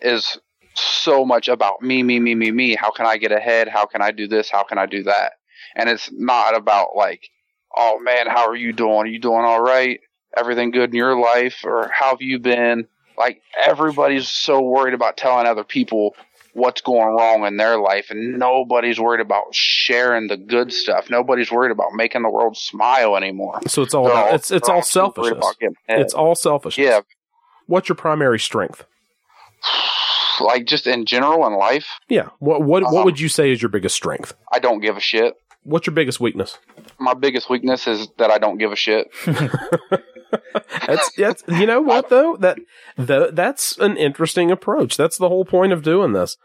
is 0.00 0.38
so 0.74 1.24
much 1.24 1.48
about 1.48 1.82
me, 1.82 2.02
me, 2.02 2.18
me, 2.18 2.34
me, 2.34 2.50
me. 2.50 2.74
How 2.74 2.90
can 2.90 3.06
I 3.06 3.16
get 3.16 3.32
ahead? 3.32 3.68
How 3.68 3.86
can 3.86 4.02
I 4.02 4.10
do 4.10 4.26
this? 4.26 4.50
How 4.50 4.64
can 4.64 4.78
I 4.78 4.86
do 4.86 5.04
that? 5.04 5.34
And 5.76 5.88
it's 5.88 6.10
not 6.12 6.56
about 6.56 6.96
like, 6.96 7.28
oh 7.76 7.98
man, 8.00 8.26
how 8.26 8.48
are 8.48 8.56
you 8.56 8.72
doing? 8.72 8.94
Are 8.94 9.06
you 9.06 9.18
doing 9.20 9.44
all 9.44 9.60
right? 9.62 10.00
Everything 10.36 10.70
good 10.70 10.90
in 10.90 10.96
your 10.96 11.18
life, 11.18 11.56
or 11.64 11.90
how 11.92 12.10
have 12.10 12.22
you 12.22 12.38
been? 12.38 12.86
Like 13.18 13.42
everybody's 13.66 14.28
so 14.30 14.60
worried 14.60 14.94
about 14.94 15.16
telling 15.16 15.46
other 15.46 15.64
people 15.64 16.14
what's 16.52 16.80
going 16.80 17.14
wrong 17.14 17.44
in 17.46 17.56
their 17.58 17.78
life 17.78 18.06
and 18.10 18.36
nobody's 18.38 18.98
worried 18.98 19.20
about 19.20 19.44
sharing 19.52 20.26
the 20.26 20.36
good 20.36 20.72
stuff. 20.72 21.08
Nobody's 21.10 21.50
worried 21.52 21.70
about 21.70 21.92
making 21.94 22.22
the 22.22 22.28
world 22.30 22.56
smile 22.56 23.16
anymore. 23.16 23.60
So 23.68 23.82
it's 23.82 23.94
all 23.94 24.04
They're 24.04 24.12
about, 24.14 24.34
it's 24.34 24.50
it's 24.50 24.68
all 24.68 24.82
selfishness. 24.82 25.36
about 25.38 25.58
getting 25.60 25.76
ahead. 25.88 26.00
It's 26.00 26.14
all 26.14 26.34
selfishness. 26.34 26.84
yeah, 26.84 27.00
What's 27.66 27.88
your 27.88 27.96
primary 27.96 28.38
strength? 28.40 28.84
like 30.40 30.64
just 30.66 30.86
in 30.86 31.04
general 31.06 31.46
in 31.46 31.54
life, 31.54 31.86
Yeah. 32.08 32.28
What 32.38 32.62
what 32.62 32.82
what 32.84 33.00
Um, 33.00 33.04
would 33.04 33.20
you 33.20 33.28
say 33.28 33.52
is 33.52 33.60
your 33.60 33.68
biggest 33.68 33.94
strength? 33.94 34.34
I 34.52 34.58
don't 34.58 34.80
give 34.80 34.96
a 34.96 35.00
shit. 35.00 35.34
What's 35.62 35.86
your 35.86 35.94
biggest 35.94 36.20
weakness? 36.20 36.58
My 36.98 37.14
biggest 37.14 37.50
weakness 37.50 37.86
is 37.86 38.08
that 38.18 38.30
I 38.30 38.38
don't 38.38 38.58
give 38.58 38.72
a 38.72 38.76
shit. 38.76 39.10
That's 40.86 41.12
that's 41.12 41.44
you 41.48 41.66
know 41.66 41.80
what 41.80 42.08
though 42.08 42.36
that 42.36 42.58
the, 42.96 43.30
that's 43.32 43.76
an 43.78 43.96
interesting 43.96 44.50
approach. 44.50 44.96
That's 44.96 45.18
the 45.18 45.28
whole 45.28 45.44
point 45.44 45.72
of 45.72 45.82
doing 45.82 46.12
this. 46.12 46.36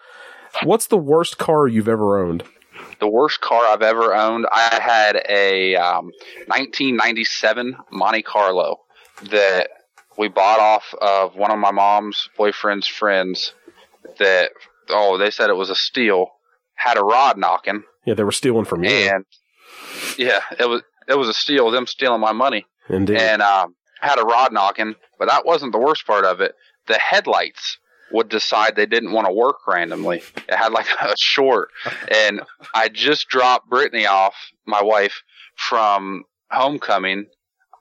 What's 0.64 0.88
the 0.88 0.98
worst 0.98 1.38
car 1.38 1.68
you've 1.68 1.88
ever 1.88 2.18
owned? 2.24 2.44
The 3.00 3.08
worst 3.08 3.42
car 3.42 3.62
I've 3.66 3.82
ever 3.82 4.16
owned, 4.16 4.46
I 4.52 4.80
had 4.82 5.22
a 5.30 5.76
um, 5.76 6.06
1997 6.48 7.76
Monte 7.92 8.22
Carlo 8.22 8.82
that 9.24 9.70
we 10.18 10.30
bought 10.30 10.60
off 10.60 10.94
of 11.02 11.36
one 11.36 11.52
of 11.52 11.60
my 11.60 11.72
mom's 11.72 12.30
boyfriend's 12.38 12.88
friends. 12.88 13.54
That 14.20 14.52
oh, 14.90 15.18
they 15.18 15.32
said 15.32 15.50
it 15.50 15.58
was 15.58 15.70
a 15.70 15.76
steal. 15.76 16.30
Had 16.76 16.98
a 16.98 17.04
rod 17.04 17.38
knocking, 17.38 17.84
Yeah, 18.06 18.14
they 18.14 18.24
were 18.24 18.32
stealing 18.32 18.66
from 18.66 18.84
you. 18.84 18.90
and 18.90 19.26
yeah, 20.18 20.40
it 20.60 20.68
was 20.70 20.82
it 21.08 21.18
was 21.18 21.28
a 21.30 21.34
steal. 21.34 21.72
Them 21.72 21.88
stealing 21.88 22.22
my 22.22 22.32
money. 22.32 22.66
Indeed. 22.90 23.18
and 23.18 23.42
um, 23.42 23.76
had 24.00 24.20
a 24.20 24.24
rod 24.24 24.54
knocking. 24.54 24.96
But 25.18 25.30
that 25.30 25.46
wasn't 25.46 25.72
the 25.72 25.80
worst 25.80 26.06
part 26.06 26.26
of 26.26 26.40
it. 26.42 26.54
The 26.88 27.00
headlights 27.00 27.78
would 28.12 28.30
decide 28.30 28.76
they 28.76 28.86
didn't 28.86 29.12
want 29.12 29.26
to 29.28 29.34
work 29.34 29.58
randomly. 29.68 30.22
It 30.48 30.54
had 30.56 30.72
like 30.72 30.86
a 31.02 31.16
short, 31.18 31.70
and 32.12 32.42
I 32.74 32.90
just 32.90 33.28
dropped 33.28 33.70
Brittany 33.70 34.06
off, 34.06 34.36
my 34.66 34.84
wife, 34.84 35.24
from 35.56 36.24
homecoming, 36.52 37.26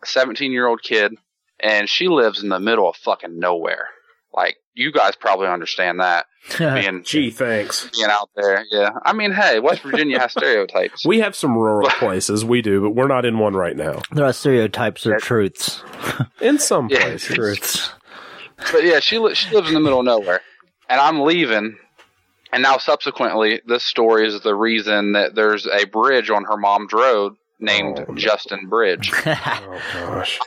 a 0.03 0.07
17 0.07 0.51
year 0.53 0.67
old 0.67 0.83
kid, 0.83 1.13
and 1.61 1.89
she 1.89 2.09
lives 2.09 2.43
in 2.43 2.49
the 2.49 2.61
middle 2.61 2.89
of 2.89 2.97
fucking 2.97 3.39
nowhere. 3.39 3.89
Like 4.35 4.57
you 4.75 4.91
guys 4.91 5.15
probably 5.15 5.47
understand 5.47 6.01
that 6.01 6.27
being 6.59 7.05
Gee, 7.05 7.31
thanks. 7.31 7.89
being 7.95 8.11
out 8.11 8.29
there. 8.35 8.65
Yeah, 8.71 8.91
I 9.05 9.13
mean, 9.13 9.31
hey, 9.33 9.61
West 9.61 9.83
Virginia 9.83 10.19
has 10.19 10.33
stereotypes. 10.37 11.07
We 11.07 11.21
have 11.21 11.37
some 11.37 11.57
rural 11.57 11.89
places, 11.89 12.45
we 12.45 12.61
do, 12.61 12.81
but 12.83 12.91
we're 12.91 13.07
not 13.07 13.25
in 13.25 13.39
one 13.39 13.55
right 13.55 13.77
now. 13.77 14.03
They're 14.11 14.33
stereotypes, 14.33 15.05
they're 15.05 15.19
truths. 15.19 15.83
In 16.41 16.59
some 16.59 16.89
Yeah. 16.91 17.01
places. 17.03 17.35
Truths. 17.37 17.91
but 18.73 18.83
yeah, 18.85 18.99
she 19.01 19.19
li- 19.19 19.35
she 19.35 19.55
lives 19.55 19.69
in 19.69 19.75
the 19.75 19.81
middle 19.81 20.01
of 20.01 20.05
nowhere, 20.07 20.41
and 20.89 21.01
I'm 21.01 21.21
leaving. 21.21 21.77
And 22.53 22.63
now, 22.63 22.79
subsequently, 22.79 23.61
this 23.67 23.83
story 23.85 24.27
is 24.29 24.41
the 24.43 24.55
reason 24.55 25.13
that 25.13 25.35
there's 25.35 25.67
a 25.67 25.87
bridge 25.87 26.31
on 26.31 26.45
her 26.45 26.57
mom's 26.57 26.93
road 26.93 27.35
named 27.59 28.05
Oh. 28.09 28.15
Justin 28.15 28.69
Bridge. 28.69 29.11
Oh 29.13 29.81
gosh. 29.95 30.39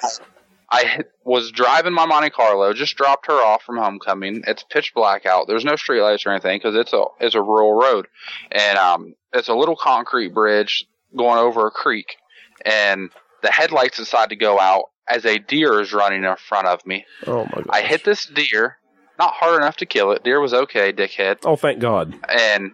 I 0.69 1.03
was 1.23 1.52
driving 1.52 1.94
my 1.94 2.06
Monte 2.06 2.31
Carlo, 2.31 2.73
just 2.73 2.95
dropped 2.98 3.27
her 3.27 3.34
off 3.34 3.64
from 3.64 3.77
homecoming. 3.77 4.44
It's 4.48 4.64
pitch 4.64 4.94
black 4.94 5.26
out. 5.26 5.48
There's 5.48 5.64
no 5.64 5.73
streetlights 5.73 6.26
or 6.26 6.31
anything 6.31 6.60
because 6.60 6.76
it's 6.76 6.94
a 6.94 7.06
it's 7.19 7.35
a 7.35 7.41
rural 7.41 7.73
road, 7.73 8.07
and 8.52 8.77
um, 8.77 9.15
it's 9.34 9.48
a 9.48 9.53
little 9.53 9.77
concrete 9.77 10.34
bridge 10.34 10.85
going 11.15 11.39
over 11.39 11.68
a 11.68 11.72
creek, 11.72 12.18
and 12.65 13.10
the 13.44 13.52
headlights 13.52 13.98
decide 13.98 14.30
to 14.30 14.35
go 14.35 14.60
out 14.60 14.85
as 15.07 15.26
a 15.26 15.38
deer 15.39 15.80
is 15.80 15.94
running 15.94 16.23
in 16.23 16.35
front 16.35 16.68
of 16.68 16.85
me. 16.85 17.06
Oh 17.26 17.45
my 17.45 17.61
god. 17.61 17.69
I 17.69 17.81
hit 17.81 18.03
this 18.03 18.26
deer, 18.26 18.77
not 19.18 19.34
hard 19.34 19.61
enough 19.61 19.77
to 19.77 19.85
kill 19.85 20.11
it. 20.11 20.23
Deer 20.23 20.41
was 20.41 20.53
okay, 20.53 20.91
dickhead. 20.91 21.38
Oh, 21.45 21.56
thank 21.56 21.80
God. 21.80 22.14
And 22.27 22.72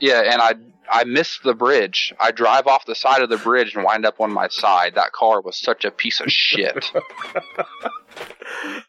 yeah, 0.00 0.22
and 0.24 0.40
I 0.40 0.54
I 0.90 1.04
missed 1.04 1.42
the 1.42 1.54
bridge. 1.54 2.12
I 2.20 2.30
drive 2.30 2.66
off 2.66 2.86
the 2.86 2.94
side 2.94 3.22
of 3.22 3.28
the 3.28 3.38
bridge 3.38 3.74
and 3.74 3.84
wind 3.84 4.06
up 4.06 4.20
on 4.20 4.32
my 4.32 4.48
side. 4.48 4.94
That 4.94 5.12
car 5.12 5.40
was 5.40 5.58
such 5.58 5.84
a 5.84 5.90
piece 5.90 6.20
of 6.20 6.30
shit. 6.30 6.90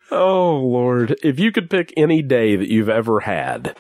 Oh 0.10 0.58
Lord. 0.58 1.18
If 1.24 1.40
you 1.40 1.52
could 1.52 1.70
pick 1.70 1.94
any 1.98 2.22
day 2.22 2.56
that 2.56 2.70
you've 2.70 2.90
ever 2.90 3.22
had 3.22 3.78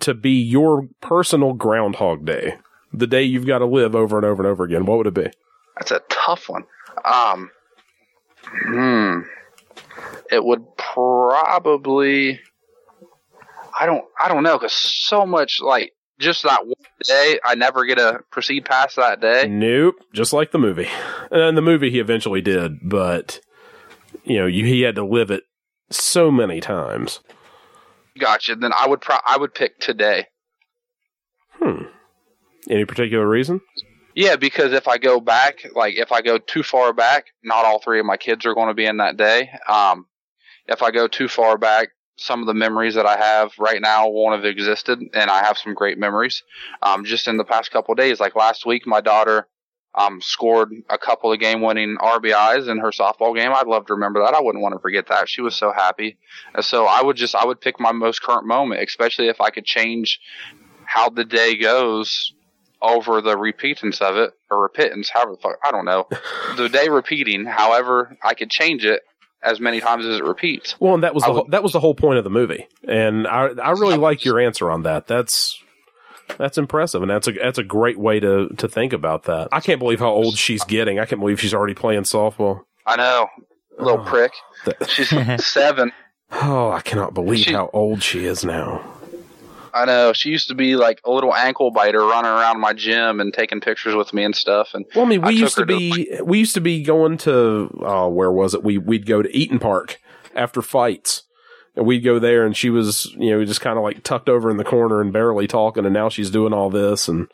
to 0.00 0.14
be 0.14 0.32
your 0.32 0.88
personal 1.00 1.52
groundhog 1.52 2.24
day, 2.24 2.56
the 2.92 3.06
day 3.06 3.22
you've 3.22 3.46
got 3.46 3.58
to 3.58 3.66
live 3.66 3.94
over 3.94 4.16
and 4.16 4.26
over 4.26 4.42
and 4.42 4.50
over 4.50 4.64
again, 4.64 4.86
what 4.86 4.98
would 4.98 5.06
it 5.06 5.14
be? 5.14 5.30
That's 5.76 5.92
a 5.92 6.02
tough 6.08 6.48
one. 6.48 6.64
Um, 7.04 7.50
hmm. 8.44 9.20
It 10.30 10.44
would 10.44 10.64
probably. 10.76 12.40
I 13.78 13.86
don't. 13.86 14.04
I 14.20 14.28
don't 14.28 14.42
know 14.42 14.58
because 14.58 14.72
so 14.72 15.24
much 15.24 15.60
like 15.60 15.94
just 16.18 16.42
that 16.42 16.66
one 16.66 16.74
day. 17.04 17.38
I 17.44 17.54
never 17.54 17.84
get 17.84 17.96
to 17.96 18.20
proceed 18.30 18.64
past 18.64 18.96
that 18.96 19.20
day. 19.20 19.46
Nope, 19.48 19.96
just 20.12 20.32
like 20.32 20.52
the 20.52 20.58
movie. 20.58 20.88
And 21.30 21.56
the 21.56 21.62
movie 21.62 21.90
he 21.90 22.00
eventually 22.00 22.40
did, 22.40 22.78
but 22.82 23.40
you 24.24 24.38
know, 24.38 24.46
you, 24.46 24.64
he 24.64 24.82
had 24.82 24.96
to 24.96 25.04
live 25.04 25.30
it 25.30 25.44
so 25.90 26.30
many 26.30 26.60
times. 26.60 27.20
Gotcha. 28.18 28.56
Then 28.56 28.72
I 28.78 28.86
would. 28.88 29.00
Pro- 29.00 29.16
I 29.24 29.36
would 29.36 29.54
pick 29.54 29.78
today. 29.78 30.26
Hmm. 31.52 31.84
Any 32.68 32.84
particular 32.84 33.26
reason? 33.28 33.60
Yeah, 34.14 34.36
because 34.36 34.72
if 34.72 34.88
I 34.88 34.98
go 34.98 35.20
back, 35.20 35.60
like 35.74 35.94
if 35.96 36.10
I 36.10 36.22
go 36.22 36.38
too 36.38 36.62
far 36.62 36.92
back, 36.92 37.26
not 37.44 37.64
all 37.64 37.80
three 37.80 38.00
of 38.00 38.06
my 38.06 38.16
kids 38.16 38.44
are 38.46 38.54
going 38.54 38.68
to 38.68 38.74
be 38.74 38.86
in 38.86 38.96
that 38.96 39.16
day. 39.16 39.50
Um, 39.68 40.06
if 40.66 40.82
I 40.82 40.90
go 40.90 41.06
too 41.06 41.28
far 41.28 41.56
back, 41.56 41.90
some 42.18 42.40
of 42.40 42.46
the 42.46 42.54
memories 42.54 42.94
that 42.94 43.06
I 43.06 43.16
have 43.16 43.52
right 43.58 43.80
now 43.80 44.08
won't 44.08 44.36
have 44.36 44.44
existed, 44.44 45.00
and 45.14 45.30
I 45.30 45.44
have 45.44 45.56
some 45.56 45.74
great 45.74 45.98
memories. 45.98 46.42
Um, 46.82 47.04
just 47.04 47.28
in 47.28 47.36
the 47.36 47.44
past 47.44 47.70
couple 47.70 47.92
of 47.92 47.98
days, 47.98 48.20
like 48.20 48.34
last 48.34 48.66
week, 48.66 48.86
my 48.86 49.00
daughter 49.00 49.46
um, 49.94 50.20
scored 50.20 50.72
a 50.90 50.98
couple 50.98 51.32
of 51.32 51.40
game-winning 51.40 51.96
RBIs 52.00 52.68
in 52.68 52.78
her 52.78 52.90
softball 52.90 53.34
game. 53.34 53.52
I'd 53.52 53.66
love 53.66 53.86
to 53.86 53.94
remember 53.94 54.20
that. 54.20 54.34
I 54.34 54.40
wouldn't 54.40 54.62
want 54.62 54.74
to 54.74 54.78
forget 54.80 55.08
that. 55.08 55.28
She 55.28 55.40
was 55.40 55.56
so 55.56 55.72
happy. 55.72 56.18
And 56.54 56.64
so 56.64 56.86
I 56.86 57.02
would 57.02 57.16
just 57.16 57.34
I 57.34 57.44
would 57.44 57.60
pick 57.60 57.80
my 57.80 57.92
most 57.92 58.22
current 58.22 58.46
moment, 58.46 58.82
especially 58.82 59.28
if 59.28 59.40
I 59.40 59.50
could 59.50 59.64
change 59.64 60.20
how 60.84 61.08
the 61.08 61.24
day 61.24 61.56
goes 61.56 62.32
over 62.80 63.20
the 63.20 63.36
repeatance 63.36 64.00
of 64.00 64.16
it 64.16 64.30
or 64.50 64.68
repittance, 64.68 65.08
however 65.08 65.32
the 65.32 65.38
fuck 65.38 65.58
I 65.64 65.72
don't 65.72 65.84
know. 65.84 66.06
the 66.56 66.68
day 66.68 66.88
repeating, 66.88 67.44
however 67.44 68.16
I 68.22 68.34
could 68.34 68.50
change 68.50 68.84
it 68.84 69.02
as 69.42 69.60
many 69.60 69.80
times 69.80 70.04
as 70.06 70.16
it 70.18 70.24
repeats. 70.24 70.74
Well, 70.80 70.94
and 70.94 71.02
that 71.04 71.14
was 71.14 71.24
I 71.24 71.28
the 71.28 71.32
would- 71.32 71.38
whole, 71.38 71.48
that 71.50 71.62
was 71.62 71.72
the 71.72 71.80
whole 71.80 71.94
point 71.94 72.18
of 72.18 72.24
the 72.24 72.30
movie, 72.30 72.66
and 72.86 73.26
I 73.26 73.48
I 73.62 73.70
really 73.72 73.96
like 73.96 74.24
your 74.24 74.40
answer 74.40 74.70
on 74.70 74.82
that. 74.82 75.06
That's 75.06 75.58
that's 76.36 76.58
impressive, 76.58 77.00
and 77.02 77.10
that's 77.10 77.26
a 77.28 77.32
that's 77.32 77.58
a 77.58 77.64
great 77.64 77.98
way 77.98 78.20
to 78.20 78.48
to 78.56 78.68
think 78.68 78.92
about 78.92 79.24
that. 79.24 79.48
I 79.52 79.60
can't 79.60 79.78
believe 79.78 80.00
how 80.00 80.10
old 80.10 80.36
she's 80.36 80.64
getting. 80.64 80.98
I 80.98 81.04
can't 81.06 81.20
believe 81.20 81.40
she's 81.40 81.54
already 81.54 81.74
playing 81.74 82.02
softball. 82.02 82.60
I 82.86 82.96
know, 82.96 83.28
little 83.78 84.00
oh. 84.00 84.04
prick. 84.04 84.32
That- 84.64 84.88
She's 84.90 85.08
seven. 85.46 85.92
Oh, 86.30 86.70
I 86.70 86.82
cannot 86.82 87.14
believe 87.14 87.46
She- 87.46 87.54
how 87.54 87.70
old 87.72 88.02
she 88.02 88.26
is 88.26 88.44
now. 88.44 88.97
I 89.82 89.84
know. 89.84 90.12
She 90.12 90.30
used 90.30 90.48
to 90.48 90.54
be 90.54 90.76
like 90.76 91.00
a 91.04 91.10
little 91.10 91.34
ankle 91.34 91.70
biter 91.70 92.00
running 92.00 92.30
around 92.30 92.60
my 92.60 92.72
gym 92.72 93.20
and 93.20 93.32
taking 93.32 93.60
pictures 93.60 93.94
with 93.94 94.12
me 94.12 94.24
and 94.24 94.34
stuff. 94.34 94.70
And 94.74 94.84
Well, 94.94 95.04
I 95.04 95.08
mean, 95.08 95.22
we 95.22 95.28
I 95.28 95.30
used 95.30 95.56
to 95.56 95.66
be 95.66 96.08
we 96.22 96.38
used 96.38 96.54
to 96.54 96.60
be 96.60 96.82
going 96.82 97.18
to 97.18 97.70
oh, 97.82 98.08
where 98.08 98.32
was 98.32 98.54
it? 98.54 98.62
We 98.64 98.78
we'd 98.78 99.06
go 99.06 99.22
to 99.22 99.36
Eaton 99.36 99.58
Park 99.58 100.00
after 100.34 100.62
fights, 100.62 101.22
and 101.76 101.86
we'd 101.86 102.00
go 102.04 102.18
there, 102.18 102.44
and 102.44 102.56
she 102.56 102.70
was 102.70 103.14
you 103.18 103.30
know 103.30 103.44
just 103.44 103.60
kind 103.60 103.76
of 103.78 103.84
like 103.84 104.02
tucked 104.02 104.28
over 104.28 104.50
in 104.50 104.56
the 104.56 104.64
corner 104.64 105.00
and 105.00 105.12
barely 105.12 105.46
talking, 105.46 105.84
and 105.84 105.94
now 105.94 106.08
she's 106.08 106.30
doing 106.30 106.52
all 106.52 106.70
this, 106.70 107.08
and 107.08 107.28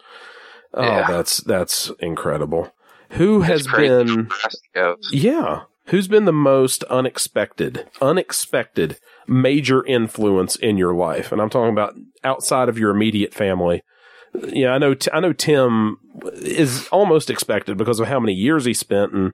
oh, 0.74 0.82
Yeah. 0.82 1.06
that's 1.06 1.38
that's 1.38 1.90
incredible. 2.00 2.72
Who 3.10 3.42
has 3.42 3.66
been? 3.66 4.26
how 4.26 4.36
fast 4.36 4.60
it 4.74 4.78
goes. 4.78 5.10
Yeah, 5.12 5.62
who's 5.86 6.08
been 6.08 6.24
the 6.24 6.32
most 6.32 6.82
unexpected, 6.84 7.86
unexpected 8.00 8.98
major 9.26 9.84
influence 9.86 10.56
in 10.56 10.76
your 10.76 10.94
life? 10.94 11.32
And 11.32 11.40
I'm 11.40 11.50
talking 11.50 11.72
about 11.72 11.94
outside 12.22 12.68
of 12.68 12.78
your 12.78 12.90
immediate 12.90 13.34
family. 13.34 13.82
Yeah, 14.48 14.70
I 14.70 14.78
know. 14.78 14.96
I 15.12 15.20
know 15.20 15.32
Tim 15.32 15.98
is 16.34 16.88
almost 16.88 17.30
expected 17.30 17.76
because 17.78 18.00
of 18.00 18.08
how 18.08 18.18
many 18.18 18.32
years 18.32 18.64
he 18.64 18.74
spent, 18.74 19.12
and 19.12 19.32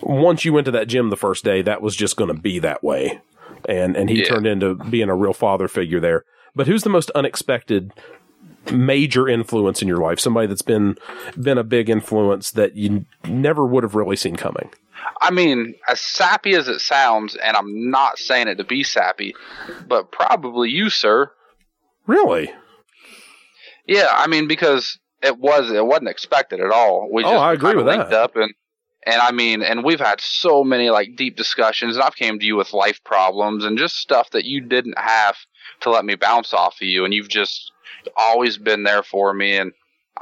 once 0.00 0.44
you 0.44 0.52
went 0.52 0.66
to 0.66 0.70
that 0.72 0.88
gym 0.88 1.08
the 1.08 1.16
first 1.16 1.42
day, 1.42 1.62
that 1.62 1.80
was 1.80 1.96
just 1.96 2.16
going 2.16 2.34
to 2.34 2.38
be 2.40 2.58
that 2.58 2.84
way, 2.84 3.20
and 3.66 3.96
and 3.96 4.10
he 4.10 4.18
Yeah. 4.18 4.24
turned 4.26 4.46
into 4.46 4.74
being 4.74 5.08
a 5.08 5.16
real 5.16 5.32
father 5.32 5.68
figure 5.68 6.00
there. 6.00 6.24
But 6.54 6.66
who's 6.66 6.82
the 6.82 6.90
most 6.90 7.10
unexpected 7.12 7.92
major 8.70 9.26
influence 9.26 9.80
in 9.80 9.88
your 9.88 9.96
life? 10.02 10.20
Somebody 10.20 10.48
that's 10.48 10.60
been 10.60 10.98
been 11.40 11.56
a 11.56 11.64
big 11.64 11.88
influence 11.88 12.50
that 12.50 12.76
you 12.76 13.06
never 13.26 13.64
would 13.64 13.84
have 13.84 13.94
really 13.94 14.16
seen 14.16 14.36
coming. 14.36 14.68
I 15.20 15.30
mean, 15.30 15.74
as 15.88 16.00
sappy 16.00 16.54
as 16.54 16.68
it 16.68 16.80
sounds, 16.80 17.36
and 17.36 17.56
I'm 17.56 17.90
not 17.90 18.18
saying 18.18 18.48
it 18.48 18.56
to 18.56 18.64
be 18.64 18.82
sappy, 18.82 19.34
but 19.86 20.10
probably 20.12 20.70
you, 20.70 20.90
sir. 20.90 21.30
Really? 22.06 22.50
Yeah, 23.86 24.08
I 24.10 24.26
mean 24.26 24.48
because 24.48 24.98
it 25.22 25.38
was 25.38 25.70
it 25.70 25.84
wasn't 25.86 26.08
expected 26.08 26.60
at 26.60 26.70
all. 26.70 27.08
We 27.12 27.24
Oh, 27.24 27.30
just 27.30 27.42
I 27.42 27.52
agree 27.52 27.74
with 27.74 27.86
linked 27.86 28.10
that. 28.10 28.20
up 28.20 28.36
and 28.36 28.52
and 29.06 29.20
I 29.20 29.32
mean 29.32 29.62
and 29.62 29.84
we've 29.84 30.00
had 30.00 30.20
so 30.20 30.62
many 30.64 30.90
like 30.90 31.16
deep 31.16 31.36
discussions 31.36 31.96
and 31.96 32.02
I've 32.04 32.16
came 32.16 32.38
to 32.38 32.44
you 32.46 32.56
with 32.56 32.72
life 32.72 33.02
problems 33.04 33.64
and 33.64 33.78
just 33.78 33.96
stuff 33.96 34.30
that 34.30 34.44
you 34.44 34.60
didn't 34.60 34.98
have 34.98 35.36
to 35.80 35.90
let 35.90 36.04
me 36.04 36.14
bounce 36.14 36.52
off 36.54 36.76
of 36.80 36.86
you 36.86 37.04
and 37.04 37.12
you've 37.12 37.28
just 37.28 37.72
always 38.16 38.58
been 38.58 38.82
there 38.84 39.02
for 39.02 39.32
me 39.34 39.56
and 39.56 39.72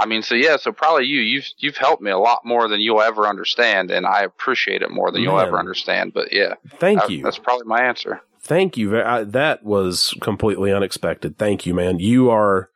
I 0.00 0.06
mean 0.06 0.22
so 0.22 0.34
yeah, 0.34 0.56
so 0.56 0.72
probably 0.72 1.04
you 1.06 1.20
you've 1.20 1.46
you've 1.58 1.76
helped 1.76 2.02
me 2.02 2.10
a 2.10 2.18
lot 2.18 2.40
more 2.44 2.66
than 2.68 2.80
you'll 2.80 3.02
ever 3.02 3.26
understand 3.26 3.90
and 3.90 4.06
I 4.06 4.22
appreciate 4.22 4.82
it 4.82 4.90
more 4.90 5.10
than 5.12 5.22
you'll 5.22 5.38
ever 5.38 5.58
understand. 5.58 6.12
But 6.14 6.32
yeah, 6.32 6.54
Thank 6.78 7.00
that- 7.00 7.10
you. 7.10 7.22
that's 7.22 7.38
probably 7.38 7.66
my 7.66 7.82
answer. 7.82 8.20
Thank 8.42 8.76
you. 8.78 8.98
I, 9.00 9.22
that 9.24 9.62
was 9.64 10.14
completely 10.22 10.72
unexpected. 10.72 11.36
Thank 11.36 11.66
you, 11.66 11.74
man. 11.74 11.98
You 11.98 12.30
are. 12.30 12.70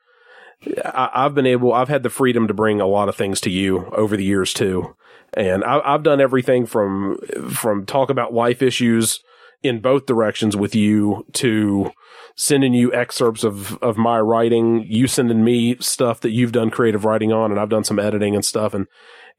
I, 0.84 1.10
I've 1.14 1.34
been 1.34 1.46
able. 1.46 1.72
I've 1.72 1.88
had 1.88 2.02
the 2.02 2.10
freedom 2.10 2.46
to 2.48 2.54
bring 2.54 2.80
a 2.80 2.86
lot 2.86 3.08
of 3.08 3.16
things 3.16 3.40
to 3.42 3.50
you 3.50 3.86
over 3.86 4.16
the 4.16 4.24
years 4.24 4.52
too, 4.52 4.94
and 5.32 5.64
I, 5.64 5.80
I've 5.84 6.02
done 6.02 6.20
everything 6.20 6.66
from 6.66 7.18
from 7.50 7.86
talk 7.86 8.10
about 8.10 8.32
life 8.34 8.60
issues 8.62 9.20
in 9.64 9.80
both 9.80 10.06
directions 10.06 10.56
with 10.56 10.74
you 10.74 11.26
to 11.32 11.90
sending 12.36 12.74
you 12.74 12.92
excerpts 12.92 13.42
of 13.42 13.76
of 13.82 13.96
my 13.96 14.20
writing, 14.20 14.84
you 14.86 15.06
sending 15.06 15.42
me 15.42 15.76
stuff 15.80 16.20
that 16.20 16.30
you've 16.30 16.52
done 16.52 16.70
creative 16.70 17.04
writing 17.04 17.32
on, 17.32 17.50
and 17.50 17.58
I've 17.58 17.70
done 17.70 17.84
some 17.84 17.98
editing 17.98 18.34
and 18.34 18.44
stuff, 18.44 18.74
and 18.74 18.86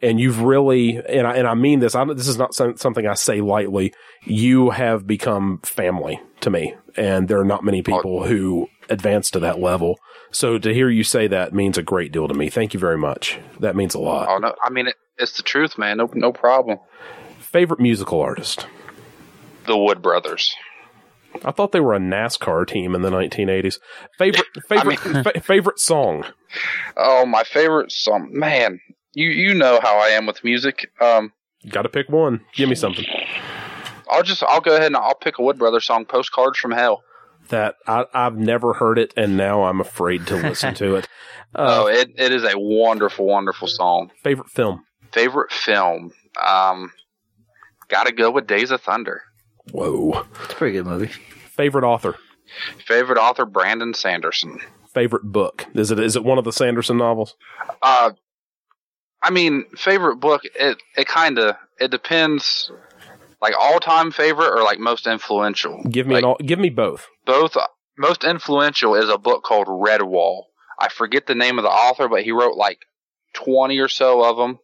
and 0.01 0.19
you've 0.19 0.41
really 0.41 0.97
and 0.97 1.27
I 1.27 1.35
and 1.35 1.47
I 1.47 1.53
mean 1.53 1.79
this. 1.79 1.95
I, 1.95 2.03
this 2.13 2.27
is 2.27 2.37
not 2.37 2.53
some- 2.53 2.75
something 2.75 3.07
I 3.07 3.13
say 3.13 3.39
lightly. 3.39 3.93
You 4.25 4.71
have 4.71 5.05
become 5.07 5.59
family 5.63 6.19
to 6.41 6.49
me, 6.49 6.75
and 6.97 7.27
there 7.27 7.39
are 7.39 7.45
not 7.45 7.63
many 7.63 7.81
people 7.81 8.25
who 8.25 8.67
advance 8.89 9.29
to 9.31 9.39
that 9.39 9.59
level. 9.59 9.97
So 10.31 10.57
to 10.57 10.73
hear 10.73 10.89
you 10.89 11.03
say 11.03 11.27
that 11.27 11.53
means 11.53 11.77
a 11.77 11.83
great 11.83 12.11
deal 12.11 12.27
to 12.27 12.33
me. 12.33 12.49
Thank 12.49 12.73
you 12.73 12.79
very 12.79 12.97
much. 12.97 13.39
That 13.59 13.75
means 13.75 13.93
a 13.95 13.99
lot. 13.99 14.27
Oh 14.29 14.37
no, 14.39 14.55
I 14.63 14.69
mean 14.69 14.87
it, 14.87 14.95
it's 15.17 15.37
the 15.37 15.43
truth, 15.43 15.77
man. 15.77 15.97
No 15.97 16.09
no 16.13 16.33
problem. 16.33 16.79
Favorite 17.39 17.79
musical 17.79 18.19
artist? 18.19 18.65
The 19.65 19.77
Wood 19.77 20.01
Brothers. 20.01 20.53
I 21.43 21.51
thought 21.51 21.71
they 21.73 21.81
were 21.81 21.93
a 21.93 21.99
NASCAR 21.99 22.65
team 22.65 22.95
in 22.95 23.01
the 23.01 23.09
1980s. 23.09 23.79
Favorite 24.17 24.45
favorite 24.69 24.99
fa- 24.99 25.41
favorite 25.41 25.79
song? 25.79 26.23
Oh, 26.95 27.25
my 27.25 27.43
favorite 27.43 27.91
song, 27.91 28.29
man. 28.31 28.79
You 29.13 29.29
you 29.29 29.53
know 29.53 29.79
how 29.81 29.97
I 29.97 30.09
am 30.09 30.25
with 30.25 30.43
music. 30.43 30.91
Um, 31.01 31.31
Got 31.69 31.81
to 31.83 31.89
pick 31.89 32.09
one. 32.09 32.41
Give 32.53 32.69
me 32.69 32.75
something. 32.75 33.05
I'll 34.09 34.23
just 34.23 34.43
I'll 34.43 34.61
go 34.61 34.75
ahead 34.75 34.87
and 34.87 34.97
I'll 34.97 35.15
pick 35.15 35.39
a 35.39 35.41
Wood 35.43 35.57
Brothers 35.57 35.85
song, 35.85 36.05
"Postcards 36.05 36.57
from 36.59 36.71
Hell." 36.71 37.01
That 37.49 37.75
I, 37.87 38.05
I've 38.13 38.37
never 38.37 38.73
heard 38.73 38.97
it, 38.97 39.13
and 39.17 39.35
now 39.37 39.63
I'm 39.63 39.79
afraid 39.81 40.25
to 40.27 40.35
listen 40.35 40.73
to 40.75 40.95
it. 40.95 41.07
Uh, 41.53 41.83
oh, 41.83 41.87
it, 41.87 42.09
it 42.17 42.33
is 42.33 42.43
a 42.43 42.51
wonderful, 42.57 43.25
wonderful 43.25 43.69
song. 43.69 44.11
favorite 44.21 44.49
film? 44.49 44.83
Favorite 45.13 45.53
film? 45.53 46.11
Um, 46.45 46.91
gotta 47.87 48.11
go 48.11 48.29
with 48.29 48.45
Days 48.45 48.71
of 48.71 48.81
Thunder. 48.81 49.21
Whoa. 49.71 50.25
It's 50.43 50.53
a 50.53 50.55
pretty 50.55 50.77
good 50.77 50.85
movie. 50.85 51.11
Favorite 51.55 51.83
author? 51.83 52.15
Favorite 52.85 53.17
author 53.17 53.45
Brandon 53.45 53.93
Sanderson. 53.93 54.59
Favorite 54.93 55.23
book? 55.23 55.65
Is 55.73 55.91
it 55.91 55.99
is 55.99 56.15
it 56.15 56.23
one 56.23 56.37
of 56.37 56.45
the 56.45 56.53
Sanderson 56.53 56.97
novels? 56.97 57.35
Uh, 57.81 58.11
I 59.21 59.29
mean, 59.31 59.65
favorite 59.75 60.17
book. 60.17 60.41
It 60.43 60.77
it 60.95 61.07
kind 61.07 61.37
of 61.37 61.55
it 61.79 61.91
depends. 61.91 62.71
Like 63.41 63.53
all 63.59 63.79
time 63.79 64.11
favorite 64.11 64.49
or 64.57 64.63
like 64.63 64.79
most 64.79 65.05
influential. 65.05 65.83
Give 65.83 66.07
me 66.07 66.15
like, 66.15 66.23
an 66.23 66.29
all, 66.29 66.37
give 66.37 66.57
me 66.57 66.69
both. 66.69 67.07
both 67.25 67.57
most 67.97 68.23
influential 68.23 68.95
is 68.95 69.09
a 69.09 69.17
book 69.17 69.43
called 69.43 69.67
Redwall. 69.67 70.43
I 70.79 70.89
forget 70.89 71.27
the 71.27 71.35
name 71.35 71.57
of 71.57 71.63
the 71.63 71.69
author, 71.69 72.07
but 72.07 72.23
he 72.23 72.31
wrote 72.31 72.55
like 72.55 72.79
20 73.33 73.77
or 73.79 73.87
so 73.87 74.23
of 74.23 74.37
them. 74.37 74.59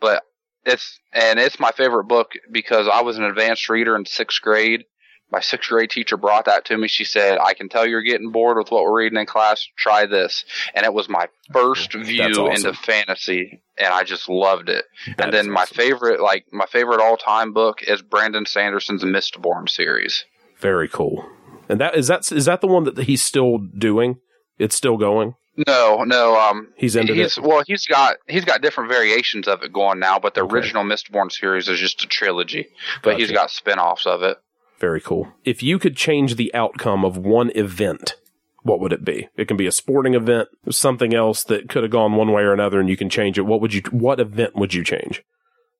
But 0.00 0.22
it's, 0.66 0.98
and 1.12 1.38
it's 1.38 1.58
my 1.58 1.70
favorite 1.70 2.04
book 2.04 2.32
because 2.50 2.88
I 2.92 3.02
was 3.02 3.16
an 3.16 3.24
advanced 3.24 3.68
reader 3.68 3.96
in 3.96 4.04
sixth 4.04 4.42
grade. 4.42 4.84
My 5.30 5.40
sixth 5.40 5.70
grade 5.70 5.90
teacher 5.90 6.16
brought 6.16 6.44
that 6.44 6.66
to 6.66 6.78
me. 6.78 6.86
She 6.86 7.04
said, 7.04 7.38
I 7.42 7.54
can 7.54 7.68
tell 7.68 7.86
you're 7.86 8.02
getting 8.02 8.30
bored 8.30 8.58
with 8.58 8.70
what 8.70 8.84
we're 8.84 8.98
reading 8.98 9.18
in 9.18 9.26
class. 9.26 9.66
Try 9.76 10.06
this. 10.06 10.44
And 10.72 10.86
it 10.86 10.92
was 10.92 11.08
my 11.08 11.26
first 11.52 11.94
view 11.94 12.22
awesome. 12.22 12.46
into 12.68 12.72
fantasy. 12.74 13.60
And 13.76 13.88
I 13.88 14.04
just 14.04 14.28
loved 14.28 14.68
it. 14.68 14.84
That 15.16 15.24
and 15.24 15.34
then 15.34 15.50
my 15.50 15.62
awesome. 15.62 15.76
favorite, 15.76 16.20
like 16.20 16.44
my 16.52 16.66
favorite 16.66 17.00
all 17.00 17.16
time 17.16 17.52
book 17.52 17.82
is 17.82 18.02
Brandon 18.02 18.46
Sanderson's 18.46 19.02
Mistborn 19.02 19.68
series. 19.68 20.24
Very 20.60 20.88
cool. 20.88 21.28
And 21.68 21.80
that 21.80 21.96
is 21.96 22.06
that 22.06 22.30
is 22.30 22.44
that 22.44 22.60
the 22.60 22.68
one 22.68 22.84
that 22.84 22.96
he's 22.98 23.24
still 23.24 23.58
doing? 23.58 24.18
It's 24.58 24.76
still 24.76 24.96
going. 24.96 25.34
No, 25.66 26.04
no. 26.04 26.38
Um, 26.38 26.68
He's 26.76 26.96
ended 26.96 27.16
he's 27.16 27.38
it. 27.38 27.42
well, 27.44 27.62
he's 27.66 27.86
got 27.86 28.16
he's 28.28 28.44
got 28.44 28.60
different 28.62 28.90
variations 28.90 29.48
of 29.48 29.62
it 29.62 29.72
going 29.72 29.98
now, 29.98 30.18
but 30.18 30.34
the 30.34 30.42
Okay. 30.42 30.54
original 30.54 30.84
Mistborn 30.84 31.32
series 31.32 31.68
is 31.68 31.78
just 31.80 32.04
a 32.04 32.06
trilogy. 32.06 32.68
But 33.02 33.18
he's 33.18 33.30
got 33.32 33.50
spin-offs 33.50 34.06
of 34.06 34.22
it. 34.22 34.36
Very 34.78 35.00
cool. 35.00 35.32
If 35.44 35.62
you 35.62 35.78
could 35.78 35.96
change 35.96 36.36
the 36.36 36.52
outcome 36.54 37.04
of 37.04 37.16
one 37.16 37.50
event, 37.54 38.16
what 38.62 38.80
would 38.80 38.92
it 38.92 39.04
be? 39.04 39.28
It 39.36 39.48
can 39.48 39.56
be 39.56 39.66
a 39.66 39.72
sporting 39.72 40.12
event, 40.14 40.48
something 40.70 41.14
else 41.14 41.44
that 41.44 41.68
could 41.70 41.82
have 41.84 41.92
gone 41.92 42.16
one 42.16 42.32
way 42.32 42.42
or 42.42 42.52
another, 42.52 42.78
and 42.78 42.88
you 42.88 42.96
can 42.96 43.08
change 43.08 43.38
it. 43.38 43.42
What 43.46 43.62
would 43.62 43.72
you? 43.72 43.80
What 43.90 44.20
event 44.20 44.54
would 44.56 44.74
you 44.74 44.84
change? 44.84 45.22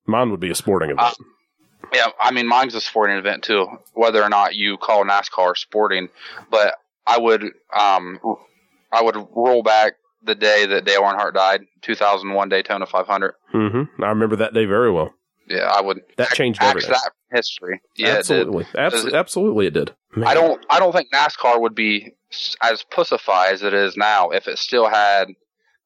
Mine 0.07 0.31
would 0.31 0.41
be 0.41 0.51
a 0.51 0.55
sporting 0.55 0.91
event. 0.91 1.17
Yeah, 1.93 2.07
I 2.21 2.31
mean, 2.31 2.49
mine's 2.49 2.75
a 2.75 2.81
sporting 2.81 3.17
event 3.19 3.45
too, 3.45 3.67
whether 3.93 4.23
or 4.23 4.29
not 4.31 4.55
you 4.55 4.77
call 4.79 5.05
NASCAR 5.05 5.57
sporting. 5.57 6.09
But 6.51 6.77
I 7.07 7.19
would, 7.19 7.43
um, 7.79 8.19
I 8.93 9.03
would 9.03 9.17
roll 9.35 9.63
back 9.63 9.95
the 10.23 10.35
day 10.35 10.67
that 10.67 10.85
Dale 10.85 11.03
Earnhardt 11.03 11.35
died, 11.35 11.63
2001 11.83 12.49
Daytona 12.49 12.87
500. 12.87 13.35
Mm-hmm. 13.55 14.03
I 14.03 14.09
remember 14.09 14.37
that 14.37 14.55
day 14.55 14.65
very 14.65 14.91
well. 14.91 15.13
Yeah, 15.49 15.71
I 15.73 15.81
would. 15.81 16.01
That 16.17 16.31
changed 16.31 16.61
ax 16.61 16.71
everything. 16.71 16.91
that 16.93 17.13
history. 17.31 17.81
Yeah, 17.97 18.17
absolutely, 18.17 18.67
it- 18.75 19.15
absolutely, 19.15 19.67
it 19.69 19.75
did. 19.75 19.95
Man. 20.17 20.27
I 20.27 20.35
don't. 20.35 20.65
I 20.69 20.81
don't 20.81 20.93
think 20.93 21.13
NASCAR 21.13 21.61
would 21.61 21.75
be 21.75 22.15
as 22.63 22.83
pussified 22.83 23.53
as 23.53 23.63
it 23.63 23.73
is 23.73 23.97
now 23.97 24.31
if 24.31 24.49
it 24.49 24.59
still 24.59 24.89
had 24.89 25.29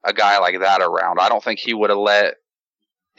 a 0.04 0.14
guy 0.14 0.38
like 0.38 0.58
that 0.60 0.80
around. 0.80 1.18
I 1.20 1.28
don't 1.28 1.44
think 1.44 1.58
he 1.58 1.74
would 1.74 1.90
have 1.90 1.98
let. 1.98 2.36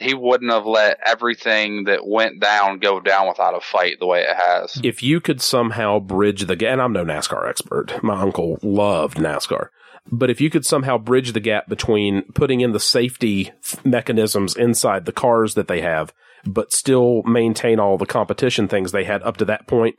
He 0.02 0.14
wouldn't 0.14 0.52
have 0.52 0.66
let 0.66 0.98
everything 1.04 1.84
that 1.84 2.06
went 2.06 2.40
down 2.40 2.78
go 2.78 3.00
down 3.00 3.28
without 3.28 3.56
a 3.56 3.60
fight 3.60 3.96
the 4.00 4.06
way 4.06 4.22
it 4.22 4.36
has. 4.36 4.80
If 4.82 5.02
you 5.02 5.20
could 5.20 5.40
somehow 5.40 6.00
bridge 6.00 6.46
the 6.46 6.56
gap, 6.56 6.72
and 6.72 6.82
I'm 6.82 6.92
no 6.92 7.04
NASCAR 7.04 7.48
expert, 7.48 8.02
my 8.02 8.20
uncle 8.20 8.58
loved 8.62 9.18
NASCAR, 9.18 9.68
but 10.10 10.30
if 10.30 10.40
you 10.40 10.50
could 10.50 10.66
somehow 10.66 10.98
bridge 10.98 11.32
the 11.32 11.40
gap 11.40 11.68
between 11.68 12.22
putting 12.32 12.60
in 12.60 12.72
the 12.72 12.80
safety 12.80 13.52
mechanisms 13.84 14.56
inside 14.56 15.04
the 15.04 15.12
cars 15.12 15.54
that 15.54 15.68
they 15.68 15.80
have, 15.80 16.12
but 16.44 16.72
still 16.72 17.22
maintain 17.22 17.78
all 17.78 17.96
the 17.96 18.06
competition 18.06 18.66
things 18.66 18.92
they 18.92 19.04
had 19.04 19.22
up 19.22 19.36
to 19.36 19.44
that 19.44 19.66
point, 19.66 19.96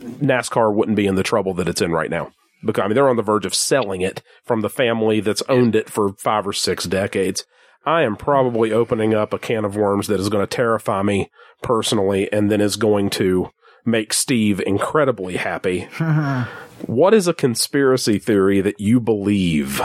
NASCAR 0.00 0.74
wouldn't 0.74 0.96
be 0.96 1.06
in 1.06 1.16
the 1.16 1.22
trouble 1.22 1.54
that 1.54 1.68
it's 1.68 1.82
in 1.82 1.92
right 1.92 2.10
now. 2.10 2.32
Because 2.64 2.84
I 2.84 2.86
mean, 2.86 2.94
they're 2.94 3.08
on 3.08 3.16
the 3.16 3.22
verge 3.22 3.44
of 3.44 3.54
selling 3.54 4.00
it 4.00 4.22
from 4.44 4.60
the 4.60 4.70
family 4.70 5.20
that's 5.20 5.42
owned 5.48 5.74
it 5.74 5.90
for 5.90 6.12
five 6.14 6.46
or 6.46 6.52
six 6.52 6.84
decades. 6.84 7.44
I 7.84 8.02
am 8.02 8.16
probably 8.16 8.72
opening 8.72 9.14
up 9.14 9.32
a 9.32 9.38
can 9.38 9.64
of 9.64 9.76
worms 9.76 10.06
that 10.06 10.20
is 10.20 10.28
going 10.28 10.42
to 10.46 10.56
terrify 10.56 11.02
me 11.02 11.30
personally, 11.62 12.32
and 12.32 12.50
then 12.50 12.60
is 12.60 12.76
going 12.76 13.10
to 13.10 13.50
make 13.84 14.12
Steve 14.12 14.60
incredibly 14.60 15.36
happy. 15.36 15.82
what 16.86 17.14
is 17.14 17.26
a 17.28 17.34
conspiracy 17.34 18.18
theory 18.18 18.60
that 18.60 18.80
you 18.80 19.00
believe? 19.00 19.80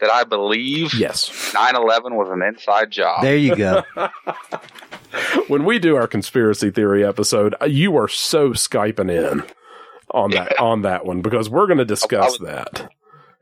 That 0.00 0.10
I 0.10 0.24
believe 0.24 0.92
Yes. 0.94 1.30
9/11 1.54 2.16
was 2.16 2.28
an 2.30 2.42
inside 2.42 2.90
job. 2.90 3.22
There 3.22 3.36
you 3.36 3.56
go. 3.56 3.82
When 5.46 5.64
we 5.64 5.78
do 5.78 5.96
our 5.96 6.06
conspiracy 6.06 6.70
theory 6.70 7.04
episode, 7.04 7.54
uh, 7.60 7.66
you 7.66 7.96
are 7.96 8.08
so 8.08 8.50
skyping 8.50 9.10
in 9.10 9.44
on 10.10 10.30
that 10.32 10.58
on 10.58 10.82
that 10.82 11.04
one 11.04 11.22
because 11.22 11.48
we're 11.48 11.66
going 11.66 11.78
to 11.78 11.84
discuss 11.84 12.38
that. 12.38 12.90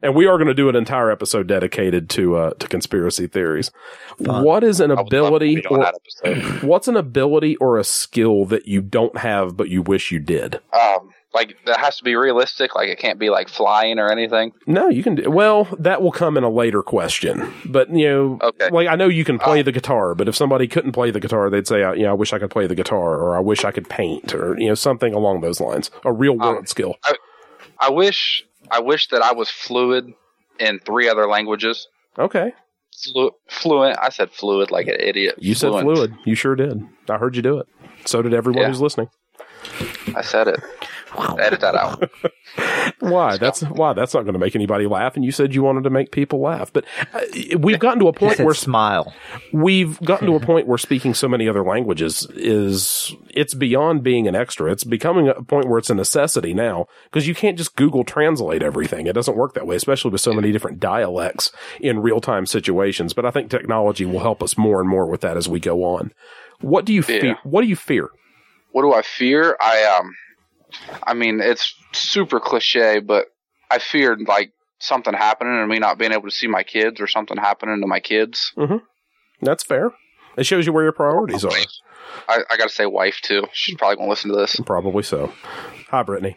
And 0.02 0.14
we 0.16 0.26
are 0.26 0.36
going 0.36 0.48
to 0.48 0.54
do 0.54 0.68
an 0.68 0.74
entire 0.76 1.10
episode 1.10 1.46
dedicated 1.46 2.10
to 2.10 2.36
uh, 2.36 2.50
to 2.54 2.66
conspiracy 2.68 3.26
theories. 3.28 3.70
What 4.18 4.64
is 4.64 4.80
an 4.80 4.90
I 4.90 4.94
would 4.94 4.98
love 5.00 5.08
to 5.10 5.16
ability 5.26 5.64
or 5.66 5.92
what's 6.62 6.88
an 6.88 6.96
ability 6.96 7.56
or 7.56 7.78
a 7.78 7.84
skill 7.84 8.44
that 8.46 8.66
you 8.66 8.80
don't 8.82 9.16
have 9.18 9.56
but 9.56 9.68
you 9.68 9.80
wish 9.82 10.10
you 10.10 10.18
did? 10.18 10.60
Um, 10.72 11.10
like 11.34 11.56
that 11.66 11.78
has 11.78 11.96
to 11.98 12.04
be 12.04 12.14
realistic. 12.16 12.74
Like 12.74 12.88
it 12.88 12.98
can't 12.98 13.18
be 13.18 13.30
like 13.30 13.48
flying 13.48 13.98
or 13.98 14.10
anything. 14.10 14.52
No, 14.66 14.88
you 14.88 15.02
can 15.04 15.14
do 15.14 15.30
well. 15.30 15.64
That 15.78 16.02
will 16.02 16.12
come 16.12 16.36
in 16.36 16.42
a 16.44 16.50
later 16.50 16.82
question, 16.82 17.52
but 17.64 17.88
you 17.88 18.06
know, 18.08 18.38
Okay. 18.42 18.70
like 18.70 18.88
I 18.88 18.96
know 18.96 19.06
you 19.08 19.24
can 19.24 19.38
play 19.38 19.60
Uh, 19.60 19.62
the 19.62 19.72
guitar, 19.72 20.14
but 20.16 20.28
if 20.28 20.34
somebody 20.36 20.66
couldn't 20.66 20.92
play 20.92 21.10
the 21.10 21.20
guitar, 21.20 21.48
they'd 21.48 21.66
say, 21.66 21.82
uh, 21.84 21.92
"Yeah, 21.92 22.10
I 22.10 22.14
wish 22.14 22.32
I 22.34 22.38
could 22.38 22.50
play 22.50 22.66
the 22.66 22.74
guitar," 22.74 23.16
or 23.16 23.34
"I 23.36 23.40
wish 23.40 23.64
I 23.64 23.70
could 23.70 23.88
paint," 23.88 24.34
or 24.34 24.58
you 24.58 24.68
know, 24.68 24.74
something 24.74 25.14
along 25.14 25.40
those 25.40 25.58
lines. 25.60 25.90
A 26.04 26.12
real 26.12 26.36
world 26.36 26.58
Um, 26.58 26.66
skill. 26.66 26.96
I 27.80 27.88
wish. 27.90 28.44
I 28.72 28.80
wish 28.80 29.08
that 29.10 29.22
I 29.22 29.32
was 29.32 29.48
fluid 29.50 30.12
in 30.58 30.80
three 30.80 31.08
other 31.08 31.26
languages. 31.28 31.86
Okay, 32.18 32.52
Flu- 33.04 33.30
fluent. 33.48 33.98
I 34.00 34.08
said 34.10 34.30
fluid 34.30 34.70
like 34.70 34.86
an 34.86 34.96
idiot. 34.98 35.36
you 35.38 35.54
said 35.54 35.70
fluid. 35.72 36.14
You 36.24 36.34
sure 36.34 36.54
did. 36.56 36.82
I 37.08 37.16
heard 37.18 37.36
you 37.36 37.42
do 37.42 37.58
it. 37.58 37.66
So 38.06 38.20
did 38.22 38.34
everyone 38.34 38.62
Yeah. 38.62 38.68
who's 38.68 38.80
listening. 38.80 39.08
I 40.14 40.22
said 40.22 40.48
it. 40.48 40.60
Edit 41.38 41.60
that 41.60 41.74
out. 41.74 42.10
Why? 43.00 43.36
That's 43.36 43.62
why. 43.62 43.92
That's 43.92 44.14
not 44.14 44.22
going 44.22 44.32
to 44.34 44.38
make 44.38 44.54
anybody 44.54 44.86
laugh. 44.86 45.16
And 45.16 45.24
you 45.24 45.32
said 45.32 45.54
you 45.54 45.62
wanted 45.62 45.84
to 45.84 45.90
make 45.90 46.12
people 46.12 46.40
laugh, 46.40 46.72
but 46.72 46.84
uh, 47.14 47.20
we've 47.58 47.78
gotten 47.78 47.98
to 48.00 48.08
a 48.08 48.12
He 48.12 48.18
point 48.18 48.36
said 48.36 48.46
where 48.46 48.54
smile. 48.54 49.12
we've 49.52 50.00
gotten 50.02 50.26
to 50.28 50.34
a 50.36 50.40
point 50.46 50.66
where 50.66 50.78
speaking 50.78 51.14
so 51.14 51.28
many 51.28 51.48
other 51.48 51.64
languages 51.64 52.26
is 52.34 53.14
it's 53.30 53.54
beyond 53.54 54.02
being 54.02 54.28
an 54.28 54.34
extra. 54.36 54.70
It's 54.70 54.84
becoming 54.84 55.28
a 55.28 55.42
point 55.42 55.68
where 55.68 55.78
it's 55.78 55.90
a 55.90 55.94
necessity 55.94 56.54
now 56.54 56.86
because 57.04 57.26
you 57.26 57.34
can't 57.34 57.58
just 57.58 57.76
Google 57.76 58.04
translate 58.04 58.62
everything. 58.62 59.06
It 59.06 59.14
doesn't 59.14 59.36
work 59.36 59.54
that 59.54 59.66
way, 59.66 59.76
especially 59.76 60.10
with 60.10 60.20
so 60.20 60.32
many 60.32 60.52
different 60.52 60.78
dialects 60.80 61.50
in 61.80 62.00
real 62.00 62.20
time 62.20 62.46
situations. 62.46 63.12
But 63.12 63.24
I 63.26 63.30
think 63.30 63.50
technology 63.50 64.04
will 64.04 64.20
help 64.20 64.42
us 64.42 64.56
more 64.58 64.80
and 64.80 64.88
more 64.88 65.06
with 65.06 65.20
that 65.22 65.36
as 65.36 65.48
we 65.48 65.60
go 65.60 65.84
on. 65.84 66.12
What 66.60 66.84
do 66.84 66.92
you 66.92 67.00
Yeah. 67.00 67.20
fear? 67.20 67.38
What 67.42 67.62
do 67.62 67.68
you 67.68 67.76
fear? 67.76 68.10
What 68.70 68.82
do 68.82 68.92
I 68.94 69.02
fear? 69.02 69.56
I 69.60 69.82
um, 69.98 70.14
I 71.02 71.14
mean, 71.14 71.40
it's 71.40 71.74
super 71.92 72.40
cliche, 72.40 73.00
but 73.00 73.26
I 73.70 73.78
feared 73.78 74.22
like 74.28 74.52
something 74.78 75.14
happening 75.14 75.58
and 75.58 75.68
me 75.68 75.78
not 75.78 75.98
being 75.98 76.12
able 76.12 76.24
to 76.28 76.30
see 76.30 76.46
my 76.46 76.62
kids 76.62 77.00
or 77.00 77.06
something 77.06 77.36
happening 77.36 77.80
to 77.80 77.86
my 77.86 78.00
kids. 78.00 78.52
That's 79.40 79.64
fair. 79.64 79.92
It 80.36 80.44
shows 80.44 80.66
you 80.66 80.72
where 80.72 80.84
your 80.84 80.92
priorities 80.92 81.44
are. 81.44 81.52
I, 82.28 82.38
I 82.50 82.56
got 82.56 82.68
to 82.68 82.74
say, 82.74 82.86
wife 82.86 83.20
too. 83.22 83.44
She's 83.52 83.76
probably 83.76 83.96
gonna 83.96 84.08
listen 84.08 84.30
to 84.30 84.36
this. 84.36 84.58
Probably 84.64 85.02
so. 85.02 85.32
Hi, 85.90 86.02
Brittany. 86.02 86.36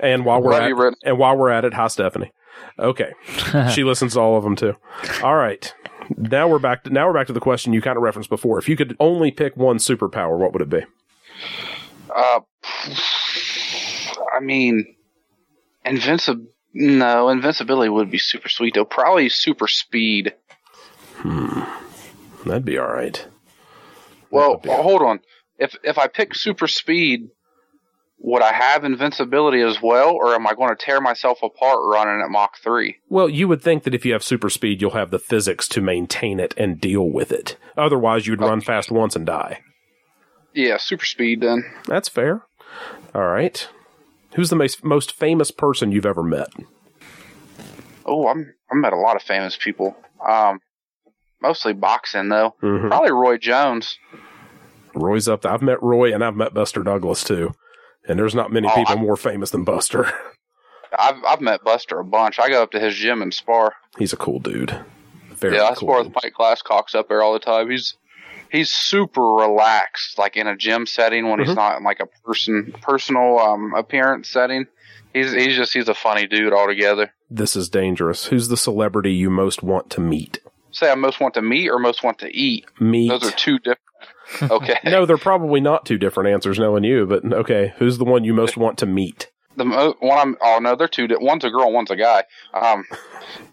And 0.00 0.24
while 0.24 0.42
we're 0.42 0.52
Love 0.52 0.62
at 0.62 0.68
you, 0.68 0.92
and 1.04 1.18
while 1.18 1.36
we're 1.36 1.50
at 1.50 1.64
it, 1.64 1.74
hi, 1.74 1.88
Stephanie. 1.88 2.32
Okay, 2.78 3.12
she 3.74 3.84
listens 3.84 4.14
to 4.14 4.20
all 4.20 4.36
of 4.36 4.44
them 4.44 4.56
too. 4.56 4.74
All 5.22 5.36
right, 5.36 5.72
now 6.16 6.48
we're 6.48 6.58
back. 6.58 6.84
To, 6.84 6.90
now 6.90 7.06
we're 7.06 7.14
back 7.14 7.26
to 7.28 7.32
the 7.32 7.40
question 7.40 7.72
you 7.72 7.80
kind 7.80 7.96
of 7.96 8.02
referenced 8.02 8.30
before. 8.30 8.58
If 8.58 8.68
you 8.68 8.76
could 8.76 8.96
only 9.00 9.30
pick 9.30 9.56
one 9.56 9.78
superpower, 9.78 10.38
what 10.38 10.52
would 10.52 10.62
it 10.62 10.68
be? 10.68 10.82
Uh, 12.14 12.40
I 14.36 14.40
mean, 14.40 14.96
invincible. 15.84 16.46
No, 16.74 17.30
invincibility 17.30 17.88
would 17.88 18.10
be 18.10 18.18
super 18.18 18.48
sweet 18.50 18.74
though. 18.74 18.84
Probably 18.84 19.28
super 19.30 19.66
speed. 19.66 20.34
Hmm, 21.16 21.62
That'd 22.44 22.64
be 22.66 22.76
all 22.76 22.92
right. 22.92 23.26
Well, 24.30 24.58
be- 24.58 24.68
hold 24.68 25.00
on. 25.02 25.20
If 25.58 25.74
if 25.82 25.96
I 25.96 26.06
pick 26.06 26.34
super 26.34 26.66
speed, 26.66 27.30
would 28.18 28.42
I 28.42 28.52
have 28.52 28.84
invincibility 28.84 29.62
as 29.62 29.80
well, 29.80 30.10
or 30.10 30.34
am 30.34 30.46
I 30.46 30.52
going 30.54 30.68
to 30.68 30.76
tear 30.84 31.00
myself 31.00 31.38
apart 31.42 31.78
running 31.82 32.20
at 32.22 32.28
Mach 32.30 32.58
three? 32.62 32.96
Well, 33.08 33.30
you 33.30 33.48
would 33.48 33.62
think 33.62 33.84
that 33.84 33.94
if 33.94 34.04
you 34.04 34.12
have 34.12 34.22
super 34.22 34.50
speed, 34.50 34.82
you'll 34.82 34.90
have 34.90 35.10
the 35.10 35.18
physics 35.18 35.66
to 35.68 35.80
maintain 35.80 36.38
it 36.40 36.52
and 36.58 36.78
deal 36.78 37.08
with 37.08 37.32
it. 37.32 37.56
Otherwise, 37.76 38.26
you'd 38.26 38.40
run 38.42 38.60
fast 38.60 38.90
once 38.90 39.16
and 39.16 39.24
die. 39.24 39.60
Yeah, 40.52 40.76
super 40.76 41.04
speed 41.06 41.40
then. 41.40 41.64
That's 41.86 42.08
fair. 42.10 42.42
All 43.14 43.28
right. 43.28 43.66
Who's 44.36 44.50
the 44.50 44.56
most 44.56 44.84
most 44.84 45.12
famous 45.12 45.50
person 45.50 45.92
you've 45.92 46.06
ever 46.06 46.22
met? 46.22 46.48
Oh, 48.04 48.28
I'm 48.28 48.54
I've 48.70 48.76
met 48.78 48.92
a 48.92 48.96
lot 48.96 49.16
of 49.16 49.22
famous 49.22 49.56
people. 49.56 49.96
Um, 50.26 50.60
mostly 51.42 51.72
boxing 51.72 52.28
though. 52.28 52.54
Mhm. 52.62 52.88
Probably 52.88 53.12
Roy 53.12 53.38
Jones. 53.38 53.98
Roy's 54.94 55.28
up. 55.28 55.42
There. 55.42 55.52
I've 55.52 55.62
met 55.62 55.82
Roy 55.82 56.12
and 56.14 56.24
I've 56.24 56.36
met 56.36 56.54
Buster 56.54 56.82
Douglas 56.82 57.24
too. 57.24 57.52
And 58.08 58.18
there's 58.18 58.34
not 58.34 58.52
many 58.52 58.68
Oh, 58.68 58.74
people 58.74 58.96
I- 58.98 59.00
more 59.00 59.16
famous 59.16 59.50
than 59.50 59.64
Buster. 59.64 60.10
I've 60.98 61.22
I've 61.26 61.40
met 61.40 61.64
Buster 61.64 61.98
a 61.98 62.04
bunch. 62.04 62.38
I 62.38 62.48
go 62.48 62.62
up 62.62 62.70
to 62.72 62.80
his 62.80 62.94
gym 62.94 63.20
and 63.22 63.34
spar. 63.34 63.74
He's 63.98 64.12
a 64.12 64.16
cool 64.16 64.38
dude. 64.38 64.78
Very 65.32 65.56
yeah, 65.56 65.64
I 65.64 65.74
cool. 65.74 65.88
spar 65.88 66.02
with 66.04 66.14
Mike 66.14 66.32
Glasscock's 66.38 66.94
up 66.94 67.08
there 67.08 67.22
all 67.22 67.32
the 67.32 67.38
time. 67.38 67.70
He's 67.70 67.96
he's 68.50 68.70
super 68.70 69.20
relaxed, 69.22 70.18
like 70.18 70.36
in 70.36 70.46
a 70.46 70.56
gym 70.56 70.86
setting 70.86 71.28
when 71.28 71.38
Mhm. 71.40 71.46
he's 71.46 71.56
not 71.56 71.78
in 71.78 71.84
like 71.84 72.00
a 72.00 72.06
person 72.24 72.74
personal 72.82 73.38
um 73.38 73.74
appearance 73.74 74.28
setting. 74.28 74.66
He's 75.14 75.32
he's 75.32 75.56
just 75.56 75.72
he's 75.72 75.88
a 75.88 75.94
funny 75.94 76.26
dude 76.26 76.52
altogether. 76.52 77.12
This 77.30 77.56
is 77.56 77.68
dangerous. 77.68 78.26
Who's 78.26 78.48
the 78.48 78.56
celebrity 78.56 79.12
you 79.12 79.30
most 79.30 79.62
want 79.62 79.90
to 79.90 80.00
meet? 80.00 80.40
Say 80.72 80.90
I 80.90 80.94
most 80.94 81.20
want 81.20 81.34
to 81.34 81.42
meet 81.42 81.70
or 81.70 81.78
most 81.78 82.02
want 82.04 82.18
to 82.18 82.28
eat. 82.36 82.66
Meet. 82.80 83.08
Those 83.08 83.24
are 83.28 83.36
two 83.36 83.58
different. 83.58 83.80
Okay. 84.50 84.78
no, 84.84 85.06
they're 85.06 85.16
probably 85.18 85.60
not 85.60 85.86
two 85.86 85.98
different 85.98 86.28
answers, 86.30 86.58
knowing 86.58 86.82
you. 86.82 87.06
But 87.06 87.24
okay, 87.32 87.72
who's 87.78 87.96
the 87.98 88.04
one 88.04 88.24
you 88.24 88.34
most 88.34 88.56
want 88.56 88.76
to 88.78 88.86
meet? 88.86 89.30
The 89.56 89.64
mo- 89.64 89.94
one 90.00 90.18
I'm 90.18 90.36
oh 90.42 90.58
no, 90.60 90.74
they're 90.74 90.88
two. 90.88 91.06
di- 91.06 91.14
One's 91.16 91.44
a 91.44 91.50
girl, 91.50 91.72
one's 91.72 91.92
a 91.92 91.96
guy. 91.96 92.24
Um, 92.52 92.84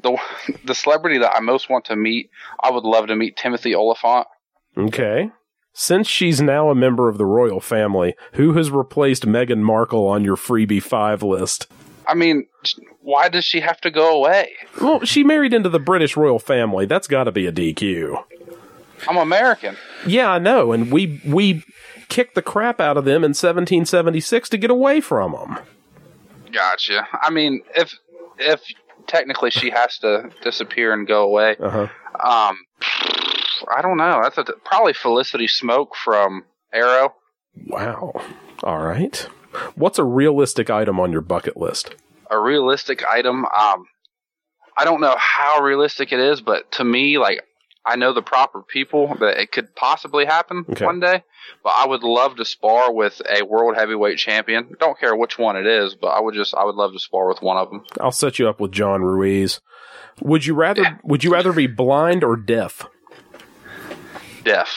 the 0.01 0.17
the 0.65 0.73
celebrity 0.75 1.19
that 1.19 1.33
I 1.35 1.41
most 1.41 1.69
want 1.69 1.85
to 1.85 1.95
meet, 1.95 2.31
I 2.61 2.71
would 2.71 2.83
love 2.85 3.05
to 3.07 3.15
meet 3.15 3.37
Timothy 3.37 3.75
Olyphant. 3.75 4.25
Okay. 4.77 5.31
Since 5.73 6.07
she's 6.07 6.39
now 6.41 6.69
a 6.69 6.75
member 6.75 7.09
of 7.09 7.17
the 7.17 7.25
royal 7.25 7.59
family, 7.59 8.15
who 8.33 8.53
has 8.53 8.69
replaced 8.69 9.25
Meghan 9.25 9.59
Markle 9.61 10.07
on 10.07 10.23
your 10.23 10.35
freebie 10.35 10.81
five 10.83 11.23
list? 11.23 11.67
I 12.07 12.13
mean, 12.13 12.45
why 13.01 13.29
does 13.29 13.43
she 13.45 13.59
have 13.61 13.79
to 13.81 13.89
go 13.89 14.15
away? 14.17 14.51
Well, 14.81 15.03
she 15.03 15.23
married 15.23 15.53
into 15.53 15.69
the 15.69 15.79
British 15.79 16.15
royal 16.15 16.37
family. 16.39 16.85
That's 16.85 17.07
got 17.07 17.23
to 17.23 17.31
be 17.31 17.47
a 17.47 17.51
DQ. 17.51 18.23
I'm 19.07 19.17
American. 19.17 19.75
Yeah, 20.05 20.29
I 20.31 20.39
know, 20.39 20.71
and 20.73 20.91
we 20.91 21.21
we 21.25 21.63
kicked 22.09 22.35
the 22.35 22.41
crap 22.41 22.79
out 22.79 22.95
of 22.97 23.05
them 23.05 23.23
in 23.23 23.29
1776 23.31 24.49
to 24.49 24.57
get 24.57 24.69
away 24.69 25.01
from 25.01 25.31
them. 25.31 25.57
Gotcha. 26.51 27.07
I 27.21 27.29
mean, 27.31 27.61
if 27.75 27.93
if 28.37 28.61
technically 29.07 29.49
she 29.49 29.71
has 29.71 29.97
to 29.99 30.29
disappear 30.41 30.93
and 30.93 31.07
go 31.07 31.23
away, 31.23 31.55
Uh 31.59 31.87
huh. 32.19 32.49
um, 32.49 32.57
I 33.75 33.81
don't 33.81 33.97
know. 33.97 34.19
That's 34.23 34.37
a, 34.37 34.43
probably 34.65 34.93
Felicity 34.93 35.47
Smoak 35.47 35.89
from 36.03 36.45
Arrow. 36.73 37.13
Wow. 37.67 38.13
All 38.63 38.79
right. 38.79 39.27
What's 39.75 39.99
a 39.99 40.03
realistic 40.03 40.69
item 40.69 40.99
on 40.99 41.11
your 41.11 41.21
bucket 41.21 41.57
list? 41.57 41.93
A 42.31 42.39
realistic 42.39 43.05
item. 43.05 43.45
Um, 43.45 43.85
I 44.77 44.85
don't 44.85 45.01
know 45.01 45.15
how 45.17 45.61
realistic 45.61 46.11
it 46.11 46.19
is, 46.19 46.41
but 46.41 46.71
to 46.73 46.83
me, 46.83 47.17
like 47.19 47.41
I 47.85 47.95
know 47.97 48.13
the 48.13 48.21
proper 48.23 48.61
people 48.63 49.13
that 49.19 49.37
it 49.39 49.51
could 49.51 49.75
possibly 49.75 50.25
happen 50.25 50.65
Okay. 50.69 50.85
one 50.85 50.99
day. 50.99 51.23
But 51.63 51.73
I 51.75 51.85
would 51.85 52.01
love 52.03 52.37
to 52.37 52.45
spar 52.45 52.91
with 52.93 53.21
a 53.29 53.43
world 53.43 53.75
heavyweight 53.75 54.17
champion. 54.17 54.75
Don't 54.79 54.97
care 54.99 55.15
which 55.15 55.37
one 55.37 55.57
it 55.57 55.67
is, 55.67 55.93
but 55.93 56.07
I 56.07 56.21
would 56.21 56.33
just 56.33 56.55
I 56.55 56.63
would 56.63 56.75
love 56.75 56.93
to 56.93 56.99
spar 56.99 57.27
with 57.27 57.41
one 57.41 57.57
of 57.57 57.69
them. 57.69 57.83
I'll 57.99 58.11
set 58.11 58.39
you 58.39 58.47
up 58.49 58.59
with 58.59 58.71
John 58.71 59.01
Ruiz. 59.03 59.59
Would 60.21 60.45
you 60.45 60.55
rather 60.55 60.99
would 61.03 61.23
you 61.23 61.31
rather 61.33 61.53
be 61.53 61.67
blind 61.67 62.23
or 62.23 62.35
deaf? 62.35 62.87
Deaf. 64.43 64.69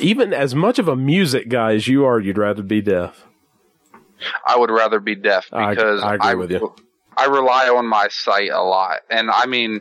Even 0.00 0.32
as 0.32 0.54
much 0.54 0.78
of 0.78 0.88
a 0.88 0.96
music 0.96 1.48
guy 1.48 1.74
as 1.74 1.86
you 1.88 2.04
are, 2.04 2.18
you'd 2.18 2.38
rather 2.38 2.62
be 2.62 2.80
deaf. 2.80 3.26
I 4.46 4.56
would 4.56 4.70
rather 4.70 5.00
be 5.00 5.14
deaf 5.14 5.46
because 5.50 6.02
I 6.02 6.14
agree 6.14 6.34
with 6.36 6.50
you. 6.50 6.74
I 7.16 7.26
rely 7.26 7.68
on 7.68 7.86
my 7.86 8.08
sight 8.08 8.50
a 8.50 8.62
lot, 8.62 9.00
and 9.10 9.30
I 9.30 9.46
mean, 9.46 9.80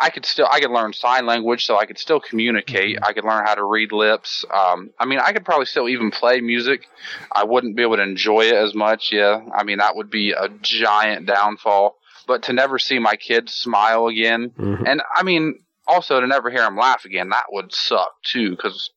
I 0.00 0.10
could 0.10 0.26
still 0.26 0.48
I 0.50 0.60
could 0.60 0.70
learn 0.70 0.92
sign 0.92 1.26
language, 1.26 1.64
so 1.64 1.78
I 1.78 1.86
could 1.86 1.98
still 1.98 2.20
communicate. 2.20 2.96
Mm-hmm. 2.96 3.04
I 3.04 3.12
could 3.12 3.24
learn 3.24 3.44
how 3.46 3.54
to 3.54 3.64
read 3.64 3.92
lips. 3.92 4.44
Um, 4.52 4.90
I 4.98 5.06
mean, 5.06 5.20
I 5.20 5.32
could 5.32 5.44
probably 5.44 5.66
still 5.66 5.88
even 5.88 6.10
play 6.10 6.40
music. 6.40 6.86
I 7.32 7.44
wouldn't 7.44 7.76
be 7.76 7.82
able 7.82 7.96
to 7.96 8.02
enjoy 8.02 8.42
it 8.46 8.54
as 8.54 8.74
much. 8.74 9.10
Yeah, 9.12 9.40
I 9.56 9.64
mean 9.64 9.78
that 9.78 9.96
would 9.96 10.10
be 10.10 10.32
a 10.32 10.48
giant 10.60 11.26
downfall. 11.26 11.96
But 12.26 12.42
to 12.44 12.52
never 12.52 12.78
see 12.78 12.98
my 12.98 13.16
kids 13.16 13.54
smile 13.54 14.08
again, 14.08 14.50
Mhm. 14.58 14.86
and 14.86 15.02
I 15.16 15.22
mean 15.22 15.60
also 15.88 16.20
to 16.20 16.26
never 16.26 16.50
hear 16.50 16.60
them 16.60 16.76
laugh 16.76 17.04
again, 17.04 17.30
that 17.30 17.46
would 17.50 17.72
suck 17.72 18.10
too. 18.24 18.50
Because, 18.50 18.90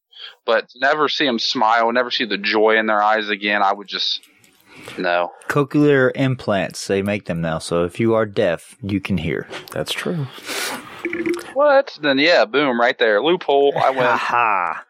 but 0.45 0.69
to 0.69 0.79
never 0.79 1.09
see 1.09 1.25
them 1.25 1.39
smile, 1.39 1.91
never 1.91 2.11
see 2.11 2.25
the 2.25 2.37
joy 2.37 2.77
in 2.77 2.85
their 2.85 3.01
eyes 3.01 3.29
again, 3.29 3.63
I 3.63 3.73
would 3.73 3.87
just 3.87 4.21
no. 4.97 5.31
Cochlear 5.47 6.11
implants, 6.15 6.87
they 6.87 7.01
make 7.01 7.25
them 7.25 7.41
now. 7.41 7.59
So 7.59 7.83
if 7.83 7.99
you 7.99 8.13
are 8.13 8.25
deaf, 8.25 8.75
you 8.81 8.99
can 8.99 9.17
hear. 9.17 9.47
That's 9.71 9.91
true. 9.91 10.27
What? 11.53 11.97
Then 12.01 12.17
yeah, 12.17 12.45
boom, 12.45 12.79
right 12.79 12.97
there, 12.97 13.21
loophole. 13.21 13.73
I 13.77 13.89
win. 13.89 13.99
Aha! 14.05 14.85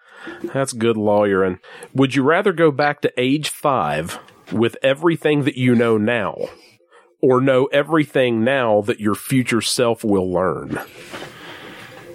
That's 0.53 0.73
good 0.73 0.97
lawyering. 0.97 1.59
Would 1.93 2.15
you 2.15 2.23
rather 2.23 2.53
go 2.53 2.71
back 2.71 3.01
to 3.01 3.13
age 3.19 3.49
five 3.49 4.19
with 4.51 4.77
everything 4.83 5.43
that 5.43 5.57
you 5.57 5.73
know 5.73 5.97
now, 5.97 6.35
or 7.21 7.41
know 7.41 7.65
everything 7.67 8.43
now 8.43 8.81
that 8.81 8.99
your 8.99 9.15
future 9.15 9.61
self 9.61 10.03
will 10.03 10.31
learn? 10.31 10.79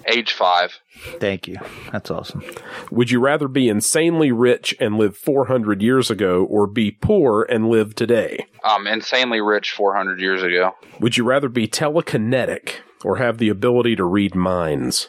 Age 0.08 0.32
five. 0.32 0.78
Thank 1.18 1.48
you. 1.48 1.56
That's 1.90 2.10
awesome. 2.10 2.42
Would 2.90 3.10
you 3.10 3.18
rather 3.20 3.48
be 3.48 3.68
insanely 3.68 4.30
rich 4.30 4.74
and 4.78 4.96
live 4.98 5.16
400 5.16 5.82
years 5.82 6.10
ago, 6.10 6.44
or 6.44 6.66
be 6.66 6.92
poor 6.92 7.42
and 7.42 7.68
live 7.68 7.94
today? 7.94 8.46
Um, 8.62 8.86
insanely 8.86 9.40
rich 9.40 9.72
400 9.72 10.20
years 10.20 10.42
ago. 10.42 10.72
Would 11.00 11.16
you 11.16 11.24
rather 11.24 11.48
be 11.48 11.66
telekinetic 11.66 12.76
or 13.04 13.16
have 13.16 13.38
the 13.38 13.48
ability 13.48 13.96
to 13.96 14.04
read 14.04 14.34
minds? 14.34 15.08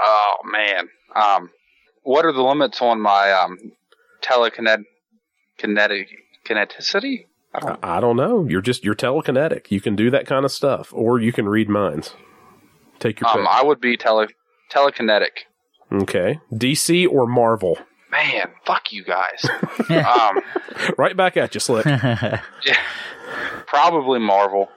Oh 0.00 0.36
man. 0.44 0.88
Um, 1.14 1.50
what 2.02 2.24
are 2.24 2.32
the 2.32 2.42
limits 2.42 2.82
on 2.82 3.00
my 3.00 3.30
um 3.32 3.58
telekinetic 4.22 4.84
kinetic 5.58 6.08
kineticity? 6.44 7.26
I 7.54 7.60
don't. 7.60 7.78
I 7.82 8.00
don't 8.00 8.16
know. 8.16 8.46
You're 8.48 8.62
just 8.62 8.82
you're 8.82 8.94
telekinetic. 8.94 9.70
You 9.70 9.80
can 9.80 9.94
do 9.94 10.10
that 10.10 10.26
kind 10.26 10.44
of 10.44 10.50
stuff, 10.50 10.92
or 10.92 11.20
you 11.20 11.32
can 11.32 11.48
read 11.48 11.68
minds. 11.68 12.14
Take 13.02 13.20
your 13.20 13.28
Um, 13.28 13.38
pick. 13.38 13.46
I 13.48 13.62
would 13.64 13.80
be 13.80 13.96
tele 13.96 14.28
telekinetic. 14.70 15.46
Okay, 15.92 16.38
DC 16.52 17.06
or 17.08 17.26
Marvel? 17.26 17.76
Man, 18.10 18.48
fuck 18.64 18.92
you 18.92 19.04
guys. 19.04 19.44
um, 19.90 20.40
Right 20.98 21.16
back 21.16 21.36
at 21.36 21.54
you, 21.54 21.60
Slick. 21.60 21.84
yeah, 21.86 22.40
probably 23.66 24.20
Marvel. 24.20 24.68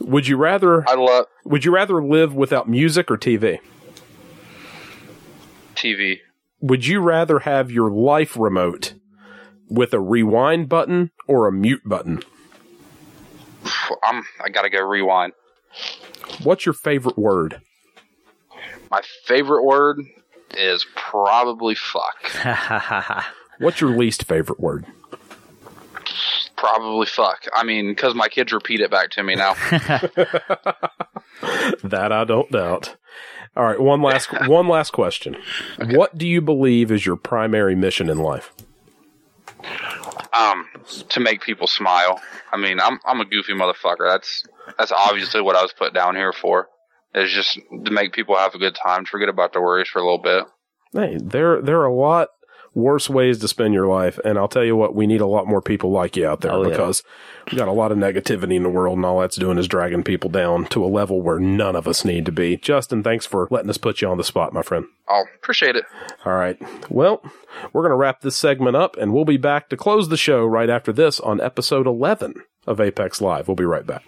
would 0.00 0.26
you 0.26 0.36
rather 0.36 0.88
I 0.88 0.94
love 0.94 1.26
Would 1.44 1.64
you 1.64 1.72
rather 1.74 2.02
live 2.02 2.34
without 2.34 2.68
music 2.68 3.10
or 3.10 3.18
TV? 3.18 3.58
TV. 5.74 6.20
Would 6.60 6.86
you 6.86 7.00
rather 7.00 7.40
have 7.40 7.70
your 7.70 7.90
life 7.90 8.36
remote 8.36 8.94
with 9.68 9.92
a 9.92 10.00
rewind 10.00 10.68
button 10.70 11.10
or 11.28 11.46
a 11.46 11.52
mute 11.52 11.82
button? 11.84 12.22
I'm. 14.02 14.24
I 14.42 14.48
gotta 14.48 14.70
go 14.70 14.80
rewind. 14.86 15.32
What's 16.46 16.64
your 16.64 16.74
favorite 16.74 17.18
word? 17.18 17.60
My 18.88 19.02
favorite 19.24 19.64
word 19.64 20.00
is 20.56 20.86
probably 20.94 21.74
fuck. 21.74 23.24
What's 23.58 23.80
your 23.80 23.90
least 23.90 24.24
favorite 24.24 24.60
word? 24.60 24.86
Probably 26.56 27.06
fuck. 27.06 27.46
I 27.52 27.64
mean, 27.64 27.88
because 27.88 28.14
my 28.14 28.28
kids 28.28 28.52
repeat 28.52 28.80
it 28.80 28.92
back 28.92 29.10
to 29.10 29.24
me 29.24 29.34
now. 29.34 29.54
That 31.82 32.12
I 32.12 32.24
don't 32.24 32.50
doubt. 32.50 32.96
All 33.56 33.64
right, 33.64 33.80
one 33.80 34.00
last 34.00 34.28
one 34.48 34.68
last 34.68 34.92
question. 34.92 35.36
What 35.78 36.16
do 36.16 36.26
you 36.26 36.40
believe 36.40 36.90
is 36.90 37.04
your 37.04 37.16
primary 37.16 37.74
mission 37.74 38.08
in 38.08 38.18
life? 38.18 38.54
Um, 40.38 40.66
to 41.08 41.20
make 41.20 41.42
people 41.42 41.66
smile. 41.66 42.20
I 42.52 42.56
mean, 42.56 42.80
I'm 42.80 42.98
I'm 43.04 43.20
a 43.20 43.24
goofy 43.24 43.52
motherfucker. 43.52 44.10
That's 44.10 44.44
that's 44.78 44.92
obviously 44.92 45.40
what 45.40 45.56
I 45.56 45.62
was 45.62 45.72
put 45.72 45.94
down 45.94 46.16
here 46.16 46.32
for. 46.32 46.68
Is 47.14 47.32
just 47.32 47.58
to 47.84 47.90
make 47.90 48.12
people 48.12 48.36
have 48.36 48.54
a 48.54 48.58
good 48.58 48.74
time, 48.74 49.06
forget 49.06 49.28
about 49.28 49.52
their 49.52 49.62
worries 49.62 49.88
for 49.88 50.00
a 50.00 50.04
little 50.04 50.22
bit. 50.22 50.44
Hey, 50.92 51.18
there 51.20 51.62
there 51.62 51.80
are 51.80 51.86
a 51.86 51.94
lot 51.94 52.28
worse 52.76 53.08
ways 53.10 53.38
to 53.40 53.48
spend 53.48 53.72
your 53.74 53.86
life, 53.88 54.20
and 54.24 54.38
I'll 54.38 54.46
tell 54.46 54.62
you 54.64 54.76
what, 54.76 54.94
we 54.94 55.06
need 55.06 55.22
a 55.22 55.26
lot 55.26 55.46
more 55.48 55.62
people 55.62 55.90
like 55.90 56.14
you 56.16 56.26
out 56.28 56.42
there 56.42 56.52
Oh, 56.52 56.62
yeah. 56.62 56.68
because 56.68 57.02
we 57.50 57.56
got 57.56 57.68
a 57.68 57.72
lot 57.72 57.90
of 57.90 57.96
negativity 57.98 58.54
in 58.54 58.62
the 58.62 58.68
world, 58.68 58.96
and 58.98 59.04
all 59.06 59.18
that's 59.20 59.36
doing 59.36 59.56
is 59.58 59.66
dragging 59.66 60.04
people 60.04 60.28
down 60.30 60.66
to 60.66 60.84
a 60.84 60.86
level 60.86 61.22
where 61.22 61.40
none 61.40 61.74
of 61.74 61.88
us 61.88 62.04
need 62.04 62.26
to 62.26 62.32
be. 62.32 62.56
Justin, 62.58 63.02
thanks 63.02 63.24
for 63.26 63.48
letting 63.50 63.70
us 63.70 63.78
put 63.78 64.00
you 64.02 64.08
on 64.08 64.18
the 64.18 64.24
spot, 64.24 64.52
my 64.52 64.62
friend. 64.62 64.84
I'll 65.08 65.26
appreciate 65.36 65.74
it. 65.74 65.84
All 66.24 66.34
right. 66.34 66.58
Well, 66.90 67.22
we're 67.72 67.82
going 67.82 67.90
to 67.92 67.96
wrap 67.96 68.20
this 68.20 68.36
segment 68.36 68.76
up, 68.76 68.96
and 68.98 69.12
we'll 69.12 69.24
be 69.24 69.38
back 69.38 69.68
to 69.70 69.76
close 69.76 70.08
the 70.10 70.16
show 70.18 70.44
right 70.44 70.68
after 70.68 70.92
this 70.92 71.18
on 71.20 71.40
episode 71.40 71.86
11 71.86 72.34
of 72.66 72.80
Apex 72.80 73.20
Live. 73.22 73.48
We'll 73.48 73.54
be 73.54 73.64
right 73.64 73.86
back. 73.86 74.04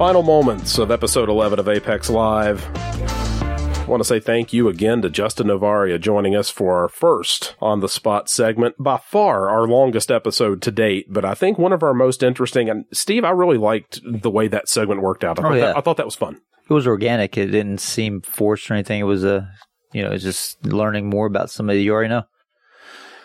Final 0.00 0.22
moments 0.22 0.78
of 0.78 0.90
episode 0.90 1.28
11 1.28 1.58
of 1.58 1.68
Apex 1.68 2.08
Live. 2.08 2.66
I 2.74 3.84
want 3.86 4.00
to 4.00 4.06
say 4.06 4.18
thank 4.18 4.50
you 4.50 4.66
again 4.70 5.02
to 5.02 5.10
Justin 5.10 5.48
Novaria 5.48 6.00
joining 6.00 6.34
us 6.34 6.48
for 6.48 6.78
our 6.78 6.88
first 6.88 7.54
on 7.60 7.80
the 7.80 7.88
spot 7.88 8.30
segment. 8.30 8.76
By 8.78 8.96
far 8.96 9.50
our 9.50 9.68
longest 9.68 10.10
episode 10.10 10.62
to 10.62 10.70
date, 10.70 11.08
but 11.10 11.26
I 11.26 11.34
think 11.34 11.58
one 11.58 11.74
of 11.74 11.82
our 11.82 11.92
most 11.92 12.22
interesting. 12.22 12.70
And 12.70 12.86
Steve, 12.94 13.24
I 13.24 13.30
really 13.30 13.58
liked 13.58 14.00
the 14.02 14.30
way 14.30 14.48
that 14.48 14.70
segment 14.70 15.02
worked 15.02 15.22
out. 15.22 15.38
I, 15.38 15.42
Oh, 15.42 15.44
thought, 15.50 15.54
yeah. 15.54 15.66
that, 15.66 15.76
I 15.76 15.80
thought 15.82 15.98
that 15.98 16.06
was 16.06 16.16
fun. 16.16 16.40
It 16.70 16.72
was 16.72 16.86
organic. 16.86 17.36
It 17.36 17.48
didn't 17.48 17.80
seem 17.82 18.22
forced 18.22 18.70
or 18.70 18.74
anything. 18.74 19.00
It 19.00 19.04
was 19.04 19.22
a, 19.22 19.50
you 19.92 20.02
know, 20.02 20.16
just 20.16 20.64
learning 20.64 21.10
more 21.10 21.26
about 21.26 21.50
somebody 21.50 21.82
you 21.82 21.92
already 21.92 22.08
know. 22.08 22.22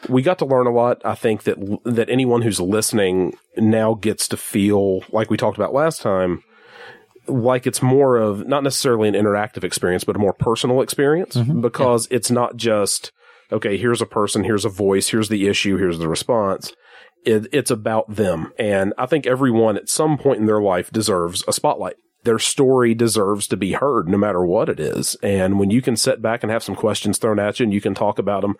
we 0.09 0.21
got 0.21 0.39
to 0.39 0.45
learn 0.45 0.67
a 0.67 0.71
lot. 0.71 1.01
I 1.05 1.15
think 1.15 1.43
that 1.43 1.55
that 1.85 2.09
anyone 2.09 2.41
who's 2.41 2.59
listening 2.59 3.37
now 3.55 3.93
gets 3.93 4.27
to 4.27 4.35
feel 4.35 5.05
like 5.13 5.29
we 5.29 5.37
talked 5.37 5.57
about 5.57 5.73
last 5.73 6.01
time, 6.01 6.43
like 7.27 7.67
it's 7.67 7.81
more 7.81 8.17
of 8.17 8.47
not 8.47 8.63
necessarily 8.63 9.07
an 9.07 9.15
interactive 9.15 9.63
experience, 9.63 10.03
but 10.03 10.15
a 10.15 10.19
more 10.19 10.33
personal 10.33 10.81
experience 10.81 11.35
mm-hmm. 11.35 11.61
because 11.61 12.07
it's 12.11 12.31
not 12.31 12.55
just 12.55 13.11
okay. 13.51 13.77
Here's 13.77 14.01
a 14.01 14.05
person, 14.05 14.43
here's 14.43 14.65
a 14.65 14.69
voice, 14.69 15.09
here's 15.09 15.29
the 15.29 15.47
issue, 15.47 15.77
here's 15.77 15.99
the 15.99 16.09
response. 16.09 16.73
It, 17.25 17.47
it's 17.51 17.71
about 17.71 18.15
them, 18.15 18.53
and 18.59 18.93
I 18.99 19.07
think 19.07 19.25
everyone 19.25 19.77
at 19.77 19.89
some 19.89 20.17
point 20.17 20.39
in 20.39 20.45
their 20.45 20.61
life 20.61 20.91
deserves 20.91 21.43
a 21.47 21.53
spotlight. 21.53 21.95
Their 22.23 22.37
story 22.39 22.93
deserves 22.93 23.47
to 23.47 23.57
be 23.57 23.73
heard, 23.73 24.07
no 24.07 24.17
matter 24.17 24.45
what 24.45 24.69
it 24.69 24.79
is. 24.79 25.15
And 25.23 25.59
when 25.59 25.71
you 25.71 25.81
can 25.81 25.95
sit 25.95 26.21
back 26.21 26.43
and 26.43 26.51
have 26.51 26.63
some 26.63 26.75
questions 26.75 27.17
thrown 27.17 27.39
at 27.39 27.59
you, 27.59 27.63
and 27.63 27.73
you 27.73 27.81
can 27.81 27.95
talk 27.95 28.19
about 28.19 28.41
them, 28.41 28.55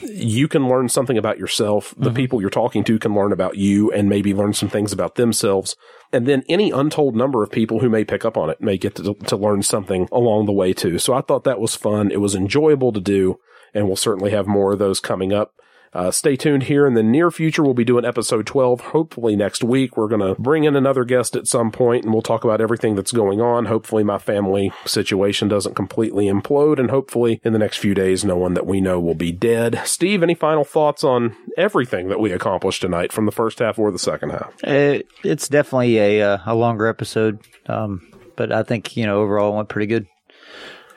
you 0.00 0.48
can 0.48 0.68
learn 0.68 0.88
something 0.88 1.18
about 1.18 1.38
yourself. 1.38 1.94
The 1.96 2.06
mm-hmm. 2.06 2.16
people 2.16 2.40
you're 2.40 2.50
talking 2.50 2.84
to 2.84 2.98
can 2.98 3.14
learn 3.14 3.32
about 3.32 3.56
you 3.56 3.90
and 3.92 4.08
maybe 4.08 4.34
learn 4.34 4.52
some 4.52 4.68
things 4.68 4.92
about 4.92 5.14
themselves. 5.16 5.76
And 6.14 6.28
then 6.28 6.44
any 6.48 6.70
untold 6.70 7.16
number 7.16 7.42
of 7.42 7.50
people 7.50 7.80
who 7.80 7.90
may 7.90 8.04
pick 8.04 8.24
up 8.24 8.36
on 8.36 8.48
it 8.48 8.60
may 8.60 8.78
get 8.78 8.94
to, 8.94 9.14
to 9.14 9.36
learn 9.36 9.64
something 9.64 10.08
along 10.12 10.46
the 10.46 10.52
way 10.52 10.72
too. 10.72 11.00
So 11.00 11.12
I 11.12 11.20
thought 11.20 11.42
that 11.42 11.58
was 11.58 11.74
fun. 11.74 12.12
It 12.12 12.20
was 12.20 12.36
enjoyable 12.36 12.92
to 12.92 13.00
do 13.00 13.40
and 13.74 13.88
we'll 13.88 13.96
certainly 13.96 14.30
have 14.30 14.46
more 14.46 14.74
of 14.74 14.78
those 14.78 15.00
coming 15.00 15.32
up. 15.32 15.54
Uh, 15.94 16.10
stay 16.10 16.34
tuned 16.34 16.64
here 16.64 16.86
in 16.86 16.94
the 16.94 17.02
near 17.02 17.30
future. 17.30 17.62
We'll 17.62 17.74
be 17.74 17.84
doing 17.84 18.04
episode 18.04 18.46
12, 18.46 18.80
hopefully 18.80 19.36
next 19.36 19.62
week. 19.62 19.96
We're 19.96 20.08
going 20.08 20.34
to 20.34 20.40
bring 20.40 20.64
in 20.64 20.74
another 20.74 21.04
guest 21.04 21.36
at 21.36 21.46
some 21.46 21.70
point 21.70 22.04
and 22.04 22.12
we'll 22.12 22.22
talk 22.22 22.42
about 22.42 22.60
everything 22.60 22.96
that's 22.96 23.12
going 23.12 23.40
on. 23.40 23.66
Hopefully 23.66 24.02
my 24.02 24.18
family 24.18 24.72
situation 24.84 25.46
doesn't 25.46 25.74
completely 25.74 26.26
implode 26.26 26.80
and 26.80 26.90
hopefully 26.90 27.40
in 27.44 27.52
the 27.52 27.58
next 27.58 27.78
few 27.78 27.94
days, 27.94 28.24
no 28.24 28.36
one 28.36 28.54
that 28.54 28.66
we 28.66 28.80
know 28.80 28.98
will 28.98 29.14
be 29.14 29.30
dead. 29.30 29.80
Steve, 29.84 30.22
any 30.22 30.34
final 30.34 30.64
thoughts 30.64 31.04
on 31.04 31.36
everything 31.56 32.08
that 32.08 32.18
we 32.18 32.32
accomplished 32.32 32.82
tonight 32.82 33.12
from 33.12 33.26
the 33.26 33.32
first 33.32 33.60
half 33.60 33.78
or 33.78 33.92
the 33.92 33.98
second 33.98 34.30
half? 34.30 34.52
It, 34.64 35.06
it's 35.22 35.48
definitely 35.48 35.98
a 35.98 36.22
uh, 36.22 36.38
a 36.46 36.54
longer 36.54 36.86
episode, 36.86 37.38
um, 37.66 38.10
but 38.36 38.52
I 38.52 38.62
think 38.62 38.96
you 38.96 39.06
know 39.06 39.20
overall 39.20 39.52
it 39.52 39.56
went 39.56 39.68
pretty 39.68 39.86
good. 39.86 40.06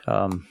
Um, 0.06 0.46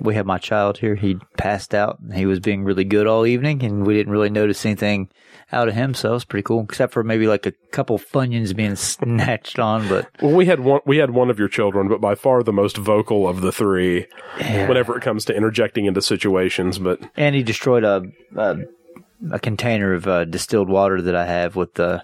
we 0.00 0.14
had 0.14 0.26
my 0.26 0.38
child 0.38 0.78
here. 0.78 0.94
He 0.94 1.18
passed 1.36 1.74
out. 1.74 1.98
He 2.14 2.26
was 2.26 2.40
being 2.40 2.64
really 2.64 2.84
good 2.84 3.06
all 3.06 3.26
evening, 3.26 3.62
and 3.62 3.86
we 3.86 3.94
didn't 3.94 4.12
really 4.12 4.30
notice 4.30 4.64
anything 4.64 5.08
out 5.52 5.68
of 5.68 5.74
him. 5.74 5.94
So 5.94 6.10
it 6.10 6.14
was 6.14 6.24
pretty 6.24 6.44
cool, 6.44 6.62
except 6.62 6.92
for 6.92 7.02
maybe 7.02 7.26
like 7.26 7.46
a 7.46 7.52
couple 7.70 7.98
funyuns 7.98 8.54
being 8.54 8.76
snatched 8.76 9.58
on. 9.58 9.88
But 9.88 10.08
Well, 10.20 10.34
we 10.34 10.46
had 10.46 10.60
one. 10.60 10.80
We 10.86 10.98
had 10.98 11.10
one 11.10 11.30
of 11.30 11.38
your 11.38 11.48
children, 11.48 11.88
but 11.88 12.00
by 12.00 12.14
far 12.14 12.42
the 12.42 12.52
most 12.52 12.76
vocal 12.76 13.28
of 13.28 13.40
the 13.40 13.52
three. 13.52 14.06
Yeah. 14.38 14.68
Whenever 14.68 14.96
it 14.96 15.02
comes 15.02 15.24
to 15.26 15.34
interjecting 15.36 15.86
into 15.86 16.02
situations, 16.02 16.78
but 16.78 17.00
and 17.16 17.34
he 17.34 17.42
destroyed 17.42 17.84
a 17.84 18.02
a, 18.36 18.58
a 19.32 19.38
container 19.38 19.92
of 19.92 20.06
uh, 20.06 20.24
distilled 20.24 20.68
water 20.68 21.02
that 21.02 21.14
I 21.14 21.26
have 21.26 21.56
with 21.56 21.74
the 21.74 22.02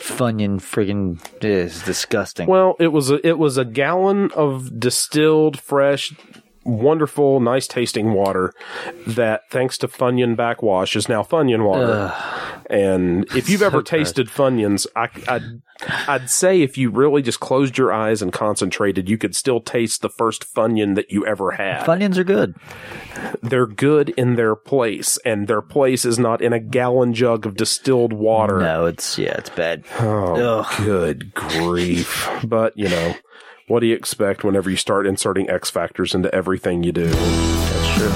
funyun 0.00 0.60
friggin' 0.60 1.18
eh, 1.42 1.48
is 1.48 1.82
disgusting. 1.82 2.48
well, 2.48 2.76
it 2.78 2.88
was 2.88 3.10
a 3.10 3.26
it 3.26 3.38
was 3.38 3.56
a 3.56 3.64
gallon 3.64 4.30
of 4.32 4.78
distilled, 4.80 5.60
fresh, 5.60 6.12
wonderful, 6.78 7.40
nice 7.40 7.66
tasting 7.66 8.12
water 8.12 8.52
that, 9.06 9.42
thanks 9.50 9.76
to 9.78 9.88
Funyun 9.88 10.36
backwash, 10.36 10.96
is 10.96 11.08
now 11.08 11.22
Funyun 11.22 11.64
water. 11.64 12.12
And 12.68 13.24
if 13.34 13.48
you've 13.48 13.60
So 13.60 13.66
ever 13.66 13.78
gross. 13.82 13.88
tasted 13.88 14.28
Funyuns, 14.28 14.86
I, 14.94 15.08
I'd, 15.28 15.42
I'd 16.08 16.30
say 16.30 16.62
if 16.62 16.78
you 16.78 16.90
really 16.90 17.20
just 17.22 17.40
closed 17.40 17.76
your 17.76 17.92
eyes 17.92 18.22
and 18.22 18.32
concentrated, 18.32 19.08
you 19.08 19.18
could 19.18 19.34
still 19.34 19.60
taste 19.60 20.02
the 20.02 20.08
first 20.08 20.44
Funyun 20.54 20.94
that 20.94 21.10
you 21.10 21.26
ever 21.26 21.50
had. 21.52 21.84
Funyuns 21.84 22.16
are 22.16 22.24
good. 22.24 22.54
They're 23.42 23.66
good 23.66 24.10
in 24.10 24.36
their 24.36 24.54
place, 24.54 25.18
and 25.24 25.48
their 25.48 25.62
place 25.62 26.04
is 26.04 26.18
not 26.18 26.40
in 26.40 26.52
a 26.52 26.60
gallon 26.60 27.12
jug 27.12 27.44
of 27.44 27.56
distilled 27.56 28.12
water. 28.12 28.58
No, 28.60 28.86
it's 28.86 29.18
yeah, 29.18 29.34
it's 29.38 29.50
bad. 29.50 29.84
Oh, 29.98 30.60
Ugh. 30.60 30.84
good 30.86 31.34
grief. 31.34 32.28
But, 32.44 32.76
you 32.78 32.88
know, 32.88 33.14
what 33.70 33.78
do 33.78 33.86
you 33.86 33.94
expect 33.94 34.42
whenever 34.42 34.68
you 34.68 34.74
start 34.74 35.06
inserting 35.06 35.48
X 35.48 35.70
factors 35.70 36.12
into 36.12 36.34
everything 36.34 36.82
you 36.82 36.90
do? 36.90 37.06
That's 37.06 37.96
true. 37.96 38.08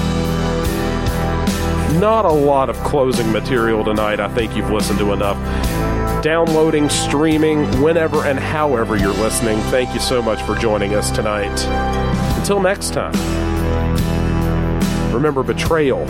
Not 1.97 2.25
a 2.25 2.29
lot 2.29 2.69
of 2.69 2.75
closing 2.79 3.31
material 3.31 3.81
tonight. 3.85 4.19
I 4.19 4.27
think 4.27 4.53
you've 4.53 4.69
listened 4.69 4.99
to 4.99 5.13
enough. 5.13 5.37
Downloading, 6.21 6.89
streaming, 6.89 7.63
whenever 7.81 8.25
and 8.25 8.37
however 8.37 8.97
you're 8.97 9.13
listening. 9.13 9.57
Thank 9.71 9.93
you 9.93 10.01
so 10.01 10.21
much 10.21 10.41
for 10.41 10.55
joining 10.55 10.93
us 10.93 11.09
tonight. 11.09 11.57
Until 12.37 12.59
next 12.59 12.91
time, 12.91 13.13
remember 15.13 15.41
betrayal 15.41 16.05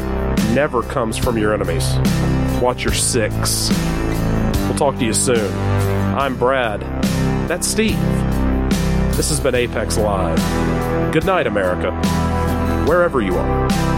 never 0.56 0.82
comes 0.82 1.18
from 1.18 1.38
your 1.38 1.54
enemies. 1.54 1.86
Watch 2.64 2.84
your 2.84 2.96
six. 2.96 3.70
We'll 4.62 4.76
talk 4.76 4.98
to 4.98 5.06
you 5.06 5.14
soon. 5.14 5.54
I'm 6.18 6.36
Brad. 6.36 6.82
That's 7.48 7.68
Steve. 7.68 8.00
This 9.16 9.30
has 9.30 9.40
been 9.40 9.56
Apex 9.56 9.98
Live. 9.98 11.14
Good 11.14 11.26
night, 11.26 11.48
America. 11.48 11.92
Wherever 12.86 13.22
you 13.22 13.36
are. 13.38 13.95